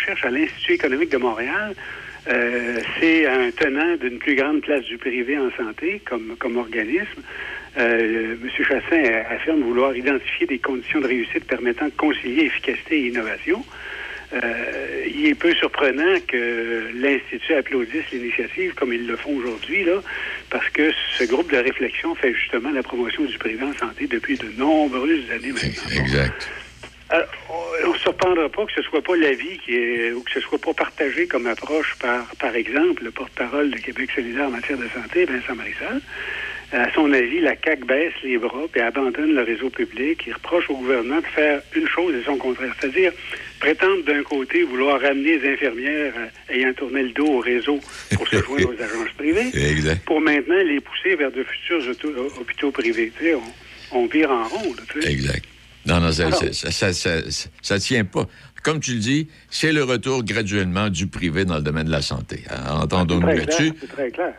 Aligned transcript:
recherche 0.00 0.24
à 0.24 0.30
l'Institut 0.30 0.72
économique 0.72 1.10
de 1.10 1.18
Montréal. 1.18 1.74
Euh, 2.28 2.78
c'est 2.98 3.26
un 3.26 3.50
tenant 3.50 3.96
d'une 3.96 4.18
plus 4.18 4.34
grande 4.34 4.60
place 4.60 4.84
du 4.84 4.98
privé 4.98 5.38
en 5.38 5.50
santé 5.56 6.00
comme, 6.04 6.36
comme 6.38 6.56
organisme. 6.56 7.22
Euh, 7.78 8.34
M. 8.42 8.50
Chassin 8.64 9.22
affirme 9.30 9.62
vouloir 9.62 9.96
identifier 9.96 10.46
des 10.46 10.58
conditions 10.58 11.00
de 11.00 11.06
réussite 11.06 11.44
permettant 11.44 11.86
de 11.86 11.92
concilier 11.96 12.44
efficacité 12.44 12.96
et 12.96 13.08
innovation. 13.08 13.64
Euh, 14.32 15.06
il 15.12 15.26
est 15.26 15.34
peu 15.34 15.52
surprenant 15.54 16.20
que 16.28 16.90
l'Institut 16.94 17.54
applaudisse 17.54 18.10
l'initiative 18.12 18.74
comme 18.74 18.92
ils 18.92 19.06
le 19.06 19.16
font 19.16 19.34
aujourd'hui, 19.36 19.84
là, 19.84 20.00
parce 20.50 20.68
que 20.70 20.92
ce 21.18 21.24
groupe 21.24 21.50
de 21.50 21.56
réflexion 21.56 22.14
fait 22.14 22.32
justement 22.34 22.70
la 22.70 22.82
promotion 22.82 23.24
du 23.24 23.36
privé 23.38 23.64
en 23.64 23.72
santé 23.72 24.06
depuis 24.06 24.36
de 24.36 24.46
nombreuses 24.56 25.28
années 25.32 25.52
maintenant. 25.52 26.04
Exact. 26.04 26.48
Alors, 27.10 27.26
on 27.84 27.88
ne 27.92 27.94
se 27.96 28.00
surprendra 28.02 28.48
pas 28.48 28.64
que 28.66 28.72
ce 28.72 28.82
soit 28.82 29.02
pas 29.02 29.16
l'avis 29.16 29.58
qui 29.58 29.74
est, 29.74 30.12
ou 30.12 30.22
que 30.22 30.30
ce 30.32 30.40
soit 30.40 30.58
pas 30.60 30.72
partagé 30.72 31.26
comme 31.26 31.46
approche 31.48 31.96
par, 32.00 32.24
par 32.38 32.54
exemple, 32.54 33.02
le 33.04 33.10
porte-parole 33.10 33.70
de 33.70 33.78
Québec 33.78 34.10
solidaire 34.14 34.46
en 34.46 34.50
matière 34.50 34.78
de 34.78 34.86
santé, 34.88 35.24
Vincent 35.24 35.56
Marissal. 35.56 36.00
À 36.72 36.88
son 36.92 37.12
avis, 37.12 37.40
la 37.40 37.56
CAQ 37.56 37.84
baisse 37.84 38.12
les 38.22 38.38
bras 38.38 38.62
et 38.76 38.80
abandonne 38.80 39.34
le 39.34 39.42
réseau 39.42 39.70
public. 39.70 40.22
Il 40.28 40.34
reproche 40.34 40.70
au 40.70 40.76
gouvernement 40.76 41.20
de 41.20 41.26
faire 41.26 41.60
une 41.74 41.88
chose 41.88 42.14
et 42.14 42.22
son 42.24 42.36
contraire, 42.36 42.72
c'est-à-dire 42.80 43.12
prétendre 43.58 44.04
d'un 44.04 44.22
côté 44.22 44.62
vouloir 44.62 45.00
ramener 45.00 45.36
les 45.38 45.52
infirmières 45.54 46.12
euh, 46.16 46.54
ayant 46.54 46.72
tourné 46.74 47.02
le 47.02 47.10
dos 47.10 47.26
au 47.26 47.38
réseau 47.40 47.80
pour 48.14 48.28
se 48.28 48.40
joindre 48.40 48.68
aux 48.70 48.80
agences 48.82 49.12
privées, 49.18 49.50
Exact. 49.72 50.04
pour 50.04 50.20
maintenant 50.20 50.62
les 50.62 50.78
pousser 50.78 51.16
vers 51.16 51.32
de 51.32 51.42
futurs 51.42 51.82
hôpitaux 52.40 52.70
privés. 52.70 53.10
Tu 53.18 53.24
sais, 53.24 53.34
on, 53.34 53.98
on 54.02 54.06
vire 54.06 54.30
en 54.30 54.44
rond. 54.46 54.72
là, 54.76 54.82
tu 54.92 55.02
sais. 55.02 55.10
Exact. 55.10 55.44
Non, 55.86 56.00
non, 56.00 56.12
ça, 56.12 56.26
Alors- 56.26 56.38
ça, 56.38 56.52
ça, 56.52 56.70
ça, 56.70 56.92
ça- 56.92 57.30
ça- 57.30 57.48
ça 57.62 57.78
tient 57.78 58.04
pas. 58.04 58.26
Comme 58.62 58.80
tu 58.80 58.92
le 58.92 58.98
dis, 58.98 59.28
c'est 59.48 59.72
le 59.72 59.82
retour 59.84 60.22
graduellement 60.22 60.90
du 60.90 61.06
privé 61.06 61.46
dans 61.46 61.56
le 61.56 61.62
domaine 61.62 61.86
de 61.86 61.90
la 61.90 62.02
santé. 62.02 62.44
Entendons-nous 62.68 63.22
très 63.22 63.36
là-dessus. 63.36 63.72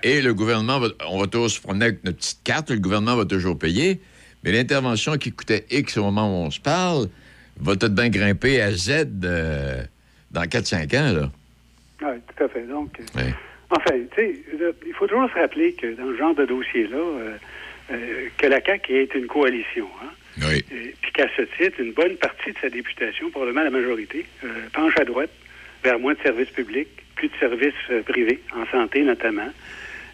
Et 0.04 0.22
le 0.22 0.34
gouvernement, 0.36 0.80
va, 0.80 0.90
on 1.10 1.20
va 1.20 1.26
tous 1.26 1.50
se 1.50 1.60
promener 1.62 1.86
avec 1.86 2.04
notre 2.04 2.18
petite 2.20 2.44
carte, 2.44 2.70
le 2.70 2.78
gouvernement 2.78 3.16
va 3.16 3.26
toujours 3.26 3.58
payer, 3.58 4.00
mais 4.44 4.52
l'intervention 4.52 5.18
qui 5.18 5.32
coûtait 5.32 5.66
X 5.72 5.98
au 5.98 6.04
moment 6.04 6.28
où 6.30 6.46
on 6.46 6.52
se 6.52 6.60
parle 6.60 7.08
va 7.60 7.76
tout 7.76 7.90
bien 7.90 8.10
grimper 8.10 8.62
à 8.62 8.72
Z 8.72 9.08
euh, 9.24 9.84
dans 10.30 10.44
4-5 10.44 10.94
ans, 10.96 11.14
là. 11.14 11.32
Oui, 12.04 12.20
tout 12.38 12.44
à 12.44 12.48
fait. 12.50 12.68
Donc, 12.68 13.00
euh, 13.00 13.20
Ouais. 13.20 13.34
enfin, 13.72 13.92
tu 14.16 14.22
sais, 14.22 14.36
il 14.88 14.94
faut 14.94 15.08
toujours 15.08 15.30
se 15.30 15.40
rappeler 15.40 15.74
que 15.74 15.96
dans 15.96 16.06
ce 16.12 16.18
genre 16.18 16.36
de 16.36 16.46
dossier-là, 16.46 16.96
euh, 16.98 17.38
euh, 17.92 18.28
que 18.38 18.46
la 18.46 18.62
CAQ 18.64 18.94
est 19.02 19.16
une 19.16 19.26
coalition. 19.28 19.88
Hein? 20.04 20.10
Oui. 20.40 20.64
Et 20.72 20.96
Puis 21.02 21.12
qu'à 21.14 21.28
ce 21.36 21.42
titre, 21.42 21.80
une 21.80 21.94
bonne 21.94 22.16
partie 22.18 22.52
de 22.52 22.58
sa 22.60 22.70
députation, 22.70 23.30
probablement 23.30 23.64
la 23.64 23.70
majorité, 23.70 24.26
euh, 24.44 24.48
penche 24.74 24.98
à 24.98 25.06
droite 25.06 25.32
vers 25.84 26.00
moins 26.00 26.14
de 26.14 26.22
services 26.22 26.50
publics, 26.50 26.90
plus 27.16 27.28
de 27.28 27.36
services 27.40 27.74
euh, 27.90 28.02
privés, 28.02 28.40
en 28.56 28.66
santé 28.72 29.02
notamment. 29.02 29.50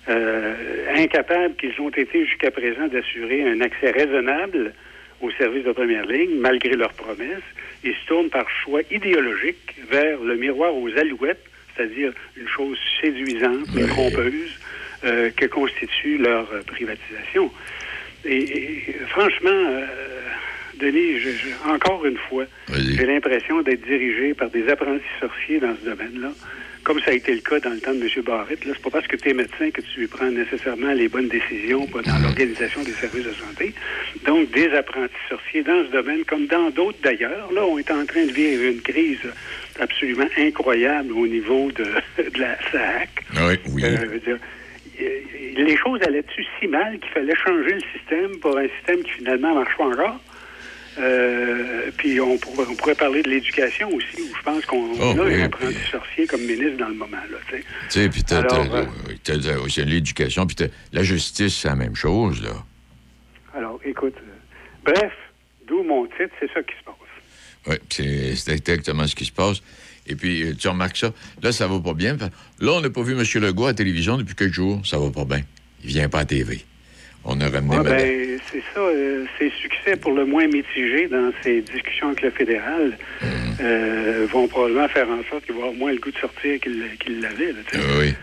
Euh, 0.10 0.86
incapables 0.96 1.56
qu'ils 1.56 1.80
ont 1.82 1.90
été 1.90 2.26
jusqu'à 2.26 2.50
présent 2.50 2.88
d'assurer 2.88 3.44
un 3.44 3.60
accès 3.60 3.92
raisonnable 3.92 4.74
aux 5.20 5.32
services 5.32 5.66
de 5.66 5.72
première 5.74 6.06
ligne, 6.06 6.40
malgré 6.40 6.76
leurs 6.76 6.94
promesses, 6.94 7.44
ils 7.84 7.94
se 7.94 8.08
tournent 8.08 8.30
par 8.30 8.50
choix 8.50 8.82
idéologique 8.90 9.76
vers 9.90 10.20
le 10.22 10.36
miroir 10.38 10.76
aux 10.76 10.90
alouettes, 10.98 11.44
c'est-à-dire 11.76 12.14
une 12.38 12.48
chose 12.48 12.78
séduisante, 13.02 13.68
mais 13.76 13.86
trompeuse, 13.86 14.60
euh, 15.04 15.30
que 15.36 15.46
constitue 15.46 16.18
leur 16.18 16.48
privatisation. 16.66 17.52
Et, 18.28 18.58
et, 18.90 18.94
franchement, 19.10 19.50
euh, 19.50 19.86
Denis, 20.80 21.20
je- 21.20 21.30
je- 21.32 21.70
encore 21.70 22.06
une 22.06 22.18
fois, 22.30 22.46
j'ai 22.98 23.06
l'impression 23.06 23.62
d'être 23.62 23.86
dirigé 23.86 24.34
par 24.34 24.50
des 24.50 24.68
apprentis 24.70 25.04
sorciers 25.20 25.60
dans 25.60 25.76
ce 25.82 25.90
domaine-là, 25.90 26.32
comme 26.84 27.00
ça 27.02 27.12
a 27.12 27.14
été 27.16 27.34
le 27.34 27.42
cas 27.42 27.60
dans 27.60 27.72
le 27.72 27.80
temps 27.80 27.94
de 27.94 28.02
M. 28.04 28.10
Barrett. 28.26 28.64
Là, 28.66 28.74
c'est 28.76 28.84
pas 28.84 28.90
parce 28.92 29.08
que 29.08 29.16
tu 29.16 29.30
es 29.30 29.34
médecin 29.34 29.72
que 29.72 29.82
tu 29.82 30.08
prends 30.08 30.30
nécessairement 30.30 30.94
les 30.94 31.08
bonnes 31.08 31.28
décisions 31.30 31.88
pas 31.88 32.02
dans 32.04 32.18
l'organisation 32.20 32.84
des 32.84 32.92
services 32.94 33.26
de 33.26 33.34
santé. 33.34 33.74
Donc, 34.26 34.52
des 34.52 34.70
apprentis 34.72 35.14
sorciers 35.30 35.64
dans 35.64 35.84
ce 35.86 35.92
domaine, 35.92 36.24
comme 36.26 36.46
dans 36.48 36.70
d'autres 36.70 37.00
d'ailleurs. 37.04 37.52
Là, 37.54 37.66
on 37.66 37.78
est 37.80 37.90
en 37.92 38.06
train 38.06 38.26
de 38.26 38.32
vivre 38.32 38.64
une 38.64 38.82
crise 38.82 39.20
absolument 39.80 40.28
incroyable 40.38 41.12
au 41.14 41.26
niveau 41.28 41.72
de, 41.72 41.84
de 42.34 42.40
la 42.40 42.56
SAC. 42.72 43.10
Oui, 43.36 43.56
oui. 43.74 43.84
Euh, 43.84 44.38
euh, 45.02 45.20
les 45.58 45.78
choses 45.78 46.02
allaient-tu 46.04 46.44
si 46.60 46.68
mal 46.68 47.00
qu'il 47.00 47.10
fallait 47.12 47.36
changer 47.36 47.74
le 47.74 47.82
système 47.98 48.40
pour 48.40 48.58
un 48.58 48.68
système 48.78 49.04
qui 49.04 49.12
finalement 49.12 49.56
marche 49.56 49.76
pas 49.78 49.86
encore? 49.86 50.20
Euh, 51.00 51.92
puis 51.98 52.20
on 52.20 52.38
pourrait, 52.40 52.66
on 52.70 52.76
pourrait 52.76 52.96
parler 52.96 53.22
de 53.22 53.30
l'éducation 53.30 53.88
aussi, 53.94 54.20
où 54.20 54.36
je 54.36 54.42
pense 54.44 54.66
qu'on 54.66 54.94
Oh, 55.00 55.20
a 55.20 55.26
oui, 55.26 55.42
un 55.42 55.46
apprenti 55.46 55.76
puis- 55.76 55.92
sorcier 55.92 56.26
comme 56.26 56.42
ministre 56.42 56.78
dans 56.78 56.88
le 56.88 56.96
moment. 56.96 57.18
Là, 57.30 57.38
tu 57.52 57.64
sais. 57.90 58.10
Puis 58.10 58.24
t'as, 58.24 58.42
l'éducation, 59.86 60.48
puis 60.48 60.56
la 60.92 61.04
justice, 61.04 61.56
c'est 61.56 61.68
la 61.68 61.76
même 61.76 61.96
chose, 61.96 62.42
là. 62.42 62.50
Alors, 63.56 63.80
écoute, 63.86 64.16
euh, 64.18 64.92
bref, 64.92 65.14
d'où 65.68 65.84
mon 65.84 66.06
titre, 66.08 66.34
c'est 66.40 66.52
ça 66.52 66.62
qui 66.64 66.74
se 66.80 66.84
passe. 66.84 66.96
Oui, 67.68 67.76
c'est 67.90 68.52
exactement 68.54 69.06
ce 69.06 69.16
qui 69.16 69.26
se 69.26 69.32
passe. 69.32 69.62
Et 70.08 70.16
puis, 70.16 70.44
euh, 70.44 70.54
tu 70.58 70.68
remarques 70.68 70.98
ça. 70.98 71.12
Là, 71.42 71.52
ça 71.52 71.68
va 71.68 71.80
pas 71.80 71.94
bien. 71.94 72.16
Là, 72.60 72.72
on 72.74 72.82
n'a 72.82 72.90
pas 72.90 73.02
vu 73.04 73.14
M. 73.14 73.24
Legault 73.44 73.66
à 73.66 73.70
la 73.70 73.74
télévision 73.74 74.18
depuis 74.18 74.36
quelques 74.36 74.54
jours. 74.54 74.82
Ça 74.86 74.98
va 74.98 75.10
pas 75.10 75.26
bien. 75.26 75.42
Il 75.84 75.90
vient 75.90 76.10
pas 76.10 76.20
à 76.20 76.26
TV. 76.26 76.62
On 77.26 77.40
a 77.42 77.50
ramené 77.50 77.78
madame- 77.78 77.98
ben, 77.98 78.40
c'est 78.52 78.64
ça, 78.74 78.80
euh, 78.80 79.26
ses 79.38 79.52
succès 79.62 79.98
pour 79.98 80.14
le 80.14 80.26
moins 80.26 80.48
mitigés 80.48 81.08
dans 81.10 81.32
ses 81.44 81.62
discussions 81.62 82.08
avec 82.08 82.22
le 82.22 82.30
fédéral 82.32 82.98
Hum. 83.22 83.28
euh, 83.60 84.28
vont 84.32 84.48
probablement 84.48 84.88
faire 84.88 85.10
en 85.10 85.22
sorte 85.30 85.46
qu'il 85.46 85.54
va 85.56 85.62
avoir 85.62 85.74
moins 85.74 85.92
le 85.92 85.98
goût 86.00 86.12
de 86.12 86.18
sortir 86.18 86.58
qu'il 86.62 87.20
l'avait. 87.22 87.54
Euh, 87.76 88.00
oui. 88.00 88.14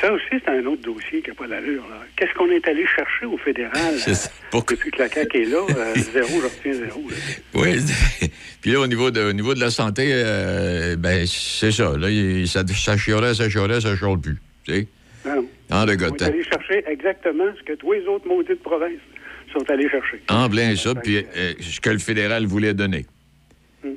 Ça- 0.00 0.12
aussi, 0.12 0.24
c'est 0.30 0.48
un 0.48 0.64
autre 0.66 0.82
dossier 0.82 1.22
qui 1.22 1.28
n'a 1.30 1.34
pas 1.34 1.46
d'allure. 1.48 1.82
là. 1.88 2.02
Qu'est-ce 2.16 2.32
qu'on 2.34 2.50
est 2.50 2.66
allé 2.68 2.84
chercher 2.86 3.26
au 3.26 3.36
fédéral? 3.38 3.94
Euh, 4.08 4.14
pas. 4.50 4.60
depuis 4.70 4.90
que 4.90 4.98
la 4.98 5.08
CAQ 5.08 5.42
est 5.42 5.44
là? 5.46 5.58
euh, 5.68 5.94
zéro, 6.12 6.28
je 6.40 6.44
retiens 6.44 6.72
zéro. 6.72 7.02
là. 7.08 7.16
Oui. 7.54 8.30
puis 8.60 8.70
là, 8.72 8.80
au 8.80 8.86
niveau 8.86 9.10
de, 9.10 9.20
au 9.22 9.32
niveau 9.32 9.54
de 9.54 9.60
la 9.60 9.70
santé, 9.70 10.10
euh, 10.12 10.96
ben, 10.96 11.26
c'est 11.26 11.72
ça. 11.72 11.96
Là, 11.98 12.10
il- 12.10 12.46
ça, 12.48 12.62
ça 12.66 12.96
chiolait, 12.96 13.34
ça 13.34 13.48
chiolait, 13.50 13.80
ça 13.80 13.96
chiole 13.96 14.20
plus. 14.20 14.36
Tu 14.64 14.72
sais? 14.74 14.86
Non, 15.26 15.36
non. 15.36 15.48
En 15.70 15.84
le 15.86 15.92
On 15.94 16.14
est 16.14 16.22
allé 16.22 16.44
chercher 16.44 16.84
exactement 16.86 17.44
ce 17.58 17.62
que 17.62 17.72
tous 17.78 17.92
les 17.92 18.04
autres 18.06 18.26
maudites 18.26 18.62
provinces 18.62 19.00
sont 19.52 19.68
allés 19.70 19.88
chercher. 19.88 20.20
En 20.28 20.48
plein 20.48 20.74
ça, 20.76 20.94
puis 20.94 21.22
que, 21.22 21.38
euh, 21.38 21.52
ce 21.60 21.80
que 21.80 21.90
le 21.90 21.98
fédéral 21.98 22.46
voulait 22.46 22.74
donner. 22.74 23.06
hum. 23.84 23.94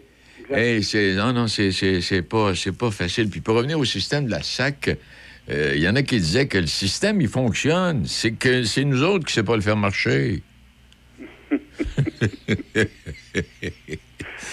Hey, 0.52 0.82
non, 1.16 1.34
non, 1.34 1.48
c'est, 1.48 2.22
pas, 2.28 2.54
c'est 2.56 2.78
pas 2.78 2.92
facile. 2.92 3.30
Puis 3.30 3.42
pour 3.42 3.56
revenir 3.56 3.80
au 3.80 3.86
système 3.86 4.26
de 4.26 4.32
la 4.32 4.44
SAC, 4.44 4.96
euh, 5.50 5.74
il 5.76 5.82
y 5.82 5.88
en 5.90 5.96
a 5.96 6.02
qui 6.04 6.18
disaient 6.18 6.48
que 6.48 6.58
le 6.58 6.68
système, 6.68 7.22
il 7.22 7.28
fonctionne. 7.28 8.06
C'est 8.06 8.32
que 8.32 8.64
c'est 8.64 8.84
nous 8.84 9.04
autres 9.04 9.26
qui 9.26 9.32
ne 9.32 9.36
savons 9.46 9.48
pas 9.52 9.56
le 9.56 9.62
faire 9.62 9.78
marcher. 9.78 10.42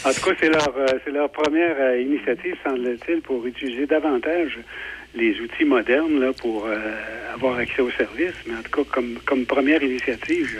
En 0.04 0.12
tout 0.12 0.20
cas, 0.20 0.32
c'est 0.40 0.48
leur, 0.48 0.74
euh, 0.76 0.86
c'est 1.04 1.12
leur 1.12 1.30
première 1.30 1.76
euh, 1.78 2.00
initiative, 2.00 2.56
semble-t-il, 2.64 3.20
pour 3.20 3.46
utiliser 3.46 3.86
davantage 3.86 4.58
les 5.14 5.38
outils 5.40 5.64
modernes 5.64 6.18
là, 6.18 6.32
pour 6.32 6.66
euh, 6.66 6.76
avoir 7.34 7.58
accès 7.58 7.82
aux 7.82 7.90
services. 7.92 8.34
Mais 8.46 8.54
en 8.56 8.62
tout 8.62 8.82
cas, 8.82 8.90
comme, 8.92 9.14
comme 9.24 9.44
première 9.46 9.80
initiative, 9.82 10.58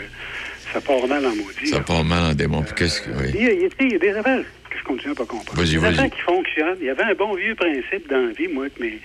ça 0.71 0.79
part 0.79 1.05
mal 1.07 1.25
en 1.25 1.35
maudit. 1.35 1.67
Ça 1.67 1.77
là. 1.79 1.83
part 1.83 2.05
mal 2.05 2.31
en 2.31 2.33
démon. 2.33 2.63
Qu'est-ce 2.75 3.01
que. 3.01 3.09
oui. 3.11 3.31
Il 3.33 3.43
y, 3.43 3.47
a, 3.47 3.51
il 3.53 3.61
y 3.61 3.65
a- 3.65 3.69
il 3.81 3.91
y 3.91 3.95
a 3.95 3.99
des 3.99 4.11
affaires 4.13 4.43
que 4.69 4.77
je 4.79 4.83
continue 4.83 5.11
à 5.11 5.15
pas 5.15 5.25
comprendre. 5.25 5.59
Vas-y, 5.61 5.71
des 5.71 5.77
vas-y. 5.77 6.09
qui 6.09 6.21
fonctionnent. 6.21 6.77
Il 6.79 6.85
y 6.85 6.89
avait 6.89 7.03
un 7.03 7.15
bon 7.15 7.33
vieux 7.35 7.55
principe 7.55 8.09
dans 8.09 8.25
la 8.27 8.31
vie, 8.31 8.47
moi, 8.47 8.69
que 8.69 8.81
mes, 8.81 8.99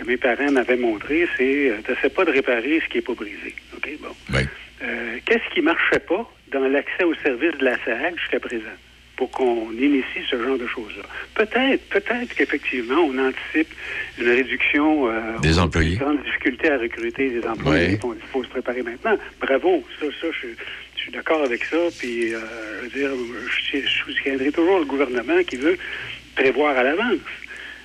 que 0.00 0.06
mes 0.06 0.16
parents 0.16 0.50
m'avaient 0.50 0.76
montré, 0.76 1.26
c'est 1.36 1.70
euh, 1.70 1.76
t'essaies 1.86 2.08
pas 2.10 2.24
de 2.24 2.30
réparer 2.30 2.80
ce 2.84 2.88
qui 2.90 2.98
est 2.98 3.02
pas 3.02 3.14
brisé. 3.14 3.54
OK, 3.76 3.88
bon. 4.00 4.14
Oui. 4.32 4.42
Euh, 4.82 5.18
Qu'est-ce 5.26 5.54
qui 5.54 5.60
marchait 5.60 6.00
pas 6.00 6.28
dans 6.52 6.66
l'accès 6.68 7.04
aux 7.04 7.14
services 7.16 7.56
de 7.58 7.64
la 7.64 7.76
SAC 7.84 8.18
jusqu'à 8.18 8.40
présent 8.40 8.76
pour 9.16 9.30
qu'on 9.30 9.70
initie 9.72 10.22
ce 10.30 10.42
genre 10.42 10.56
de 10.56 10.66
choses-là? 10.66 11.02
Peut-être, 11.34 11.86
peut-être 11.90 12.34
qu'effectivement, 12.34 13.00
on 13.02 13.18
anticipe 13.18 13.68
une 14.18 14.28
réduction 14.30 15.08
euh, 15.10 15.38
Des 15.42 15.58
employés. 15.58 15.92
Une 15.92 15.98
grande 15.98 16.22
difficulté 16.22 16.70
à 16.70 16.78
recruter 16.78 17.28
des 17.30 17.46
employés. 17.46 17.98
Il 18.02 18.28
faut 18.32 18.42
se 18.42 18.48
préparer 18.48 18.82
maintenant. 18.82 19.16
Bravo, 19.40 19.84
ça, 20.00 20.06
ça, 20.20 20.26
je, 20.32 20.48
je 20.96 21.00
suis 21.02 21.12
d'accord 21.12 21.44
avec 21.44 21.62
ça. 21.64 21.76
Puis, 21.98 22.34
euh, 22.34 22.38
je 22.78 22.82
veux 22.84 22.88
dire, 22.88 23.10
je, 23.72 23.78
je 23.80 23.86
soutiendrai 24.04 24.50
toujours 24.50 24.78
le 24.78 24.86
gouvernement 24.86 25.42
qui 25.46 25.56
veut 25.56 25.76
prévoir 26.34 26.76
à 26.78 26.82
l'avance. 26.82 27.18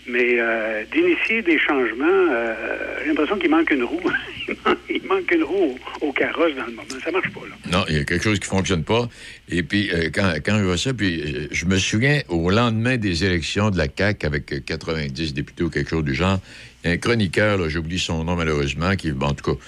Mais 0.07 0.40
euh, 0.40 0.84
d'initier 0.94 1.42
des 1.42 1.57
changements, 1.57 2.06
euh, 2.06 2.54
j'ai 3.02 3.10
l'impression 3.10 3.38
qu'il 3.40 3.50
manque 3.50 3.72
une 3.72 3.84
roue. 3.84 4.02
il, 4.90 5.04
manque, 5.07 5.31
une 5.31 5.44
roue 5.44 5.78
au, 6.02 6.12
carrosse 6.12 6.56
dans 6.56 6.66
le 6.66 6.72
moment. 6.74 6.88
Ça 7.04 7.12
marche 7.12 7.31
pas, 7.31 7.42
là. 7.42 7.56
Non, 7.72 7.86
il 7.90 7.96
y 7.96 8.00
a 8.00 8.04
quelque 8.04 8.24
chose 8.24 8.40
qui 8.40 8.48
ne 8.48 8.56
fonctionne 8.56 8.84
pas. 8.84 9.10
Et 9.50 9.63
puis, 9.63 9.90
euh, 9.92 10.10
quand, 10.13 10.34
quand 10.46 10.60
je 10.60 10.63
vois 10.63 10.78
ça, 10.78 10.94
puis 10.94 11.22
euh, 11.22 11.48
je 11.52 11.66
me 11.66 11.78
souviens, 11.78 12.22
au 12.30 12.50
lendemain 12.50 12.98
des 12.98 13.25
élections 13.25 13.72
de 13.72 13.78
la 13.78 13.88
CAQ, 13.96 14.25
avec 14.25 14.54
euh, 14.54 14.60
90 14.66 15.34
députés 15.34 15.63
ou 15.63 15.69
quelque 15.69 15.90
chose 15.90 16.04
du 16.04 16.13
genre, 16.13 16.40
il 16.84 16.88
y 16.88 16.92
a 16.92 16.94
un 16.94 16.98
chroniqueur, 16.98 17.68
j'oublie 17.69 18.00
son 18.00 18.24
nom 18.24 18.36
malheureusement, 18.36 18.96
qui, 18.96 19.12
bon, 19.12 19.28
en 19.28 19.34
tout 19.34 19.56
cas, 19.56 19.60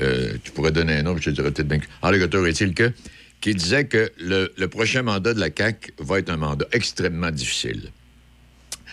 euh, 0.00 0.32
tu 0.42 0.50
pourrais 0.50 0.72
donner 0.72 0.94
un 0.94 1.02
nom, 1.02 1.16
je 1.16 1.30
te 1.30 1.30
dirais 1.30 1.50
peut-être 1.52 1.68
bien 1.68 1.78
que... 1.78 1.86
En 2.02 2.10
légateur 2.10 2.46
est-il 2.46 2.74
que... 2.74 2.92
qui 3.40 3.54
disait 3.54 3.86
que 3.86 4.10
le, 4.18 4.52
le 4.56 4.68
prochain 4.68 5.02
mandat 5.02 5.32
de 5.32 5.40
la 5.40 5.48
CAQ 5.56 5.92
va 5.98 6.18
être 6.18 6.30
un 6.30 6.36
mandat 6.36 6.66
extrêmement 6.72 7.30
difficile. 7.30 7.90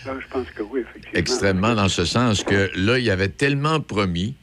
Je 0.04 0.28
pense 0.28 0.46
que 0.54 0.62
oui, 0.62 0.80
effectivement. 0.80 1.18
Extrêmement 1.18 1.74
dans 1.74 1.88
ce 1.88 2.04
sens 2.04 2.44
que 2.44 2.70
là, 2.76 2.98
il 2.98 3.04
y 3.04 3.10
avait 3.10 3.28
tellement 3.28 3.80
promis 3.80 4.34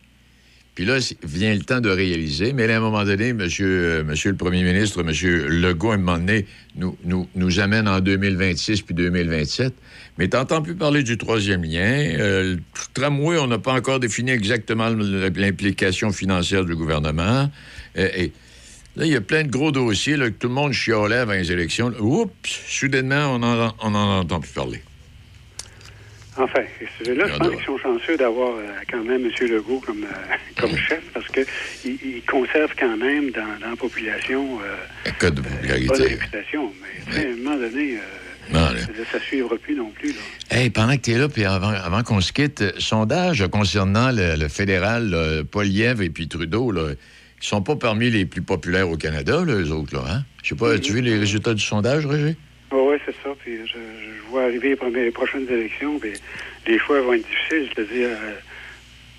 puis 0.75 0.85
là, 0.85 0.97
vient 1.23 1.53
le 1.53 1.61
temps 1.61 1.81
de 1.81 1.89
réaliser. 1.89 2.53
Mais 2.53 2.71
à 2.71 2.77
un 2.77 2.79
moment 2.79 3.03
donné, 3.03 3.33
monsieur, 3.33 3.67
euh, 3.67 4.03
monsieur 4.03 4.31
le 4.31 4.37
premier 4.37 4.63
ministre, 4.63 5.03
monsieur 5.03 5.47
Legault, 5.47 5.91
à 5.91 5.95
un 5.95 5.97
moment 5.97 6.17
donné, 6.17 6.45
nous, 6.75 6.97
nous, 7.03 7.27
nous 7.35 7.59
amène 7.59 7.89
en 7.89 7.99
2026 7.99 8.81
puis 8.83 8.95
2027. 8.95 9.73
Mais 10.17 10.29
t'entends 10.29 10.61
plus 10.61 10.75
parler 10.75 11.03
du 11.03 11.17
troisième 11.17 11.63
lien. 11.63 12.15
Euh, 12.17 12.55
le 12.55 12.59
tramway, 12.93 13.37
on 13.37 13.47
n'a 13.47 13.59
pas 13.59 13.73
encore 13.73 13.99
défini 13.99 14.31
exactement 14.31 14.89
l'implication 14.89 16.11
financière 16.11 16.63
du 16.63 16.75
gouvernement. 16.75 17.51
Euh, 17.97 18.07
et, 18.15 18.31
là, 18.95 19.05
il 19.05 19.11
y 19.11 19.17
a 19.17 19.21
plein 19.21 19.43
de 19.43 19.49
gros 19.49 19.73
dossiers 19.73 20.15
là, 20.15 20.29
que 20.29 20.35
tout 20.35 20.47
le 20.47 20.53
monde 20.53 20.71
chiolait 20.71 21.17
avant 21.17 21.33
les 21.33 21.51
élections. 21.51 21.91
Oups, 21.99 22.31
soudainement, 22.67 23.35
on 23.35 23.89
n'en 23.89 24.19
entend 24.19 24.39
plus 24.39 24.51
parler. 24.51 24.81
Enfin, 26.37 26.61
là, 26.61 27.27
je 27.27 27.37
pense 27.37 27.49
qu'ils 27.49 27.65
sont 27.65 27.77
chanceux 27.77 28.15
d'avoir 28.15 28.55
euh, 28.55 28.63
quand 28.89 29.03
même 29.03 29.25
M. 29.25 29.47
Legault 29.49 29.81
comme, 29.85 30.03
euh, 30.03 30.35
comme 30.59 30.75
chef 30.77 31.03
parce 31.13 31.27
qu'il 31.27 31.45
il 31.83 32.21
conserve 32.23 32.71
quand 32.79 32.95
même 32.95 33.31
dans, 33.31 33.59
dans 33.59 33.71
la 33.71 33.75
population 33.75 34.59
euh, 34.61 35.11
code 35.19 35.35
de 35.35 35.41
popularité. 35.41 35.87
bonne 35.87 36.01
réputation. 36.01 36.73
Mais 37.09 37.25
à 37.25 37.29
un 37.29 37.35
moment 37.35 37.57
donné, 37.57 37.97
ça 38.53 39.17
ne 39.17 39.19
suivra 39.23 39.57
plus 39.57 39.75
non 39.75 39.91
plus. 39.91 40.13
Là. 40.13 40.21
Hey, 40.51 40.69
pendant 40.69 40.95
que 40.95 41.01
tu 41.01 41.11
es 41.11 41.17
là, 41.17 41.27
puis 41.27 41.43
avant, 41.43 41.69
avant 41.69 42.03
qu'on 42.03 42.21
se 42.21 42.31
quitte, 42.31 42.79
sondage 42.79 43.45
concernant 43.51 44.11
le, 44.13 44.47
fédéral, 44.47 45.43
Paul 45.51 45.65
Lièvre 45.67 46.01
et 46.01 46.09
puis 46.09 46.29
Trudeau, 46.29 46.71
là, 46.71 46.91
ils 47.41 47.45
sont 47.45 47.61
pas 47.61 47.75
parmi 47.75 48.09
les 48.09 48.25
plus 48.25 48.41
populaires 48.41 48.89
au 48.89 48.95
Canada, 48.95 49.43
là, 49.45 49.53
eux 49.53 49.71
autres. 49.71 49.95
Là, 49.95 50.03
hein? 50.07 50.23
Je 50.43 50.49
sais 50.49 50.55
pas, 50.55 50.73
as-tu 50.73 50.93
vu 50.93 51.01
les 51.01 51.17
résultats 51.17 51.53
du 51.53 51.63
sondage, 51.63 52.05
Roger? 52.05 52.37
Oui, 52.77 52.97
c'est 53.05 53.15
ça. 53.23 53.35
Puis 53.39 53.67
je, 53.67 53.77
vois 54.29 54.43
arriver 54.43 54.77
les, 54.93 55.11
prochaines 55.11 55.47
élections, 55.49 55.99
puis 55.99 56.13
les 56.65 56.79
choix 56.79 57.01
vont 57.01 57.13
être 57.13 57.27
difficiles. 57.27 57.69
C'est-à-dire, 57.73 58.09
euh, 58.09 58.35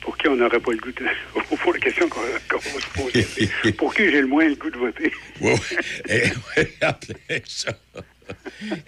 pour 0.00 0.16
qui 0.16 0.28
on 0.28 0.37
n'aurait 0.37 0.60
pas 0.60 0.72
le 0.72 0.78
goût 0.78 0.93
de. 0.93 1.04
Fond, 1.56 1.72
la 1.72 1.78
question 1.78 2.08
qu'on 2.08 2.20
va 2.20 2.38
se 2.38 3.00
poser, 3.00 3.72
pour 3.72 3.94
qui 3.94 4.10
j'ai 4.10 4.22
le 4.22 4.26
moins 4.26 4.49
le 4.49 4.54
goût 4.54 4.70
de 4.70 4.78
voter? 4.78 5.12
oui, 5.40 5.52
eh, 6.08 6.22
ça. 7.46 7.72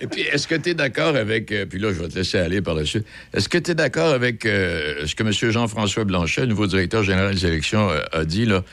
Et 0.00 0.06
puis, 0.06 0.22
est-ce 0.22 0.49
que 0.49 0.55
tu 0.55 0.70
es 0.70 0.75
d'accord 0.75 1.14
avec. 1.16 1.52
Euh, 1.52 1.66
puis 1.66 1.78
là, 1.78 1.93
je 1.93 2.00
vais 2.00 2.08
te 2.08 2.14
laisser 2.14 2.38
aller 2.38 2.62
par 2.62 2.75
la 2.75 2.84
suite. 2.84 3.06
Est-ce 3.34 3.49
que 3.49 3.58
tu 3.58 3.72
es 3.72 3.75
d'accord 3.75 4.12
avec 4.12 4.46
euh, 4.46 5.06
ce 5.06 5.14
que 5.14 5.22
M. 5.22 5.32
Jean-François 5.32 6.05
Blanchet, 6.05 6.46
nouveau 6.46 6.66
directeur 6.66 7.02
général 7.02 7.34
des 7.34 7.46
élections, 7.46 7.90
a 8.12 8.25
dit, 8.25 8.46
là? 8.46 8.64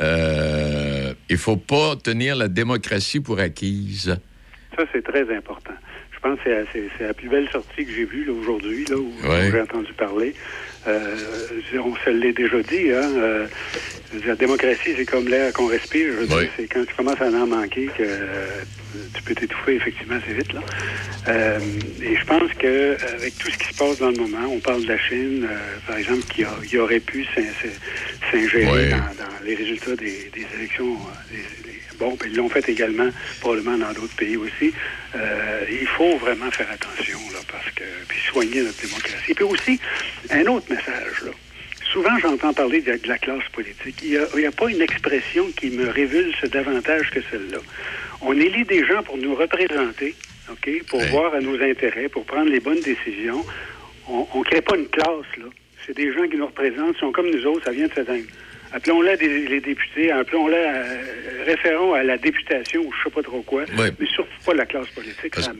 il 0.00 1.34
ne 1.34 1.36
faut 1.36 1.56
pas 1.56 1.96
tenir 1.96 2.36
la 2.36 2.48
démocratie 2.48 3.20
pour 3.20 3.38
acquise. 3.38 4.16
Ça, 4.76 4.84
c'est 4.92 5.02
très 5.02 5.34
important. 5.34 5.74
Je 6.12 6.28
pense 6.28 6.38
que 6.44 6.50
c'est 6.72 7.06
la 7.06 7.14
plus 7.14 7.28
belle 7.28 7.48
sortie 7.50 7.84
que 7.84 7.92
j'ai 7.92 8.04
vue 8.04 8.28
aujourd'hui, 8.28 8.84
là, 8.88 8.96
où, 8.96 9.12
j'ai 9.50 9.60
entendu 9.60 9.92
parler. 9.94 10.34
Euh, 10.86 11.16
on 11.82 11.94
se 11.96 12.10
l'est 12.10 12.32
déjà 12.32 12.62
dit, 12.62 12.90
hein. 12.90 13.10
Euh, 13.16 13.46
la 14.26 14.34
démocratie, 14.34 14.92
c'est 14.96 15.04
comme 15.04 15.28
l'air 15.28 15.52
qu'on 15.52 15.66
respire. 15.66 16.12
c'est 16.56 16.66
quand 16.66 16.84
tu 16.84 16.94
commences 16.94 17.20
à 17.20 17.28
en 17.28 17.46
manquer 17.46 17.86
que 17.86 18.02
euh, 18.02 18.46
tu 19.14 19.22
peux 19.22 19.34
t'étouffer 19.34 19.76
effectivement 19.76 20.16
assez 20.16 20.32
vite. 20.32 20.52
Là. 20.52 20.60
et 22.02 22.16
je 22.16 22.24
pense 22.24 22.52
que 22.54 22.96
avec 23.14 23.36
tout 23.38 23.50
ce 23.50 23.58
qui 23.58 23.72
se 23.72 23.78
passe 23.78 23.98
dans 23.98 24.10
le 24.10 24.16
moment, 24.16 24.46
on 24.50 24.58
parle 24.58 24.82
de 24.82 24.88
la 24.88 24.98
Chine, 24.98 25.46
par 25.86 25.96
exemple, 25.96 26.22
qui, 26.64 26.78
aurait 26.78 27.00
pu 27.00 27.26
s'ingérer 28.30 28.90
dans, 28.90 29.44
les 29.44 29.54
résultats 29.54 29.96
des, 29.96 30.30
élections, 30.58 30.96
Bon, 32.00 32.16
puis 32.16 32.30
ils 32.30 32.36
l'ont 32.36 32.48
fait 32.48 32.66
également, 32.68 33.10
probablement 33.40 33.76
dans 33.76 33.92
d'autres 33.92 34.16
pays 34.16 34.36
aussi. 34.36 34.72
Euh, 35.14 35.64
il 35.70 35.86
faut 35.86 36.16
vraiment 36.16 36.50
faire 36.50 36.70
attention, 36.72 37.18
là, 37.32 37.40
parce 37.52 37.70
que, 37.72 37.84
puis 38.08 38.18
soigner 38.20 38.62
notre 38.62 38.80
démocratie. 38.80 39.34
Puis 39.34 39.44
aussi, 39.44 39.78
un 40.30 40.46
autre 40.46 40.66
message, 40.70 41.22
là. 41.26 41.32
Souvent, 41.92 42.16
j'entends 42.20 42.54
parler 42.54 42.80
de, 42.80 42.98
la 43.04 43.18
classe 43.18 43.48
politique. 43.52 43.96
Il 44.02 44.18
n'y 44.36 44.46
a, 44.46 44.52
pas 44.52 44.70
une 44.70 44.80
expression 44.80 45.44
qui 45.56 45.70
me 45.70 45.88
révulse 45.88 46.40
davantage 46.44 47.10
que 47.10 47.20
celle-là. 47.30 47.58
On 48.22 48.32
élit 48.32 48.64
des 48.64 48.84
gens 48.86 49.02
pour 49.02 49.18
nous 49.18 49.34
représenter, 49.34 50.14
OK, 50.50 50.70
pour 50.86 51.02
voir 51.06 51.34
à 51.34 51.40
nos 51.40 51.60
intérêts, 51.60 52.08
pour 52.08 52.24
prendre 52.24 52.50
les 52.50 52.60
bonnes 52.60 52.80
décisions. 52.80 53.44
On 54.08 54.38
ne 54.38 54.44
crée 54.44 54.62
pas 54.62 54.76
une 54.76 54.88
classe, 54.88 55.36
là. 55.36 55.46
C'est 55.86 55.96
des 55.96 56.12
gens 56.12 56.28
qui 56.28 56.36
nous 56.36 56.46
représentent, 56.46 56.96
sont 56.98 57.10
comme 57.10 57.30
nous 57.30 57.44
autres, 57.46 57.64
ça 57.64 57.72
vient 57.72 57.88
de 57.88 57.92
cette 57.92 58.08
Appelons-les 58.72 59.16
les 59.16 59.60
députés, 59.60 60.12
appelons-les 60.12 60.56
euh, 60.56 61.44
référons 61.44 61.94
à 61.94 62.02
la 62.02 62.16
députation 62.18 62.80
ou 62.82 62.92
je 62.92 63.04
sais 63.04 63.10
pas 63.10 63.22
trop 63.22 63.42
quoi, 63.42 63.64
mais 63.76 64.06
surtout 64.06 64.30
pas 64.44 64.54
la 64.54 64.66
classe 64.66 64.88
politique, 64.88 65.34
ça 65.36 65.52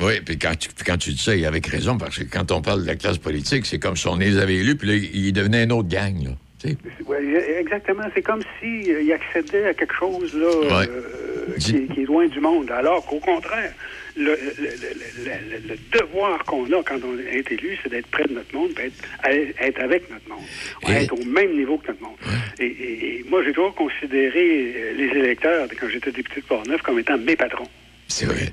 Oui, 0.00 0.20
puis 0.24 0.38
quand 0.38 0.56
tu, 0.58 0.68
quand 0.84 0.96
tu 0.96 1.10
dis 1.10 1.22
ça, 1.22 1.34
il 1.34 1.42
y 1.42 1.46
avec 1.46 1.66
raison, 1.66 1.96
parce 1.98 2.18
que 2.18 2.24
quand 2.24 2.50
on 2.50 2.60
parle 2.60 2.82
de 2.82 2.86
la 2.86 2.96
classe 2.96 3.18
politique, 3.18 3.66
c'est 3.66 3.78
comme 3.78 3.96
si 3.96 4.06
on 4.08 4.16
les 4.16 4.38
avait 4.38 4.56
élus, 4.56 4.76
puis 4.76 4.88
là, 4.88 4.94
ils 4.94 5.32
devenaient 5.32 5.64
une 5.64 5.72
autre 5.72 5.88
gang, 5.88 6.14
là. 6.24 6.30
Oui, 6.64 7.16
exactement. 7.58 8.04
C'est 8.14 8.22
comme 8.22 8.42
s'il 8.58 8.90
euh, 8.90 9.14
accédait 9.14 9.66
à 9.66 9.74
quelque 9.74 9.94
chose 9.94 10.34
là, 10.34 10.46
euh, 10.46 11.56
qui, 11.58 11.76
est 11.76 12.04
loin 12.04 12.26
du 12.26 12.40
monde. 12.40 12.70
Alors 12.70 13.04
qu'au 13.06 13.20
contraire, 13.20 13.72
le, 14.18 15.76
devoir 15.92 16.44
qu'on 16.44 16.64
a 16.66 16.82
quand 16.82 16.98
on 17.04 17.18
est 17.18 17.50
élu, 17.52 17.78
c'est 17.82 17.88
d'être 17.88 18.08
près 18.08 18.24
de 18.24 18.34
notre 18.34 18.54
monde, 18.54 18.70
être, 18.78 19.54
être 19.60 19.80
avec 19.80 20.10
notre 20.10 20.28
monde, 20.28 20.44
être 20.88 21.14
au 21.14 21.24
même 21.24 21.56
niveau 21.56 21.78
que 21.78 21.88
notre 21.88 22.02
monde. 22.02 22.16
Et, 22.58 23.24
moi, 23.28 23.42
j'ai 23.44 23.52
toujours 23.52 23.74
considéré 23.74 24.74
euh, 24.74 24.92
les 24.96 25.18
électeurs, 25.18 25.68
quand 25.78 25.88
j'étais 25.88 26.10
député 26.10 26.40
de 26.40 26.46
Port-Neuf, 26.46 26.80
comme 26.82 26.98
étant 26.98 27.18
mes 27.18 27.36
patrons. 27.36 27.68
C'est 28.08 28.26
vrai. 28.26 28.52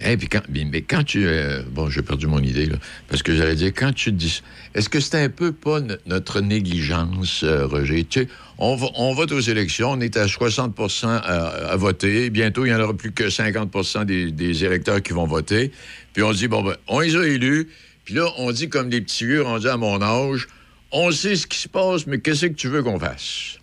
Et 0.00 0.16
puis 0.16 0.28
quand, 0.28 0.42
mais 0.48 0.82
quand 0.82 1.04
tu. 1.04 1.26
Euh, 1.26 1.62
bon, 1.70 1.88
j'ai 1.88 2.02
perdu 2.02 2.26
mon 2.26 2.40
idée, 2.40 2.66
là. 2.66 2.76
Parce 3.08 3.22
que 3.22 3.34
j'allais 3.34 3.54
dire, 3.54 3.72
quand 3.74 3.92
tu 3.92 4.12
dis. 4.12 4.42
Est-ce 4.74 4.88
que 4.88 5.00
c'est 5.00 5.22
un 5.22 5.28
peu 5.28 5.52
pas 5.52 5.78
notre 6.06 6.40
négligence, 6.40 7.44
euh, 7.44 7.66
Roger? 7.66 8.04
Tu 8.04 8.22
sais, 8.22 8.28
on, 8.58 8.76
on, 8.96 9.14
vote 9.14 9.30
aux 9.32 9.40
élections, 9.40 9.92
on 9.92 10.00
est 10.00 10.16
à 10.16 10.26
60% 10.26 11.06
à, 11.06 11.76
voter. 11.76 12.30
Bientôt, 12.30 12.64
il 12.64 12.70
n'y 12.70 12.74
en 12.74 12.80
aura 12.80 12.94
plus 12.94 13.12
que 13.12 13.24
50% 13.24 14.04
des, 14.04 14.64
électeurs 14.64 15.00
qui 15.02 15.12
vont 15.12 15.26
voter. 15.26 15.70
Puis 16.12 16.22
on 16.22 16.32
se 16.32 16.38
dit, 16.38 16.48
bon, 16.48 16.62
ben, 16.62 16.76
on 16.88 17.00
les 17.00 17.16
a 17.16 17.24
élus. 17.24 17.68
Puis 18.04 18.14
là, 18.14 18.26
on 18.38 18.50
dit 18.50 18.68
comme 18.68 18.88
des 18.90 19.00
petits 19.00 19.24
vieux 19.24 19.44
dit 19.60 19.68
à 19.68 19.76
mon 19.76 20.02
âge, 20.02 20.48
on 20.92 21.10
sait 21.10 21.36
ce 21.36 21.46
qui 21.46 21.58
se 21.58 21.68
passe, 21.68 22.06
mais 22.06 22.18
qu'est-ce 22.18 22.46
que 22.46 22.54
tu 22.54 22.68
veux 22.68 22.82
qu'on 22.82 22.98
fasse? 22.98 23.58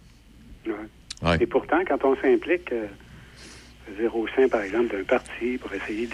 Ouais. 1.22 1.38
Et 1.40 1.46
pourtant, 1.46 1.80
quand 1.88 2.04
on 2.04 2.16
s'implique. 2.16 2.72
Euh, 2.72 2.88
au 4.14 4.28
sein, 4.36 4.48
par 4.48 4.62
exemple, 4.62 4.96
d'un 4.96 5.04
parti 5.04 5.58
pour 5.60 5.72
essayer 5.74 6.08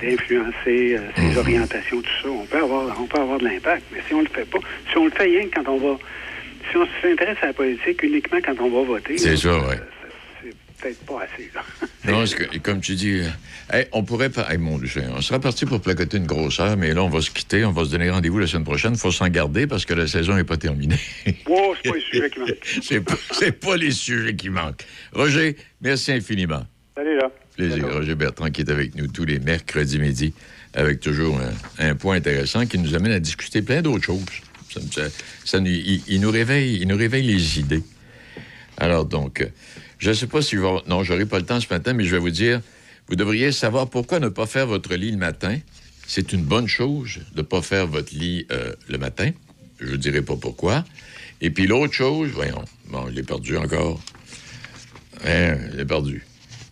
d'influencer 0.00 0.96
euh, 0.96 1.00
ses 1.16 1.22
mhm. 1.22 1.38
orientations, 1.38 2.02
tout 2.02 2.22
ça, 2.22 2.28
on 2.28 2.46
peut 2.46 2.58
avoir, 2.58 3.00
on 3.00 3.06
peut 3.06 3.20
avoir 3.20 3.38
de 3.38 3.44
l'impact. 3.44 3.82
Mais 3.92 4.00
si 4.06 4.14
on 4.14 4.20
le 4.20 4.28
fait 4.28 4.44
pas, 4.44 4.58
si 4.90 4.98
on 4.98 5.04
le 5.06 5.10
fait 5.10 5.24
rien 5.24 5.46
quand 5.54 5.68
on 5.68 5.78
va, 5.78 5.98
si 6.70 6.76
on 6.76 6.86
s'intéresse 7.02 7.38
à 7.42 7.46
la 7.46 7.52
politique 7.52 8.02
uniquement 8.02 8.38
quand 8.44 8.60
on 8.60 8.70
va 8.70 8.82
voter, 8.82 9.18
c'est 9.18 9.36
ça, 9.36 9.58
oui 9.58 9.76
peut-être 10.80 11.04
pas 11.06 11.22
assez. 11.22 11.50
non, 12.04 12.24
que, 12.24 12.58
comme 12.58 12.80
tu 12.80 12.94
dis, 12.94 13.22
euh, 13.72 13.84
on 13.92 14.04
pourrait 14.04 14.30
pas. 14.30 14.46
mon 14.58 14.78
Dieu, 14.78 15.02
on 15.16 15.20
sera 15.20 15.40
parti 15.40 15.66
pour 15.66 15.80
placoter 15.80 16.18
une 16.18 16.26
grosse 16.26 16.60
heure, 16.60 16.76
mais 16.76 16.92
là, 16.94 17.02
on 17.02 17.08
va 17.08 17.20
se 17.20 17.30
quitter, 17.30 17.64
on 17.64 17.72
va 17.72 17.84
se 17.84 17.90
donner 17.90 18.10
rendez-vous 18.10 18.38
la 18.38 18.46
semaine 18.46 18.64
prochaine. 18.64 18.92
Il 18.92 18.98
faut 18.98 19.10
s'en 19.10 19.28
garder 19.28 19.66
parce 19.66 19.84
que 19.84 19.94
la 19.94 20.06
saison 20.06 20.34
n'est 20.34 20.44
pas 20.44 20.56
terminée. 20.56 20.98
wow, 21.46 21.74
c'est 21.82 21.90
pas 21.90 21.96
les 21.96 22.02
sujets 22.02 22.30
qui 22.30 22.40
manquent. 22.40 22.58
c'est 22.82 23.00
pas, 23.00 23.68
pas 23.68 23.76
les 23.76 23.90
sujets 23.90 24.36
qui 24.36 24.50
manquent. 24.50 24.84
Roger, 25.16 25.56
merci 25.80 26.12
infiniment. 26.12 26.66
Salut, 26.94 27.16
là. 27.16 27.30
Plaisir. 27.56 27.90
Roger 27.90 28.14
Bertrand 28.14 28.50
qui 28.50 28.60
est 28.60 28.70
avec 28.70 28.94
nous 28.96 29.06
tous 29.06 29.24
les 29.24 29.38
mercredis 29.38 29.98
midi 29.98 30.34
avec 30.74 31.00
toujours 31.00 31.40
un, 31.78 31.94
point 31.94 32.16
intéressant 32.16 32.66
qui 32.66 32.78
nous 32.78 32.94
amène 32.94 33.12
à 33.12 33.20
discuter 33.20 33.62
plein 33.62 33.80
d'autres 33.80 34.04
choses. 34.04 34.20
Ça, 35.46 35.58
il, 35.58 36.20
nous 36.20 36.30
réveille, 36.30 36.78
il 36.82 36.88
nous 36.88 36.98
réveille 36.98 37.26
les 37.26 37.58
idées. 37.58 37.82
Alors 38.76 39.06
donc, 39.06 39.48
je 39.98 40.10
ne 40.10 40.14
sais 40.14 40.26
pas 40.26 40.42
si 40.42 40.56
vous... 40.56 40.80
Non, 40.86 41.02
j'aurai 41.02 41.24
pas 41.24 41.38
le 41.38 41.46
temps 41.46 41.60
ce 41.60 41.72
matin, 41.72 41.94
mais 41.94 42.04
je 42.04 42.10
vais 42.10 42.20
vous 42.20 42.30
dire, 42.30 42.60
vous 43.08 43.16
devriez 43.16 43.52
savoir 43.52 43.88
pourquoi 43.88 44.20
ne 44.20 44.28
pas 44.28 44.44
faire 44.44 44.66
votre 44.66 44.94
lit 44.94 45.12
le 45.12 45.16
matin. 45.16 45.56
C'est 46.06 46.34
une 46.34 46.42
bonne 46.42 46.68
chose 46.68 47.20
de 47.32 47.38
ne 47.38 47.42
pas 47.42 47.62
faire 47.62 47.86
votre 47.86 48.14
lit 48.14 48.46
euh, 48.52 48.74
le 48.86 48.98
matin. 48.98 49.30
Je 49.80 49.92
ne 49.92 49.96
dirai 49.96 50.20
pas 50.20 50.36
pourquoi. 50.36 50.84
Et 51.40 51.48
puis 51.48 51.66
l'autre 51.66 51.94
chose, 51.94 52.28
voyons, 52.34 52.64
bon, 52.88 53.06
je 53.08 53.14
l'ai 53.14 53.22
perdu 53.22 53.56
encore. 53.56 53.98
Hein, 55.24 55.56
je 55.72 55.76
l'ai 55.76 55.84
perdu. 55.84 56.24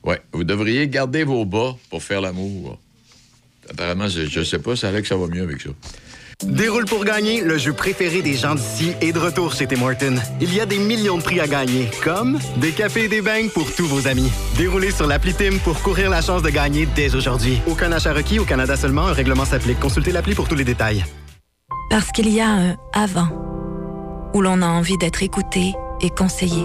Ouais, 0.05 0.21
vous 0.33 0.45
devriez 0.45 0.89
garder 0.89 1.25
vos 1.25 1.45
bas 1.45 1.77
pour 1.91 2.03
faire 2.03 2.21
l'amour. 2.21 2.79
Apparemment, 3.71 4.09
je 4.09 4.39
ne 4.39 4.45
sais 4.45 4.59
pas, 4.59 4.77
ça 4.77 4.89
a 4.89 5.01
que 5.01 5.09
ça 5.09 5.17
va 5.17 5.27
mieux 5.27 5.43
avec 5.43 5.61
ça. 5.61 5.71
Déroule 6.43 6.85
pour 6.85 7.05
gagner, 7.05 7.41
le 7.41 7.57
jeu 7.59 7.73
préféré 7.73 8.21
des 8.21 8.35
gens 8.35 8.55
d'ici 8.55 8.93
est 9.01 9.13
de 9.13 9.19
retour 9.19 9.55
chez 9.55 9.67
Tim 9.67 9.81
Hortons. 9.83 10.17
Il 10.41 10.53
y 10.53 10.61
a 10.61 10.67
des 10.67 10.79
millions 10.79 11.17
de 11.17 11.23
prix 11.23 11.41
à 11.41 11.47
gagner, 11.47 11.89
comme 12.03 12.39
des 12.57 12.73
cafés 12.73 13.05
et 13.05 13.09
des 13.09 13.23
beignes 13.23 13.49
pour 13.49 13.73
tous 13.73 13.87
vos 13.87 14.07
amis. 14.09 14.31
Déroulez 14.59 14.91
sur 14.91 15.07
l'appli 15.07 15.33
Tim 15.33 15.59
pour 15.63 15.81
courir 15.81 16.11
la 16.11 16.21
chance 16.21 16.43
de 16.43 16.51
gagner 16.51 16.87
dès 16.95 17.15
aujourd'hui. 17.15 17.61
Aucun 17.67 17.93
achat 17.93 18.13
requis 18.13 18.41
au 18.41 18.45
Canada 18.45 18.77
seulement, 18.77 19.07
un 19.07 19.13
règlement 19.13 19.45
s'applique. 19.45 19.81
Consultez 19.81 20.13
l'appli 20.13 20.35
pour 20.35 20.49
tous 20.49 20.57
les 20.57 20.65
détails. 20.65 21.05
Parce 21.89 22.11
qu'il 22.11 22.29
y 22.29 22.41
a 22.41 22.49
un 22.49 22.77
avant, 22.93 23.29
où 24.35 24.43
l'on 24.43 24.61
a 24.61 24.67
envie 24.67 24.99
d'être 24.99 25.23
écouté 25.23 25.73
et 26.03 26.11
conseillé. 26.11 26.65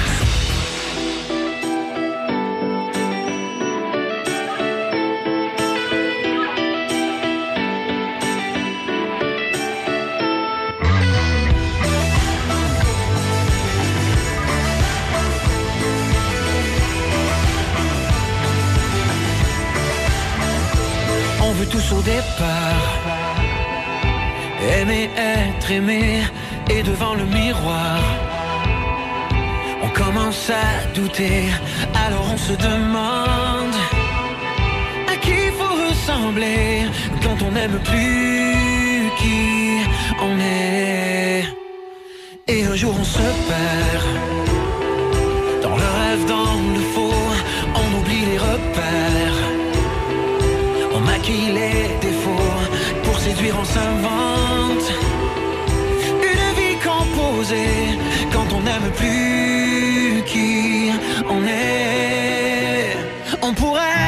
Tous 21.71 21.93
au 21.93 22.01
départ. 22.01 22.87
Aimer, 24.77 25.09
être 25.17 25.71
aimé 25.71 26.21
Et 26.69 26.83
devant 26.83 27.15
le 27.15 27.25
miroir. 27.25 27.99
On 29.83 29.89
commence 29.89 30.49
à 30.49 30.87
douter 30.93 31.45
Alors 32.05 32.25
on 32.33 32.37
se 32.37 32.53
demande 32.53 33.75
À 35.11 35.15
qui 35.23 35.39
faut 35.57 35.75
ressembler 35.87 36.85
Quand 37.23 37.37
on 37.47 37.51
n'aime 37.51 37.79
plus 37.91 39.09
qui 39.19 39.81
on 40.27 40.37
est. 40.39 41.43
Et 42.47 42.65
un 42.65 42.75
jour 42.75 42.93
on 42.99 43.03
se 43.03 43.27
perd 43.49 44.05
Dans 45.63 45.75
le 45.83 45.89
rêve, 45.99 46.25
dans 46.27 46.55
le 46.75 46.83
faux 46.93 47.23
On 47.81 47.87
oublie 47.99 48.25
les 48.31 48.37
repères 48.37 49.30
maquille 51.31 51.51
les 51.53 52.07
défauts, 52.07 52.59
pour 53.03 53.19
séduire 53.19 53.55
on 53.59 53.65
s'invente. 53.65 54.91
Une 56.31 56.55
vie 56.59 56.77
composée, 56.83 57.97
quand 58.31 58.55
on 58.55 58.61
n'aime 58.61 58.91
plus 58.95 60.23
qui 60.25 60.91
on 61.29 61.43
est. 61.45 62.97
On 63.41 63.53
pourrait 63.53 64.00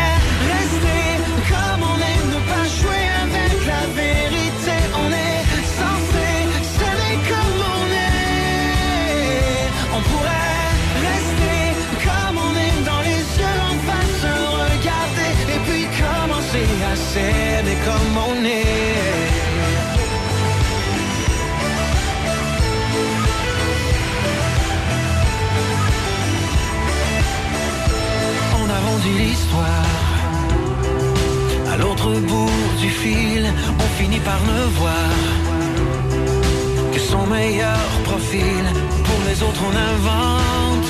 on 33.05 33.89
finit 34.01 34.19
par 34.19 34.39
ne 34.43 34.65
voir 34.79 35.09
que 36.93 36.99
son 36.99 37.25
meilleur 37.27 37.77
profil. 38.05 38.63
Pour 39.03 39.19
les 39.27 39.43
autres, 39.43 39.61
on 39.69 39.75
invente 39.93 40.89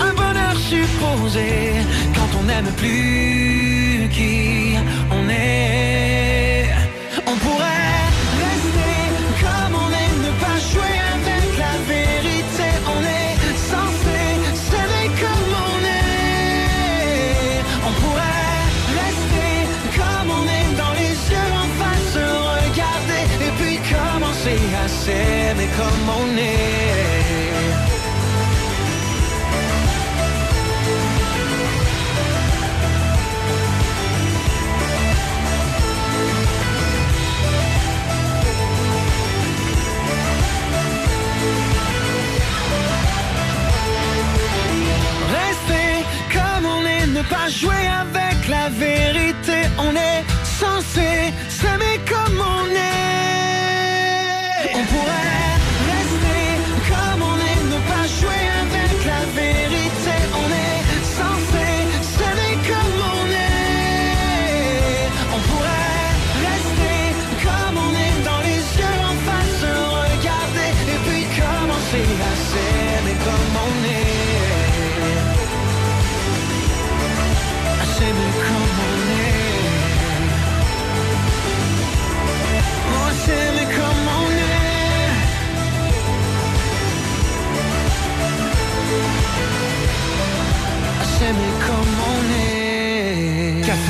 un 0.00 0.12
bonheur 0.14 0.56
supposé 0.56 1.72
quand 2.14 2.38
on 2.38 2.42
n'aime 2.44 2.70
plus 2.76 4.08
qui 4.12 4.76
on 5.10 5.28
est. 5.30 6.63
comme 25.76 26.08
on 26.20 26.36
est. 26.36 26.74
Rester 45.36 46.04
comme 46.32 46.66
on 46.66 46.86
est, 46.86 47.06
ne 47.06 47.22
pas 47.22 47.48
jouer 47.48 47.72
avec 48.02 48.48
la 48.48 48.68
vérité. 48.68 49.68
On 49.78 49.94
est 49.96 50.24
censé 50.44 51.32
s'aimer 51.48 51.98
comme 52.08 52.33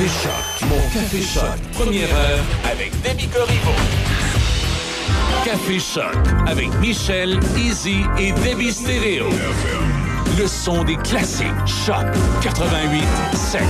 Café 0.05 0.29
Choc, 0.29 0.69
mon 0.69 0.89
Café 0.93 1.21
première 1.73 2.15
heure 2.15 2.43
avec 2.71 2.91
Demi 3.01 3.27
Corriveau. 3.27 3.71
Café 5.43 5.79
Choc 5.79 6.15
avec 6.45 6.67
Michel, 6.79 7.39
Easy 7.57 8.01
et 8.19 8.31
Debbie 8.33 8.71
Stereo. 8.71 9.29
Le 10.37 10.45
son 10.45 10.83
des 10.83 10.97
classiques. 10.97 11.47
Choc 11.65 12.05
88 12.43 13.01
7. 13.33 13.63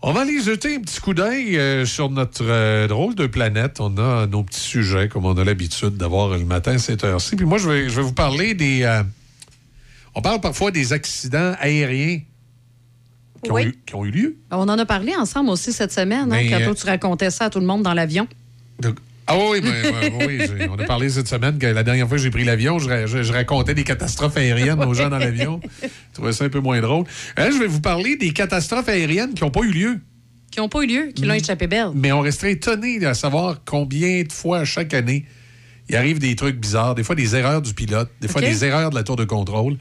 On 0.00 0.12
va 0.12 0.22
aller 0.22 0.40
jeter 0.40 0.76
un 0.76 0.80
petit 0.80 0.98
coup 0.98 1.12
d'œil 1.12 1.58
euh, 1.58 1.84
sur 1.84 2.08
notre 2.08 2.44
euh, 2.44 2.88
drôle 2.88 3.14
de 3.14 3.26
planète. 3.26 3.80
On 3.80 3.98
a 3.98 4.26
nos 4.26 4.44
petits 4.44 4.60
sujets, 4.60 5.10
comme 5.10 5.26
on 5.26 5.36
a 5.36 5.44
l'habitude 5.44 5.98
d'avoir 5.98 6.38
le 6.38 6.46
matin 6.46 6.76
à 6.76 6.78
cette 6.78 7.04
heure-ci. 7.04 7.36
Puis 7.36 7.44
moi, 7.44 7.58
je 7.58 7.68
vais, 7.68 7.88
je 7.90 7.96
vais 7.96 8.02
vous 8.02 8.14
parler 8.14 8.54
des... 8.54 8.84
euh, 8.84 9.02
on 10.14 10.22
parle 10.22 10.40
parfois 10.40 10.70
des 10.70 10.94
accidents 10.94 11.54
aériens 11.60 12.20
qui, 13.42 13.50
ont, 13.52 13.58
eu, 13.58 13.74
qui 13.86 13.94
ont 13.94 14.04
eu 14.04 14.10
lieu. 14.10 14.36
On 14.50 14.68
en 14.68 14.78
a 14.78 14.86
parlé 14.86 15.14
ensemble 15.16 15.50
aussi 15.50 15.72
cette 15.72 15.92
semaine, 15.92 16.32
hein, 16.32 16.40
quand 16.50 16.60
euh, 16.60 16.64
toi, 16.66 16.74
tu 16.74 16.86
racontais 16.86 17.30
ça 17.30 17.46
à 17.46 17.50
tout 17.50 17.60
le 17.60 17.66
monde 17.66 17.82
dans 17.82 17.94
l'avion. 17.94 18.26
Ah 19.30 19.36
oui, 19.36 19.60
j'ai- 19.62 20.68
on 20.70 20.78
a 20.78 20.84
parlé 20.84 21.10
cette 21.10 21.28
semaine 21.28 21.58
que 21.58 21.66
la 21.66 21.82
dernière 21.82 22.08
fois 22.08 22.16
que 22.16 22.22
j'ai 22.22 22.30
pris 22.30 22.44
l'avion, 22.44 22.78
je, 22.78 22.88
ra- 22.88 23.06
je- 23.06 23.22
je 23.22 23.32
racontais 23.32 23.74
des 23.74 23.84
catastrophes 23.84 24.36
aériennes 24.38 24.82
aux 24.82 24.94
gens 24.94 25.10
dans 25.10 25.18
l'avion. 25.18 25.60
Je 25.82 25.88
trouvais 26.14 26.32
ça 26.32 26.44
un 26.44 26.48
peu 26.48 26.60
moins 26.60 26.80
drôle. 26.80 27.04
Là, 27.36 27.50
je 27.50 27.58
vais 27.58 27.66
vous 27.66 27.80
parler 27.82 28.16
des 28.16 28.32
catastrophes 28.32 28.88
aériennes 28.88 29.34
qui 29.34 29.42
n'ont 29.44 29.50
pas 29.50 29.60
eu 29.60 29.70
lieu. 29.70 30.00
Qui 30.50 30.60
n'ont 30.60 30.70
pas 30.70 30.80
eu 30.82 30.86
lieu, 30.86 31.06
qui 31.14 31.26
l'ont 31.26 31.34
Mm. 31.34 31.38
échappé 31.44 31.66
belle. 31.66 31.90
Mais 31.94 32.10
on 32.10 32.20
resterait 32.20 32.52
étonné 32.52 33.04
à 33.04 33.12
savoir 33.12 33.60
combien 33.66 34.22
de 34.22 34.32
fois 34.32 34.64
chaque 34.64 34.94
année 34.94 35.26
il 35.88 35.96
arrive 35.96 36.18
des 36.18 36.36
trucs 36.36 36.56
bizarres, 36.56 36.94
des 36.94 37.02
fois 37.02 37.14
des 37.14 37.34
erreurs 37.34 37.62
du 37.62 37.74
pilote, 37.74 38.10
des 38.20 38.28
fois 38.28 38.40
des 38.40 38.64
erreurs 38.64 38.90
de 38.90 38.94
la 38.94 39.02
tour 39.02 39.16
de 39.16 39.24
contrôle. 39.24 39.76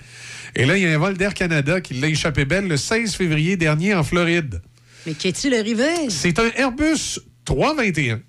Et 0.56 0.66
là, 0.66 0.78
il 0.78 0.84
y 0.84 0.88
a 0.88 0.94
un 0.94 0.98
vol 0.98 1.18
d'Air 1.18 1.34
Canada 1.34 1.82
qui 1.82 1.96
l'a 1.96 2.08
échappé 2.08 2.46
belle 2.46 2.68
le 2.68 2.78
16 2.78 3.16
février 3.16 3.58
dernier 3.58 3.94
en 3.94 4.04
Floride. 4.04 4.62
Mais 5.06 5.14
qu'est-il 5.14 5.54
arrivé? 5.54 6.10
C'est 6.10 6.40
un 6.40 6.50
Airbus 6.56 7.20
321 7.46 8.22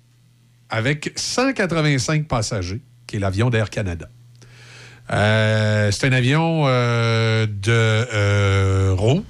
avec 0.69 1.11
185 1.15 2.27
passagers, 2.27 2.81
qui 3.07 3.15
est 3.15 3.19
l'avion 3.19 3.49
d'Air 3.49 3.69
Canada. 3.69 4.09
Euh, 5.11 5.91
c'est 5.91 6.07
un 6.07 6.13
avion 6.13 6.65
euh, 6.67 7.47
de 7.47 7.71
euh, 7.71 8.93
Rouge. 8.95 9.23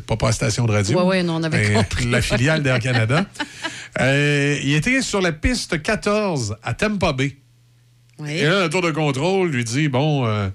Pas, 0.00 0.16
pas 0.16 0.26
la 0.26 0.32
station 0.32 0.66
de 0.66 0.72
radio. 0.72 0.98
Ouais, 1.00 1.04
ouais, 1.06 1.22
non, 1.22 1.36
on 1.36 1.42
avait 1.42 1.72
compris. 1.74 2.10
La 2.10 2.22
filiale 2.22 2.62
d'Air 2.62 2.78
Canada. 2.78 3.24
Euh, 3.98 4.58
il 4.62 4.74
était 4.74 5.00
sur 5.00 5.22
la 5.22 5.32
piste 5.32 5.80
14 5.80 6.56
à 6.62 6.74
Tampa 6.74 7.14
Bay. 7.14 7.34
Oui. 8.18 8.30
Et 8.32 8.42
là, 8.44 8.64
le 8.64 8.68
tour 8.68 8.82
de 8.82 8.90
contrôle 8.90 9.48
lui 9.50 9.64
dit 9.64 9.88
bon, 9.88 10.26
euh, 10.26 10.48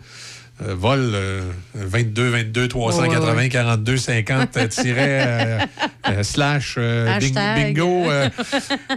euh, 0.63 0.75
vol 0.75 0.99
euh, 1.15 1.41
22, 1.73 2.29
22, 2.29 2.67
380, 2.67 3.31
Ouais, 3.31 3.35
ouais. 3.35 3.49
42, 3.49 3.97
50, 3.97 4.57
euh, 4.57 4.67
tiret, 4.67 5.23
euh, 5.25 5.59
euh, 6.09 6.23
slash, 6.23 6.75
euh, 6.77 7.17
bing- 7.17 7.55
bingo. 7.73 8.11
euh, 8.11 8.29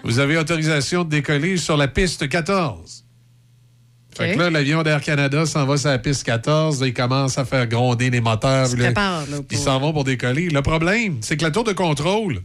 vous 0.05 0.19
avez 0.19 0.37
autorisation 0.37 1.05
de 1.05 1.09
décoller 1.09 1.57
sur 1.57 1.79
la 1.79 1.89
piste 1.89 2.29
14. 2.29 3.04
Fait 4.17 4.35
que 4.35 4.39
là, 4.39 4.51
l'avion 4.51 4.83
d'Air 4.83 5.01
Canada 5.01 5.45
s'en 5.47 5.67
va 5.67 5.77
sur 5.77 5.91
la 5.91 5.99
piste 5.99 6.25
14. 6.25 6.81
là, 6.81 6.87
il 6.87 6.95
commence 6.95 7.37
à 7.39 7.45
faire 7.45 7.67
gronder 7.67 8.11
les 8.11 8.21
moteurs. 8.21 8.69
Là. 8.69 8.85
prépare, 8.85 9.27
là, 9.31 9.39
Ils 9.51 9.59
s'en 9.59 9.81
vont 9.81 9.93
pour 9.93 10.05
décoller. 10.05 10.49
Le 10.51 10.63
problème, 10.63 11.19
c'est 11.21 11.37
que 11.37 11.43
la 11.43 11.51
tour 11.51 11.65
de 11.65 11.73
contrôle, 11.73 12.41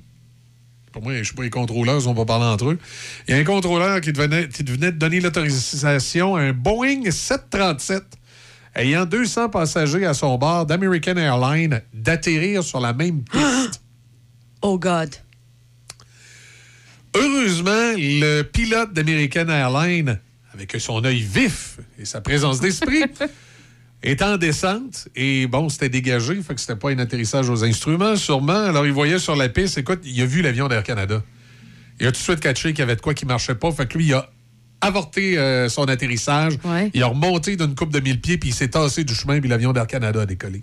pour 0.91 1.03
moi, 1.03 1.13
je 1.13 1.19
ne 1.19 1.23
sais 1.23 1.33
pas, 1.33 1.43
les 1.43 1.49
contrôleurs, 1.49 1.99
ils 1.99 2.05
vont 2.05 2.15
pas 2.15 2.25
parler 2.25 2.45
entre 2.45 2.69
eux. 2.69 2.79
Il 3.27 3.35
y 3.35 3.37
a 3.37 3.41
un 3.41 3.43
contrôleur 3.43 4.01
qui 4.01 4.11
devenait, 4.11 4.49
qui 4.49 4.63
venait 4.63 4.91
de 4.91 4.97
donner 4.97 5.19
l'autorisation 5.19 6.35
à 6.35 6.41
un 6.41 6.53
Boeing 6.53 7.09
737 7.09 8.03
ayant 8.75 9.05
200 9.05 9.49
passagers 9.49 10.05
à 10.05 10.13
son 10.13 10.37
bord 10.37 10.65
d'American 10.65 11.17
Airlines 11.17 11.81
d'atterrir 11.93 12.63
sur 12.63 12.79
la 12.79 12.93
même 12.93 13.23
piste. 13.23 13.81
Oh 14.61 14.77
God. 14.77 15.15
Heureusement, 17.15 17.93
le 17.95 18.41
pilote 18.41 18.91
d'American 18.91 19.47
Airlines, 19.47 20.19
avec 20.59 20.75
son 20.81 21.03
œil 21.05 21.21
vif 21.21 21.77
et 21.97 22.05
sa 22.05 22.19
présence 22.21 22.59
d'esprit, 22.59 23.03
est 24.03 24.21
en 24.21 24.37
descente 24.37 25.07
et 25.15 25.47
bon, 25.47 25.69
c'était 25.69 25.89
dégagé, 25.89 26.35
fait 26.41 26.55
que 26.55 26.61
c'était 26.61 26.75
pas 26.75 26.89
un 26.91 26.99
atterrissage 26.99 27.49
aux 27.49 27.63
instruments, 27.63 28.15
sûrement. 28.15 28.53
Alors, 28.65 28.85
il 28.85 28.91
voyait 28.93 29.19
sur 29.19 29.35
la 29.35 29.47
piste, 29.49 29.77
écoute, 29.77 30.01
il 30.03 30.21
a 30.21 30.25
vu 30.25 30.41
l'avion 30.41 30.67
d'Air 30.67 30.83
Canada. 30.83 31.23
Il 31.99 32.07
a 32.07 32.11
tout 32.11 32.17
de 32.19 32.23
suite 32.23 32.39
catché 32.39 32.69
qu'il 32.69 32.79
y 32.79 32.81
avait 32.83 32.95
de 32.95 33.01
quoi 33.01 33.13
qui 33.13 33.25
marchait 33.25 33.55
pas, 33.55 33.71
fait 33.71 33.87
que 33.87 33.97
lui, 33.97 34.07
il 34.07 34.13
a 34.13 34.29
avorté 34.81 35.37
euh, 35.37 35.67
son 35.69 35.83
atterrissage. 35.89 36.53
Ouais. 36.63 36.89
Il 36.93 37.03
a 37.03 37.07
remonté 37.07 37.57
d'une 37.57 37.75
coupe 37.75 37.91
de 37.93 37.99
mille 37.99 38.21
pieds, 38.21 38.37
puis 38.37 38.49
il 38.49 38.53
s'est 38.53 38.69
tassé 38.69 39.03
du 39.03 39.13
chemin, 39.13 39.39
puis 39.39 39.49
l'avion 39.49 39.73
d'Air 39.73 39.87
Canada 39.87 40.21
a 40.21 40.25
décollé. 40.25 40.61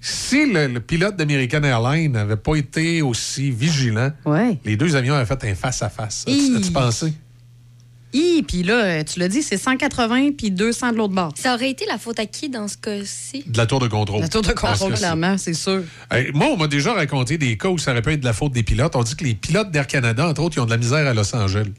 Si 0.00 0.50
le, 0.52 0.66
le 0.66 0.80
pilote 0.80 1.16
d'American 1.16 1.62
Airlines 1.62 2.12
n'avait 2.12 2.36
pas 2.36 2.56
été 2.56 3.00
aussi 3.02 3.50
vigilant, 3.50 4.10
Ouais. 4.26 4.58
les 4.64 4.76
deux 4.76 4.96
avions 4.96 5.14
avaient 5.14 5.24
fait 5.26 5.44
un 5.50 5.54
face-à-face. 5.54 6.24
As-tu 6.28 6.72
pensé? 6.72 7.12
Hi, 8.16 8.44
puis 8.46 8.62
là, 8.62 8.84
euh, 8.84 9.02
tu 9.02 9.18
l'as 9.18 9.26
dit, 9.28 9.42
c'est 9.42 9.56
180 9.58 10.30
puis 10.38 10.52
200 10.52 10.92
de 10.92 10.96
l'autre 10.98 11.12
bord. 11.14 11.32
Ça 11.36 11.54
aurait 11.54 11.70
été 11.70 11.84
la 11.86 11.98
faute 11.98 12.20
à 12.20 12.26
qui 12.26 12.48
dans 12.48 12.68
ce 12.68 12.76
cas-ci? 12.76 13.42
De 13.46 13.58
la 13.58 13.66
tour 13.66 13.80
de 13.80 13.88
contrôle. 13.88 14.20
La 14.20 14.28
tour 14.28 14.40
de 14.42 14.52
Parce 14.52 14.60
contrôle, 14.78 14.90
que 14.92 14.94
c'est- 14.96 15.00
clairement, 15.00 15.36
c'est 15.36 15.52
sûr. 15.54 15.82
Hey, 16.12 16.30
moi, 16.32 16.46
on 16.52 16.56
m'a 16.56 16.68
déjà 16.68 16.92
raconté 16.94 17.38
des 17.38 17.56
cas 17.58 17.68
où 17.70 17.76
ça 17.78 17.90
aurait 17.90 18.02
pu 18.02 18.12
être 18.12 18.20
de 18.20 18.24
la 18.24 18.32
faute 18.32 18.52
des 18.52 18.62
pilotes. 18.62 18.94
On 18.94 19.02
dit 19.02 19.16
que 19.16 19.24
les 19.24 19.34
pilotes 19.34 19.72
d'Air 19.72 19.88
Canada, 19.88 20.28
entre 20.28 20.42
autres, 20.42 20.56
ils 20.56 20.60
ont 20.60 20.64
de 20.66 20.70
la 20.70 20.76
misère 20.76 21.04
à 21.06 21.12
Los 21.12 21.34
Angeles. 21.34 21.72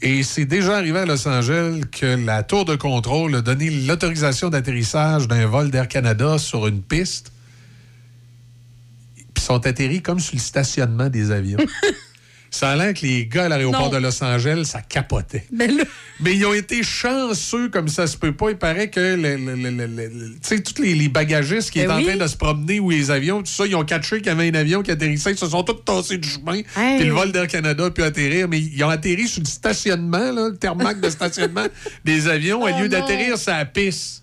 Et 0.00 0.22
c'est 0.22 0.44
déjà 0.44 0.76
arrivé 0.76 1.00
à 1.00 1.06
Los 1.06 1.26
Angeles 1.26 1.80
que 1.90 2.06
la 2.24 2.42
tour 2.44 2.64
de 2.64 2.76
contrôle 2.76 3.34
a 3.34 3.40
donné 3.40 3.70
l'autorisation 3.70 4.48
d'atterrissage 4.48 5.26
d'un 5.26 5.46
vol 5.46 5.70
d'Air 5.72 5.88
Canada 5.88 6.38
sur 6.38 6.68
une 6.68 6.82
piste. 6.82 7.32
Puis 9.16 9.24
ils 9.38 9.40
sont 9.42 9.66
atterris 9.66 10.02
comme 10.02 10.20
sur 10.20 10.34
le 10.34 10.40
stationnement 10.40 11.08
des 11.08 11.32
avions. 11.32 11.58
ça 12.56 12.70
a 12.70 12.76
l'air 12.76 12.94
que 12.94 13.04
les 13.04 13.26
gars 13.26 13.44
à 13.44 13.48
l'aéroport 13.48 13.90
de 13.90 13.98
Los 13.98 14.22
Angeles, 14.22 14.64
ça 14.64 14.80
capotait. 14.80 15.44
Mais 15.52 15.68
là, 15.68 15.84
Mais 16.20 16.34
ils 16.34 16.46
ont 16.46 16.54
été 16.54 16.82
chanceux 16.82 17.68
comme 17.68 17.88
ça 17.88 18.06
se 18.06 18.16
peut 18.16 18.32
pas. 18.32 18.50
Il 18.50 18.56
paraît 18.56 18.88
que 18.88 19.00
le, 19.00 20.36
sais, 20.40 20.62
tous 20.62 20.82
les, 20.82 20.94
les 20.94 21.08
bagagistes 21.08 21.70
qui 21.70 21.80
Ben 21.80 21.98
étaient 21.98 22.10
en 22.10 22.14
train 22.14 22.24
de 22.24 22.28
se 22.28 22.36
promener 22.36 22.80
ou 22.80 22.90
les 22.90 23.10
avions, 23.10 23.40
tout 23.42 23.52
ça, 23.52 23.66
ils 23.66 23.76
ont 23.76 23.84
catché 23.84 24.18
qu'il 24.18 24.26
y 24.26 24.30
avait 24.30 24.48
un 24.48 24.54
avion 24.54 24.82
qui 24.82 24.90
atterrissait. 24.90 25.32
Ils 25.32 25.38
se 25.38 25.48
sont 25.48 25.62
tous 25.62 25.74
tassés 25.84 26.18
du 26.18 26.28
chemin. 26.28 26.60
Hey. 26.76 26.98
Puis 26.98 27.06
le 27.06 27.12
vol 27.12 27.32
d'Air 27.32 27.46
Canada 27.46 27.86
a 27.86 27.90
pu 27.90 28.02
atterrir. 28.02 28.48
Mais 28.48 28.60
ils 28.60 28.82
ont 28.84 28.88
atterri 28.88 29.28
sur 29.28 29.42
le 29.42 29.48
stationnement, 29.48 30.32
là, 30.32 30.48
le 30.48 30.56
thermac 30.56 31.00
de 31.00 31.10
stationnement 31.10 31.66
des 32.04 32.28
avions, 32.28 32.62
au 32.62 32.68
Oh 32.68 32.80
lieu 32.80 32.88
d'atterrir 32.88 33.38
sur 33.38 33.52
la 33.52 33.64
piste. 33.64 34.22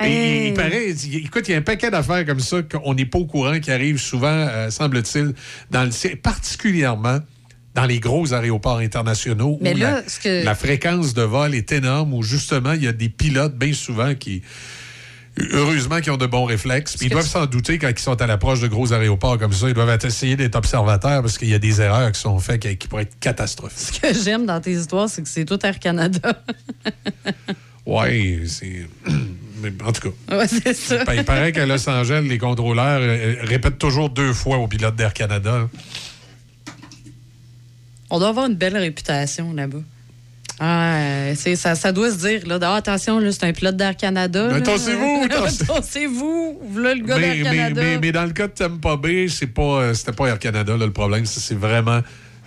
Hey. 0.00 0.48
il 0.48 0.54
paraît, 0.54 0.90
il- 0.90 1.24
écoute, 1.26 1.48
il 1.48 1.52
y 1.52 1.54
a 1.54 1.58
un 1.58 1.62
paquet 1.62 1.90
d'affaires 1.90 2.24
comme 2.26 2.40
ça 2.40 2.62
qu'on 2.62 2.94
n'est 2.94 3.06
pas 3.06 3.18
au 3.18 3.26
courant 3.26 3.58
qui 3.60 3.70
arrivent 3.70 3.98
souvent, 4.00 4.28
euh, 4.28 4.70
semble-t-il, 4.70 5.32
dans 5.70 5.84
le 5.84 6.16
particulièrement 6.16 7.18
dans 7.74 7.84
les 7.84 8.00
gros 8.00 8.32
aéroports 8.32 8.78
internationaux 8.78 9.58
Mais 9.60 9.74
où 9.74 9.78
là, 9.78 9.90
la, 10.02 10.08
ce 10.08 10.18
que- 10.20 10.44
la 10.44 10.54
fréquence 10.54 11.12
de 11.14 11.22
vol 11.22 11.54
est 11.54 11.72
énorme, 11.72 12.14
où 12.14 12.22
justement, 12.22 12.72
il 12.72 12.82
y 12.84 12.88
a 12.88 12.92
des 12.92 13.10
pilotes 13.10 13.54
bien 13.54 13.74
souvent 13.74 14.14
qui, 14.14 14.40
heureusement, 15.52 16.00
qui 16.00 16.08
ont 16.10 16.16
de 16.16 16.24
bons 16.24 16.46
réflexes. 16.46 16.96
Puis 16.96 17.06
ils 17.06 17.10
doivent 17.10 17.24
tu- 17.24 17.30
s'en 17.30 17.44
douter 17.44 17.78
quand 17.78 17.90
ils 17.90 17.98
sont 17.98 18.18
à 18.22 18.26
l'approche 18.26 18.60
de 18.60 18.68
gros 18.68 18.94
aéroports 18.94 19.36
comme 19.38 19.52
ça. 19.52 19.68
Ils 19.68 19.74
doivent 19.74 19.98
essayer 20.02 20.36
d'être 20.36 20.56
observateurs 20.56 21.20
parce 21.20 21.36
qu'il 21.36 21.48
y 21.50 21.54
a 21.54 21.58
des 21.58 21.82
erreurs 21.82 22.12
qui 22.12 22.20
sont 22.20 22.38
faites 22.38 22.62
qui, 22.62 22.76
qui 22.78 22.88
pourraient 22.88 23.02
être 23.02 23.18
catastrophiques. 23.20 24.00
ce 24.02 24.12
que 24.12 24.24
j'aime 24.24 24.46
dans 24.46 24.60
tes 24.60 24.72
histoires, 24.72 25.10
c'est 25.10 25.22
que 25.22 25.28
c'est 25.28 25.44
tout 25.44 25.58
Air 25.64 25.78
Canada. 25.78 26.42
Ouais, 27.84 28.40
c'est. 28.46 28.88
Mais 29.62 29.72
en 29.84 29.92
tout 29.92 30.10
cas. 30.10 30.36
ouais, 30.36 30.48
c'est 30.48 30.74
ça. 30.74 31.02
Il 31.14 31.24
paraît 31.24 31.52
qu'à 31.52 31.66
Los 31.66 31.88
Angeles, 31.88 32.22
les 32.28 32.38
contrôleurs 32.38 33.00
euh, 33.00 33.36
répètent 33.42 33.78
toujours 33.78 34.10
deux 34.10 34.32
fois 34.32 34.58
aux 34.58 34.68
pilotes 34.68 34.96
d'Air 34.96 35.12
Canada. 35.14 35.68
On 38.10 38.18
doit 38.18 38.28
avoir 38.28 38.46
une 38.46 38.54
belle 38.54 38.76
réputation 38.76 39.52
là-bas. 39.52 39.78
Ah, 40.58 40.96
euh, 40.96 41.34
ça, 41.34 41.74
ça 41.74 41.92
doit 41.92 42.10
se 42.10 42.16
dire, 42.16 42.46
là, 42.46 42.58
Ah, 42.62 42.76
attention, 42.76 43.20
c'est 43.30 43.44
un 43.44 43.52
pilote 43.52 43.76
d'Air 43.76 43.94
Canada. 43.96 44.58
Tassez-vous, 44.62 45.26
tassez- 45.28 45.66
Tassez-vous, 45.66 46.60
voilà 46.70 46.94
le 46.94 47.04
gars 47.04 47.18
Mais, 47.18 47.34
d'Air 47.42 47.44
Canada. 47.52 47.82
mais- 47.82 47.98
mais 47.98 48.12
dans 48.12 48.24
le 48.24 48.30
cas 48.32 48.46
de 48.46 48.52
Tampa 48.52 48.96
Bay, 48.96 49.26
c'est 49.28 49.48
pas, 49.48 49.62
euh, 49.82 49.94
c'était 49.94 50.12
pas 50.12 50.28
Air 50.28 50.38
Canada 50.38 50.76
là, 50.76 50.86
le 50.86 50.92
problème. 50.92 51.26
C'est 51.26 51.40
c'est 51.40 51.54
vraiment 51.56 52.00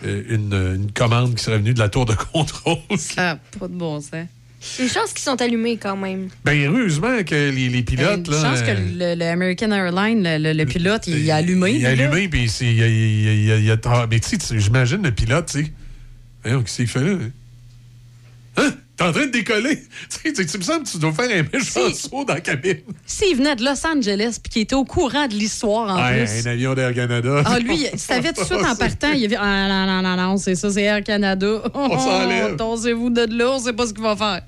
euh, 0.05 0.23
une, 0.29 0.53
une 0.53 0.91
commande 0.91 1.35
qui 1.35 1.43
serait 1.43 1.57
venue 1.59 1.73
de 1.73 1.79
la 1.79 1.89
tour 1.89 2.05
de 2.05 2.13
contrôle. 2.33 2.77
Ça 2.97 3.23
n'a 3.23 3.35
pas 3.59 3.67
de 3.67 3.73
bon 3.73 3.99
sens. 4.01 4.11
Une 4.79 4.89
chance 4.89 5.13
qu'ils 5.13 5.23
sont 5.23 5.41
allumés 5.41 5.77
quand 5.77 5.95
même. 5.95 6.27
Ben, 6.43 6.59
heureusement 6.65 7.23
que 7.23 7.49
les, 7.49 7.69
les 7.69 7.81
pilotes. 7.83 8.27
Une 8.27 8.33
là, 8.33 8.41
chance 8.41 8.61
que 8.61 8.71
euh, 8.71 9.15
le, 9.15 9.19
le 9.19 9.25
American 9.31 9.71
Airlines, 9.71 10.21
le, 10.23 10.37
le- 10.37 10.53
le 10.53 10.65
pilote, 10.65 11.07
il 11.07 11.31
a 11.31 11.37
allumé. 11.37 11.71
Il 11.71 11.85
a 11.85 11.89
allumé, 11.91 12.27
puis 12.27 12.49
c'est- 12.49 12.73
il 12.73 12.83
a- 12.83 12.87
il 12.87 13.27
a- 13.51 13.57
il 13.57 13.65
il 13.65 13.79
ah, 13.85 14.07
Mais 14.11 14.19
tu 14.19 14.37
sais, 14.37 14.59
j'imagine 14.59 15.01
le 15.01 15.11
pilote, 15.11 15.45
tu 15.45 15.63
sais. 15.63 15.71
Voyons, 16.43 16.61
qu'est-ce 16.63 16.75
qu'il 16.77 16.87
fait 16.87 17.03
là? 17.03 17.17
hein? 18.57 18.71
T'es 18.99 19.05
en 19.05 19.13
train 19.13 19.27
de 19.27 19.31
décoller? 19.31 19.79
Tu 20.23 20.35
sais, 20.35 20.45
tu 20.45 20.57
me 20.57 20.63
semble 20.63 20.83
que 20.83 20.89
tu 20.89 20.97
dois 20.97 21.13
faire 21.13 21.29
un 21.31 21.57
méchant 21.57 21.93
saut 21.93 22.25
dans 22.25 22.33
la 22.33 22.41
cabine. 22.41 22.79
S'il 23.05 23.37
venait 23.37 23.55
de 23.55 23.63
Los 23.63 23.87
Angeles 23.87 24.37
puis 24.43 24.51
qu'il 24.51 24.61
était 24.63 24.75
au 24.75 24.83
courant 24.83 25.25
de 25.27 25.33
l'histoire 25.35 25.89
en 25.97 26.03
Ouais, 26.09 26.25
plus. 26.25 26.45
un 26.45 26.51
avion 26.51 26.73
d'Air 26.73 26.93
Canada. 26.93 27.41
Ah, 27.45 27.59
lui, 27.59 27.87
il 27.93 27.97
savait 27.99 28.33
tout 28.33 28.41
de 28.41 28.45
suite 28.45 28.59
en 28.59 28.75
partant. 28.75 29.13
Il 29.13 29.23
a 29.23 29.27
vu 29.29 29.35
Ah, 29.39 29.67
non, 29.69 29.85
non, 29.87 30.01
non, 30.01 30.21
non, 30.31 30.37
c'est 30.37 30.55
ça, 30.55 30.69
c'est 30.69 30.81
Air 30.83 31.01
Canada. 31.03 31.61
On 31.73 31.97
s'enlève. 31.97 32.55
Torsez-vous 32.57 33.09
de 33.09 33.25
là, 33.37 33.51
on 33.51 33.59
sait 33.59 33.71
pas 33.73 33.87
ce 33.87 33.93
qu'il 33.93 34.03
va 34.03 34.17
faire. 34.17 34.41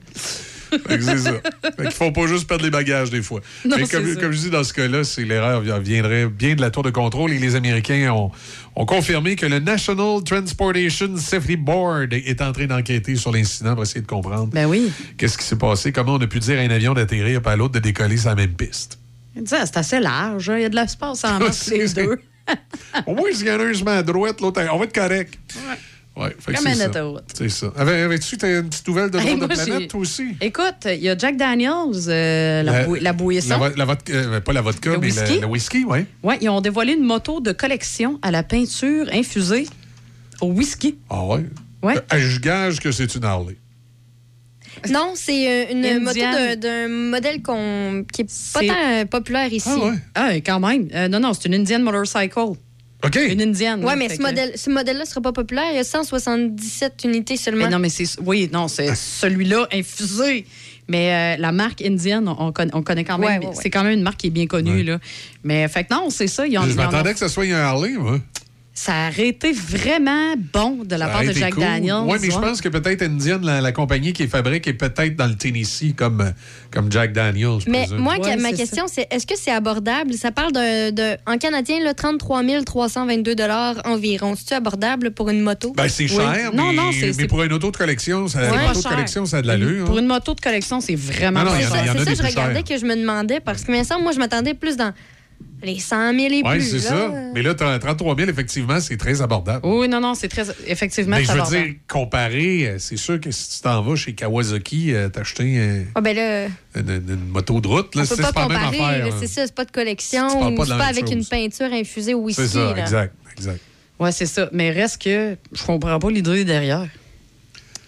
C'est 0.88 1.18
ça. 1.18 1.34
Fait 1.78 1.92
faut 1.92 2.12
pas 2.12 2.28
juste 2.28 2.48
perdre 2.48 2.64
les 2.64 2.72
bagages 2.72 3.10
des 3.10 3.22
fois. 3.22 3.42
Non, 3.66 3.76
Mais 3.78 3.88
comme, 3.88 4.06
je 4.32 4.38
dis 4.38 4.50
dans 4.50 4.64
ce 4.64 4.74
cas-là, 4.74 5.04
c'est 5.04 5.24
l'erreur 5.24 5.62
viendrait 5.82 6.28
bien 6.28 6.56
de 6.56 6.62
la 6.62 6.70
tour 6.72 6.84
de 6.84 6.90
contrôle 6.90 7.32
et 7.32 7.40
les 7.40 7.56
Américains 7.56 8.12
ont, 8.14 8.32
ont 8.76 8.86
confirmé 8.86 9.36
que 9.36 9.46
le 9.46 9.60
National 9.60 10.24
Transportation 10.24 11.16
Safety 11.18 11.58
Board 11.58 12.14
est 12.14 12.42
en 12.42 12.52
train 12.52 12.66
d'enquêter 12.68 13.16
sur 13.16 13.32
l'incident 13.32 13.74
pour 13.74 13.84
essayer 13.84 14.02
de 14.02 14.08
comprendre 14.08 14.48
Ben 14.48 14.66
oui. 14.68 14.92
qu'est-ce 15.18 15.38
qui 15.38 15.44
s'est 15.46 15.58
passé, 15.58 15.92
comment 15.92 16.14
on 16.16 16.22
a 16.22 16.28
pu 16.28 16.40
dire 16.40 16.58
à 16.60 16.62
un 16.62 16.70
avion 16.70 16.94
d'atterrir 16.94 17.42
et 17.46 17.50
à 17.50 17.56
l'autre 17.56 17.74
de 17.74 17.80
décoller 17.80 18.18
sur 18.18 18.30
la 18.30 18.36
même 18.36 18.54
piste. 18.54 18.98
Il 19.36 19.44
C'est 19.48 19.78
assez 19.78 20.00
large, 20.00 20.50
hein, 20.50 20.58
il 20.58 20.62
y 20.64 20.66
a 20.66 20.70
de 20.70 20.76
l'espace 20.76 21.24
en 21.24 21.40
masse 21.40 21.58
C'est- 21.64 21.78
les 21.78 21.90
deux. 21.94 22.18
Au 23.06 23.14
moins, 23.16 23.32
s'il 23.34 23.48
y 23.48 23.52
en 23.52 23.60
a 23.60 23.64
un 23.64 23.98
à 23.98 24.04
droite, 24.04 24.42
l'autre, 24.42 24.62
on 24.74 24.78
va 24.78 24.86
être 24.86 24.94
correct. 24.96 25.38
Ouais, 25.56 25.78
fait 26.16 26.52
que 26.52 26.58
Comme 26.58 26.66
c'est 26.66 26.72
un 26.72 26.76
ça. 26.76 26.90
autoroute. 26.90 27.24
C'est 27.34 27.50
ça. 27.50 27.72
Avais- 27.78 28.02
Avais-tu 28.02 28.36
une 28.36 28.70
petite 28.70 28.88
nouvelle 28.88 29.10
de 29.10 29.18
Hey, 29.20 29.40
de 29.40 29.46
planète, 29.46 29.88
toi 29.90 30.00
aussi? 30.02 30.36
Écoute, 30.42 30.86
il 30.86 30.98
y 31.04 31.10
a 31.10 31.18
Jack 31.18 31.38
Daniels, 31.38 31.72
euh, 32.08 32.64
la, 32.64 32.84
bou- 32.84 32.96
la 33.00 33.14
bouillisson. 33.14 33.50
La, 33.50 33.58
vo- 33.58 33.76
la 33.76 33.86
vodka- 33.86 34.14
euh, 34.14 34.40
pas 34.42 34.54
la 34.54 34.62
vodka, 34.62 34.90
Le 34.92 34.98
mais 35.00 35.08
whisky? 35.08 35.36
le, 35.36 35.42
le 35.42 35.48
whisky, 35.48 35.86
oui. 35.88 36.00
Ouais, 36.24 36.38
ils 36.42 36.50
ont 36.50 36.62
dévoilé 36.62 36.94
une 36.94 37.04
moto 37.04 37.40
de 37.40 37.52
collection 37.54 38.20
à 38.22 38.32
la 38.32 38.44
peinture 38.44 39.08
infusée 39.14 39.68
au 40.42 40.48
whisky. 40.48 40.98
Ah 41.10 41.24
ouais? 41.26 41.46
Ouais. 41.82 41.96
Euh, 42.14 42.20
Je 42.20 42.40
gage 42.40 42.80
que 42.80 42.92
c'est 42.92 43.16
une 43.16 43.24
Harley. 43.24 43.56
Non, 44.90 45.12
c'est 45.16 45.72
une 45.72 46.00
moto 46.04 46.20
d'un- 46.58 46.88
modèle 46.88 47.42
qu'on- 47.42 48.04
qui 48.12 48.22
est 48.22 48.26
pas 48.54 48.60
C'est- 48.62 48.68
tant 48.68 49.06
populaire 49.10 49.52
ici. 49.52 49.70
Ah 49.72 49.86
ouais? 49.86 49.98
Ah, 50.16 50.34
quand 50.36 50.60
même. 50.60 50.88
Euh, 50.94 51.08
non, 51.08 51.20
non, 51.20 51.34
c'est 51.34 51.46
une 51.48 51.56
Indian 51.56 51.80
Motorcycle. 51.80 52.54
OK. 53.04 53.16
Une 53.30 53.42
Indienne. 53.42 53.80
Ouais, 53.84 53.92
là, 53.92 53.96
mais 53.96 54.10
ce 54.10 54.18
que- 54.18 54.22
modèle, 54.24 54.52
ce 54.56 54.70
modèle-là 54.70 55.06
sera 55.06 55.22
pas 55.22 55.32
populaire. 55.34 55.66
Il 55.72 55.76
y 55.78 55.80
a 55.80 55.84
177 55.84 57.04
unités 57.06 57.38
seulement. 57.38 57.66
Mais 57.66 57.72
non, 57.72 57.80
mais 57.80 57.90
c'est. 57.90 58.06
Oui, 58.24 58.50
non, 58.52 58.68
c'est 58.68 58.94
celui-là 58.96 59.68
infusé. 59.74 60.46
Mais 60.88 61.36
euh, 61.38 61.42
la 61.42 61.52
marque 61.52 61.82
indienne, 61.82 62.28
on, 62.28 62.52
conna- 62.52 62.72
on 62.74 62.82
connaît 62.84 63.04
quand 63.06 63.18
même. 63.18 63.30
Ouais, 63.42 63.48
ouais, 63.48 63.54
ouais. 63.56 63.60
C'est 63.62 63.70
quand 63.70 63.84
même 63.84 63.94
une 63.94 64.04
marque 64.04 64.18
qui 64.18 64.28
est 64.28 64.32
bien 64.32 64.48
connue. 64.48 64.72
Ouais. 64.78 64.84
Là. 64.84 65.00
Mais 65.44 65.68
fait 65.68 65.86
que 65.86 65.94
non, 65.94 66.10
c'est 66.10 66.28
ça. 66.28 66.46
Ils 66.46 66.58
ont, 66.58 66.64
Je 66.64 66.72
ont- 66.74 66.76
m'attendais 66.76 67.14
que 67.14 67.20
ce 67.20 67.28
soit 67.28 67.46
un 67.46 67.54
Harley, 67.54 67.92
moi. 67.98 68.20
Ça 68.84 69.10
aurait 69.12 69.28
été 69.28 69.52
vraiment 69.52 70.34
bon 70.52 70.80
de 70.84 70.96
la 70.96 71.06
Ça 71.06 71.12
part 71.12 71.24
de 71.24 71.32
Jack 71.34 71.54
cool. 71.54 71.64
Daniels. 71.64 71.96
Oui, 72.06 72.18
mais 72.20 72.32
je 72.32 72.36
ouais. 72.36 72.42
pense 72.42 72.62
que 72.62 72.68
peut-être 72.70 73.04
Indian, 73.04 73.40
la, 73.44 73.62
la 73.62 73.72
compagnie 73.72 74.12
qui 74.12 74.28
fabrique, 74.28 74.66
est 74.68 74.74
peut-être 74.74 75.16
dans 75.16 75.28
le 75.28 75.36
Tennessee 75.36 75.94
comme, 75.96 76.34
comme 76.72 76.92
Jack 76.92 77.14
Daniels. 77.14 77.60
Mais 77.68 77.82
présume. 77.86 77.98
moi, 78.00 78.18
Ouais, 78.18 78.38
ma 78.38 78.50
c'est 78.50 78.56
question, 78.56 78.86
c'est 78.88 79.06
est-ce 79.12 79.28
que 79.28 79.36
c'est 79.38 79.52
abordable? 79.52 80.14
Ça 80.16 80.32
parle 80.32 80.52
de, 80.52 80.90
de- 80.90 81.16
en 81.28 81.38
canadien, 81.38 81.80
là, 81.84 81.94
33 81.94 82.42
322 82.66 83.36
environ. 83.86 84.34
C'est-tu 84.36 84.56
abordable 84.56 85.12
pour 85.12 85.30
une 85.30 85.42
moto? 85.42 85.74
Ben, 85.78 85.88
c'est 85.88 86.08
cher, 86.08 86.50
Non, 86.52 86.70
mais, 86.70 86.74
non, 86.74 86.92
c'est- 86.92 87.06
mais 87.06 87.14
c'est- 87.14 87.28
pour 87.28 87.44
une 87.44 87.54
auto 87.54 87.70
de 87.70 87.78
collection, 87.78 88.28
ça, 88.28 88.40
C'est 88.50 88.66
auto 88.66 88.78
de 88.80 88.82
cher. 88.82 88.92
collection, 88.94 89.26
ça 89.28 89.38
a 89.38 89.42
de 89.44 89.48
l'allure. 89.48 89.86
Pour 89.86 89.98
hein. 89.98 90.02
une 90.02 90.08
moto 90.08 90.34
de 90.34 90.42
collection, 90.42 90.82
c'est 90.82 90.96
vraiment 90.96 91.42
Non, 91.44 91.46
non, 91.46 91.52
pas 91.52 91.58
il 91.60 91.64
y 91.64 91.68
en 91.68 91.72
a- 91.72 91.74
cher. 91.76 91.84
il 91.84 91.88
y 91.88 91.90
en 91.92 91.94
a 91.94 91.98
c'est 92.00 92.06
des 92.10 92.16
ça, 92.16 92.24
je 92.24 92.30
regardais 92.30 92.64
que 92.64 92.78
je 92.80 92.86
me 92.86 92.96
demandais 92.96 93.40
parce 93.42 93.64
que, 93.64 93.72
mais 93.72 93.84
ça, 93.84 94.00
moi, 94.00 94.12
je 94.12 94.18
m'attendais 94.18 94.56
plus 94.56 94.76
dans 94.76 94.92
les 95.64 95.80
100 95.80 96.14
000 96.14 96.34
et 96.34 96.42
Oui, 96.44 96.58
plus. 96.58 96.62
c'est 96.80 96.90
là. 96.90 96.98
ça. 96.98 97.12
Mais 97.36 97.42
là, 97.44 97.54
33 97.54 98.16
000, 98.16 98.30
effectivement, 98.30 98.80
c'est 98.80 98.98
très 98.98 99.22
abordable. 99.22 99.66
Oui, 99.66 99.88
non, 99.88 100.00
non, 100.02 100.16
c'est 100.16 100.28
très. 100.28 100.44
Effectivement, 100.68 101.18
Mais 101.18 101.24
je 101.24 101.32
veux 101.32 101.40
abordable. 101.40 101.64
dire, 101.66 101.76
comparé, 101.88 102.68
euh, 102.68 102.76
c'est 102.80 102.98
sûr 102.98 103.20
que 103.20 103.30
si 103.32 103.58
tu 103.58 103.62
t'en 103.62 103.82
vas 103.82 103.96
chez 103.96 104.14
Kawasaki, 104.14 104.94
euh, 104.94 105.10
t'acheter 105.10 105.58
euh, 105.60 105.84
Ah, 105.96 106.02
ben 106.02 106.16
là, 106.16 106.46
une, 106.76 106.90
une- 106.90 107.10
une 107.10 107.28
moto 107.30 107.60
de 107.62 107.68
route, 107.68 107.94
là, 107.96 108.02
on 108.02 108.06
c'est 108.06 108.16
peut 108.16 108.22
pas 108.22 108.28
c'est 108.30 108.34
pas 108.34 108.42
la 108.42 108.48
même 108.48 108.72
comparer. 108.72 108.84
affaire. 108.96 109.06
hein. 109.14 109.18
C'est 109.20 109.28
ça, 109.28 109.46
c'est 109.46 109.56
pas 109.56 109.66
de 109.66 109.72
collection 109.72 110.28
Tu 110.30 110.38
parles 110.40 110.54
ou 110.54 110.56
pas 110.58 110.64
de 110.64 110.68
c'est 110.70 110.78
pas 110.78 110.86
même 110.92 110.98
avec 110.98 111.12
une 111.12 111.26
peinture 111.26 111.72
infusée 111.74 112.14
au 112.14 112.20
whisky. 112.22 112.42
C'est 112.42 112.48
ça, 112.48 112.74
là. 112.74 112.82
exact, 112.82 113.14
exact. 113.38 113.60
Oui, 114.00 114.10
c'est 114.12 114.26
ça. 114.26 114.50
Mais 114.52 114.72
reste 114.72 115.02
que 115.02 115.36
je 115.54 115.64
comprends 115.64 116.00
pas 116.00 116.10
l'idée 116.10 116.44
derrière. 116.44 116.88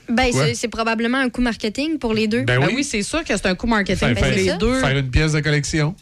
Ben, 0.09 0.27
c'est- 0.33 0.53
c'est 0.53 0.67
probablement 0.67 1.17
un 1.17 1.29
coup 1.29 1.41
marketing 1.41 1.97
pour 1.97 2.13
les 2.13 2.27
deux. 2.27 2.43
Ben 2.43 2.59
Ben 2.59 2.67
oui. 2.67 2.73
oui, 2.77 2.83
c'est 2.83 3.01
sûr 3.03 3.23
que 3.23 3.35
c'est 3.35 3.45
un 3.45 3.55
coup 3.55 3.67
marketing 3.67 3.97
Faire, 3.99 4.13
pour 4.13 4.21
Ben, 4.23 4.33
c'est 4.35 4.43
les 4.51 4.57
deux. 4.57 4.79
faire 4.79 4.97
une 4.97 5.09
pièce 5.09 5.31
de 5.31 5.39
collection. 5.39 5.95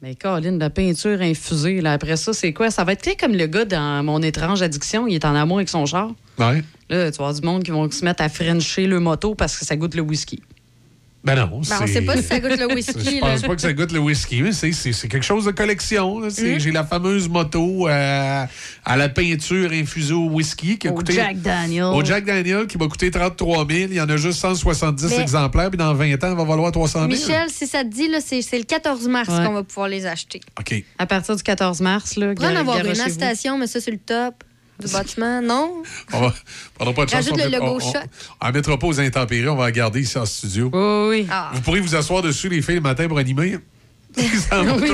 Mais 0.00 0.14
Caroline, 0.14 0.54
de 0.54 0.60
la 0.60 0.70
peinture 0.70 1.20
infusée, 1.20 1.80
là, 1.80 1.92
après 1.94 2.16
ça, 2.16 2.32
c'est 2.32 2.52
quoi? 2.52 2.70
Ça 2.70 2.84
va 2.84 2.92
être 2.92 3.18
comme 3.18 3.34
le 3.34 3.46
gars 3.46 3.64
dans 3.64 4.04
Mon 4.04 4.22
étrange 4.22 4.62
addiction. 4.62 5.08
Il 5.08 5.16
est 5.16 5.24
en 5.24 5.34
amour 5.34 5.58
avec 5.58 5.68
son 5.68 5.86
char. 5.86 6.12
Ouais. 6.38 6.62
Là, 6.88 7.10
tu 7.10 7.18
vas 7.18 7.26
avoir 7.26 7.34
du 7.34 7.44
monde 7.44 7.64
qui 7.64 7.72
vont 7.72 7.90
se 7.90 8.04
mettre 8.04 8.22
à 8.22 8.28
frencher 8.28 8.86
le 8.86 9.00
moto 9.00 9.34
parce 9.34 9.58
que 9.58 9.64
ça 9.64 9.76
goûte 9.76 9.96
le 9.96 10.02
whisky. 10.02 10.40
Ben 11.24 11.34
non. 11.34 11.60
Ben, 11.68 11.78
on 11.82 11.86
sait 11.88 12.02
pas 12.02 12.16
si 12.16 12.22
ça 12.22 12.38
goûte 12.38 12.52
le 12.58 12.68
Je 12.70 12.74
whisky. 12.74 13.18
pense 13.20 13.42
là. 13.42 13.48
pas 13.48 13.54
que 13.56 13.60
ça 13.60 13.72
goûte 13.72 13.90
le 13.92 13.98
whisky, 13.98 14.40
mais 14.40 14.52
c'est- 14.52 14.70
c'est 14.72 14.92
c'est 14.92 15.08
quelque 15.08 15.24
chose 15.24 15.44
de 15.46 15.50
collection. 15.50 16.20
Mm. 16.20 16.30
C'est- 16.30 16.60
J'ai 16.60 16.70
la 16.70 16.84
fameuse 16.84 17.28
moto 17.28 17.88
euh, 17.88 18.44
à 18.84 18.96
la 18.96 19.08
peinture 19.08 19.70
infusée 19.72 20.14
au 20.14 20.26
whisky 20.30 20.78
qui 20.78 20.86
a 20.88 20.92
Au 20.92 20.94
coûté. 20.94 21.14
Jack 21.14 21.40
Daniel. 21.42 21.84
Au 21.84 22.04
Jack 22.04 22.24
Daniel 22.24 22.66
qui 22.68 22.78
m'a 22.78 22.86
coûté 22.86 23.10
33 23.10 23.66
000. 23.68 23.88
Il 23.90 23.94
y 23.94 24.00
en 24.00 24.08
a 24.08 24.16
juste 24.16 24.38
170 24.38 25.10
Mais- 25.10 25.20
exemplaires, 25.22 25.70
puis 25.70 25.76
dans 25.78 25.92
20 25.92 26.14
ans, 26.24 26.30
il 26.30 26.36
va 26.36 26.44
valoir 26.44 26.70
300 26.70 27.00
000. 27.00 27.10
Michel, 27.10 27.48
si 27.50 27.66
ça 27.66 27.82
te 27.82 27.88
dit, 27.88 28.08
c'est 28.24 28.40
c'est 28.40 28.58
le 28.58 28.64
14 28.64 29.08
mars 29.08 29.28
Ouais. 29.28 29.44
qu'on 29.44 29.52
va 29.54 29.64
pouvoir 29.64 29.88
les 29.88 30.06
acheter. 30.06 30.40
OK. 30.58 30.82
À 30.98 31.06
partir 31.06 31.34
du 31.34 31.42
14 31.42 31.80
mars, 31.80 32.14
là, 32.16 32.32
gar- 32.34 32.56
avoir 32.56 32.78
une 32.84 32.98
à 33.00 33.08
station, 33.08 33.58
mais 33.58 33.66
ça 33.66 33.80
sur 33.80 33.92
le 33.92 33.98
top 33.98 34.44
du 34.80 34.92
bâtiment, 34.92 35.40
non? 35.42 35.82
On 36.12 36.20
va, 36.20 36.34
on 36.78 36.84
n'aura 36.84 36.94
pas 36.94 37.04
de 37.06 37.10
chance. 37.10 37.28
On 37.32 37.36
le 37.36 37.44
met- 37.44 37.50
logo 37.50 37.66
on- 37.66 37.88
on-. 37.88 37.92
On 38.42 38.46
ne 38.48 38.52
mettra 38.52 38.78
pas 38.78 38.86
aux 38.86 39.00
intempéries. 39.00 39.48
On 39.48 39.56
va 39.56 39.64
la 39.66 39.72
garder 39.72 40.00
ici 40.02 40.16
en 40.18 40.24
studio. 40.26 40.70
Oui, 40.72 41.08
oui. 41.22 41.26
Ah. 41.30 41.50
Vous 41.54 41.60
pourrez 41.62 41.80
vous 41.80 41.94
asseoir 41.96 42.22
dessus, 42.22 42.48
les 42.48 42.62
filles, 42.62 42.76
le 42.76 42.80
matin 42.80 43.08
pour 43.08 43.18
animer? 43.18 43.58
Oui, 44.16 44.24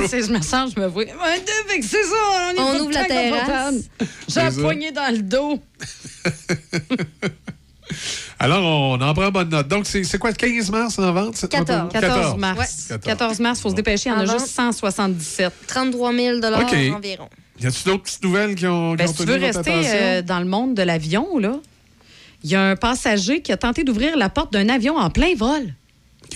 c'est- 0.07 0.23
je 0.23 0.31
me 0.31 0.41
sens, 0.41 0.73
je 0.75 0.79
me 0.81 0.87
vois. 0.87 1.03
C'est 1.81 1.87
ça, 1.87 2.15
on, 2.31 2.55
est 2.55 2.59
On 2.59 2.79
ouvre 2.81 2.91
la 2.91 3.05
terrasse. 3.05 3.75
J'ai 4.27 4.41
un 4.41 4.51
poignet 4.51 4.91
dans 4.91 5.11
le 5.11 5.21
dos. 5.21 5.59
Alors, 8.39 8.63
on 8.63 8.99
en 9.01 9.13
prend 9.13 9.31
bonne 9.31 9.49
note. 9.49 9.67
Donc, 9.67 9.85
c'est 9.87 10.03
c'est 10.03 10.17
quoi, 10.17 10.33
15 10.33 10.69
mars 10.69 10.99
en 10.99 11.11
vente? 11.13 11.37
cette 11.37 11.51
14. 11.51 11.83
moto? 11.83 11.93
14 11.99 12.37
mars. 12.37 12.87
Ouais. 12.91 12.99
14 12.99 13.39
mars, 13.39 13.59
il 13.59 13.61
faut 13.61 13.69
se 13.69 13.75
dépêcher. 13.75 14.09
Il 14.09 14.13
y 14.13 14.15
en 14.15 14.19
a 14.19 14.23
En 14.23 14.25
juste 14.39 14.55
vente. 14.57 14.73
177. 14.73 15.53
33 15.67 16.13
000 16.13 16.37
OK. 16.37 16.73
environ. 16.95 17.29
Y 17.61 17.67
a-t-il 17.67 17.85
d'autres 17.85 18.03
petites 18.03 18.23
nouvelles 18.23 18.55
qui 18.55 18.67
ont, 18.67 18.91
qui 18.91 18.97
Ben, 18.97 19.09
ont 19.09 19.13
si 19.13 19.15
tu 19.15 19.25
veux 19.25 19.37
votre 19.37 19.57
rester 19.57 19.81
euh, 19.85 20.21
dans 20.21 20.39
le 20.39 20.45
monde 20.45 20.75
de 20.75 20.81
l'avion, 20.83 21.37
là, 21.37 21.59
il 22.43 22.49
y 22.49 22.55
a 22.55 22.61
un 22.61 22.75
passager 22.75 23.41
qui 23.41 23.51
a 23.51 23.57
tenté 23.57 23.83
d'ouvrir 23.83 24.17
la 24.17 24.29
porte 24.29 24.51
d'un 24.53 24.69
avion 24.69 24.97
en 24.97 25.09
plein 25.09 25.33
vol. 25.35 25.73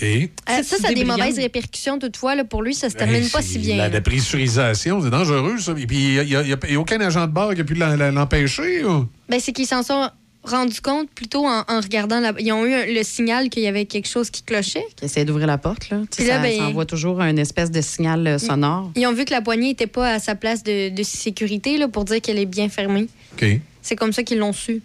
Euh, 0.02 0.26
ça, 0.62 0.76
ça 0.78 0.88
a 0.88 0.94
des 0.94 1.04
mauvaises 1.04 1.38
répercussions 1.38 1.98
toutefois. 1.98 2.34
Là, 2.34 2.44
pour 2.44 2.62
lui, 2.62 2.74
ça 2.74 2.88
se 2.90 2.96
termine 2.96 3.22
Ben, 3.22 3.30
pas 3.30 3.42
c'est 3.42 3.48
si 3.48 3.58
bien. 3.58 3.76
La 3.76 3.84
là. 3.84 3.90
dépressurisation, 3.90 5.02
c'est 5.02 5.10
dangereux, 5.10 5.58
ça. 5.58 5.72
Et 5.76 5.86
puis, 5.86 6.16
il 6.16 6.24
n'y 6.24 6.52
a, 6.52 6.80
aucun 6.80 7.00
agent 7.00 7.26
de 7.26 7.32
bord 7.32 7.54
qui 7.54 7.60
a 7.60 7.64
pu 7.64 7.74
l'empêcher. 7.74 8.84
ou? 8.84 9.06
Ben, 9.28 9.40
c'est 9.40 9.52
qu'ils 9.52 9.66
s'en 9.66 9.82
sont 9.82 10.10
rendus 10.42 10.80
compte 10.80 11.10
plutôt 11.10 11.46
en, 11.46 11.64
en 11.68 11.80
regardant. 11.80 12.18
La... 12.20 12.32
Ils 12.38 12.52
ont 12.52 12.64
eu 12.64 12.72
un- 12.74 12.86
le 12.86 13.02
signal 13.02 13.50
qu'il 13.50 13.62
y 13.62 13.66
avait 13.66 13.84
quelque 13.84 14.08
chose 14.08 14.30
qui 14.30 14.42
clochait. 14.42 14.84
Qui 14.96 15.04
essaie 15.04 15.24
d'ouvrir 15.24 15.46
la 15.46 15.58
porte. 15.58 15.90
Là. 15.90 15.98
Tu 16.10 16.16
sais, 16.16 16.22
Puis 16.22 16.26
là, 16.28 16.36
ça, 16.36 16.42
ben- 16.42 16.58
ça 16.58 16.64
envoie 16.66 16.86
toujours 16.86 17.20
un 17.20 17.36
espèce 17.36 17.70
de 17.70 17.80
signal 17.80 18.26
euh, 18.26 18.38
sonore. 18.38 18.90
Ils 18.96 19.06
ont 19.06 19.12
vu 19.12 19.24
que 19.24 19.32
la 19.32 19.42
poignée 19.42 19.68
n'était 19.68 19.86
pas 19.86 20.14
à 20.14 20.18
sa 20.18 20.34
place 20.34 20.62
de, 20.62 20.88
de 20.88 21.02
sécurité 21.02 21.76
là, 21.78 21.88
pour 21.88 22.04
dire 22.04 22.20
qu'elle 22.20 22.38
est 22.38 22.46
bien 22.46 22.68
fermée. 22.68 23.08
OK. 23.34 23.46
C'est 23.82 23.96
comme 23.96 24.12
ça 24.12 24.22
qu'ils 24.22 24.38
l'ont 24.38 24.52
su. 24.52 24.82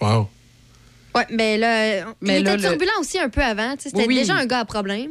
Wow. 0.00 0.28
Ouais, 1.14 1.26
ben 1.32 1.58
là, 1.60 2.04
Mais 2.20 2.38
il 2.38 2.44
là, 2.44 2.54
était 2.54 2.62
le- 2.62 2.68
turbulent 2.70 3.00
aussi 3.00 3.18
un 3.18 3.28
peu 3.28 3.42
avant. 3.42 3.72
tu 3.76 3.82
sais, 3.84 3.88
C'était 3.90 4.02
Oui, 4.02 4.08
oui. 4.08 4.14
déjà 4.16 4.34
un 4.34 4.46
gars 4.46 4.60
à 4.60 4.64
problème. 4.64 5.10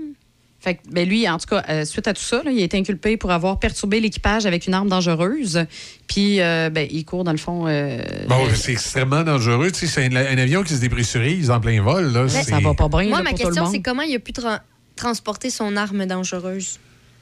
Fait 0.62 0.76
que, 0.76 0.80
ben 0.92 1.08
lui, 1.08 1.28
en 1.30 1.38
tout 1.38 1.46
cas, 1.48 1.64
euh, 1.70 1.86
suite 1.86 2.08
à 2.10 2.14
tout 2.14 2.22
ça, 2.22 2.44
là, 2.44 2.52
il 2.52 2.60
a 2.62 2.66
été 2.66 2.78
inculpé 2.78 3.16
pour 3.16 3.32
avoir 3.32 3.60
perturbé 3.60 4.02
l'équipage 4.02 4.46
avec 4.46 4.68
une 4.68 4.74
arme 4.74 4.90
dangereuse. 4.90 5.64
Puis, 6.08 6.42
euh, 6.42 6.70
ben, 6.70 6.86
il 6.92 7.06
court, 7.06 7.24
dans 7.24 7.32
le 7.32 7.38
fond. 7.38 7.66
euh, 7.68 8.02
Bon, 8.28 8.46
c'est 8.54 8.74
extrêmement 8.74 9.24
dangereux. 9.24 9.72
Tu 9.72 9.80
sais, 9.80 9.88
c'est 9.88 10.06
un, 10.06 10.16
un 10.16 10.38
avion 10.38 10.64
qui 10.64 10.74
se 10.76 10.82
dépressurise 10.82 11.50
en 11.50 11.62
plein 11.62 11.82
vol. 11.82 12.12
Là, 12.12 12.28
ça 12.28 12.60
va 12.60 12.74
pas 12.74 12.90
bien 12.90 13.08
Moi, 13.08 13.18
là, 13.20 13.24
ma 13.24 13.30
pour 13.30 13.40
question, 13.40 13.64
c'est 13.72 13.82
comment 13.82 14.02
il 14.02 14.14
a 14.16 14.20
pu 14.20 14.34
tra- 14.34 14.60
transporter 14.98 15.50
son 15.50 15.78
arme 15.78 16.06
dangereuse 16.06 16.78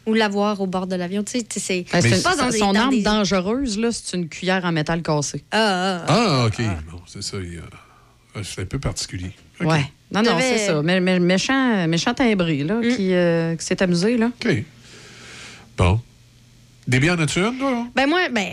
ou 0.07 0.13
l'avoir 0.15 0.59
au 0.61 0.65
bord 0.65 0.87
de 0.87 0.95
l'avion? 0.95 1.23
Tu 1.23 1.39
sais, 1.59 1.85
Ben, 1.93 2.01
c'est 2.01 2.23
pas 2.23 2.35
dans 2.35 2.49
des- 2.49 2.57
son 2.57 2.73
dans 2.73 2.79
arme 2.79 2.89
des- 2.95 3.03
dangereuse, 3.03 3.77
là, 3.77 3.89
c'est 3.91 4.17
une 4.17 4.29
cuillère 4.29 4.65
en 4.65 4.71
métal 4.71 5.03
cassé. 5.03 5.43
Ah, 5.51 5.57
ah, 5.59 6.05
ah. 6.07 6.25
Ah, 6.41 6.45
OK. 6.47 6.57
Bon, 6.91 7.01
c'est 7.05 7.21
ça. 7.21 7.37
C'est 8.43 8.61
un 8.61 8.65
peu 8.65 8.79
particulier. 8.79 9.31
OK. 9.61 9.67
Ouais. 9.67 9.91
Non, 10.11 10.21
non, 10.21 10.37
c'est 10.39 10.57
ça. 10.67 10.81
Mais, 10.81 10.99
mais- 10.99 11.19
méchant, 11.19 11.87
méchant 11.87 12.13
timbré, 12.13 12.63
là, 12.63 12.75
Mm. 12.75 12.95
qui, 12.95 13.13
euh, 13.13 13.55
qui 13.55 13.65
s'est 13.65 13.81
amusé, 13.83 14.17
là. 14.17 14.27
OK. 14.45 14.63
Bon. 15.77 15.99
Des 16.87 16.97
as-tu 17.09 17.39
une, 17.39 17.57
toi? 17.57 17.71
là? 17.71 17.85
Ben 17.95 18.07
moi, 18.07 18.29
ben 18.31 18.47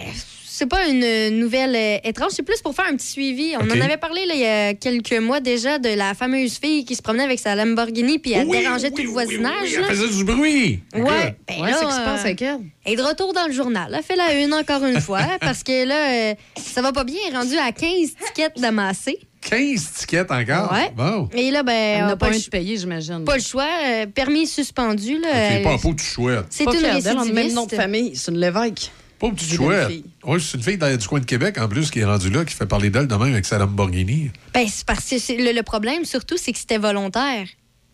c'est 0.46 0.66
pas 0.66 0.86
une 0.88 1.38
nouvelle 1.38 1.74
euh, 1.76 1.98
étrange, 2.08 2.32
c'est 2.32 2.42
plus 2.42 2.60
pour 2.60 2.74
faire 2.74 2.86
un 2.90 2.96
petit 2.96 3.06
suivi. 3.06 3.54
On 3.56 3.64
en 3.64 3.80
avait 3.80 3.96
parlé 3.96 4.24
là, 4.26 4.34
il 4.34 4.40
y 4.40 4.44
a 4.46 4.74
quelques 4.74 5.18
mois 5.20 5.40
déjà 5.40 5.78
de 5.78 5.88
la 5.88 6.14
fameuse 6.14 6.58
fille 6.58 6.84
qui 6.84 6.94
se 6.96 7.02
promenait 7.02 7.24
avec 7.24 7.38
sa 7.40 7.54
Lamborghini 7.54 8.18
puis 8.18 8.32
elle 8.32 8.46
Oui, 8.48 8.58
dérangeait 8.58 8.88
oui, 8.88 8.94
tout 8.94 9.02
le 9.02 9.08
oui, 9.08 9.12
voisinage. 9.12 9.52
oui, 9.64 9.72
là. 9.72 9.86
Elle 9.90 9.96
faisait 9.96 10.16
du 10.16 10.24
bruit. 10.24 10.80
Ouais, 10.94 11.36
ben 11.48 11.60
Ouais, 11.60 11.70
là, 11.70 11.76
c'est 11.78 11.86
qui 11.86 11.92
se 11.92 12.00
passe 12.04 12.20
avec 12.24 12.42
elle. 12.42 12.58
elle 12.84 12.92
est 12.92 12.96
de 12.96 13.02
retour 13.02 13.32
dans 13.32 13.46
le 13.46 13.52
journal. 13.52 13.92
Elle 13.96 14.02
fait 14.04 14.16
la 14.16 14.34
une 14.44 14.52
encore 14.52 14.84
une 14.84 15.00
fois 15.00 15.22
parce 15.40 15.62
que 15.62 15.84
là, 15.86 16.30
euh, 16.30 16.34
ça 16.56 16.82
va 16.82 16.92
pas 16.92 17.04
bien. 17.04 17.16
Elle 17.28 17.34
est 17.34 17.36
rendue 17.36 17.58
à 17.58 17.70
15 17.72 18.14
tickets 18.26 18.60
d'amassé. 18.60 19.18
15 19.48 19.90
tickets 19.92 20.30
encore? 20.30 20.72
Ouais. 20.72 20.90
Bon. 20.96 21.28
Et 21.34 21.50
là, 21.50 21.62
ben, 21.62 22.02
on 22.04 22.06
n'a 22.08 22.16
pas 22.16 22.26
pas, 22.28 22.32
le, 22.32 22.38
de 22.40 22.48
payer, 22.48 22.76
j'imagine. 22.76 23.24
pas 23.24 23.36
le 23.36 23.42
choix. 23.42 23.68
euh, 23.86 24.06
permis 24.06 24.46
suspendu. 24.46 25.18
Là, 25.18 25.28
OK, 25.28 25.34
euh, 25.34 25.62
pas 25.62 25.72
un 25.74 25.78
pot 25.78 25.94
de 25.94 26.00
chouette. 26.00 26.46
c'est 26.50 26.64
Pas 26.64 26.74
une 26.74 26.80
d'elle, 26.80 26.90
on 26.90 26.96
a 26.96 26.98
le 26.98 27.04
même 27.04 27.16
récidiviste. 27.36 27.54
nom 27.56 27.66
de 27.66 27.74
famille. 27.74 28.16
C'est 28.16 28.30
une 28.32 28.38
Lévesque. 28.38 28.90
Pas 29.18 29.26
une 29.28 29.34
petite 29.34 29.52
chouette. 29.54 29.88
Oui, 30.24 30.40
c'est 30.40 30.56
une 30.56 30.62
fille 30.62 30.78
dans- 30.78 30.96
du 30.96 31.06
coin 31.06 31.20
de 31.20 31.24
Québec, 31.24 31.56
en 31.58 31.68
plus, 31.68 31.90
qui 31.90 32.00
est 32.00 32.04
rendue 32.04 32.30
là, 32.30 32.44
qui 32.44 32.54
fait 32.54 32.66
parler 32.66 32.90
d'elle 32.90 33.06
de 33.06 33.14
même 33.14 33.32
avec 33.32 33.44
sa 33.46 33.58
Lamborghini. 33.58 34.30
Ben, 34.52 34.66
c'est 34.68 34.84
parce 34.84 35.08
que 35.08 35.18
c'est- 35.18 35.36
le, 35.36 35.52
le 35.52 35.62
problème, 35.62 36.04
surtout, 36.04 36.36
c'est 36.36 36.52
que 36.52 36.58
c'était 36.58 36.78
volontaire. 36.78 37.46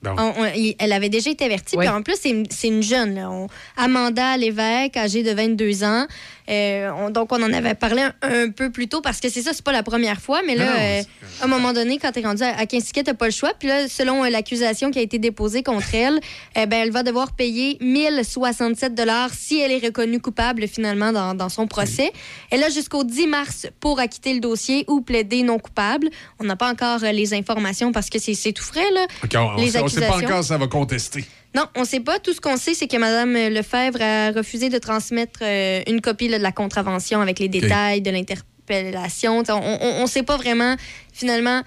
Bon. 0.03 0.13
On- 0.17 0.33
on- 0.45 0.53
il- 0.57 0.75
elle 0.79 0.93
avait 0.93 1.11
déjà 1.11 1.29
été 1.31 1.45
avertie. 1.45 1.77
Ouais. 1.77 1.85
Puis 1.85 1.95
en 1.95 2.01
plus, 2.01 2.17
c'est 2.19 2.31
une, 2.31 2.47
c'est 2.49 2.69
une 2.69 2.83
jeune. 2.83 3.17
là. 3.17 3.31
On- 3.31 3.49
Amanda 3.77 4.35
Lévesque, 4.39 4.97
âgée 4.97 5.23
de 5.23 5.31
22 5.33 5.85
ans. 5.85 6.07
Euh, 6.49 6.91
on- 6.97 7.11
donc, 7.11 7.33
on 7.33 7.43
en 7.43 7.53
avait 7.53 7.75
parlé 7.75 8.03
un, 8.03 8.13
un 8.23 8.51
peu 8.51 8.71
plus 8.71 8.89
tôt 8.89 9.01
parce 9.01 9.21
que 9.21 9.29
c'est 9.29 9.43
ça, 9.43 9.53
c'est 9.53 9.65
pas 9.65 9.73
la 9.73 9.83
première 9.83 10.21
fois. 10.21 10.41
Mais 10.47 10.55
là, 10.57 10.65
Non, 10.67 10.73
euh, 10.81 11.03
à 11.41 11.45
un 11.45 11.49
moment 11.49 11.73
donné, 11.73 11.99
quand 11.99 12.13
t'es 12.13 12.23
rendu 12.23 12.43
à, 12.43 12.57
à 12.59 12.67
15 12.67 12.85
tickets, 12.85 13.07
t'as 13.07 13.15
pas 13.15 13.27
le 13.27 13.33
choix. 13.33 13.53
Puis 13.59 13.69
là, 13.69 13.89
selon 13.89 14.25
euh, 14.25 14.31
l'accusation 14.31 14.91
qui 14.91 14.99
a 14.99 15.03
été 15.03 15.19
déposée 15.19 15.63
contre 15.63 15.95
elle, 15.95 16.21
eh 16.57 16.67
ben, 16.67 16.79
elle 16.83 16.91
va 16.91 17.03
devoir 17.03 17.33
payer 17.33 17.77
1067 17.81 19.01
si 19.33 19.61
elle 19.61 19.73
est 19.73 19.85
reconnue 19.85 20.21
coupable 20.21 20.67
finalement 20.69 21.13
dans, 21.13 21.35
dans 21.35 21.49
son 21.49 21.67
procès. 21.67 22.13
Elle 22.51 22.63
a 22.65 22.69
jusqu'au 22.71 23.05
10 23.05 23.27
mars 23.27 23.67
pour 23.81 24.01
acquitter 24.01 24.35
le 24.35 24.41
dossier 24.41 24.85
ou 24.89 25.01
plaider 25.01 25.43
non 25.43 25.59
coupable. 25.59 26.09
On 26.39 26.45
n'a 26.45 26.57
pas 26.57 26.71
encore 26.71 27.01
les 27.01 27.35
informations 27.35 27.93
parce 27.93 28.11
que 28.11 28.19
c'est 28.19 28.53
tout 28.53 28.63
frais. 28.63 28.91
Là. 28.93 29.07
On 29.35 29.57
Les 29.57 29.67
ne 29.67 29.71
sait 29.89 30.01
pas 30.07 30.17
encore 30.17 30.43
si 30.43 30.49
ça 30.49 30.59
va 30.59 30.67
contester. 30.67 31.25
Non, 31.55 31.65
on 31.77 31.81
ne 31.81 31.85
sait 31.87 32.01
pas. 32.01 32.19
Tout 32.21 32.33
ce 32.33 32.41
qu'on 32.41 32.57
sait, 32.57 32.75
c'est 32.75 32.87
que 32.87 32.97
Mme 32.97 33.53
Lefebvre 33.53 34.01
a 34.01 34.31
refusé 34.31 34.69
de 34.69 34.79
transmettre 34.79 35.41
euh, 35.43 35.81
une 35.89 36.01
copie 36.01 36.29
là, 36.29 36.39
de 36.39 36.43
la 36.43 36.53
contravention 36.53 37.21
avec 37.21 37.39
les 37.41 37.49
détails 37.49 38.03
de 38.03 38.11
l'interpellation. 38.11 39.43
On 39.49 40.03
ne 40.03 40.07
sait 40.07 40.23
pas 40.23 40.37
vraiment, 40.37 40.77
finalement, 41.13 41.63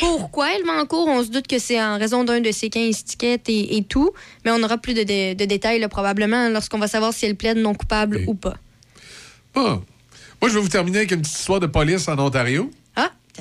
pourquoi 0.00 0.54
elle 0.54 0.64
va 0.64 0.80
en 0.80 0.86
cours. 0.86 1.08
On 1.08 1.22
se 1.22 1.28
doute 1.28 1.46
que 1.46 1.58
c'est 1.58 1.80
en 1.80 1.98
raison 1.98 2.24
d'un 2.24 2.40
de 2.40 2.50
ses 2.52 2.70
15 2.70 3.04
tickets 3.04 3.48
et, 3.48 3.76
et 3.76 3.82
tout. 3.84 4.10
Mais 4.44 4.50
on 4.50 4.62
aura 4.62 4.78
plus 4.78 4.94
de, 4.94 5.02
de- 5.02 5.34
de 5.34 5.44
détails, 5.44 5.78
là, 5.80 5.88
probablement, 5.88 6.48
lorsqu'on 6.48 6.78
va 6.78 6.88
savoir 6.88 7.12
si 7.12 7.26
elle 7.26 7.36
plaide 7.36 7.58
non 7.58 7.74
coupable 7.74 8.22
ou 8.26 8.34
pas. 8.34 8.56
Bon. 9.54 9.82
Moi, 10.40 10.48
je 10.50 10.54
vais 10.54 10.60
vous 10.60 10.68
terminer 10.68 10.98
avec 10.98 11.10
une 11.10 11.20
petite 11.20 11.36
histoire 11.38 11.58
de 11.60 11.66
police 11.66 12.06
en 12.08 12.18
Ontario. 12.18 12.70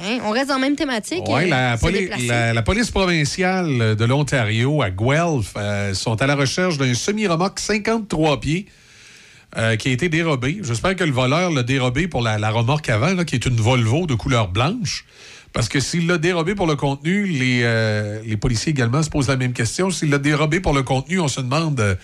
Tiens, 0.01 0.19
on 0.25 0.31
reste 0.31 0.47
dans 0.49 0.55
la 0.55 0.59
même 0.61 0.75
thématique. 0.75 1.23
Oui, 1.27 1.43
euh, 1.45 1.47
la, 1.47 1.77
se 1.77 1.81
poli- 1.81 1.99
déplacer. 2.01 2.27
la- 2.27 2.53
la 2.53 2.61
police 2.61 2.91
provinciale 2.91 3.95
de 3.95 4.05
l'Ontario, 4.05 4.81
à 4.81 4.89
Guelph, 4.91 5.53
euh, 5.57 5.93
sont 5.93 6.21
à 6.21 6.27
la 6.27 6.35
recherche 6.35 6.77
d'un 6.77 6.93
semi-remorque 6.93 7.59
53 7.59 8.39
pieds 8.39 8.67
euh, 9.57 9.75
qui 9.75 9.89
a 9.89 9.91
été 9.91 10.09
dérobé. 10.09 10.59
J'espère 10.61 10.95
que 10.95 11.03
le 11.03 11.11
voleur 11.11 11.49
l'a 11.51 11.63
dérobé 11.63 12.07
pour 12.07 12.21
la, 12.21 12.37
la 12.37 12.49
remorque 12.51 12.89
avant, 12.89 13.13
là, 13.13 13.25
qui 13.25 13.35
est 13.35 13.45
une 13.45 13.55
Volvo 13.55 14.05
de 14.05 14.13
couleur 14.13 14.49
blanche. 14.49 15.05
Parce 15.53 15.69
que 15.69 15.79
s'il 15.79 16.05
l'a 16.05 16.17
dérobé 16.19 16.53
pour 16.53 16.67
le 16.67 16.75
contenu, 16.75 17.25
les, 17.25 17.61
euh, 17.63 18.21
les 18.23 18.37
policiers 18.37 18.71
également 18.71 19.01
se 19.01 19.09
posent 19.09 19.29
la 19.29 19.37
même 19.37 19.53
question. 19.53 19.89
S'il 19.89 20.09
l'a 20.11 20.17
dérobé 20.19 20.59
pour 20.59 20.73
le 20.73 20.83
contenu, 20.83 21.19
on 21.19 21.27
se 21.29 21.41
demande 21.41 21.97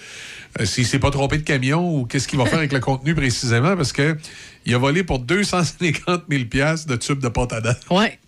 euh, 0.59 0.65
s'il 0.65 0.85
s'est 0.85 0.99
pas 0.99 1.11
trompé 1.11 1.37
de 1.37 1.43
camion 1.43 1.95
ou 1.97 2.05
qu'est-ce 2.05 2.27
qu'il 2.27 2.37
va 2.39 2.45
faire 2.45 2.59
avec 2.59 2.71
le 2.73 2.79
contenu 2.79 3.15
précisément. 3.15 3.75
Parce 3.75 3.91
que 3.93 4.17
il 4.65 4.73
a 4.73 4.77
volé 4.77 5.03
pour 5.03 5.19
250 5.19 6.23
000 6.29 6.45
piastres 6.45 6.87
de 6.87 6.95
tubes 6.95 7.19
de 7.19 7.27
pâte 7.29 7.53
à 7.53 7.61
dents. 7.61 7.75
Ouais. 7.91 8.19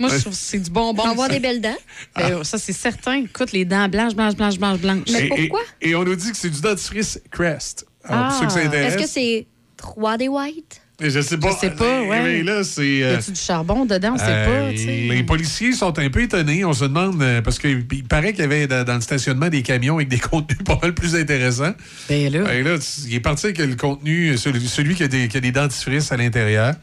Moi, 0.00 0.08
je 0.08 0.20
trouve 0.20 0.32
que 0.32 0.38
c'est 0.38 0.58
du 0.60 0.70
bonbon. 0.70 1.02
On 1.02 1.06
va 1.06 1.10
avoir 1.12 1.28
ça. 1.28 1.34
des 1.34 1.40
belles 1.40 1.60
dents. 1.60 1.76
Ben, 2.16 2.42
ça, 2.42 2.56
c'est 2.58 2.72
certain. 2.72 3.16
Écoute, 3.24 3.52
les 3.52 3.64
dents 3.66 3.86
blanches, 3.88 4.14
blanches, 4.14 4.34
blanches, 4.34 4.56
blanches, 4.58 4.80
blanches. 4.80 5.00
Mais 5.12 5.26
Et- 5.26 5.28
pourquoi? 5.28 5.60
Et, 5.82 5.94
on 5.94 6.04
nous 6.04 6.16
dit 6.16 6.30
que 6.30 6.36
c'est 6.38 6.48
du 6.50 6.60
dentifrice 6.60 7.20
Crest. 7.30 7.86
Alors, 8.04 8.28
pour 8.28 8.36
Ah. 8.36 8.38
ceux 8.40 8.46
que 8.46 8.52
ça 8.52 8.60
intéresse. 8.66 8.94
Est-ce 8.94 9.02
que 9.02 9.08
c'est 9.08 9.46
3D 9.76 10.28
white? 10.28 10.80
Je 11.00 11.20
sais 11.20 11.38
pas. 11.38 11.52
Je 11.52 11.58
sais 11.58 11.70
pas, 11.70 12.02
ouais. 12.02 12.22
Mais 12.22 12.42
là, 12.42 12.64
c'est. 12.64 12.84
Y 12.86 13.02
euh, 13.04 13.18
a-tu 13.18 13.30
du 13.30 13.40
charbon 13.40 13.84
dedans? 13.86 14.14
On 14.14 14.18
sait 14.18 14.24
Euh, 14.26 14.70
pas, 14.72 14.76
sais. 14.76 15.06
les 15.10 15.22
policiers 15.22 15.72
sont 15.72 15.96
un 15.96 16.10
peu 16.10 16.22
étonnés. 16.22 16.64
On 16.64 16.72
se 16.72 16.84
demande, 16.86 17.22
euh, 17.22 17.40
parce 17.40 17.60
qu'il 17.60 17.86
il 17.92 18.02
paraît 18.04 18.32
qu'il 18.32 18.40
y 18.40 18.44
avait 18.44 18.66
dans, 18.66 18.94
le 18.94 19.00
stationnement 19.00 19.48
des 19.48 19.62
camions 19.62 19.96
avec 19.96 20.08
des 20.08 20.18
contenus 20.18 20.58
pas 20.64 20.76
mal 20.82 20.94
plus 20.94 21.14
intéressants. 21.14 21.72
Ben 22.08 22.32
là. 22.32 22.52
Et 22.52 22.64
là, 22.64 22.76
il 23.06 23.14
est 23.14 23.20
parti 23.20 23.46
avec 23.46 23.58
le 23.58 23.76
contenu, 23.76 24.36
celui, 24.36 24.66
celui 24.66 24.96
qui, 24.96 25.04
a 25.04 25.08
des, 25.08 25.28
qui 25.28 25.36
a 25.36 25.40
des 25.40 25.52
dentifrices 25.52 26.10
à 26.10 26.16
l'intérieur. 26.16 26.74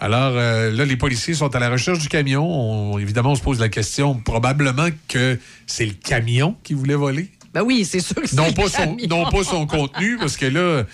Alors 0.00 0.32
euh, 0.36 0.70
là, 0.70 0.86
les 0.86 0.96
policiers 0.96 1.34
sont 1.34 1.54
à 1.54 1.58
la 1.58 1.68
recherche 1.68 1.98
du 1.98 2.08
camion. 2.08 2.46
On- 2.46 2.98
évidemment, 2.98 3.32
on 3.32 3.34
se 3.36 3.42
pose 3.42 3.60
la 3.60 3.68
question, 3.68 4.14
probablement 4.14 4.88
que 5.08 5.38
c'est 5.66 5.84
le 5.84 5.92
camion 5.92 6.56
qui 6.64 6.72
voulait 6.72 6.94
voler. 6.94 7.28
Ben 7.52 7.62
oui, 7.62 7.84
c'est 7.84 8.00
sûr 8.00 8.14
que 8.16 8.26
c'est 8.28 8.36
Non 8.36 8.46
le 8.46 8.54
pas, 8.54 8.68
son, 8.68 8.94
camion. 8.96 9.06
non 9.08 9.30
pas 9.30 9.42
son 9.44 9.66
contenu, 9.66 10.16
parce 10.18 10.36
que 10.36 10.46
là, 10.46 10.84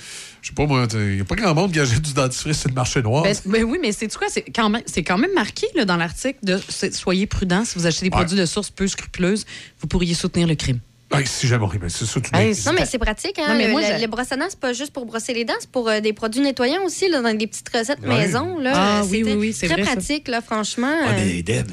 je 0.44 0.48
sais 0.50 0.54
pas 0.54 0.66
moi, 0.66 0.86
il 0.92 0.98
n'y 1.14 1.20
a 1.22 1.24
pas 1.24 1.36
grand 1.36 1.54
monde 1.54 1.72
qui 1.72 1.80
achète 1.80 2.02
du 2.02 2.12
dentifrice 2.12 2.60
sur 2.60 2.68
le 2.68 2.74
marché 2.74 3.00
noir. 3.00 3.22
Ben, 3.22 3.34
ben 3.46 3.64
oui, 3.64 3.78
mais 3.80 3.92
c'est 3.92 4.14
quoi? 4.14 4.26
C'est 4.28 4.42
quand 4.54 4.68
même, 4.68 4.82
c'est 4.84 5.02
quand 5.02 5.16
même 5.16 5.32
marqué 5.32 5.66
là, 5.74 5.86
dans 5.86 5.96
l'article 5.96 6.38
de 6.42 6.60
soyez 6.92 7.26
prudents 7.26 7.64
si 7.64 7.78
vous 7.78 7.86
achetez 7.86 8.02
des 8.10 8.14
Ouais. 8.14 8.22
produits 8.22 8.36
de 8.38 8.44
source 8.44 8.68
peu 8.70 8.86
scrupuleuse, 8.86 9.46
vous 9.80 9.86
pourriez 9.86 10.12
soutenir 10.12 10.46
le 10.46 10.54
crime. 10.54 10.80
Ben, 11.10 11.24
si 11.24 11.46
jamais, 11.46 11.66
ben, 11.80 11.88
c'est 11.88 12.04
ça, 12.04 12.20
Non, 12.20 12.76
mais 12.78 12.84
c'est 12.84 12.98
pratique. 12.98 13.38
Hein? 13.38 13.48
Non, 13.48 13.54
mais 13.56 13.66
le, 13.68 13.72
moi, 13.72 13.80
le- 13.80 14.00
le 14.02 14.06
brosse 14.06 14.32
à 14.32 14.36
dents, 14.36 14.44
c'est 14.50 14.60
pas 14.60 14.74
juste 14.74 14.92
pour 14.92 15.06
brosser 15.06 15.32
les 15.32 15.46
dents, 15.46 15.54
c'est 15.60 15.70
pour 15.70 15.88
euh, 15.88 16.00
des 16.00 16.12
produits 16.12 16.42
nettoyants 16.42 16.82
aussi, 16.84 17.08
là, 17.08 17.22
dans 17.22 17.32
des 17.34 17.46
petites 17.46 17.68
recettes 17.74 18.00
Ouais. 18.02 18.08
maison. 18.08 18.58
Là, 18.58 18.72
Ah, 18.74 19.00
Euh, 19.00 19.04
oui, 19.04 19.18
c'était 19.18 19.30
oui, 19.32 19.38
oui, 19.38 19.52
c'est 19.54 19.66
Très 19.66 19.76
vrai, 19.76 19.84
ça. 19.86 19.92
pratique, 19.92 20.28
là, 20.28 20.42
franchement. 20.42 20.92
Ah, 21.04 21.08
euh, 21.10 21.24
mais 21.24 21.42
Deb, 21.42 21.68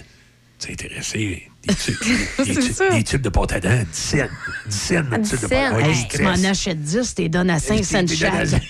t'es 0.60 0.72
intéressé. 0.74 1.50
Des 1.68 1.76
tubes, 1.76 1.96
des, 2.38 2.46
C'est 2.46 2.60
tubes- 2.60 2.74
ça. 2.74 2.90
des 2.90 3.04
tubes 3.04 3.22
de 3.22 3.30
pâte 3.30 3.52
à 3.54 3.60
dents, 3.60 3.84
10 3.92 3.98
cents. 4.00 4.18
10 4.68 4.76
cents, 4.78 5.04
notre 5.04 5.18
10 5.20 5.30
tube 5.30 5.40
de 5.40 5.42
cents. 5.44 5.50
pâte 5.50 5.58
à 5.64 5.70
dents. 5.72 5.78
Hey, 5.80 5.86
Ouais, 6.02 6.08
tu 6.10 6.22
m'en 6.24 6.50
achètes 6.50 6.82
10, 6.82 7.16
t'es 7.16 7.30
donnes 7.30 7.50
à 7.50 7.60
5 7.60 7.78
T'es- 7.78 7.84
cents 7.84 8.08
chaque. 8.08 8.62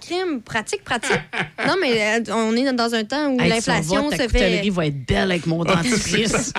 crime, 0.00 0.40
pratique, 0.42 0.82
pratique. 0.84 1.20
non, 1.66 1.74
mais 1.80 2.18
euh, 2.20 2.32
on 2.34 2.56
est 2.56 2.72
dans 2.72 2.94
un 2.94 3.04
temps 3.04 3.28
où 3.30 3.40
Hey, 3.40 3.50
l'inflation 3.50 4.08
ta 4.10 4.16
se 4.16 4.28
fait. 4.28 4.68
va 4.70 4.86
être 4.86 5.06
belle 5.06 5.30
avec 5.30 5.46
mon 5.46 5.64
dentifrice. 5.64 6.52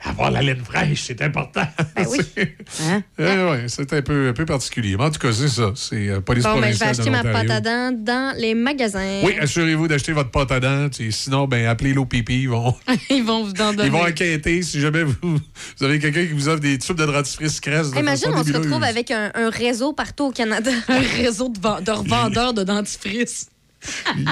Avoir 0.00 0.30
la 0.30 0.42
laine 0.42 0.62
fraîche, 0.64 1.02
c'est 1.02 1.20
important. 1.22 1.66
Ben 1.96 2.06
oui. 2.08 2.18
Hein? 2.82 3.02
Euh, 3.18 3.50
ouais, 3.50 3.64
c'est 3.68 3.92
un 3.92 4.02
peu, 4.02 4.28
un 4.28 4.32
peu 4.32 4.44
particulier. 4.44 4.96
Mais 4.96 5.04
en 5.04 5.10
tout 5.10 5.18
cas, 5.18 5.32
c'est 5.32 5.48
ça. 5.48 5.72
C'est 5.74 6.08
euh, 6.08 6.20
police 6.20 6.44
Bon, 6.44 6.60
ben, 6.60 6.72
je 6.72 6.78
vais 6.78 6.84
acheter 6.86 7.10
ma 7.10 7.24
pâte 7.24 7.50
à 7.50 7.60
dents 7.60 7.90
dans 7.92 8.36
les 8.38 8.54
magasins. 8.54 9.22
Oui, 9.24 9.34
assurez-vous 9.40 9.88
d'acheter 9.88 10.12
votre 10.12 10.30
pâte 10.30 10.52
à 10.52 10.60
dents. 10.60 10.88
Sinon, 11.10 11.48
ben, 11.48 11.66
appelez 11.66 11.92
l'OPP. 11.94 12.30
Ils 12.30 12.48
vont, 12.48 12.74
Ils 13.10 13.24
vont 13.24 13.42
vous 13.42 13.50
en 13.60 13.72
donner. 13.72 13.86
ils 13.86 13.90
vont 13.90 14.06
enquêter 14.06 14.62
si 14.62 14.80
jamais 14.80 15.02
vous, 15.02 15.16
vous 15.22 15.84
avez 15.84 15.98
quelqu'un 15.98 16.26
qui 16.26 16.32
vous 16.32 16.48
offre 16.48 16.60
des 16.60 16.78
tubes 16.78 16.96
de 16.96 17.06
dentifrice 17.06 17.60
Hey, 17.66 18.00
Imagine, 18.00 18.30
on 18.34 18.44
se 18.44 18.52
retrouve 18.52 18.82
avec 18.84 19.10
un, 19.10 19.32
un 19.34 19.50
réseau 19.50 19.92
partout 19.92 20.26
au 20.26 20.30
Canada. 20.30 20.70
un 20.88 21.00
réseau 21.00 21.48
de, 21.48 21.58
de 21.82 21.90
revendeurs 21.90 22.54
de 22.54 22.62
dentifrice. 22.62 23.48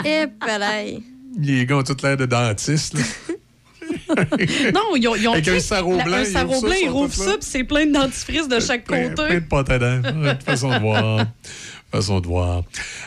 Eh, 0.05 0.27
palais. 0.39 0.99
Les 1.39 1.67
gars 1.67 1.77
ont 1.79 1.83
tout 1.83 1.97
l'air 2.03 2.17
de 2.17 2.27
dentistes. 2.27 2.97
Non, 4.75 4.97
ils 4.97 5.09
ont, 5.09 5.17
ils 5.17 5.29
ont 5.29 5.33
Avec 5.33 5.49
un 5.49 5.61
sarrau 5.61 5.97
la- 5.97 6.05
blanc, 6.05 6.17
Un 6.17 6.21
ils 6.23 6.27
sarrau 6.27 6.53
ouvrent 6.55 6.61
ça, 6.61 6.67
blanc, 6.67 6.77
ils 6.83 6.89
rouvrent 6.89 7.15
ça, 7.15 7.31
puis 7.33 7.39
c'est 7.49 7.65
plein 7.65 7.87
de 7.87 7.93
dentifrices 7.93 8.49
de 8.49 8.61
chaque 8.61 8.85
Plein, 8.85 9.09
plein 9.11 9.15
côté. 9.29 9.35
de 9.35 9.41
pâte 9.47 9.71
à 9.71 9.79
dents. 9.79 10.03
Ouais, 10.23 10.35
de 10.35 10.43
façon 10.43 10.71
de 10.71 10.79
voir. 10.81 11.27
Façon 11.93 12.19
de 12.19 12.27
voir. 12.27 12.65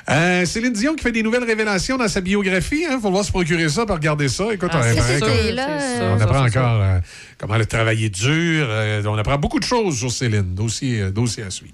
Euh, 0.09 0.45
Céline 0.45 0.71
Dion 0.71 0.95
qui 0.95 1.03
fait 1.03 1.11
des 1.11 1.21
nouvelles 1.21 1.43
révélations 1.43 1.97
dans 1.97 2.07
sa 2.07 2.21
biographie. 2.21 2.85
Il 2.89 2.99
faut 3.01 3.11
voir 3.11 3.25
se 3.25 3.29
procurer 3.29 3.67
ça, 3.67 3.85
pour 3.85 3.95
regarder 3.97 4.29
ça. 4.29 4.45
Écoute, 4.53 4.69
Ah, 4.71 4.79
on, 4.81 4.97
apprend- 4.97 5.51
là, 5.53 5.67
on 6.15 6.21
apprend 6.21 6.45
encore 6.45 6.81
euh, 6.81 6.99
comment 7.37 7.55
elle 7.55 7.63
a 7.63 7.65
travaillé 7.65 8.09
dur. 8.09 8.65
euh, 8.69 9.03
on 9.05 9.17
apprend 9.17 9.37
beaucoup 9.37 9.59
de 9.59 9.65
choses 9.65 9.97
sur 9.99 10.09
Céline. 10.09 10.55
Dossier, 10.55 11.01
euh, 11.01 11.11
dossier 11.11 11.43
à 11.43 11.49
suivre. 11.49 11.73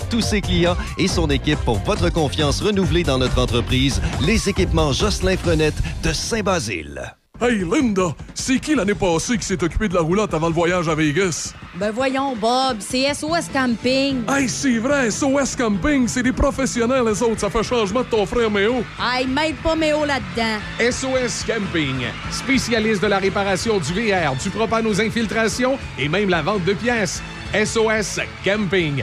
tous 0.00 0.20
ses 0.20 0.40
clients 0.40 0.76
et 0.98 1.08
son 1.08 1.28
équipe 1.30 1.58
pour 1.60 1.78
votre 1.80 2.10
confiance 2.10 2.60
renouvelée 2.60 3.02
dans 3.02 3.18
notre 3.18 3.40
entreprise. 3.40 4.00
Les 4.20 4.48
équipements 4.48 4.92
Jocelyn 4.92 5.36
Frenette 5.36 5.76
de 6.02 6.12
Saint-Basile. 6.12 7.16
Hey 7.38 7.58
Linda, 7.70 8.14
c'est 8.34 8.58
qui 8.58 8.74
l'année 8.74 8.94
passée 8.94 9.36
qui 9.36 9.44
s'est 9.44 9.62
occupé 9.62 9.88
de 9.88 9.94
la 9.94 10.00
roulotte 10.00 10.32
avant 10.32 10.48
le 10.48 10.54
voyage 10.54 10.88
à 10.88 10.94
Vegas? 10.94 11.52
Ben 11.74 11.90
voyons, 11.90 12.34
Bob, 12.34 12.78
c'est 12.80 13.12
SOS 13.12 13.50
Camping. 13.52 14.22
Hey, 14.26 14.48
c'est 14.48 14.78
vrai, 14.78 15.10
SOS 15.10 15.54
Camping, 15.54 16.08
c'est 16.08 16.22
des 16.22 16.32
professionnels, 16.32 17.04
les 17.04 17.22
autres. 17.22 17.40
Ça 17.40 17.50
fait 17.50 17.62
changement 17.62 18.00
de 18.00 18.06
ton 18.06 18.24
frère 18.24 18.50
Méo. 18.50 18.82
Hey, 18.98 19.26
mêle 19.26 19.54
pas 19.56 19.76
Méo 19.76 20.06
là-dedans. 20.06 20.58
SOS 20.80 21.44
Camping, 21.46 22.06
spécialiste 22.30 23.02
de 23.02 23.08
la 23.08 23.18
réparation 23.18 23.78
du 23.78 23.92
VR, 23.92 24.34
du 24.42 24.48
propane 24.48 24.86
aux 24.86 24.98
infiltrations 24.98 25.78
et 25.98 26.08
même 26.08 26.30
la 26.30 26.40
vente 26.40 26.64
de 26.64 26.72
pièces. 26.72 27.22
SOS 27.52 28.20
Camping, 28.42 29.02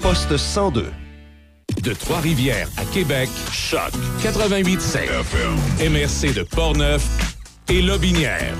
poste 0.00 0.36
102. 0.36 0.86
De 1.82 1.92
Trois-Rivières 1.92 2.68
à 2.76 2.84
Québec, 2.84 3.28
Choc 3.52 3.92
88.7. 4.22 5.08
MRC 5.80 6.34
de 6.34 6.42
Portneuf 6.42 7.06
et 7.68 7.82
Lobinière. 7.82 8.54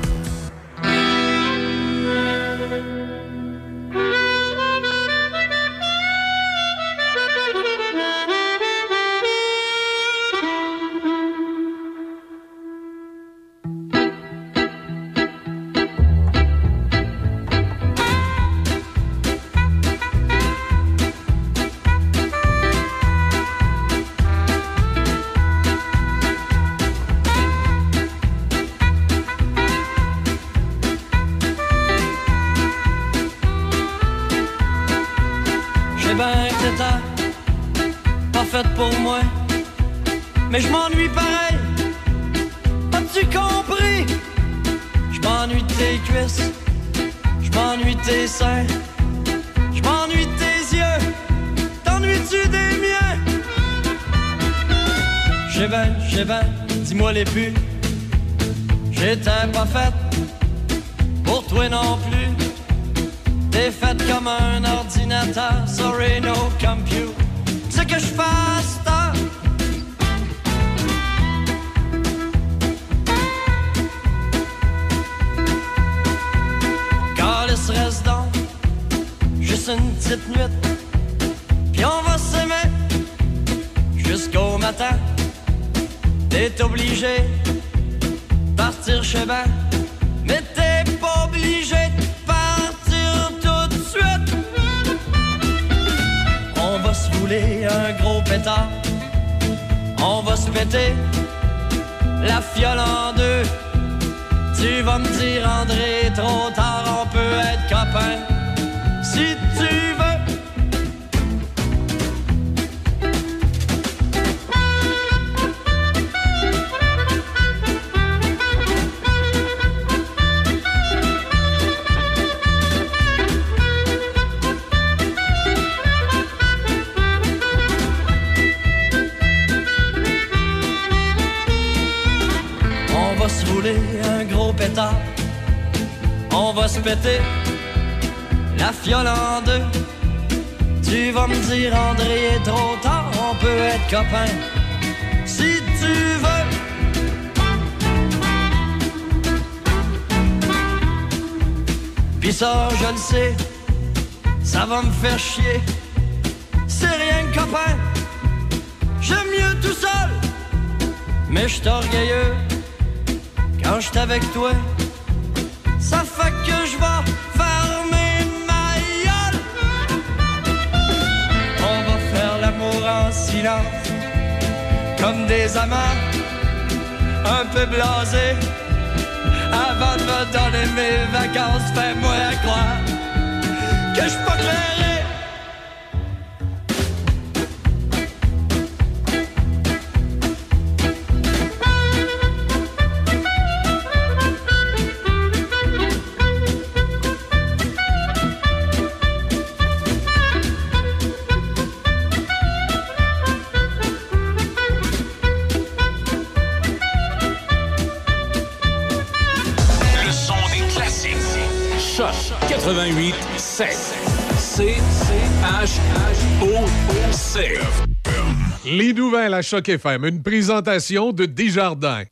Choc 219.47 219.69
FM, 219.69 220.05
une 220.07 220.23
présentation 220.25 221.13
de 221.13 221.25
Desjardins. 221.25 222.03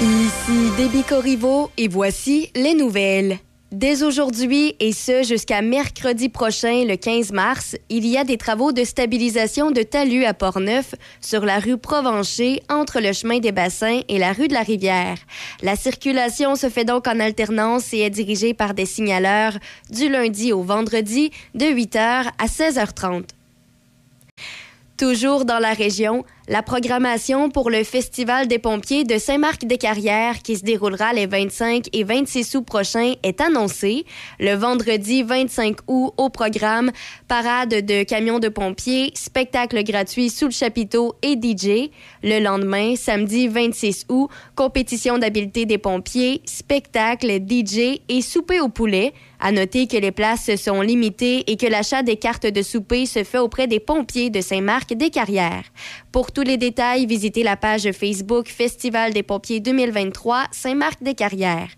Ici 0.00 0.70
Déby 0.78 1.02
Corriveau 1.02 1.70
et 1.76 1.88
voici 1.88 2.50
les 2.54 2.72
nouvelles. 2.72 3.38
Dès 3.78 4.02
aujourd'hui 4.02 4.74
et 4.80 4.92
ce 4.94 5.22
jusqu'à 5.22 5.60
mercredi 5.60 6.30
prochain, 6.30 6.86
le 6.86 6.96
15 6.96 7.32
mars, 7.32 7.76
il 7.90 8.06
y 8.06 8.16
a 8.16 8.24
des 8.24 8.38
travaux 8.38 8.72
de 8.72 8.84
stabilisation 8.84 9.70
de 9.70 9.82
talus 9.82 10.24
à 10.24 10.32
Portneuf 10.32 10.94
sur 11.20 11.44
la 11.44 11.58
rue 11.58 11.76
Provencher 11.76 12.62
entre 12.70 13.00
le 13.00 13.12
chemin 13.12 13.38
des 13.38 13.52
Bassins 13.52 14.00
et 14.08 14.18
la 14.18 14.32
rue 14.32 14.48
de 14.48 14.54
la 14.54 14.62
Rivière. 14.62 15.18
La 15.60 15.76
circulation 15.76 16.56
se 16.56 16.70
fait 16.70 16.86
donc 16.86 17.06
en 17.06 17.20
alternance 17.20 17.92
et 17.92 17.98
est 17.98 18.08
dirigée 18.08 18.54
par 18.54 18.72
des 18.72 18.86
signaleurs 18.86 19.58
du 19.90 20.08
lundi 20.08 20.54
au 20.54 20.62
vendredi 20.62 21.30
de 21.54 21.66
8h 21.66 22.30
à 22.38 22.46
16h30. 22.46 23.24
Toujours 24.98 25.44
dans 25.44 25.58
la 25.58 25.74
région, 25.74 26.24
la 26.48 26.62
programmation 26.62 27.50
pour 27.50 27.68
le 27.68 27.84
Festival 27.84 28.48
des 28.48 28.58
pompiers 28.58 29.04
de 29.04 29.18
Saint-Marc-des-Carrières 29.18 30.40
qui 30.40 30.56
se 30.56 30.64
déroulera 30.64 31.12
les 31.12 31.26
25 31.26 31.88
et 31.92 32.02
26 32.02 32.54
août 32.54 32.64
prochains 32.64 33.12
est 33.22 33.42
annoncée. 33.42 34.06
Le 34.40 34.54
vendredi 34.54 35.22
25 35.22 35.76
août 35.86 36.14
au 36.16 36.30
programme, 36.30 36.92
parade 37.28 37.84
de 37.84 38.04
camions 38.04 38.38
de 38.38 38.48
pompiers, 38.48 39.10
spectacle 39.14 39.84
gratuit 39.84 40.30
sous 40.30 40.46
le 40.46 40.50
chapiteau 40.52 41.14
et 41.20 41.34
DJ. 41.34 41.90
Le 42.22 42.42
lendemain, 42.42 42.96
samedi 42.96 43.48
26 43.48 44.06
août, 44.08 44.30
compétition 44.54 45.18
d'habileté 45.18 45.66
des 45.66 45.78
pompiers, 45.78 46.40
spectacle, 46.46 47.38
DJ 47.46 48.00
et 48.08 48.22
souper 48.22 48.60
au 48.60 48.68
poulet. 48.70 49.12
À 49.46 49.52
noter 49.52 49.86
que 49.86 49.96
les 49.96 50.10
places 50.10 50.56
sont 50.56 50.80
limitées 50.80 51.48
et 51.48 51.56
que 51.56 51.68
l'achat 51.68 52.02
des 52.02 52.16
cartes 52.16 52.48
de 52.48 52.62
souper 52.62 53.06
se 53.06 53.22
fait 53.22 53.38
auprès 53.38 53.68
des 53.68 53.78
pompiers 53.78 54.28
de 54.28 54.40
Saint-Marc-des-Carrières. 54.40 55.62
Pour 56.10 56.32
tous 56.32 56.42
les 56.42 56.56
détails, 56.56 57.06
visitez 57.06 57.44
la 57.44 57.56
page 57.56 57.88
Facebook 57.92 58.48
Festival 58.48 59.12
des 59.12 59.22
pompiers 59.22 59.60
2023 59.60 60.46
Saint-Marc-des-Carrières. 60.50 61.68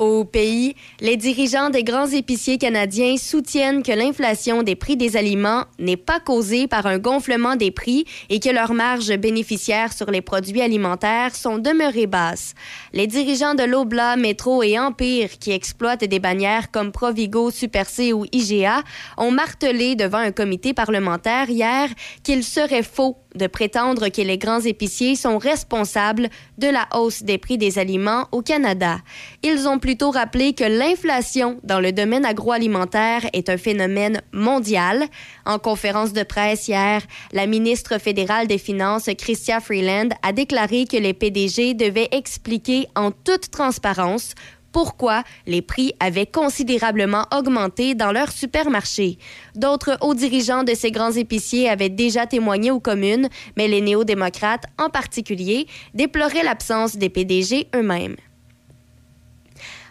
Au 0.00 0.24
pays, 0.24 0.76
les 1.02 1.18
dirigeants 1.18 1.68
des 1.68 1.84
grands 1.84 2.06
épiciers 2.06 2.56
canadiens 2.56 3.18
soutiennent 3.18 3.82
que 3.82 3.92
l'inflation 3.92 4.62
des 4.62 4.74
prix 4.74 4.96
des 4.96 5.14
aliments 5.14 5.66
n'est 5.78 5.98
pas 5.98 6.20
causée 6.20 6.66
par 6.66 6.86
un 6.86 6.96
gonflement 6.96 7.54
des 7.54 7.70
prix 7.70 8.06
et 8.30 8.40
que 8.40 8.48
leurs 8.48 8.72
marges 8.72 9.14
bénéficiaires 9.18 9.92
sur 9.92 10.10
les 10.10 10.22
produits 10.22 10.62
alimentaires 10.62 11.36
sont 11.36 11.58
demeurées 11.58 12.06
basses. 12.06 12.54
Les 12.94 13.06
dirigeants 13.06 13.54
de 13.54 13.64
l'Obla, 13.64 14.16
Métro 14.16 14.62
et 14.62 14.78
Empire, 14.78 15.38
qui 15.38 15.52
exploitent 15.52 16.04
des 16.04 16.18
bannières 16.18 16.70
comme 16.70 16.92
Provigo, 16.92 17.50
Super 17.50 17.86
C 17.86 18.14
ou 18.14 18.24
IGA, 18.32 18.82
ont 19.18 19.30
martelé 19.30 19.96
devant 19.96 20.16
un 20.16 20.32
comité 20.32 20.72
parlementaire 20.72 21.50
hier 21.50 21.90
qu'il 22.22 22.42
serait 22.42 22.82
faux 22.82 23.18
de 23.34 23.46
prétendre 23.46 24.08
que 24.08 24.22
les 24.22 24.38
grands 24.38 24.60
épiciers 24.60 25.16
sont 25.16 25.38
responsables 25.38 26.28
de 26.58 26.68
la 26.68 26.88
hausse 26.94 27.22
des 27.22 27.38
prix 27.38 27.58
des 27.58 27.78
aliments 27.78 28.26
au 28.32 28.42
Canada. 28.42 28.98
Ils 29.42 29.68
ont 29.68 29.78
plutôt 29.78 30.10
rappelé 30.10 30.52
que 30.52 30.64
l'inflation 30.64 31.58
dans 31.62 31.80
le 31.80 31.92
domaine 31.92 32.24
agroalimentaire 32.24 33.26
est 33.32 33.48
un 33.48 33.56
phénomène 33.56 34.20
mondial. 34.32 35.04
En 35.46 35.58
conférence 35.58 36.12
de 36.12 36.22
presse 36.22 36.68
hier, 36.68 37.02
la 37.32 37.46
ministre 37.46 37.98
fédérale 37.98 38.46
des 38.46 38.58
Finances, 38.58 39.08
Chrystia 39.16 39.60
Freeland, 39.60 40.10
a 40.22 40.32
déclaré 40.32 40.84
que 40.84 40.96
les 40.96 41.14
PDG 41.14 41.74
devaient 41.74 42.08
expliquer 42.12 42.86
en 42.94 43.10
toute 43.10 43.50
transparence 43.50 44.34
pourquoi 44.72 45.22
les 45.46 45.62
prix 45.62 45.92
avaient 46.00 46.26
considérablement 46.26 47.26
augmenté 47.36 47.94
dans 47.94 48.12
leurs 48.12 48.32
supermarchés. 48.32 49.18
D'autres 49.54 49.96
hauts 50.00 50.14
dirigeants 50.14 50.64
de 50.64 50.74
ces 50.74 50.90
grands 50.90 51.12
épiciers 51.12 51.68
avaient 51.68 51.88
déjà 51.88 52.26
témoigné 52.26 52.70
aux 52.70 52.80
communes, 52.80 53.28
mais 53.56 53.68
les 53.68 53.80
néo-démocrates 53.80 54.64
en 54.78 54.90
particulier 54.90 55.66
déploraient 55.94 56.44
l'absence 56.44 56.96
des 56.96 57.08
PDG 57.08 57.68
eux-mêmes. 57.74 58.16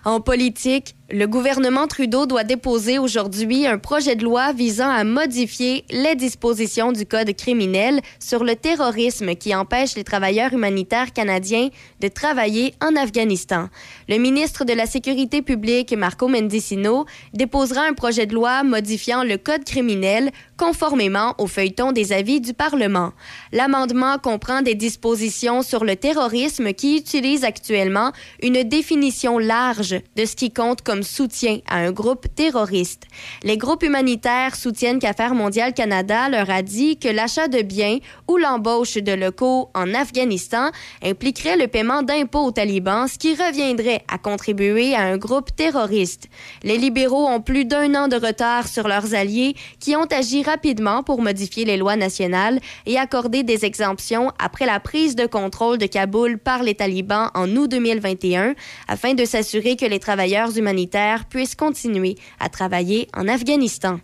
En 0.06 0.22
politique, 0.22 0.96
Le 1.12 1.26
gouvernement 1.26 1.88
Trudeau 1.88 2.28
doit 2.28 2.44
déposer 2.44 3.00
aujourd'hui 3.00 3.66
un 3.66 3.80
projet 3.80 4.16
de 4.16 4.24
loi 4.24 4.54
visant 4.54 4.92
à 4.92 5.04
modifier 5.04 5.84
les 5.90 6.14
dispositions 6.14 6.92
du 6.92 7.08
Code 7.08 7.36
criminel 7.36 8.02
sur 8.20 8.44
le 8.44 8.56
terrorisme 8.56 9.34
qui 9.34 9.56
empêche 9.56 9.96
les 9.96 10.04
travailleurs 10.04 10.54
humanitaires 10.54 11.12
canadiens 11.12 11.70
de 12.00 12.08
travailler 12.10 12.76
en 12.80 12.96
Afghanistan. 12.96 13.70
Le 14.08 14.20
ministre 14.20 14.66
de 14.66 14.74
la 14.74 14.86
Sécurité 14.86 15.42
publique, 15.42 15.94
Marco 15.98 16.28
Mendicino, 16.28 17.08
déposera 17.34 17.88
un 17.88 17.94
projet 17.94 18.28
de 18.28 18.36
loi 18.36 18.62
modifiant 18.62 19.24
le 19.24 19.38
Code 19.38 19.64
criminel 19.64 20.30
conformément 20.58 21.34
au 21.40 21.48
feuilleton 21.48 21.92
des 21.92 22.14
avis 22.14 22.40
du 22.40 22.54
Parlement. 22.54 23.14
L'amendement 23.52 24.20
comprend 24.20 24.62
des 24.62 24.76
dispositions 24.76 25.64
sur 25.64 25.86
le 25.86 25.96
terrorisme 25.96 26.74
qui 26.74 26.98
utilisent 26.98 27.46
actuellement 27.46 28.12
une 28.44 28.62
définition 28.62 29.40
large 29.40 29.96
de 30.16 30.26
ce 30.26 30.36
qui 30.36 30.52
compte 30.52 30.84
comme 30.84 30.99
soutien 31.04 31.60
à 31.68 31.78
un 31.78 31.92
groupe 31.92 32.28
terroriste. 32.36 33.04
Les 33.44 33.58
groupes 33.58 33.84
humanitaires 33.84 34.56
soutiennent 34.56 35.00
qu'Affaires 35.00 35.36
mondiales 35.36 35.74
Canada 35.74 36.30
leur 36.30 36.50
a 36.50 36.62
dit 36.62 36.98
que 36.98 37.08
l'achat 37.08 37.48
de 37.48 37.62
biens 37.62 38.00
ou 38.28 38.38
l'embauche 38.38 38.96
de 38.96 39.12
locaux 39.12 39.70
en 39.74 39.94
Afghanistan 39.94 40.72
impliquerait 41.04 41.58
le 41.58 41.68
paiement 41.68 42.04
d'impôts 42.04 42.46
aux 42.46 42.52
talibans, 42.52 43.08
ce 43.08 43.18
qui 43.18 43.34
reviendrait 43.36 44.04
à 44.08 44.18
contribuer 44.18 44.96
à 44.96 45.02
un 45.02 45.18
groupe 45.18 45.56
terroriste. 45.56 46.28
Les 46.64 46.78
libéraux 46.78 47.28
ont 47.28 47.42
plus 47.42 47.66
d'un 47.66 47.96
an 47.96 48.08
de 48.08 48.16
retard 48.16 48.68
sur 48.68 48.88
leurs 48.88 49.14
alliés 49.14 49.56
qui 49.80 49.96
ont 49.96 50.06
agi 50.06 50.44
rapidement 50.44 51.04
pour 51.04 51.22
modifier 51.22 51.66
les 51.66 51.78
lois 51.78 51.96
nationales 51.96 52.60
et 52.86 52.98
accorder 52.98 53.44
des 53.44 53.66
exemptions 53.66 54.32
après 54.40 54.66
la 54.66 54.80
prise 54.80 55.16
de 55.16 55.26
contrôle 55.26 55.78
de 55.78 55.86
Kaboul 55.86 56.38
par 56.38 56.64
les 56.64 56.76
talibans 56.76 57.30
en 57.34 57.50
août 57.56 57.70
2021 57.70 58.56
afin 58.88 59.14
de 59.14 59.26
s'assurer 59.26 59.76
que 59.76 59.86
les 59.86 60.00
travailleurs 60.00 60.58
humanitaires 60.58 60.89
puissent 61.30 61.56
continuer 61.56 62.16
à 62.40 62.50
travailler 62.50 63.08
en 63.16 63.28
Afghanistan. 63.28 64.00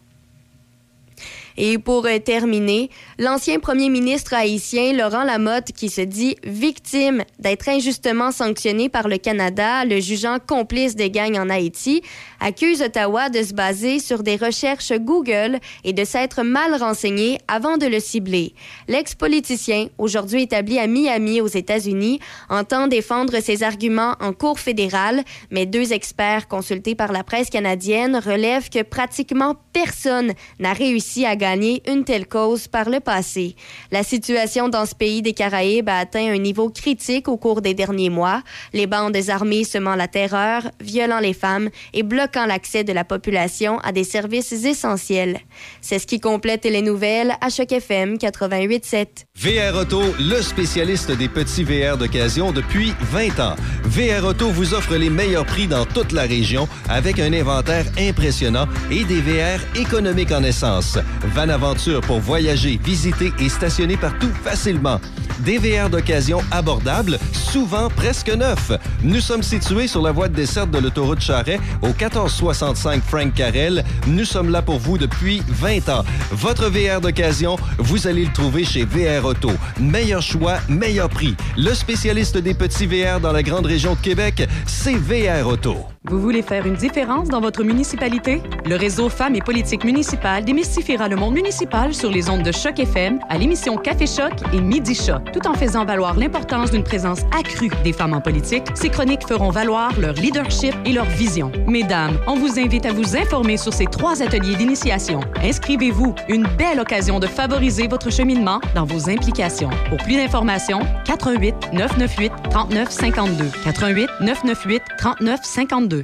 Et 1.57 1.77
pour 1.77 2.05
euh, 2.05 2.19
terminer, 2.19 2.89
l'ancien 3.17 3.59
premier 3.59 3.89
ministre 3.89 4.33
haïtien 4.33 4.91
Laurent 4.91 5.23
Lamotte, 5.23 5.71
qui 5.71 5.89
se 5.89 6.01
dit 6.01 6.35
victime 6.43 7.23
d'être 7.39 7.69
injustement 7.69 8.31
sanctionné 8.31 8.89
par 8.89 9.07
le 9.07 9.17
Canada, 9.17 9.85
le 9.85 10.01
jugeant 10.01 10.37
complice 10.45 10.95
des 10.95 11.09
gangs 11.09 11.37
en 11.37 11.49
Haïti, 11.49 12.01
accuse 12.41 12.81
Ottawa 12.81 13.29
de 13.29 13.41
se 13.41 13.53
baser 13.53 13.99
sur 13.99 14.21
des 14.21 14.35
recherches 14.35 14.91
Google 14.91 15.59
et 15.85 15.93
de 15.93 16.03
s'être 16.03 16.43
mal 16.43 16.75
renseigné 16.75 17.39
avant 17.47 17.77
de 17.77 17.85
le 17.85 18.01
cibler. 18.01 18.53
L'ex-politicien, 18.89 19.87
aujourd'hui 19.97 20.43
établi 20.43 20.77
à 20.77 20.87
Miami 20.87 21.39
aux 21.39 21.47
États-Unis, 21.47 22.19
entend 22.49 22.87
défendre 22.87 23.39
ses 23.41 23.63
arguments 23.63 24.15
en 24.19 24.33
cour 24.33 24.59
fédérale, 24.59 25.23
mais 25.51 25.65
deux 25.65 25.93
experts 25.93 26.49
consultés 26.49 26.95
par 26.95 27.13
la 27.13 27.23
presse 27.23 27.49
canadienne 27.49 28.17
relèvent 28.17 28.69
que 28.69 28.83
pratiquement 28.83 29.55
personne 29.71 30.33
n'a 30.59 30.73
réussi 30.73 31.25
à 31.25 31.35
gagner 31.35 31.44
une 31.53 32.03
telle 32.03 32.27
cause 32.27 32.67
par 32.67 32.89
le 32.89 32.99
passé. 32.99 33.55
La 33.91 34.03
situation 34.03 34.67
dans 34.67 34.85
ce 34.85 34.95
pays 34.95 35.21
des 35.21 35.33
Caraïbes 35.33 35.89
a 35.89 35.99
atteint 35.99 36.33
un 36.33 36.37
niveau 36.37 36.69
critique 36.69 37.27
au 37.27 37.37
cours 37.37 37.61
des 37.61 37.73
derniers 37.73 38.09
mois, 38.09 38.41
les 38.73 38.87
bandes 38.87 39.15
armées 39.29 39.63
semant 39.63 39.95
la 39.95 40.07
terreur, 40.07 40.63
violant 40.81 41.19
les 41.19 41.33
femmes 41.33 41.69
et 41.93 42.03
bloquant 42.03 42.45
l'accès 42.45 42.83
de 42.83 42.93
la 42.93 43.03
population 43.03 43.79
à 43.79 43.91
des 43.91 44.03
services 44.03 44.51
essentiels. 44.51 45.39
C'est 45.81 45.99
ce 45.99 46.07
qui 46.07 46.19
complète 46.19 46.65
les 46.65 46.81
nouvelles 46.81 47.35
à 47.41 47.49
Choc 47.49 47.71
FM 47.71 48.15
88.7. 48.15 49.07
VR 49.37 49.77
Auto, 49.77 50.01
le 50.19 50.41
spécialiste 50.41 51.11
des 51.11 51.29
petits 51.29 51.63
VR 51.63 51.97
d'occasion 51.97 52.51
depuis 52.51 52.93
20 53.11 53.39
ans. 53.39 53.55
VR 53.83 54.25
Auto 54.25 54.49
vous 54.49 54.73
offre 54.73 54.95
les 54.95 55.09
meilleurs 55.09 55.45
prix 55.45 55.67
dans 55.67 55.85
toute 55.85 56.11
la 56.11 56.23
région 56.23 56.67
avec 56.89 57.19
un 57.19 57.33
inventaire 57.33 57.85
impressionnant 57.99 58.67
et 58.89 59.03
des 59.03 59.21
VR 59.21 59.59
économiques 59.75 60.31
en 60.31 60.43
essence. 60.43 60.97
Van 61.35 61.49
Aventure 61.49 61.99
pour 61.99 62.21
voyager, 62.21 62.79
visiter 62.81 63.33
et 63.39 63.49
stationner 63.49 63.97
partout 63.97 64.31
facilement. 64.41 65.01
Des 65.39 65.57
VR 65.57 65.89
d'occasion 65.89 66.39
abordables, 66.49 67.19
souvent 67.33 67.89
presque 67.89 68.29
neufs. 68.29 68.71
Nous 69.03 69.19
sommes 69.19 69.43
situés 69.43 69.87
sur 69.87 70.01
la 70.01 70.13
voie 70.13 70.29
de 70.29 70.33
desserte 70.33 70.71
de 70.71 70.79
l'autoroute 70.79 71.19
Charret 71.19 71.59
au 71.81 71.87
1465 71.87 73.03
Frank 73.03 73.33
Carrel. 73.33 73.83
Nous 74.07 74.23
sommes 74.23 74.49
là 74.49 74.61
pour 74.61 74.79
vous 74.79 74.97
depuis 74.97 75.43
20 75.49 75.89
ans. 75.89 76.05
Votre 76.31 76.69
VR 76.69 77.01
d'occasion, 77.01 77.57
vous 77.79 78.07
allez 78.07 78.23
le 78.23 78.31
trouver 78.31 78.63
chez 78.63 78.85
VR 78.85 79.25
Auto. 79.25 79.51
Meilleur 79.77 80.21
choix, 80.21 80.59
meilleur 80.69 81.09
prix. 81.09 81.35
Le 81.57 81.73
spécialiste 81.73 82.37
des 82.37 82.53
petits 82.53 82.87
VR 82.87 83.19
dans 83.19 83.33
la 83.33 83.43
grande 83.43 83.65
région 83.65 83.95
de 83.95 83.99
Québec, 83.99 84.47
c'est 84.65 84.95
VR 84.95 85.45
Auto. 85.47 85.75
Vous 86.07 86.21
voulez 86.21 86.43
faire 86.43 86.67
une 86.67 86.75
différence 86.75 87.29
dans 87.29 87.41
votre 87.41 87.63
municipalité? 87.63 88.41
Le 88.65 88.75
réseau 88.75 89.09
Femmes 89.09 89.33
et 89.35 89.41
politique 89.41 89.83
municipale 89.83 90.45
démystifiera 90.45 91.09
le 91.09 91.15
monde 91.15 91.24
municipal 91.31 91.93
sur 91.93 92.09
les 92.11 92.29
ondes 92.29 92.43
de 92.43 92.51
Choc 92.51 92.79
FM 92.79 93.19
à 93.29 93.37
l'émission 93.37 93.77
Café 93.77 94.05
Choc 94.05 94.33
et 94.53 94.61
Midi 94.61 94.95
Choc. 94.95 95.31
Tout 95.31 95.47
en 95.47 95.53
faisant 95.53 95.85
valoir 95.85 96.15
l'importance 96.15 96.71
d'une 96.71 96.83
présence 96.83 97.21
accrue 97.37 97.69
des 97.83 97.93
femmes 97.93 98.13
en 98.13 98.21
politique, 98.21 98.63
ces 98.75 98.89
chroniques 98.89 99.27
feront 99.27 99.49
valoir 99.49 99.91
leur 99.99 100.13
leadership 100.13 100.73
et 100.85 100.91
leur 100.91 101.05
vision. 101.05 101.51
Mesdames, 101.67 102.17
on 102.27 102.35
vous 102.35 102.59
invite 102.59 102.85
à 102.85 102.93
vous 102.93 103.15
informer 103.15 103.57
sur 103.57 103.73
ces 103.73 103.85
trois 103.85 104.21
ateliers 104.21 104.55
d'initiation. 104.55 105.19
Inscrivez-vous, 105.43 106.15
une 106.29 106.47
belle 106.57 106.79
occasion 106.79 107.19
de 107.19 107.27
favoriser 107.27 107.87
votre 107.87 108.11
cheminement 108.11 108.59
dans 108.73 108.85
vos 108.85 109.09
implications. 109.09 109.69
Pour 109.89 109.97
plus 109.99 110.17
d'informations, 110.17 110.79
88 111.05 111.73
998 111.73 112.31
39 112.49 112.89
52. 112.91 113.45
88 113.63 114.09
998 114.21 114.81
39 114.97 115.39
52. 115.43 116.03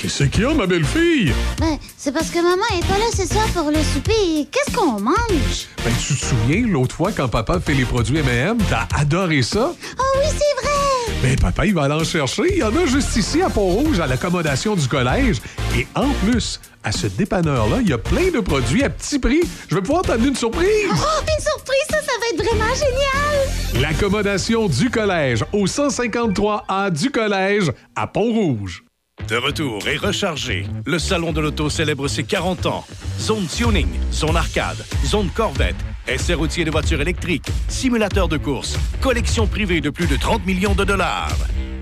Qu'est-ce 0.00 0.24
qu'il 0.24 0.44
y 0.44 0.46
a, 0.46 0.54
ma 0.54 0.66
belle-fille? 0.66 1.32
ben, 1.58 1.76
c'est 1.96 2.12
parce 2.12 2.30
que 2.30 2.38
maman 2.38 2.62
est 2.76 2.86
pas 2.86 2.98
là 2.98 3.06
ce 3.12 3.26
soir 3.26 3.46
pour 3.48 3.68
le 3.70 3.82
souper. 3.82 4.46
Qu'est-ce 4.52 4.76
qu'on 4.76 5.00
mange? 5.00 5.66
Ben, 5.84 5.92
tu 6.00 6.14
te 6.14 6.24
souviens, 6.24 6.68
l'autre 6.68 6.94
fois, 6.94 7.10
quand 7.10 7.26
papa 7.26 7.58
fait 7.58 7.74
les 7.74 7.84
produits 7.84 8.18
M&M, 8.18 8.58
t'as 8.70 8.86
adoré 8.96 9.42
ça? 9.42 9.72
Oh 9.98 10.02
oui, 10.20 10.26
c'est 10.30 10.62
vrai! 10.62 11.14
Ben, 11.20 11.36
papa, 11.36 11.66
il 11.66 11.74
va 11.74 11.84
aller 11.84 11.94
en 11.94 12.04
chercher. 12.04 12.44
Il 12.52 12.58
y 12.58 12.62
en 12.62 12.76
a 12.76 12.86
juste 12.86 13.16
ici, 13.16 13.42
à 13.42 13.50
Pont-Rouge, 13.50 13.98
à 13.98 14.06
l'accommodation 14.06 14.76
du 14.76 14.86
collège. 14.86 15.38
Et 15.76 15.84
en 15.96 16.10
plus, 16.24 16.60
à 16.84 16.92
ce 16.92 17.08
dépanneur-là, 17.08 17.78
il 17.82 17.88
y 17.88 17.92
a 17.92 17.98
plein 17.98 18.30
de 18.30 18.38
produits 18.38 18.84
à 18.84 18.90
petit 18.90 19.18
prix. 19.18 19.40
Je 19.68 19.74
vais 19.74 19.82
pouvoir 19.82 20.02
t'amener 20.02 20.28
une 20.28 20.36
surprise. 20.36 20.68
Oh, 20.92 21.22
une 21.22 21.44
surprise, 21.44 21.86
ça, 21.90 21.96
ça 21.96 22.12
va 22.20 22.26
être 22.32 22.44
vraiment 22.44 22.72
génial! 22.72 23.82
L'accommodation 23.82 24.68
du 24.68 24.90
collège 24.90 25.44
au 25.52 25.66
153A 25.66 26.92
du 26.92 27.10
collège 27.10 27.72
à 27.96 28.06
Pont-Rouge. 28.06 28.84
De 29.28 29.36
retour 29.36 29.86
et 29.86 29.98
rechargé, 29.98 30.64
le 30.86 30.98
Salon 30.98 31.32
de 31.32 31.42
l'Auto 31.42 31.68
célèbre 31.68 32.08
ses 32.08 32.24
40 32.24 32.64
ans. 32.64 32.86
Zone 33.20 33.46
tuning, 33.46 33.88
zone 34.10 34.38
arcade, 34.38 34.82
zone 35.04 35.28
corvette, 35.34 35.76
essai 36.06 36.32
routier 36.32 36.64
de 36.64 36.70
voitures 36.70 37.02
électriques, 37.02 37.46
simulateur 37.68 38.28
de 38.28 38.38
course, 38.38 38.78
collection 39.02 39.46
privée 39.46 39.82
de 39.82 39.90
plus 39.90 40.06
de 40.06 40.16
30 40.16 40.46
millions 40.46 40.74
de 40.74 40.82
dollars. 40.82 41.36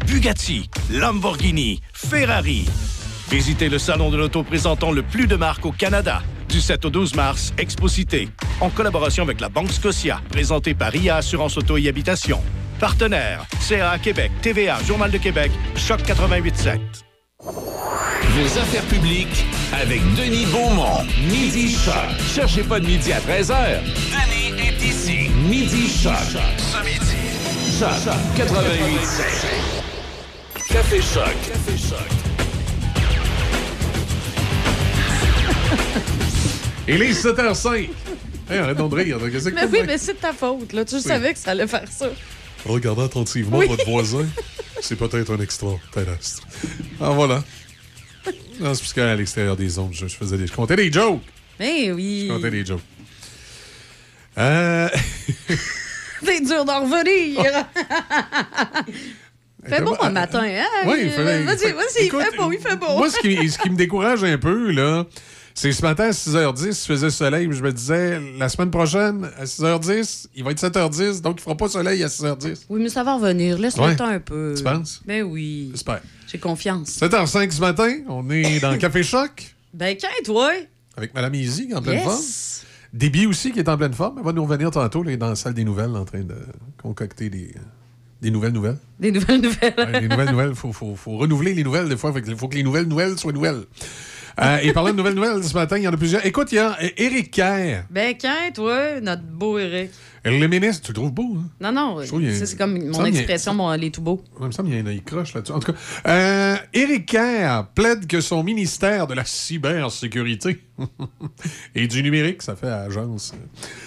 Bugatti, 0.09 0.68
Lamborghini, 0.90 1.82
Ferrari. 1.92 2.66
Visitez 3.30 3.68
le 3.68 3.78
Salon 3.78 4.11
de 4.11 4.16
l'Auto 4.16 4.42
présentant 4.42 4.90
le 4.90 5.03
plus 5.03 5.28
de 5.28 5.36
marques 5.36 5.66
au 5.66 5.72
Canada. 5.72 6.22
Du 6.49 6.61
7 6.61 6.84
au 6.86 6.90
12 6.90 7.14
mars, 7.14 7.55
Exposité, 7.59 8.28
en 8.61 8.70
collaboration 8.70 9.22
avec 9.22 9.40
la 9.40 9.51
Banque 9.51 9.70
Scotia, 9.70 10.20
présenté 10.30 10.74
par 10.74 10.97
IA 10.97 11.18
Assurance 11.18 11.57
Auto 11.57 11.76
et 11.76 11.86
Habitation. 11.86 12.42
Partenaire, 12.80 13.47
CA 13.61 13.99
Québec, 13.99 14.32
TVA, 14.42 14.82
Journal 14.82 15.12
de 15.12 15.18
Québec, 15.18 15.53
Choc 15.76 16.01
88.7. 16.01 17.05
Vos 17.47 18.59
affaires 18.59 18.82
publiques 18.84 19.44
avec 19.72 20.01
Denis 20.16 20.47
Beaumont. 20.47 21.05
Midi 21.30 21.70
Choc. 21.70 21.94
Cherchez 22.34 22.64
pas 22.64 22.80
de 22.80 22.86
midi 22.86 23.12
à 23.12 23.20
13h. 23.20 23.82
Denis 23.84 24.53
est 24.61 24.82
ici. 24.84 25.30
Midi 25.49 25.88
Choc. 25.88 26.12
Ce 26.59 26.78
midi. 26.84 27.16
Choc 27.78 28.14
88 28.36 28.99
Café 30.68 31.01
Choc. 31.01 31.36
Café 31.47 31.78
Choc. 31.78 32.11
Il 36.88 37.03
est 37.03 37.12
7h05. 37.12 37.88
Hey, 38.51 38.59
arrête 38.59 38.76
que 38.76 39.51
Mais 39.55 39.64
oui, 39.66 39.80
mais 39.86 39.99
c'est 39.99 40.14
de 40.14 40.18
ta 40.18 40.32
faute. 40.32 40.72
Là. 40.72 40.84
Tu 40.84 41.01
savais 41.01 41.32
que 41.32 41.38
ça 41.38 41.53
allait 41.53 41.66
faire 41.66 41.88
ça. 41.90 42.07
Regardez 42.68 43.02
attentivement 43.02 43.58
Oui. 43.58 43.68
votre 43.68 43.88
voisin. 43.88 44.26
C'est 44.80 44.96
peut-être 44.96 45.32
un 45.32 45.40
extraterrestre. 45.40 46.42
Ah, 47.00 47.10
voilà. 47.10 47.42
Non, 48.60 48.74
c'est 48.74 48.80
parce 48.80 48.92
qu'à 48.92 49.14
l'extérieur 49.14 49.56
des 49.56 49.78
ondes, 49.78 49.92
je, 49.92 50.06
je 50.06 50.16
faisais 50.16 50.36
des. 50.36 50.46
Je 50.46 50.52
comptais 50.52 50.76
des 50.76 50.92
jokes. 50.92 51.22
Eh 51.60 51.92
oui. 51.92 52.26
Je 52.28 52.32
comptais 52.34 52.50
des 52.50 52.66
jokes. 52.66 52.80
Euh. 54.38 54.88
C'est 56.24 56.40
dur 56.44 56.64
d'en 56.64 56.80
revenir. 56.82 57.42
fait 59.66 59.82
beau 59.82 59.96
un 60.00 60.10
matin, 60.10 60.44
hein? 60.44 60.64
Oui, 60.86 60.96
il 61.04 61.10
fallait- 61.10 61.42
Vas-y, 61.42 61.72
vas-y, 61.72 62.04
il 62.06 62.10
fait 62.10 62.36
beau, 62.36 62.52
il 62.52 62.58
fait 62.58 62.76
beau. 62.76 62.98
Moi, 62.98 63.10
ce 63.10 63.18
qui, 63.18 63.48
ce 63.50 63.58
qui 63.58 63.70
me 63.70 63.76
décourage 63.76 64.24
un 64.24 64.38
peu, 64.38 64.70
là, 64.72 65.04
c'est 65.59 65.72
ce 65.72 65.80
matin 65.82 66.04
à 66.04 66.11
6h10, 66.11 66.66
il 66.68 66.74
faisait 66.86 67.09
soleil, 67.11 67.48
puis 67.48 67.57
je 67.57 67.62
me 67.62 67.72
disais, 67.72 68.20
la 68.38 68.48
semaine 68.50 68.70
prochaine, 68.70 69.28
à 69.38 69.44
6h10, 69.46 70.26
il 70.36 70.44
va 70.44 70.50
être 70.50 70.61
7h10, 70.62 71.22
donc 71.22 71.38
il 71.38 71.42
fera 71.42 71.57
pas 71.57 71.68
soleil 71.68 72.04
à 72.04 72.09
6h10. 72.09 72.66
Oui, 72.68 72.80
mais 72.82 72.90
ça 72.90 73.02
va 73.02 73.14
revenir. 73.16 73.59
Laisse-le 73.59 73.82
Ouais. 73.82 73.96
temps 73.96 74.07
un 74.07 74.20
peu. 74.20 74.52
Tu 74.57 74.62
penses? 74.62 75.00
Ben 75.07 75.22
oui. 75.22 75.68
J'espère. 75.72 76.02
J'ai 76.30 76.38
confiance. 76.38 76.90
7h05 77.00 77.50
ce 77.52 77.61
matin, 77.61 77.90
on 78.09 78.28
est 78.30 78.61
dans 78.61 78.70
le 78.72 78.76
Café 78.78 79.02
Choc 79.02 79.57
Ben, 79.72 79.96
quand, 79.98 80.09
toi? 80.24 80.50
avec 80.96 81.14
Mme 81.14 81.34
Easy 81.34 81.66
qui 81.66 81.72
est 81.72 81.76
en 81.76 81.82
pleine 81.82 81.96
Yes. 81.96 82.04
forme. 82.04 82.22
Déby 82.92 83.26
aussi 83.26 83.50
qui 83.52 83.59
est 83.59 83.68
en 83.68 83.76
pleine 83.78 83.92
forme. 83.94 84.16
Elle 84.18 84.24
va 84.24 84.32
nous 84.32 84.44
revenir 84.44 84.70
tantôt, 84.70 85.02
là, 85.02 85.09
elle 85.11 85.14
est 85.14 85.18
dans 85.18 85.28
la 85.30 85.36
salle 85.36 85.54
des 85.54 85.64
nouvelles 85.64 85.94
en 85.96 86.04
train 86.04 86.20
de 86.22 86.36
concocter 86.82 87.28
des, 87.30 87.54
des 88.22 88.30
nouvelles 88.30 88.52
nouvelles. 88.52 88.78
Des 89.00 89.11
nouvelles 89.12 89.40
nouvelles. 89.40 89.74
Ouais, 89.76 90.00
les 90.00 90.09
nouvelles 90.09 90.30
nouvelles, 90.30 90.50
il 90.50 90.54
faut, 90.57 90.72
faut, 90.72 90.94
faut 90.96 91.16
renouveler 91.18 91.54
les 91.54 91.64
nouvelles 91.64 91.88
des 91.88 91.96
fois. 91.96 92.12
Il 92.26 92.36
faut 92.36 92.48
que 92.48 92.54
les 92.57 92.62
nouvelles 92.62 92.86
nouvelles 92.86 93.18
soient 93.18 93.32
nouvelles. 93.32 93.64
Euh, 94.39 94.59
et 94.62 94.72
parlant 94.72 94.91
de 94.93 94.97
nouvelles 94.97 95.14
nouvelles, 95.14 95.43
ce 95.43 95.55
matin, 95.55 95.78
il 95.78 95.84
y 95.84 95.89
en 95.89 95.93
a 95.95 95.97
plusieurs. 95.97 96.24
Écoute, 96.26 96.53
il 96.53 96.57
y 96.57 96.59
a 96.59 96.76
euh, 96.82 96.89
Éric 96.99 97.30
Kerr, 97.30 97.84
Ben, 97.91 98.14
quand, 98.20 98.53
toi, 98.55 99.01
notre 99.01 99.22
beau 99.22 99.59
Eric? 99.59 99.91
le 100.24 100.47
ministre. 100.49 100.82
Tu 100.82 100.89
le 100.91 100.95
trouves 100.97 101.12
beau, 101.12 101.37
hein? 101.39 101.49
Non, 101.61 101.70
non, 101.72 101.99
a- 101.99 102.07
ça, 102.07 102.47
c'est 102.47 102.59
comme 102.59 102.76
il 102.76 102.84
me 102.87 102.91
mon 102.93 103.05
a- 103.05 103.09
expression, 103.09 103.55
mon, 103.55 103.70
les 103.72 103.91
tout 103.93 104.03
beaux. 104.03 104.22
Il 104.41 104.47
me 104.47 104.51
semble 104.51 104.68
qu'il 104.68 104.76
y 104.76 104.80
a 104.80 104.84
un 104.84 104.87
œil 104.89 105.01
croche 105.03 105.32
là-dessus. 105.34 105.53
En 105.53 105.61
tout 105.61 105.72
cas, 105.72 105.78
euh, 106.09 106.57
Éric 106.74 107.07
Kerr 107.07 107.64
plaide 107.74 108.07
que 108.09 108.20
son 108.20 108.43
ministère 108.43 109.07
de 109.07 109.14
la 109.14 109.24
cybersécurité 109.24 110.59
et 111.74 111.87
du 111.87 112.03
numérique, 112.03 112.43
ça 112.43 112.57
fait 112.57 112.66
agence, 112.68 113.32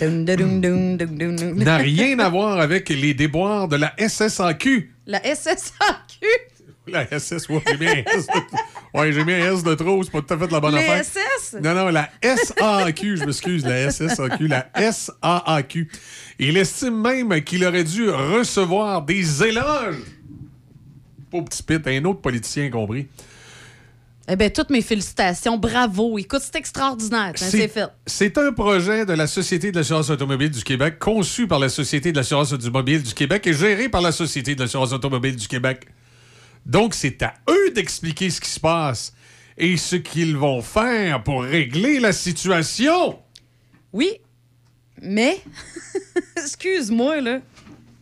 n'a 0.01 1.77
rien 1.77 2.17
à 2.19 2.29
voir 2.29 2.59
avec 2.59 2.89
les 2.89 3.13
déboires 3.13 3.67
de 3.67 3.75
la 3.75 3.93
SSAQ. 3.99 4.95
La 5.05 5.19
SSAQ. 5.23 6.25
La 6.91 7.19
SS, 7.19 7.47
ouais, 7.49 7.61
j'ai 7.79 8.03
S. 8.15 8.27
De... 8.27 8.33
Ouais, 8.99 9.11
j'ai 9.13 9.23
mis 9.23 9.33
un 9.33 9.53
S 9.53 9.63
de 9.63 9.75
trop, 9.75 10.03
c'est 10.03 10.11
pas 10.11 10.21
tout 10.21 10.33
à 10.33 10.37
fait 10.37 10.51
la 10.51 10.59
bonne 10.59 10.75
affaire. 10.75 11.03
SS? 11.03 11.57
Non, 11.61 11.73
non, 11.75 11.89
la 11.89 12.09
SAQ, 12.23 13.17
je 13.17 13.25
m'excuse, 13.25 13.65
la 13.65 13.91
SSAQ, 13.91 14.47
la 14.47 14.67
SAAQ. 14.91 15.89
Il 16.39 16.57
estime 16.57 17.01
même 17.01 17.41
qu'il 17.43 17.63
aurait 17.65 17.83
dû 17.83 18.09
recevoir 18.09 19.03
des 19.03 19.43
éloges. 19.43 19.97
Pauvre 21.29 21.45
petit 21.45 21.63
pit, 21.63 21.85
un 21.87 22.05
autre 22.05 22.21
politicien 22.21 22.69
compris. 22.69 23.07
Eh 24.31 24.35
bien, 24.35 24.49
toutes 24.51 24.69
mes 24.69 24.83
félicitations. 24.83 25.57
Bravo. 25.57 26.19
Écoute, 26.19 26.41
c'est 26.43 26.55
extraordinaire. 26.55 27.29
hein, 27.29 27.33
C'est 27.35 27.67
fait. 27.67 27.87
C'est 28.05 28.37
un 28.37 28.51
projet 28.53 29.03
de 29.05 29.13
la 29.13 29.25
Société 29.25 29.71
de 29.71 29.77
l'assurance 29.77 30.11
automobile 30.11 30.51
du 30.51 30.63
Québec, 30.63 30.99
conçu 30.99 31.47
par 31.47 31.57
la 31.57 31.67
Société 31.69 32.11
de 32.11 32.17
l'assurance 32.17 32.51
automobile 32.53 33.01
du 33.01 33.13
Québec 33.15 33.47
et 33.47 33.53
géré 33.53 33.89
par 33.89 34.01
la 34.01 34.11
Société 34.11 34.53
de 34.53 34.61
l'assurance 34.61 34.93
automobile 34.93 35.35
du 35.35 35.47
Québec. 35.47 35.87
Donc, 36.65 36.93
c'est 36.93 37.21
à 37.23 37.33
eux 37.49 37.71
d'expliquer 37.71 38.29
ce 38.29 38.41
qui 38.41 38.49
se 38.49 38.59
passe 38.59 39.13
et 39.57 39.77
ce 39.77 39.95
qu'ils 39.95 40.37
vont 40.37 40.61
faire 40.61 41.23
pour 41.23 41.43
régler 41.43 41.99
la 41.99 42.13
situation. 42.13 43.19
Oui, 43.91 44.19
mais. 45.01 45.39
Excuse-moi, 46.37 47.21
là. 47.21 47.41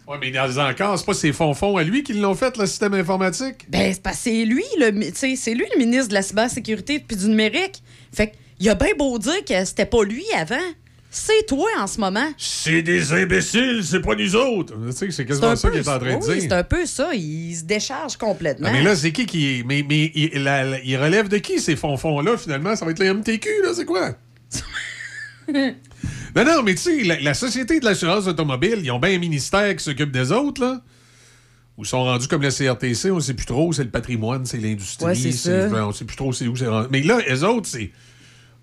Oui, 0.07 0.17
mais 0.21 0.31
dans 0.31 0.57
encore, 0.59 0.97
c'est 0.97 1.05
pas 1.05 1.13
ses 1.13 1.33
fonds-fonds 1.33 1.75
à 1.75 1.83
lui 1.83 2.01
qui 2.01 2.13
l'ont 2.13 2.33
fait, 2.33 2.55
le 2.57 2.65
système 2.65 2.93
informatique? 2.93 3.65
Ben, 3.69 3.93
c'est 3.93 4.01
parce 4.01 4.17
que 4.17 4.23
c'est 4.23 4.45
lui, 4.45 4.63
le, 4.79 5.11
c'est 5.13 5.53
lui 5.53 5.65
le 5.73 5.77
ministre 5.77 6.09
de 6.09 6.13
la 6.13 6.21
cybersécurité 6.21 6.99
puis 6.99 7.17
du 7.17 7.27
numérique. 7.27 7.83
Fait 8.13 8.31
qu'il 8.57 8.69
a 8.69 8.75
bien 8.75 8.93
beau 8.97 9.19
dire 9.19 9.43
que 9.43 9.65
c'était 9.65 9.85
pas 9.85 10.03
lui 10.03 10.23
avant. 10.33 10.55
C'est 11.19 11.45
toi 11.47 11.67
en 11.79 11.87
ce 11.87 11.99
moment. 11.99 12.29
C'est 12.37 12.83
des 12.83 13.11
imbéciles, 13.11 13.81
c'est 13.83 14.01
pas 14.01 14.13
nous 14.15 14.35
autres. 14.35 14.73
Tu 14.75 14.91
sais, 14.91 14.97
c'est 15.07 15.11
C'est 15.11 15.25
quasiment 15.25 15.47
un 15.49 15.55
ça 15.55 15.67
peu 15.67 15.73
qu'il 15.77 15.85
est 15.85 15.89
en 15.91 15.97
train 15.99 16.17
de 16.19 16.23
oui, 16.25 16.33
dire. 16.33 16.41
c'est 16.43 16.51
un 16.53 16.63
peu 16.63 16.85
ça. 16.85 17.09
Il 17.15 17.55
se 17.55 17.63
décharge 17.63 18.17
complètement. 18.17 18.67
Ah, 18.69 18.73
mais 18.73 18.83
là, 18.83 18.95
c'est 18.95 19.11
qui 19.11 19.25
qui. 19.25 19.63
Mais, 19.65 19.83
mais 19.87 20.11
il, 20.13 20.43
la- 20.43 20.63
la- 20.63 20.79
il 20.83 20.95
relève 20.95 21.27
de 21.27 21.37
qui 21.39 21.59
ces 21.59 21.75
fonds-fonds-là, 21.75 22.37
finalement? 22.37 22.75
Ça 22.75 22.85
va 22.85 22.91
être 22.91 22.99
le 22.99 23.13
MTQ, 23.15 23.49
là, 23.63 23.71
c'est 23.73 23.85
quoi? 23.85 24.11
non, 25.53 26.45
non, 26.45 26.63
mais 26.63 26.75
tu 26.75 26.81
sais, 26.81 27.03
la, 27.03 27.19
la 27.19 27.33
Société 27.33 27.79
de 27.79 27.85
l'assurance 27.85 28.27
automobile, 28.27 28.79
ils 28.83 28.91
ont 28.91 28.99
bien 28.99 29.15
un 29.15 29.19
ministère 29.19 29.75
qui 29.75 29.83
s'occupe 29.83 30.11
des 30.11 30.31
autres, 30.31 30.61
là. 30.61 30.81
Ou 31.77 31.85
sont 31.85 32.03
rendus 32.03 32.27
comme 32.27 32.41
le 32.41 32.49
CRTC, 32.49 33.11
on 33.11 33.19
sait 33.19 33.33
plus 33.35 33.45
trop, 33.45 33.71
c'est 33.71 33.83
le 33.83 33.89
patrimoine, 33.91 34.45
c'est 34.45 34.57
l'industrie. 34.57 35.05
Ouais, 35.05 35.15
c'est 35.15 35.31
ça. 35.31 35.69
On 35.87 35.91
sait 35.91 36.05
plus 36.05 36.17
trop 36.17 36.33
c'est 36.33 36.47
où 36.47 36.55
c'est 36.55 36.67
rendu. 36.67 36.87
Mais 36.91 37.01
là, 37.01 37.19
les 37.27 37.43
autres, 37.43 37.67
c'est. 37.67 37.91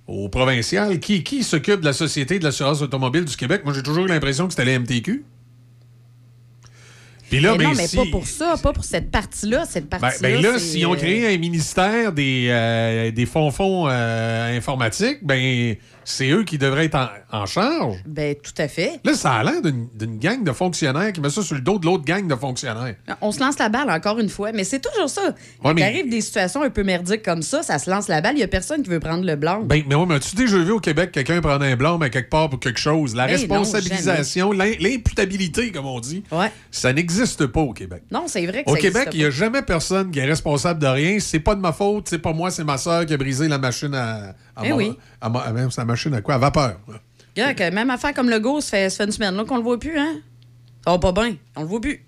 Au 0.07 0.29
provincial, 0.29 1.01
qui, 1.01 1.23
qui 1.23 1.43
s'occupe 1.43 1.81
de 1.81 1.87
la 1.87 1.95
Société 1.95 2.39
de 2.39 2.45
l'assurance 2.45 2.83
automobile 2.83 3.25
du 3.25 3.37
Québec? 3.37 3.63
Moi, 3.65 3.73
j'ai 3.73 3.83
toujours 3.83 4.07
l'impression 4.07 4.47
que 4.47 4.53
c'était 4.53 4.67
la 4.67 4.79
MTQ. 4.79 5.25
Puis 7.31 7.41
là, 7.41 7.53
mais 7.53 7.59
ben, 7.59 7.65
non, 7.71 7.75
mais 7.75 7.87
si- 7.87 7.97
pas 7.97 8.05
pour 8.11 8.27
ça, 8.27 8.55
pas 8.63 8.73
pour 8.73 8.85
cette 8.85 9.11
partie-là. 9.11 9.65
Cette 9.65 9.89
ben, 9.89 9.99
partie-là. 9.99 10.29
ben 10.29 10.43
là, 10.43 10.59
s'ils 10.59 10.87
ont 10.87 10.93
euh, 10.93 10.97
créé 10.97 11.35
un 11.35 11.39
ministère 11.39 12.13
des, 12.13 12.49
euh, 12.51 13.11
des 13.11 13.27
fonds-fonds 13.27 13.89
euh, 13.89 14.57
informatiques, 14.57 15.19
ben 15.23 15.75
c'est 16.05 16.29
eux 16.31 16.45
qui 16.45 16.59
devraient 16.59 16.87
être 16.87 16.95
en, 16.97 17.09
en 17.43 17.47
charge? 17.47 17.97
Ben, 18.07 18.35
tout 18.35 18.53
à 18.59 18.69
fait. 18.69 19.01
Là, 19.05 19.15
ça 19.15 19.33
a 19.35 19.45
l'air 19.45 19.63
d'une 19.63 20.19
gang 20.19 20.43
de 20.45 20.53
fonctionnaires 20.53 21.13
qui 21.13 21.21
met 21.21 21.31
ça 21.31 21.43
sur 21.43 21.55
le 21.55 21.61
dos 21.61 21.79
de 21.79 21.87
l'autre 21.87 22.05
gang 22.05 22.27
de 22.27 22.35
fonctionnaires. 22.35 22.95
On 23.21 23.33
se 23.33 23.41
lance 23.41 23.59
la 23.59 23.69
balle 23.69 23.91
encore 23.91 24.19
une 24.19 24.29
fois, 24.29 24.53
mais 24.53 24.65
c'est 24.65 24.81
toujours 24.81 25.09
ça. 25.09 25.23
Ouais, 25.25 25.33
Quand 25.63 25.75
mais- 25.75 25.83
arrive 25.83 26.09
des 26.11 26.21
situations 26.21 26.63
un 26.63 26.71
peu 26.71 26.83
merdiques 26.85 27.23
comme 27.23 27.43
ça, 27.43 27.63
ça 27.63 27.79
se 27.79 27.89
lance 27.91 28.09
la 28.09 28.21
balle, 28.21 28.35
il 28.35 28.39
n'y 28.39 28.43
a 28.43 28.49
personne 28.49 28.83
qui 28.83 28.91
veut 28.91 29.01
prendre 29.01 29.25
le 29.25 29.37
blanc. 29.37 29.63
Ben, 29.65 29.83
mais 29.89 29.95
ouais, 29.95 30.07
mais 30.07 30.15
as-tu 30.17 30.37
déjà 30.37 30.59
vu 30.59 30.73
au 30.73 30.81
Québec 30.81 31.11
quelqu'un 31.13 31.41
prendre 31.41 31.65
un 31.65 31.77
blâme 31.77 32.03
à 32.03 32.11
quelque 32.11 32.31
part 32.31 32.49
pour 32.51 32.61
quelque 32.61 32.79
chose? 32.81 33.15
La 33.15 33.27
Ben 33.27 33.33
responsabilisation, 33.33 34.53
l'im- 34.53 34.75
l'imputabilité, 34.81 35.73
comme 35.73 35.87
on 35.87 36.01
dit, 36.01 36.23
ça 36.71 36.93
n'existe 36.93 37.47
pas 37.47 37.61
au 37.61 37.73
Québec. 37.73 38.03
Non, 38.11 38.25
c'est 38.27 38.47
vrai 38.47 38.65
que 38.65 38.71
Au 38.71 38.75
ça 38.75 38.81
Québec, 38.81 39.09
il 39.13 39.21
n'y 39.21 39.25
a 39.27 39.31
jamais 39.31 39.63
personne 39.63 40.11
qui 40.11 40.19
est 40.19 40.25
responsable 40.25 40.81
de 40.81 40.87
rien. 40.87 41.19
C'est 41.21 41.41
pas 41.41 41.55
de 41.55 41.61
ma 41.61 41.73
faute, 41.73 42.09
c'est 42.09 42.19
pas 42.19 42.33
moi, 42.33 42.51
c'est 42.51 42.65
ma 42.65 42.79
soeur 42.79 43.07
qui 43.07 43.15
a 43.15 43.17
brisé 43.17 43.49
la 43.49 43.59
machine 43.59 43.95
à. 43.95 44.35
À 44.57 44.63
Eh 44.67 44.73
oui. 44.73 44.97
à 45.21 45.53
même 45.53 45.71
sa 45.71 45.85
machine 45.85 46.15
à 46.15 46.21
quoi? 46.21 46.35
À 46.35 46.39
vapeur. 46.39 46.79
que 47.35 47.71
même 47.71 47.91
affaire 47.91 48.15
comme 48.15 48.31
le 48.31 48.39
go, 48.41 48.61
ça 48.61 48.71
fait, 48.73 48.91
ça 48.91 48.99
fait 48.99 49.05
une 49.05 49.13
semaine 49.13 49.35
là 49.35 49.45
qu'on 49.45 49.57
le 49.57 49.63
voit 49.63 49.79
plus, 49.79 49.99
hein? 49.99 50.21
Ça 50.85 50.91
va 50.93 50.99
pas 50.99 51.13
bien, 51.13 51.37
on 51.57 51.63
le 51.63 51.67
voit 51.67 51.81
plus. 51.81 52.05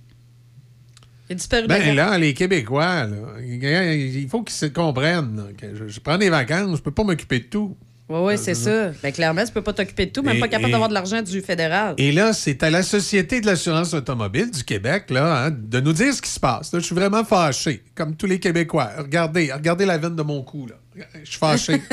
Il 1.28 1.32
a 1.32 1.34
disparu 1.34 1.66
Ben 1.66 1.90
de 1.90 1.97
là, 1.97 2.16
les 2.18 2.34
Québécois, 2.34 3.05
là, 3.05 3.16
il 3.40 4.28
faut 4.30 4.42
qu'ils 4.42 4.55
se 4.55 4.66
comprennent. 4.66 5.36
là, 5.36 5.44
que 5.59 5.74
je, 5.74 5.88
je 5.88 6.01
prends 6.01 6.18
des 6.18 6.30
vacances, 6.30 6.76
je 6.76 6.82
peux 6.82 6.92
pas 6.92 7.03
m'occuper 7.03 7.40
de 7.40 7.44
tout. 7.47 7.76
Oui, 8.09 8.18
oui, 8.22 8.38
c'est 8.38 8.54
ça. 8.54 8.90
Ben, 9.02 9.12
clairement, 9.12 9.44
tu 9.44 9.50
peux 9.52 9.62
pas 9.62 9.72
t'occuper 9.72 10.07
de 10.07 10.11
tout, 10.12 10.22
même 10.22 10.36
Et- 10.36 10.40
pas 10.40 10.46
capable 10.46 10.68
et- 10.68 10.72
d'avoir 10.72 10.88
de 10.88 10.94
l'argent 10.94 11.22
du 11.22 11.40
fédéral. 11.40 11.94
Et 11.98 12.12
là, 12.12 12.32
c'est 12.32 12.62
à 12.62 12.70
la 12.70 12.84
Société 12.84 13.40
de 13.40 13.46
l'assurance 13.46 13.92
automobile 13.94 14.48
du 14.52 14.62
Québec 14.62 15.07
là, 15.11 15.46
hein, 15.46 15.50
de 15.50 15.80
nous 15.80 15.92
dire 15.92 16.14
ce 16.14 16.22
qui 16.22 16.30
se 16.30 16.38
passe. 16.38 16.72
Là, 16.72 16.78
je 16.78 16.84
suis 16.84 16.94
vraiment 16.94 17.24
fâché, 17.24 17.82
comme 17.96 18.14
tous 18.14 18.26
les 18.26 18.38
Québécois. 18.38 18.90
Regardez, 18.98 19.52
regardez 19.52 19.84
la 19.86 19.98
veine 19.98 20.14
de 20.14 20.22
mon 20.22 20.42
cou. 20.42 20.68
Là. 20.68 20.76
Je 21.24 21.28
suis 21.30 21.38
fâché. 21.38 21.82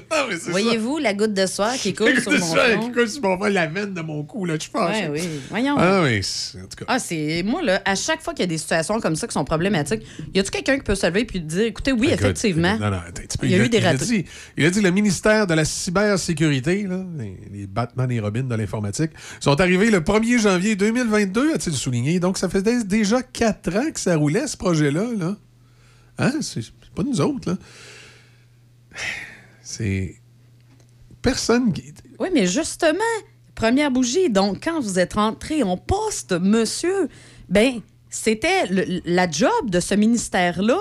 Voyez-vous 0.48 0.98
la 0.98 1.14
goutte 1.14 1.34
de 1.34 1.46
soir 1.46 1.74
qui 1.74 1.94
coule 1.94 2.20
sur 2.20 2.32
mon 2.32 2.38
front? 2.38 2.80
qui 2.80 2.92
coule 2.92 3.08
sur 3.08 3.22
mon 3.22 3.36
front, 3.36 3.46
la 3.46 3.66
veine 3.66 3.94
de 3.94 4.00
mon 4.00 4.22
cou. 4.24 4.44
Là, 4.44 4.58
suis 4.58 4.70
fâché. 4.70 5.08
Ouais, 5.08 5.20
oui. 5.20 5.28
Voyons. 5.50 5.76
Ah 5.78 6.02
oui, 6.02 6.20
en 6.56 6.66
tout 6.66 6.76
cas. 6.78 6.84
Ah, 6.88 6.98
c'est. 6.98 7.42
Moi, 7.42 7.62
là, 7.62 7.82
à 7.84 7.94
chaque 7.94 8.22
fois 8.22 8.34
qu'il 8.34 8.42
y 8.42 8.44
a 8.44 8.48
des 8.48 8.58
situations 8.58 9.00
comme 9.00 9.16
ça 9.16 9.26
qui 9.26 9.32
sont 9.32 9.44
problématiques, 9.44 10.02
y 10.34 10.40
a-tu 10.40 10.50
quelqu'un 10.50 10.76
qui 10.78 10.84
peut 10.84 10.94
se 10.94 11.06
lever 11.06 11.26
et 11.32 11.38
dire 11.40 11.66
écoutez, 11.66 11.92
oui, 11.92 12.08
Écoute, 12.08 12.20
effectivement. 12.20 12.76
Non, 12.78 12.90
non. 12.90 13.00
Il 13.42 13.50
y 13.50 13.54
a 13.54 13.58
eu 13.58 13.68
des 13.68 13.78
il 13.78 13.86
a 13.86 13.90
ratés. 13.92 14.04
dit, 14.04 14.24
il 14.56 14.64
a 14.66 14.70
dit 14.70 14.80
le 14.80 14.90
ministère 14.90 15.46
de 15.46 15.54
la 15.54 15.64
cybersécurité, 15.64 16.84
là, 16.84 17.04
les, 17.18 17.36
les 17.52 17.66
Batman 17.66 18.10
et 18.10 18.20
Robin 18.20 18.44
de 18.44 18.54
l'informatique, 18.54 19.10
sont 19.40 19.60
arrivés 19.60 19.90
le 19.90 20.00
1er 20.00 20.40
janvier 20.40 20.76
2022, 20.76 21.54
a-t-il 21.54 21.76
souligné. 21.76 22.20
Donc, 22.20 22.38
ça 22.38 22.48
faisait 22.48 22.84
déjà 22.84 23.22
quatre 23.22 23.74
ans 23.76 23.90
que 23.92 24.00
ça 24.00 24.16
roulait, 24.16 24.46
ce 24.46 24.56
projet-là. 24.56 25.04
Là. 25.18 25.36
Hein? 26.18 26.32
C'est 26.40 26.64
pas 26.94 27.02
nous 27.02 27.20
autres, 27.20 27.50
là. 27.50 27.56
C'est. 29.68 30.14
Personne 31.22 31.72
qui. 31.72 31.92
Oui, 32.20 32.28
mais 32.32 32.46
justement, 32.46 32.98
première 33.56 33.90
bougie. 33.90 34.30
Donc, 34.30 34.62
quand 34.62 34.80
vous 34.80 34.98
êtes 35.00 35.14
rentré 35.14 35.62
en 35.64 35.76
poste, 35.76 36.32
monsieur, 36.32 37.08
ben, 37.48 37.80
c'était 38.08 38.66
le- 38.70 39.00
la 39.04 39.28
job 39.28 39.68
de 39.68 39.80
ce 39.80 39.94
ministère-là 39.96 40.78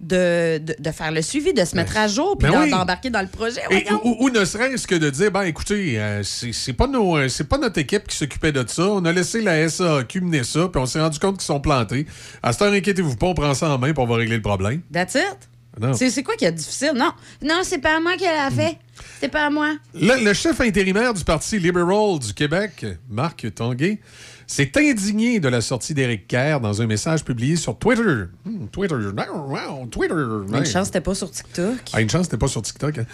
de, 0.00 0.58
de, 0.58 0.76
de 0.78 0.90
faire 0.92 1.10
le 1.10 1.20
suivi, 1.22 1.52
de 1.52 1.64
se 1.64 1.74
mettre 1.74 1.96
à 1.96 2.06
jour, 2.06 2.38
puis 2.38 2.48
ben 2.48 2.62
oui. 2.62 2.70
d'embarquer 2.70 3.10
dans 3.10 3.20
le 3.22 3.26
projet. 3.26 3.60
Et- 3.72 3.84
ou, 4.04 4.16
ou 4.20 4.30
ne 4.30 4.44
serait-ce 4.44 4.86
que 4.86 4.94
de 4.94 5.10
dire, 5.10 5.32
ben 5.32 5.42
écoutez, 5.42 5.98
euh, 6.00 6.22
c'est 6.22 6.72
pas, 6.74 6.86
nos, 6.86 7.16
euh, 7.16 7.28
c'est 7.28 7.48
pas 7.48 7.58
notre 7.58 7.78
équipe 7.80 8.06
qui 8.06 8.16
s'occupait 8.16 8.52
de 8.52 8.64
ça. 8.68 8.84
On 8.88 9.04
a 9.04 9.12
laissé 9.12 9.40
la 9.42 9.68
SAQ 9.68 10.20
mener 10.20 10.44
ça, 10.44 10.68
puis 10.68 10.80
on 10.80 10.86
s'est 10.86 11.00
rendu 11.00 11.18
compte 11.18 11.38
qu'ils 11.38 11.46
sont 11.46 11.58
plantés. 11.60 12.06
À 12.44 12.52
cette 12.52 12.62
heure, 12.62 12.72
inquiétez-vous 12.72 13.16
pas, 13.16 13.26
on 13.26 13.34
prend 13.34 13.52
ça 13.54 13.68
en 13.70 13.78
main, 13.78 13.92
puis 13.92 14.00
on 14.00 14.06
va 14.06 14.14
régler 14.14 14.36
le 14.36 14.42
problème. 14.42 14.82
That's 14.92 15.16
it. 15.16 15.47
C'est 15.94 16.22
quoi 16.22 16.34
qui 16.36 16.44
est 16.44 16.52
difficile? 16.52 16.92
Non, 16.94 17.12
non, 17.42 17.60
c'est 17.62 17.78
pas 17.78 18.00
moi 18.00 18.16
qui 18.16 18.24
l'a 18.24 18.50
fait. 18.50 18.76
C'est 19.20 19.28
pas 19.28 19.48
moi. 19.50 19.74
Le, 19.94 20.24
le 20.24 20.32
chef 20.34 20.60
intérimaire 20.60 21.14
du 21.14 21.24
Parti 21.24 21.58
libéral 21.58 22.18
du 22.18 22.32
Québec, 22.34 22.84
Marc 23.08 23.46
Tanguay, 23.54 24.00
s'est 24.46 24.72
indigné 24.76 25.40
de 25.40 25.48
la 25.48 25.60
sortie 25.60 25.92
d'Éric 25.94 26.26
Kerr 26.26 26.58
dans 26.60 26.80
un 26.80 26.86
message 26.86 27.22
publié 27.22 27.54
sur 27.56 27.78
Twitter. 27.78 28.24
Hmm, 28.44 28.66
Twitter. 28.72 28.94
Wow, 28.94 29.86
Twitter. 29.90 30.14
Une 30.14 30.64
chance, 30.64 30.86
c'était 30.86 31.00
pas 31.02 31.14
sur 31.14 31.30
TikTok. 31.30 31.76
Ah, 31.92 32.00
une 32.00 32.08
chance, 32.10 32.24
c'était 32.24 32.38
pas 32.38 32.48
sur 32.48 32.62
TikTok. 32.62 32.98
hein. 32.98 33.04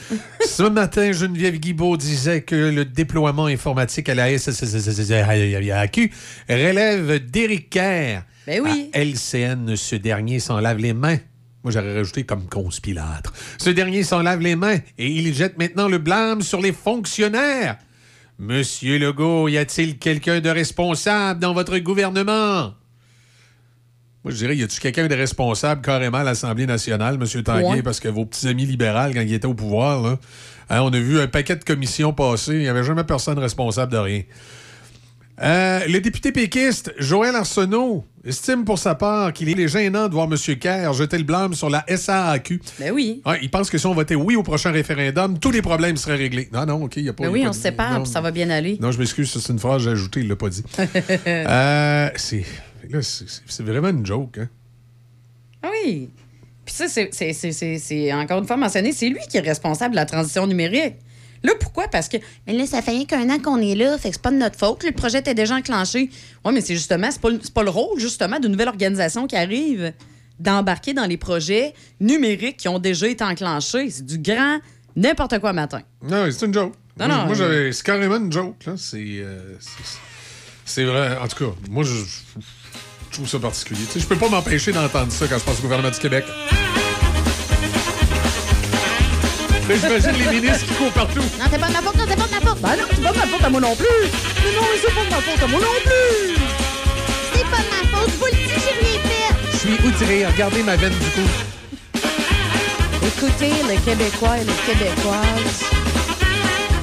Ce 0.46 0.62
matin, 0.62 1.10
Geneviève 1.12 1.56
Guibault 1.56 1.96
disait 1.96 2.42
que 2.42 2.54
le 2.54 2.84
déploiement 2.84 3.46
informatique 3.46 4.08
à 4.08 4.14
la 4.14 4.38
SSAQ 4.38 6.10
relève 6.48 7.18
d'Éric 7.30 7.70
Kerr. 7.70 8.22
Ben 8.46 8.60
oui. 8.62 8.90
À 8.92 9.00
LCN, 9.00 9.74
ce 9.76 9.96
dernier 9.96 10.38
s'en 10.38 10.60
lave 10.60 10.78
les 10.78 10.92
mains. 10.92 11.18
Moi, 11.64 11.72
j'aurais 11.72 11.94
rajouté 11.94 12.24
comme 12.24 12.46
conspilâtre. 12.46 13.32
Ce 13.58 13.70
dernier 13.70 14.02
s'en 14.04 14.20
lave 14.22 14.40
les 14.40 14.54
mains 14.54 14.78
et 14.98 15.08
il 15.10 15.32
jette 15.34 15.58
maintenant 15.58 15.88
le 15.88 15.98
blâme 15.98 16.42
sur 16.42 16.60
les 16.60 16.72
fonctionnaires. 16.72 17.78
Monsieur 18.38 18.98
Legault, 18.98 19.48
y 19.48 19.56
a-t-il 19.56 19.98
quelqu'un 19.98 20.40
de 20.40 20.50
responsable 20.50 21.40
dans 21.40 21.54
votre 21.54 21.78
gouvernement? 21.78 22.74
Moi, 24.24 24.32
je 24.32 24.36
dirais, 24.36 24.56
y 24.56 24.62
a-tu 24.62 24.80
quelqu'un 24.80 25.06
de 25.06 25.14
responsable 25.14 25.82
carrément 25.82 26.18
à 26.18 26.24
l'Assemblée 26.24 26.66
nationale, 26.66 27.14
M. 27.20 27.42
Tanguay, 27.42 27.64
Ouais. 27.76 27.82
parce 27.82 28.00
que 28.00 28.08
vos 28.08 28.24
petits 28.24 28.48
amis 28.48 28.64
libéraux, 28.66 29.12
quand 29.12 29.20
ils 29.20 29.34
étaient 29.34 29.46
au 29.46 29.54
pouvoir, 29.54 30.02
là, 30.02 30.18
hein, 30.70 30.80
on 30.82 30.92
a 30.92 30.98
vu 30.98 31.20
un 31.20 31.26
paquet 31.28 31.56
de 31.56 31.64
commissions 31.64 32.12
passer, 32.12 32.52
il 32.54 32.60
n'y 32.60 32.68
avait 32.68 32.84
jamais 32.84 33.04
personne 33.04 33.38
responsable 33.38 33.92
de 33.92 33.98
rien. 33.98 34.22
Euh, 35.42 35.80
le 35.88 35.98
député 36.00 36.30
péquiste, 36.30 36.92
Joël 36.98 37.34
Arsenault, 37.34 38.04
estime 38.24 38.64
pour 38.64 38.78
sa 38.78 38.94
part 38.94 39.32
qu'il 39.32 39.48
est 39.58 39.68
gênant 39.68 40.06
de 40.08 40.12
voir 40.14 40.28
M. 40.30 40.36
Kerr 40.58 40.92
jeter 40.92 41.18
le 41.18 41.24
blâme 41.24 41.54
sur 41.54 41.68
la 41.68 41.84
SAAQ. 41.88 42.60
Ben 42.78 42.92
oui. 42.92 43.20
Ouais, 43.26 43.40
il 43.42 43.50
pense 43.50 43.68
que 43.68 43.76
si 43.76 43.86
on 43.86 43.94
votait 43.94 44.14
oui 44.14 44.36
au 44.36 44.42
prochain 44.44 44.70
référendum, 44.70 45.38
tous 45.38 45.50
les 45.50 45.60
problèmes 45.60 45.96
seraient 45.96 46.16
réglés. 46.16 46.48
Non, 46.52 46.64
non, 46.66 46.84
OK, 46.84 46.96
il 46.96 47.02
n'y 47.02 47.08
a 47.08 47.12
pas... 47.12 47.24
Ben 47.24 47.30
oui, 47.30 47.42
pas 47.42 47.48
on 47.48 47.52
se 47.52 47.60
sépare, 47.60 48.02
puis 48.02 48.10
ça 48.12 48.20
va 48.20 48.30
bien 48.30 48.48
aller. 48.50 48.78
non, 48.80 48.92
je 48.92 48.98
m'excuse, 48.98 49.30
c'est 49.32 49.52
une 49.52 49.58
phrase 49.58 49.78
que 49.78 49.84
j'ai 49.84 49.90
ajoutée, 49.90 50.20
il 50.20 50.28
l'a 50.28 50.36
pas 50.36 50.48
dit. 50.48 50.62
Euh, 51.26 52.10
c'est 52.16 52.44
c'est- 53.00 53.62
vraiment 53.62 53.88
une 53.88 54.04
joke. 54.06 54.38
Hein? 54.38 54.48
Ah 55.62 55.68
oui. 55.84 56.10
Puis 56.64 56.74
ça, 56.74 56.86
c'est 56.88 58.12
encore 58.12 58.38
une 58.38 58.46
fois 58.46 58.56
mentionné, 58.56 58.92
c'est 58.92 59.08
lui 59.08 59.20
qui 59.28 59.36
est 59.38 59.40
responsable 59.40 59.92
de 59.92 59.96
la 59.96 60.06
transition 60.06 60.46
numérique. 60.46 60.94
Là, 61.44 61.52
pourquoi? 61.60 61.86
Parce 61.88 62.08
que, 62.08 62.16
mais 62.46 62.54
là, 62.54 62.66
ça 62.66 62.82
fait 62.82 62.90
rien 62.90 63.04
qu'un 63.04 63.28
an 63.30 63.38
qu'on 63.38 63.58
est 63.60 63.74
là, 63.76 63.96
fait 63.98 64.08
que 64.08 64.14
c'est 64.16 64.22
pas 64.22 64.30
de 64.32 64.36
notre 64.36 64.58
faute. 64.58 64.82
Le 64.82 64.90
projet 64.92 65.18
était 65.18 65.34
déjà 65.34 65.54
enclenché. 65.56 66.10
Oui, 66.44 66.52
mais 66.54 66.60
c'est 66.62 66.74
justement, 66.74 67.08
c'est 67.10 67.20
pas, 67.20 67.28
pas 67.54 67.62
le 67.62 67.70
rôle, 67.70 68.00
justement, 68.00 68.40
d'une 68.40 68.50
nouvelle 68.52 68.68
organisation 68.68 69.26
qui 69.26 69.36
arrive 69.36 69.92
d'embarquer 70.40 70.94
dans 70.94 71.04
les 71.06 71.16
projets 71.18 71.74
numériques 72.00 72.56
qui 72.56 72.68
ont 72.68 72.78
déjà 72.80 73.06
été 73.06 73.22
enclenchés. 73.22 73.90
C'est 73.90 74.04
du 74.06 74.18
grand 74.18 74.58
n'importe 74.96 75.38
quoi 75.38 75.52
matin. 75.52 75.82
Non, 76.02 76.26
c'est 76.30 76.46
une 76.46 76.54
joke. 76.54 76.72
Non, 76.98 77.06
moi, 77.08 77.16
non, 77.16 77.22
moi, 77.24 77.32
euh, 77.32 77.34
j'avais- 77.34 77.72
c'est 77.72 77.84
carrément 77.84 78.16
une 78.16 78.32
joke. 78.32 78.64
là. 78.66 78.74
C'est 78.76 78.96
euh, 79.18 79.56
c'est- 79.60 79.98
c'est 80.64 80.84
vrai. 80.84 81.16
En 81.18 81.28
tout 81.28 81.44
cas, 81.44 81.50
moi, 81.68 81.84
je, 81.84 81.92
je 81.94 83.10
trouve 83.12 83.28
ça 83.28 83.38
particulier. 83.38 83.80
Tu 83.86 83.92
sais, 83.92 84.00
je 84.00 84.06
peux 84.06 84.16
pas 84.16 84.28
m'empêcher 84.28 84.72
d'entendre 84.72 85.12
ça 85.12 85.26
quand 85.28 85.38
je 85.38 85.44
pense 85.44 85.58
au 85.58 85.62
gouvernement 85.62 85.90
du 85.90 85.98
Québec. 85.98 86.24
Mais 89.68 89.76
J'imagine 89.78 90.12
les 90.12 90.40
ministres 90.40 90.66
qui 90.66 90.74
courent 90.74 90.92
partout. 90.92 91.20
Non, 91.20 91.46
c'est 91.50 91.58
pas 91.58 91.68
de 91.68 91.72
ma 91.72 91.80
faute, 91.82 91.96
non, 91.96 92.04
c'est 92.08 92.16
pas 92.16 92.26
de 92.26 92.32
ma 92.34 92.40
faute. 92.50 92.60
Ben 92.60 92.76
non, 92.76 92.84
c'est 92.90 93.02
pas 93.02 93.12
de 93.12 93.16
ma 93.18 93.26
faute 93.26 93.44
à 93.44 93.50
moi 93.50 93.60
non 93.60 93.74
plus. 93.76 93.86
Mais 94.44 94.52
non, 94.54 94.62
mais 94.62 94.78
c'est 94.84 94.94
pas 94.94 95.04
de 95.04 95.10
ma 95.10 95.16
faute 95.22 95.42
à 95.42 95.46
moi 95.46 95.60
non 95.60 95.66
plus. 95.84 96.36
C'est 97.34 97.44
pas 97.44 97.56
de 97.56 97.70
ma 97.70 97.82
faute, 97.98 98.10
vous 98.18 98.26
le 98.26 98.32
dites, 98.32 98.48
j'ai 98.50 98.74
rien 98.86 98.98
fait. 99.00 99.34
Je 99.52 99.56
suis 99.56 99.78
outré. 99.88 100.26
Regardez 100.26 100.62
ma 100.62 100.76
veine 100.76 100.92
du 100.92 101.10
cou. 101.10 101.26
Écoutez, 103.06 103.52
les 103.68 103.76
Québécois 103.78 104.36
et 104.38 104.44
les 104.44 104.52
Québécoises. 104.66 105.64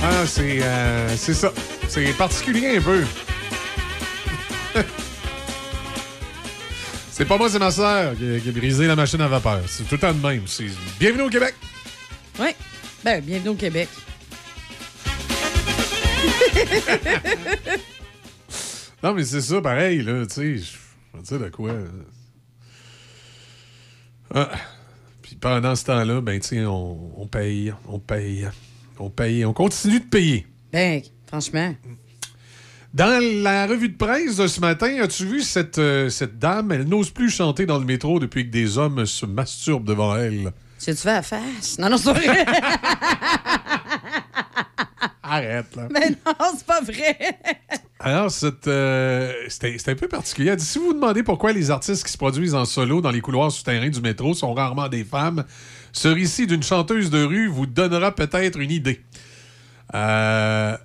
Ah, 0.03 0.25
c'est 0.25 0.59
euh, 0.63 1.15
c'est 1.15 1.35
ça. 1.35 1.51
C'est 1.87 2.13
particulier 2.17 2.77
un 2.77 2.81
peu. 2.81 3.03
c'est 7.11 7.25
pas 7.25 7.37
moi, 7.37 7.47
c'est 7.49 7.59
ma 7.59 7.69
sœur 7.69 8.13
qui, 8.17 8.35
a- 8.35 8.39
qui 8.39 8.49
a 8.49 8.51
brisé 8.51 8.87
la 8.87 8.95
machine 8.95 9.21
à 9.21 9.27
vapeur. 9.27 9.59
C'est 9.67 9.83
tout 9.83 9.93
le 9.95 9.99
temps 9.99 10.13
de 10.13 10.25
même. 10.27 10.41
C'est- 10.47 10.65
Bienvenue 10.99 11.23
au 11.23 11.29
Québec. 11.29 11.53
Oui. 12.41 12.47
Ben, 13.05 13.21
bienvenue 13.21 13.49
au 13.49 13.55
Québec. 13.55 13.87
Non, 19.03 19.15
mais 19.15 19.23
c'est 19.23 19.41
ça, 19.41 19.59
pareil, 19.61 20.03
là, 20.03 20.27
tu 20.27 20.33
sais. 20.35 20.57
Je 20.57 21.17
veux 21.17 21.23
dire 21.23 21.39
de 21.39 21.49
quoi. 21.49 21.71
Ah. 24.31 24.51
Puis 25.23 25.35
pendant 25.37 25.75
ce 25.75 25.85
temps-là, 25.85 26.21
ben, 26.21 26.39
tu 26.39 26.49
sais, 26.49 26.65
on, 26.65 27.19
on 27.19 27.25
paye, 27.25 27.73
on 27.87 27.97
paye, 27.97 28.47
on 28.99 29.09
paye, 29.09 29.43
on 29.43 29.53
continue 29.53 30.01
de 30.01 30.05
payer. 30.05 30.45
Ben, 30.71 31.01
franchement. 31.25 31.73
Dans 32.93 33.23
la 33.41 33.65
revue 33.65 33.89
de 33.89 33.97
presse 33.97 34.35
de 34.35 34.45
ce 34.45 34.59
matin, 34.59 35.01
as-tu 35.01 35.25
vu 35.25 35.41
cette, 35.41 35.79
euh, 35.79 36.09
cette 36.09 36.37
dame? 36.37 36.71
Elle 36.71 36.83
n'ose 36.83 37.09
plus 37.09 37.31
chanter 37.31 37.65
dans 37.65 37.79
le 37.79 37.85
métro 37.85 38.19
depuis 38.19 38.45
que 38.45 38.51
des 38.51 38.77
hommes 38.77 39.07
se 39.07 39.25
masturbent 39.25 39.85
devant 39.85 40.15
elle. 40.15 40.53
Tu 40.83 40.95
fais 40.95 41.13
la 41.13 41.21
face? 41.21 41.77
Non, 41.77 41.89
non, 41.89 41.97
c'est 41.97 42.11
vrai. 42.11 42.45
Arrête, 45.23 45.75
là. 45.75 45.87
Mais 45.91 46.09
non, 46.09 46.33
c'est 46.57 46.65
pas 46.65 46.81
vrai. 46.81 47.17
Alors, 47.99 48.31
c'est 48.31 48.67
euh, 48.67 49.31
c'était 49.47 49.77
c'était 49.77 49.91
un 49.91 49.95
peu 49.95 50.07
particulier. 50.07 50.49
Elle 50.49 50.55
dit, 50.55 50.65
si 50.65 50.79
vous 50.79 50.87
vous 50.87 50.93
demandez 50.93 51.21
pourquoi 51.21 51.53
les 51.53 51.69
artistes 51.69 52.03
qui 52.03 52.11
se 52.11 52.17
produisent 52.17 52.55
en 52.55 52.65
solo 52.65 52.99
dans 52.99 53.11
les 53.11 53.21
couloirs 53.21 53.51
souterrains 53.51 53.89
du 53.89 54.01
métro 54.01 54.33
sont 54.33 54.53
rarement 54.55 54.89
des 54.89 55.03
femmes, 55.03 55.45
ce 55.93 56.07
récit 56.07 56.47
d'une 56.47 56.63
chanteuse 56.63 57.11
de 57.11 57.23
rue 57.23 57.47
vous 57.47 57.67
donnera 57.67 58.15
peut-être 58.15 58.57
une 58.59 58.71
idée. 58.71 59.01
Euh, 59.93 60.75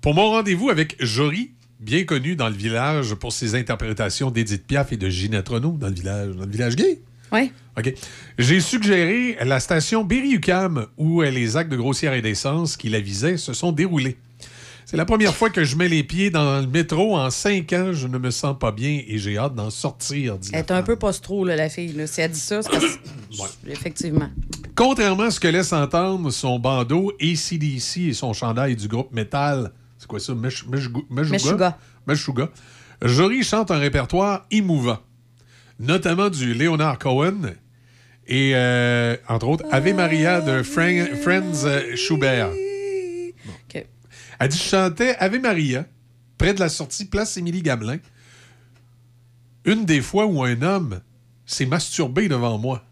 pour 0.00 0.14
mon 0.14 0.30
rendez-vous 0.30 0.68
avec 0.68 0.96
Jory, 0.98 1.52
bien 1.78 2.04
connu 2.04 2.34
dans 2.34 2.48
le 2.48 2.56
village 2.56 3.14
pour 3.14 3.32
ses 3.32 3.54
interprétations 3.54 4.32
d'Edith 4.32 4.66
Piaf 4.66 4.92
et 4.92 4.96
de 4.96 5.08
Ginette 5.08 5.48
Renault 5.48 5.76
dans 5.78 5.88
le 5.88 5.94
village, 5.94 6.34
dans 6.34 6.44
le 6.44 6.50
village 6.50 6.74
gay. 6.74 7.00
Oui. 7.32 7.52
OK. 7.78 7.92
J'ai 8.38 8.60
suggéré 8.60 9.36
la 9.44 9.60
station 9.60 10.04
Berry-UQAM 10.04 10.86
où 10.96 11.22
les 11.22 11.56
actes 11.56 11.70
de 11.70 11.76
grossière 11.76 12.12
indécence 12.12 12.76
qui 12.76 12.88
la 12.88 13.00
visaient 13.00 13.36
se 13.36 13.52
sont 13.52 13.72
déroulés. 13.72 14.16
C'est 14.90 14.96
la 14.96 15.04
première 15.04 15.34
fois 15.34 15.50
que 15.50 15.64
je 15.64 15.76
mets 15.76 15.88
les 15.88 16.02
pieds 16.02 16.30
dans 16.30 16.62
le 16.62 16.66
métro 16.66 17.14
en 17.14 17.28
cinq 17.28 17.74
ans. 17.74 17.92
Je 17.92 18.06
ne 18.06 18.16
me 18.16 18.30
sens 18.30 18.56
pas 18.58 18.72
bien 18.72 19.02
et 19.06 19.18
j'ai 19.18 19.36
hâte 19.36 19.54
d'en 19.54 19.68
sortir, 19.68 20.38
dit 20.38 20.48
Elle 20.54 20.60
est 20.60 20.70
un 20.70 20.82
peu 20.82 20.96
post-trop, 20.96 21.44
la 21.44 21.68
fille. 21.68 21.92
Là. 21.92 22.06
Si 22.06 22.22
elle 22.22 22.30
dit 22.30 22.40
ça, 22.40 22.62
c'est 22.62 22.70
parce 22.70 22.84
que... 22.84 23.70
Effectivement. 23.70 24.30
Contrairement 24.74 25.24
à 25.24 25.30
ce 25.30 25.40
que 25.40 25.48
laisse 25.48 25.74
entendre 25.74 26.30
son 26.30 26.58
bandeau 26.58 27.12
ACDC 27.20 27.98
et 27.98 28.12
son 28.14 28.32
chandail 28.32 28.76
du 28.76 28.88
groupe 28.88 29.12
métal, 29.12 29.72
c'est 29.98 30.06
quoi 30.06 30.20
ça? 30.20 30.32
Meshuga. 30.34 31.76
Meshuga. 32.06 32.50
Jory 33.02 33.42
chante 33.42 33.70
un 33.70 33.78
répertoire 33.78 34.46
émouvant, 34.50 34.98
notamment 35.78 36.28
du 36.30 36.54
Leonard 36.54 36.98
Cohen 36.98 37.52
et, 38.26 38.52
euh, 38.54 39.16
entre 39.28 39.48
autres, 39.48 39.64
Ave 39.70 39.94
Maria 39.94 40.40
de 40.40 40.62
Fran- 40.62 41.16
Franz 41.22 41.66
Schubert. 41.96 42.50
OK. 42.50 43.84
Elle 44.40 44.48
dit 44.48 44.58
Je 44.58 44.62
chantais 44.62 45.16
Ave 45.18 45.38
Maria, 45.40 45.86
près 46.36 46.52
de 46.54 46.60
la 46.60 46.68
sortie 46.68 47.06
Place 47.06 47.36
Émilie 47.36 47.62
Gamelin, 47.62 47.98
une 49.64 49.84
des 49.84 50.00
fois 50.00 50.26
où 50.26 50.42
un 50.42 50.60
homme 50.62 51.00
s'est 51.46 51.66
masturbé 51.66 52.28
devant 52.28 52.58
moi. 52.58 52.84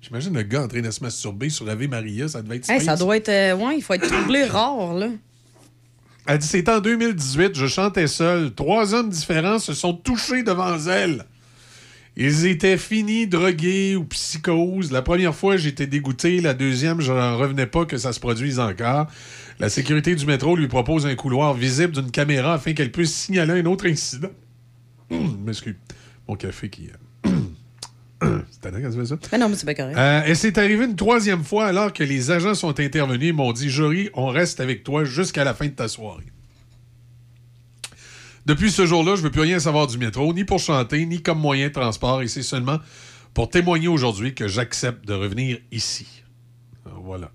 J'imagine 0.00 0.34
le 0.34 0.42
gars 0.42 0.62
en 0.64 0.68
train 0.68 0.82
de 0.82 0.90
se 0.90 1.02
masturber 1.02 1.48
sur 1.48 1.68
Ave 1.68 1.88
Maria, 1.88 2.28
ça 2.28 2.42
devait 2.42 2.56
être 2.56 2.68
Hey, 2.68 2.80
ça 2.80 2.96
doit 2.96 3.16
être... 3.16 3.28
euh, 3.30 3.54
ouais, 3.54 3.76
il 3.78 3.82
faut 3.82 3.94
être 3.94 4.06
troublé 4.08 4.44
rare, 4.44 4.92
là. 4.94 5.08
Elle 6.26 6.38
dit 6.38 6.46
c'est 6.46 6.68
en 6.68 6.80
2018, 6.80 7.54
je 7.54 7.66
chantais 7.66 8.06
seul. 8.06 8.52
Trois 8.54 8.94
hommes 8.94 9.10
différents 9.10 9.58
se 9.58 9.72
sont 9.74 9.92
touchés 9.94 10.42
devant 10.42 10.78
elle. 10.86 11.24
Ils 12.16 12.46
étaient 12.46 12.78
finis, 12.78 13.26
drogués 13.26 13.96
ou 13.96 14.04
psychose. 14.04 14.92
La 14.92 15.02
première 15.02 15.34
fois, 15.34 15.56
j'étais 15.56 15.86
dégoûté. 15.86 16.40
La 16.40 16.54
deuxième, 16.54 17.00
je 17.00 17.12
n'en 17.12 17.36
revenais 17.36 17.66
pas 17.66 17.84
que 17.86 17.96
ça 17.96 18.12
se 18.12 18.20
produise 18.20 18.60
encore. 18.60 19.08
La 19.58 19.68
sécurité 19.68 20.14
du 20.14 20.24
métro 20.24 20.54
lui 20.56 20.68
propose 20.68 21.06
un 21.06 21.14
couloir 21.16 21.54
visible 21.54 21.92
d'une 21.92 22.10
caméra 22.10 22.54
afin 22.54 22.72
qu'elle 22.72 22.92
puisse 22.92 23.12
signaler 23.12 23.60
un 23.60 23.66
autre 23.66 23.88
incident. 23.88 24.30
M'excuse. 25.10 25.74
Mon 26.28 26.36
café 26.36 26.68
qui. 26.68 26.90
C'est 28.22 28.60
tannant 28.60 28.78
quand 28.80 28.90
tu 28.90 28.98
fais 28.98 29.06
ça. 29.06 29.16
Mais 29.32 29.38
non, 29.38 29.48
mais 29.48 29.56
c'est 29.56 29.66
pas 29.66 29.74
correct. 29.74 29.98
Euh, 29.98 30.24
et 30.24 30.34
c'est 30.34 30.56
arrivé 30.56 30.86
une 30.86 30.96
troisième 30.96 31.44
fois 31.44 31.66
alors 31.66 31.92
que 31.92 32.02
les 32.02 32.30
agents 32.30 32.54
sont 32.54 32.80
intervenus 32.80 33.28
et 33.28 33.32
m'ont 33.32 33.52
dit 33.52 33.68
Jory, 33.68 34.08
on 34.14 34.28
reste 34.28 34.60
avec 34.60 34.82
toi 34.82 35.04
jusqu'à 35.04 35.44
la 35.44 35.52
fin 35.52 35.66
de 35.66 35.72
ta 35.72 35.88
soirée. 35.88 36.24
Depuis 38.46 38.70
ce 38.70 38.84
jour-là, 38.84 39.16
je 39.16 39.20
ne 39.20 39.24
veux 39.26 39.30
plus 39.30 39.40
rien 39.40 39.58
savoir 39.58 39.86
du 39.86 39.96
métro, 39.98 40.32
ni 40.34 40.44
pour 40.44 40.58
chanter, 40.58 41.06
ni 41.06 41.22
comme 41.22 41.38
moyen 41.38 41.68
de 41.68 41.72
transport, 41.72 42.22
et 42.22 42.28
c'est 42.28 42.42
seulement 42.42 42.78
pour 43.32 43.48
témoigner 43.48 43.88
aujourd'hui 43.88 44.34
que 44.34 44.46
j'accepte 44.48 45.06
de 45.06 45.14
revenir 45.14 45.58
ici. 45.72 46.06
Alors, 46.86 47.00
voilà. 47.00 47.30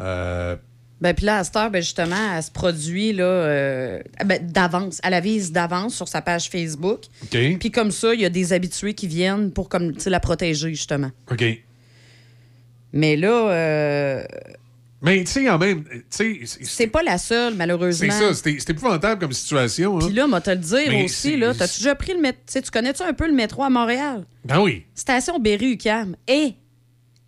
Euh, 0.00 0.56
Ben, 1.00 1.14
puis 1.14 1.26
là, 1.26 1.38
à 1.38 1.44
cette 1.44 1.56
heure, 1.56 1.70
ben, 1.70 1.82
justement, 1.82 2.34
elle 2.36 2.42
se 2.42 2.50
produit 2.50 3.12
là, 3.12 3.24
euh, 3.24 4.02
ben, 4.24 4.44
d'avance. 4.46 5.00
Elle 5.04 5.14
avise 5.14 5.52
d'avance 5.52 5.94
sur 5.94 6.08
sa 6.08 6.22
page 6.22 6.48
Facebook. 6.48 7.02
OK. 7.24 7.58
Puis 7.60 7.70
comme 7.70 7.90
ça, 7.90 8.14
il 8.14 8.20
y 8.20 8.24
a 8.24 8.30
des 8.30 8.52
habitués 8.52 8.94
qui 8.94 9.06
viennent 9.08 9.52
pour 9.52 9.68
comme, 9.68 9.92
la 10.06 10.20
protéger, 10.20 10.70
justement. 10.70 11.10
OK. 11.30 11.44
Mais 12.92 13.16
là, 13.16 13.50
euh, 13.50 14.24
Mais 15.02 15.24
tu 15.24 15.32
sais, 15.32 15.50
en 15.50 15.58
même. 15.58 15.84
c'est- 16.10 16.40
c'est 16.62 16.86
pas 16.86 17.02
la 17.02 17.18
seule, 17.18 17.54
malheureusement. 17.54 18.08
C'est 18.12 18.18
ça, 18.18 18.34
c'était 18.34 18.56
c'était 18.60 18.72
épouvantable 18.72 19.20
comme 19.20 19.32
situation. 19.32 19.98
hein. 19.98 20.06
Puis 20.06 20.14
là, 20.14 20.26
moi, 20.26 20.40
te 20.40 20.50
le 20.50 20.56
dire 20.56 20.86
Mais 20.88 21.04
aussi, 21.04 21.14
c'est- 21.14 21.36
là, 21.36 21.52
t'as-tu 21.54 21.78
déjà 21.80 21.94
pris 21.94 22.12
le 22.14 22.20
métro? 22.20 22.40
Tu 22.52 22.70
connais-tu 22.70 23.02
un 23.02 23.12
peu 23.12 23.26
le 23.26 23.34
métro 23.34 23.64
à 23.64 23.70
Montréal? 23.70 24.24
Ben 24.44 24.60
oui. 24.60 24.84
Station 24.94 25.38
Berry-UQAM. 25.40 26.14
Et, 26.28 26.54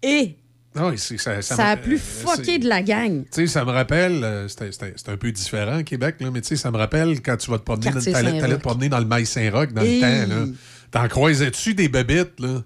et, 0.03 0.37
Ah 0.77 0.89
oui, 0.89 0.99
c'est- 0.99 1.19
ça, 1.19 1.41
ça, 1.41 1.55
me- 1.57 1.61
a 1.61 1.77
plus 1.77 1.95
euh, 1.97 1.99
fucké 1.99 2.45
c'est- 2.45 2.59
de 2.59 2.69
la 2.69 2.83
gang. 2.83 3.23
Tu 3.25 3.29
sais, 3.31 3.47
ça 3.47 3.65
me 3.65 3.71
rappelle, 3.71 4.25
euh, 4.25 4.49
c'était- 4.49 4.95
un 5.07 5.17
peu 5.17 5.31
différent, 5.31 5.83
Québec, 5.85 6.17
là, 6.19 6.31
mais 6.33 6.41
tu 6.41 6.49
sais, 6.49 6.57
ça 6.57 6.73
me 6.73 6.77
rappelle 6.79 7.23
quand 7.23 7.37
tu 7.37 7.49
vas 7.51 7.59
te 7.59 7.63
promener, 7.65 7.93
t'allais 7.93 8.57
te 8.57 8.61
promener 8.61 8.89
dans 8.89 8.99
le 8.99 9.05
maïs 9.07 9.31
Saint-Roch 9.31 9.73
dans 9.73 9.83
le 9.83 10.01
temps, 10.01 10.35
là. 10.35 10.47
T'en 10.91 11.07
croisais-tu 11.09 11.75
des 11.75 11.89
bébites, 11.89 12.39
là? 12.41 12.63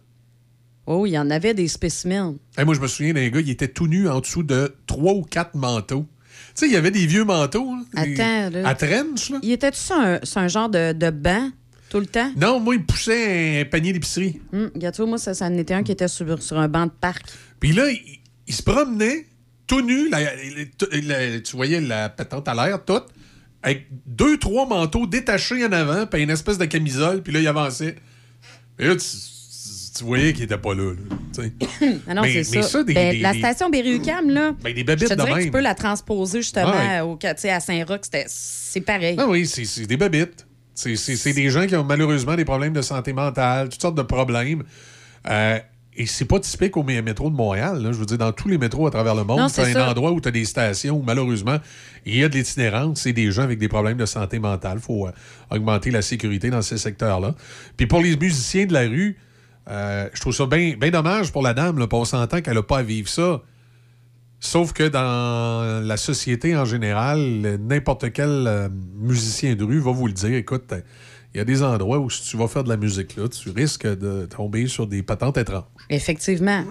Oh, 0.91 1.05
il 1.05 1.11
y 1.11 1.18
en 1.18 1.28
avait 1.30 1.53
des 1.53 1.68
spécimens. 1.68 2.36
Hey, 2.57 2.64
moi, 2.64 2.74
je 2.74 2.80
me 2.80 2.86
souviens 2.86 3.12
d'un 3.12 3.28
gars, 3.28 3.41
il 3.41 3.51
était 3.51 3.68
tout 3.68 3.86
nu 3.86 4.09
en 4.09 4.20
dessous 4.20 4.43
de 4.43 4.74
trois 4.86 5.12
ou 5.12 5.20
quatre 5.22 5.55
manteaux. 5.55 6.07
Tu 6.55 6.64
sais, 6.64 6.66
il 6.66 6.72
y 6.72 6.76
avait 6.76 6.91
des 6.91 7.05
vieux 7.07 7.24
manteaux. 7.24 7.74
là, 7.93 8.05
des- 8.07 8.18
Attends, 8.18 8.51
là. 8.62 8.68
À 8.68 8.74
trench, 8.74 9.28
là. 9.28 9.39
Il 9.43 9.53
était-tu 9.53 9.78
sur 9.78 9.97
un, 9.97 10.18
sur 10.22 10.39
un 10.41 10.49
genre 10.49 10.70
de, 10.70 10.93
de 10.95 11.11
banc 11.11 11.51
tout 11.91 12.01
le 12.01 12.07
temps? 12.07 12.32
Non, 12.36 12.59
moi, 12.59 12.74
il 12.74 12.84
poussait 12.86 13.61
un 13.61 13.64
panier 13.66 13.93
d'épicerie. 13.93 14.41
Hum, 14.55 14.70
gâteau, 14.76 15.07
moi, 15.07 15.18
ça, 15.18 15.34
ça 15.34 15.45
en 15.47 15.59
était 15.59 15.74
un 15.74 15.82
qui 15.82 15.93
était 15.93 16.09
sur, 16.09 16.43
sur 16.43 16.59
un 16.59 16.68
banc 16.68 16.86
de 16.86 16.91
parc. 16.99 17.22
Puis 17.61 17.72
là, 17.72 17.91
il, 17.91 18.01
il 18.47 18.55
se 18.55 18.62
promenait 18.62 19.26
tout 19.66 19.82
nu. 19.82 20.09
la- 20.09 20.20
la- 20.22 21.01
la- 21.30 21.41
tu 21.41 21.55
voyais 21.55 21.82
la 21.82 22.09
patente 22.09 22.49
à 22.49 22.55
l'air, 22.55 22.82
toute, 22.82 23.05
avec 23.62 23.89
deux, 24.07 24.39
trois 24.39 24.66
manteaux 24.66 25.07
détachés 25.07 25.66
en 25.66 25.72
avant, 25.72 26.07
puis 26.07 26.22
une 26.22 26.30
espèce 26.30 26.57
de 26.57 26.64
camisole, 26.64 27.22
puis 27.22 27.32
là, 27.34 27.41
il 27.41 27.47
avançait. 27.47 27.97
Et 28.78 28.86
là, 28.86 28.97
tu, 28.97 29.05
tu 29.99 30.05
voyais 30.05 30.33
qu'il 30.33 30.45
était 30.45 30.59
pas 30.59 30.75
là. 30.75 30.93
Ah 32.09 32.15
non, 32.15 32.23
c'est 32.25 32.43
ça. 32.45 32.63
ça, 32.63 32.83
des- 32.83 32.95
Ben, 32.95 33.13
des- 33.13 33.21
la 33.21 33.33
station 33.35 33.71
Berry-UQAM, 33.71 34.31
là, 34.31 34.53
Ben, 34.63 34.75
des 34.75 34.81
je 34.81 35.07
te 35.07 35.15
dirais 35.15 35.41
que 35.41 35.45
tu 35.45 35.51
peux 35.51 35.61
la 35.61 35.75
transposer 35.75 36.39
justement 36.43 36.71
Ouais. 36.71 37.01
au, 37.01 37.19
à 37.23 37.61
Saint-Roch. 37.61 38.01
c'était- 38.03 38.25
C'est 38.29 38.81
pareil. 38.81 39.17
Ah 39.19 39.27
oui, 39.29 39.47
c'est 39.47 39.87
des 39.87 39.97
babites. 39.97 40.47
C'est- 40.75 41.33
des 41.33 41.51
gens 41.51 41.67
qui 41.67 41.75
ont 41.77 41.85
malheureusement 41.85 42.35
des 42.37 42.45
problèmes 42.45 42.73
de 42.73 42.83
santé 42.83 43.13
mentale, 43.13 43.69
toutes 43.69 43.83
sortes 43.83 43.97
de 43.97 44.03
problèmes. 44.03 44.63
Euh, 45.29 45.59
et 45.97 46.07
c'est 46.07 46.25
pas 46.27 46.39
typique 46.39 46.77
au 46.77 46.85
mé- 46.85 47.03
métro 47.03 47.29
de 47.31 47.35
Montréal. 47.35 47.83
là. 47.83 47.91
Je 47.93 47.99
veux 47.99 48.07
dire, 48.07 48.19
dans 48.19 48.31
tous 48.33 48.49
les 48.49 48.59
métros 48.59 48.87
à 48.87 48.91
travers 48.91 49.15
le 49.17 49.25
monde, 49.25 49.51
c'est 49.51 49.75
un 49.77 49.89
endroit 49.91 50.13
où 50.13 50.21
tu 50.21 50.29
as 50.29 50.31
des 50.31 50.45
stations 50.45 50.97
où 50.97 51.03
malheureusement, 51.03 51.59
il 52.07 52.17
y 52.17 52.25
a 52.25 52.29
de 52.29 52.35
l'itinérance. 52.37 53.01
C'est 53.03 53.13
des 53.13 53.31
gens 53.33 53.43
avec 53.43 53.59
des 53.59 53.69
problèmes 53.69 53.97
de 53.99 54.07
santé 54.07 54.39
mentale. 54.39 54.79
Il 54.81 54.83
faut 54.83 55.09
euh, 55.09 55.13
augmenter 55.51 55.91
la 55.91 56.03
sécurité 56.03 56.51
dans 56.51 56.63
ces 56.63 56.79
secteurs-là. 56.79 57.35
Puis 57.77 57.87
pour 57.87 58.01
les 58.01 58.17
musiciens 58.17 58.67
de 58.67 58.73
la 58.73 58.83
rue, 58.83 59.17
euh, 59.69 60.09
je 60.12 60.21
trouve 60.21 60.35
ça 60.35 60.47
bien 60.47 60.91
dommage 60.91 61.33
pour 61.33 61.43
la 61.43 61.55
dame. 61.55 61.79
Là, 61.79 61.87
on 61.93 62.05
s'entend 62.05 62.41
qu'elle 62.41 62.55
n'a 62.55 62.62
pas 62.62 62.79
à 62.79 62.83
vivre 62.83 63.09
ça. 63.09 63.43
Sauf 64.41 64.73
que 64.73 64.85
dans 64.85 65.85
la 65.85 65.97
société 65.97 66.57
en 66.57 66.64
général, 66.64 67.59
n'importe 67.61 68.12
quel 68.12 68.47
euh, 68.47 68.69
musicien 68.95 69.57
de 69.57 69.64
rue 69.64 69.81
va 69.81 69.91
vous 69.91 70.07
le 70.07 70.12
dire. 70.12 70.35
Écoute, 70.35 70.73
il 71.35 71.39
y 71.39 71.41
a 71.41 71.45
des 71.45 71.62
endroits 71.62 71.99
où 71.99 72.09
si 72.09 72.23
tu 72.23 72.37
vas 72.37 72.47
faire 72.47 72.62
de 72.62 72.69
la 72.69 72.77
musique 72.77 73.16
là, 73.16 73.29
tu 73.29 73.51
risques 73.51 73.87
de 73.87 74.27
tomber 74.27 74.69
sur 74.69 74.87
des 74.87 75.03
patentes 75.03 75.39
étranges. 75.39 75.64
Effectivement. 75.91 76.64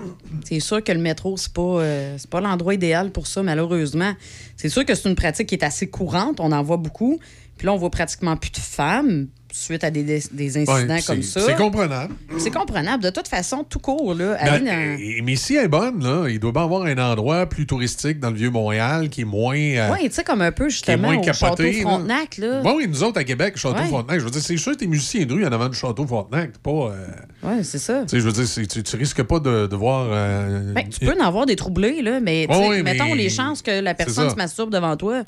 C'est 0.45 0.61
sûr 0.61 0.81
que 0.81 0.93
le 0.93 0.99
métro, 0.99 1.35
c'est 1.35 1.51
pas, 1.51 1.61
euh, 1.61 2.17
pas 2.29 2.39
l'endroit 2.39 2.73
idéal 2.73 3.11
pour 3.11 3.27
ça, 3.27 3.43
malheureusement. 3.43 4.13
C'est 4.55 4.69
sûr 4.69 4.85
que 4.85 4.95
c'est 4.95 5.09
une 5.09 5.15
pratique 5.15 5.47
qui 5.47 5.55
est 5.55 5.63
assez 5.63 5.89
courante. 5.89 6.39
On 6.39 6.53
en 6.53 6.63
voit 6.63 6.77
beaucoup. 6.77 7.19
Puis 7.57 7.65
là, 7.65 7.73
on 7.73 7.77
voit 7.77 7.91
pratiquement 7.91 8.37
plus 8.37 8.51
de 8.51 8.57
femmes 8.57 9.27
suite 9.57 9.83
à 9.83 9.91
des, 9.91 10.15
incidents 10.15 10.73
Ouais, 10.73 11.01
comme 11.05 11.21
ça. 11.21 11.41
C'est 11.41 11.55
comprenable. 11.55 12.13
C'est 12.37 12.51
comprenable. 12.51 13.03
De 13.03 13.09
toute 13.09 13.27
façon, 13.27 13.63
tout 13.63 13.79
court, 13.79 14.13
là. 14.13 14.37
Mais, 14.41 14.49
aller 14.49 14.65
dans- 14.65 15.25
mais 15.25 15.35
si 15.35 15.55
elle 15.55 15.65
est 15.65 15.67
bonne, 15.67 16.03
là, 16.03 16.27
il 16.29 16.39
doit 16.39 16.51
bien 16.51 16.63
avoir 16.63 16.83
un 16.83 16.97
endroit 16.97 17.45
plus 17.47 17.65
touristique 17.65 18.19
dans 18.19 18.29
le 18.29 18.35
Vieux-Montréal 18.35 19.09
qui 19.09 19.21
est 19.21 19.25
moins. 19.25 19.57
euh, 19.57 19.89
Oui, 19.93 20.07
tu 20.09 20.15
sais, 20.15 20.23
comme 20.23 20.41
un 20.41 20.51
peu 20.51 20.69
justement 20.69 21.09
moins 21.13 21.17
au 21.19 21.23
Château 21.23 21.39
capoté. 21.63 21.71
là. 21.73 21.81
Frontenac, 21.81 22.37
là. 22.37 22.61
Bon, 22.61 22.75
oui, 22.77 22.87
nous 22.87 23.03
autres 23.03 23.19
à 23.19 23.23
Québec, 23.23 23.57
Château 23.57 23.79
Ouais. 23.79 23.87
Frontenac, 23.87 24.19
je 24.19 24.25
veux 24.25 24.31
dire, 24.31 24.41
c'est 24.41 24.57
sûr 24.57 24.73
que 24.73 24.77
t'es 24.77 24.87
musicien 24.87 25.25
de 25.25 25.33
rue 25.33 25.45
en 25.45 25.51
avant 25.51 25.69
du 25.69 25.77
Château 25.77 26.05
Frontenac. 26.05 26.53
t'es 26.53 26.59
Pas. 26.63 26.71
euh, 26.71 27.07
Oui, 27.43 27.63
c'est 27.63 27.79
ça. 27.79 28.03
je 28.11 28.17
veux 28.17 28.31
dire, 28.31 28.45
tu, 28.67 28.83
tu 28.83 28.95
risques 28.95 29.23
pas 29.23 29.39
de, 29.39 29.67
de 29.67 29.75
voir. 29.75 30.07
euh, 30.11 30.73
Ben, 30.73 30.87
tu 30.89 31.05
peux 31.05 31.15
en 31.19 31.25
avoir 31.25 31.45
des 31.45 31.55
troublés, 31.55 32.01
là, 32.01 32.19
mais 32.19 32.47
mettons 32.83 33.09
mais- 33.09 33.15
les 33.15 33.29
chances 33.29 33.61
que 33.61 33.79
la 33.81 33.93
personne 33.93 34.29
se 34.29 34.35
masturbe 34.35 34.71
devant 34.71 34.95
toi, 34.97 35.23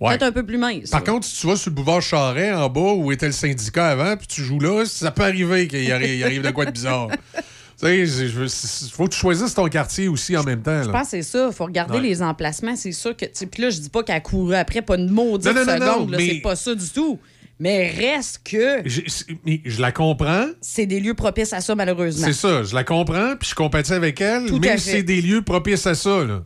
Ouais. 0.00 0.10
peut-être 0.10 0.28
un 0.28 0.32
peu 0.32 0.44
plus 0.46 0.58
mince. 0.58 0.90
Par 0.90 1.02
contre, 1.02 1.26
si 1.26 1.40
tu 1.40 1.46
vas 1.46 1.56
sur 1.56 1.70
le 1.70 1.74
boulevard 1.74 2.00
Charret 2.00 2.52
en 2.52 2.68
bas 2.68 2.92
où 2.94 3.10
était 3.10 3.26
le 3.26 3.32
syndicat 3.32 3.88
avant, 3.88 4.16
puis 4.16 4.26
tu 4.28 4.42
joues 4.42 4.60
là, 4.60 4.84
ça 4.86 5.10
peut 5.10 5.22
arriver 5.24 5.66
qu'il 5.66 5.90
arrive, 5.90 6.24
arrive 6.24 6.42
de 6.42 6.50
quoi 6.50 6.66
de 6.66 6.70
bizarre. 6.70 7.08
tu 7.80 7.86
sais, 7.86 7.98
il 7.98 8.90
faut 8.92 9.04
que 9.06 9.10
tu 9.12 9.18
choisisses 9.18 9.54
ton 9.54 9.68
quartier 9.68 10.06
aussi 10.08 10.36
en 10.36 10.44
même 10.44 10.62
temps. 10.62 10.82
Je 10.84 10.90
pense 10.90 11.02
que 11.02 11.08
c'est 11.10 11.22
ça. 11.22 11.48
Il 11.50 11.54
faut 11.54 11.64
regarder 11.64 11.94
Ouais. 11.98 12.00
les 12.02 12.22
emplacements. 12.22 12.76
C'est 12.76 12.92
sûr 12.92 13.16
que. 13.16 13.24
Puis 13.46 13.62
là, 13.62 13.70
je 13.70 13.80
dis 13.80 13.88
pas 13.90 14.02
qu'elle 14.04 14.22
courait 14.22 14.58
après, 14.58 14.82
pas 14.82 14.96
une 14.96 15.10
maudite 15.10 15.52
Non, 15.52 15.64
non, 15.64 15.66
non, 15.66 15.78
non, 15.78 15.92
seconde. 15.94 16.10
mais- 16.16 16.28
C'est 16.28 16.40
pas 16.42 16.54
ça 16.56 16.74
du 16.74 16.88
tout. 16.90 17.18
Mais 17.60 17.90
reste 17.90 18.42
que 18.44 18.82
Je, 18.84 19.00
c'est- 19.08 19.26
mais 19.44 19.60
je 19.64 19.80
la 19.80 19.90
comprends. 19.90 20.46
c'est 20.60 20.86
des 20.86 21.00
lieux 21.00 21.14
propices 21.14 21.52
à 21.52 21.60
ça, 21.60 21.74
malheureusement. 21.74 22.24
C'est 22.24 22.32
ça, 22.32 22.62
je 22.62 22.72
la 22.72 22.84
comprends, 22.84 23.34
puis 23.36 23.48
je 23.48 23.54
compatis 23.56 23.92
avec 23.94 24.20
elle, 24.20 24.46
Tout 24.46 24.60
mais 24.60 24.78
c'est 24.78 25.02
des 25.02 25.20
lieux 25.20 25.42
propices 25.42 25.84
à 25.88 25.96
ça. 25.96 26.22
Là. 26.24 26.44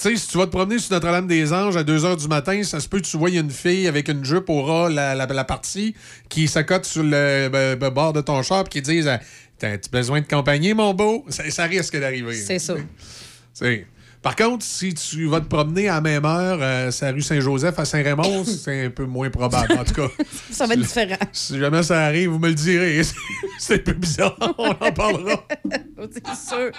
Tu 0.00 0.10
sais, 0.10 0.16
si 0.16 0.28
tu 0.28 0.38
vas 0.38 0.46
te 0.46 0.52
promener 0.52 0.78
sur 0.78 0.92
Notre-Dame-des-Anges 0.92 1.76
à 1.76 1.82
2 1.82 1.98
h 1.98 2.16
du 2.20 2.28
matin, 2.28 2.62
ça 2.62 2.78
se 2.78 2.88
peut 2.88 3.00
que 3.00 3.06
tu 3.06 3.16
vois 3.16 3.30
une 3.30 3.50
fille 3.50 3.88
avec 3.88 4.08
une 4.08 4.24
jupe 4.24 4.48
au 4.48 4.62
ras, 4.62 4.88
la, 4.88 5.16
la, 5.16 5.26
la 5.26 5.44
partie, 5.44 5.92
qui 6.28 6.46
s'accote 6.46 6.84
sur 6.84 7.02
le, 7.02 7.48
ben, 7.48 7.90
bord 7.90 8.12
de 8.12 8.20
ton 8.20 8.40
char, 8.44 8.64
qui 8.68 8.80
disent 8.80 9.08
euh, 9.08 9.16
T'as-tu 9.58 9.90
besoin 9.90 10.20
de 10.20 10.26
compagnie, 10.28 10.72
mon 10.72 10.94
beau? 10.94 11.24
Ça, 11.28 11.50
ça 11.50 11.64
risque 11.64 11.98
d'arriver. 11.98 12.34
C'est 12.34 12.60
ça. 12.60 12.76
C'est- 13.52 13.86
Par 14.20 14.34
contre, 14.34 14.64
si 14.64 14.94
tu 14.94 15.26
vas 15.26 15.40
te 15.40 15.46
promener 15.46 15.88
à 15.88 15.94
la 15.94 16.00
même 16.00 16.24
heure, 16.24 16.58
euh, 16.60 16.90
c'est 16.90 17.06
la 17.06 17.12
rue 17.12 17.22
Saint-Joseph 17.22 17.78
à 17.78 17.84
Saint-Raymond, 17.84 18.44
c'est 18.44 18.86
un 18.86 18.90
peu 18.90 19.04
moins 19.04 19.30
probable. 19.30 19.72
En 19.74 19.84
tout 19.84 19.94
cas, 19.94 20.08
Ça 20.50 20.66
va 20.66 20.74
être 20.74 20.80
différent. 20.80 21.16
si 21.32 21.58
jamais 21.58 21.82
ça 21.84 22.04
arrive, 22.06 22.30
vous 22.30 22.38
me 22.38 22.48
le 22.48 22.54
direz. 22.54 23.00
c'est 23.58 23.74
un 23.74 23.78
peu 23.78 23.92
bizarre. 23.92 24.36
On 24.58 24.70
en 24.70 24.92
parlera. 24.92 25.44
c'est 26.12 26.26
sûr. 26.34 26.70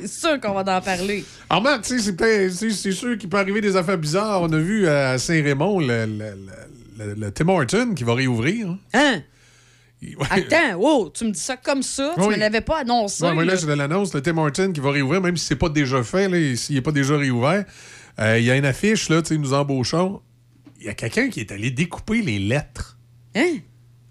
C'est 0.00 0.08
sûr 0.08 0.40
qu'on 0.40 0.54
va 0.54 0.76
en 0.78 0.80
parler. 0.80 1.24
Marc, 1.62 1.82
tu 1.82 2.00
sais, 2.00 2.50
c'est 2.50 2.92
sûr 2.92 3.16
qu'il 3.16 3.28
peut 3.28 3.38
arriver 3.38 3.60
des 3.60 3.76
affaires 3.76 3.98
bizarres. 3.98 4.42
On 4.42 4.52
a 4.52 4.58
vu 4.58 4.88
à 4.88 5.18
Saint-Raymond 5.18 5.80
le, 5.80 5.86
le, 5.86 6.06
le- 6.06 6.34
le- 7.06 7.14
le 7.14 7.30
Tim 7.30 7.48
Horton 7.48 7.94
qui 7.94 8.02
va 8.02 8.14
réouvrir. 8.14 8.76
Hein? 8.92 9.20
Attends, 10.30 10.78
oh, 10.80 11.10
tu 11.12 11.24
me 11.24 11.30
dis 11.32 11.40
ça 11.40 11.56
comme 11.56 11.82
ça? 11.82 12.12
Tu 12.16 12.20
Oui. 12.22 12.34
me 12.34 12.36
l'avais 12.36 12.60
pas 12.60 12.80
annoncé. 12.80 13.24
Ouais, 13.24 13.34
moi, 13.34 13.44
là, 13.44 13.54
là. 13.54 13.58
je 13.60 13.66
l'annonce, 13.66 14.14
le 14.14 14.22
Tim 14.22 14.36
Horton 14.38 14.72
qui 14.72 14.80
va 14.80 14.90
réouvrir, 14.92 15.20
même 15.20 15.36
si 15.36 15.44
c'est 15.46 15.56
pas 15.56 15.68
déjà 15.68 16.02
fait, 16.02 16.54
s'il 16.56 16.76
n'est 16.76 16.82
pas 16.82 16.92
déjà 16.92 17.16
réouvert. 17.16 17.64
Euh, 18.20 18.38
Il 18.38 18.44
y 18.44 18.50
a 18.50 18.56
une 18.56 18.64
affiche, 18.64 19.08
là, 19.08 19.22
tu 19.22 19.28
sais, 19.28 19.38
nous 19.38 19.52
embauchons. 19.54 20.20
Il 20.80 20.86
y 20.86 20.88
a 20.88 20.94
quelqu'un 20.94 21.28
qui 21.28 21.40
est 21.40 21.50
allé 21.50 21.70
découper 21.72 22.22
les 22.22 22.38
lettres. 22.38 22.96
Hein? 23.34 23.56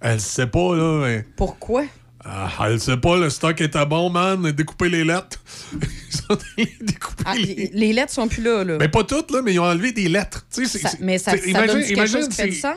Elle 0.01 0.19
sait 0.19 0.47
pas, 0.47 0.75
là. 0.75 1.01
mais- 1.05 1.25
Pourquoi? 1.37 1.85
Ah, 2.25 2.49
elle 2.67 2.79
sait 2.81 2.97
pas, 2.97 3.15
le 3.17 3.29
stock 3.29 3.61
était 3.61 3.85
bon, 3.85 4.09
man. 4.09 4.51
Découper 4.51 4.89
les 4.89 5.05
lettres. 5.05 5.41
Ils 5.73 6.15
sont 6.17 6.37
allés 6.57 6.73
découper 6.81 7.23
Ah, 7.25 7.35
les... 7.35 7.69
les 7.73 7.93
lettres 7.93 8.11
sont 8.11 8.27
plus 8.27 8.43
là, 8.43 8.65
là. 8.65 8.77
Mais 8.79 8.89
pas 8.89 9.05
toutes, 9.05 9.31
là, 9.31 9.41
mais 9.41 9.53
ils 9.53 9.59
ont 9.59 9.63
enlevé 9.65 9.93
des 9.93 10.09
lettres. 10.09 10.45
Tu 10.53 10.65
sais, 10.65 10.77
c'est- 10.79 10.87
Ça- 10.87 10.97
mais 10.99 11.17
ça- 11.17 11.31
ça 11.37 11.67
donne 11.67 11.81
quelque 11.83 12.05
chose 12.05 12.27
qui 12.27 12.35
fait 12.35 12.47
du 12.49 12.55
sens? 12.55 12.75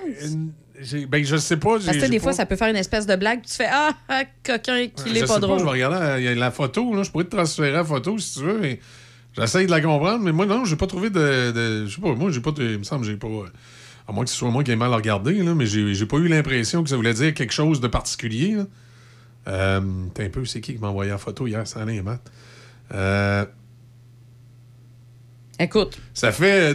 Euh, 0.95 1.07
Ben, 1.09 1.25
je 1.25 1.37
sais 1.37 1.57
pas. 1.57 1.79
Parce 1.79 1.87
que 1.97 2.07
des 2.07 2.19
pas- 2.19 2.23
fois, 2.25 2.33
ça 2.33 2.47
peut 2.47 2.57
faire 2.57 2.69
une 2.69 2.77
espèce 2.77 3.07
de 3.07 3.17
blague, 3.17 3.43
tu 3.43 3.55
fais 3.55 3.69
Ah, 3.71 3.91
ah 4.09 4.23
coquin, 4.45 4.89
qu'il 4.89 5.13
je 5.15 5.19
est 5.19 5.27
pas 5.27 5.35
sais 5.35 5.41
drôle. 5.41 5.59
je 5.59 5.65
vais 5.65 5.71
regarder 5.71 5.99
la, 5.99 6.19
il 6.19 6.25
y 6.25 6.29
a 6.29 6.35
la 6.35 6.51
photo, 6.51 6.95
là, 6.95 7.03
je 7.03 7.11
pourrais 7.11 7.25
te 7.25 7.31
transférer 7.37 7.73
la 7.73 7.85
photo 7.85 8.19
si 8.19 8.39
tu 8.39 8.45
veux, 8.45 8.59
mais 8.59 8.81
j'essaye 9.37 9.67
de 9.67 9.71
la 9.71 9.81
comprendre, 9.81 10.25
mais 10.25 10.33
moi, 10.33 10.47
non, 10.47 10.65
j'ai 10.65 10.77
pas 10.77 10.87
trouvé 10.87 11.11
de. 11.11 11.51
de- 11.53 11.87
je 11.87 11.95
sais 11.95 12.01
pas, 12.01 12.15
moi, 12.15 12.31
j'ai 12.31 12.41
pas. 12.41 12.53
de- 12.53 12.63
il 12.73 12.79
me 12.79 12.85
semble 12.85 13.05
j'ai 13.05 13.17
pas. 13.17 13.29
euh, 13.29 13.47
À 14.09 14.13
moins 14.13 14.25
que 14.25 14.31
ce 14.31 14.37
soit 14.37 14.51
moi 14.51 14.65
qui 14.65 14.73
ai 14.73 14.77
mal 14.77 14.93
regardé, 14.93 15.35
là, 15.35 15.55
mais 15.55 15.67
j'ai 15.67 16.07
pas 16.07 16.17
eu 16.17 16.27
l'impression 16.27 16.83
que 16.83 16.89
ça 16.91 16.97
voulait 16.97 17.15
dire 17.15 17.33
quelque 17.33 17.53
chose 17.53 17.81
de 17.81 17.87
particulier. 17.87 18.57
là. 18.57 18.65
Euh, 19.49 19.81
T'es 20.15 20.25
un 20.25 20.29
peu, 20.31 20.45
c'est 20.45 20.61
qui 20.61 20.75
qui 20.75 20.81
m'a 20.81 20.89
envoyé 20.89 21.11
la 21.13 21.19
photo 21.19 21.47
hier? 21.47 21.63
Alain 21.77 21.93
et 21.93 22.03
Matt? 22.03 22.21
Euh, 22.93 23.45
Écoute. 25.59 25.99
ça 26.15 26.33
fait 26.33 26.75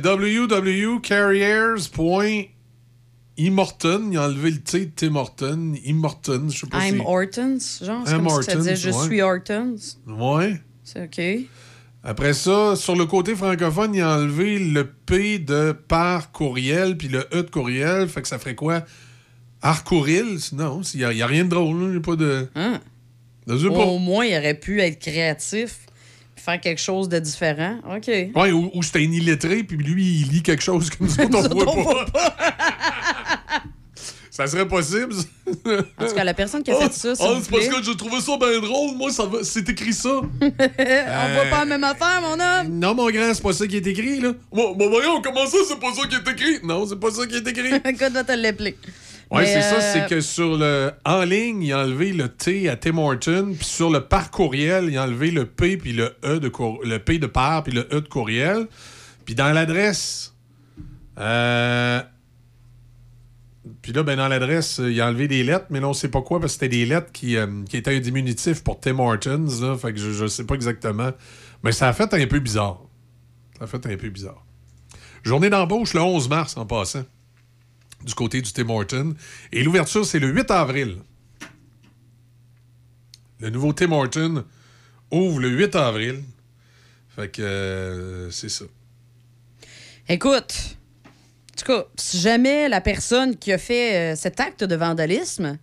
www.carriers.immorton. 3.37 4.09
Il 4.11 4.17
a 4.17 4.25
enlevé 4.25 4.51
le 4.51 4.59
T 4.59 4.85
de 4.85 4.91
Tim 4.95 5.15
Horton. 5.15 5.73
Immorton, 5.83 6.47
je 6.49 6.59
sais 6.59 6.67
pas 6.67 6.87
I'm 6.87 6.95
si... 6.95 7.01
Hortons, 7.05 7.57
genre. 7.81 8.03
C'est 8.05 8.15
comme 8.15 8.29
si 8.29 8.35
Hortons, 8.35 8.57
disait 8.57 8.75
Je 8.75 8.89
ouais. 8.89 9.05
suis 9.05 9.21
Hortons. 9.21 9.75
Ouais. 10.07 10.61
C'est 10.83 11.03
OK. 11.03 11.47
Après 12.03 12.33
ça, 12.33 12.75
sur 12.75 12.95
le 12.95 13.05
côté 13.07 13.35
francophone, 13.35 13.95
il 13.95 14.01
a 14.01 14.17
enlevé 14.17 14.59
le 14.59 14.85
P 14.85 15.39
de 15.39 15.71
par 15.71 16.31
courriel, 16.31 16.97
puis 16.97 17.07
le 17.07 17.27
E 17.33 17.41
de 17.41 17.49
courriel. 17.49 18.07
Fait 18.07 18.21
que 18.21 18.27
ça 18.27 18.37
ferait 18.37 18.53
quoi? 18.53 18.83
Arcouril? 19.63 20.37
Non, 20.53 20.81
il 20.93 21.07
n'y 21.07 21.21
a, 21.23 21.27
rien 21.27 21.45
de 21.45 21.49
drôle. 21.49 21.89
Il 21.89 21.95
y 21.95 21.97
a 21.97 22.01
pas 22.01 22.15
de. 22.15 22.47
Hein? 22.53 22.79
Pas. 23.47 23.53
Au 23.53 23.97
moins, 23.97 24.25
il 24.25 24.37
aurait 24.37 24.59
pu 24.59 24.81
être 24.81 24.99
créatif, 24.99 25.87
puis 26.35 26.43
faire 26.43 26.61
quelque 26.61 26.81
chose 26.81 27.09
de 27.09 27.17
différent. 27.17 27.79
OK. 27.95 28.07
Ouais, 28.07 28.51
ou, 28.51 28.69
ou 28.73 28.83
c'était 28.83 28.99
un 28.99 29.11
illettré, 29.11 29.63
puis 29.63 29.77
lui, 29.77 30.21
il 30.21 30.29
lit 30.29 30.43
quelque 30.43 30.63
chose 30.63 30.91
que 30.91 31.03
nous 31.03 31.19
autres, 31.35 31.55
on 31.67 31.81
voit 31.81 32.05
pas. 32.05 32.35
Ça 34.35 34.47
serait 34.47 34.67
possible? 34.67 35.13
En 35.47 36.07
tout 36.07 36.13
cas, 36.13 36.25
la 36.25 36.33
personne 36.33 36.61
qui 36.61 36.69
a 36.69 36.75
fait 36.75 36.91
ça, 36.91 37.15
s'il 37.15 37.25
ah, 37.25 37.33
vous 37.35 37.41
c'est 37.41 37.51
parce 37.51 37.67
que 37.69 37.81
j'ai 37.85 37.95
trouvé 37.95 38.19
ça 38.19 38.37
bien 38.37 38.59
drôle. 38.59 38.97
Moi, 38.97 39.09
ça 39.09 39.25
va- 39.25 39.45
c'est 39.45 39.69
écrit 39.69 39.93
ça. 39.93 40.09
On 40.09 40.27
voit 40.49 41.45
pas 41.49 41.59
la 41.59 41.65
même 41.65 41.83
affaire, 41.85 42.21
mon 42.21 42.33
homme. 42.33 42.77
Non, 42.77 42.93
mon 42.93 43.09
grand, 43.09 43.33
c'est 43.33 43.41
pas 43.41 43.53
ça 43.53 43.65
qui 43.65 43.77
est 43.77 43.87
écrit, 43.87 44.19
là. 44.19 44.33
Bon, 44.51 44.75
bon, 44.75 44.89
voyons, 44.89 45.21
comment 45.21 45.45
ça, 45.47 45.59
c'est 45.65 45.79
pas 45.79 45.93
ça 45.93 46.05
qui 46.09 46.15
est 46.15 46.29
écrit? 46.33 46.59
Non, 46.65 46.85
c'est 46.85 46.99
pas 46.99 47.11
ça 47.11 47.25
qui 47.25 47.35
est 47.35 47.47
écrit. 47.47 47.75
Écoute, 47.85 48.11
va 48.11 48.25
te 48.25 48.33
l'appeler. 48.33 48.75
Mais, 49.31 49.45
c'est 49.45 49.61
ça, 49.61 49.75
euh, 49.75 49.93
c'est 49.93 50.07
que 50.09 50.19
sur 50.19 50.57
le 50.57 50.91
en 51.05 51.23
ligne, 51.23 51.61
il 51.63 51.71
a 51.71 51.79
enlevé 51.83 52.11
le 52.11 52.27
T 52.27 52.67
à 52.67 52.75
Tim 52.75 52.97
Horton, 52.97 53.53
puis 53.57 53.65
sur 53.65 53.89
le 53.89 54.01
par 54.01 54.31
courriel, 54.31 54.89
il 54.89 54.97
a 54.97 55.03
enlevé 55.03 55.31
le 55.31 55.45
P 55.45 55.77
puis 55.77 55.93
le 55.93 56.13
E 56.25 56.41
de 56.41 56.49
cour- 56.49 56.81
le 56.83 56.99
P 56.99 57.19
de 57.19 57.27
par 57.27 57.63
puis 57.63 57.71
le 57.71 57.87
E 57.93 58.01
de 58.01 58.07
courriel. 58.09 58.67
Puis 59.23 59.33
dans 59.33 59.53
l'adresse 59.53 60.33
euh, 61.19 62.01
puis 63.81 63.93
là, 63.93 64.03
ben, 64.03 64.15
dans 64.15 64.27
l'adresse, 64.27 64.79
euh, 64.79 64.91
il 64.91 65.01
a 65.01 65.07
enlevé 65.07 65.27
des 65.27 65.43
lettres, 65.43 65.65
mais 65.69 65.79
là, 65.79 65.89
on 65.89 65.93
sait 65.93 66.09
pas 66.09 66.21
quoi, 66.21 66.39
parce 66.39 66.53
que 66.53 66.59
c'était 66.61 66.77
des 66.77 66.85
lettres 66.85 67.11
qui, 67.11 67.35
euh, 67.35 67.63
qui 67.67 67.77
étaient 67.77 67.95
un 67.95 67.99
diminutif 67.99 68.63
pour 68.63 68.79
Tim 68.79 68.99
Hortons. 68.99 69.47
Là, 69.61 69.77
fait 69.77 69.93
que 69.93 69.99
je, 69.99 70.11
je 70.11 70.27
sais 70.27 70.43
pas 70.43 70.55
exactement. 70.55 71.11
Mais 71.63 71.71
ça 71.71 71.87
a 71.87 71.93
fait 71.93 72.13
un 72.13 72.27
peu 72.27 72.39
bizarre. 72.39 72.81
Ça 73.57 73.63
a 73.63 73.67
fait 73.67 73.85
un 73.87 73.97
peu 73.97 74.09
bizarre. 74.09 74.45
Journée 75.23 75.49
d'embauche 75.49 75.93
le 75.95 76.01
11 76.01 76.29
mars 76.29 76.57
en 76.57 76.65
passant, 76.67 77.03
du 78.03 78.13
côté 78.13 78.41
du 78.41 78.51
Tim 78.53 78.69
Hortons. 78.69 79.15
Et 79.51 79.63
l'ouverture, 79.63 80.05
c'est 80.05 80.19
le 80.19 80.27
8 80.27 80.51
avril. 80.51 80.97
Le 83.39 83.49
nouveau 83.49 83.73
Tim 83.73 83.91
Hortons 83.91 84.45
ouvre 85.11 85.39
le 85.39 85.49
8 85.49 85.75
avril. 85.75 86.23
Fait 87.15 87.29
que 87.29 87.41
euh, 87.41 88.29
c'est 88.29 88.49
ça. 88.49 88.65
Écoute, 90.07 90.77
en 91.55 91.61
tout 91.63 91.71
cas, 91.71 91.85
si 91.97 92.19
jamais 92.19 92.67
la 92.67 92.81
personne 92.81 93.37
qui 93.37 93.53
a 93.53 93.57
fait 93.57 94.13
euh, 94.13 94.15
cet 94.15 94.39
acte 94.41 94.63
de 94.65 94.75
vandalisme, 94.75 95.57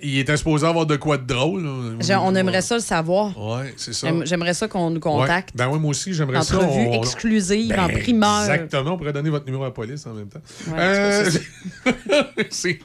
Il 0.00 0.18
était 0.18 0.36
supposé 0.36 0.64
avoir 0.66 0.86
de 0.86 0.94
quoi 0.96 1.18
de 1.18 1.26
drôle. 1.26 1.64
là. 1.98 2.22
on 2.22 2.34
aimerait 2.36 2.62
ça 2.62 2.76
le 2.76 2.80
savoir. 2.80 3.36
Ouais, 3.36 3.74
c'est 3.76 3.92
ça. 3.92 4.06
J'aime- 4.08 4.24
J'aimerais 4.24 4.54
ça 4.54 4.68
qu'on 4.68 4.90
nous 4.90 5.00
contacte. 5.00 5.50
Ouais. 5.50 5.56
Ben 5.66 5.68
oui, 5.72 5.80
moi 5.80 5.90
aussi, 5.90 6.14
j'aimerais 6.14 6.42
ça. 6.42 6.56
Entrevue 6.56 6.86
on- 6.88 7.00
exclusive, 7.02 7.68
Ben, 7.68 7.80
en 7.84 7.88
primeur. 7.88 8.42
Exactement, 8.42 8.92
on 8.92 8.96
pourrait 8.96 9.12
donner 9.12 9.30
votre 9.30 9.44
numéro 9.44 9.64
à 9.64 9.66
la 9.66 9.72
police 9.72 10.06
en 10.06 10.14
même 10.14 10.28
temps. 10.28 10.40
Ouais, 10.68 10.74
Euh, 10.78 11.30
c'est 11.30 11.42
c'est- 12.50 12.78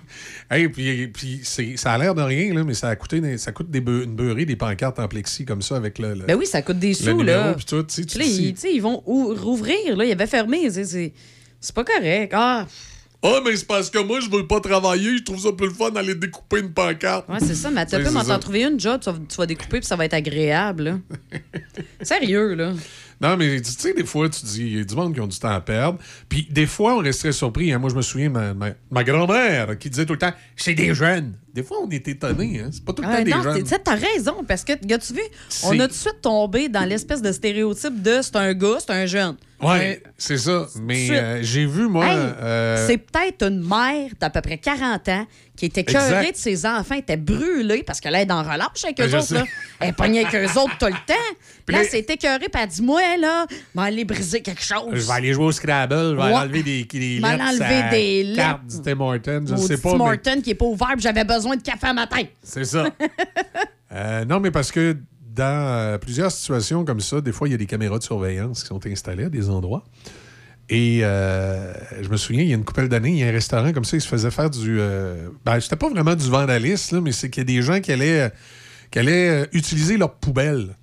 Hey, 0.50 0.70
puis, 0.70 1.08
puis 1.08 1.41
c'est- 1.43 1.78
ça 1.78 1.93
a 1.93 1.98
l'air 2.00 2.16
de 2.16 2.22
rien, 2.22 2.54
là, 2.54 2.64
mais 2.64 2.74
ça 2.74 2.89
a 2.89 2.95
coûté 2.95 3.22
des- 3.22 3.38
ça 3.38 3.52
coûte 3.52 3.70
des 3.70 3.80
une 3.80 4.16
beurrée, 4.16 4.45
des 4.45 4.56
pancartes 4.56 4.98
en 5.00 5.08
plexi 5.08 5.45
comme 5.45 5.62
ça 5.62 5.76
avec 5.78 6.00
le. 6.00 6.14
le- 6.16 6.26
Ben 6.26 6.36
oui, 6.36 6.45
ça 6.48 6.62
coûte 6.64 6.80
des 6.80 6.93
sous, 6.95 7.06
numéro, 7.06 7.24
là. 7.24 7.54
puis 7.54 7.66
tout, 7.66 7.84
tu 7.84 8.04
sais, 8.08 8.26
ils, 8.28 8.56
ils 8.74 8.82
vont 8.82 9.04
ou- 9.06 9.34
rouvrir, 9.36 9.95
là. 9.95 10.04
Il 10.06 10.12
avait 10.12 10.28
fermé. 10.28 10.70
c'est- 10.72 11.14
C'est 11.60 11.74
pas 11.76 11.84
correct. 11.84 12.32
Ah, 12.36 12.66
Ah, 13.24 13.39
mais 13.43 13.55
c'est 13.55 13.66
parce 13.66 13.89
que 13.89 13.97
moi, 13.99 14.20
je 14.20 14.30
veux 14.30 14.45
pas 14.45 14.60
travailler. 14.60 15.18
Je 15.18 15.24
trouve 15.24 15.39
ça 15.39 15.51
plus 15.51 15.68
le 15.68 15.74
fun 15.74 15.89
d'aller 15.89 16.14
découper 16.16 16.60
une 16.60 16.72
pancarte. 16.72 17.28
ouais, 17.30 17.39
c'est 17.39 17.55
ça. 17.55 17.72
Mais 17.72 17.84
tu 17.86 17.91
C'est 17.95 18.03
peux 18.03 18.12
m'en 18.12 18.39
trouver 18.39 18.64
une 18.64 18.80
job, 18.80 19.01
tu 19.03 19.10
vas, 19.10 19.18
tu 19.28 19.36
vas 19.38 19.45
découper, 19.47 19.80
puis 19.80 19.88
ça 19.88 19.95
va 19.95 20.05
être 20.05 20.14
agréable, 20.14 20.84
là. 20.84 20.99
Sérieux, 22.01 22.53
là. 22.53 22.74
Non, 23.20 23.36
mais 23.36 23.60
tu 23.60 23.72
sais, 23.72 23.93
des 23.95 24.05
fois, 24.05 24.30
tu 24.30 24.45
dis, 24.45 24.62
il 24.62 24.78
y 24.78 24.82
a 24.82 24.84
du 24.84 24.95
monde 24.95 25.14
qui 25.16 25.20
ont 25.20 25.26
du 25.28 25.39
temps 25.39 25.49
à 25.49 25.60
perdre. 25.62 25.97
Puis 26.30 26.47
des 26.51 26.68
fois, 26.68 26.93
on 26.95 26.99
resterait 26.99 27.32
surpris. 27.32 27.74
hein. 27.74 27.80
Moi, 27.80 27.89
je 27.89 27.95
me 27.95 28.03
souviens 28.03 28.30
ma, 28.30 28.53
ma, 28.53 28.70
ma 28.91 29.03
grand-mère 29.03 29.78
qui 29.80 29.89
disait 29.89 30.05
tout 30.05 30.14
le 30.14 30.20
temps, 30.20 30.34
c'est 30.55 30.76
des 30.76 30.93
jeunes. 30.93 31.34
Des 31.58 31.64
fois, 31.64 31.78
on 31.84 31.89
est 31.89 32.08
étonné. 32.08 32.62
Hein? 32.64 32.70
C'est 32.72 32.86
pas 32.86 32.93
tout 32.93 33.01
le 33.01 33.08
Ah, 33.12 33.18
temps 33.18 33.24
des 33.24 33.32
non, 33.32 33.41
jeunes. 33.41 33.64
t'as 33.84 33.95
raison, 33.95 34.43
parce 34.47 34.64
que, 34.64 34.74
as-tu 34.74 35.14
vu, 35.14 35.22
on 35.64 35.72
a 35.80 35.88
tout 35.88 35.88
de 35.88 35.93
suite 35.93 36.22
tombé 36.22 36.70
dans 36.70 36.86
l'espèce 36.86 37.20
de 37.24 37.32
stéréotype 37.32 37.99
de 38.03 38.20
c'est 38.22 38.36
un 38.36 38.53
gars, 38.53 38.78
c'est 38.80 38.91
un 38.91 39.05
jeune. 39.08 39.36
Ouais, 39.60 40.03
c'est 40.20 40.38
ça. 40.38 40.68
Mais 40.80 41.10
euh, 41.10 41.39
j'ai 41.41 41.66
vu, 41.66 41.88
moi. 41.88 42.05
Hey, 42.05 42.16
euh, 42.16 42.86
C'est 42.88 42.99
peut-être 42.99 43.47
une 43.47 43.68
mère 43.68 44.12
d'à 44.20 44.30
peu 44.30 44.39
près 44.41 44.60
40 44.60 45.10
ans 45.10 45.26
qui 45.55 45.66
était 45.66 45.84
curée 45.84 46.32
de 46.32 46.38
ses 46.38 46.64
enfants, 46.68 46.93
était 46.93 47.18
brûlée 47.18 47.82
parce 47.82 47.99
qu'elle 47.99 48.14
est 48.14 48.32
en 48.32 48.43
relâche 48.43 48.84
avec 48.84 48.97
Ben, 48.97 49.05
eux 49.05 49.10
je 49.10 49.18
autres. 49.18 49.34
Là. 49.34 49.45
Elle 49.80 49.95
pognée 49.95 50.24
avec 50.24 50.36
eux 50.36 50.60
autres 50.60 50.78
tout 50.78 50.86
le 50.86 50.91
temps. 50.91 51.16
Puis 51.66 51.76
là, 51.76 51.84
s'est 51.86 52.05
écœurée, 52.08 52.49
puis 52.53 52.62
elle 52.62 52.70
dit 52.70 52.84
Moi, 52.84 53.01
là, 53.20 53.47
je 53.49 53.55
vais 53.82 53.88
aller 53.88 54.05
briser 54.05 54.41
quelque 54.41 54.62
chose. 54.62 54.89
Je 54.93 55.08
vais 55.08 55.12
aller 55.14 55.34
jouer 55.34 55.45
au 55.45 55.51
Scrabble, 55.51 56.12
je 56.12 56.16
vais 56.16 56.22
Ouais. 56.22 56.34
enlever 56.36 56.62
des, 56.62 56.84
des 56.84 57.20
lettres. 57.20 57.43
enlever 57.49 57.66
à 57.66 57.89
des 57.89 58.34
carte 58.36 58.62
lettres. 58.68 58.84
du 58.84 59.22
Tim 59.24 59.45
je 59.49 59.55
sais 59.64 59.78
pas. 59.80 59.91
mais 59.93 59.97
Morton 59.97 60.41
qui 60.43 60.51
est 60.51 60.55
pas 60.55 60.66
ouvert, 60.66 60.93
j'avais 60.99 61.24
besoin 61.24 61.47
de 61.56 61.62
café 61.62 61.88
à 61.88 61.93
matin. 61.93 62.24
C'est 62.43 62.66
ça. 62.66 62.88
Euh, 63.93 64.26
non, 64.26 64.41
mais 64.41 64.52
parce 64.52 64.74
que 64.74 64.98
dans 65.38 65.45
euh, 65.45 65.98
plusieurs 65.98 66.32
situations 66.32 66.84
comme 66.84 67.00
ça, 67.00 67.22
des 67.22 67.32
fois, 67.32 67.48
il 67.48 67.52
y 67.52 67.54
a 67.54 67.58
des 67.58 67.66
caméras 67.66 68.00
de 68.00 68.04
surveillance 68.04 68.64
qui 68.64 68.68
sont 68.68 68.86
installées 68.86 69.26
à 69.26 69.30
des 69.30 69.50
endroits. 69.50 69.86
Et 70.70 71.00
euh, 71.04 71.74
je 72.02 72.10
me 72.10 72.18
souviens, 72.18 72.41
il 72.41 72.50
y 72.50 72.52
a 72.52 72.58
une 72.58 72.66
couple 72.66 72.89
d'années, 72.89 73.12
il 73.12 73.18
y 73.20 73.24
a 73.24 73.28
un 73.28 73.32
restaurant 73.32 73.72
comme 73.72 73.86
ça, 73.86 73.95
il 73.95 74.02
se 74.02 74.08
faisait 74.08 74.32
faire 74.32 74.50
du. 74.50 74.78
euh, 74.82 75.30
ben, 75.45 75.60
c'était 75.62 75.78
pas 75.78 75.89
vraiment 75.89 76.16
du 76.16 76.30
vandalisme, 76.30 76.95
là, 76.95 77.02
mais 77.02 77.14
c'est 77.14 77.30
qu'il 77.30 77.41
y 77.41 77.45
a 77.45 77.45
des 77.45 77.62
gens 77.62 77.80
qui 77.80 77.93
allaient, 77.93 78.30
qui 78.91 79.00
allaient 79.00 79.48
utiliser 79.54 79.95
leurs 79.95 80.16
poubelles. 80.16 80.76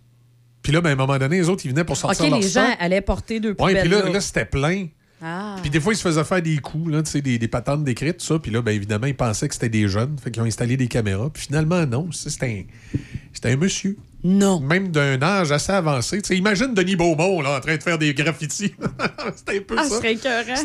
Puis 0.63 0.73
là, 0.73 0.81
ben, 0.81 0.91
à 0.91 0.93
un 0.95 0.97
moment 0.97 1.19
donné, 1.19 1.37
les 1.37 1.49
autres, 1.51 1.67
ils 1.67 1.71
venaient 1.71 1.85
pour 1.85 1.99
sortir 1.99 2.25
OK, 2.25 2.31
leur 2.31 2.41
les 2.41 2.49
gens 2.49 2.75
allaient 2.79 3.03
porter 3.03 3.41
deux 3.41 3.55
poubelles. 3.55 3.83
puis 3.83 3.91
là, 3.91 4.05
là. 4.05 4.13
là, 4.13 4.21
c'était 4.23 4.47
plein. 4.47 4.87
Ah. 5.27 5.57
Puis 5.63 5.71
des 5.71 5.81
fois, 5.81 5.95
ils 5.95 5.97
se 5.97 6.03
faisaient 6.03 6.23
faire 6.25 6.43
des 6.43 6.59
coups, 6.59 6.93
là, 6.93 7.03
tu 7.03 7.11
sais, 7.11 7.23
des, 7.23 7.39
des 7.39 7.49
patentes 7.49 7.83
d'écrites, 7.83 8.19
tout 8.19 8.27
ça. 8.27 8.39
Puis 8.39 8.51
là, 8.51 8.61
ben, 8.61 8.73
évidemment, 8.73 9.07
ils 9.07 9.17
pensaient 9.17 9.49
que 9.49 9.55
c'était 9.55 9.71
des 9.71 9.89
jeunes. 9.89 10.17
Fait 10.23 10.31
qu'ils 10.31 10.43
ont 10.43 10.47
installé 10.47 10.77
des 10.77 10.87
caméras. 10.87 11.31
Puis 11.33 11.45
finalement, 11.45 11.87
non. 11.87 12.11
C'était 12.13 12.67
un, 13.45 13.49
un 13.53 13.57
monsieur. 13.57 13.97
Non. 14.23 14.61
Même 14.61 14.89
d'un 14.89 15.21
âge 15.23 15.51
assez 15.51 15.73
avancé. 15.73 16.21
Tu 16.21 16.29
sais, 16.29 16.37
imagine 16.37 16.75
Denis 16.75 16.97
Beaumont, 16.97 17.41
là, 17.41 17.57
en 17.57 17.61
train 17.61 17.77
de 17.77 17.83
faire 17.83 17.97
des 17.99 18.13
graffitis. 18.13 18.75
c'était 19.37 19.59
un 19.59 19.63
peu 19.63 19.77
Ah, 19.79 19.85
ça. 19.85 19.97
serait 19.97 20.13
écœurant. 20.13 20.63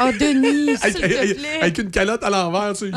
Oh, 0.00 0.10
Denis, 0.18 0.76
Avec, 0.80 0.96
s'il 0.96 1.02
te 1.02 1.06
plaît. 1.40 1.60
avec 1.60 1.78
une 1.78 1.90
calotte 1.90 2.22
à 2.22 2.30
l'envers. 2.30 2.74
Yo, 2.80 2.90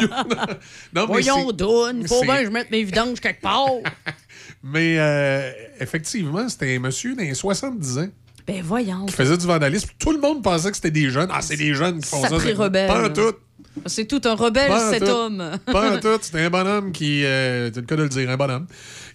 yo. 0.00 0.08
non, 0.94 1.06
Voyons 1.06 1.50
il 1.50 2.06
faut 2.08 2.22
bien 2.22 2.40
que 2.40 2.44
je 2.46 2.50
mette 2.50 2.70
mes 2.70 2.84
vidanges 2.84 3.20
quelque 3.20 3.40
part. 3.40 3.68
Mais 4.62 4.96
euh, 4.98 5.50
effectivement, 5.80 6.46
c'était 6.48 6.76
un 6.76 6.78
monsieur 6.78 7.16
les 7.16 7.34
70 7.34 7.98
ans 7.98 8.08
ben 8.46 8.62
voyons. 8.62 9.06
qui 9.06 9.14
faisait 9.14 9.36
du 9.38 9.46
vandalisme. 9.46 9.88
Tout 9.98 10.12
le 10.12 10.18
monde 10.20 10.42
pensait 10.42 10.70
que 10.70 10.76
c'était 10.76 10.90
des 10.90 11.10
jeunes. 11.10 11.28
Ah, 11.32 11.42
c'est 11.42 11.56
des 11.56 11.74
jeunes 11.74 12.00
qui 12.00 12.08
font 12.08 12.22
ça. 12.22 12.38
C'est- 12.40 12.52
rebelle. 12.52 12.88
Pas 12.88 13.06
en 13.08 13.12
tout. 13.12 13.34
C'est 13.86 14.04
tout 14.06 14.20
un 14.24 14.34
rebelle, 14.34 14.68
Pas 14.68 14.90
cet 14.90 15.04
tout. 15.04 15.10
homme. 15.10 15.50
Pas 15.66 15.96
en 15.96 15.98
tout. 16.00 16.18
C'était 16.20 16.40
un 16.42 16.50
bonhomme 16.50 16.92
qui. 16.92 17.24
Euh, 17.24 17.70
c'est 17.72 17.80
le 17.80 17.86
cas 17.86 17.96
de 17.96 18.02
le 18.02 18.08
dire, 18.08 18.28
un 18.28 18.36
bonhomme. 18.36 18.66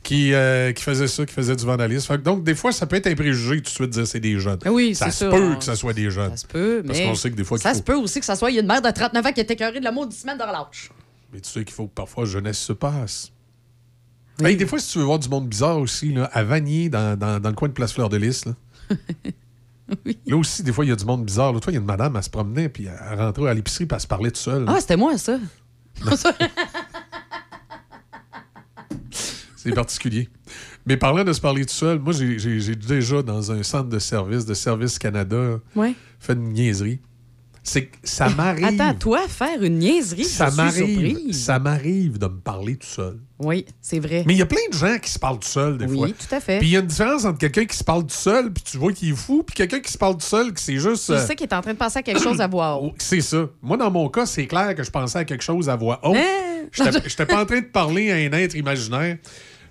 Qui, 0.03 0.33
euh, 0.33 0.71
qui 0.71 0.83
faisait 0.83 1.07
ça, 1.07 1.25
qui 1.25 1.33
faisait 1.33 1.55
du 1.55 1.65
vandalisme. 1.65 2.07
Fait 2.07 2.17
que 2.17 2.23
donc, 2.23 2.43
des 2.43 2.55
fois, 2.55 2.71
ça 2.71 2.85
peut 2.85 2.95
être 2.95 3.07
un 3.07 3.15
préjugé 3.15 3.57
tout 3.57 3.63
de 3.63 3.67
suite 3.69 3.81
de 3.87 3.91
dire 3.91 4.07
c'est 4.07 4.21
des 4.21 4.39
jeunes. 4.39 4.57
Oui, 4.65 4.95
ça 4.95 5.11
se 5.11 5.25
peut 5.25 5.55
que 5.57 5.63
ça 5.63 5.75
soit 5.75 5.91
des 5.93 6.09
jeunes. 6.09 6.31
Ça 6.31 6.37
se 6.37 6.47
peut, 6.47 6.81
mais. 6.83 6.87
Parce 6.87 6.99
qu'on 7.01 7.15
sait 7.15 7.29
que 7.31 7.35
des 7.35 7.43
fois, 7.43 7.57
Ça 7.57 7.73
se 7.73 7.79
faut... 7.79 7.83
peut 7.83 7.95
aussi 7.95 8.19
que 8.21 8.25
ça 8.25 8.35
soit. 8.37 8.49
Il 8.51 8.55
y 8.55 8.57
a 8.57 8.61
une 8.61 8.67
mère 8.67 8.81
de 8.81 8.89
39 8.89 9.25
ans 9.25 9.31
qui 9.33 9.41
est 9.41 9.51
écœurée 9.51 9.79
de 9.79 9.83
la 9.83 9.91
maudite 9.91 10.17
semaine 10.17 10.37
de 10.37 10.43
relâche. 10.43 10.91
Mais 11.33 11.41
tu 11.41 11.49
sais 11.49 11.63
qu'il 11.65 11.73
faut 11.73 11.87
que 11.87 11.93
parfois 11.93 12.23
jeunesse 12.25 12.57
se 12.59 12.71
passe. 12.73 13.31
Hey, 14.41 14.55
des 14.55 14.65
fois, 14.67 14.79
si 14.79 14.91
tu 14.93 14.99
veux 14.99 15.03
voir 15.05 15.19
du 15.19 15.27
monde 15.29 15.47
bizarre 15.49 15.77
aussi, 15.79 16.13
là, 16.13 16.29
à 16.31 16.43
Vanier, 16.43 16.89
dans, 16.89 17.17
dans, 17.17 17.39
dans 17.39 17.49
le 17.49 17.55
coin 17.55 17.67
de 17.67 17.73
Place 17.73 17.91
Fleur 17.91 18.07
de 18.07 18.17
Lys, 18.17 18.45
là. 18.45 18.53
Là 20.25 20.35
aussi, 20.35 20.63
des 20.63 20.73
fois, 20.73 20.83
il 20.83 20.89
y 20.89 20.91
a 20.91 20.95
du 20.97 21.05
monde 21.05 21.23
bizarre. 21.25 21.53
L'autre 21.53 21.63
fois, 21.65 21.71
il 21.71 21.75
y 21.75 21.77
a 21.77 21.81
une 21.81 21.85
madame, 21.87 22.15
elle 22.17 22.23
se 22.23 22.29
promenait, 22.29 22.67
puis 22.69 22.87
elle 22.87 23.19
rentrait 23.19 23.49
à 23.49 23.53
l'épicerie, 23.53 23.85
puis 23.85 23.95
elle 23.95 24.01
se 24.01 24.07
parlait 24.07 24.29
toute 24.31 24.37
seule. 24.37 24.65
Ah, 24.67 24.79
c'était 24.81 24.97
moi, 24.97 25.17
ça. 25.17 25.37
C'est 29.55 29.73
particulier. 29.73 30.29
Mais 30.85 30.95
parlant 30.97 31.23
de 31.23 31.33
se 31.33 31.41
parler 31.41 31.65
tout 31.65 31.73
seul, 31.73 31.99
moi, 31.99 32.13
j'ai- 32.13 32.75
déjà, 32.75 33.21
dans 33.21 33.51
un 33.51 33.63
centre 33.63 33.89
de 33.89 33.99
service, 33.99 34.45
de 34.45 34.53
Service 34.53 34.97
Canada, 34.99 35.59
Ouais. 35.75 35.93
fait 36.19 36.33
une 36.33 36.49
niaiserie. 36.53 36.99
C'est 37.69 37.87
que 37.87 37.97
ça 38.01 38.29
m'arrive. 38.29 38.63
Attends, 38.63 38.93
toi, 38.97 39.27
faire 39.27 39.61
une 39.61 39.79
niaiserie, 39.79 40.23
ça 40.23 40.49
je 40.49 40.55
m'arrive. 40.55 41.33
Ça 41.33 41.59
m'arrive 41.59 42.17
de 42.17 42.27
me 42.27 42.39
parler 42.39 42.77
tout 42.77 42.87
seul. 42.87 43.19
Oui, 43.39 43.65
c'est 43.81 43.99
vrai. 43.99 44.23
Mais 44.25 44.35
il 44.35 44.37
y 44.37 44.41
a 44.41 44.45
plein 44.45 44.61
de 44.71 44.73
gens 44.77 44.97
qui 44.99 45.11
se 45.11 45.19
parlent 45.19 45.37
tout 45.39 45.47
seul, 45.49 45.77
des 45.77 45.83
Oui, 45.85 45.97
fois. 45.97 46.07
tout 46.07 46.33
à 46.35 46.39
fait. 46.39 46.59
Puis 46.59 46.69
il 46.69 46.71
y 46.71 46.77
a 46.77 46.79
une 46.79 46.87
différence 46.87 47.25
entre 47.25 47.39
quelqu'un 47.39 47.65
qui 47.65 47.75
se 47.75 47.83
parle 47.83 48.03
tout 48.03 48.15
seul, 48.15 48.53
puis 48.53 48.63
tu 48.63 48.77
vois 48.77 48.93
qu'il 48.93 49.09
est 49.11 49.15
fou, 49.17 49.43
puis 49.43 49.53
quelqu'un 49.53 49.81
qui 49.81 49.91
se 49.91 49.97
parle 49.97 50.13
tout 50.15 50.25
seul, 50.25 50.53
qui 50.53 50.63
c'est 50.63 50.77
juste. 50.77 51.07
Tu 51.07 51.11
euh, 51.11 51.25
sais 51.27 51.35
qu'il 51.35 51.45
est 51.45 51.53
en 51.53 51.59
train 51.61 51.73
de 51.73 51.77
penser 51.77 51.99
à 51.99 52.03
quelque 52.03 52.21
chose 52.23 52.39
à 52.39 52.47
voix 52.47 52.81
haute. 52.81 52.95
C'est 52.99 53.19
ça. 53.19 53.49
Moi, 53.61 53.75
dans 53.75 53.91
mon 53.91 54.07
cas, 54.07 54.25
c'est 54.25 54.47
clair 54.47 54.73
que 54.73 54.83
je 54.83 54.89
pensais 54.89 55.19
à 55.19 55.25
quelque 55.25 55.43
chose 55.43 55.67
à 55.67 55.75
voix 55.75 55.99
haute. 56.07 56.15
Hein? 56.15 56.67
J'étais 56.71 57.01
j'étais 57.09 57.25
pas 57.25 57.41
en 57.41 57.45
train 57.45 57.59
de 57.59 57.65
parler 57.65 58.11
à 58.11 58.15
un 58.15 58.31
être 58.39 58.55
imaginaire. 58.55 59.17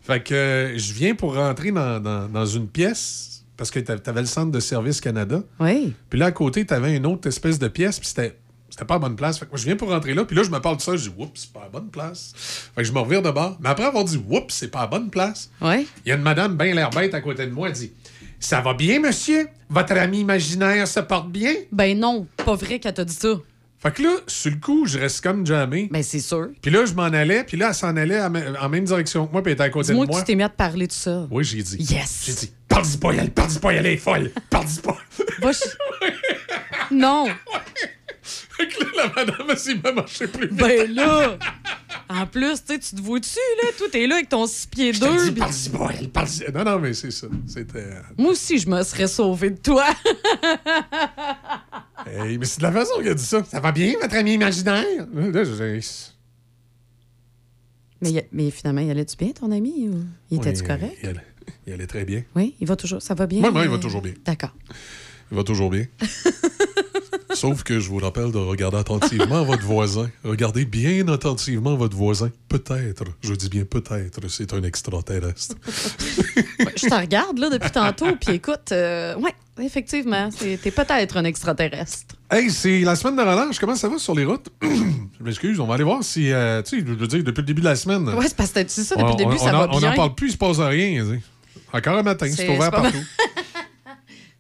Fait 0.03 0.23
que 0.23 0.35
euh, 0.35 0.79
je 0.79 0.93
viens 0.93 1.15
pour 1.15 1.35
rentrer 1.35 1.73
dans, 1.73 1.99
dans- 1.99 2.29
dans 2.29 2.47
une 2.47 2.69
pièce, 2.69 3.36
parce 3.57 3.71
que 3.71 3.81
t'a- 3.81 3.99
t'avais 3.99 4.21
le 4.21 4.27
centre 4.27 4.51
de 4.53 4.61
service 4.61 5.01
Canada. 5.01 5.43
Oui. 5.61 5.95
Puis 6.11 6.19
là, 6.19 6.27
à 6.27 6.33
côté, 6.33 6.65
t'avais 6.67 6.97
une 6.97 7.07
autre 7.07 7.29
espèce 7.29 7.59
de 7.59 7.69
pièce, 7.69 7.99
puis 7.99 8.09
c'était. 8.09 8.37
C'était 8.69 8.85
pas 8.85 8.97
à 8.97 8.99
bonne 8.99 9.17
place. 9.17 9.39
Fait 9.39 9.47
que 9.47 9.53
moi, 9.53 9.59
je 9.59 9.65
viens 9.65 9.77
pour 9.77 9.89
rentrer 9.91 10.13
là, 10.13 10.25
puis 10.25 10.37
là, 10.37 10.43
je 10.43 10.51
me 10.51 10.59
parle 10.59 10.77
de 10.77 10.83
ça, 10.83 10.97
je 10.97 11.09
dis, 11.09 11.15
oups, 11.17 11.31
c'est 11.41 11.53
pas 11.53 11.63
à 11.67 11.69
bonne 11.71 11.89
place. 11.89 12.33
Fait 12.75 12.83
que 12.83 12.87
je 12.87 12.93
me 12.93 12.99
revire 12.99 13.23
de 13.23 13.31
bord. 13.31 13.57
Mais 13.61 13.69
après 13.71 13.85
avoir 13.85 14.05
dit, 14.05 14.21
oups, 14.29 14.53
c'est 14.53 14.69
pas 14.71 14.81
à 14.81 14.87
bonne 14.89 15.09
place, 15.09 15.51
il 15.63 15.87
y 16.05 16.13
a 16.13 16.17
une 16.17 16.23
madame 16.23 16.57
bien 16.59 16.75
l'air 16.75 16.91
bête 16.91 17.15
à 17.15 17.21
côté 17.23 17.47
de 17.47 17.53
moi, 17.53 17.69
elle 17.69 17.75
dit, 17.75 17.93
ça 18.41 18.61
va 18.61 18.75
bien, 18.75 19.01
monsieur? 19.01 19.47
Votre 19.71 19.93
ami 19.97 20.21
imaginaire 20.21 20.87
se 20.89 21.01
porte 21.01 21.31
bien? 21.31 21.55
Ben 21.73 21.99
non, 21.99 22.27
pas 22.45 22.55
vrai 22.57 22.79
qu'elle 22.81 22.93
t'a 22.93 23.05
dit 23.05 23.15
ça. 23.15 23.37
Fait 23.79 23.93
que 23.95 24.03
là, 24.03 24.11
sur 24.27 24.51
le 24.51 24.57
coup, 24.59 24.85
je 24.87 24.99
reste 24.99 25.23
comme 25.23 25.47
jamais. 25.47 25.89
Ben 25.91 26.03
c'est 26.03 26.19
sûr. 26.21 26.49
Puis 26.61 26.71
là, 26.71 26.85
je 26.87 26.93
m'en 26.93 27.05
allais, 27.05 27.45
puis 27.45 27.57
là, 27.57 27.69
elle 27.69 27.75
s'en 27.75 27.97
allait 27.97 28.21
en 28.21 28.69
même- 28.69 28.85
direction 28.85 29.27
que 29.27 29.33
moi, 29.33 29.43
puis 29.43 29.53
elle 29.53 29.55
était 29.55 29.65
à 29.65 29.71
côté 29.71 29.93
de 29.93 29.97
moi. 29.97 30.07
que 30.07 30.17
tu 30.19 30.25
t'es 30.25 30.35
mis 30.35 30.43
à 30.43 30.49
te 30.49 30.57
parler 30.57 30.87
de 30.89 30.93
ça. 30.93 31.27
Oui, 31.31 31.45
j'ai 31.45 31.63
dit. 31.63 31.77
Yes. 31.79 32.25
J'ai 32.27 32.33
dit, 32.35 32.53
parle-y 32.77 32.97
pas, 32.99 33.11
elle, 33.13 33.31
parle-y 33.31 33.59
pas, 33.59 33.71
elle 33.73 33.87
est 33.87 33.97
folle. 33.97 34.31
Parle-y 34.51 34.81
pas. 34.81 34.99
Non. 36.91 37.27
Fait 38.23 38.69
que 38.69 38.85
là, 38.85 38.91
La 38.97 39.09
madame, 39.25 39.57
s'est 39.57 39.77
même 39.83 39.95
marché 39.95 40.27
plus 40.27 40.49
vite. 40.49 40.57
Ben 40.59 40.93
là! 40.95 41.39
En 42.09 42.27
plus, 42.27 42.63
tu 42.65 42.79
te 42.79 43.01
vois 43.01 43.19
dessus, 43.21 43.39
là? 43.63 43.69
Toi, 43.79 43.87
t'es 43.91 44.07
là 44.07 44.17
avec 44.17 44.29
ton 44.29 44.47
6 44.47 44.67
pieds 44.67 44.93
2. 44.93 45.31
dis, 45.33 45.71
parle-y, 45.71 46.09
parle-y. 46.09 46.53
Non, 46.53 46.65
non, 46.65 46.79
mais 46.79 46.93
c'est 46.95 47.11
ça. 47.11 47.27
C'était. 47.47 47.79
euh, 47.79 48.01
Moi 48.19 48.33
aussi, 48.33 48.59
je 48.59 48.69
me 48.69 48.83
serais 48.83 49.09
sauvé 49.09 49.51
de 49.51 49.59
toi. 49.59 49.87
hey, 52.07 52.39
mais 52.39 52.47
c'est 52.47 52.59
de 52.59 52.63
la 52.65 52.73
façon 52.73 52.97
qu'il 52.99 53.09
a 53.09 53.15
dit 53.15 53.25
ça. 53.25 53.43
Ça 53.45 53.61
va 53.61 53.73
bien, 53.73 53.95
votre 54.01 54.15
ami 54.15 54.35
imaginaire? 54.35 54.85
Là, 55.15 55.45
je- 55.45 55.81
mais, 58.03 58.29
mais 58.31 58.51
finalement, 58.51 58.83
il 58.83 58.91
allait-tu 58.91 59.17
bien, 59.17 59.33
ton 59.33 59.51
ami? 59.51 59.89
Ou 59.89 60.05
il 60.31 60.37
était-tu 60.39 60.61
Oui, 60.63 60.67
correct? 60.69 60.99
Il 61.03 61.09
allait, 61.09 61.26
il 61.67 61.73
allait 61.73 61.87
très 61.87 62.05
bien. 62.05 62.23
Oui, 62.35 62.55
il 62.61 62.67
va 62.67 62.77
toujours. 62.77 63.03
Ça 63.03 63.15
va 63.15 63.27
bien? 63.27 63.43
Oui, 63.43 63.51
oui, 63.55 63.61
il 63.65 63.69
va 63.69 63.75
euh, 63.77 63.79
toujours 63.79 64.03
bien. 64.03 64.13
D'accord. 64.25 64.51
Il 65.33 65.37
va 65.37 65.43
toujours 65.45 65.71
bien. 65.71 65.85
Sauf 67.35 67.65
que 67.65 67.81
je 67.81 67.91
vous 67.91 67.99
rappelle 67.99 68.31
de 68.33 68.39
regarder 68.39 68.79
attentivement 68.79 69.45
votre 69.45 69.63
voisin. 69.65 70.09
Regardez 70.25 70.65
bien 70.65 71.07
attentivement 71.09 71.77
votre 71.77 71.95
voisin. 71.97 72.31
Peut-être, 72.49 73.05
je 73.21 73.35
dis 73.35 73.51
bien 73.51 73.65
peut-être, 73.65 74.27
c'est 74.29 74.55
un 74.55 74.63
extraterrestre. 74.63 75.55
Ouais, 76.59 76.73
je 76.77 76.87
te 76.89 76.95
regarde, 76.95 77.39
là, 77.39 77.51
depuis 77.51 77.71
tantôt, 77.71 78.07
puis 78.19 78.35
écoute, 78.37 78.73
euh, 78.73 79.15
ouais, 79.17 79.35
effectivement, 79.63 80.29
t'es 80.39 80.57
peut-être 80.71 81.17
un 81.19 81.25
extraterrestre. 81.25 82.15
Hey, 82.31 82.51
c'est 82.51 82.81
la 82.81 82.97
semaine 82.97 83.17
de 83.17 83.21
relâche. 83.23 83.59
Comment 83.59 83.75
ça 83.77 83.89
va 83.89 83.99
sur 83.99 84.15
les 84.15 84.25
routes? 84.25 84.49
je 84.63 85.23
m'excuse, 85.23 85.61
on 85.61 85.67
va 85.67 85.75
aller 85.75 85.85
voir 85.85 86.03
si. 86.03 86.33
euh, 86.33 86.63
tu 86.63 86.81
sais, 86.81 86.87
je 86.87 86.93
veux 86.93 87.07
dire, 87.07 87.23
depuis 87.23 87.41
le 87.43 87.47
début 87.47 87.61
de 87.61 87.67
la 87.67 87.77
semaine. 87.77 88.09
Ouais, 88.09 88.27
c'est 88.29 88.37
parce 88.37 88.51
que 88.53 88.61
c'est 88.69 88.85
ça, 88.85 88.95
depuis 88.97 89.07
on, 89.07 89.11
le 89.11 89.17
début, 89.17 89.35
on- 89.35 89.39
ça 89.39 89.55
on 89.55 89.59
va 89.59 89.69
en- 89.69 89.75
On 89.77 89.79
bien. 89.79 89.91
n'en 89.91 89.97
parle 89.97 90.15
plus, 90.15 90.29
il 90.29 90.33
se 90.33 90.39
passe 90.39 90.59
rien. 90.59 91.05
tu 91.05 91.11
sais. 91.11 91.23
Encore 91.77 91.99
un 91.99 92.03
matin, 92.03 92.27
c'est 92.35 92.49
ouvert 92.49 92.71
partout. 92.71 92.99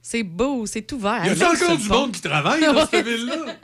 C'est 0.08 0.22
beau, 0.22 0.66
c'est 0.66 0.90
ouvert. 0.92 1.26
Y 1.26 1.30
a-t-il 1.30 1.38
Là, 1.40 1.50
encore 1.50 1.76
du 1.76 1.88
monde 1.88 2.12
qui 2.12 2.20
travaille 2.20 2.60
dans 2.64 2.86
cette 2.86 3.04
ville-là? 3.04 3.34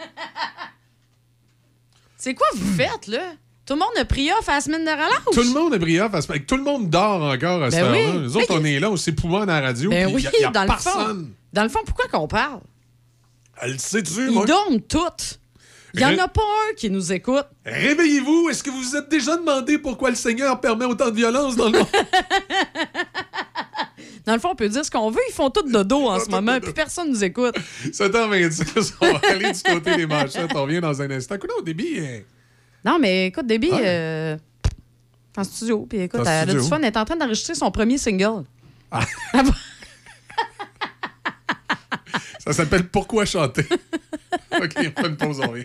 C'est 2.17 2.35
quoi 2.35 2.49
vous 2.57 2.75
faites, 2.77 3.07
là? 3.07 3.35
Tout 3.65 3.75
le 3.75 3.79
monde 3.79 3.97
a 3.97 4.05
pris 4.05 4.29
off 4.33 4.49
à 4.49 4.55
la 4.55 4.61
semaine 4.61 4.85
de 4.85 4.91
relâche? 4.91 5.23
Tout 5.33 5.41
le 5.43 5.51
monde 5.51 5.73
est 5.75 5.79
brillant. 5.79 6.11
parce 6.11 6.27
que 6.27 6.37
Tout 6.39 6.57
le 6.57 6.65
monde 6.65 6.91
dort 6.91 7.23
encore 7.23 7.63
à 7.63 7.71
cette 7.71 7.81
Ben 7.85 7.93
oui. 7.93 7.99
heure-là. 8.01 8.21
Nous 8.21 8.37
autres, 8.37 8.59
on 8.59 8.65
est 8.65 8.81
là, 8.81 8.91
on 8.91 8.97
s'épouvonne 8.97 9.49
à 9.49 9.61
la 9.61 9.67
radio. 9.69 9.89
Ben 9.91 10.13
oui, 10.13 10.23
y 10.23 10.27
a- 10.27 10.41
y 10.41 10.45
a 10.45 10.51
dans 10.51 10.65
le 10.65 10.71
fond. 10.73 11.27
Dans 11.53 11.63
le 11.63 11.69
fond, 11.69 11.79
pourquoi 11.87 12.07
qu'on 12.09 12.27
parle? 12.27 12.59
Elle 13.61 13.73
le 13.75 13.79
sait-tu, 13.79 14.25
Ils 14.27 14.31
moi? 14.33 14.45
dorment 14.45 14.81
toutes. 14.81 15.39
Il 15.95 15.99
n'y 16.01 16.07
en 16.07 16.19
a 16.25 16.27
pas 16.29 16.41
un 16.43 16.75
qui 16.75 16.91
nous 16.91 17.13
écoute. 17.13 17.47
Réveillez-vous. 17.65 18.49
Est-ce 18.51 18.65
que 18.65 18.71
vous 18.71 18.83
vous 18.83 18.97
êtes 18.97 19.09
déjà 19.11 19.37
demandé 19.37 19.79
pourquoi 19.79 20.11
le 20.11 20.17
Seigneur 20.17 20.61
permet 20.61 20.87
autant 20.87 21.11
de 21.11 21.15
violence 21.17 21.55
dans 21.55 21.69
le 21.69 21.79
monde? 21.79 21.89
Dans 24.25 24.35
le 24.35 24.39
fond, 24.39 24.51
on 24.53 24.55
peut 24.55 24.69
dire 24.69 24.85
ce 24.85 24.91
qu'on 24.91 25.11
veut. 25.11 25.21
Ils 25.29 25.33
font 25.35 25.51
tout 25.51 25.63
de 25.63 25.83
dos 25.83 26.07
en 26.07 26.21
ce 26.21 26.31
moment, 26.31 26.61
puis 26.61 26.73
personne 26.73 27.11
nous 27.11 27.25
écoute. 27.25 27.57
7h26, 27.87 28.95
on 29.01 29.13
va 29.13 29.21
aller 29.31 29.53
du 29.53 29.63
côté 29.63 29.97
des 29.97 30.07
manchettes. 30.07 30.51
On 30.55 30.63
revient 30.63 30.81
dans 30.81 31.01
un 31.03 31.11
instant. 31.11 31.35
Écoute, 31.35 31.51
au 31.59 31.63
début, 31.63 31.99
euh, 31.99 32.21
Non, 32.85 32.99
mais 33.01 33.27
écoute, 33.27 33.47
Ouais. 33.51 33.83
euh, 33.85 34.37
en 35.37 35.45
studio, 35.45 35.87
puis 35.89 36.01
écoute, 36.03 36.21
du 36.49 36.61
fun. 36.61 36.81
Est 36.83 36.97
en 36.97 37.05
train 37.05 37.17
d'enregistrer 37.17 37.55
son 37.55 37.71
premier 37.71 37.99
single. 37.99 38.45
ça 42.39 42.53
s'appelle 42.53 42.89
Pourquoi 42.89 43.25
chanter? 43.25 43.65
OK, 44.53 44.73
on 44.77 45.01
fait 45.03 45.09
une 45.09 45.17
pause, 45.17 45.41
on 45.43 45.49
revient. 45.51 45.65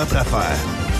notre 0.00 0.16
affaire. 0.16 0.99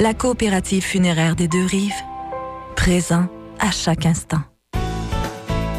La 0.00 0.14
coopérative 0.14 0.84
funéraire 0.84 1.34
des 1.34 1.48
deux 1.48 1.64
rives, 1.64 1.90
présent 2.76 3.26
à 3.58 3.72
chaque 3.72 4.06
instant. 4.06 4.38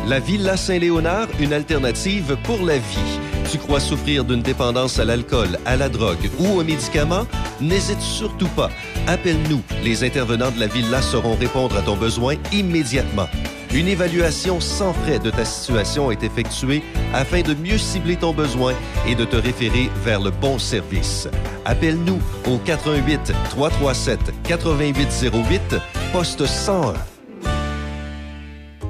La 0.07 0.19
Villa 0.19 0.57
Saint-Léonard, 0.57 1.29
une 1.39 1.53
alternative 1.53 2.35
pour 2.43 2.65
la 2.65 2.79
vie. 2.79 3.19
Tu 3.49 3.57
crois 3.57 3.79
souffrir 3.79 4.25
d'une 4.25 4.41
dépendance 4.41 4.99
à 4.99 5.05
l'alcool, 5.05 5.57
à 5.65 5.77
la 5.77 5.87
drogue 5.87 6.29
ou 6.37 6.59
aux 6.59 6.63
médicaments? 6.65 7.27
N'hésite 7.61 8.01
surtout 8.01 8.49
pas. 8.49 8.69
Appelle-nous. 9.07 9.61
Les 9.85 10.03
intervenants 10.03 10.51
de 10.51 10.59
la 10.59 10.67
Villa 10.67 11.01
sauront 11.01 11.35
répondre 11.35 11.77
à 11.77 11.81
ton 11.81 11.95
besoin 11.95 12.35
immédiatement. 12.51 13.29
Une 13.73 13.87
évaluation 13.87 14.59
sans 14.59 14.93
frais 14.93 15.19
de 15.19 15.29
ta 15.29 15.45
situation 15.45 16.09
est 16.09 16.23
effectuée 16.23 16.81
afin 17.13 17.41
de 17.41 17.53
mieux 17.53 17.77
cibler 17.77 18.15
ton 18.15 18.33
besoin 18.33 18.73
et 19.07 19.13
de 19.13 19.25
te 19.25 19.35
référer 19.35 19.89
vers 20.03 20.19
le 20.19 20.31
bon 20.31 20.57
service. 20.57 21.27
Appelle-nous 21.65 22.19
au 22.47 22.57
88 22.57 23.31
337 23.51 24.19
8808 24.47 25.75
poste 26.11 26.45
101. 26.45 26.93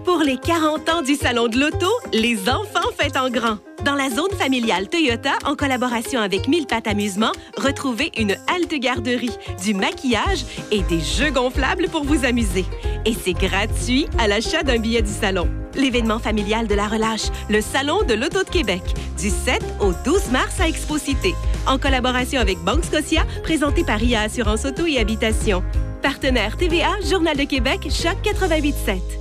Pour 0.05 0.19
les 0.19 0.37
40 0.37 0.89
ans 0.89 1.01
du 1.01 1.15
Salon 1.15 1.47
de 1.49 1.59
l'Auto, 1.59 1.91
les 2.13 2.49
enfants 2.49 2.89
fêtent 2.97 3.17
en 3.17 3.29
grand. 3.29 3.57
Dans 3.85 3.95
la 3.95 4.09
zone 4.09 4.31
familiale 4.37 4.89
Toyota, 4.89 5.33
en 5.45 5.55
collaboration 5.55 6.19
avec 6.19 6.47
Mille 6.49 6.67
Pattes 6.67 6.87
Amusement, 6.87 7.31
retrouvez 7.57 8.11
une 8.17 8.35
halte 8.47 8.73
garderie, 8.73 9.31
du 9.63 9.73
maquillage 9.73 10.43
et 10.71 10.81
des 10.81 10.99
jeux 10.99 11.31
gonflables 11.31 11.87
pour 11.89 12.03
vous 12.03 12.25
amuser. 12.25 12.65
Et 13.05 13.13
c'est 13.13 13.33
gratuit 13.33 14.07
à 14.17 14.27
l'achat 14.27 14.63
d'un 14.63 14.79
billet 14.79 15.01
du 15.01 15.11
salon. 15.11 15.49
L'événement 15.75 16.19
familial 16.19 16.67
de 16.67 16.75
la 16.75 16.87
relâche, 16.87 17.27
le 17.49 17.61
Salon 17.61 18.03
de 18.03 18.15
l'Auto 18.15 18.43
de 18.43 18.49
Québec, 18.49 18.81
du 19.17 19.29
7 19.29 19.63
au 19.79 19.93
12 20.03 20.31
mars 20.31 20.59
à 20.59 20.67
Expo 20.67 20.97
Cité, 20.97 21.33
en 21.65 21.77
collaboration 21.77 22.41
avec 22.41 22.57
Banque 22.59 22.83
Scotia, 22.83 23.23
présenté 23.43 23.85
par 23.85 24.03
IA 24.03 24.21
Assurance 24.23 24.65
Auto 24.65 24.85
et 24.87 24.99
Habitation. 24.99 25.63
Partenaire 26.01 26.57
TVA, 26.57 26.89
Journal 27.09 27.37
de 27.37 27.43
Québec, 27.43 27.87
Choc 27.89 28.17
88.7. 28.23 29.19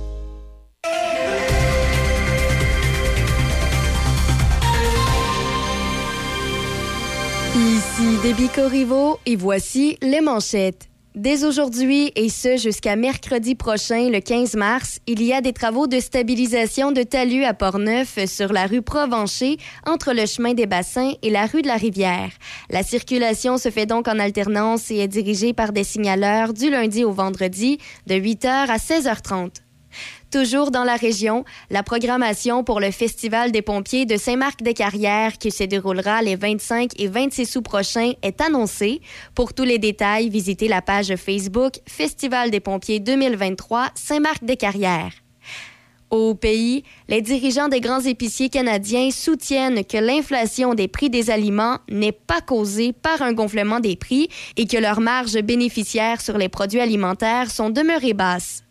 Ici 7.59 8.17
Déby 8.23 8.47
Corriveau 8.47 9.19
et 9.25 9.35
voici 9.35 9.97
les 10.01 10.21
manchettes. 10.21 10.87
Dès 11.13 11.43
aujourd'hui 11.43 12.09
et 12.15 12.29
ce 12.29 12.55
jusqu'à 12.55 12.95
mercredi 12.95 13.53
prochain, 13.53 14.09
le 14.09 14.21
15 14.21 14.55
mars, 14.55 14.99
il 15.07 15.21
y 15.21 15.33
a 15.33 15.41
des 15.41 15.51
travaux 15.51 15.85
de 15.85 15.99
stabilisation 15.99 16.93
de 16.93 17.03
talus 17.03 17.43
à 17.43 17.53
Portneuf 17.53 18.17
sur 18.27 18.53
la 18.53 18.65
rue 18.65 18.81
Provencher 18.81 19.57
entre 19.85 20.13
le 20.13 20.25
chemin 20.25 20.53
des 20.53 20.67
Bassins 20.67 21.11
et 21.21 21.29
la 21.29 21.47
rue 21.47 21.61
de 21.61 21.67
la 21.67 21.75
Rivière. 21.75 22.31
La 22.69 22.81
circulation 22.81 23.57
se 23.57 23.69
fait 23.69 23.85
donc 23.85 24.07
en 24.07 24.19
alternance 24.19 24.89
et 24.89 24.99
est 24.99 25.09
dirigée 25.09 25.51
par 25.51 25.73
des 25.73 25.83
signaleurs 25.83 26.53
du 26.53 26.69
lundi 26.69 27.03
au 27.03 27.11
vendredi 27.11 27.77
de 28.07 28.15
8h 28.15 28.47
à 28.47 28.77
16h30. 28.77 29.49
Toujours 30.31 30.69
dans 30.69 30.83
la 30.83 30.95
région, 30.95 31.43
la 31.71 31.81
programmation 31.81 32.63
pour 32.63 32.79
le 32.79 32.91
Festival 32.91 33.51
des 33.51 33.63
pompiers 33.63 34.05
de 34.05 34.15
Saint-Marc-des-Carrières 34.15 35.39
qui 35.39 35.49
se 35.49 35.63
déroulera 35.63 36.21
les 36.21 36.35
25 36.35 36.91
et 36.99 37.07
26 37.07 37.55
août 37.55 37.63
prochains 37.63 38.11
est 38.21 38.39
annoncée. 38.39 39.01
Pour 39.33 39.55
tous 39.55 39.63
les 39.63 39.79
détails, 39.79 40.29
visitez 40.29 40.67
la 40.67 40.83
page 40.83 41.15
Facebook 41.15 41.79
Festival 41.87 42.51
des 42.51 42.59
pompiers 42.59 42.99
2023 42.99 43.87
Saint-Marc-des-Carrières. 43.95 45.13
Au 46.11 46.35
pays, 46.35 46.83
les 47.07 47.23
dirigeants 47.23 47.67
des 47.67 47.81
grands 47.81 48.01
épiciers 48.01 48.49
canadiens 48.49 49.09
soutiennent 49.09 49.83
que 49.83 49.97
l'inflation 49.97 50.75
des 50.75 50.87
prix 50.87 51.09
des 51.09 51.31
aliments 51.31 51.79
n'est 51.89 52.11
pas 52.11 52.41
causée 52.41 52.93
par 52.93 53.23
un 53.23 53.33
gonflement 53.33 53.79
des 53.79 53.95
prix 53.95 54.29
et 54.57 54.67
que 54.67 54.77
leurs 54.77 55.01
marges 55.01 55.41
bénéficiaires 55.41 56.21
sur 56.21 56.37
les 56.37 56.49
produits 56.49 56.81
alimentaires 56.81 57.49
sont 57.49 57.71
demeurées 57.71 58.13
basses. 58.13 58.63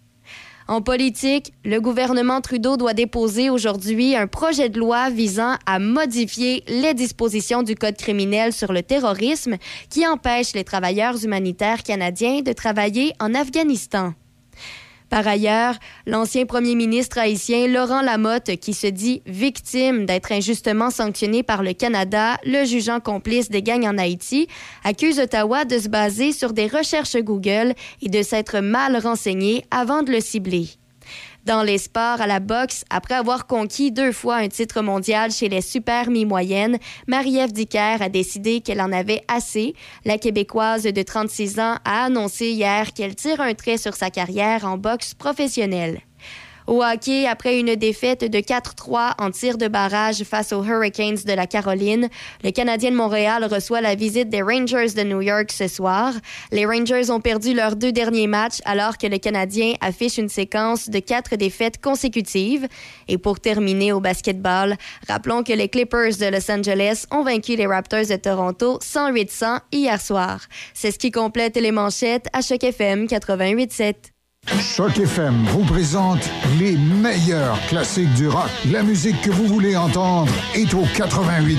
En 0.68 0.82
politique, 0.82 1.54
le 1.64 1.80
gouvernement 1.80 2.42
Trudeau 2.42 2.76
doit 2.76 2.92
déposer 2.92 3.48
aujourd'hui 3.48 4.14
un 4.14 4.26
projet 4.26 4.68
de 4.68 4.78
loi 4.78 5.08
visant 5.08 5.54
à 5.64 5.78
modifier 5.78 6.62
les 6.68 6.92
dispositions 6.92 7.62
du 7.62 7.74
Code 7.74 7.96
criminel 7.96 8.52
sur 8.52 8.74
le 8.74 8.82
terrorisme 8.82 9.56
qui 9.88 10.06
empêche 10.06 10.52
les 10.52 10.64
travailleurs 10.64 11.24
humanitaires 11.24 11.82
canadiens 11.82 12.42
de 12.42 12.52
travailler 12.52 13.14
en 13.18 13.34
Afghanistan. 13.34 14.12
Par 15.10 15.26
ailleurs, 15.26 15.74
l'ancien 16.06 16.44
premier 16.44 16.74
ministre 16.74 17.18
haïtien 17.18 17.66
Laurent 17.66 18.02
Lamotte, 18.02 18.56
qui 18.56 18.74
se 18.74 18.86
dit 18.86 19.22
victime 19.26 20.04
d'être 20.04 20.32
injustement 20.32 20.90
sanctionné 20.90 21.42
par 21.42 21.62
le 21.62 21.72
Canada, 21.72 22.36
le 22.44 22.64
jugeant 22.64 23.00
complice 23.00 23.48
des 23.48 23.62
gangs 23.62 23.86
en 23.86 23.96
Haïti, 23.96 24.48
accuse 24.84 25.18
Ottawa 25.18 25.64
de 25.64 25.78
se 25.78 25.88
baser 25.88 26.32
sur 26.32 26.52
des 26.52 26.66
recherches 26.66 27.16
Google 27.16 27.74
et 28.02 28.08
de 28.08 28.22
s'être 28.22 28.60
mal 28.60 28.96
renseigné 28.98 29.64
avant 29.70 30.02
de 30.02 30.12
le 30.12 30.20
cibler. 30.20 30.77
Dans 31.48 31.62
les 31.62 31.78
sports 31.78 32.20
à 32.20 32.26
la 32.26 32.40
boxe, 32.40 32.84
après 32.90 33.14
avoir 33.14 33.46
conquis 33.46 33.90
deux 33.90 34.12
fois 34.12 34.36
un 34.36 34.48
titre 34.48 34.82
mondial 34.82 35.30
chez 35.30 35.48
les 35.48 35.62
super 35.62 36.10
mi-moyennes, 36.10 36.76
Marie-Ève 37.06 37.54
Dicker 37.54 38.02
a 38.02 38.10
décidé 38.10 38.60
qu'elle 38.60 38.82
en 38.82 38.92
avait 38.92 39.22
assez. 39.28 39.74
La 40.04 40.18
Québécoise 40.18 40.82
de 40.82 41.02
36 41.02 41.58
ans 41.58 41.76
a 41.86 42.04
annoncé 42.04 42.50
hier 42.50 42.92
qu'elle 42.92 43.14
tire 43.14 43.40
un 43.40 43.54
trait 43.54 43.78
sur 43.78 43.94
sa 43.94 44.10
carrière 44.10 44.66
en 44.66 44.76
boxe 44.76 45.14
professionnelle. 45.14 46.02
Au 46.68 46.84
hockey, 46.84 47.26
après 47.26 47.58
une 47.58 47.76
défaite 47.76 48.30
de 48.30 48.40
4-3 48.40 49.14
en 49.18 49.30
tir 49.30 49.56
de 49.56 49.68
barrage 49.68 50.22
face 50.24 50.52
aux 50.52 50.62
Hurricanes 50.62 51.16
de 51.24 51.32
la 51.32 51.46
Caroline, 51.46 52.10
le 52.44 52.50
Canadien 52.50 52.90
de 52.90 52.96
Montréal 52.96 53.48
reçoit 53.50 53.80
la 53.80 53.94
visite 53.94 54.28
des 54.28 54.42
Rangers 54.42 54.90
de 54.94 55.02
New 55.02 55.22
York 55.22 55.50
ce 55.50 55.66
soir. 55.66 56.12
Les 56.52 56.66
Rangers 56.66 57.10
ont 57.10 57.22
perdu 57.22 57.54
leurs 57.54 57.74
deux 57.74 57.90
derniers 57.90 58.26
matchs 58.26 58.58
alors 58.66 58.98
que 58.98 59.06
le 59.06 59.16
Canadien 59.16 59.76
affiche 59.80 60.18
une 60.18 60.28
séquence 60.28 60.90
de 60.90 60.98
quatre 60.98 61.36
défaites 61.36 61.80
consécutives. 61.80 62.68
Et 63.08 63.16
pour 63.16 63.40
terminer 63.40 63.92
au 63.92 64.00
basketball, 64.00 64.76
rappelons 65.08 65.44
que 65.44 65.54
les 65.54 65.70
Clippers 65.70 66.18
de 66.20 66.26
Los 66.26 66.50
Angeles 66.50 67.06
ont 67.10 67.22
vaincu 67.22 67.56
les 67.56 67.66
Raptors 67.66 68.08
de 68.10 68.16
Toronto 68.16 68.78
108-100 68.80 69.60
hier 69.72 69.98
soir. 69.98 70.42
C'est 70.74 70.90
ce 70.90 70.98
qui 70.98 71.12
complète 71.12 71.56
les 71.56 71.72
manchettes 71.72 72.26
à 72.34 72.42
Choc 72.42 72.62
FM 72.62 73.06
88.7. 73.06 74.17
Choc 74.56 74.98
FM 74.98 75.44
vous 75.50 75.64
présente 75.64 76.28
les 76.58 76.76
meilleurs 76.76 77.60
classiques 77.68 78.12
du 78.14 78.28
rock. 78.28 78.48
La 78.70 78.82
musique 78.82 79.20
que 79.20 79.30
vous 79.30 79.46
voulez 79.46 79.76
entendre 79.76 80.32
est 80.54 80.72
au 80.74 80.84
88 80.96 81.58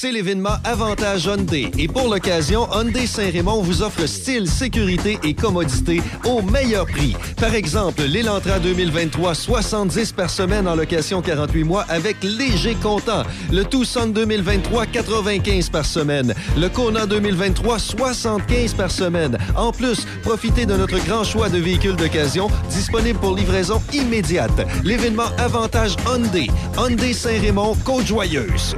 c'est 0.00 0.12
l'événement 0.12 0.58
Avantage 0.62 1.24
Hyundai. 1.24 1.72
Et 1.76 1.88
pour 1.88 2.08
l'occasion, 2.08 2.68
Hyundai 2.72 3.08
Saint-Raymond 3.08 3.62
vous 3.62 3.82
offre 3.82 4.06
style, 4.06 4.48
sécurité 4.48 5.18
et 5.24 5.34
commodité 5.34 6.00
au 6.24 6.40
meilleur 6.40 6.86
prix. 6.86 7.16
Par 7.40 7.52
exemple, 7.52 8.02
l'Elantra 8.02 8.60
2023, 8.60 9.34
70 9.34 10.12
par 10.12 10.30
semaine 10.30 10.68
en 10.68 10.76
location 10.76 11.20
48 11.20 11.64
mois 11.64 11.84
avec 11.88 12.16
léger 12.22 12.76
comptant. 12.76 13.24
Le 13.50 13.64
Tucson 13.64 14.06
2023, 14.06 14.86
95 14.86 15.70
par 15.70 15.84
semaine. 15.84 16.32
Le 16.56 16.68
Kona 16.68 17.04
2023, 17.06 17.80
75 17.80 18.74
par 18.74 18.92
semaine. 18.92 19.36
En 19.56 19.72
plus, 19.72 20.06
profitez 20.22 20.64
de 20.64 20.76
notre 20.76 21.04
grand 21.06 21.24
choix 21.24 21.48
de 21.48 21.58
véhicules 21.58 21.96
d'occasion 21.96 22.48
disponibles 22.70 23.18
pour 23.18 23.34
livraison 23.34 23.82
immédiate. 23.92 24.64
L'événement 24.84 25.30
Avantage 25.38 25.96
Hyundai. 26.06 26.46
Hyundai 26.76 27.12
Saint-Raymond, 27.12 27.76
Côte-Joyeuse. 27.84 28.76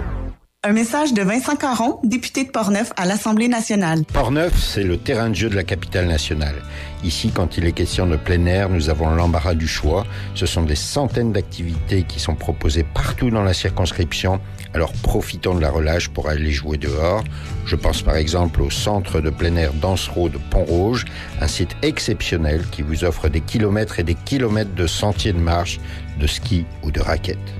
Un 0.63 0.73
message 0.73 1.15
de 1.15 1.23
Vincent 1.23 1.57
Caron, 1.57 2.01
député 2.05 2.45
de 2.45 2.51
Portneuf 2.51 2.93
à 2.99 3.07
l'Assemblée 3.07 3.49
nationale. 3.49 4.05
Portneuf, 4.05 4.53
c'est 4.63 4.83
le 4.83 4.99
terrain 4.99 5.31
de 5.31 5.35
jeu 5.35 5.49
de 5.49 5.57
la 5.57 5.65
capitale 5.65 6.07
nationale. 6.07 6.57
Ici, 7.03 7.33
quand 7.35 7.57
il 7.57 7.65
est 7.65 7.73
question 7.73 8.07
de 8.07 8.17
plein 8.17 8.45
air, 8.45 8.69
nous 8.69 8.91
avons 8.91 9.09
l'embarras 9.09 9.55
du 9.55 9.67
choix. 9.67 10.05
Ce 10.35 10.45
sont 10.45 10.63
des 10.65 10.77
centaines 10.77 11.33
d'activités 11.33 12.03
qui 12.03 12.21
sont 12.21 12.35
proposées 12.35 12.85
partout 12.85 13.31
dans 13.31 13.43
la 13.43 13.55
circonscription. 13.55 14.39
Alors 14.75 14.93
profitons 15.03 15.55
de 15.55 15.63
la 15.63 15.71
relâche 15.71 16.11
pour 16.11 16.29
aller 16.29 16.51
jouer 16.51 16.77
dehors. 16.77 17.25
Je 17.65 17.75
pense 17.75 18.03
par 18.03 18.17
exemple 18.17 18.61
au 18.61 18.69
centre 18.69 19.23
de 19.23 19.31
plein 19.31 19.57
air 19.57 19.73
Dansereau 19.73 20.29
de 20.29 20.37
Pont-Rouge, 20.51 21.07
un 21.41 21.49
site 21.49 21.75
exceptionnel 21.81 22.67
qui 22.71 22.83
vous 22.83 23.05
offre 23.05 23.29
des 23.29 23.41
kilomètres 23.41 23.99
et 23.99 24.05
des 24.05 24.15
kilomètres 24.15 24.75
de 24.75 24.87
sentiers 24.87 25.33
de 25.33 25.39
marche, 25.39 25.81
de 26.21 26.27
ski 26.27 26.67
ou 26.83 26.91
de 26.91 27.01
raquettes. 27.01 27.60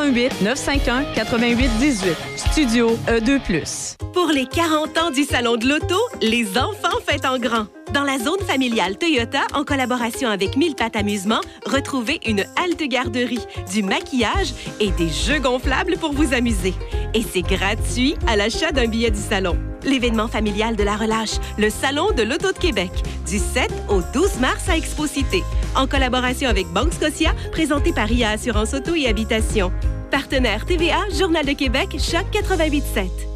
88 0.00 0.40
951 0.40 1.04
88 1.14 1.68
18. 1.78 2.16
Studio 2.36 2.96
E2+. 3.06 3.96
Pour 4.14 4.28
les 4.28 4.46
40 4.46 4.96
ans 4.98 5.10
du 5.10 5.24
Salon 5.24 5.56
de 5.56 5.68
l'Auto, 5.68 5.98
les 6.22 6.56
enfants 6.56 6.98
fêtent 7.06 7.26
en 7.26 7.38
grand. 7.38 7.66
Dans 7.92 8.04
la 8.04 8.18
zone 8.18 8.40
familiale 8.46 8.96
Toyota, 8.96 9.40
en 9.52 9.64
collaboration 9.64 10.28
avec 10.28 10.56
Mille 10.56 10.76
Pattes 10.76 10.94
Amusement, 10.94 11.40
retrouvez 11.66 12.20
une 12.24 12.44
halte 12.56 12.82
garderie, 12.84 13.44
du 13.72 13.82
maquillage 13.82 14.54
et 14.78 14.92
des 14.92 15.08
jeux 15.08 15.40
gonflables 15.40 15.96
pour 15.98 16.12
vous 16.12 16.32
amuser. 16.32 16.72
Et 17.14 17.22
c'est 17.22 17.42
gratuit 17.42 18.14
à 18.28 18.36
l'achat 18.36 18.70
d'un 18.70 18.86
billet 18.86 19.10
du 19.10 19.18
salon. 19.18 19.58
L'événement 19.82 20.28
familial 20.28 20.76
de 20.76 20.84
la 20.84 20.94
relâche, 20.94 21.38
le 21.58 21.68
Salon 21.68 22.12
de 22.12 22.22
l'Auto 22.22 22.52
de 22.52 22.58
Québec, 22.58 22.90
du 23.26 23.38
7 23.38 23.72
au 23.88 24.02
12 24.12 24.38
mars 24.38 24.68
à 24.68 24.76
Expo-Cité, 24.76 25.42
en 25.74 25.88
collaboration 25.88 26.48
avec 26.48 26.68
Banque 26.68 26.92
Scotia, 26.92 27.34
présenté 27.50 27.92
par 27.92 28.12
IA 28.12 28.30
Assurance 28.30 28.72
Auto 28.72 28.94
et 28.94 29.08
Habitation. 29.08 29.72
Partenaire 30.12 30.64
TVA, 30.64 30.98
Journal 31.18 31.44
de 31.44 31.52
Québec, 31.52 31.96
Choc 31.98 32.26
88.7. 32.32 33.29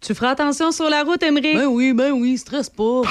Tu 0.00 0.14
feras 0.14 0.30
attention 0.30 0.70
sur 0.72 0.88
la 0.88 1.02
route, 1.02 1.22
Emery? 1.22 1.54
Ben 1.54 1.66
oui, 1.66 1.92
ben 1.92 2.12
oui, 2.12 2.38
stresse 2.38 2.70
pas. 2.70 3.02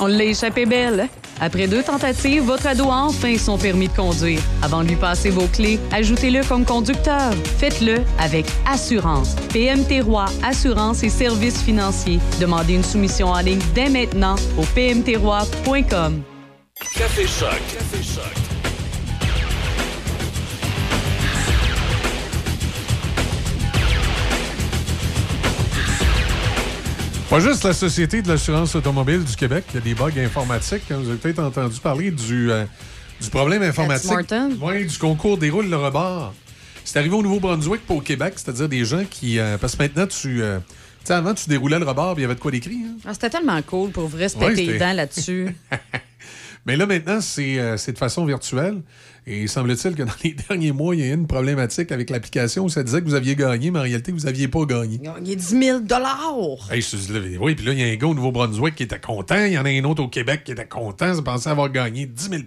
On 0.00 0.06
l'a 0.06 0.24
échappé 0.24 0.66
belle. 0.66 1.08
Après 1.40 1.66
deux 1.66 1.82
tentatives, 1.82 2.42
votre 2.44 2.66
ado 2.68 2.84
a 2.90 3.02
enfin 3.02 3.36
son 3.36 3.58
permis 3.58 3.88
de 3.88 3.92
conduire. 3.94 4.40
Avant 4.62 4.82
de 4.84 4.88
lui 4.88 4.96
passer 4.96 5.30
vos 5.30 5.46
clés, 5.48 5.80
ajoutez-le 5.92 6.44
comme 6.44 6.64
conducteur. 6.64 7.32
Faites-le 7.58 7.96
avec 8.20 8.46
assurance. 8.66 9.34
PMT 9.52 10.02
Roi 10.02 10.26
Assurance 10.44 11.02
et 11.02 11.08
services 11.08 11.60
financiers. 11.62 12.20
Demandez 12.40 12.74
une 12.74 12.84
soumission 12.84 13.28
en 13.28 13.40
ligne 13.40 13.60
dès 13.74 13.88
maintenant 13.88 14.36
au 14.56 14.62
pmtroi.com. 14.62 16.22
Café 16.94 17.26
Choc. 17.26 17.50
Café 17.72 18.02
Choc. 18.02 18.51
Pas 27.32 27.40
juste 27.40 27.64
la 27.64 27.72
Société 27.72 28.20
de 28.20 28.28
l'assurance 28.28 28.74
automobile 28.74 29.24
du 29.24 29.34
Québec, 29.36 29.64
il 29.70 29.74
y 29.76 29.78
a 29.78 29.80
des 29.80 29.94
bugs 29.94 30.10
informatiques. 30.22 30.82
hein. 30.90 30.98
Vous 31.02 31.08
avez 31.08 31.16
peut-être 31.18 31.38
entendu 31.38 31.80
parler 31.80 32.10
du, 32.10 32.50
euh, 32.50 32.66
du 33.22 33.30
problème 33.30 33.62
informatique. 33.62 34.10
Oui, 34.60 34.84
du 34.84 34.98
concours 34.98 35.38
déroule 35.38 35.70
le 35.70 35.76
rebord. 35.78 36.34
C'est 36.84 36.98
arrivé 36.98 37.14
au 37.14 37.22
Nouveau-Brunswick, 37.22 37.86
pas 37.86 37.94
au 37.94 38.02
Québec, 38.02 38.34
c'est-à-dire 38.36 38.68
des 38.68 38.84
gens 38.84 39.04
qui. 39.08 39.38
euh, 39.38 39.56
parce 39.56 39.76
que 39.76 39.82
maintenant, 39.82 40.06
tu. 40.06 40.42
euh, 40.42 40.58
tu 40.58 41.06
sais, 41.06 41.14
avant, 41.14 41.32
tu 41.32 41.48
déroulais 41.48 41.78
le 41.78 41.86
rebord, 41.86 42.12
puis 42.12 42.20
il 42.20 42.24
y 42.24 42.26
avait 42.26 42.34
de 42.34 42.40
quoi 42.40 42.50
d'écrit. 42.50 42.82
hein. 42.86 42.96
Ah, 43.06 43.14
C'était 43.14 43.30
tellement 43.30 43.62
cool 43.62 43.92
pour 43.92 44.08
vrai 44.08 44.28
se 44.28 44.36
Ouais, 44.36 44.50
péter 44.50 44.66
les 44.66 44.78
dents 44.78 44.92
là-dessus. 44.92 45.56
Mais 46.66 46.76
là, 46.76 46.84
maintenant, 46.84 47.22
c'est 47.22 47.58
euh, 47.58 47.78
c'est 47.78 47.92
de 47.92 47.98
façon 47.98 48.26
virtuelle. 48.26 48.82
Et 49.26 49.46
semble-t-il 49.46 49.94
que 49.94 50.02
dans 50.02 50.12
les 50.24 50.34
derniers 50.48 50.72
mois, 50.72 50.94
il 50.96 51.00
y 51.00 51.04
a 51.04 51.06
eu 51.08 51.14
une 51.14 51.26
problématique 51.26 51.92
avec 51.92 52.10
l'application 52.10 52.64
où 52.64 52.68
ça 52.68 52.82
disait 52.82 53.00
que 53.00 53.06
vous 53.06 53.14
aviez 53.14 53.36
gagné, 53.36 53.70
mais 53.70 53.78
en 53.78 53.82
réalité, 53.82 54.10
vous 54.10 54.20
n'aviez 54.20 54.48
pas 54.48 54.64
gagné. 54.64 55.00
Il 55.20 55.28
y 55.28 55.32
a 55.32 55.36
10 55.36 55.44
000 55.44 55.78
Hey, 56.70 56.82
je 56.82 57.38
oui, 57.38 57.54
puis 57.54 57.66
là, 57.66 57.72
il 57.72 57.78
y 57.78 57.84
a 57.84 57.86
un 57.86 57.96
gars 57.96 58.08
au 58.08 58.14
Nouveau-Brunswick 58.14 58.74
qui 58.74 58.82
était 58.82 58.98
content. 58.98 59.44
Il 59.44 59.52
y 59.52 59.58
en 59.58 59.64
a 59.64 59.68
un 59.68 59.84
autre 59.84 60.02
au 60.02 60.08
Québec 60.08 60.42
qui 60.44 60.52
était 60.52 60.66
content. 60.66 61.14
Il 61.14 61.22
pensait 61.22 61.50
avoir 61.50 61.70
gagné 61.70 62.06
10 62.06 62.30
000 62.30 62.42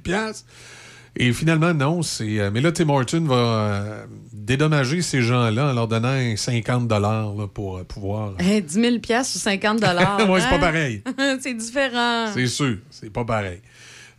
Et 1.16 1.32
finalement, 1.32 1.74
non. 1.74 2.02
c'est 2.02 2.40
euh, 2.40 2.52
mais 2.52 2.60
là, 2.60 2.74
Tim 2.74 2.90
Horton 2.90 3.22
va 3.22 3.36
euh, 3.36 4.06
dédommager 4.34 5.02
ces 5.02 5.22
gens-là 5.22 5.72
en 5.72 5.74
leur 5.74 5.88
donnant 5.88 6.10
un 6.10 6.36
50 6.36 6.92
là, 6.92 7.32
pour 7.54 7.78
euh, 7.78 7.84
pouvoir... 7.86 8.34
Hey, 8.40 8.62
10 8.62 8.74
000 8.74 8.96
ou 8.96 9.24
50 9.24 9.80
Ouais, 10.30 10.42
c'est 10.42 10.50
pas 10.50 10.60
pareil. 10.60 11.02
c'est 11.40 11.54
différent. 11.54 12.28
C'est 12.34 12.48
sûr, 12.48 12.80
c'est 12.90 13.12
pas 13.12 13.24
pareil. 13.24 13.62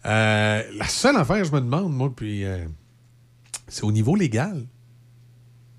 Euh, 0.07 0.63
la 0.77 0.89
seule 0.89 1.17
affaire, 1.17 1.45
je 1.45 1.53
me 1.53 1.61
demande, 1.61 1.93
moi, 1.93 2.13
puis 2.15 2.45
euh, 2.45 2.65
c'est 3.69 3.85
au 3.85 3.93
niveau 3.93 4.15
légal. 4.15 4.67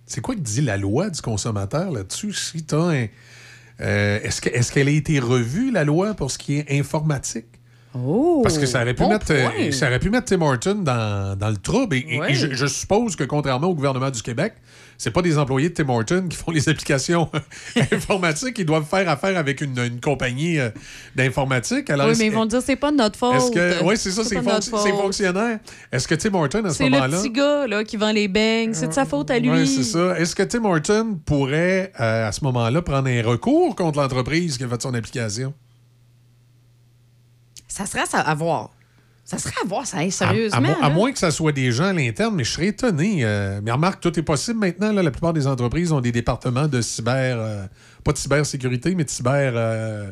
C'est 0.05 0.21
quoi 0.21 0.35
que 0.35 0.41
dit 0.41 0.61
la 0.61 0.77
loi 0.77 1.09
du 1.09 1.21
consommateur 1.21 1.91
là-dessus? 1.91 2.33
Si 2.33 2.65
euh, 2.73 3.07
est-ce, 3.79 4.49
est-ce 4.49 4.71
qu'elle 4.71 4.87
a 4.87 4.91
été 4.91 5.19
revue, 5.19 5.71
la 5.71 5.83
loi, 5.83 6.13
pour 6.13 6.31
ce 6.31 6.37
qui 6.37 6.57
est 6.57 6.77
informatique? 6.77 7.56
Oh, 8.05 8.41
Parce 8.43 8.57
que 8.57 8.65
ça 8.65 8.81
aurait 8.81 8.93
pu, 8.93 9.03
bon 9.03 9.09
mettre, 9.09 9.27
euh, 9.31 9.49
point. 9.49 9.71
ça 9.71 9.87
aurait 9.87 9.99
pu 9.99 10.09
mettre 10.09 10.25
Tim 10.25 10.41
Horton 10.41 10.75
dans, 10.83 11.37
dans 11.37 11.49
le 11.49 11.57
trouble. 11.57 11.95
Et, 11.95 12.05
et- 12.09 12.19
Ouais. 12.19 12.31
et 12.31 12.35
je, 12.35 12.53
je 12.53 12.65
suppose 12.65 13.15
que, 13.15 13.23
contrairement 13.23 13.67
au 13.67 13.75
gouvernement 13.75 14.09
du 14.09 14.21
Québec, 14.21 14.53
c'est 14.97 15.11
pas 15.11 15.21
des 15.21 15.37
employés 15.37 15.69
de 15.69 15.73
Tim 15.75 15.89
Horton 15.89 16.25
qui 16.29 16.35
font 16.35 16.51
les 16.51 16.67
applications 16.69 17.29
informatiques. 17.91 18.57
Ils 18.59 18.65
doivent 18.65 18.85
faire 18.85 19.07
affaire 19.09 19.37
avec 19.37 19.61
une, 19.61 19.77
une 19.77 19.99
compagnie 20.01 20.59
euh, 20.59 20.69
d'informatique. 21.15 21.89
Alors, 21.89 22.07
oui, 22.09 22.15
mais 22.17 22.25
ils 22.27 22.31
vont 22.31 22.45
dire 22.45 22.61
c'est 22.61 22.75
pas 22.75 22.91
de 22.91 22.97
notre 22.97 23.17
faute. 23.17 23.55
Oui, 23.83 23.95
c'est 23.97 24.11
ça, 24.11 24.23
c'est 24.23 24.41
faute. 24.41 24.63
fonctionnaire. 25.01 25.59
Est-ce 25.91 26.07
que 26.07 26.15
Tim 26.15 26.33
Horton, 26.33 26.65
à 26.65 26.69
ce 26.69 26.75
C'est 26.77 26.85
le 26.85 26.89
moment-là. 26.91 27.17
petit 27.17 27.29
gars 27.31 27.67
là, 27.67 27.83
qui 27.83 27.97
vend 27.97 28.11
les 28.11 28.27
beignes. 28.27 28.73
C'est 28.73 28.87
de 28.87 28.93
sa 28.93 29.05
faute 29.05 29.29
à 29.31 29.39
lui. 29.39 29.49
Oui, 29.51 29.67
c'est 29.67 29.83
ça. 29.83 30.17
Est-ce 30.19 30.35
que 30.35 30.43
Tim 30.43 30.65
Horton 30.65 31.19
pourrait, 31.25 31.91
euh, 31.99 32.27
à 32.27 32.31
ce 32.31 32.43
moment-là, 32.45 32.81
prendre 32.81 33.07
un 33.09 33.21
recours 33.21 33.75
contre 33.75 33.99
l'entreprise 33.99 34.57
qui 34.57 34.63
a 34.63 34.67
fait 34.67 34.81
son 34.81 34.93
application? 34.93 35.53
Ça 37.77 37.85
serait 37.85 38.19
à 38.19 38.33
voir. 38.35 38.71
Ça 39.25 39.37
serait 39.37 39.55
à 39.61 39.67
voir, 39.67 39.85
ça, 39.85 39.97
À, 39.97 40.09
sérieusement. 40.09 40.75
à 40.81 40.89
moins 40.89 41.11
que 41.11 41.19
ça 41.19 41.31
soit 41.31 41.51
des 41.51 41.71
gens 41.73 41.85
à 41.87 41.93
l'interne, 41.93 42.33
mais 42.33 42.45
je 42.45 42.51
serais 42.51 42.67
étonné. 42.67 43.19
euh, 43.25 43.59
mais 43.61 43.71
remarque, 43.71 43.99
tout 43.99 44.17
est 44.17 44.23
possible 44.23 44.59
maintenant. 44.59 44.93
Là, 44.93 45.03
la 45.03 45.11
plupart 45.11 45.33
des 45.33 45.47
entreprises 45.47 45.91
ont 45.91 45.99
des 45.99 46.13
départements 46.13 46.67
de 46.69 46.79
cyber, 46.79 47.35
euh, 47.37 47.65
pas 48.05 48.13
de 48.13 48.17
cybersécurité, 48.17 48.95
mais 48.95 49.03
de 49.03 49.09
cyber 49.09 49.51
euh, 49.55 50.11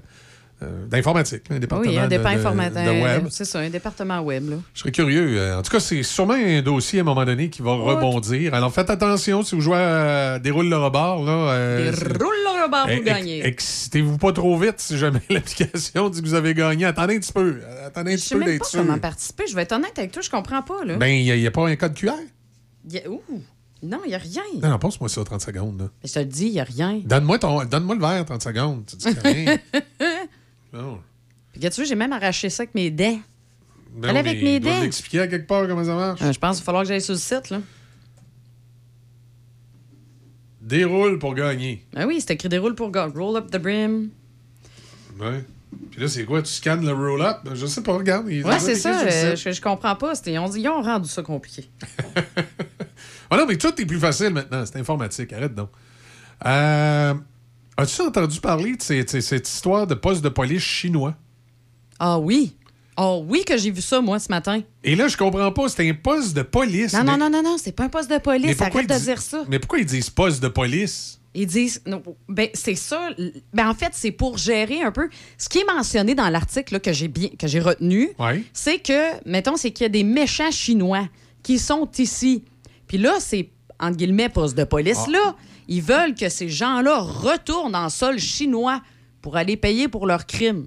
euh, 0.63 0.85
d'informatique. 0.87 1.43
Un 1.49 1.59
département 1.59 1.89
Oui, 1.91 1.97
un 1.97 2.05
de- 2.05 2.09
départ 2.09 2.33
de- 2.33 2.37
informatique. 2.39 2.85
de 2.85 3.01
web. 3.03 3.27
C'est 3.29 3.45
ça, 3.45 3.59
un 3.59 3.69
département 3.69 4.19
web. 4.21 4.49
Là. 4.49 4.55
Je 4.73 4.79
serais 4.79 4.91
curieux. 4.91 5.37
Euh, 5.37 5.57
En 5.59 5.61
tout 5.61 5.71
cas, 5.71 5.79
c'est 5.79 6.01
sûrement 6.03 6.33
un 6.35 6.61
dossier 6.61 6.99
à 6.99 7.01
un 7.01 7.05
moment 7.05 7.25
donné 7.25 7.49
qui 7.49 7.61
va 7.61 7.73
rebondir. 7.73 8.53
Alors 8.53 8.73
faites 8.73 8.89
attention 8.89 9.43
si 9.43 9.55
vous 9.55 9.61
jouez 9.61 9.77
à 9.77 10.39
Déroule 10.39 10.69
le 10.69 10.77
rebord. 10.77 11.25
Là, 11.25 11.31
euh, 11.51 11.91
Et 11.91 11.95
c'est- 11.95 12.05
roule 12.05 12.35
le 12.45 12.63
rebord 12.63 12.87
pour 12.87 13.03
gagner. 13.03 13.39
ex- 13.45 13.47
Excitez-vous 13.85 14.17
pas 14.17 14.31
trop 14.31 14.57
vite 14.57 14.75
si 14.77 14.97
jamais 14.97 15.21
l'application 15.29 16.09
dit 16.09 16.21
que 16.21 16.25
vous 16.27 16.33
avez 16.33 16.53
gagné. 16.53 16.85
Attendez 16.85 17.15
un 17.15 17.19
petit 17.19 17.33
peu. 17.33 17.59
Attendez 17.85 18.13
un 18.13 18.15
Je 18.15 18.21
petit 18.21 18.27
sais 18.29 18.35
peu 18.35 18.39
même 18.39 18.49
d'être 18.49 18.59
pas 18.61 18.65
sûr. 18.69 18.79
comment 18.85 18.97
participer. 18.99 19.43
Je 19.47 19.55
vais 19.55 19.61
être 19.63 19.73
honnête 19.73 19.97
avec 19.97 20.11
toi, 20.11 20.21
je 20.21 20.29
comprends 20.29 20.61
pas. 20.61 20.83
Là. 20.85 20.95
Ben, 20.95 21.07
il 21.07 21.23
n'y 21.37 21.47
a, 21.47 21.51
pas 21.51 21.67
un 21.67 21.75
code 21.75 21.93
QR? 21.93 22.11
Il 22.87 22.93
y 22.93 22.99
a- 22.99 23.09
Ouh. 23.09 23.21
Non, 23.83 23.99
il 24.05 24.09
n'y 24.09 24.15
a 24.15 24.17
rien. 24.17 24.41
Non, 24.63 24.69
non, 24.69 24.79
passe-moi 24.79 25.09
ça 25.09 25.23
30 25.23 25.41
secondes. 25.41 25.79
là. 25.81 25.87
Je 26.03 26.11
te 26.13 26.19
le 26.19 26.25
dis, 26.25 26.45
il 26.47 26.53
n'y 26.53 26.59
a 26.59 26.63
rien. 26.63 27.01
Donne-moi 27.05 27.37
ton, 27.37 27.63
donne-moi 27.65 27.95
le 27.95 28.01
verre 28.01 28.25
30 28.25 28.41
secondes. 28.41 28.83
Tu 28.87 28.95
dis 28.95 29.07
rien. 29.23 29.57
Non. 30.75 30.99
Puis, 31.51 31.59
regarde, 31.59 31.73
tu 31.73 31.81
vois, 31.81 31.87
j'ai 31.87 31.95
même 31.95 32.11
arraché 32.13 32.49
ça 32.49 32.63
avec 32.63 32.75
mes 32.75 32.91
dents. 32.91 33.19
Ben 33.95 34.09
Allez 34.09 34.21
oui, 34.21 34.29
avec 34.29 34.43
mes 34.43 34.59
dents. 34.59 34.81
l'expliquer 34.81 35.21
à 35.21 35.27
quelque 35.27 35.47
part 35.47 35.67
comment 35.67 35.83
ça 35.85 35.95
marche. 35.95 36.21
Euh, 36.21 36.33
je 36.33 36.39
pense 36.39 36.57
qu'il 36.57 36.63
va 36.63 36.65
falloir 36.65 36.83
que 36.83 36.89
j'aille 36.89 37.01
sur 37.01 37.13
le 37.13 37.19
site. 37.19 37.49
Là. 37.49 37.61
Déroule 40.61 41.19
pour 41.19 41.33
gagner. 41.35 41.85
Ah 41.95 42.05
oui, 42.07 42.19
c'est 42.19 42.33
écrit 42.33 42.49
déroule 42.49 42.75
pour 42.75 42.91
gagner. 42.91 43.13
Roll 43.15 43.37
up 43.37 43.51
the 43.51 43.57
brim. 43.57 44.09
Ouais. 45.19 45.45
Puis 45.91 46.01
là, 46.01 46.07
c'est 46.07 46.25
quoi? 46.25 46.41
Tu 46.41 46.51
scannes 46.51 46.85
le 46.85 46.93
roll-up? 46.93 47.37
Ben, 47.45 47.53
Je 47.53 47.65
sais 47.65 47.83
pas, 47.83 47.93
regarde. 47.93 48.25
Ouais, 48.27 48.59
c'est 48.59 48.75
ça. 48.75 49.01
euh, 49.05 49.35
je, 49.35 49.51
je 49.51 49.61
comprends 49.61 49.95
pas. 49.95 50.15
C'était- 50.15 50.37
on 50.37 50.49
dit, 50.49 50.61
ils 50.61 50.67
ont 50.69 50.81
rendu 50.81 51.07
ça 51.09 51.21
compliqué. 51.21 51.69
Ah 53.29 53.37
non, 53.37 53.47
mais 53.47 53.57
tout 53.57 53.73
est 53.81 53.85
plus 53.87 53.99
facile 53.99 54.29
maintenant. 54.29 54.63
C'est 54.67 54.77
informatique. 54.77 55.33
Arrête 55.33 55.55
donc. 55.55 55.69
Euh, 56.45 57.13
As-tu 57.77 58.01
entendu 58.01 58.39
parler 58.39 58.75
de 58.75 58.81
ces- 58.81 59.05
cette 59.21 59.47
histoire 59.49 59.85
de 59.87 59.95
poste 59.95 60.23
de 60.23 60.29
police 60.29 60.63
chinois? 60.63 61.15
Ah 61.99 62.17
oui. 62.19 62.55
Ah 62.97 63.17
oui 63.17 63.43
que 63.45 63.57
j'ai 63.57 63.71
vu 63.71 63.81
ça, 63.81 63.99
moi, 63.99 64.19
ce 64.19 64.29
matin. 64.29 64.61
Et 64.83 64.95
là, 64.95 65.09
je 65.09 65.17
comprends 65.17 65.51
pas. 65.51 65.67
C'est 65.67 65.89
un 65.89 65.93
poste 65.93 66.33
de 66.35 66.41
police. 66.43 66.93
Non, 66.93 67.03
mais- 67.03 67.11
non, 67.11 67.17
non, 67.17 67.29
non, 67.29 67.43
non, 67.43 67.57
c'est 67.57 67.73
pas 67.73 67.83
un 67.85 67.89
poste 67.89 68.09
de 68.09 68.17
police. 68.17 68.61
Arrête 68.61 68.87
de 68.89 68.97
dire 69.03 69.21
ça. 69.21 69.43
Mais 69.49 69.59
pourquoi 69.59 69.79
ils 69.79 69.85
disent 69.85 70.09
poste 70.09 70.41
de 70.41 70.47
police? 70.47 71.19
Ils 71.37 71.47
disent, 71.47 71.81
non, 71.85 72.01
ben 72.29 72.47
c'est 72.53 72.75
ça. 72.75 73.09
Ben 73.53 73.67
en 73.69 73.73
fait, 73.73 73.89
c'est 73.91 74.11
pour 74.11 74.37
gérer 74.37 74.81
un 74.81 74.93
peu. 74.93 75.09
Ce 75.37 75.49
qui 75.49 75.57
est 75.57 75.65
mentionné 75.65 76.15
dans 76.15 76.29
l'article 76.29 76.79
que 76.79 76.93
j'ai 76.93 77.09
bien, 77.09 77.27
que 77.37 77.45
j'ai 77.47 77.59
retenu, 77.59 78.11
Ouais. 78.17 78.41
c'est 78.53 78.79
que, 78.79 79.27
mettons, 79.29 79.57
c'est 79.57 79.71
qu'il 79.71 79.83
y 79.83 79.87
a 79.87 79.89
des 79.89 80.05
méchants 80.05 80.51
chinois 80.51 81.09
qui 81.43 81.59
sont 81.59 81.89
ici. 81.97 82.45
Puis 82.87 82.97
là, 82.97 83.15
c'est 83.19 83.49
entre 83.81 83.97
guillemets 83.97 84.29
poste 84.29 84.57
de 84.57 84.63
police 84.63 84.99
Ah. 85.07 85.11
là. 85.11 85.35
Ils 85.67 85.81
veulent 85.81 86.13
que 86.15 86.29
ces 86.29 86.49
gens-là 86.49 86.99
retournent 86.99 87.75
en 87.75 87.89
sol 87.89 88.19
chinois 88.19 88.81
pour 89.21 89.37
aller 89.37 89.57
payer 89.57 89.87
pour 89.87 90.05
leurs 90.07 90.25
crimes. 90.25 90.65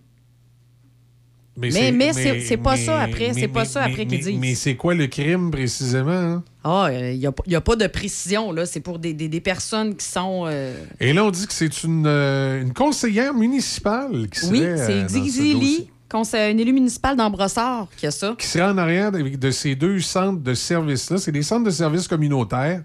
Mais- 1.57 1.71
c'est- 1.73 1.91
mais 1.93 2.13
c'est- 2.13 2.57
pas 2.57 2.77
ça 2.77 3.01
après, 3.01 3.33
mais- 3.35 3.41
c'est 3.41 3.49
pas 3.49 3.65
ça 3.65 3.83
après 3.83 4.07
qu'ils 4.07 4.21
disent. 4.21 4.39
Mais 4.39 4.55
c'est 4.55 4.77
quoi 4.77 4.95
le 4.95 5.09
crime 5.09 5.51
précisément? 5.51 6.11
hein? 6.13 6.45
Ah, 6.63 6.89
il 6.93 7.19
n'y 7.19 7.27
a, 7.27 7.33
a 7.57 7.61
pas 7.61 7.75
de 7.75 7.87
précision 7.89 8.53
là. 8.53 8.65
C'est 8.65 8.79
pour 8.81 9.01
des, 9.01 9.13
des- 9.13 9.29
des 9.29 9.41
personnes 9.41 9.97
qui 9.97 10.05
sont. 10.07 10.45
euh, 10.47 10.73
Et 11.01 11.13
là, 11.13 11.25
on 11.25 11.31
dit 11.33 11.47
que 11.49 11.53
c'est 11.53 11.83
une, 11.83 12.05
euh, 12.07 12.63
une 12.63 12.73
conseillère 12.73 13.35
municipale 13.35 14.29
qui 14.31 14.39
serait. 14.39 14.51
Oui, 14.53 14.63
euh, 14.63 14.77
c'est 14.87 15.09
ce. 15.09 15.19
Xixili, 15.19 15.91
conseil- 16.09 16.53
un 16.55 16.59
élu 16.59 16.73
municipal 16.73 17.17
d'Ambrassard 17.17 17.89
qui 17.97 18.07
a 18.07 18.13
ça. 18.13 18.37
qui 18.39 18.47
serait 18.47 18.65
en 18.71 18.79
arrière 18.79 19.11
de, 19.11 19.21
de 19.23 19.51
ces 19.51 19.75
deux 19.75 19.99
centres 19.99 20.41
de 20.41 20.55
services-là. 20.55 21.19
C'est 21.19 21.33
des 21.33 21.43
centres 21.43 21.65
de 21.65 21.71
services 21.71 22.07
communautaires. 22.07 22.85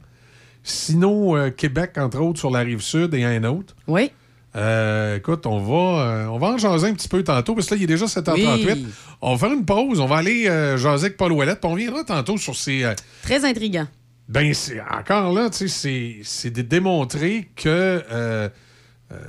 Sinon, 0.63 1.35
euh, 1.35 1.49
Québec, 1.49 1.91
entre 1.97 2.19
autres, 2.19 2.39
sur 2.39 2.49
la 2.51 2.59
rive 2.59 2.81
sud 2.81 3.13
et 3.13 3.23
un 3.23 3.43
autre. 3.43 3.75
Oui. 3.87 4.11
Euh, 4.55 5.17
écoute, 5.17 5.45
on 5.47 5.59
va, 5.59 6.01
euh, 6.05 6.25
on 6.27 6.37
va 6.37 6.47
en 6.49 6.57
jaser 6.57 6.87
un 6.87 6.93
petit 6.93 7.07
peu 7.07 7.23
tantôt, 7.23 7.55
parce 7.55 7.67
que 7.67 7.73
là, 7.75 7.77
il 7.79 7.83
est 7.83 7.87
déjà 7.87 8.05
7h38. 8.05 8.73
Oui. 8.73 8.85
On 9.21 9.33
va 9.35 9.47
faire 9.47 9.57
une 9.57 9.65
pause. 9.65 9.99
On 9.99 10.05
va 10.05 10.17
aller 10.17 10.43
jaser 10.77 11.05
avec 11.05 11.17
Paul 11.17 11.31
Ouellette, 11.31 11.59
puis 11.59 11.69
on 11.69 11.73
reviendra 11.73 12.03
tantôt 12.03 12.37
sur 12.37 12.55
ces... 12.55 12.85
Très 13.23 13.43
intriguant. 13.45 13.87
ben, 14.29 14.53
c'est 14.53 14.79
encore 14.81 15.33
là, 15.33 15.49
tu 15.49 15.67
sais, 15.67 16.19
c'est- 16.23 16.49
de 16.51 16.61
démontrer 16.61 17.49
que 17.55 18.03
euh, 18.11 18.47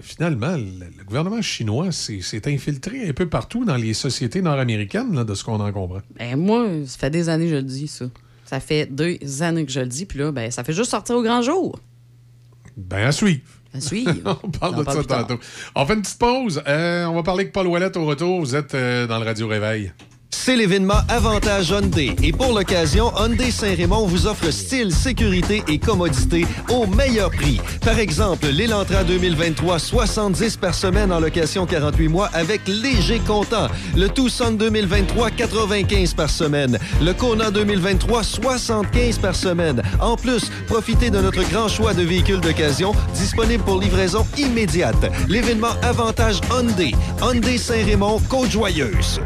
finalement, 0.03 0.57
le, 0.57 0.87
le 0.99 1.05
gouvernement 1.05 1.43
chinois 1.43 1.91
s'est 1.91 2.43
infiltré 2.47 3.09
un 3.09 3.13
peu 3.13 3.29
partout 3.29 3.65
dans 3.65 3.77
les 3.77 3.93
sociétés 3.95 4.41
nord-américaines, 4.43 5.15
là, 5.15 5.25
de 5.25 5.35
ce 5.35 5.43
qu'on 5.45 5.61
en 5.61 5.73
comprend. 5.73 6.01
Ben 6.19 6.37
moi, 6.37 6.67
ça 6.87 6.99
fait 6.99 7.11
des 7.11 7.29
années 7.29 7.45
que 7.47 7.51
je 7.51 7.57
le 7.57 7.63
dis, 7.63 7.89
ça. 7.89 8.07
Ça 8.55 8.61
fait 8.61 8.87
deux 8.87 9.19
années 9.41 9.67
que 9.67 9.73
je 9.73 9.81
le 9.81 9.87
dis, 9.87 10.07
puis 10.07 10.21
là, 10.21 10.31
ben, 10.31 10.49
ça 10.49 10.63
fait 10.63 10.73
juste 10.73 10.93
sortir 10.93 11.17
au 11.17 11.25
grand 11.25 11.43
jour. 11.43 11.77
Ben, 12.77 13.09
à 13.09 13.11
suivre. 13.11 13.41
À 13.75 13.81
suivre. 13.81 14.39
on 14.45 14.49
parle 14.49 14.75
On 14.77 14.79
de 14.79 14.85
parle 14.85 14.99
ça 14.99 15.25
tantôt. 15.25 15.41
On 15.75 15.85
fait 15.85 15.95
une 15.95 16.03
petite 16.03 16.21
pause. 16.21 16.63
Euh, 16.69 17.05
on 17.07 17.15
va 17.17 17.25
parler 17.25 17.41
avec 17.41 17.53
Paul 17.53 17.67
Ouellette 17.67 17.97
au 17.97 18.05
retour. 18.05 18.39
Vous 18.39 18.55
êtes 18.55 18.77
euh, 18.77 19.09
dans 19.09 19.19
le 19.19 19.25
Radio 19.25 19.49
Réveil. 19.49 19.93
C'est 20.37 20.57
l'événement 20.57 21.01
Avantage 21.09 21.71
Hyundai. 21.71 22.15
Et 22.23 22.33
pour 22.33 22.53
l'occasion, 22.53 23.11
Hyundai 23.17 23.51
Saint-Raymond 23.51 24.07
vous 24.07 24.27
offre 24.27 24.51
style, 24.51 24.93
sécurité 24.93 25.63
et 25.69 25.79
commodité 25.79 26.45
au 26.69 26.87
meilleur 26.87 27.31
prix. 27.31 27.61
Par 27.81 27.99
exemple, 27.99 28.49
l'Elantra 28.49 29.05
2023, 29.05 29.79
70 29.79 30.57
par 30.59 30.75
semaine 30.75 31.13
en 31.13 31.21
location 31.21 31.65
48 31.65 32.09
mois 32.09 32.29
avec 32.35 32.61
léger 32.67 33.21
comptant. 33.21 33.69
Le 33.97 34.09
Tucson 34.09 34.51
2023, 34.51 35.31
95 35.31 36.13
par 36.15 36.29
semaine. 36.29 36.79
Le 37.01 37.15
Kona 37.15 37.51
2023, 37.51 38.23
75 38.23 39.19
par 39.19 39.37
semaine. 39.37 39.83
En 40.01 40.17
plus, 40.17 40.51
profitez 40.67 41.11
de 41.11 41.21
notre 41.21 41.49
grand 41.49 41.69
choix 41.69 41.95
de 41.95 42.03
véhicules 42.03 42.41
d'occasion 42.41 42.93
disponibles 43.15 43.65
pour 43.65 43.81
livraison 43.81 44.27
immédiate. 44.37 45.11
L'événement 45.29 45.75
Avantage 45.83 46.41
Hyundai. 46.51 46.93
Hyundai 47.23 47.57
Saint-Raymond, 47.57 48.21
Côte-Joyeuse. 48.29 49.21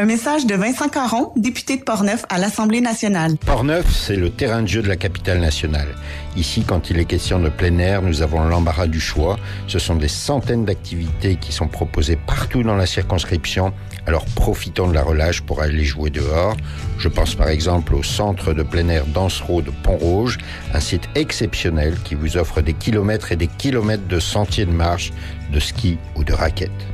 Un 0.00 0.04
message 0.04 0.46
de 0.46 0.54
Vincent 0.54 0.88
Caron, 0.88 1.32
député 1.34 1.76
de 1.76 1.82
Portneuf 1.82 2.24
à 2.28 2.38
l'Assemblée 2.38 2.80
nationale. 2.80 3.36
Portneuf, 3.44 3.84
c'est 3.92 4.14
le 4.14 4.30
terrain 4.30 4.62
de 4.62 4.68
jeu 4.68 4.80
de 4.80 4.86
la 4.86 4.94
capitale 4.94 5.40
nationale. 5.40 5.88
Ici, 6.36 6.62
quand 6.64 6.88
il 6.88 7.00
est 7.00 7.04
question 7.04 7.40
de 7.40 7.48
plein 7.48 7.76
air, 7.78 8.00
nous 8.00 8.22
avons 8.22 8.44
l'embarras 8.44 8.86
du 8.86 9.00
choix. 9.00 9.40
Ce 9.66 9.80
sont 9.80 9.96
des 9.96 10.06
centaines 10.06 10.64
d'activités 10.64 11.34
qui 11.34 11.50
sont 11.50 11.66
proposées 11.66 12.14
partout 12.14 12.62
dans 12.62 12.76
la 12.76 12.86
circonscription. 12.86 13.72
Alors 14.06 14.24
profitons 14.36 14.86
de 14.86 14.94
la 14.94 15.02
relâche 15.02 15.40
pour 15.40 15.62
aller 15.62 15.84
jouer 15.84 16.10
dehors. 16.10 16.56
Je 17.00 17.08
pense 17.08 17.34
par 17.34 17.48
exemple 17.48 17.96
au 17.96 18.04
centre 18.04 18.52
de 18.52 18.62
plein 18.62 18.86
air 18.86 19.04
Dansereau 19.06 19.62
de 19.62 19.72
Pont-Rouge, 19.82 20.38
un 20.74 20.80
site 20.80 21.08
exceptionnel 21.16 21.96
qui 22.04 22.14
vous 22.14 22.36
offre 22.36 22.60
des 22.60 22.74
kilomètres 22.74 23.32
et 23.32 23.36
des 23.36 23.48
kilomètres 23.48 24.06
de 24.06 24.20
sentiers 24.20 24.66
de 24.66 24.70
marche, 24.70 25.12
de 25.52 25.58
ski 25.58 25.98
ou 26.14 26.22
de 26.22 26.34
raquettes. 26.34 26.86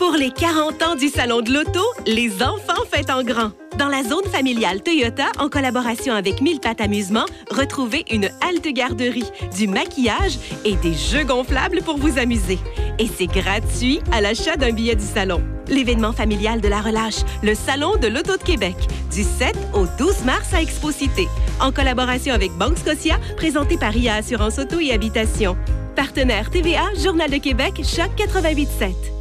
Pour 0.00 0.12
les 0.12 0.30
40 0.30 0.82
ans 0.82 0.96
du 0.96 1.08
Salon 1.08 1.42
de 1.42 1.52
l'Auto, 1.52 1.84
les 2.06 2.42
enfants 2.42 2.86
fêtent 2.90 3.10
en 3.10 3.22
grand. 3.22 3.50
Dans 3.76 3.88
la 3.88 4.02
zone 4.02 4.24
familiale 4.32 4.82
Toyota, 4.82 5.26
en 5.38 5.50
collaboration 5.50 6.14
avec 6.14 6.40
Mille 6.40 6.58
Pattes 6.58 6.80
Amusement, 6.80 7.26
retrouvez 7.50 8.06
une 8.10 8.30
halte 8.40 8.66
garderie, 8.68 9.30
du 9.54 9.68
maquillage 9.68 10.38
et 10.64 10.76
des 10.76 10.94
jeux 10.94 11.24
gonflables 11.24 11.82
pour 11.82 11.98
vous 11.98 12.18
amuser. 12.18 12.58
Et 12.98 13.08
c'est 13.14 13.26
gratuit 13.26 14.00
à 14.10 14.22
l'achat 14.22 14.56
d'un 14.56 14.72
billet 14.72 14.96
du 14.96 15.04
salon. 15.04 15.42
L'événement 15.68 16.14
familial 16.14 16.62
de 16.62 16.68
la 16.68 16.80
relâche, 16.80 17.20
le 17.42 17.54
Salon 17.54 17.98
de 17.98 18.08
l'Auto 18.08 18.38
de 18.38 18.42
Québec, 18.42 18.76
du 19.12 19.22
7 19.22 19.54
au 19.74 19.84
12 19.98 20.24
mars 20.24 20.54
à 20.54 20.62
Expo-Cité, 20.62 21.28
en 21.60 21.72
collaboration 21.72 22.32
avec 22.32 22.52
Banque 22.52 22.78
Scotia, 22.78 23.18
présenté 23.36 23.76
par 23.76 23.94
IA 23.94 24.14
Assurance 24.14 24.58
Auto 24.58 24.80
et 24.80 24.92
Habitation. 24.92 25.58
Partenaire 25.94 26.48
TVA, 26.48 26.84
Journal 27.04 27.30
de 27.30 27.36
Québec, 27.36 27.82
Choc 27.84 28.10
88.7. 28.16 29.19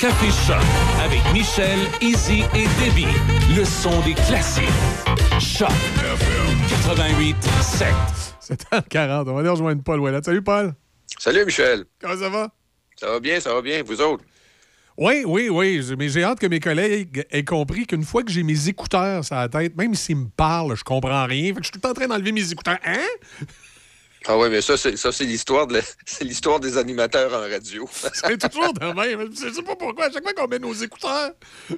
Café 0.00 0.28
Choc 0.46 0.62
avec 1.04 1.18
Michel, 1.32 1.76
Izzy 2.00 2.44
et 2.54 2.68
Debbie. 2.78 3.04
Le 3.56 3.64
son 3.64 4.00
des 4.02 4.14
classiques. 4.14 4.62
Choc 5.40 5.72
88 6.68 7.34
7. 7.60 7.88
7h40. 8.70 9.28
On 9.28 9.34
va 9.34 9.40
aller 9.40 9.48
rejoindre 9.48 9.82
Paul 9.82 9.98
Ouellet. 9.98 10.20
Salut, 10.22 10.42
Paul. 10.42 10.72
Salut, 11.18 11.44
Michel. 11.44 11.84
Comment 12.00 12.16
ça 12.16 12.28
va? 12.28 12.48
Ça 12.94 13.08
va 13.08 13.18
bien, 13.18 13.40
ça 13.40 13.52
va 13.52 13.60
bien. 13.60 13.82
Vous 13.82 14.00
autres? 14.00 14.22
Oui, 14.96 15.24
oui, 15.26 15.48
oui. 15.48 15.84
Mais 15.98 16.08
j'ai 16.08 16.22
hâte 16.22 16.38
que 16.38 16.46
mes 16.46 16.60
collègues 16.60 17.26
aient 17.32 17.44
compris 17.44 17.84
qu'une 17.84 18.04
fois 18.04 18.22
que 18.22 18.30
j'ai 18.30 18.44
mes 18.44 18.68
écouteurs 18.68 19.24
sur 19.24 19.34
la 19.34 19.48
tête, 19.48 19.76
même 19.76 19.96
s'ils 19.96 20.14
me 20.14 20.28
parlent, 20.28 20.76
je 20.76 20.84
comprends 20.84 21.26
rien. 21.26 21.54
Fait 21.54 21.54
que 21.54 21.62
je 21.62 21.70
suis 21.70 21.72
tout 21.72 21.78
le 21.78 21.82
temps 21.82 21.90
en 21.90 21.94
train 21.94 22.06
d'enlever 22.06 22.30
mes 22.30 22.52
écouteurs. 22.52 22.78
Hein? 22.84 23.44
Ah 24.30 24.36
oui, 24.36 24.48
mais 24.50 24.60
ça, 24.60 24.76
c'est, 24.76 24.96
ça, 24.98 25.10
c'est 25.10 25.24
l'histoire 25.24 25.66
de 25.66 25.74
la- 25.74 25.80
c'est 26.06 26.24
l'histoire 26.24 26.60
des 26.60 26.76
animateurs 26.76 27.32
en 27.32 27.40
radio. 27.48 27.88
C'est 28.12 28.50
toujours 28.50 28.74
de 28.74 28.92
même. 28.92 29.30
Je 29.32 29.52
sais 29.52 29.62
pas 29.62 29.74
pourquoi. 29.74 30.06
À 30.06 30.10
chaque 30.12 30.22
fois 30.22 30.34
qu'on 30.34 30.46
met 30.48 30.58
nos 30.58 30.74
écouteurs. 30.74 31.30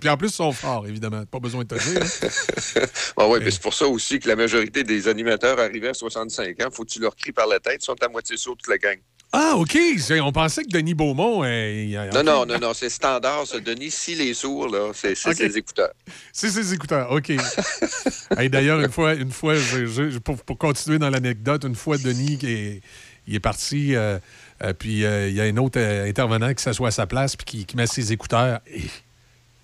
Puis 0.00 0.08
en 0.08 0.16
plus, 0.16 0.28
ils 0.28 0.32
sont 0.32 0.52
forts, 0.52 0.86
évidemment. 0.88 1.24
Pas 1.26 1.38
besoin 1.38 1.62
de 1.64 1.68
te 1.76 1.82
dire. 1.88 2.02
hein. 2.02 2.80
Ah 3.16 3.28
oui, 3.28 3.38
mais 3.42 3.50
c'est 3.50 3.62
pour 3.62 3.74
ça 3.74 3.86
aussi 3.86 4.18
que 4.18 4.28
la 4.28 4.36
majorité 4.36 4.82
des 4.82 5.06
animateurs 5.08 5.58
arrivés 5.60 5.88
à 5.88 5.94
65 5.94 6.60
ans, 6.62 6.68
faut 6.72 6.84
que 6.84 6.90
tu 6.90 7.00
leur 7.00 7.14
cries 7.14 7.32
par 7.32 7.46
la 7.46 7.60
tête, 7.60 7.78
ils 7.82 7.84
sont 7.84 8.02
à 8.02 8.08
moitié 8.08 8.36
sourds 8.36 8.56
toute 8.56 8.68
la 8.68 8.78
gang. 8.78 8.98
Ah, 9.32 9.54
OK. 9.56 9.78
On 10.22 10.32
pensait 10.32 10.64
que 10.64 10.70
Denis 10.70 10.94
Beaumont. 10.94 11.42
euh, 11.44 12.08
Non, 12.12 12.22
non, 12.24 12.46
non, 12.46 12.58
non, 12.58 12.74
c'est 12.74 12.88
standard, 12.90 13.46
ce 13.46 13.58
Denis. 13.58 13.90
Si 13.92 14.14
les 14.16 14.34
sourds, 14.34 14.68
là, 14.68 14.90
c'est, 14.92 15.14
ses 15.14 15.56
écouteurs. 15.56 15.92
C'est 16.32 16.50
ses 16.50 16.74
écouteurs, 16.74 17.10
OK. 17.12 17.32
Hey, 18.36 18.48
D'ailleurs, 18.48 18.80
une 18.80 18.90
fois, 18.90 19.14
une 19.14 19.30
fois 19.32 19.54
je- 19.56 19.86
je- 19.86 20.18
pour, 20.18 20.36
pour 20.36 20.56
continuer 20.58 20.98
dans 20.98 21.10
l'anecdote, 21.10 21.64
une 21.64 21.74
fois, 21.74 21.96
Denis 21.98 22.38
qui 22.38 22.46
est, 22.52 22.80
il 23.26 23.34
est 23.34 23.40
parti, 23.40 23.94
euh, 23.96 24.18
euh, 24.62 24.72
puis 24.72 25.00
il 25.02 25.34
y 25.34 25.40
a 25.40 25.44
un 25.44 25.56
autre 25.56 25.80
intervenant 25.80 26.52
qui 26.54 26.62
s'assoit 26.62 26.88
à 26.88 26.92
sa 26.92 27.06
place 27.06 27.34
puis 27.36 27.44
qui, 27.44 27.64
qui 27.66 27.76
met 27.76 27.86
ses 27.88 28.12
écouteurs. 28.12 28.60
Et 28.72 28.82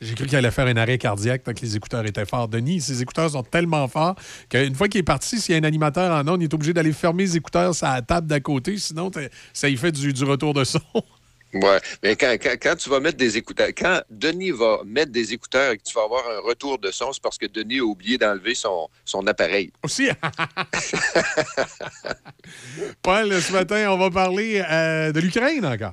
J'ai 0.01 0.15
cru 0.15 0.27
qu'il 0.27 0.37
allait 0.37 0.51
faire 0.51 0.67
un 0.67 0.77
arrêt 0.77 0.99
cardiaque 0.99 1.45
tant 1.45 1.55
que 1.55 1.61
les 1.61 1.77
écouteurs 1.77 2.05
étaient 2.05 2.27
forts. 2.27 2.49
Denis, 2.49 2.81
ses 2.81 3.03
écouteurs 3.03 3.31
sont 3.31 3.43
tellement 3.43 3.87
forts 3.89 4.17
qu'une 4.49 4.75
fois 4.75 4.89
qu'il 4.89 5.01
est 5.01 5.05
parti, 5.05 5.41
s'il 5.41 5.55
y 5.55 5.59
a 5.59 5.61
un 5.61 5.65
animateur 5.65 6.13
en 6.13 6.27
ondes, 6.29 6.43
il 6.43 6.45
est 6.45 6.55
obligé 6.55 6.73
d'aller 6.73 6.93
fermer 6.93 7.25
les 7.25 7.37
écouteurs 7.37 7.75
sur 7.75 7.87
la 7.87 8.03
table 8.03 8.27
d'à 8.27 8.41
côté, 8.41 8.77
sinon 8.79 9.11
ça 9.53 9.69
y 9.69 9.77
fait 9.77 9.93
du, 9.93 10.13
du 10.13 10.25
retour 10.25 10.55
de 10.55 10.65
son. 10.65 10.81
Ouais, 11.55 11.81
mais 12.03 12.17
quand, 12.17 12.37
quand, 12.43 12.57
quand 12.61 12.77
tu 12.77 12.91
vas 12.91 13.01
mettre 13.01 13.17
des 13.17 13.37
écouteurs, 13.37 13.69
quand 13.69 14.03
Denis 14.11 14.51
va 14.51 14.81
mettre 14.85 15.13
des 15.13 15.33
écouteurs 15.33 15.73
et 15.73 15.79
que 15.79 15.83
tu 15.83 15.95
vas 15.95 16.03
avoir 16.03 16.23
un 16.29 16.41
retour 16.41 16.79
de 16.79 16.91
son, 16.91 17.13
c'est 17.13 17.23
parce 17.23 17.39
que 17.39 17.47
Denis 17.47 17.79
a 17.79 17.85
oublié 17.85 18.19
d'enlever 18.19 18.55
son, 18.55 18.89
son 19.05 19.27
appareil. 19.27 19.73
Aussi. 19.83 20.09
Paul, 23.03 23.41
ce 23.41 23.53
matin, 23.53 23.91
on 23.91 23.97
va 23.97 24.11
parler 24.11 24.63
euh, 24.69 25.13
de 25.13 25.21
l'Ukraine 25.21 25.65
encore. 25.65 25.93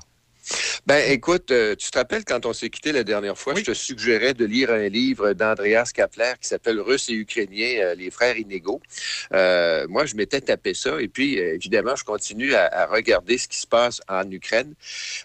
Ben, 0.86 1.02
écoute, 1.10 1.50
euh, 1.52 1.78
tu 1.78 1.90
te 1.90 1.98
rappelles 1.98 2.26
quand 2.26 2.46
on 2.46 2.52
s'est 2.52 2.70
quitté 2.70 2.92
la 2.92 3.06
dernière 3.06 3.38
fois, 3.38 3.56
je 3.56 3.62
te 3.64 3.74
suggérais 3.74 4.34
de 4.34 4.44
lire 4.44 4.70
un 4.70 4.90
livre 4.90 5.32
d'Andreas 5.32 5.92
Kapler 5.94 6.34
qui 6.42 6.50
s'appelle 6.50 6.78
Russes 6.82 7.08
et 7.08 7.14
Ukrainiens, 7.14 7.80
euh, 7.80 7.96
les 7.96 8.12
frères 8.12 8.38
inégaux. 8.38 8.82
Euh, 9.34 9.88
moi, 9.88 10.06
je 10.06 10.16
m'étais 10.16 10.42
tapé 10.42 10.74
ça 10.74 11.02
et 11.02 11.08
puis, 11.08 11.40
euh, 11.40 11.56
évidemment, 11.56 11.96
je 11.96 12.04
continue 12.04 12.54
à, 12.54 12.68
à 12.68 12.86
regarder 12.88 13.38
ce 13.38 13.48
qui 13.48 13.60
se 13.60 13.68
passe 13.68 14.02
en 14.10 14.30
Ukraine. 14.30 14.74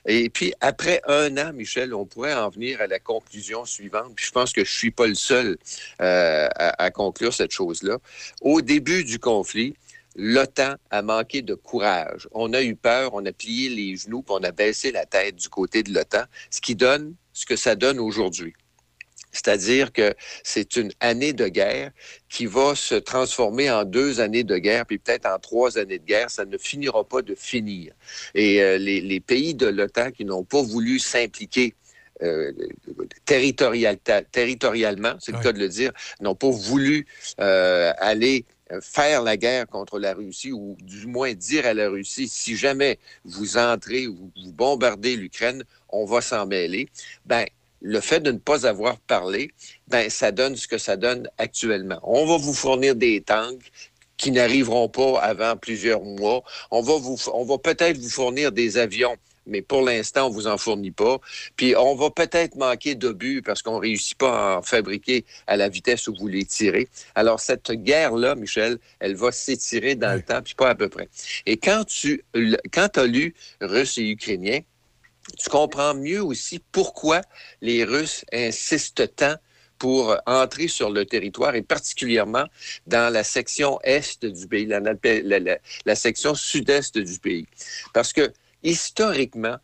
Et 0.07 0.31
puis, 0.31 0.55
après 0.61 1.01
un 1.09 1.37
an, 1.39 1.53
Michel, 1.53 1.93
on 1.93 2.07
pourrait 2.07 2.35
en 2.35 2.51
venir 2.51 2.81
à 2.81 2.87
la 2.87 3.01
conclusion 3.01 3.65
suivante. 3.65 4.13
Puis, 4.15 4.27
je 4.27 4.31
pense 4.31 4.53
que 4.53 4.65
je 4.65 4.71
suis 4.71 4.93
pas 4.93 5.09
le 5.09 5.17
seul 5.17 5.59
euh, 6.01 6.49
à, 6.55 6.85
à 6.85 6.91
conclure 6.93 7.35
cette 7.35 7.51
chose-là. 7.51 7.99
Au 8.43 8.61
début 8.61 9.03
du 9.03 9.19
conflit, 9.19 9.75
l'OTAN 10.17 10.75
a 10.91 11.03
manqué 11.03 11.43
de 11.43 11.55
courage. 11.55 12.29
On 12.33 12.53
a 12.53 12.63
eu 12.63 12.75
peur, 12.75 13.15
on 13.15 13.25
a 13.25 13.33
plié 13.33 13.69
les 13.69 13.97
genoux, 13.97 14.23
puis 14.23 14.35
on 14.39 14.43
a 14.43 14.51
baissé 14.51 14.91
la 14.93 15.07
tête 15.07 15.37
du 15.37 15.49
côté 15.49 15.83
de 15.83 15.93
l'OTAN, 15.93 16.25
ce 16.51 16.61
qui 16.61 16.75
donne 16.75 17.15
ce 17.33 17.47
que 17.47 17.57
ça 17.57 17.75
donne 17.75 17.99
aujourd'hui. 17.99 18.55
C'est-à-dire 19.31 19.93
que 19.93 20.15
c'est 20.43 20.77
une 20.77 20.91
année 21.01 21.35
de 21.35 21.49
guerre 21.49 21.91
qui 22.31 22.47
va 22.47 22.75
se 22.75 22.95
transformer 22.95 23.71
en 23.71 23.85
deux 23.85 24.21
années 24.21 24.43
de 24.43 24.57
guerre, 24.57 24.87
puis 24.87 24.99
peut-être 24.99 25.27
en 25.27 25.39
trois 25.39 25.77
années 25.77 25.99
de 25.99 26.05
guerre. 26.05 26.31
Ça 26.31 26.47
ne 26.47 26.57
finira 26.57 27.05
pas 27.07 27.21
de 27.21 27.35
finir. 27.35 27.93
Et 28.35 28.63
euh, 28.63 28.79
les, 28.79 29.03
les 29.03 29.21
pays 29.21 29.55
de 29.55 29.67
l'OTAN 29.67 30.13
qui 30.13 30.25
n'ont 30.25 30.45
pas 30.45 30.63
voulu 30.63 30.99
s'impliquer 30.99 31.75
euh, 32.23 32.53
territorial- 33.27 33.99
territorialement, 34.33 35.15
c'est 35.21 35.33
le 35.33 35.39
cas 35.41 35.53
de 35.53 35.59
le 35.59 35.69
dire, 35.69 35.93
n'ont 36.21 36.35
pas 36.35 36.51
voulu 36.51 37.07
euh, 37.39 37.93
aller 37.99 38.45
faire 38.81 39.23
la 39.23 39.37
guerre 39.37 39.67
contre 39.67 39.99
la 39.99 40.15
Russie 40.15 40.53
ou 40.53 40.77
du 40.81 41.07
moins 41.07 41.33
dire 41.35 41.67
à 41.67 41.75
la 41.75 41.89
Russie, 41.89 42.29
si 42.29 42.57
jamais 42.57 42.99
vous 43.25 43.57
entrez 43.57 44.07
ou 44.07 44.31
vous 44.37 44.53
bombardez 44.53 45.17
l'Ukraine, 45.17 45.65
on 45.89 46.05
va 46.05 46.21
s'en 46.21 46.47
mêler. 46.47 46.89
Ben, 47.27 47.47
le 47.81 48.01
fait 48.01 48.21
de 48.21 48.33
ne 48.33 48.39
pas 48.39 48.67
avoir 48.67 48.99
parlé, 48.99 49.53
ben, 49.87 50.11
ça 50.11 50.33
donne 50.33 50.57
ce 50.57 50.67
que 50.67 50.79
ça 50.79 50.97
donne 50.97 51.29
actuellement. 51.39 52.01
On 52.03 52.27
va 52.27 52.37
vous 52.37 52.55
fournir 52.55 52.95
des 52.95 53.21
tanks 53.21 53.71
qui 54.17 54.33
n'arriveront 54.33 54.89
pas 54.89 55.21
avant 55.21 55.57
plusieurs 55.57 56.03
mois. 56.03 56.43
On 56.71 56.83
va 56.83 56.97
vous, 56.97 57.17
on 57.33 57.45
va 57.45 57.57
peut-être 57.59 57.97
vous 57.97 58.11
fournir 58.11 58.53
des 58.53 58.77
avions 58.77 59.17
mais 59.49 59.63
pour 59.63 59.83
l'instant, 59.83 60.27
on 60.27 60.31
vous 60.31 60.47
en 60.47 60.59
fournit 60.59 60.91
pas. 60.91 61.19
Puis 61.57 61.75
on 61.77 61.95
va 61.95 62.11
peut-être 62.11 62.57
manquer 62.57 62.95
d'obus 62.95 63.43
parce 63.43 63.63
qu'on 63.63 63.79
réussit 63.79 64.17
pas 64.17 64.55
à 64.55 64.59
en 64.59 64.63
fabriquer 64.63 65.25
à 65.47 65.57
la 65.57 65.69
vitesse 65.69 66.07
où 66.09 66.15
vous 66.15 66.29
les 66.29 66.45
tirez. 66.45 66.89
Alors 67.15 67.41
cette 67.41 67.71
guerre-là, 67.73 68.35
Michel, 68.35 68.79
elle 69.01 69.17
va 69.17 69.33
s'étirer 69.33 69.95
dans 69.95 70.15
le 70.15 70.23
temps, 70.23 70.43
puis 70.43 70.55
pas 70.55 70.69
à 70.71 70.75
peu 70.75 70.89
près. 70.89 71.09
Et 71.47 71.57
quand 71.57 71.85
tu 71.85 72.25
quand 72.73 72.99
as 72.99 73.07
lu 73.07 73.35
Russes 73.61 73.99
et 73.99 74.09
Ukrainiens, 74.09 74.61
tu 75.39 75.51
comprends 75.51 75.95
mieux 75.95 76.23
aussi 76.23 76.61
pourquoi 76.73 77.21
les 77.61 77.85
Russes 77.85 78.25
insistent 78.33 79.15
tant 79.17 79.35
pour 79.79 80.17
entrer 80.27 80.67
sur 80.67 80.91
le 80.91 81.05
territoire 81.05 81.55
et 81.55 81.63
particulièrement 81.63 82.45
dans 82.87 83.13
la 83.13 83.23
section 83.23 83.79
est 83.85 84.25
du 84.27 84.49
pays, 84.49 84.67
la, 84.67 84.81
la, 84.81 84.95
la- 85.39 85.59
la 85.85 85.95
section 85.95 86.35
sud-est 86.35 86.99
du 86.99 87.19
pays. 87.21 87.47
Parce 87.95 88.13
que 88.13 88.33
historiquement, 88.63 89.57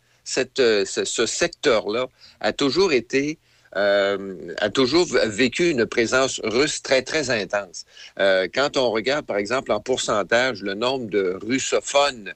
euh, 0.58 0.84
ce, 0.86 1.26
secteur-là 1.26 2.06
a 2.40 2.52
toujours 2.52 2.92
été 2.92 3.38
euh, 3.76 4.54
a 4.58 4.70
toujours 4.70 5.04
vécu 5.26 5.68
une 5.70 5.84
présence 5.84 6.40
russe 6.44 6.80
très, 6.80 7.02
très 7.02 7.30
intense. 7.30 7.84
Euh, 8.20 8.46
quand 8.54 8.76
on 8.76 8.90
regarde, 8.92 9.26
par 9.26 9.36
exemple, 9.36 9.72
en 9.72 9.80
pourcentage, 9.80 10.62
le 10.62 10.74
nombre 10.74 11.10
de 11.10 11.36
russophones 11.42 12.32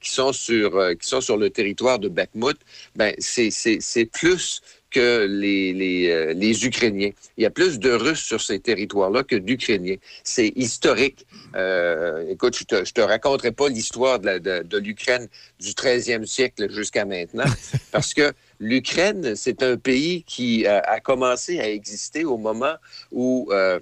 qui, 0.00 0.10
sont 0.10 0.32
sur, 0.32 0.90
qui 1.00 1.08
sont 1.08 1.20
sur 1.20 1.36
le 1.36 1.50
territoire 1.50 2.00
de 2.00 2.08
Bakhmut, 2.08 2.56
ben, 2.96 3.14
c'est 3.18 4.04
plus 4.12 4.60
que 4.92 5.26
les, 5.28 5.72
les, 5.72 6.10
euh, 6.10 6.32
les 6.34 6.64
Ukrainiens. 6.66 7.10
Il 7.36 7.42
y 7.42 7.46
a 7.46 7.50
plus 7.50 7.78
de 7.78 7.90
Russes 7.90 8.20
sur 8.22 8.40
ces 8.40 8.58
territoires-là 8.60 9.22
que 9.24 9.36
d'Ukrainiens. 9.36 9.96
C'est 10.22 10.52
historique. 10.54 11.26
Euh, 11.56 12.24
écoute, 12.28 12.56
je 12.58 12.64
te, 12.64 12.84
je 12.84 12.92
te 12.92 13.00
raconterai 13.00 13.52
pas 13.52 13.68
l'histoire 13.68 14.18
de, 14.20 14.26
la- 14.26 14.38
de, 14.38 14.62
de 14.62 14.78
l'Ukraine 14.78 15.28
du 15.58 15.70
13e 15.70 16.24
siècle 16.26 16.70
jusqu'à 16.70 17.04
maintenant, 17.04 17.44
parce 17.92 18.14
que 18.14 18.32
l'Ukraine, 18.60 19.34
c'est 19.34 19.62
un 19.62 19.76
pays 19.76 20.22
qui 20.24 20.66
a, 20.66 20.78
a 20.80 21.00
commencé 21.00 21.58
à 21.60 21.68
exister 21.68 22.24
au 22.24 22.36
moment 22.36 22.74
où 23.10 23.48
euh, 23.52 23.80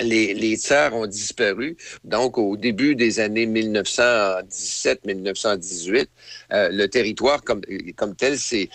les, 0.00 0.34
les 0.34 0.56
tsars 0.56 0.94
ont 0.94 1.06
disparu. 1.06 1.76
Donc, 2.04 2.36
au 2.38 2.56
début 2.56 2.96
des 2.96 3.20
années 3.20 3.46
1917-1918, 3.46 6.06
euh, 6.52 6.68
le 6.70 6.88
territoire 6.88 7.42
comme, 7.42 7.62
comme 7.96 8.14
tel, 8.14 8.38
c'est 8.38 8.68